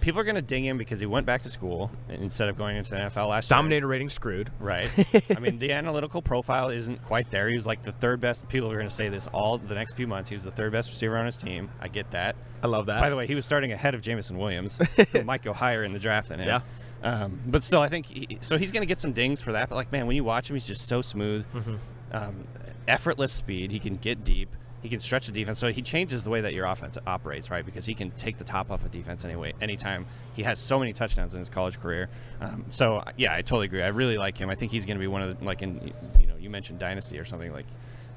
people 0.00 0.20
are 0.20 0.24
going 0.24 0.36
to 0.36 0.42
ding 0.42 0.64
him 0.64 0.78
because 0.78 1.00
he 1.00 1.06
went 1.06 1.26
back 1.26 1.42
to 1.42 1.50
school 1.50 1.90
instead 2.08 2.48
of 2.48 2.56
going 2.56 2.76
into 2.76 2.90
the 2.90 2.96
NFL 2.96 3.28
last 3.28 3.48
Dominator 3.48 3.48
year. 3.48 3.48
Dominator 3.48 3.86
rating 3.86 4.10
screwed. 4.10 4.50
Right. 4.60 4.90
I 5.34 5.40
mean, 5.40 5.58
the 5.58 5.72
analytical 5.72 6.22
profile 6.22 6.70
isn't 6.70 7.02
quite 7.04 7.30
there. 7.30 7.48
He 7.48 7.56
was 7.56 7.66
like 7.66 7.82
the 7.82 7.92
third 7.92 8.20
best. 8.20 8.48
People 8.48 8.70
are 8.70 8.76
going 8.76 8.88
to 8.88 8.94
say 8.94 9.08
this 9.08 9.26
all 9.28 9.58
the 9.58 9.74
next 9.74 9.94
few 9.94 10.06
months. 10.06 10.28
He 10.28 10.36
was 10.36 10.44
the 10.44 10.50
third 10.50 10.72
best 10.72 10.90
receiver 10.90 11.16
on 11.16 11.26
his 11.26 11.36
team. 11.36 11.70
I 11.80 11.88
get 11.88 12.10
that. 12.12 12.36
I 12.62 12.66
love 12.66 12.86
that. 12.86 13.00
By 13.00 13.10
the 13.10 13.16
way, 13.16 13.26
he 13.26 13.34
was 13.34 13.44
starting 13.44 13.72
ahead 13.72 13.94
of 13.94 14.02
Jameson 14.02 14.38
Williams, 14.38 14.78
who 15.12 15.24
might 15.24 15.42
go 15.42 15.52
higher 15.52 15.84
in 15.84 15.92
the 15.92 15.98
draft 15.98 16.28
than 16.28 16.40
him. 16.40 16.48
Yeah. 16.48 16.60
Um, 17.02 17.40
but 17.46 17.62
still, 17.62 17.80
I 17.80 17.88
think 17.88 18.06
he, 18.06 18.38
so. 18.40 18.56
He's 18.56 18.72
going 18.72 18.80
to 18.80 18.86
get 18.86 18.98
some 18.98 19.12
dings 19.12 19.40
for 19.40 19.52
that. 19.52 19.68
But 19.68 19.76
like, 19.76 19.92
man, 19.92 20.06
when 20.06 20.16
you 20.16 20.24
watch 20.24 20.50
him, 20.50 20.56
he's 20.56 20.66
just 20.66 20.88
so 20.88 21.02
smooth, 21.02 21.44
mm-hmm. 21.52 21.76
um, 22.12 22.46
effortless 22.88 23.32
speed. 23.32 23.70
He 23.70 23.78
can 23.78 23.96
get 23.96 24.24
deep 24.24 24.48
he 24.86 24.90
can 24.90 25.00
stretch 25.00 25.26
the 25.26 25.32
defense. 25.32 25.58
So 25.58 25.72
he 25.72 25.82
changes 25.82 26.22
the 26.22 26.30
way 26.30 26.40
that 26.42 26.54
your 26.54 26.64
offense 26.66 26.96
operates, 27.08 27.50
right? 27.50 27.66
Because 27.66 27.84
he 27.84 27.92
can 27.92 28.12
take 28.12 28.38
the 28.38 28.44
top 28.44 28.70
off 28.70 28.84
of 28.84 28.92
defense 28.92 29.24
anyway, 29.24 29.52
anytime. 29.60 30.06
He 30.34 30.44
has 30.44 30.60
so 30.60 30.78
many 30.78 30.92
touchdowns 30.92 31.32
in 31.32 31.40
his 31.40 31.48
college 31.48 31.80
career. 31.80 32.08
Um, 32.40 32.64
so 32.70 33.02
yeah, 33.16 33.34
I 33.34 33.42
totally 33.42 33.66
agree. 33.66 33.82
I 33.82 33.88
really 33.88 34.16
like 34.16 34.38
him. 34.38 34.48
I 34.48 34.54
think 34.54 34.70
he's 34.70 34.86
going 34.86 34.96
to 34.96 35.00
be 35.00 35.08
one 35.08 35.22
of 35.22 35.40
the, 35.40 35.44
like 35.44 35.62
in 35.62 35.92
you 36.20 36.28
know 36.28 36.36
you 36.38 36.50
mentioned 36.50 36.78
dynasty 36.78 37.18
or 37.18 37.24
something 37.24 37.52
like 37.52 37.66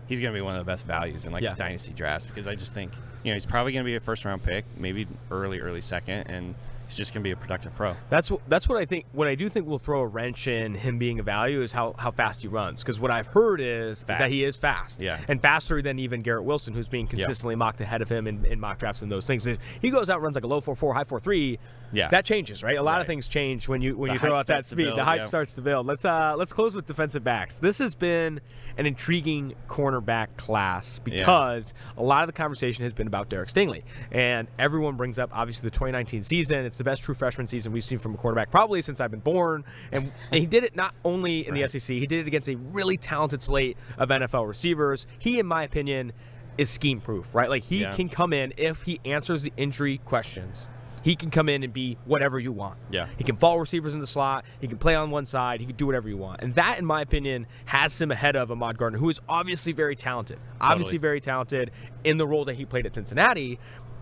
he's 0.05 0.19
going 0.19 0.31
to 0.31 0.37
be 0.37 0.43
one 0.43 0.55
of 0.55 0.63
the 0.63 0.71
best 0.71 0.85
values 0.85 1.25
in 1.25 1.31
like 1.31 1.41
yeah. 1.41 1.55
dynasty 1.55 1.91
drafts 1.91 2.27
because 2.27 2.47
I 2.47 2.53
just 2.53 2.71
think 2.71 2.93
you 3.23 3.31
know 3.31 3.33
he's 3.33 3.47
probably 3.47 3.71
going 3.71 3.83
to 3.83 3.89
be 3.89 3.95
a 3.95 3.99
first 3.99 4.25
round 4.25 4.43
pick, 4.43 4.63
maybe 4.77 5.07
early 5.31 5.59
early 5.59 5.81
second, 5.81 6.27
and 6.27 6.53
he's 6.89 6.97
just 6.97 7.13
going 7.13 7.21
to 7.21 7.27
be 7.27 7.31
a 7.31 7.35
productive 7.35 7.73
pro. 7.75 7.95
That's 8.09 8.31
what 8.31 8.41
that's 8.47 8.67
what 8.67 8.79
I 8.79 8.85
think. 8.85 9.05
What 9.11 9.27
I 9.27 9.35
do 9.35 9.47
think 9.47 9.67
will 9.67 9.77
throw 9.77 10.01
a 10.01 10.07
wrench 10.07 10.47
in 10.47 10.73
him 10.73 10.97
being 10.97 11.19
a 11.19 11.23
value 11.23 11.61
is 11.61 11.71
how, 11.71 11.93
how 11.97 12.09
fast 12.11 12.41
he 12.41 12.47
runs. 12.47 12.81
Because 12.81 12.99
what 12.99 13.11
I've 13.11 13.27
heard 13.27 13.61
is 13.61 14.03
fast. 14.03 14.19
that 14.19 14.31
he 14.31 14.43
is 14.43 14.55
fast, 14.55 14.99
yeah, 14.99 15.19
and 15.27 15.41
faster 15.41 15.81
than 15.81 15.99
even 15.99 16.21
Garrett 16.21 16.43
Wilson, 16.43 16.73
who's 16.73 16.87
being 16.87 17.07
consistently 17.07 17.55
mocked 17.55 17.79
ahead 17.81 18.01
of 18.01 18.09
him 18.09 18.27
in, 18.27 18.43
in, 18.45 18.59
mock 18.59 18.79
drafts 18.79 19.03
and 19.03 19.11
those 19.11 19.27
things. 19.27 19.45
If 19.45 19.59
he 19.81 19.89
goes 19.91 20.09
out 20.09 20.21
runs 20.21 20.35
like 20.35 20.43
a 20.43 20.47
low 20.47 20.61
four 20.61 20.75
four, 20.75 20.93
high 20.93 21.03
four 21.03 21.19
three. 21.19 21.59
Yeah, 21.91 22.09
that 22.09 22.25
changes, 22.25 22.63
right? 22.63 22.77
A 22.77 22.83
lot 22.83 22.93
right. 22.93 23.01
of 23.01 23.07
things 23.07 23.27
change 23.27 23.67
when 23.67 23.81
you 23.81 23.97
when 23.97 24.09
the 24.09 24.13
you 24.13 24.19
throw 24.19 24.35
out 24.35 24.47
that 24.47 24.65
speed. 24.65 24.85
Build, 24.85 24.97
the 24.97 25.03
hype 25.03 25.19
yeah. 25.19 25.27
starts 25.27 25.53
to 25.55 25.61
build. 25.61 25.85
Let's 25.87 26.05
uh 26.05 26.35
let's 26.37 26.53
close 26.53 26.75
with 26.75 26.85
defensive 26.85 27.23
backs. 27.23 27.59
This 27.59 27.77
has 27.79 27.95
been 27.95 28.39
an 28.77 28.85
intriguing 28.85 29.55
cornerback 29.67 30.37
class 30.37 30.99
because 30.99 31.73
yeah. 31.75 32.01
a 32.01 32.03
lot 32.03 32.23
of 32.23 32.27
the 32.27 32.33
conversation 32.33 32.83
has 32.83 32.93
been 32.93 33.07
about 33.07 33.27
Derek 33.29 33.49
Stingley, 33.49 33.83
and 34.11 34.47
everyone 34.57 34.95
brings 34.95 35.19
up 35.19 35.29
obviously 35.33 35.67
the 35.67 35.73
2019 35.73 36.23
season. 36.23 36.65
It's 36.65 36.77
the 36.77 36.83
best 36.83 37.01
true 37.01 37.15
freshman 37.15 37.47
season 37.47 37.71
we've 37.71 37.83
seen 37.83 37.99
from 37.99 38.13
a 38.13 38.17
quarterback 38.17 38.51
probably 38.51 38.81
since 38.81 39.01
I've 39.01 39.11
been 39.11 39.19
born. 39.19 39.65
And, 39.91 40.11
and 40.31 40.39
he 40.39 40.45
did 40.45 40.63
it 40.63 40.75
not 40.75 40.95
only 41.03 41.47
in 41.47 41.53
right. 41.53 41.69
the 41.69 41.79
SEC, 41.79 41.95
he 41.95 42.07
did 42.07 42.19
it 42.19 42.27
against 42.27 42.49
a 42.49 42.55
really 42.55 42.97
talented 42.97 43.41
slate 43.41 43.77
of 43.97 44.09
NFL 44.09 44.47
receivers. 44.47 45.07
He, 45.17 45.39
in 45.39 45.45
my 45.45 45.63
opinion, 45.63 46.13
is 46.57 46.69
scheme 46.69 46.99
proof, 46.99 47.33
right? 47.33 47.49
Like 47.49 47.63
he 47.63 47.81
yeah. 47.81 47.95
can 47.95 48.09
come 48.09 48.33
in 48.33 48.53
if 48.57 48.83
he 48.83 48.99
answers 49.05 49.43
the 49.43 49.53
injury 49.57 49.99
questions. 49.99 50.67
He 51.01 51.15
can 51.15 51.29
come 51.31 51.49
in 51.49 51.63
and 51.63 51.73
be 51.73 51.97
whatever 52.05 52.39
you 52.39 52.51
want. 52.51 52.77
Yeah. 52.89 53.07
He 53.17 53.23
can 53.23 53.37
fall 53.37 53.59
receivers 53.59 53.93
in 53.93 53.99
the 53.99 54.07
slot. 54.07 54.45
He 54.59 54.67
can 54.67 54.77
play 54.77 54.95
on 54.95 55.11
one 55.11 55.25
side. 55.25 55.59
He 55.59 55.65
can 55.65 55.75
do 55.75 55.85
whatever 55.85 56.09
you 56.09 56.17
want. 56.17 56.41
And 56.41 56.55
that, 56.55 56.79
in 56.79 56.85
my 56.85 57.01
opinion, 57.01 57.47
has 57.65 57.99
him 57.99 58.11
ahead 58.11 58.35
of 58.35 58.51
Ahmad 58.51 58.77
Gardner, 58.77 58.99
who 58.99 59.09
is 59.09 59.19
obviously 59.27 59.71
very 59.71 59.95
talented. 59.95 60.39
Obviously 60.61 60.97
totally. 60.97 60.97
very 60.97 61.21
talented 61.21 61.71
in 62.03 62.17
the 62.17 62.27
role 62.27 62.45
that 62.45 62.55
he 62.55 62.65
played 62.65 62.85
at 62.85 62.95
Cincinnati 62.95 63.59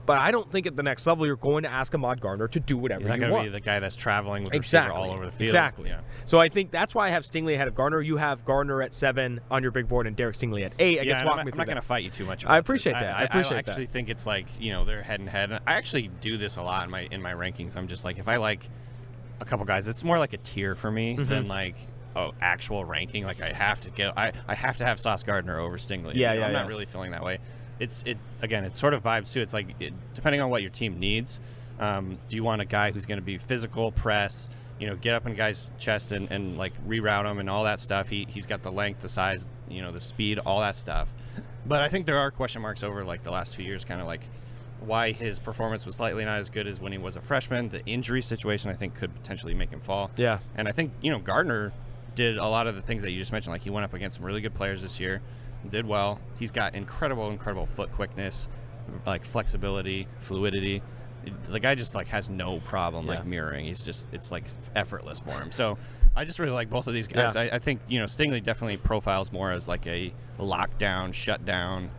But 0.08 0.18
I 0.18 0.32
don't 0.32 0.52
think 0.52 0.66
at 0.66 0.76
the 0.76 0.82
next 0.82 1.06
level 1.06 1.28
you're 1.28 1.36
going 1.36 1.62
to 1.64 1.70
ask 1.70 1.94
Ahmad 1.94 2.20
Gardner 2.20 2.48
to 2.48 2.60
do 2.60 2.78
whatever 2.78 3.02
He's 3.02 3.08
not 3.10 3.16
you 3.16 3.20
going 3.20 3.30
to 3.30 3.36
want. 3.36 3.46
be 3.48 3.52
the 3.52 3.60
guy 3.60 3.80
that's 3.80 3.96
traveling 3.96 4.46
with 4.46 4.56
exactly 4.56 4.96
receiver 4.96 5.08
all 5.10 5.14
over 5.16 5.26
the 5.28 5.32
field. 5.32 5.50
Exactly. 5.50 5.90
Yeah. 5.90 6.00
So 6.26 6.40
I 6.40 6.50
think 6.50 6.72
that's 6.72 6.96
why 6.96 7.08
I 7.08 7.12
have 7.12 7.24
Stingley 7.24 7.54
ahead 7.54 7.68
of 7.68 7.76
Gardner. 7.76 8.02
You 8.02 8.18
have 8.18 8.44
Gardner 8.44 8.82
at 8.82 8.96
seven 8.96 9.40
on 9.52 9.62
your 9.62 9.72
big 9.72 9.88
board 9.88 10.08
and 10.08 10.16
Derek 10.16 10.36
Stingley 10.36 10.66
at 10.66 10.74
eight. 10.80 11.00
I 11.00 11.04
yeah, 11.04 11.14
guess 11.14 11.26
walk 11.26 11.40
I'm, 11.40 11.46
me 11.46 11.52
I'm 11.52 11.56
through 11.56 11.58
not 11.60 11.66
going 11.68 11.76
to 11.76 11.82
fight 11.84 12.04
you 12.04 12.10
too 12.10 12.26
much. 12.26 12.46
I 12.46 12.58
appreciate 12.58 12.94
this. 12.94 13.02
that. 13.04 13.16
I 13.16 13.24
appreciate 13.26 13.66
that. 13.66 13.70
actually 13.72 13.88
think 13.88 14.10
it's 14.10 14.26
like 14.26 14.48
you 14.60 14.72
know 14.72 14.86
they're 14.86 15.04
head 15.04 15.20
and 15.20 15.30
head. 15.30 15.52
I 15.52 15.74
actually 15.74 16.08
do 16.22 16.38
this 16.38 16.58
a 16.58 16.64
lot 16.64 16.86
in 16.86 16.90
my 16.90 17.02
in 17.12 17.22
my 17.22 17.34
rankings. 17.34 17.76
I'm 17.76 17.88
just 17.88 18.04
like 18.06 18.18
if 18.18 18.28
I 18.28 18.38
like 18.38 18.68
a 19.42 19.46
couple 19.46 19.66
guys, 19.66 19.88
it's 19.88 20.04
more 20.04 20.18
like 20.18 20.34
a 20.34 20.38
tier 20.38 20.74
for 20.74 20.90
me 20.90 21.18
Mm-hmm. 21.18 21.30
than 21.30 21.48
like 21.50 21.76
oh 22.16 22.32
actual 22.42 22.86
ranking. 22.86 23.26
Like 23.26 23.42
I 23.42 23.52
have 23.52 23.82
to 23.82 23.90
go. 23.90 24.14
I, 24.16 24.32
I 24.48 24.56
have 24.56 24.78
to 24.78 24.86
have 24.86 25.00
Sauce 25.02 25.22
Gardner 25.24 25.60
over 25.60 25.78
Stingley. 25.78 26.14
Yeah, 26.16 26.32
You 26.34 26.40
know, 26.40 26.42
yeah, 26.42 26.48
I'm 26.48 26.54
not 26.54 26.68
really 26.68 26.86
feeling 26.86 27.12
that 27.12 27.24
way. 27.26 27.40
It's 27.80 28.04
it 28.06 28.18
again. 28.41 28.64
It's 28.64 28.80
sort 28.80 28.94
of 28.94 29.04
vibes 29.04 29.32
too. 29.32 29.41
It's 29.41 29.54
like 29.54 29.68
it, 29.80 29.94
depending 30.14 30.41
on 30.41 30.49
what 30.49 30.62
your 30.62 30.72
team 30.72 30.99
needs. 30.99 31.40
Um, 31.80 32.18
do 32.28 32.36
you 32.36 32.44
want 32.44 32.62
a 32.62 32.66
guy 32.66 32.91
who's 32.91 33.06
going 33.06 33.20
to 33.20 33.26
be 33.26 33.38
physical, 33.38 33.91
press, 33.91 34.49
you 34.80 34.88
know, 34.88 34.95
get 34.95 35.14
up 35.14 35.28
in 35.28 35.34
a 35.34 35.36
guy's 35.36 35.70
chest 35.78 36.12
and, 36.12 36.32
and 36.32 36.58
like 36.58 36.74
reroute 36.88 37.30
him 37.30 37.38
and 37.40 37.49
all 37.49 37.64
that 37.66 37.80
stuff? 37.80 38.10
He 38.10 38.28
he's 38.30 38.45
got 38.45 38.64
the 38.64 38.72
length, 38.72 39.02
the 39.02 39.10
size, 39.10 39.45
you 39.70 39.82
know, 39.82 39.91
the 39.91 40.02
speed, 40.02 40.40
all 40.40 40.60
that 40.62 40.76
stuff. 40.76 41.14
But 41.66 41.82
I 41.82 41.90
think 41.90 42.06
there 42.06 42.18
are 42.18 42.32
question 42.32 42.62
marks 42.62 42.84
over 42.84 43.04
like 43.04 43.24
the 43.24 43.32
last 43.32 43.56
few 43.56 43.66
years, 43.66 43.84
kind 43.86 44.02
of 44.02 44.08
like 44.08 44.22
why 44.80 45.12
his 45.12 45.40
performance 45.40 45.86
was 45.86 45.95
slightly 45.95 46.24
not 46.24 46.40
as 46.40 46.49
good 46.49 46.68
as 46.68 46.80
when 46.80 46.91
he 46.91 46.98
was 46.98 47.16
a 47.16 47.22
freshman. 47.22 47.70
The 47.70 47.86
injury 47.86 48.22
situation, 48.22 48.70
I 48.70 48.74
think, 48.74 48.95
could 48.95 49.14
potentially 49.14 49.54
make 49.54 49.70
him 49.70 49.82
fall. 49.82 50.12
Yeah. 50.16 50.40
And 50.56 50.68
I 50.68 50.72
think 50.72 50.91
you 51.02 51.12
know 51.12 51.20
Gardner 51.20 51.74
did 52.16 52.38
a 52.38 52.48
lot 52.48 52.68
of 52.68 52.76
the 52.76 52.82
things 52.82 53.04
that 53.04 53.12
you 53.12 53.20
just 53.20 53.32
mentioned. 53.32 53.54
Like 53.54 53.62
he 53.62 53.70
went 53.70 53.84
up 53.84 53.94
against 53.94 54.18
some 54.18 54.26
really 54.26 54.41
good 54.41 54.56
players 54.56 54.82
this 54.82 54.99
year, 54.99 55.22
did 55.70 55.86
well. 55.86 56.20
He's 56.40 56.52
got 56.52 56.76
incredible, 56.76 57.30
incredible 57.30 57.66
foot 57.76 57.92
quickness, 57.92 58.48
like 59.06 59.26
flexibility, 59.26 60.08
fluidity. 60.20 60.82
The 61.50 61.60
guy 61.60 61.76
just 61.76 61.94
like 61.96 62.08
has 62.08 62.30
no 62.30 62.60
problem 62.62 63.06
Yeah. 63.06 63.16
like 63.16 63.26
mirroring. 63.26 63.66
He's 63.66 63.84
just 63.84 64.08
it's 64.12 64.32
like 64.32 64.46
effortless 64.76 65.20
for 65.20 65.32
him. 65.32 65.52
So 65.52 65.78
I 66.16 66.24
just 66.26 66.40
really 66.40 66.52
like 66.52 66.70
both 66.70 66.88
of 66.88 66.94
these 66.94 67.08
guys. 67.08 67.36
Yeah. 67.36 67.42
I, 67.42 67.56
I 67.56 67.60
think 67.60 67.82
you 67.88 68.00
know 68.00 68.06
Stingley 68.06 68.44
definitely 68.44 68.78
profiles 68.78 69.32
more 69.32 69.52
as 69.52 69.68
like 69.68 69.86
a 69.88 70.14
lockdown, 70.40 71.14
shutdown, 71.14 71.90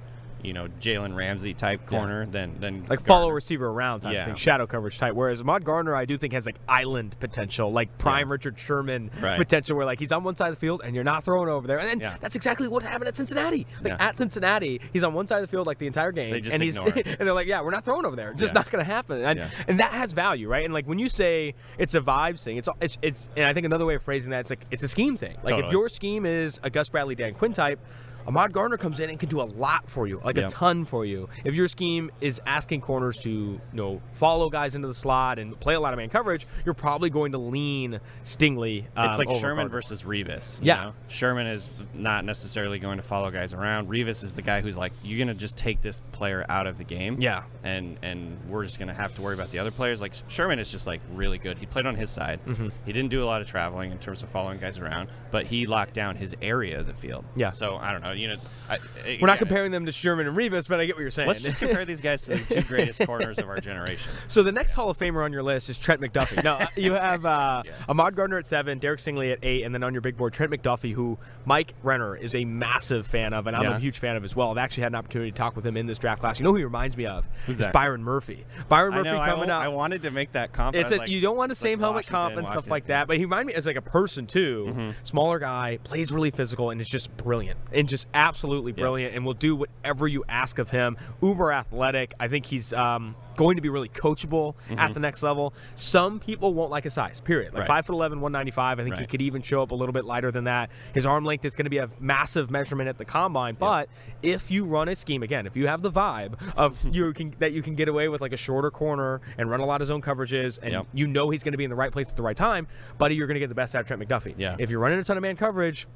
you 0.42 0.52
know 0.52 0.68
Jalen 0.80 1.14
Ramsey 1.16 1.54
type 1.54 1.86
corner 1.86 2.26
than 2.26 2.58
than 2.60 2.84
like 2.88 3.04
follow 3.06 3.22
Gardner. 3.26 3.34
receiver 3.34 3.66
around 3.68 4.00
type 4.00 4.12
Yeah. 4.14 4.26
thing, 4.26 4.36
shadow 4.36 4.66
coverage 4.66 4.98
type. 4.98 5.14
Whereas 5.14 5.40
Ahmad 5.40 5.64
Gardner, 5.64 5.94
I 5.96 6.04
do 6.04 6.16
think 6.16 6.32
has 6.32 6.46
like 6.46 6.56
island 6.68 7.16
potential, 7.20 7.72
like 7.72 7.96
prime 7.98 8.30
Richard 8.30 8.58
Sherman 8.58 9.10
Right. 9.20 9.38
potential, 9.38 9.76
where 9.76 9.86
like 9.86 9.98
he's 9.98 10.12
on 10.12 10.24
one 10.24 10.36
side 10.36 10.48
of 10.48 10.54
the 10.54 10.60
field 10.60 10.82
and 10.84 10.94
you're 10.94 11.04
not 11.04 11.24
throwing 11.24 11.48
over 11.48 11.66
there. 11.66 11.78
And 11.78 11.88
then 11.88 12.00
Yeah. 12.00 12.16
that's 12.20 12.36
exactly 12.36 12.68
what 12.68 12.82
happened 12.82 13.08
at 13.08 13.16
Cincinnati. 13.16 13.66
Like 13.82 13.92
Yeah. 13.98 14.06
at 14.08 14.16
Cincinnati, 14.18 14.80
he's 14.92 15.02
on 15.04 15.14
one 15.14 15.26
side 15.26 15.36
of 15.36 15.42
the 15.42 15.48
field 15.50 15.66
like 15.66 15.78
the 15.78 15.86
entire 15.86 16.12
game, 16.12 16.30
They 16.30 16.40
just 16.40 16.54
and 16.54 16.62
he's 16.62 16.76
and 16.78 16.94
they're 17.18 17.32
like, 17.32 17.46
yeah, 17.46 17.60
we're 17.62 17.70
not 17.70 17.84
throwing 17.84 18.06
over 18.06 18.16
there. 18.16 18.32
Just 18.34 18.54
Yeah. 18.54 18.60
not 18.60 18.70
going 18.70 18.84
to 18.84 18.90
happen. 18.90 19.24
And, 19.24 19.38
Yeah. 19.38 19.50
and 19.66 19.80
that 19.80 19.92
has 19.92 20.12
value, 20.12 20.48
right? 20.48 20.64
And 20.64 20.72
like 20.72 20.86
when 20.86 20.98
you 20.98 21.08
say 21.08 21.54
it's 21.78 21.94
a 21.94 22.00
vibes 22.00 22.42
thing, 22.44 22.56
it's 22.58 22.68
it's 22.80 22.98
it's 23.02 23.28
and 23.36 23.46
I 23.46 23.52
think 23.54 23.66
another 23.66 23.86
way 23.86 23.94
of 23.96 24.02
phrasing 24.02 24.30
that 24.30 24.40
it's 24.40 24.50
like 24.50 24.64
it's 24.70 24.82
a 24.82 24.88
scheme 24.88 25.16
thing. 25.16 25.36
Like 25.42 25.64
if 25.64 25.72
your 25.72 25.88
scheme 25.88 26.26
is 26.26 26.60
a 26.62 26.70
Gus 26.70 26.88
Bradley, 26.88 27.14
Dan 27.14 27.34
Quinn 27.34 27.52
type. 27.52 27.80
Ahmad 28.28 28.52
Gardner 28.52 28.76
comes 28.76 29.00
in 29.00 29.08
and 29.10 29.18
can 29.18 29.28
do 29.28 29.40
a 29.40 29.42
lot 29.42 29.88
for 29.90 30.06
you, 30.06 30.20
like 30.24 30.36
a 30.38 30.48
ton 30.50 30.84
for 30.84 31.04
you. 31.06 31.28
If 31.44 31.54
your 31.54 31.66
scheme 31.66 32.10
is 32.20 32.40
asking 32.46 32.82
corners 32.82 33.16
to, 33.22 33.30
you 33.30 33.60
know, 33.72 34.00
follow 34.12 34.50
guys 34.50 34.74
into 34.74 34.86
the 34.86 34.94
slot 34.94 35.38
and 35.38 35.58
play 35.58 35.74
a 35.74 35.80
lot 35.80 35.94
of 35.94 35.96
man 35.98 36.10
coverage, 36.10 36.46
you're 36.64 36.74
probably 36.74 37.08
going 37.10 37.32
to 37.32 37.38
lean 37.38 37.98
Stingley. 38.24 38.84
Um, 38.96 39.08
It's 39.08 39.18
like 39.18 39.30
Sherman 39.30 39.40
Gardner. 39.56 39.68
versus 39.70 40.02
Revis. 40.02 40.58
you 40.60 40.66
Yeah. 40.66 40.76
know? 40.84 40.94
Sherman 41.08 41.46
is 41.46 41.70
not 41.94 42.24
necessarily 42.26 42.78
going 42.78 42.98
to 42.98 43.02
follow 43.02 43.30
guys 43.30 43.54
around. 43.54 43.88
Revis 43.88 44.22
is 44.22 44.34
the 44.34 44.42
guy 44.42 44.60
who's 44.60 44.76
like, 44.76 44.92
you're 45.02 45.18
going 45.18 45.28
to 45.28 45.34
just 45.40 45.56
take 45.56 45.80
this 45.80 46.02
player 46.12 46.44
out 46.50 46.66
of 46.66 46.76
the 46.78 46.84
game. 46.84 47.16
Yeah. 47.20 47.44
And 47.64 47.98
and 48.02 48.38
we're 48.48 48.64
just 48.64 48.78
going 48.78 48.88
to 48.88 48.94
have 48.94 49.14
to 49.14 49.22
worry 49.22 49.34
about 49.34 49.50
the 49.50 49.58
other 49.58 49.70
players. 49.70 50.00
Like 50.02 50.12
Sherman 50.28 50.58
is 50.58 50.70
just 50.70 50.86
like 50.86 51.00
really 51.14 51.38
good. 51.38 51.56
He 51.58 51.64
played 51.66 51.86
on 51.86 51.96
his 51.96 52.10
side. 52.10 52.40
Mm-hmm. 52.46 52.68
He 52.84 52.92
didn't 52.92 53.10
do 53.10 53.24
a 53.24 53.26
lot 53.26 53.40
of 53.40 53.48
traveling 53.48 53.90
in 53.90 53.98
terms 53.98 54.22
of 54.22 54.28
following 54.28 54.58
guys 54.58 54.76
around, 54.78 55.08
but 55.30 55.46
he 55.46 55.66
locked 55.66 55.94
down 55.94 56.16
his 56.16 56.34
area 56.42 56.80
of 56.80 56.86
the 56.86 56.94
field. 56.94 57.24
Yeah. 57.34 57.50
So 57.52 57.76
I 57.76 57.92
don't 57.92 58.02
know. 58.02 58.12
You 58.18 58.28
know, 58.28 58.36
I, 58.68 58.78
We're 59.20 59.26
not 59.26 59.38
comparing 59.38 59.72
them 59.72 59.86
to 59.86 59.92
Sherman 59.92 60.26
and 60.26 60.36
Revis, 60.36 60.68
but 60.68 60.80
I 60.80 60.86
get 60.86 60.96
what 60.96 61.02
you're 61.02 61.10
saying. 61.10 61.28
Let's 61.28 61.40
just 61.42 61.58
compare 61.58 61.84
these 61.84 62.00
guys 62.00 62.22
to 62.22 62.36
the 62.36 62.54
two 62.56 62.62
greatest 62.62 63.00
corners 63.06 63.38
of 63.38 63.48
our 63.48 63.60
generation. 63.60 64.12
So 64.28 64.42
the 64.42 64.52
next 64.52 64.74
Hall 64.74 64.90
of 64.90 64.98
Famer 64.98 65.24
on 65.24 65.32
your 65.32 65.42
list 65.42 65.70
is 65.70 65.78
Trent 65.78 66.00
McDuffie. 66.00 66.42
No, 66.44 66.66
you 66.76 66.92
have 66.92 67.24
uh, 67.24 67.62
Yeah. 67.64 67.72
Ahmad 67.88 68.14
Gardner 68.14 68.38
at 68.38 68.46
seven, 68.46 68.78
Derek 68.78 69.00
Stingley 69.00 69.32
at 69.32 69.38
eight, 69.42 69.62
and 69.64 69.74
then 69.74 69.82
on 69.82 69.94
your 69.94 70.00
big 70.00 70.16
board, 70.16 70.32
Trent 70.32 70.52
McDuffie, 70.52 70.92
who 70.92 71.18
Mike 71.44 71.74
Renner 71.82 72.14
is 72.16 72.34
a 72.34 72.44
massive 72.44 73.06
fan 73.06 73.32
of, 73.32 73.46
and 73.46 73.56
I'm 73.56 73.72
a 73.72 73.78
huge 73.78 73.98
fan 73.98 74.16
of 74.16 74.24
as 74.24 74.36
well. 74.36 74.50
I've 74.50 74.58
actually 74.58 74.82
had 74.82 74.92
an 74.92 74.96
opportunity 74.96 75.30
to 75.30 75.36
talk 75.36 75.56
with 75.56 75.66
him 75.66 75.76
in 75.76 75.86
this 75.86 75.98
draft 75.98 76.20
class. 76.20 76.38
You 76.38 76.44
know 76.44 76.50
who 76.50 76.56
he 76.56 76.64
reminds 76.64 76.96
me 76.96 77.06
of? 77.06 77.24
Who's 77.46 77.58
that? 77.58 77.72
Byron 77.72 78.02
Murphy. 78.02 78.44
Byron 78.68 78.92
I 78.94 78.96
Murphy 78.98 79.10
know. 79.10 79.24
Coming 79.24 79.48
wa- 79.48 79.56
up. 79.56 79.62
I 79.62 79.68
wanted 79.68 80.02
to 80.02 80.10
make 80.10 80.32
that 80.32 80.52
comment. 80.52 80.76
It's 80.76 80.92
a, 80.92 81.08
you 81.08 81.20
don't 81.20 81.36
want 81.36 81.48
the 81.48 81.54
same 81.54 81.80
helmet 81.80 82.06
comp 82.06 82.36
and 82.36 82.46
stuff 82.46 82.68
like 82.68 82.86
that, 82.88 83.06
but 83.08 83.16
he 83.16 83.24
reminded 83.24 83.46
me 83.46 83.54
as 83.54 83.66
like 83.66 83.76
a 83.76 83.82
person 83.82 84.26
too. 84.26 84.66
Mm-hmm. 84.68 84.90
Smaller 85.04 85.38
guy, 85.38 85.78
plays 85.84 86.12
really 86.12 86.30
physical, 86.30 86.70
and 86.70 86.80
is 86.80 86.88
just 86.88 87.14
brilliant 87.16 87.58
and 87.72 87.88
just 87.88 87.97
absolutely 88.14 88.72
brilliant, 88.72 89.14
and 89.14 89.24
will 89.24 89.34
do 89.34 89.54
whatever 89.56 90.06
you 90.08 90.24
ask 90.28 90.58
of 90.58 90.70
him. 90.70 90.96
Uber 91.22 91.52
athletic. 91.52 92.14
I 92.20 92.28
think 92.28 92.46
he's 92.46 92.72
um, 92.72 93.14
going 93.36 93.56
to 93.56 93.62
be 93.62 93.68
really 93.68 93.88
coachable 93.88 94.54
at 94.70 94.94
the 94.94 95.00
next 95.00 95.22
level. 95.22 95.54
Some 95.76 96.18
people 96.20 96.54
won't 96.54 96.70
like 96.70 96.84
his 96.84 96.94
size. 96.94 97.20
Period. 97.20 97.52
Like 97.54 97.58
Mm-hmm. 97.58 97.58
Right. 97.60 97.66
five 97.78 97.86
foot 97.86 97.94
11, 97.94 98.20
195. 98.20 98.78
I 98.78 98.82
think 98.84 98.96
he 98.96 99.06
could 99.06 99.22
even 99.22 99.42
show 99.42 99.62
up 99.62 99.70
a 99.72 99.74
little 99.74 99.92
bit 99.92 100.04
lighter 100.04 100.30
than 100.30 100.44
that. 100.44 100.70
His 100.94 101.04
arm 101.06 101.24
length 101.24 101.44
is 101.44 101.54
going 101.56 101.64
to 101.64 101.70
be 101.70 101.78
a 101.78 101.88
massive 101.98 102.50
measurement 102.50 102.88
at 102.88 102.98
the 102.98 103.04
combine. 103.04 103.54
But 103.54 103.88
if 104.22 104.50
you 104.50 104.64
run 104.64 104.88
a 104.88 104.94
scheme 104.94 105.22
again, 105.22 105.46
if 105.46 105.56
you 105.56 105.66
have 105.66 105.82
the 105.82 105.90
vibe 105.90 106.34
of 106.56 106.76
you 106.92 107.12
can 107.12 107.34
that 107.38 107.52
you 107.52 107.62
can 107.62 107.74
get 107.74 107.88
away 107.88 108.08
with 108.08 108.20
like 108.20 108.32
a 108.32 108.36
shorter 108.36 108.70
corner 108.70 109.20
and 109.38 109.50
run 109.50 109.60
a 109.60 109.66
lot 109.66 109.80
of 109.82 109.88
zone 109.88 110.02
coverages, 110.02 110.58
and 110.62 110.72
you 110.92 111.06
know 111.06 111.30
he's 111.30 111.42
going 111.42 111.52
to 111.52 111.58
be 111.58 111.64
in 111.64 111.70
the 111.70 111.76
right 111.76 111.92
place 111.92 112.08
at 112.10 112.16
the 112.16 112.22
right 112.22 112.36
time, 112.36 112.66
buddy, 112.98 113.14
you're 113.14 113.26
going 113.26 113.34
to 113.34 113.40
get 113.40 113.48
the 113.48 113.54
best 113.54 113.74
out 113.74 113.80
of 113.80 113.86
Trent 113.86 114.02
McDuffie. 114.02 114.34
Yeah. 114.38 114.56
If 114.58 114.70
you're 114.70 114.80
running 114.80 114.98
a 114.98 115.04
ton 115.04 115.16
of 115.16 115.22
man 115.22 115.36
coverage. 115.36 115.86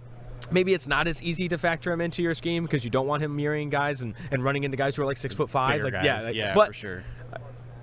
Maybe 0.51 0.75
it's 0.75 0.87
not 0.89 1.07
as 1.07 1.23
easy 1.23 1.49
to 1.49 1.59
factor 1.59 1.93
him 1.93 2.01
into 2.01 2.23
your 2.23 2.35
scheme 2.35 2.65
because 2.65 2.85
you 2.85 2.91
don't 2.91 3.07
want 3.07 3.23
him 3.23 3.37
mirroring 3.37 3.71
guys 3.71 4.03
and, 4.03 4.15
and 4.31 4.43
running 4.43 4.65
into 4.65 4.77
guys 4.77 4.97
who 4.97 5.03
are 5.03 5.07
like 5.07 5.19
six 5.19 5.35
foot 5.35 5.51
five. 5.51 5.83
Like 5.83 5.93
guys. 5.93 6.05
yeah, 6.05 6.23
like, 6.23 6.35
yeah, 6.35 6.55
but 6.55 6.69
for 6.69 6.73
sure. 6.73 7.05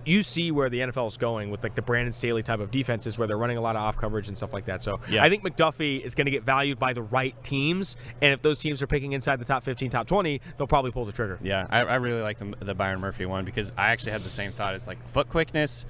you 0.06 0.24
see 0.24 0.50
where 0.52 0.70
the 0.70 0.80
NFL 0.80 1.08
is 1.10 1.18
going 1.18 1.52
with 1.52 1.62
like 1.62 1.76
the 1.76 1.82
Brandon 1.82 2.14
Staley 2.14 2.42
type 2.42 2.60
of 2.60 2.72
defenses 2.72 3.18
where 3.18 3.28
they're 3.28 3.38
running 3.38 3.58
a 3.58 3.62
lot 3.62 3.76
of 3.76 3.82
off 3.84 3.98
coverage 3.98 4.28
and 4.28 4.36
stuff 4.36 4.54
like 4.54 4.66
that. 4.66 4.82
So 4.82 5.00
Yeah. 5.10 5.24
I 5.24 5.30
think 5.30 5.44
McDuffie 5.44 6.04
is 6.04 6.16
going 6.16 6.26
to 6.26 6.32
get 6.32 6.44
valued 6.44 6.80
by 6.80 6.94
the 6.94 7.02
right 7.04 7.36
teams, 7.44 7.96
and 8.22 8.34
if 8.34 8.42
those 8.42 8.58
teams 8.60 8.82
are 8.82 8.88
picking 8.88 9.12
inside 9.12 9.40
the 9.40 9.46
top 9.46 9.64
15, 9.64 9.92
top 9.92 10.08
20, 10.08 10.42
they'll 10.58 10.68
probably 10.68 10.92
pull 10.92 11.06
the 11.06 11.12
trigger. 11.12 11.38
Yeah, 11.44 11.68
I, 11.70 11.82
I 11.82 11.96
really 11.96 12.22
like 12.22 12.40
the, 12.40 12.56
the 12.66 12.74
Byron 12.74 13.02
Murphy 13.02 13.26
one 13.26 13.46
because 13.46 13.72
I 13.78 13.90
actually 13.92 14.14
had 14.14 14.24
the 14.24 14.30
same 14.32 14.52
thought. 14.54 14.74
It's 14.74 14.88
like 14.88 15.06
foot 15.10 15.30
quickness, 15.30 15.86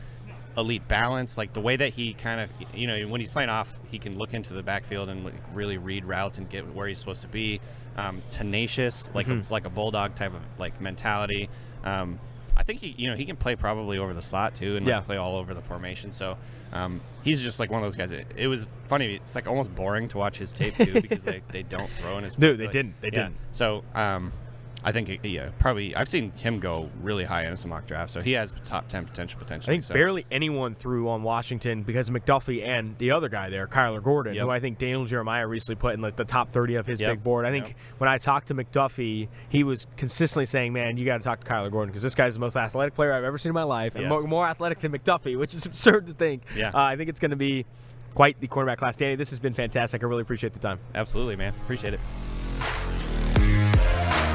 elite 0.60 0.88
balance, 0.88 1.38
like 1.38 1.54
the 1.54 1.62
way 1.62 1.76
that 1.76 1.94
he 1.94 2.14
kind 2.14 2.42
of, 2.42 2.50
you 2.74 2.88
know, 2.88 3.08
when 3.08 3.20
he's 3.22 3.32
playing 3.32 3.50
off, 3.50 3.80
he 3.90 3.98
can 4.00 4.18
look 4.18 4.34
into 4.34 4.54
the 4.54 4.64
backfield 4.64 5.10
and 5.10 5.24
like, 5.26 5.34
really 5.54 5.78
read 5.78 6.06
routes 6.06 6.38
and 6.38 6.50
get 6.50 6.68
where 6.76 6.88
he's 6.88 7.00
supposed 7.00 7.22
to 7.22 7.28
be. 7.28 7.60
Um, 7.98 8.22
tenacious, 8.30 9.10
like 9.14 9.28
Mm-hmm. 9.28 9.50
a, 9.50 9.54
like 9.54 9.66
a 9.66 9.70
bulldog 9.70 10.16
type 10.16 10.34
of 10.34 10.42
like 10.58 10.80
mentality. 10.80 11.50
Um, 11.84 12.20
I 12.56 12.64
think 12.64 12.80
he, 12.80 12.94
you 12.98 13.10
know, 13.10 13.16
he 13.16 13.26
can 13.26 13.36
play 13.36 13.56
probably 13.56 13.98
over 13.98 14.14
the 14.14 14.22
slot 14.22 14.56
too, 14.56 14.76
and 14.78 14.86
like, 14.86 14.92
Yeah. 14.92 15.00
play 15.02 15.18
all 15.18 15.36
over 15.38 15.54
the 15.54 15.62
formation. 15.62 16.12
So 16.12 16.38
um, 16.72 17.02
he's 17.24 17.42
just 17.42 17.60
like 17.60 17.72
one 17.72 17.82
of 17.82 17.86
those 17.88 17.96
guys. 17.96 18.12
It, 18.12 18.28
it 18.36 18.48
was 18.48 18.68
funny. 18.88 19.16
It's 19.16 19.34
like 19.36 19.48
almost 19.48 19.74
boring 19.76 20.08
to 20.10 20.18
watch 20.18 20.38
his 20.38 20.52
tape 20.54 20.76
too 20.78 21.02
because 21.02 21.24
they, 21.24 21.42
they 21.52 21.64
don't 21.64 21.92
throw 21.92 22.18
in 22.18 22.24
his. 22.24 22.36
Dude, 22.36 22.58
they 22.60 22.66
like- 22.66 22.74
didn't. 22.74 22.96
They 23.02 23.08
yeah. 23.08 23.24
didn't. 23.24 23.36
So 23.54 23.84
um, 23.96 24.32
I 24.84 24.92
think 24.94 25.20
yeah, 25.24 25.50
probably 25.60 25.94
I've 25.96 26.08
seen 26.08 26.32
him 26.32 26.60
go 26.60 26.90
really 27.02 27.26
high 27.26 27.46
in 27.46 27.58
some 27.58 27.70
mock 27.70 27.86
drafts, 27.86 28.14
so 28.14 28.22
he 28.22 28.32
has 28.34 28.54
top 28.64 28.88
ten 28.88 29.06
potential 29.06 29.40
I 29.44 29.60
think 29.60 29.84
so. 29.84 29.94
barely 29.94 30.26
anyone 30.32 30.74
threw 30.76 31.10
on 31.10 31.22
Washington 31.22 31.84
because 31.84 32.08
of 32.08 32.16
McDuffie 32.16 32.66
and 32.66 32.98
the 32.98 33.12
other 33.12 33.28
guy 33.28 33.50
there, 33.50 33.68
Kyler 33.68 34.02
Gordon, 34.02 34.36
Yep. 34.36 34.44
who 34.44 34.50
I 34.50 34.60
think 34.62 34.78
Daniel 34.78 35.04
Jeremiah 35.06 35.46
recently 35.48 35.76
put 35.76 35.94
in 35.96 36.02
like 36.02 36.16
the 36.16 36.24
top 36.24 36.52
30 36.52 36.76
of 36.76 36.86
his 36.88 37.02
Yep. 37.02 37.12
big 37.12 37.24
board. 37.24 37.46
I 37.46 37.52
think 37.52 37.68
Yep. 37.68 37.76
when 37.98 38.10
I 38.10 38.18
talked 38.18 38.48
to 38.50 38.56
McDuffie, 38.56 39.28
he 39.50 39.64
was 39.66 39.86
consistently 39.98 40.46
saying, 40.46 40.72
"Man, 40.72 40.96
you 40.96 41.06
got 41.06 41.18
to 41.18 41.24
talk 41.24 41.44
to 41.44 41.52
Kyler 41.52 41.70
Gordon 41.72 41.90
because 41.92 42.02
this 42.04 42.16
guy's 42.16 42.36
the 42.36 42.40
most 42.40 42.56
athletic 42.56 42.94
player 42.96 43.12
I've 43.12 43.26
ever 43.26 43.38
seen 43.38 43.50
in 43.50 43.56
my 43.56 43.64
life, 43.64 43.96
and 43.96 44.04
Yes. 44.04 44.10
more, 44.10 44.24
more 44.24 44.48
athletic 44.48 44.80
than 44.80 44.94
McDuffie, 44.94 45.38
which 45.38 45.54
is 45.54 45.66
absurd 45.66 46.08
to 46.08 46.14
think." 46.14 46.44
Yeah. 46.56 46.70
Uh, 46.74 46.80
I 46.84 46.96
think 46.96 47.10
it's 47.10 47.20
going 47.20 47.32
to 47.32 47.38
be 47.38 47.66
quite 48.16 48.40
the 48.40 48.48
cornerback 48.48 48.78
class. 48.78 48.96
Danny, 48.96 49.16
this 49.16 49.30
has 49.32 49.40
been 49.40 49.54
fantastic. 49.54 50.02
I 50.04 50.08
really 50.08 50.22
appreciate 50.22 50.54
the 50.54 50.60
time. 50.60 50.80
Absolutely, 50.96 51.36
man. 51.36 51.54
Appreciate 51.64 51.94
it. 51.94 52.00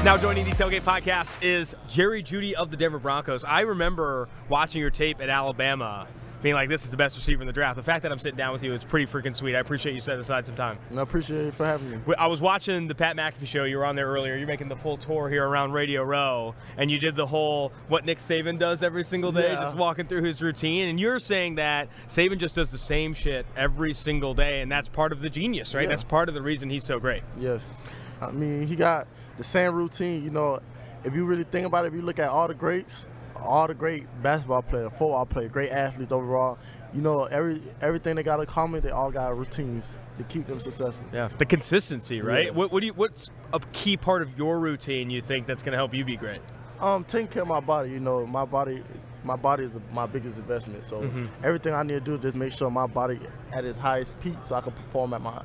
Now 0.05 0.17
joining 0.17 0.45
the 0.45 0.51
Tailgate 0.51 0.81
Podcast 0.83 1.35
is 1.41 1.75
Jerry 1.89 2.21
Jeudy 2.21 2.53
of 2.53 2.69
the 2.69 2.77
Denver 2.77 2.99
Broncos. 2.99 3.43
I 3.43 3.61
remember 3.61 4.29
watching 4.49 4.79
your 4.79 4.91
tape 4.91 5.19
at 5.19 5.29
Alabama, 5.29 6.05
being 6.43 6.53
like, 6.53 6.69
"This 6.69 6.85
is 6.85 6.91
the 6.91 6.97
best 6.97 7.17
receiver 7.17 7.41
in 7.41 7.47
the 7.47 7.53
draft." 7.53 7.75
The 7.75 7.81
fact 7.81 8.03
that 8.03 8.11
I'm 8.11 8.19
sitting 8.19 8.37
down 8.37 8.53
with 8.53 8.63
you 8.63 8.71
is 8.71 8.83
pretty 8.83 9.07
freaking 9.11 9.35
sweet. 9.35 9.55
I 9.55 9.59
appreciate 9.61 9.95
you 9.95 10.01
setting 10.01 10.21
aside 10.21 10.45
some 10.45 10.55
time. 10.55 10.77
I 10.95 11.01
appreciate 11.01 11.45
you 11.45 11.51
for 11.51 11.65
having 11.65 11.89
me. 11.89 11.97
I 12.19 12.27
was 12.27 12.39
watching 12.39 12.87
the 12.87 12.93
Pat 12.93 13.15
McAfee 13.15 13.47
show. 13.47 13.63
You 13.63 13.77
were 13.79 13.85
on 13.85 13.95
there 13.95 14.05
earlier. 14.05 14.35
You're 14.35 14.45
making 14.45 14.69
the 14.69 14.75
full 14.75 14.95
tour 14.95 15.27
here 15.27 15.43
around 15.47 15.71
Radio 15.71 16.03
Row, 16.03 16.53
and 16.77 16.91
you 16.91 16.99
did 16.99 17.15
the 17.15 17.25
whole 17.25 17.71
what 17.87 18.05
Nick 18.05 18.19
Saban 18.19 18.59
does 18.59 18.83
every 18.83 19.03
single 19.03 19.31
day, 19.31 19.53
Yeah. 19.53 19.61
just 19.61 19.75
walking 19.75 20.05
through 20.05 20.21
his 20.21 20.39
routine. 20.39 20.87
And 20.87 20.99
you're 20.99 21.17
saying 21.17 21.55
that 21.55 21.87
Saban 22.09 22.37
just 22.37 22.53
does 22.53 22.69
the 22.69 22.77
same 22.77 23.15
shit 23.15 23.47
every 23.57 23.95
single 23.95 24.35
day, 24.35 24.61
and 24.61 24.71
that's 24.71 24.87
part 24.87 25.11
of 25.11 25.23
the 25.23 25.31
genius, 25.31 25.73
right? 25.73 25.85
Yeah. 25.85 25.89
That's 25.89 26.03
part 26.03 26.29
of 26.29 26.35
the 26.35 26.43
reason 26.43 26.69
he's 26.69 26.83
so 26.83 26.99
great. 26.99 27.23
Yes. 27.39 27.61
I 28.21 28.29
mean, 28.29 28.67
he 28.67 28.75
got 28.75 29.07
the 29.37 29.43
same 29.43 29.73
routine. 29.73 30.23
You 30.23 30.29
know, 30.29 30.59
if 31.03 31.13
you 31.13 31.25
really 31.25 31.43
think 31.43 31.65
about 31.67 31.85
it, 31.85 31.89
if 31.89 31.93
you 31.93 32.01
look 32.01 32.19
at 32.19 32.29
all 32.29 32.47
the 32.47 32.53
greats, 32.53 33.05
all 33.35 33.67
the 33.67 33.73
great 33.73 34.05
basketball 34.23 34.61
players, 34.61 34.89
football 34.91 35.25
players, 35.25 35.51
great 35.51 35.71
athletes 35.71 36.11
overall. 36.11 36.57
You 36.93 37.01
know, 37.01 37.25
every 37.25 37.61
everything 37.81 38.15
they 38.15 38.23
got 38.23 38.39
in 38.39 38.45
common, 38.45 38.81
they 38.81 38.89
all 38.89 39.11
got 39.11 39.37
routines 39.37 39.97
to 40.17 40.23
keep 40.23 40.47
them 40.47 40.59
successful. 40.59 41.03
Yeah, 41.11 41.29
the 41.37 41.45
consistency, 41.45 42.21
right? 42.21 42.45
Yeah. 42.45 42.51
What, 42.51 42.71
what 42.71 42.79
do 42.79 42.85
you? 42.85 42.93
What's 42.93 43.29
a 43.53 43.59
key 43.73 43.97
part 43.97 44.21
of 44.21 44.37
your 44.37 44.59
routine 44.59 45.09
you 45.09 45.21
think 45.21 45.45
that's 45.45 45.61
going 45.61 45.73
to 45.73 45.77
help 45.77 45.93
you 45.93 46.05
be 46.05 46.15
great? 46.15 46.39
Um, 46.79 47.03
taking 47.03 47.27
care 47.27 47.41
of 47.41 47.47
my 47.49 47.59
body. 47.59 47.91
You 47.91 47.99
know, 47.99 48.25
my 48.25 48.45
body, 48.45 48.81
my 49.25 49.35
body 49.35 49.65
is 49.65 49.71
my 49.91 50.05
biggest 50.05 50.37
investment. 50.37 50.87
So 50.87 51.01
Mm-hmm. 51.01 51.25
everything 51.43 51.73
I 51.73 51.83
need 51.83 51.93
to 51.95 51.99
do 51.99 52.15
is 52.15 52.21
just 52.21 52.35
make 52.35 52.53
sure 52.53 52.69
my 52.71 52.87
body 52.87 53.19
at 53.51 53.65
its 53.65 53.77
highest 53.77 54.17
peak, 54.21 54.35
so 54.43 54.55
I 54.55 54.61
can 54.61 54.71
perform 54.71 55.13
at 55.13 55.21
my 55.21 55.41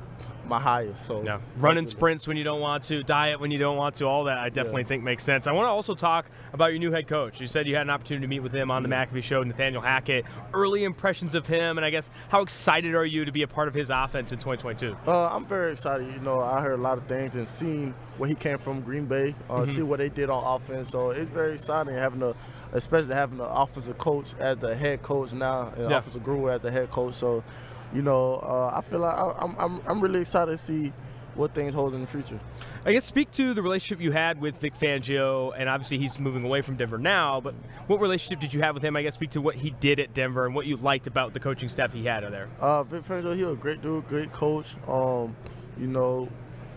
my 0.47 0.59
highest. 0.59 1.05
So 1.07 1.23
Yeah, 1.23 1.39
running 1.57 1.87
sprints 1.87 2.27
when 2.27 2.37
you 2.37 2.43
don't 2.43 2.59
want 2.61 2.83
to, 2.85 3.03
diet 3.03 3.39
when 3.39 3.51
you 3.51 3.57
don't 3.57 3.77
want 3.77 3.95
to, 3.95 4.05
all 4.05 4.25
that 4.25 4.37
I 4.37 4.49
definitely 4.49 4.81
Yeah. 4.83 4.87
think 4.87 5.03
makes 5.03 5.23
sense. 5.23 5.47
I 5.47 5.51
want 5.53 5.65
to 5.67 5.69
also 5.71 5.95
talk 5.95 6.25
about 6.53 6.67
your 6.71 6.79
new 6.79 6.91
head 6.91 7.07
coach. 7.07 7.39
You 7.39 7.47
said 7.47 7.67
you 7.67 7.75
had 7.75 7.83
an 7.83 7.89
opportunity 7.89 8.23
to 8.25 8.27
meet 8.29 8.41
with 8.41 8.51
him 8.51 8.69
on 8.71 8.83
the 8.83 8.89
McAfee 8.89 9.23
show, 9.23 9.43
Nathaniel 9.43 9.81
Hackett. 9.81 10.25
Early 10.53 10.83
impressions 10.83 11.35
of 11.35 11.47
him, 11.47 11.77
and 11.77 11.85
I 11.85 11.89
guess 11.89 12.09
how 12.29 12.41
excited 12.41 12.93
are 12.95 13.05
you 13.05 13.25
to 13.25 13.31
be 13.31 13.43
a 13.43 13.47
part 13.47 13.67
of 13.67 13.73
his 13.73 13.89
offense 13.89 14.31
in 14.31 14.39
2022? 14.39 14.95
Uh, 15.07 15.27
I'm 15.27 15.45
very 15.45 15.71
excited. 15.73 16.11
You 16.11 16.19
know, 16.19 16.39
I 16.41 16.61
heard 16.61 16.77
a 16.79 16.81
lot 16.81 16.97
of 16.97 17.05
things 17.05 17.35
and 17.35 17.47
seen 17.47 17.93
where 18.17 18.27
he 18.27 18.35
came 18.35 18.57
from, 18.57 18.81
Green 18.81 19.05
Bay. 19.05 19.33
Uh, 19.49 19.65
See 19.65 19.81
what 19.81 19.99
they 19.99 20.09
did 20.09 20.29
on 20.29 20.43
offense. 20.61 20.89
So 20.89 21.11
it's 21.11 21.29
very 21.29 21.53
exciting 21.53 21.93
having 21.93 22.21
a, 22.21 22.33
especially 22.73 23.13
having 23.15 23.39
an 23.39 23.47
offensive 23.49 23.97
coach 23.97 24.33
as 24.39 24.57
the 24.57 24.75
head 24.75 25.01
coach 25.01 25.31
now, 25.33 25.71
and 25.77 25.89
Yeah. 25.89 25.97
offensive 25.99 26.23
guru 26.23 26.49
as 26.49 26.61
the 26.61 26.71
head 26.71 26.91
coach. 26.91 27.13
So, 27.15 27.43
you 27.93 28.01
know, 28.01 28.35
uh, 28.35 28.71
I 28.75 28.81
feel 28.81 28.99
like 28.99 29.15
I, 29.15 29.33
I'm, 29.39 29.55
I'm 29.57 29.81
I'm 29.87 30.01
really 30.01 30.21
excited 30.21 30.51
to 30.51 30.57
see 30.57 30.93
what 31.35 31.53
things 31.53 31.73
hold 31.73 31.93
in 31.93 32.01
the 32.01 32.07
future. 32.07 32.39
I 32.85 32.93
guess 32.93 33.05
speak 33.05 33.31
to 33.31 33.53
the 33.53 33.61
relationship 33.61 34.01
you 34.01 34.11
had 34.11 34.41
with 34.41 34.57
Vic 34.57 34.73
Fangio, 34.79 35.53
and 35.57 35.69
obviously 35.69 35.97
he's 35.97 36.19
moving 36.19 36.43
away 36.43 36.61
from 36.61 36.77
Denver 36.77 36.97
now. 36.97 37.39
But 37.39 37.53
what 37.87 38.01
relationship 38.01 38.39
did 38.39 38.53
you 38.53 38.61
have 38.61 38.73
with 38.73 38.83
him? 38.83 38.95
I 38.95 39.03
guess 39.03 39.13
speak 39.13 39.31
to 39.31 39.41
what 39.41 39.55
he 39.55 39.69
did 39.69 39.99
at 39.99 40.13
Denver 40.13 40.45
and 40.45 40.55
what 40.55 40.65
you 40.65 40.77
liked 40.77 41.07
about 41.07 41.33
the 41.33 41.39
coaching 41.39 41.69
staff 41.69 41.93
he 41.93 42.05
had 42.05 42.23
there. 42.31 42.49
Uh, 42.59 42.83
Vic 42.83 43.03
Fangio, 43.03 43.35
he 43.35 43.43
was 43.43 43.53
a 43.53 43.55
great 43.55 43.81
dude, 43.81 44.07
great 44.07 44.31
coach. 44.31 44.75
Um, 44.87 45.35
you 45.77 45.87
know, 45.87 46.27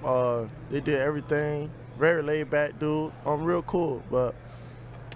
uh, 0.04 0.46
they 0.70 0.80
did 0.80 1.00
everything. 1.00 1.70
Very 1.98 2.22
laid 2.22 2.50
back 2.50 2.78
dude. 2.78 3.12
Um, 3.24 3.44
real 3.44 3.62
cool. 3.62 4.02
But 4.10 4.34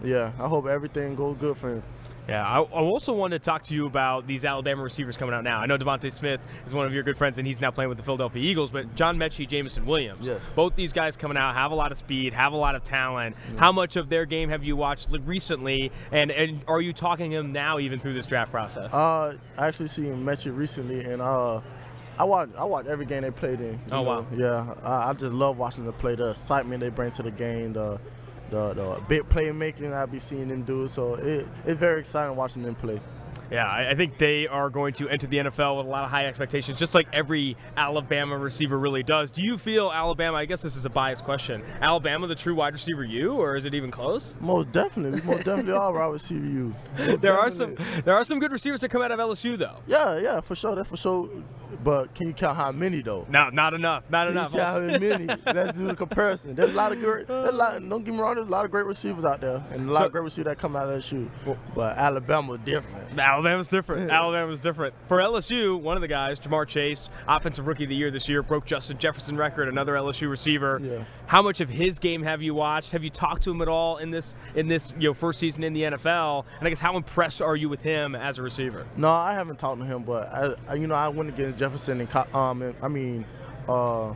yeah, 0.02 0.32
I 0.38 0.48
hope 0.48 0.66
everything 0.66 1.14
goes 1.14 1.36
good 1.38 1.56
for 1.56 1.74
him. 1.74 1.82
Yeah, 2.28 2.46
I, 2.46 2.58
I 2.58 2.62
also 2.82 3.14
wanted 3.14 3.38
to 3.38 3.44
talk 3.44 3.62
to 3.64 3.74
you 3.74 3.86
about 3.86 4.26
these 4.26 4.44
Alabama 4.44 4.82
receivers 4.82 5.16
coming 5.16 5.34
out 5.34 5.44
now. 5.44 5.60
I 5.60 5.66
know 5.66 5.78
DeVonta 5.78 6.12
Smith 6.12 6.40
is 6.66 6.74
one 6.74 6.84
of 6.86 6.92
your 6.92 7.02
good 7.02 7.16
friends, 7.16 7.38
and 7.38 7.46
he's 7.46 7.60
now 7.60 7.70
playing 7.70 7.88
with 7.88 7.96
the 7.96 8.04
Philadelphia 8.04 8.42
Eagles. 8.42 8.70
But 8.70 8.94
John 8.94 9.16
Metchie, 9.16 9.48
Jameson 9.48 9.86
Williams, 9.86 10.26
Yes. 10.26 10.42
both 10.54 10.76
these 10.76 10.92
guys 10.92 11.16
coming 11.16 11.38
out 11.38 11.54
have 11.54 11.72
a 11.72 11.74
lot 11.74 11.90
of 11.90 11.96
speed, 11.96 12.34
have 12.34 12.52
a 12.52 12.56
lot 12.56 12.74
of 12.74 12.84
talent. 12.84 13.34
How 13.56 13.72
much 13.72 13.96
of 13.96 14.10
their 14.10 14.26
game 14.26 14.50
have 14.50 14.62
you 14.62 14.76
watched 14.76 15.08
recently, 15.24 15.90
and, 16.12 16.30
and 16.30 16.60
are 16.68 16.82
you 16.82 16.92
talking 16.92 17.30
to 17.30 17.38
them 17.38 17.52
now, 17.52 17.78
even 17.78 17.98
through 17.98 18.12
this 18.14 18.26
draft 18.26 18.50
process? 18.50 18.92
Uh, 18.92 19.38
I 19.56 19.66
actually 19.66 19.88
seen 19.88 20.22
Metchie 20.22 20.54
recently, 20.54 21.04
and 21.04 21.22
uh, 21.22 21.62
I 22.18 22.24
watch 22.24 22.50
I 22.58 22.64
watch 22.64 22.86
every 22.86 23.06
game 23.06 23.22
they 23.22 23.30
played 23.30 23.60
in. 23.62 23.80
Oh, 23.90 24.02
wow. 24.02 24.26
Yeah, 24.36 24.74
I, 24.82 25.08
I 25.08 25.12
just 25.14 25.32
love 25.32 25.56
watching 25.56 25.86
them 25.86 25.94
play. 25.94 26.14
The 26.14 26.30
excitement 26.30 26.80
they 26.80 26.90
bring 26.90 27.10
to 27.12 27.22
the 27.22 27.30
game, 27.30 27.72
the 27.72 27.98
the, 28.50 28.74
the 28.74 29.02
big 29.08 29.28
playmaking 29.28 29.92
I 29.92 30.06
be 30.06 30.18
seeing 30.18 30.48
them 30.48 30.62
do. 30.62 30.88
So 30.88 31.14
it, 31.14 31.46
it's 31.66 31.78
very 31.78 32.00
exciting 32.00 32.36
watching 32.36 32.62
them 32.62 32.74
play. 32.74 33.00
Yeah, 33.50 33.64
I, 33.66 33.90
I 33.90 33.94
think 33.94 34.18
they 34.18 34.46
are 34.46 34.68
going 34.70 34.92
to 34.94 35.08
enter 35.08 35.26
the 35.26 35.38
NFL 35.38 35.78
with 35.78 35.86
a 35.86 35.88
lot 35.88 36.04
of 36.04 36.10
high 36.10 36.26
expectations, 36.26 36.78
just 36.78 36.94
like 36.94 37.08
every 37.12 37.56
Alabama 37.76 38.36
receiver 38.36 38.78
really 38.78 39.02
does. 39.02 39.30
Do 39.30 39.42
you 39.42 39.56
feel 39.56 39.90
Alabama? 39.90 40.36
I 40.36 40.44
guess 40.44 40.60
this 40.62 40.76
is 40.76 40.84
a 40.84 40.90
biased 40.90 41.24
question. 41.24 41.62
Alabama, 41.80 42.26
the 42.26 42.34
true 42.34 42.54
wide 42.54 42.74
receiver, 42.74 43.04
you, 43.04 43.32
or 43.32 43.56
is 43.56 43.64
it 43.64 43.74
even 43.74 43.90
close? 43.90 44.36
Most 44.40 44.70
definitely, 44.72 45.20
we 45.20 45.26
most 45.26 45.44
definitely 45.44 45.72
are 45.72 45.92
wide 45.92 46.12
receiver. 46.12 46.44
You. 46.46 46.74
There 47.18 47.38
are 47.38 47.50
some 47.50 47.76
there 48.04 48.14
are 48.14 48.24
some 48.24 48.38
good 48.38 48.52
receivers 48.52 48.80
that 48.82 48.90
come 48.90 49.02
out 49.02 49.10
of 49.10 49.18
LSU 49.18 49.56
though. 49.58 49.76
Yeah, 49.86 50.18
yeah, 50.18 50.40
for 50.40 50.54
sure. 50.54 50.74
That's 50.74 50.88
for 50.88 50.96
sure. 50.96 51.28
But 51.84 52.14
can 52.14 52.26
you 52.28 52.32
count 52.32 52.56
how 52.56 52.72
many 52.72 53.02
though? 53.02 53.26
No, 53.28 53.50
not 53.50 53.74
enough. 53.74 54.04
Not 54.10 54.26
Can 54.26 54.34
you 54.34 54.40
enough. 54.40 54.52
count 54.52 54.92
how 54.92 54.98
many? 54.98 55.26
Let's 55.46 55.76
do 55.78 55.86
the 55.86 55.94
comparison. 55.96 56.54
There's 56.54 56.70
a 56.70 56.74
lot 56.74 56.92
of 56.92 57.00
great. 57.00 57.26
There's 57.28 57.48
a 57.50 57.52
lot, 57.52 57.78
don't 57.88 58.04
get 58.04 58.14
me 58.14 58.20
wrong. 58.20 58.34
There's 58.36 58.46
a 58.46 58.50
lot 58.50 58.64
of 58.64 58.70
great 58.70 58.86
receivers 58.86 59.24
out 59.24 59.40
there, 59.40 59.62
and 59.70 59.88
a 59.88 59.92
lot 59.92 60.00
So- 60.00 60.06
of 60.06 60.12
great 60.12 60.24
receivers 60.24 60.50
that 60.50 60.58
come 60.58 60.76
out 60.76 60.88
of 60.88 61.04
shoe. 61.04 61.30
But 61.74 61.96
Alabama 61.98 62.58
different. 62.58 63.14
Alabama's 63.38 63.68
different. 63.68 64.10
Alabama's 64.10 64.60
different. 64.60 64.94
For 65.06 65.18
LSU, 65.18 65.80
one 65.80 65.96
of 65.96 66.00
the 66.00 66.08
guys, 66.08 66.40
Ja'Marr 66.40 66.66
Chase, 66.66 67.08
offensive 67.28 67.68
rookie 67.68 67.84
of 67.84 67.88
the 67.88 67.94
year 67.94 68.10
this 68.10 68.28
year, 68.28 68.42
broke 68.42 68.64
Justin 68.64 68.98
Jefferson 68.98 69.36
record, 69.36 69.68
another 69.68 69.94
LSU 69.94 70.28
receiver. 70.28 70.80
Yeah. 70.82 71.04
How 71.26 71.40
much 71.40 71.60
of 71.60 71.68
his 71.68 72.00
game 72.00 72.24
have 72.24 72.42
you 72.42 72.52
watched? 72.52 72.90
Have 72.90 73.04
you 73.04 73.10
talked 73.10 73.44
to 73.44 73.52
him 73.52 73.62
at 73.62 73.68
all 73.68 73.98
in 73.98 74.10
this 74.10 74.34
in 74.56 74.66
this 74.66 74.92
you 74.98 75.10
know 75.10 75.14
first 75.14 75.38
season 75.38 75.62
in 75.62 75.72
the 75.72 75.82
NFL? 75.82 76.46
And 76.58 76.66
I 76.66 76.70
guess 76.70 76.80
how 76.80 76.96
impressed 76.96 77.40
are 77.40 77.54
you 77.54 77.68
with 77.68 77.80
him 77.80 78.16
as 78.16 78.38
a 78.38 78.42
receiver? 78.42 78.84
No, 78.96 79.08
I 79.08 79.34
haven't 79.34 79.60
talked 79.60 79.78
to 79.78 79.86
him, 79.86 80.02
but 80.02 80.26
I, 80.34 80.54
I 80.66 80.74
you 80.74 80.88
know, 80.88 80.96
I 80.96 81.06
went 81.06 81.28
against 81.28 81.60
Jefferson 81.60 82.00
and 82.00 82.34
um, 82.34 82.74
I 82.82 82.88
mean, 82.88 83.24
uh, 83.68 84.14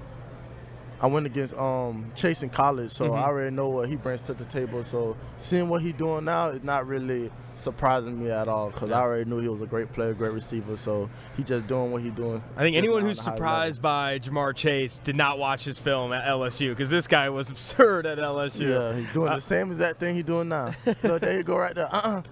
I 1.03 1.07
went 1.07 1.27
against 1.27 1.55
um 1.57 2.13
Chase 2.15 2.43
in 2.43 2.49
college, 2.49 2.91
so 2.93 3.07
Mm-hmm. 3.07 3.15
I 3.17 3.25
already 3.25 3.55
know 3.55 3.69
what 3.69 3.89
he 3.89 3.97
brings 3.97 4.21
to 4.23 4.35
the 4.35 4.45
table. 4.47 4.85
So 4.85 5.17
seeing 5.37 5.69
what 5.69 5.83
he's 5.83 5.95
doing 5.95 6.25
now 6.25 6.49
is 6.51 6.63
not 6.63 6.87
really 6.87 7.31
surprising 7.57 8.19
me 8.25 8.31
at 8.31 8.49
all 8.49 8.71
because 8.71 8.91
I 8.91 9.01
already 9.01 9.29
knew 9.29 9.39
he 9.39 9.49
was 9.49 9.61
a 9.61 9.67
great 9.67 9.93
player, 9.93 10.15
great 10.15 10.33
receiver. 10.33 10.77
So 10.77 11.11
he 11.37 11.43
just 11.45 11.67
doing 11.67 11.93
what 11.93 12.03
he's 12.03 12.13
doing. 12.13 12.43
I 12.57 12.63
think 12.63 12.77
anyone 12.77 13.03
who's 13.03 13.19
on 13.21 13.27
a 13.27 13.31
high 13.31 13.37
surprised 13.37 13.83
by 13.83 14.19
Ja'Marr 14.21 14.55
Chase 14.55 14.99
did 15.01 15.15
not 15.17 15.39
watch 15.39 15.65
his 15.65 15.79
film 15.79 16.13
at 16.13 16.25
LSU 16.25 16.71
because 16.71 16.89
this 16.91 17.07
guy 17.07 17.29
was 17.29 17.51
absurd 17.55 18.07
at 18.07 18.19
LSU. 18.19 18.61
Yeah, 18.71 18.99
he's 18.99 19.13
doing 19.13 19.31
Uh, 19.33 19.35
the 19.37 19.41
same 19.41 19.69
exact 19.71 19.99
thing 20.01 20.15
he's 20.15 20.25
doing 20.25 20.49
now. 20.49 20.73
Look, 21.03 21.21
there 21.21 21.37
you 21.37 21.43
go, 21.43 21.57
right 21.59 21.75
there. 21.75 21.89
Uh-uh. 21.93 22.23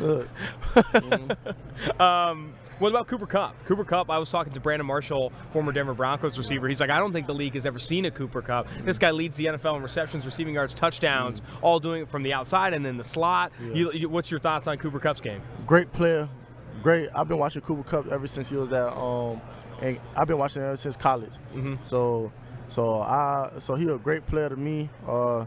Look. 0.00 0.28
Um, 2.00 2.54
what 2.78 2.88
about 2.88 3.06
Cooper 3.06 3.26
Kupp? 3.26 3.54
Cooper 3.66 3.84
Kupp, 3.84 4.10
I 4.10 4.18
was 4.18 4.30
talking 4.30 4.52
to 4.52 4.60
Brandon 4.60 4.86
Marshall, 4.86 5.32
former 5.52 5.72
Denver 5.72 5.94
Broncos 5.94 6.36
receiver. 6.36 6.68
He's 6.68 6.80
like, 6.80 6.90
I 6.90 6.98
don't 6.98 7.12
think 7.12 7.26
the 7.26 7.34
league 7.34 7.54
has 7.54 7.66
ever 7.66 7.78
seen 7.78 8.04
a 8.04 8.10
Cooper 8.10 8.42
Kupp. 8.42 8.66
This 8.84 8.98
guy 8.98 9.10
leads 9.10 9.36
the 9.36 9.46
NFL 9.46 9.76
in 9.76 9.82
receptions, 9.82 10.24
receiving 10.24 10.54
yards, 10.54 10.74
touchdowns, 10.74 11.42
all 11.62 11.78
doing 11.80 12.02
it 12.02 12.08
from 12.10 12.22
the 12.22 12.32
outside 12.32 12.72
and 12.74 12.84
then 12.84 12.96
the 12.96 13.04
slot. 13.04 13.52
You, 13.72 13.92
you, 13.92 14.08
what's 14.08 14.30
your 14.30 14.40
thoughts 14.40 14.66
on 14.66 14.78
Cooper 14.78 14.98
Kupp's 15.00 15.20
game? 15.20 15.40
great 15.66 15.92
player, 15.92 16.28
great. 16.82 17.08
I've 17.14 17.28
been 17.28 17.38
watching 17.38 17.62
Cooper 17.62 17.82
Kupp 17.88 18.08
ever 18.12 18.26
since 18.26 18.48
he 18.48 18.56
was 18.56 18.72
at 18.72 18.92
um, 18.92 19.40
and 19.80 20.00
I've 20.16 20.26
been 20.26 20.38
watching 20.38 20.62
him 20.62 20.68
ever 20.68 20.76
since 20.76 20.96
college. 20.96 21.32
So, 21.84 22.32
so 22.68 23.00
I, 23.00 23.52
so 23.58 23.74
he 23.74 23.88
a 23.88 23.98
great 23.98 24.26
player 24.26 24.48
to 24.48 24.56
me. 24.56 24.90
Uh, 25.06 25.46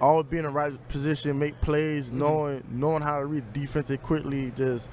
always 0.00 0.26
be 0.26 0.38
in 0.38 0.44
the 0.44 0.50
right 0.50 0.72
position, 0.88 1.38
make 1.38 1.60
plays, 1.60 2.12
knowing 2.12 2.62
knowing 2.70 3.02
how 3.02 3.18
to 3.18 3.26
read 3.26 3.52
defense 3.52 3.90
quickly. 4.02 4.52
Just 4.56 4.90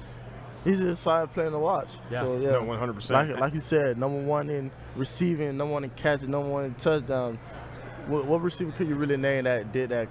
he's 0.64 0.78
just 0.78 0.90
a 0.90 0.96
solid 0.96 1.32
player 1.32 1.50
to 1.50 1.58
watch. 1.58 1.88
Yeah, 2.10 2.22
so, 2.22 2.38
yeah, 2.38 2.52
100%. 2.52 3.10
Like 3.10 3.38
like 3.38 3.54
you 3.54 3.60
said, 3.60 3.98
number 3.98 4.20
one 4.20 4.50
in 4.50 4.70
receiving, 4.96 5.56
number 5.56 5.72
one 5.72 5.84
in 5.84 5.90
catching, 5.90 6.30
number 6.30 6.48
one 6.48 6.64
in 6.64 6.74
touchdown. 6.74 7.38
What, 8.06 8.26
what 8.26 8.42
receiver 8.42 8.72
could 8.72 8.88
you 8.88 8.96
really 8.96 9.16
name 9.16 9.44
that 9.44 9.72
did 9.72 9.90
that 9.90 10.08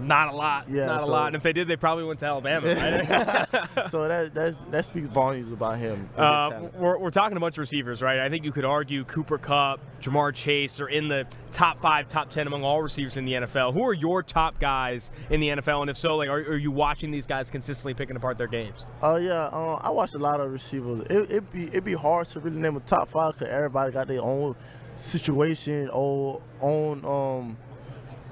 Not 0.00 0.28
a 0.28 0.36
lot. 0.36 0.68
Yeah, 0.68 0.86
not 0.86 1.02
a 1.02 1.06
lot. 1.06 1.26
And 1.28 1.36
if 1.36 1.42
they 1.42 1.52
did, 1.52 1.68
they 1.68 1.76
probably 1.76 2.04
went 2.04 2.20
to 2.20 2.26
Alabama. 2.26 2.60
Right? 2.80 3.90
so 3.90 4.08
that 4.08 4.34
that's, 4.34 4.56
that 4.70 4.84
speaks 4.84 5.08
volumes 5.08 5.52
about 5.52 5.78
him. 5.78 6.08
Uh, 6.16 6.68
we're, 6.74 6.98
we're 6.98 7.10
talking 7.10 7.36
a 7.36 7.40
bunch 7.40 7.54
of 7.54 7.58
receivers, 7.58 8.00
right? 8.00 8.20
I 8.20 8.28
think 8.28 8.44
you 8.44 8.52
could 8.52 8.64
argue 8.64 9.04
Cooper 9.04 9.38
Kupp, 9.38 9.80
Ja'Marr 10.00 10.34
Chase 10.34 10.80
are 10.80 10.88
in 10.88 11.08
the 11.08 11.26
top 11.50 11.80
five, 11.80 12.08
top 12.08 12.30
ten 12.30 12.46
among 12.46 12.64
all 12.64 12.80
receivers 12.82 13.16
in 13.16 13.24
the 13.24 13.32
NFL. 13.32 13.72
Who 13.74 13.84
are 13.84 13.92
your 13.92 14.22
top 14.22 14.58
guys 14.58 15.10
in 15.30 15.40
the 15.40 15.48
NFL? 15.48 15.82
And 15.82 15.90
if 15.90 15.98
so, 15.98 16.16
like, 16.16 16.28
are, 16.28 16.38
are 16.38 16.56
you 16.56 16.70
watching 16.70 17.10
these 17.10 17.26
guys 17.26 17.50
consistently 17.50 17.94
picking 17.94 18.16
apart 18.16 18.38
their 18.38 18.46
games? 18.46 18.86
Oh 19.02 19.16
yeah, 19.16 19.48
um, 19.52 19.78
I 19.82 19.90
watch 19.90 20.14
a 20.14 20.18
lot 20.18 20.40
of 20.40 20.52
receivers. 20.52 21.06
It 21.10 21.30
it 21.30 21.52
be 21.52 21.64
it 21.64 21.84
be 21.84 21.94
hard 21.94 22.26
to 22.28 22.40
really 22.40 22.58
name 22.58 22.76
a 22.76 22.80
top 22.80 23.10
five 23.10 23.34
because 23.34 23.48
everybody 23.52 23.92
got 23.92 24.08
their 24.08 24.22
own 24.22 24.54
situation, 24.96 25.90
own 25.92 26.40
own 26.60 27.04
um 27.04 27.56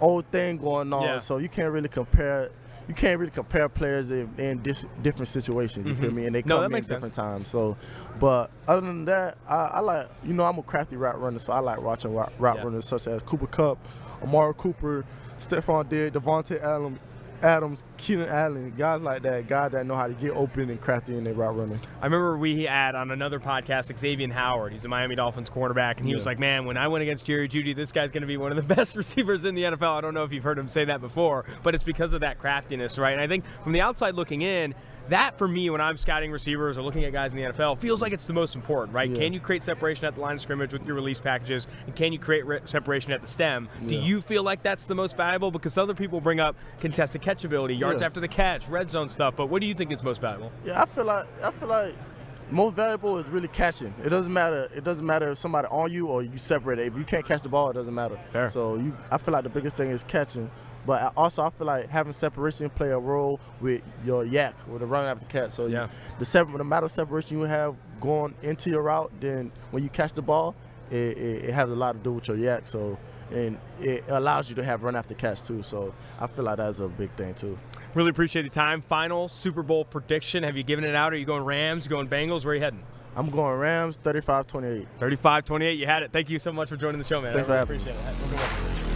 old 0.01 0.27
thing 0.31 0.59
going 0.59 0.93
on. 0.93 1.03
Yeah. 1.03 1.19
So 1.19 1.39
you 1.39 1.49
can't 1.49 1.73
really 1.73 1.89
compare. 1.89 2.51
You 2.89 2.95
can't 2.95 3.19
really 3.19 3.31
compare 3.31 3.69
players 3.69 4.11
in, 4.11 4.33
in 4.39 4.63
dis- 4.63 4.87
different 5.03 5.29
situations. 5.29 5.87
You 5.87 5.95
feel 5.95 6.11
me? 6.11 6.25
And 6.25 6.35
they 6.35 6.41
Mm-hmm. 6.41 6.49
No, 6.49 6.63
come 6.63 6.75
in 6.75 6.83
different 6.83 7.13
times. 7.13 7.49
So, 7.49 7.77
but 8.19 8.51
other 8.67 8.81
than 8.87 9.05
that, 9.05 9.37
I, 9.47 9.55
I 9.75 9.81
like 9.81 10.09
you 10.25 10.33
know 10.33 10.45
I'm 10.45 10.57
a 10.59 10.63
crafty 10.63 10.97
route 10.97 11.21
runner, 11.21 11.39
so 11.39 11.53
I 11.53 11.59
like 11.59 11.83
watching 11.83 12.15
route, 12.15 12.33
route 12.39 12.57
Yeah. 12.57 12.63
runners 12.65 12.87
such 12.87 13.07
as 13.07 13.21
Cooper 13.23 13.47
Kupp, 13.47 13.79
Amari 14.23 14.55
Cooper, 14.57 15.05
Stefon 15.39 15.87
Diggs, 15.91 16.17
Davante 16.17 16.59
Adams, 16.63 16.99
Adams, 17.43 17.85
Keenan 17.97 18.29
Allen, 18.29 18.73
guys 18.77 19.01
like 19.01 19.23
that, 19.23 19.47
guys 19.47 19.73
that 19.73 19.87
know 19.87 19.95
how 19.95 20.07
to 20.09 20.15
get 20.15 20.33
open 20.33 20.71
and 20.71 20.81
crafty 20.81 21.17
in 21.17 21.25
their 21.25 21.35
route 21.35 21.57
running. 21.57 21.81
I 22.01 22.07
remember 22.07 22.37
we 22.37 22.65
had 22.65 22.95
on 22.95 23.11
another 23.11 23.39
podcast 23.39 23.97
Xavier 23.97 24.33
Howard. 24.33 24.73
He's 24.73 24.85
a 24.85 24.89
Miami 24.89 25.15
Dolphins 25.15 25.49
cornerback, 25.49 25.99
and 25.99 26.07
he 26.07 26.15
was 26.15 26.27
like, 26.27 26.39
"Man, 26.39 26.65
when 26.65 26.77
I 26.77 26.89
went 26.89 27.03
against 27.03 27.25
Jerry 27.25 27.49
Jeudy, 27.49 27.75
this 27.75 27.93
guy's 27.93 28.11
going 28.11 28.23
to 28.23 28.27
be 28.27 28.37
one 28.37 28.51
of 28.51 28.57
the 28.57 28.75
best 28.75 28.97
receivers 28.97 29.45
in 29.45 29.55
the 29.55 29.63
NFL." 29.63 29.99
I 29.99 30.01
don't 30.01 30.15
know 30.15 30.25
if 30.25 30.33
you've 30.33 30.45
heard 30.45 30.59
him 30.59 30.69
say 30.69 30.85
that 30.87 31.01
before, 31.01 31.45
but 31.63 31.75
it's 31.75 31.85
because 31.85 32.13
of 32.13 32.21
that 32.21 32.39
craftiness, 32.39 32.99
right? 32.99 33.13
And 33.13 33.21
I 33.21 33.29
think 33.29 33.45
from 33.63 33.73
the 33.73 33.81
outside 33.81 34.15
looking 34.15 34.43
in, 34.43 34.75
that 35.09 35.37
for 35.39 35.49
me, 35.49 35.71
when 35.71 35.81
I'm 35.81 35.97
scouting 35.97 36.31
receivers 36.31 36.77
or 36.79 36.83
looking 36.83 37.05
at 37.05 37.13
guys 37.13 37.33
in 37.33 37.37
the 37.39 37.45
NFL, 37.45 37.79
feels 37.81 38.01
like 38.01 38.13
it's 38.13 38.27
the 38.27 38.33
most 38.33 38.55
important, 38.55 38.95
right? 38.95 39.09
Yeah. 39.11 39.17
Can 39.19 39.33
you 39.33 39.41
create 39.41 39.63
separation 39.63 40.05
at 40.05 40.15
the 40.15 40.21
line 40.21 40.37
of 40.37 40.41
scrimmage 40.41 40.73
with 40.73 40.85
your 40.87 40.95
release 40.97 41.21
packages, 41.21 41.67
and 41.87 41.95
can 41.95 42.13
you 42.13 42.19
create 42.19 42.47
re- 42.47 42.61
separation 42.65 43.13
at 43.13 43.21
the 43.21 43.27
stem? 43.27 43.69
Do 43.87 43.95
Yeah. 43.95 44.03
you 44.03 44.21
feel 44.21 44.43
like 44.43 44.63
that's 44.63 44.85
the 44.85 44.95
most 44.95 45.17
valuable? 45.17 45.51
Because 45.51 45.77
other 45.79 45.95
people 45.95 46.21
bring 46.21 46.41
up 46.41 46.57
contested 46.81 47.23
catchability, 47.23 47.79
yards 47.79 48.01
yeah. 48.01 48.07
after 48.07 48.21
the 48.21 48.29
catch, 48.29 48.69
red 48.69 48.89
zone 48.91 49.09
stuff. 49.09 49.35
But 49.37 49.47
what 49.47 49.61
do 49.61 49.67
you 49.67 49.75
think 49.75 49.93
is 49.93 50.03
most 50.03 50.21
valuable? 50.21 50.53
Yeah, 50.65 50.83
I 50.83 50.87
feel 50.87 51.05
like 51.05 51.27
I 51.43 51.51
feel 51.53 51.69
like 51.69 51.95
most 52.51 52.75
valuable 52.77 53.19
is 53.19 53.27
really 53.29 53.49
catching. 53.49 53.93
It 54.05 54.09
doesn't 54.09 54.33
matter. 54.33 54.69
It 54.75 54.83
doesn't 54.85 55.05
matter 55.07 55.31
if 55.31 55.39
somebody 55.39 55.69
on 55.69 55.93
you 55.93 56.07
or 56.07 56.23
you 56.23 56.39
separate 56.39 56.79
it. 56.79 56.87
If 56.87 56.97
you 56.97 57.05
can't 57.05 57.25
catch 57.27 57.43
the 57.43 57.49
ball, 57.49 57.71
it 57.71 57.75
doesn't 57.75 57.95
matter. 57.95 58.19
Fair. 58.33 58.51
So 58.51 58.77
you, 58.77 58.97
I 59.11 59.19
feel 59.19 59.33
like 59.33 59.45
the 59.45 59.51
biggest 59.51 59.77
thing 59.77 59.91
is 59.91 60.03
catching. 60.05 60.51
But 60.89 61.13
also, 61.19 61.43
I 61.43 61.51
feel 61.51 61.67
like 61.67 61.91
having 61.91 62.15
separation 62.15 62.71
play 62.71 62.89
a 62.93 62.99
role 62.99 63.41
with 63.61 63.83
your 64.07 64.25
YAC 64.25 64.55
with 64.69 64.81
the 64.81 64.87
running 64.87 65.11
after 65.11 65.27
catch. 65.27 65.51
So 65.51 65.67
yeah. 65.67 65.83
You, 65.83 65.91
the 66.19 66.25
separate, 66.25 66.55
the 66.55 66.61
amount 66.63 66.87
of 66.87 66.91
separation 66.91 67.39
you 67.39 67.45
have 67.45 67.77
going 68.01 68.35
into 68.43 68.71
your 68.71 68.81
route, 68.81 69.13
then 69.21 69.53
when 69.71 69.83
you 69.83 69.91
catch 69.91 70.15
the 70.15 70.23
ball, 70.23 70.55
it, 70.91 70.97
it, 70.97 71.45
it 71.45 71.53
has 71.53 71.69
a 71.69 71.77
lot 71.77 71.93
to 71.93 71.99
do 71.99 72.15
with 72.15 72.27
your 72.29 72.39
YAC. 72.39 72.67
So 72.67 72.99
and 73.31 73.59
it 73.83 74.03
allows 74.09 74.49
you 74.49 74.57
to 74.57 74.65
have 74.65 74.83
run 74.83 74.97
after 74.97 75.13
catch 75.13 75.43
too. 75.43 75.63
So 75.63 75.93
I 76.19 76.27
feel 76.27 76.47
like 76.47 76.57
that's 76.57 76.81
a 76.81 76.89
big 76.89 77.11
thing 77.17 77.35
too. 77.35 77.59
Really 77.93 78.09
appreciate 78.09 78.45
the 78.45 78.49
time. 78.49 78.81
Final 78.81 79.29
Super 79.29 79.63
Bowl 79.63 79.85
prediction. 79.85 80.43
Have 80.43 80.57
you 80.57 80.63
given 80.63 80.85
it 80.85 80.95
out? 80.95 81.13
Are 81.13 81.19
you 81.19 81.27
going 81.27 81.45
Rams? 81.45 81.85
You 81.85 81.91
going 81.91 82.09
Bengals? 82.09 82.47
Where 82.47 82.53
are 82.53 82.55
you 82.55 82.63
heading? 82.63 82.83
I'm 83.15 83.29
going 83.29 83.59
Rams 83.59 83.99
35-28. 84.03 84.87
35-28. 84.99 85.77
You 85.77 85.85
had 85.85 86.03
it. 86.03 86.13
Thank 86.13 86.31
you 86.31 86.39
so 86.39 86.51
much 86.51 86.71
for 86.71 86.79
joining 86.79 86.99
the 86.99 87.07
show, 87.07 87.21
man. 87.21 87.35
Thanks 87.35 87.51
I 87.51 87.61
really 87.61 87.67
for 87.67 87.75
having 87.75 87.85
me. 87.85 88.37
appreciate 88.41 88.85
it. 88.85 88.88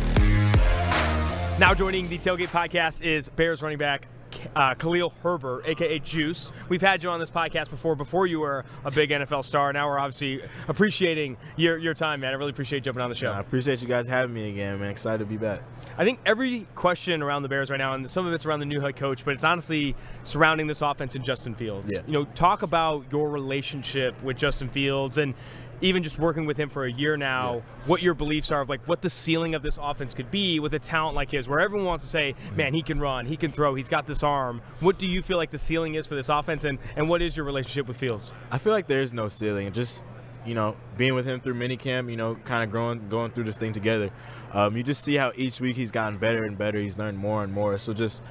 Now 1.63 1.75
joining 1.75 2.09
the 2.09 2.19
Tailgate 2.19 2.49
Podcast 2.49 3.03
is 3.03 3.29
Bears 3.29 3.63
running 3.63 3.79
back 3.79 4.09
uh, 4.57 4.75
Khalil 4.75 5.13
Herbert, 5.23 5.65
aka 5.67 6.01
Juice. 6.01 6.51
We've 6.69 6.81
had 6.81 7.05
you 7.05 7.11
on 7.11 7.21
this 7.21 7.31
podcast 7.31 7.71
before, 7.71 7.95
before 7.95 8.27
you 8.27 8.41
were 8.41 8.65
a 8.85 8.91
big 8.91 9.11
NFL 9.11 9.45
star. 9.45 9.73
Now 9.73 9.89
we're 9.89 9.99
obviously 9.99 10.43
appreciating 10.67 11.37
your, 11.57 11.79
your 11.79 11.95
time, 11.95 12.21
man. 12.21 12.33
I 12.33 12.37
really 12.37 12.51
appreciate 12.51 12.83
jumping 12.83 13.03
on 13.03 13.11
the 13.11 13.15
show. 13.17 13.31
Yeah, 13.31 13.37
I 13.37 13.41
appreciate 13.41 13.81
you 13.81 13.87
guys 13.87 14.09
having 14.09 14.35
me 14.35 14.51
again, 14.51 14.81
man. 14.81 14.91
Excited 14.91 15.19
to 15.19 15.25
be 15.25 15.37
back. 15.37 15.63
I 15.97 16.05
think 16.05 16.19
every 16.27 16.67
question 16.75 17.23
around 17.23 17.43
the 17.43 17.49
Bears 17.49 17.71
right 17.71 17.77
now, 17.77 17.95
and 17.95 18.11
some 18.11 18.27
of 18.27 18.33
it's 18.33 18.45
around 18.45 18.61
the 18.61 18.67
new 18.67 18.81
head 18.81 18.97
coach, 18.97 19.25
but 19.25 19.35
it's 19.35 19.45
honestly 19.45 19.95
surrounding 20.25 20.67
this 20.67 20.83
offense 20.83 21.15
and 21.15 21.25
Justin 21.25 21.55
Fields. 21.55 21.89
Yeah. 21.89 22.01
You 22.07 22.13
know, 22.13 22.25
talk 22.25 22.63
about 22.63 23.05
your 23.13 23.31
relationship 23.31 24.21
with 24.23 24.37
Justin 24.37 24.69
Fields 24.69 25.19
and 25.19 25.35
even 25.83 26.03
just 26.03 26.19
working 26.19 26.47
with 26.47 26.57
him 26.57 26.71
for 26.71 26.85
a 26.85 26.93
year 26.93 27.17
now, 27.17 27.57
yeah. 27.57 27.61
what 27.87 28.01
your 28.01 28.15
beliefs 28.15 28.51
are 28.51 28.63
of 28.63 28.69
like 28.69 28.87
what 28.89 29.03
the 29.03 29.11
ceiling 29.11 29.55
of 29.55 29.63
this 29.63 29.79
offense 29.83 30.15
could 30.15 30.31
be 30.31 30.61
with 30.61 30.73
a 30.75 30.79
talent 30.79 31.15
like 31.15 31.31
his, 31.31 31.49
where 31.49 31.61
everyone 31.61 31.87
wants 31.87 32.05
to 32.05 32.11
say, 32.11 32.35
man, 32.57 32.73
he 32.73 32.83
can 32.83 33.01
run, 33.01 33.27
he 33.27 33.37
can 33.37 33.53
throw, 33.53 33.75
he's 33.75 33.89
got 33.89 34.07
this 34.07 34.23
arm. 34.23 34.63
What 34.81 34.99
do 34.99 35.07
you 35.07 35.23
feel 35.23 35.37
like 35.37 35.51
the 35.51 35.59
ceiling 35.59 35.97
is 35.97 36.07
for 36.07 36.15
this 36.15 36.29
offense, 36.29 36.65
and, 36.65 36.79
and 36.97 37.09
what 37.09 37.21
is 37.21 37.37
your 37.37 37.45
relationship 37.45 37.89
with 37.89 37.97
Fields? 37.97 38.31
I 38.51 38.59
feel 38.59 38.73
like 38.73 38.87
there's 38.87 39.13
no 39.13 39.29
ceiling. 39.29 39.73
Just, 39.73 40.05
you 40.47 40.55
know, 40.55 40.77
being 40.97 41.15
with 41.15 41.27
him 41.27 41.41
through 41.41 41.55
minicamp, 41.55 42.11
you 42.11 42.17
know, 42.17 42.37
kind 42.37 42.63
of 42.63 42.71
growing, 42.71 43.09
going 43.09 43.33
through 43.33 43.45
this 43.45 43.57
thing 43.57 43.73
together, 43.73 44.11
um, 44.53 44.77
you 44.77 44.83
just 44.83 45.03
see 45.03 45.17
how 45.17 45.33
each 45.35 45.61
week 45.61 45.77
he's 45.77 45.91
gotten 45.91 46.19
better 46.19 46.45
and 46.45 46.57
better. 46.57 46.79
He's 46.79 46.99
learned 46.99 47.19
more 47.19 47.43
and 47.43 47.53
more. 47.53 47.79
So 47.79 47.93
just, 47.93 48.23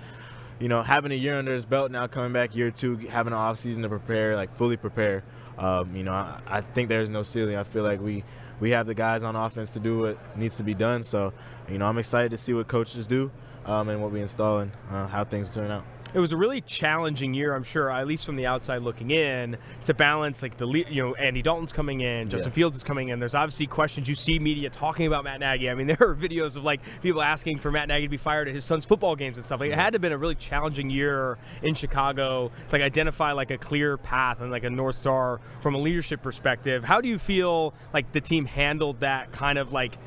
you 0.59 0.69
know, 0.69 0.83
having 0.83 1.11
a 1.11 1.15
year 1.15 1.37
under 1.37 1.53
his 1.53 1.65
belt 1.65 1.91
now, 1.91 2.07
coming 2.07 2.31
back 2.31 2.55
year 2.55 2.71
two, 2.71 2.95
having 2.97 3.33
an 3.33 3.39
off 3.39 3.59
season 3.59 3.81
to 3.81 3.89
prepare, 3.89 4.35
like 4.35 4.55
fully 4.55 4.77
prepare 4.77 5.23
um, 5.57 5.95
you 5.95 6.03
know, 6.03 6.13
I, 6.13 6.41
I, 6.47 6.61
think 6.61 6.89
there's 6.89 7.09
no 7.09 7.23
ceiling. 7.23 7.55
I 7.55 7.63
feel 7.63 7.83
like 7.83 8.01
we 8.01 8.23
we 8.59 8.71
have 8.71 8.87
the 8.87 8.93
guys 8.93 9.23
on 9.23 9.35
offense 9.35 9.71
to 9.73 9.79
do 9.79 9.99
what 9.99 10.37
needs 10.37 10.57
to 10.57 10.63
be 10.63 10.73
done. 10.73 11.03
So, 11.03 11.33
you 11.69 11.77
know, 11.77 11.87
I'm 11.87 11.97
excited 11.97 12.31
to 12.31 12.37
see 12.37 12.53
what 12.53 12.67
coaches 12.67 13.07
do 13.07 13.31
um, 13.65 13.89
and 13.89 14.01
what 14.01 14.11
we 14.11 14.21
install 14.21 14.59
and 14.59 14.71
uh, 14.89 15.07
how 15.07 15.23
things 15.23 15.53
turn 15.53 15.71
out 15.71 15.83
it 16.13 16.19
was 16.19 16.31
a 16.33 16.37
really 16.37 16.61
challenging 16.61 17.33
year, 17.33 17.55
I'm 17.55 17.63
sure, 17.63 17.89
at 17.89 18.07
least 18.07 18.25
from 18.25 18.35
the 18.35 18.45
outside 18.45 18.81
looking 18.81 19.11
in, 19.11 19.57
to 19.85 19.93
balance 19.93 20.41
like 20.41 20.57
the 20.57 20.67
you 20.67 21.03
know 21.03 21.15
Andy 21.15 21.41
Dalton's 21.41 21.71
coming 21.71 22.01
in, 22.01 22.29
Justin 22.29 22.51
yeah. 22.51 22.55
Fields 22.55 22.75
is 22.75 22.83
coming 22.83 23.09
in. 23.09 23.19
There's 23.19 23.35
obviously 23.35 23.67
questions 23.67 24.07
you 24.07 24.15
see 24.15 24.39
media 24.39 24.69
talking 24.69 25.07
about 25.07 25.23
Matt 25.23 25.39
Nagy. 25.39 25.69
I 25.69 25.75
mean, 25.75 25.87
there 25.99 26.01
are 26.01 26.15
videos 26.15 26.57
of 26.57 26.63
like 26.63 26.81
people 27.01 27.21
asking 27.21 27.59
for 27.59 27.71
Matt 27.71 27.87
Nagy 27.87 28.05
to 28.05 28.09
be 28.09 28.17
fired 28.17 28.47
at 28.47 28.53
his 28.53 28.65
son's 28.65 28.85
football 28.85 29.15
games 29.15 29.37
and 29.37 29.45
stuff. 29.45 29.59
Like, 29.59 29.71
it 29.71 29.75
had 29.75 29.91
to 29.91 29.95
have 29.95 30.01
been 30.01 30.11
a 30.11 30.17
really 30.17 30.35
challenging 30.35 30.89
year 30.89 31.37
in 31.63 31.73
Chicago 31.73 32.49
to 32.69 32.75
like 32.75 32.81
identify 32.81 33.31
like 33.31 33.51
a 33.51 33.57
clear 33.57 33.97
path 33.97 34.41
and 34.41 34.51
like 34.51 34.63
a 34.63 34.69
north 34.69 34.95
star 34.95 35.39
from 35.61 35.75
a 35.75 35.79
leadership 35.79 36.21
perspective. 36.21 36.83
How 36.83 37.01
do 37.01 37.07
you 37.07 37.19
feel 37.19 37.73
like 37.93 38.11
the 38.11 38.21
team 38.21 38.45
handled 38.45 38.99
that 38.99 39.31
kind 39.31 39.57
of 39.57 39.71
like 39.71 39.97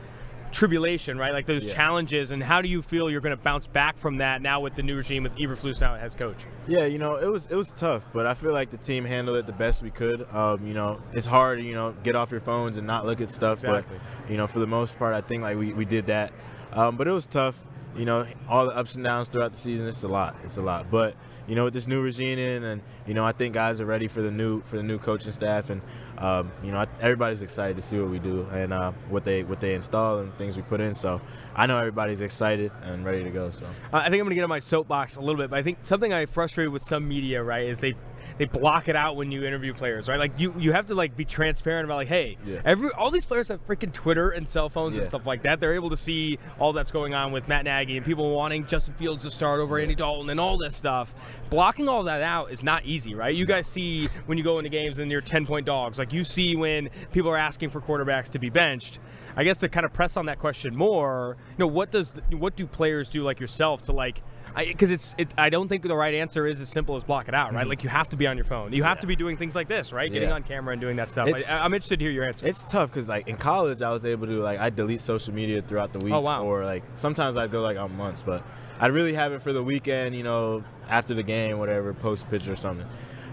tribulation, 0.54 1.18
right? 1.18 1.32
Like 1.32 1.46
those 1.46 1.64
yeah. 1.64 1.74
challenges, 1.74 2.30
and 2.30 2.42
how 2.42 2.62
do 2.62 2.68
you 2.68 2.80
feel 2.80 3.10
you're 3.10 3.20
going 3.20 3.36
to 3.36 3.42
bounce 3.42 3.66
back 3.66 3.98
from 3.98 4.18
that 4.18 4.40
now 4.40 4.60
with 4.60 4.74
the 4.74 4.82
new 4.82 4.96
regime 4.96 5.24
with 5.24 5.34
Eberflus 5.36 5.80
now 5.80 5.96
as 5.96 6.14
coach? 6.14 6.38
Yeah, 6.66 6.86
you 6.86 6.98
know, 6.98 7.16
it 7.16 7.26
was 7.26 7.46
it 7.46 7.56
was 7.56 7.72
tough, 7.72 8.04
but 8.12 8.26
I 8.26 8.34
feel 8.34 8.52
like 8.52 8.70
the 8.70 8.78
team 8.78 9.04
handled 9.04 9.36
it 9.36 9.46
the 9.46 9.52
best 9.52 9.82
we 9.82 9.90
could. 9.90 10.26
Um, 10.32 10.66
you 10.66 10.72
know, 10.72 11.02
it's 11.12 11.26
hard, 11.26 11.60
you 11.60 11.74
know, 11.74 11.94
get 12.02 12.14
off 12.14 12.30
your 12.30 12.40
phones 12.40 12.76
and 12.76 12.86
not 12.86 13.04
look 13.04 13.20
at 13.20 13.30
stuff, 13.30 13.58
exactly. 13.58 13.98
but 14.22 14.30
you 14.30 14.36
know, 14.36 14.46
for 14.46 14.60
the 14.60 14.66
most 14.66 14.96
part, 14.98 15.14
I 15.14 15.20
think 15.20 15.42
like 15.42 15.58
we, 15.58 15.72
we 15.72 15.84
did 15.84 16.06
that. 16.06 16.32
Um, 16.72 16.96
but 16.96 17.08
it 17.08 17.12
was 17.12 17.26
tough. 17.26 17.60
You 17.96 18.04
know, 18.04 18.26
all 18.48 18.66
the 18.66 18.76
ups 18.76 18.94
and 18.94 19.04
downs 19.04 19.28
throughout 19.28 19.52
the 19.52 19.58
season. 19.58 19.86
It's 19.86 20.02
a 20.02 20.08
lot. 20.08 20.36
It's 20.44 20.56
a 20.56 20.62
lot, 20.62 20.90
but 20.90 21.14
you 21.46 21.54
know, 21.54 21.64
with 21.64 21.74
this 21.74 21.86
new 21.86 22.00
regime 22.00 22.38
in, 22.38 22.64
and 22.64 22.82
you 23.06 23.14
know, 23.14 23.24
I 23.24 23.32
think 23.32 23.54
guys 23.54 23.80
are 23.80 23.86
ready 23.86 24.08
for 24.08 24.22
the 24.22 24.30
new 24.30 24.62
for 24.62 24.76
the 24.76 24.82
new 24.82 24.98
coaching 24.98 25.32
staff, 25.32 25.70
and 25.70 25.82
um, 26.18 26.52
you 26.62 26.70
know, 26.70 26.86
everybody's 27.00 27.42
excited 27.42 27.76
to 27.76 27.82
see 27.82 27.98
what 27.98 28.10
we 28.10 28.18
do 28.18 28.42
and 28.52 28.72
uh, 28.72 28.92
what 29.08 29.24
they 29.24 29.42
what 29.42 29.60
they 29.60 29.74
install 29.74 30.18
and 30.18 30.36
things 30.36 30.56
we 30.56 30.62
put 30.62 30.80
in. 30.80 30.94
So 30.94 31.20
I 31.54 31.66
know 31.66 31.78
everybody's 31.78 32.20
excited 32.20 32.72
and 32.82 33.04
ready 33.04 33.24
to 33.24 33.30
go. 33.30 33.50
So 33.50 33.66
I 33.92 34.08
think 34.08 34.20
I'm 34.20 34.26
gonna 34.26 34.34
get 34.34 34.44
on 34.44 34.48
my 34.48 34.60
soapbox 34.60 35.16
a 35.16 35.20
little 35.20 35.36
bit, 35.36 35.50
but 35.50 35.58
I 35.58 35.62
think 35.62 35.78
something 35.82 36.12
I 36.12 36.26
frustrated 36.26 36.72
with 36.72 36.82
some 36.82 37.06
media, 37.08 37.42
right, 37.42 37.68
is 37.68 37.80
they 37.80 37.94
they 38.38 38.44
block 38.46 38.88
it 38.88 38.96
out 38.96 39.16
when 39.16 39.30
you 39.30 39.44
interview 39.44 39.72
players, 39.72 40.08
right? 40.08 40.18
Like 40.18 40.38
you 40.38 40.54
you 40.58 40.72
have 40.72 40.86
to 40.86 40.94
like 40.94 41.16
be 41.16 41.24
transparent 41.24 41.84
about 41.84 41.96
like, 41.96 42.08
hey, 42.08 42.36
yeah. 42.44 42.60
every 42.64 42.90
all 42.90 43.10
these 43.10 43.26
players 43.26 43.48
have 43.48 43.64
freaking 43.66 43.92
Twitter 43.92 44.30
and 44.30 44.48
cell 44.48 44.68
phones 44.68 44.96
yeah. 44.96 45.02
and 45.02 45.08
stuff 45.08 45.26
like 45.26 45.42
that. 45.42 45.60
They're 45.60 45.74
able 45.74 45.90
to 45.90 45.96
see 45.96 46.38
all 46.58 46.72
that's 46.72 46.90
going 46.90 47.14
on 47.14 47.32
with 47.32 47.46
Matt 47.46 47.64
Nagy 47.64 47.96
and 47.96 48.04
people 48.04 48.30
wanting 48.34 48.66
Justin 48.66 48.94
Fields 48.94 49.22
to 49.22 49.30
start 49.30 49.60
over 49.60 49.78
yeah. 49.78 49.82
Andy 49.82 49.94
Dalton 49.94 50.30
and 50.30 50.40
all 50.40 50.58
this 50.58 50.76
stuff. 50.76 51.14
Blocking 51.50 51.88
all 51.88 52.02
that 52.04 52.22
out 52.22 52.50
is 52.50 52.62
not 52.62 52.84
easy, 52.84 53.14
right? 53.14 53.34
You 53.34 53.46
guys 53.46 53.66
see 53.66 54.08
when 54.26 54.36
you 54.36 54.44
go 54.44 54.58
into 54.58 54.70
games 54.70 54.98
and 54.98 55.10
you're 55.10 55.20
10 55.20 55.46
point 55.46 55.66
dogs. 55.66 55.98
Like 55.98 56.12
you 56.12 56.24
see 56.24 56.56
when 56.56 56.90
people 57.12 57.30
are 57.30 57.36
asking 57.36 57.70
for 57.70 57.80
quarterbacks 57.80 58.28
to 58.30 58.38
be 58.38 58.50
benched. 58.50 58.98
I 59.36 59.42
guess 59.44 59.56
to 59.58 59.68
kind 59.68 59.84
of 59.84 59.92
press 59.92 60.16
on 60.16 60.26
that 60.26 60.38
question 60.38 60.76
more, 60.76 61.36
you 61.50 61.56
know, 61.58 61.66
what 61.66 61.90
does 61.90 62.12
what 62.30 62.56
do 62.56 62.66
players 62.66 63.08
do 63.08 63.22
like 63.24 63.40
yourself 63.40 63.82
to 63.84 63.92
like 63.92 64.22
because 64.56 64.90
it's 64.90 65.14
it, 65.18 65.34
I 65.36 65.50
don't 65.50 65.68
think 65.68 65.82
the 65.82 65.94
right 65.94 66.14
answer 66.14 66.46
is 66.46 66.60
as 66.60 66.68
simple 66.68 66.96
as 66.96 67.04
block 67.04 67.28
it 67.28 67.34
out, 67.34 67.52
right? 67.52 67.60
Mm-hmm. 67.60 67.70
Like 67.70 67.82
you 67.82 67.90
have 67.90 68.08
to 68.10 68.16
be 68.16 68.26
on 68.26 68.36
your 68.36 68.44
phone. 68.44 68.72
You 68.72 68.82
have 68.84 68.98
yeah. 68.98 69.02
to 69.02 69.06
be 69.06 69.16
doing 69.16 69.36
things 69.36 69.54
like 69.54 69.68
this, 69.68 69.92
right? 69.92 70.12
Getting 70.12 70.30
on 70.30 70.42
camera 70.42 70.72
and 70.72 70.80
doing 70.80 70.96
that 70.96 71.08
stuff. 71.08 71.28
I, 71.28 71.64
am 71.64 71.74
interested 71.74 71.98
to 71.98 72.04
hear 72.04 72.12
your 72.12 72.24
answer. 72.24 72.46
It's 72.46 72.64
tough 72.64 72.90
because 72.90 73.08
like 73.08 73.26
in 73.26 73.36
college, 73.36 73.82
I 73.82 73.90
was 73.90 74.04
able 74.04 74.26
to 74.26 74.40
like 74.40 74.60
I 74.60 74.70
delete 74.70 75.00
social 75.00 75.34
media 75.34 75.62
throughout 75.62 75.92
the 75.92 75.98
week. 75.98 76.14
Oh 76.14 76.20
wow. 76.20 76.44
Or 76.44 76.64
like 76.64 76.84
sometimes 76.94 77.36
I'd 77.36 77.50
go 77.50 77.62
like 77.62 77.76
on 77.76 77.96
months, 77.96 78.22
but 78.22 78.44
I'd 78.78 78.92
really 78.92 79.14
have 79.14 79.32
it 79.32 79.42
for 79.42 79.52
the 79.52 79.62
weekend. 79.62 80.14
You 80.14 80.22
know, 80.22 80.64
after 80.88 81.14
the 81.14 81.22
game, 81.22 81.58
whatever, 81.58 81.92
post 81.92 82.24
a 82.24 82.26
picture 82.26 82.52
or 82.52 82.56
something. 82.56 82.86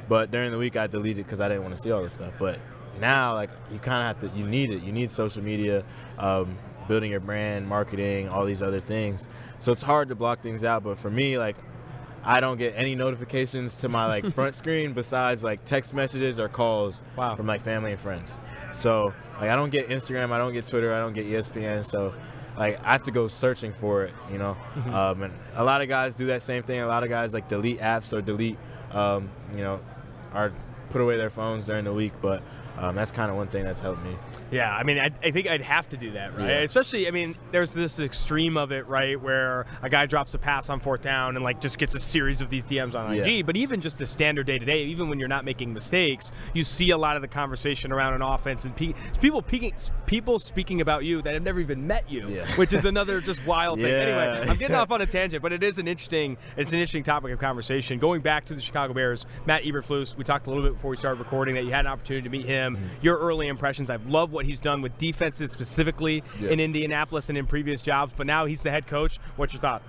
But 0.10 0.32
during 0.32 0.52
the 0.52 0.58
week, 0.58 0.76
I 0.76 0.88
delete 0.88 1.18
it 1.18 1.24
because 1.24 1.40
I 1.40 1.48
didn't 1.48 1.64
want 1.64 1.76
to 1.76 1.82
see 1.82 1.92
all 1.92 2.04
this 2.04 2.14
stuff. 2.14 2.34
But 2.40 2.60
now, 3.00 3.36
like 3.36 3.50
you 3.72 3.80
kind 3.80 4.10
of 4.10 4.24
have 4.24 4.32
to, 4.32 4.38
you 4.38 4.48
need 4.48 4.72
it. 4.72 4.84
You 4.84 4.92
need 4.92 5.12
social 5.12 5.44
media. 5.44 5.84
Um, 6.18 6.58
building 6.88 7.12
your 7.12 7.20
brand, 7.20 7.68
marketing, 7.68 8.30
all 8.30 8.46
these 8.46 8.62
other 8.62 8.82
things. 8.82 9.28
So 9.60 9.72
it's 9.72 9.82
hard 9.82 10.10
to 10.10 10.16
block 10.16 10.42
things 10.42 10.64
out. 10.64 10.84
But 10.84 10.98
for 10.98 11.10
me, 11.10 11.38
like 11.38 11.56
I 12.24 12.40
don't 12.40 12.58
get 12.58 12.74
any 12.76 12.96
notifications 12.96 13.76
to 13.76 13.90
my 13.90 14.06
like 14.06 14.34
front 14.34 14.56
screen 14.62 14.94
besides 14.94 15.44
like 15.44 15.66
text 15.66 15.94
messages 15.94 16.40
or 16.40 16.50
calls 16.50 17.02
wow. 17.16 17.36
from 17.36 17.48
like 17.48 17.62
family 17.62 17.92
and 17.92 18.00
friends. 18.00 18.32
So 18.74 19.14
like 19.40 19.50
I 19.50 19.56
don't 19.56 19.70
get 19.70 19.90
Instagram, 19.90 20.32
I 20.32 20.38
don't 20.38 20.54
get 20.54 20.68
Twitter, 20.68 20.94
I 20.94 21.00
don't 21.00 21.14
get 21.14 21.26
ESPN. 21.26 21.86
So 21.86 22.14
like 22.58 22.80
I 22.84 22.92
have 22.92 23.04
to 23.04 23.12
go 23.12 23.28
searching 23.28 23.74
for 23.74 24.04
it, 24.04 24.14
you 24.32 24.38
know. 24.38 24.56
Mm-hmm. 24.76 24.94
Um, 24.94 25.24
and 25.24 25.34
a 25.56 25.64
lot 25.64 25.82
of 25.82 25.90
guys 25.90 26.16
do 26.16 26.28
that 26.28 26.44
same 26.44 26.64
thing. 26.64 26.80
A 26.82 26.88
lot 26.88 27.04
of 27.04 27.10
guys 27.10 27.34
like 27.34 27.48
delete 27.48 27.80
apps 27.80 28.14
or 28.14 28.22
delete, 28.22 28.58
um, 28.92 29.30
you 29.56 29.62
know, 29.62 29.80
or 30.34 30.54
put 30.90 31.02
away 31.02 31.18
their 31.18 31.30
phones 31.30 31.66
during 31.66 31.86
the 31.86 31.94
week. 31.94 32.14
But 32.22 32.44
um, 32.78 32.96
that's 32.96 33.12
kind 33.12 33.32
of 33.32 33.38
one 33.38 33.48
thing 33.48 33.64
that's 33.64 33.80
helped 33.80 34.04
me. 34.04 34.16
Yeah, 34.52 34.76
I 34.76 34.84
mean, 34.84 35.00
I, 35.00 35.10
I 35.24 35.32
think 35.32 35.48
I'd 35.48 35.62
have 35.62 35.88
to 35.90 35.98
do 35.98 36.12
that, 36.12 36.38
right? 36.38 36.50
Yeah. 36.50 36.62
Especially, 36.62 37.08
I 37.08 37.12
mean, 37.12 37.36
there's 37.52 37.74
this 37.74 38.00
extreme 38.00 38.58
of 38.58 38.72
it, 38.72 38.86
right, 38.88 39.20
where 39.20 39.66
a 39.82 39.90
guy 39.90 40.06
drops 40.06 40.34
a 40.34 40.38
pass 40.38 40.70
on 40.70 40.82
fourth 40.82 41.02
down 41.02 41.36
and 41.38 41.44
like 41.44 41.62
just 41.62 41.78
gets 41.78 41.96
a 41.96 42.00
series 42.00 42.42
of 42.42 42.50
these 42.50 42.66
DMs 42.66 42.94
on 42.94 43.14
IG. 43.14 43.26
Yeah. 43.26 43.42
But 43.44 43.56
even 43.56 43.82
just 43.82 43.98
the 43.98 44.06
standard 44.06 44.46
day 44.48 44.60
to 44.60 44.66
day, 44.66 44.84
even 44.84 45.10
when 45.10 45.20
you're 45.20 45.30
not 45.30 45.46
making 45.46 45.74
mistakes, 45.74 46.32
you 46.54 46.64
see 46.64 46.90
a 46.90 46.98
lot 46.98 47.16
of 47.16 47.22
the 47.22 47.28
conversation 47.28 47.92
around 47.92 48.14
an 48.14 48.22
offense 48.22 48.66
and 48.66 48.76
pe- 48.76 48.94
people 49.22 49.42
peeking, 49.42 49.74
people 50.06 50.38
speaking 50.38 50.82
about 50.82 51.06
you 51.06 51.22
that 51.22 51.34
have 51.34 51.44
never 51.44 51.62
even 51.62 51.88
met 51.88 52.10
you, 52.12 52.28
yeah. 52.28 52.46
which 52.56 52.74
is 52.74 52.84
another 52.84 53.22
just 53.22 53.46
wild 53.46 53.80
thing. 53.80 53.92
Anyway, 53.92 54.50
I'm 54.50 54.58
getting 54.58 54.76
off 54.76 54.92
on 54.92 55.02
a 55.02 55.06
tangent, 55.06 55.42
but 55.42 55.54
it 55.54 55.64
is 55.64 55.78
an 55.78 55.88
interesting, 55.88 56.38
it's 56.58 56.72
an 56.72 56.80
interesting 56.80 57.04
topic 57.04 57.32
of 57.32 57.40
conversation. 57.40 58.00
Going 58.00 58.22
back 58.22 58.46
to 58.46 58.54
the 58.54 58.62
Chicago 58.62 58.94
Bears, 58.94 59.26
Matt 59.46 59.64
Eberflus, 59.64 60.18
we 60.18 60.26
talked 60.26 60.48
a 60.48 60.50
little 60.50 60.64
bit 60.64 60.74
before 60.74 60.92
we 60.92 60.98
started 60.98 61.20
recording 61.20 61.56
that 61.56 61.64
you 61.64 61.72
had 61.72 61.86
an 61.86 61.92
opportunity 61.92 62.24
to 62.24 62.30
meet 62.30 62.46
him. 62.46 62.76
Mm-hmm. 62.76 62.86
Your 63.02 63.18
early 63.18 63.48
impressions, 63.48 63.90
I've 63.90 64.06
loved 64.08 64.34
what 64.34 64.41
he's 64.46 64.60
done 64.60 64.82
with 64.82 64.98
defenses 64.98 65.52
specifically 65.52 66.24
yeah. 66.40 66.50
in 66.50 66.60
Indianapolis 66.60 67.30
and 67.30 67.38
in 67.38 67.48
previous 67.48 67.82
jobs, 67.82 68.14
but 68.16 68.28
now 68.28 68.46
he's 68.46 68.64
the 68.64 68.72
head 68.72 68.88
coach. 68.88 69.20
What's 69.36 69.54
your 69.54 69.62
thought? 69.62 69.84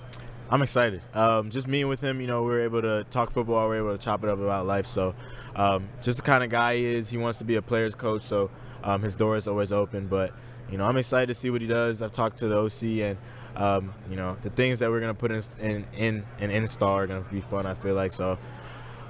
I'm 0.50 0.62
excited. 0.62 1.00
Um, 1.14 1.50
just 1.50 1.66
meeting 1.66 1.88
with 1.88 2.00
him, 2.02 2.20
you 2.20 2.26
know, 2.26 2.42
we 2.42 2.50
were 2.50 2.62
able 2.62 2.82
to 2.82 3.04
talk 3.10 3.32
football. 3.32 3.68
We 3.68 3.76
were 3.80 3.88
able 3.88 3.98
to 3.98 4.04
chop 4.04 4.22
it 4.22 4.28
up 4.28 4.38
about 4.38 4.66
life. 4.66 4.86
So, 4.86 5.14
um, 5.56 5.88
just 6.02 6.18
the 6.18 6.22
kind 6.22 6.44
of 6.44 6.50
guy 6.50 6.76
he 6.76 6.84
is. 6.84 7.08
He 7.08 7.16
wants 7.16 7.38
to 7.38 7.44
be 7.44 7.54
a 7.54 7.62
player's 7.62 7.94
coach, 7.94 8.22
so 8.22 8.50
um, 8.84 9.02
his 9.02 9.16
door 9.16 9.36
is 9.36 9.48
always 9.48 9.72
open. 9.72 10.08
But, 10.08 10.34
you 10.70 10.76
know, 10.76 10.84
I'm 10.84 10.96
excited 10.98 11.28
to 11.28 11.34
see 11.34 11.48
what 11.48 11.62
he 11.62 11.66
does. 11.66 12.02
I've 12.02 12.12
talked 12.12 12.38
to 12.40 12.48
the 12.48 12.58
OC, 12.58 12.82
and 13.02 13.18
Um, 13.54 13.92
you 14.08 14.16
know, 14.16 14.34
the 14.40 14.48
things 14.48 14.78
that 14.78 14.88
we're 14.90 15.00
gonna 15.00 15.12
put 15.12 15.30
in 15.30 15.42
in 15.60 15.86
in 15.94 16.24
and 16.38 16.50
install 16.50 16.96
are 16.96 17.06
gonna 17.06 17.20
be 17.30 17.42
fun. 17.42 17.66
I 17.66 17.74
feel 17.74 17.94
like 17.94 18.12
so. 18.12 18.38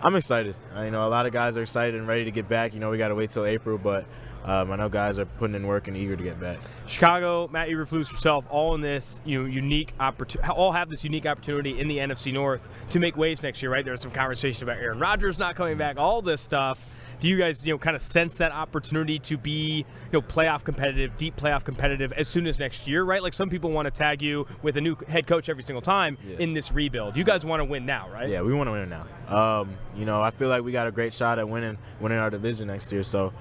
I'm 0.02 0.16
excited. 0.16 0.56
I, 0.74 0.86
you 0.86 0.90
know, 0.90 1.06
a 1.06 1.08
lot 1.08 1.26
of 1.26 1.32
guys 1.32 1.56
are 1.56 1.62
excited 1.62 1.94
and 1.94 2.08
ready 2.08 2.24
to 2.24 2.32
get 2.32 2.48
back. 2.48 2.74
You 2.74 2.80
know, 2.80 2.90
we 2.90 2.98
got 2.98 3.08
to 3.08 3.14
wait 3.14 3.30
till 3.30 3.46
April, 3.46 3.78
but 3.78 4.04
um, 4.44 4.72
I 4.72 4.76
know 4.76 4.88
guys 4.88 5.18
are 5.18 5.26
putting 5.26 5.54
in 5.54 5.66
work 5.66 5.88
and 5.88 5.96
eager 5.96 6.16
to 6.16 6.22
get 6.22 6.40
back. 6.40 6.58
Chicago, 6.86 7.48
Matt 7.52 7.68
Eberflus 7.68 8.10
yourself, 8.10 8.44
all 8.50 8.74
in 8.74 8.80
this 8.80 9.20
you 9.24 9.40
know, 9.40 9.48
unique 9.48 9.94
opportunity, 10.00 10.50
all 10.50 10.72
have 10.72 10.88
this 10.88 11.04
unique 11.04 11.26
opportunity 11.26 11.78
in 11.78 11.88
the 11.88 11.98
NFC 11.98 12.32
North 12.32 12.68
to 12.90 12.98
make 12.98 13.16
waves 13.16 13.42
next 13.42 13.62
year, 13.62 13.70
right? 13.70 13.84
There's 13.84 14.00
some 14.00 14.10
conversation 14.10 14.64
about 14.64 14.78
Aaron 14.78 14.98
Rodgers 14.98 15.38
not 15.38 15.54
coming 15.54 15.78
back, 15.78 15.96
all 15.96 16.22
this 16.22 16.40
stuff 16.40 16.78
do 17.22 17.28
you 17.28 17.38
guys 17.38 17.64
you 17.64 17.72
know 17.72 17.78
kind 17.78 17.94
of 17.94 18.02
sense 18.02 18.34
that 18.34 18.50
opportunity 18.50 19.16
to 19.20 19.38
be 19.38 19.76
you 19.78 19.84
know 20.12 20.20
playoff 20.20 20.64
competitive, 20.64 21.16
deep 21.16 21.36
playoff 21.36 21.62
competitive 21.62 22.12
as 22.14 22.26
soon 22.26 22.48
as 22.48 22.58
next 22.58 22.88
year, 22.88 23.04
right? 23.04 23.22
Like 23.22 23.32
some 23.32 23.48
people 23.48 23.70
want 23.70 23.86
to 23.86 23.92
tag 23.92 24.20
you 24.20 24.44
with 24.62 24.76
a 24.76 24.80
new 24.80 24.96
head 25.06 25.28
coach 25.28 25.48
every 25.48 25.62
single 25.62 25.80
time 25.80 26.18
yeah. 26.26 26.36
in 26.40 26.52
this 26.52 26.72
rebuild. 26.72 27.16
You 27.16 27.22
guys 27.22 27.44
want 27.44 27.60
to 27.60 27.64
win 27.64 27.86
now, 27.86 28.10
right? 28.10 28.28
Yeah, 28.28 28.42
we 28.42 28.52
want 28.52 28.66
to 28.66 28.72
win 28.72 28.88
now. 28.90 29.06
Um, 29.28 29.76
you 29.94 30.04
know, 30.04 30.20
I 30.20 30.32
feel 30.32 30.48
like 30.48 30.64
we 30.64 30.72
got 30.72 30.88
a 30.88 30.90
great 30.90 31.14
shot 31.14 31.38
at 31.38 31.48
winning 31.48 31.78
winning 32.00 32.18
our 32.18 32.28
division 32.28 32.66
next 32.66 32.90
year. 32.90 33.04
So, 33.04 33.32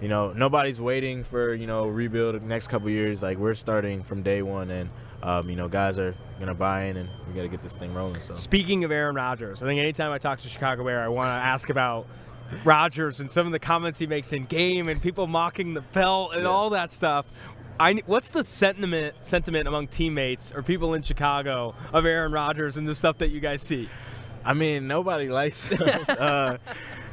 you 0.00 0.08
know, 0.08 0.32
nobody's 0.32 0.80
waiting 0.80 1.24
for 1.24 1.54
you 1.54 1.66
know 1.66 1.86
rebuild 1.86 2.40
the 2.40 2.46
next 2.46 2.68
couple 2.68 2.90
years. 2.90 3.22
Like 3.22 3.38
we're 3.38 3.54
starting 3.54 4.02
from 4.02 4.22
day 4.22 4.42
one, 4.42 4.70
and 4.70 4.90
um, 5.22 5.50
you 5.50 5.56
know, 5.56 5.68
guys 5.68 5.98
are 5.98 6.14
gonna 6.38 6.54
buy 6.54 6.84
in, 6.84 6.96
and 6.96 7.08
we 7.26 7.34
got 7.34 7.42
to 7.42 7.48
get 7.48 7.62
this 7.62 7.74
thing 7.74 7.92
rolling. 7.94 8.20
So, 8.22 8.34
speaking 8.34 8.84
of 8.84 8.90
Aaron 8.90 9.16
Rodgers, 9.16 9.62
I 9.62 9.66
think 9.66 9.80
anytime 9.80 10.12
I 10.12 10.18
talk 10.18 10.40
to 10.40 10.48
Chicago 10.48 10.84
Bear, 10.84 11.02
I 11.02 11.08
want 11.08 11.26
to 11.26 11.30
ask 11.30 11.70
about 11.70 12.06
Rodgers 12.64 13.20
and 13.20 13.30
some 13.30 13.46
of 13.46 13.52
the 13.52 13.58
comments 13.58 13.98
he 13.98 14.06
makes 14.06 14.32
in 14.32 14.44
game 14.44 14.88
and 14.88 15.02
people 15.02 15.26
mocking 15.26 15.74
the 15.74 15.80
belt 15.80 16.32
and 16.34 16.42
yeah. 16.42 16.48
all 16.48 16.70
that 16.70 16.92
stuff. 16.92 17.26
I, 17.80 17.94
what's 18.06 18.30
the 18.30 18.42
sentiment 18.42 19.14
sentiment 19.20 19.68
among 19.68 19.88
teammates 19.88 20.52
or 20.52 20.62
people 20.62 20.94
in 20.94 21.02
Chicago 21.02 21.74
of 21.92 22.06
Aaron 22.06 22.32
Rodgers 22.32 22.76
and 22.76 22.88
the 22.88 22.94
stuff 22.94 23.18
that 23.18 23.28
you 23.28 23.40
guys 23.40 23.62
see? 23.62 23.88
I 24.44 24.54
mean, 24.54 24.88
nobody 24.88 25.28
likes 25.28 25.68
him. 25.68 26.04
uh, 26.08 26.56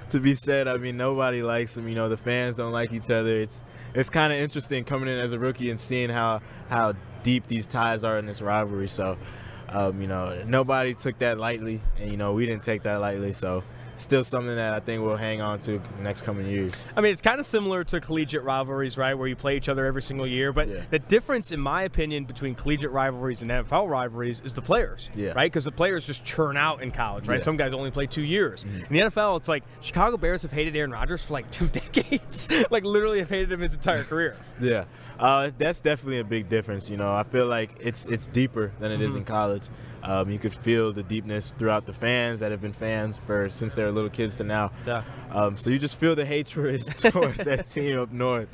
to 0.10 0.20
be 0.20 0.36
said, 0.36 0.68
I 0.68 0.78
mean, 0.78 0.98
nobody 0.98 1.42
likes 1.42 1.76
him. 1.78 1.88
You 1.88 1.96
know, 1.96 2.10
the 2.10 2.18
fans 2.18 2.56
don't 2.56 2.72
like 2.72 2.94
each 2.94 3.10
other. 3.10 3.42
It's 3.42 3.64
it's 3.94 4.10
kind 4.10 4.32
of 4.32 4.40
interesting 4.40 4.84
coming 4.84 5.10
in 5.10 5.18
as 5.18 5.32
a 5.32 5.40
rookie 5.40 5.70
and 5.70 5.80
seeing 5.80 6.10
how 6.10 6.42
how 6.70 6.94
deep 7.24 7.48
these 7.48 7.66
ties 7.66 8.04
are 8.04 8.20
in 8.20 8.26
this 8.26 8.42
rivalry. 8.42 8.88
So, 8.88 9.18
um, 9.70 10.02
you 10.02 10.08
know, 10.08 10.44
nobody 10.46 10.94
took 10.94 11.18
that 11.20 11.40
lightly, 11.40 11.82
and 11.98 12.12
you 12.12 12.18
know, 12.18 12.34
we 12.34 12.46
didn't 12.46 12.64
take 12.64 12.84
that 12.84 13.02
lightly. 13.02 13.34
So 13.34 13.64
still 13.98 14.24
something 14.24 14.56
that 14.56 14.74
I 14.74 14.80
think 14.80 15.04
we'll 15.04 15.16
hang 15.16 15.42
on 15.42 15.60
to 15.62 15.82
next 16.02 16.24
coming 16.24 16.48
years. 16.48 16.74
I 16.96 17.02
mean, 17.02 17.12
it's 17.12 17.22
kind 17.22 17.40
of 17.40 17.46
similar 17.46 17.84
to 17.86 18.00
collegiate 18.00 18.44
rivalries, 18.44 18.98
right, 18.98 19.14
where 19.14 19.28
you 19.28 19.36
play 19.36 19.58
each 19.58 19.70
other 19.70 19.86
every 19.86 20.02
single 20.02 20.28
year. 20.28 20.52
But 20.52 20.68
yeah. 20.68 20.82
the 20.90 21.00
difference, 21.00 21.52
in 21.52 21.60
my 21.60 21.84
opinion, 21.84 22.26
between 22.26 22.56
collegiate 22.56 22.92
rivalries 22.92 23.42
and 23.42 23.52
NFL 23.52 23.90
rivalries 23.90 24.42
is 24.44 24.54
the 24.54 24.62
players, 24.62 25.10
yeah. 25.16 25.32
right? 25.32 25.52
Because 25.52 25.66
the 25.66 25.72
players 25.72 26.06
just 26.06 26.24
churn 26.24 26.58
out 26.58 26.82
in 26.82 26.92
college, 26.92 27.28
right? 27.28 27.40
Yeah. 27.40 27.44
Some 27.44 27.58
guys 27.58 27.74
only 27.74 27.92
play 27.92 28.08
two 28.08 28.24
years. 28.24 28.64
Mm-hmm. 28.64 28.94
In 28.94 29.06
the 29.06 29.12
NFL, 29.12 29.38
it's 29.38 29.48
like 29.48 29.64
Chicago 29.82 30.18
Bears 30.18 30.42
have 30.42 30.52
hated 30.52 30.76
Aaron 30.76 30.92
Rodgers 30.92 31.24
for 31.24 31.34
like 31.34 31.50
two 31.52 31.68
decades, 31.70 32.50
like 32.70 32.84
literally 32.84 33.20
have 33.20 33.30
hated 33.30 33.52
him 33.52 33.62
his 33.62 33.74
entire 33.74 34.04
career. 34.04 34.36
Yeah. 34.60 34.86
Uh, 35.20 35.52
that's 35.58 35.80
definitely 35.80 36.20
a 36.20 36.24
big 36.24 36.50
difference. 36.50 36.90
You 36.90 36.98
know, 36.98 37.14
I 37.14 37.24
feel 37.24 37.48
like 37.48 37.72
it's 37.80 38.06
it's 38.08 38.28
deeper 38.28 38.72
than 38.80 38.92
it 38.92 38.96
mm-hmm. 38.96 39.08
is 39.10 39.16
in 39.16 39.24
college. 39.24 39.68
Um, 40.04 40.30
you 40.30 40.38
could 40.38 40.54
feel 40.54 40.94
the 40.94 41.02
deepness 41.02 41.52
throughout 41.58 41.88
the 41.88 41.94
fans 41.94 42.40
that 42.40 42.52
have 42.52 42.62
been 42.62 42.74
fans 42.74 43.20
for 43.26 43.50
since 43.50 43.74
they 43.74 43.84
were 43.84 43.92
little 43.92 44.10
kids 44.10 44.36
to 44.36 44.44
now. 44.44 44.72
Yeah. 44.86 45.04
Um, 45.32 45.58
so 45.58 45.72
you 45.72 45.80
just 45.80 45.96
feel 45.96 46.14
the 46.16 46.26
hatred 46.26 46.86
towards 47.00 47.44
that 47.46 47.68
team 47.68 48.00
up 48.00 48.12
north. 48.12 48.50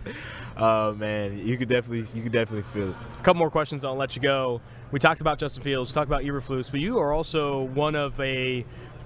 Uh, 0.55 0.93
man, 0.95 1.37
you 1.45 1.57
could 1.57 1.67
definitely 1.67 2.07
you 2.17 2.23
could 2.23 2.31
definitely 2.31 2.69
feel 2.71 2.91
it. 2.91 2.95
A 3.13 3.23
couple 3.23 3.39
more 3.39 3.51
questions. 3.51 3.83
I'll 3.83 3.95
let 3.95 4.15
you 4.15 4.21
go. 4.21 4.61
We 4.91 4.99
talked 4.99 5.21
about 5.21 5.39
Justin 5.39 5.63
Fields. 5.63 5.91
We 5.91 5.93
talked 5.93 6.07
about 6.07 6.23
Eberflus, 6.23 6.71
but 6.71 6.79
you 6.79 6.99
are 6.99 7.11
also 7.11 7.63
one 7.63 7.95
of 7.95 8.19
a 8.21 8.57
you 8.57 8.65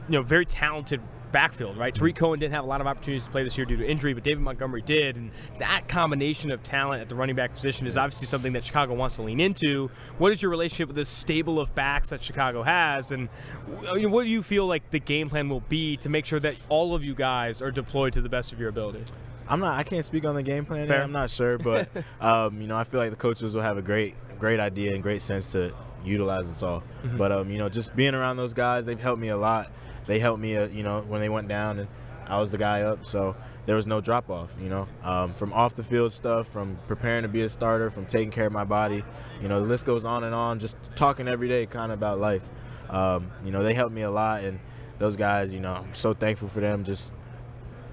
know 0.09 0.21
very 0.21 0.45
talented 0.45 1.01
backfield, 1.35 1.75
right? 1.75 1.93
Tarik 1.93 2.15
Cohen 2.15 2.39
didn't 2.39 2.53
have 2.53 2.63
a 2.63 2.67
lot 2.67 2.79
of 2.79 2.87
opportunities 2.87 3.25
to 3.25 3.29
play 3.29 3.43
this 3.43 3.57
year 3.57 3.65
due 3.65 3.75
to 3.75 3.85
injury, 3.85 4.13
but 4.13 4.23
David 4.23 4.41
Montgomery 4.41 4.81
did. 4.81 5.17
And 5.17 5.31
that 5.59 5.89
combination 5.89 6.49
of 6.49 6.63
talent 6.63 7.01
at 7.01 7.09
the 7.09 7.15
running 7.15 7.35
back 7.35 7.53
position 7.53 7.85
is 7.87 7.97
obviously 7.97 8.25
something 8.25 8.53
that 8.53 8.63
Chicago 8.63 8.93
wants 8.93 9.17
to 9.17 9.21
lean 9.21 9.41
into. 9.41 9.91
What 10.17 10.31
is 10.31 10.41
your 10.41 10.49
relationship 10.49 10.87
with 10.87 10.95
this 10.95 11.09
stable 11.09 11.59
of 11.59 11.75
backs 11.75 12.11
that 12.11 12.23
Chicago 12.23 12.63
has? 12.63 13.11
And 13.11 13.27
what 13.67 14.23
do 14.23 14.29
you 14.29 14.43
feel 14.43 14.65
like 14.65 14.89
the 14.91 14.99
game 14.99 15.29
plan 15.29 15.49
will 15.49 15.59
be 15.59 15.97
to 15.97 16.07
make 16.07 16.25
sure 16.25 16.39
that 16.39 16.55
all 16.69 16.95
of 16.95 17.03
you 17.03 17.13
guys 17.13 17.61
are 17.61 17.69
deployed 17.69 18.13
to 18.13 18.21
the 18.21 18.29
best 18.29 18.53
of 18.53 18.59
your 18.61 18.69
ability? 18.69 19.03
I'm 19.49 19.59
not. 19.59 19.77
I 19.77 19.83
can't 19.83 20.05
speak 20.05 20.23
on 20.23 20.35
the 20.35 20.43
game 20.43 20.65
plan. 20.65 20.89
I'm 20.89 21.11
not 21.11 21.29
sure, 21.29 21.57
but 21.57 21.89
um, 22.21 22.61
you 22.61 22.67
know, 22.67 22.77
I 22.77 22.85
feel 22.85 23.01
like 23.01 23.09
the 23.09 23.17
coaches 23.17 23.53
will 23.53 23.61
have 23.61 23.77
a 23.77 23.81
great, 23.81 24.15
great 24.39 24.61
idea 24.61 24.93
and 24.93 25.03
great 25.03 25.21
sense 25.21 25.51
to 25.51 25.73
utilize 26.05 26.47
us 26.47 26.63
all. 26.63 26.81
Mm-hmm. 27.03 27.17
But 27.17 27.33
um, 27.33 27.51
you 27.51 27.57
know, 27.57 27.67
just 27.67 27.93
being 27.93 28.15
around 28.15 28.37
those 28.37 28.53
guys, 28.53 28.85
they've 28.85 28.97
helped 28.97 29.21
me 29.21 29.27
a 29.27 29.37
lot 29.37 29.69
they 30.07 30.19
helped 30.19 30.41
me, 30.41 30.55
uh, 30.57 30.67
you 30.67 30.83
know, 30.83 31.01
when 31.01 31.21
they 31.21 31.29
went 31.29 31.47
down, 31.47 31.79
and 31.79 31.87
I 32.27 32.39
was 32.39 32.51
the 32.51 32.57
guy 32.57 32.81
up. 32.81 33.05
So 33.05 33.35
there 33.65 33.75
was 33.75 33.87
no 33.87 34.01
drop 34.01 34.29
off, 34.29 34.51
you 34.61 34.69
know, 34.69 34.87
um, 35.03 35.33
from 35.33 35.53
off 35.53 35.75
the 35.75 35.83
field 35.83 36.13
stuff, 36.13 36.47
from 36.47 36.77
preparing 36.87 37.23
to 37.23 37.27
be 37.27 37.41
a 37.41 37.49
starter, 37.49 37.89
from 37.89 38.05
taking 38.05 38.31
care 38.31 38.45
of 38.45 38.53
my 38.53 38.63
body. 38.63 39.03
You 39.41 39.47
know, 39.47 39.59
the 39.59 39.67
list 39.67 39.85
goes 39.85 40.05
on 40.05 40.23
and 40.23 40.35
on. 40.35 40.59
Just 40.59 40.75
talking 40.95 41.27
every 41.27 41.47
day, 41.47 41.65
kind 41.65 41.91
of 41.91 41.97
about 41.97 42.19
life. 42.19 42.43
Um, 42.89 43.31
you 43.43 43.51
know, 43.51 43.63
they 43.63 43.73
helped 43.73 43.93
me 43.93 44.03
a 44.03 44.11
lot, 44.11 44.43
and 44.43 44.59
those 44.99 45.15
guys, 45.15 45.51
you 45.51 45.59
know, 45.59 45.73
I'm 45.73 45.93
so 45.95 46.13
thankful 46.13 46.47
for 46.47 46.59
them. 46.59 46.83
Just 46.83 47.11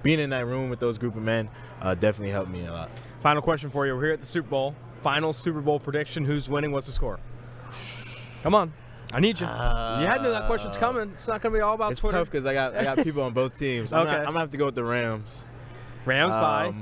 being 0.03 0.19
in 0.19 0.29
that 0.31 0.45
room 0.45 0.69
with 0.69 0.79
those 0.79 0.97
group 0.97 1.15
of 1.15 1.23
men 1.23 1.49
uh, 1.81 1.95
definitely 1.95 2.31
helped 2.31 2.51
me 2.51 2.65
a 2.65 2.71
lot. 2.71 2.91
Final 3.21 3.41
question 3.41 3.69
for 3.69 3.87
you: 3.87 3.95
We're 3.95 4.03
here 4.03 4.13
at 4.13 4.19
the 4.19 4.25
Super 4.25 4.49
Bowl. 4.49 4.75
Final 5.01 5.33
Super 5.33 5.61
Bowl 5.61 5.79
prediction: 5.79 6.25
Who's 6.25 6.47
winning? 6.47 6.71
What's 6.71 6.87
the 6.87 6.93
score? 6.93 7.19
Come 8.43 8.53
on. 8.53 8.73
I 9.13 9.19
need 9.19 9.39
you. 9.39 9.45
Uh, 9.45 9.99
you 10.01 10.07
had 10.07 10.17
to 10.17 10.23
know 10.23 10.31
that 10.31 10.47
question's 10.47 10.75
coming. 10.75 11.11
It's 11.11 11.27
not 11.27 11.41
going 11.41 11.53
to 11.53 11.59
be 11.59 11.61
all 11.61 11.75
about 11.75 11.91
it's 11.91 12.01
Twitter. 12.01 12.17
It's 12.17 12.25
tough 12.25 12.31
because 12.31 12.45
I 12.47 12.53
got 12.53 12.75
I 12.75 12.83
got 12.83 12.97
people 13.03 13.21
on 13.21 13.33
both 13.33 13.57
teams. 13.57 13.93
I'm 13.93 14.07
okay. 14.07 14.11
Not, 14.11 14.19
I'm 14.19 14.25
going 14.25 14.33
to 14.35 14.39
have 14.41 14.51
to 14.51 14.57
go 14.57 14.65
with 14.65 14.75
the 14.75 14.83
Rams. 14.83 15.45
Rams 16.05 16.33
um, 16.33 16.41
by. 16.41 16.73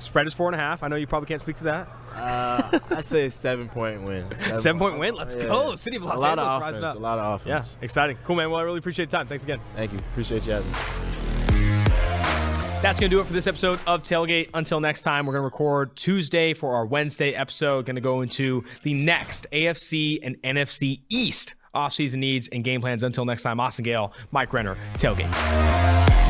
Spread 0.00 0.26
is 0.26 0.34
four 0.34 0.48
and 0.48 0.56
a 0.56 0.58
half. 0.58 0.82
I 0.82 0.88
know 0.88 0.96
you 0.96 1.06
probably 1.06 1.28
can't 1.28 1.40
speak 1.40 1.56
to 1.56 1.64
that. 1.64 1.88
Uh, 2.14 2.78
I 2.90 3.00
say 3.00 3.28
seven 3.28 3.68
point 3.68 4.02
win. 4.02 4.26
Seven, 4.38 4.56
seven 4.60 4.78
point 4.78 4.98
win. 4.98 5.14
Let's 5.14 5.34
yeah. 5.34 5.46
go. 5.46 5.74
City 5.76 5.96
of 5.96 6.04
Los 6.04 6.18
a 6.18 6.20
lot 6.20 6.38
Angeles 6.38 6.52
of 6.52 6.62
offense, 6.62 6.84
up. 6.84 6.96
A 6.96 6.98
lot 6.98 7.18
of 7.18 7.40
offense. 7.40 7.76
Yeah, 7.78 7.84
exciting. 7.84 8.18
Cool, 8.24 8.36
man. 8.36 8.50
Well, 8.50 8.60
I 8.60 8.64
really 8.64 8.78
appreciate 8.78 9.10
the 9.10 9.16
time. 9.16 9.26
Thanks 9.26 9.44
again. 9.44 9.60
Thank 9.74 9.92
you. 9.92 9.98
Appreciate 9.98 10.44
you 10.44 10.52
having 10.52 10.70
me. 10.70 11.51
That's 12.82 12.98
going 12.98 13.10
to 13.10 13.16
do 13.16 13.20
it 13.20 13.26
for 13.28 13.32
this 13.32 13.46
episode 13.46 13.78
of 13.86 14.02
Tailgate. 14.02 14.50
Until 14.54 14.80
next 14.80 15.02
time, 15.02 15.24
we're 15.24 15.34
going 15.34 15.42
to 15.42 15.44
record 15.44 15.94
Tuesday 15.94 16.52
for 16.52 16.74
our 16.74 16.84
Wednesday 16.84 17.32
episode. 17.32 17.86
Going 17.86 17.94
to 17.94 18.00
go 18.00 18.22
into 18.22 18.64
the 18.82 18.92
next 18.92 19.46
AFC 19.52 20.18
and 20.20 20.36
NFC 20.42 21.00
East 21.08 21.54
offseason 21.76 22.16
needs 22.16 22.48
and 22.48 22.64
game 22.64 22.80
plans. 22.80 23.04
Until 23.04 23.24
next 23.24 23.44
time, 23.44 23.60
Austin 23.60 23.84
Gayle, 23.84 24.12
Mike 24.32 24.52
Renner, 24.52 24.76
Tailgate. 24.94 26.21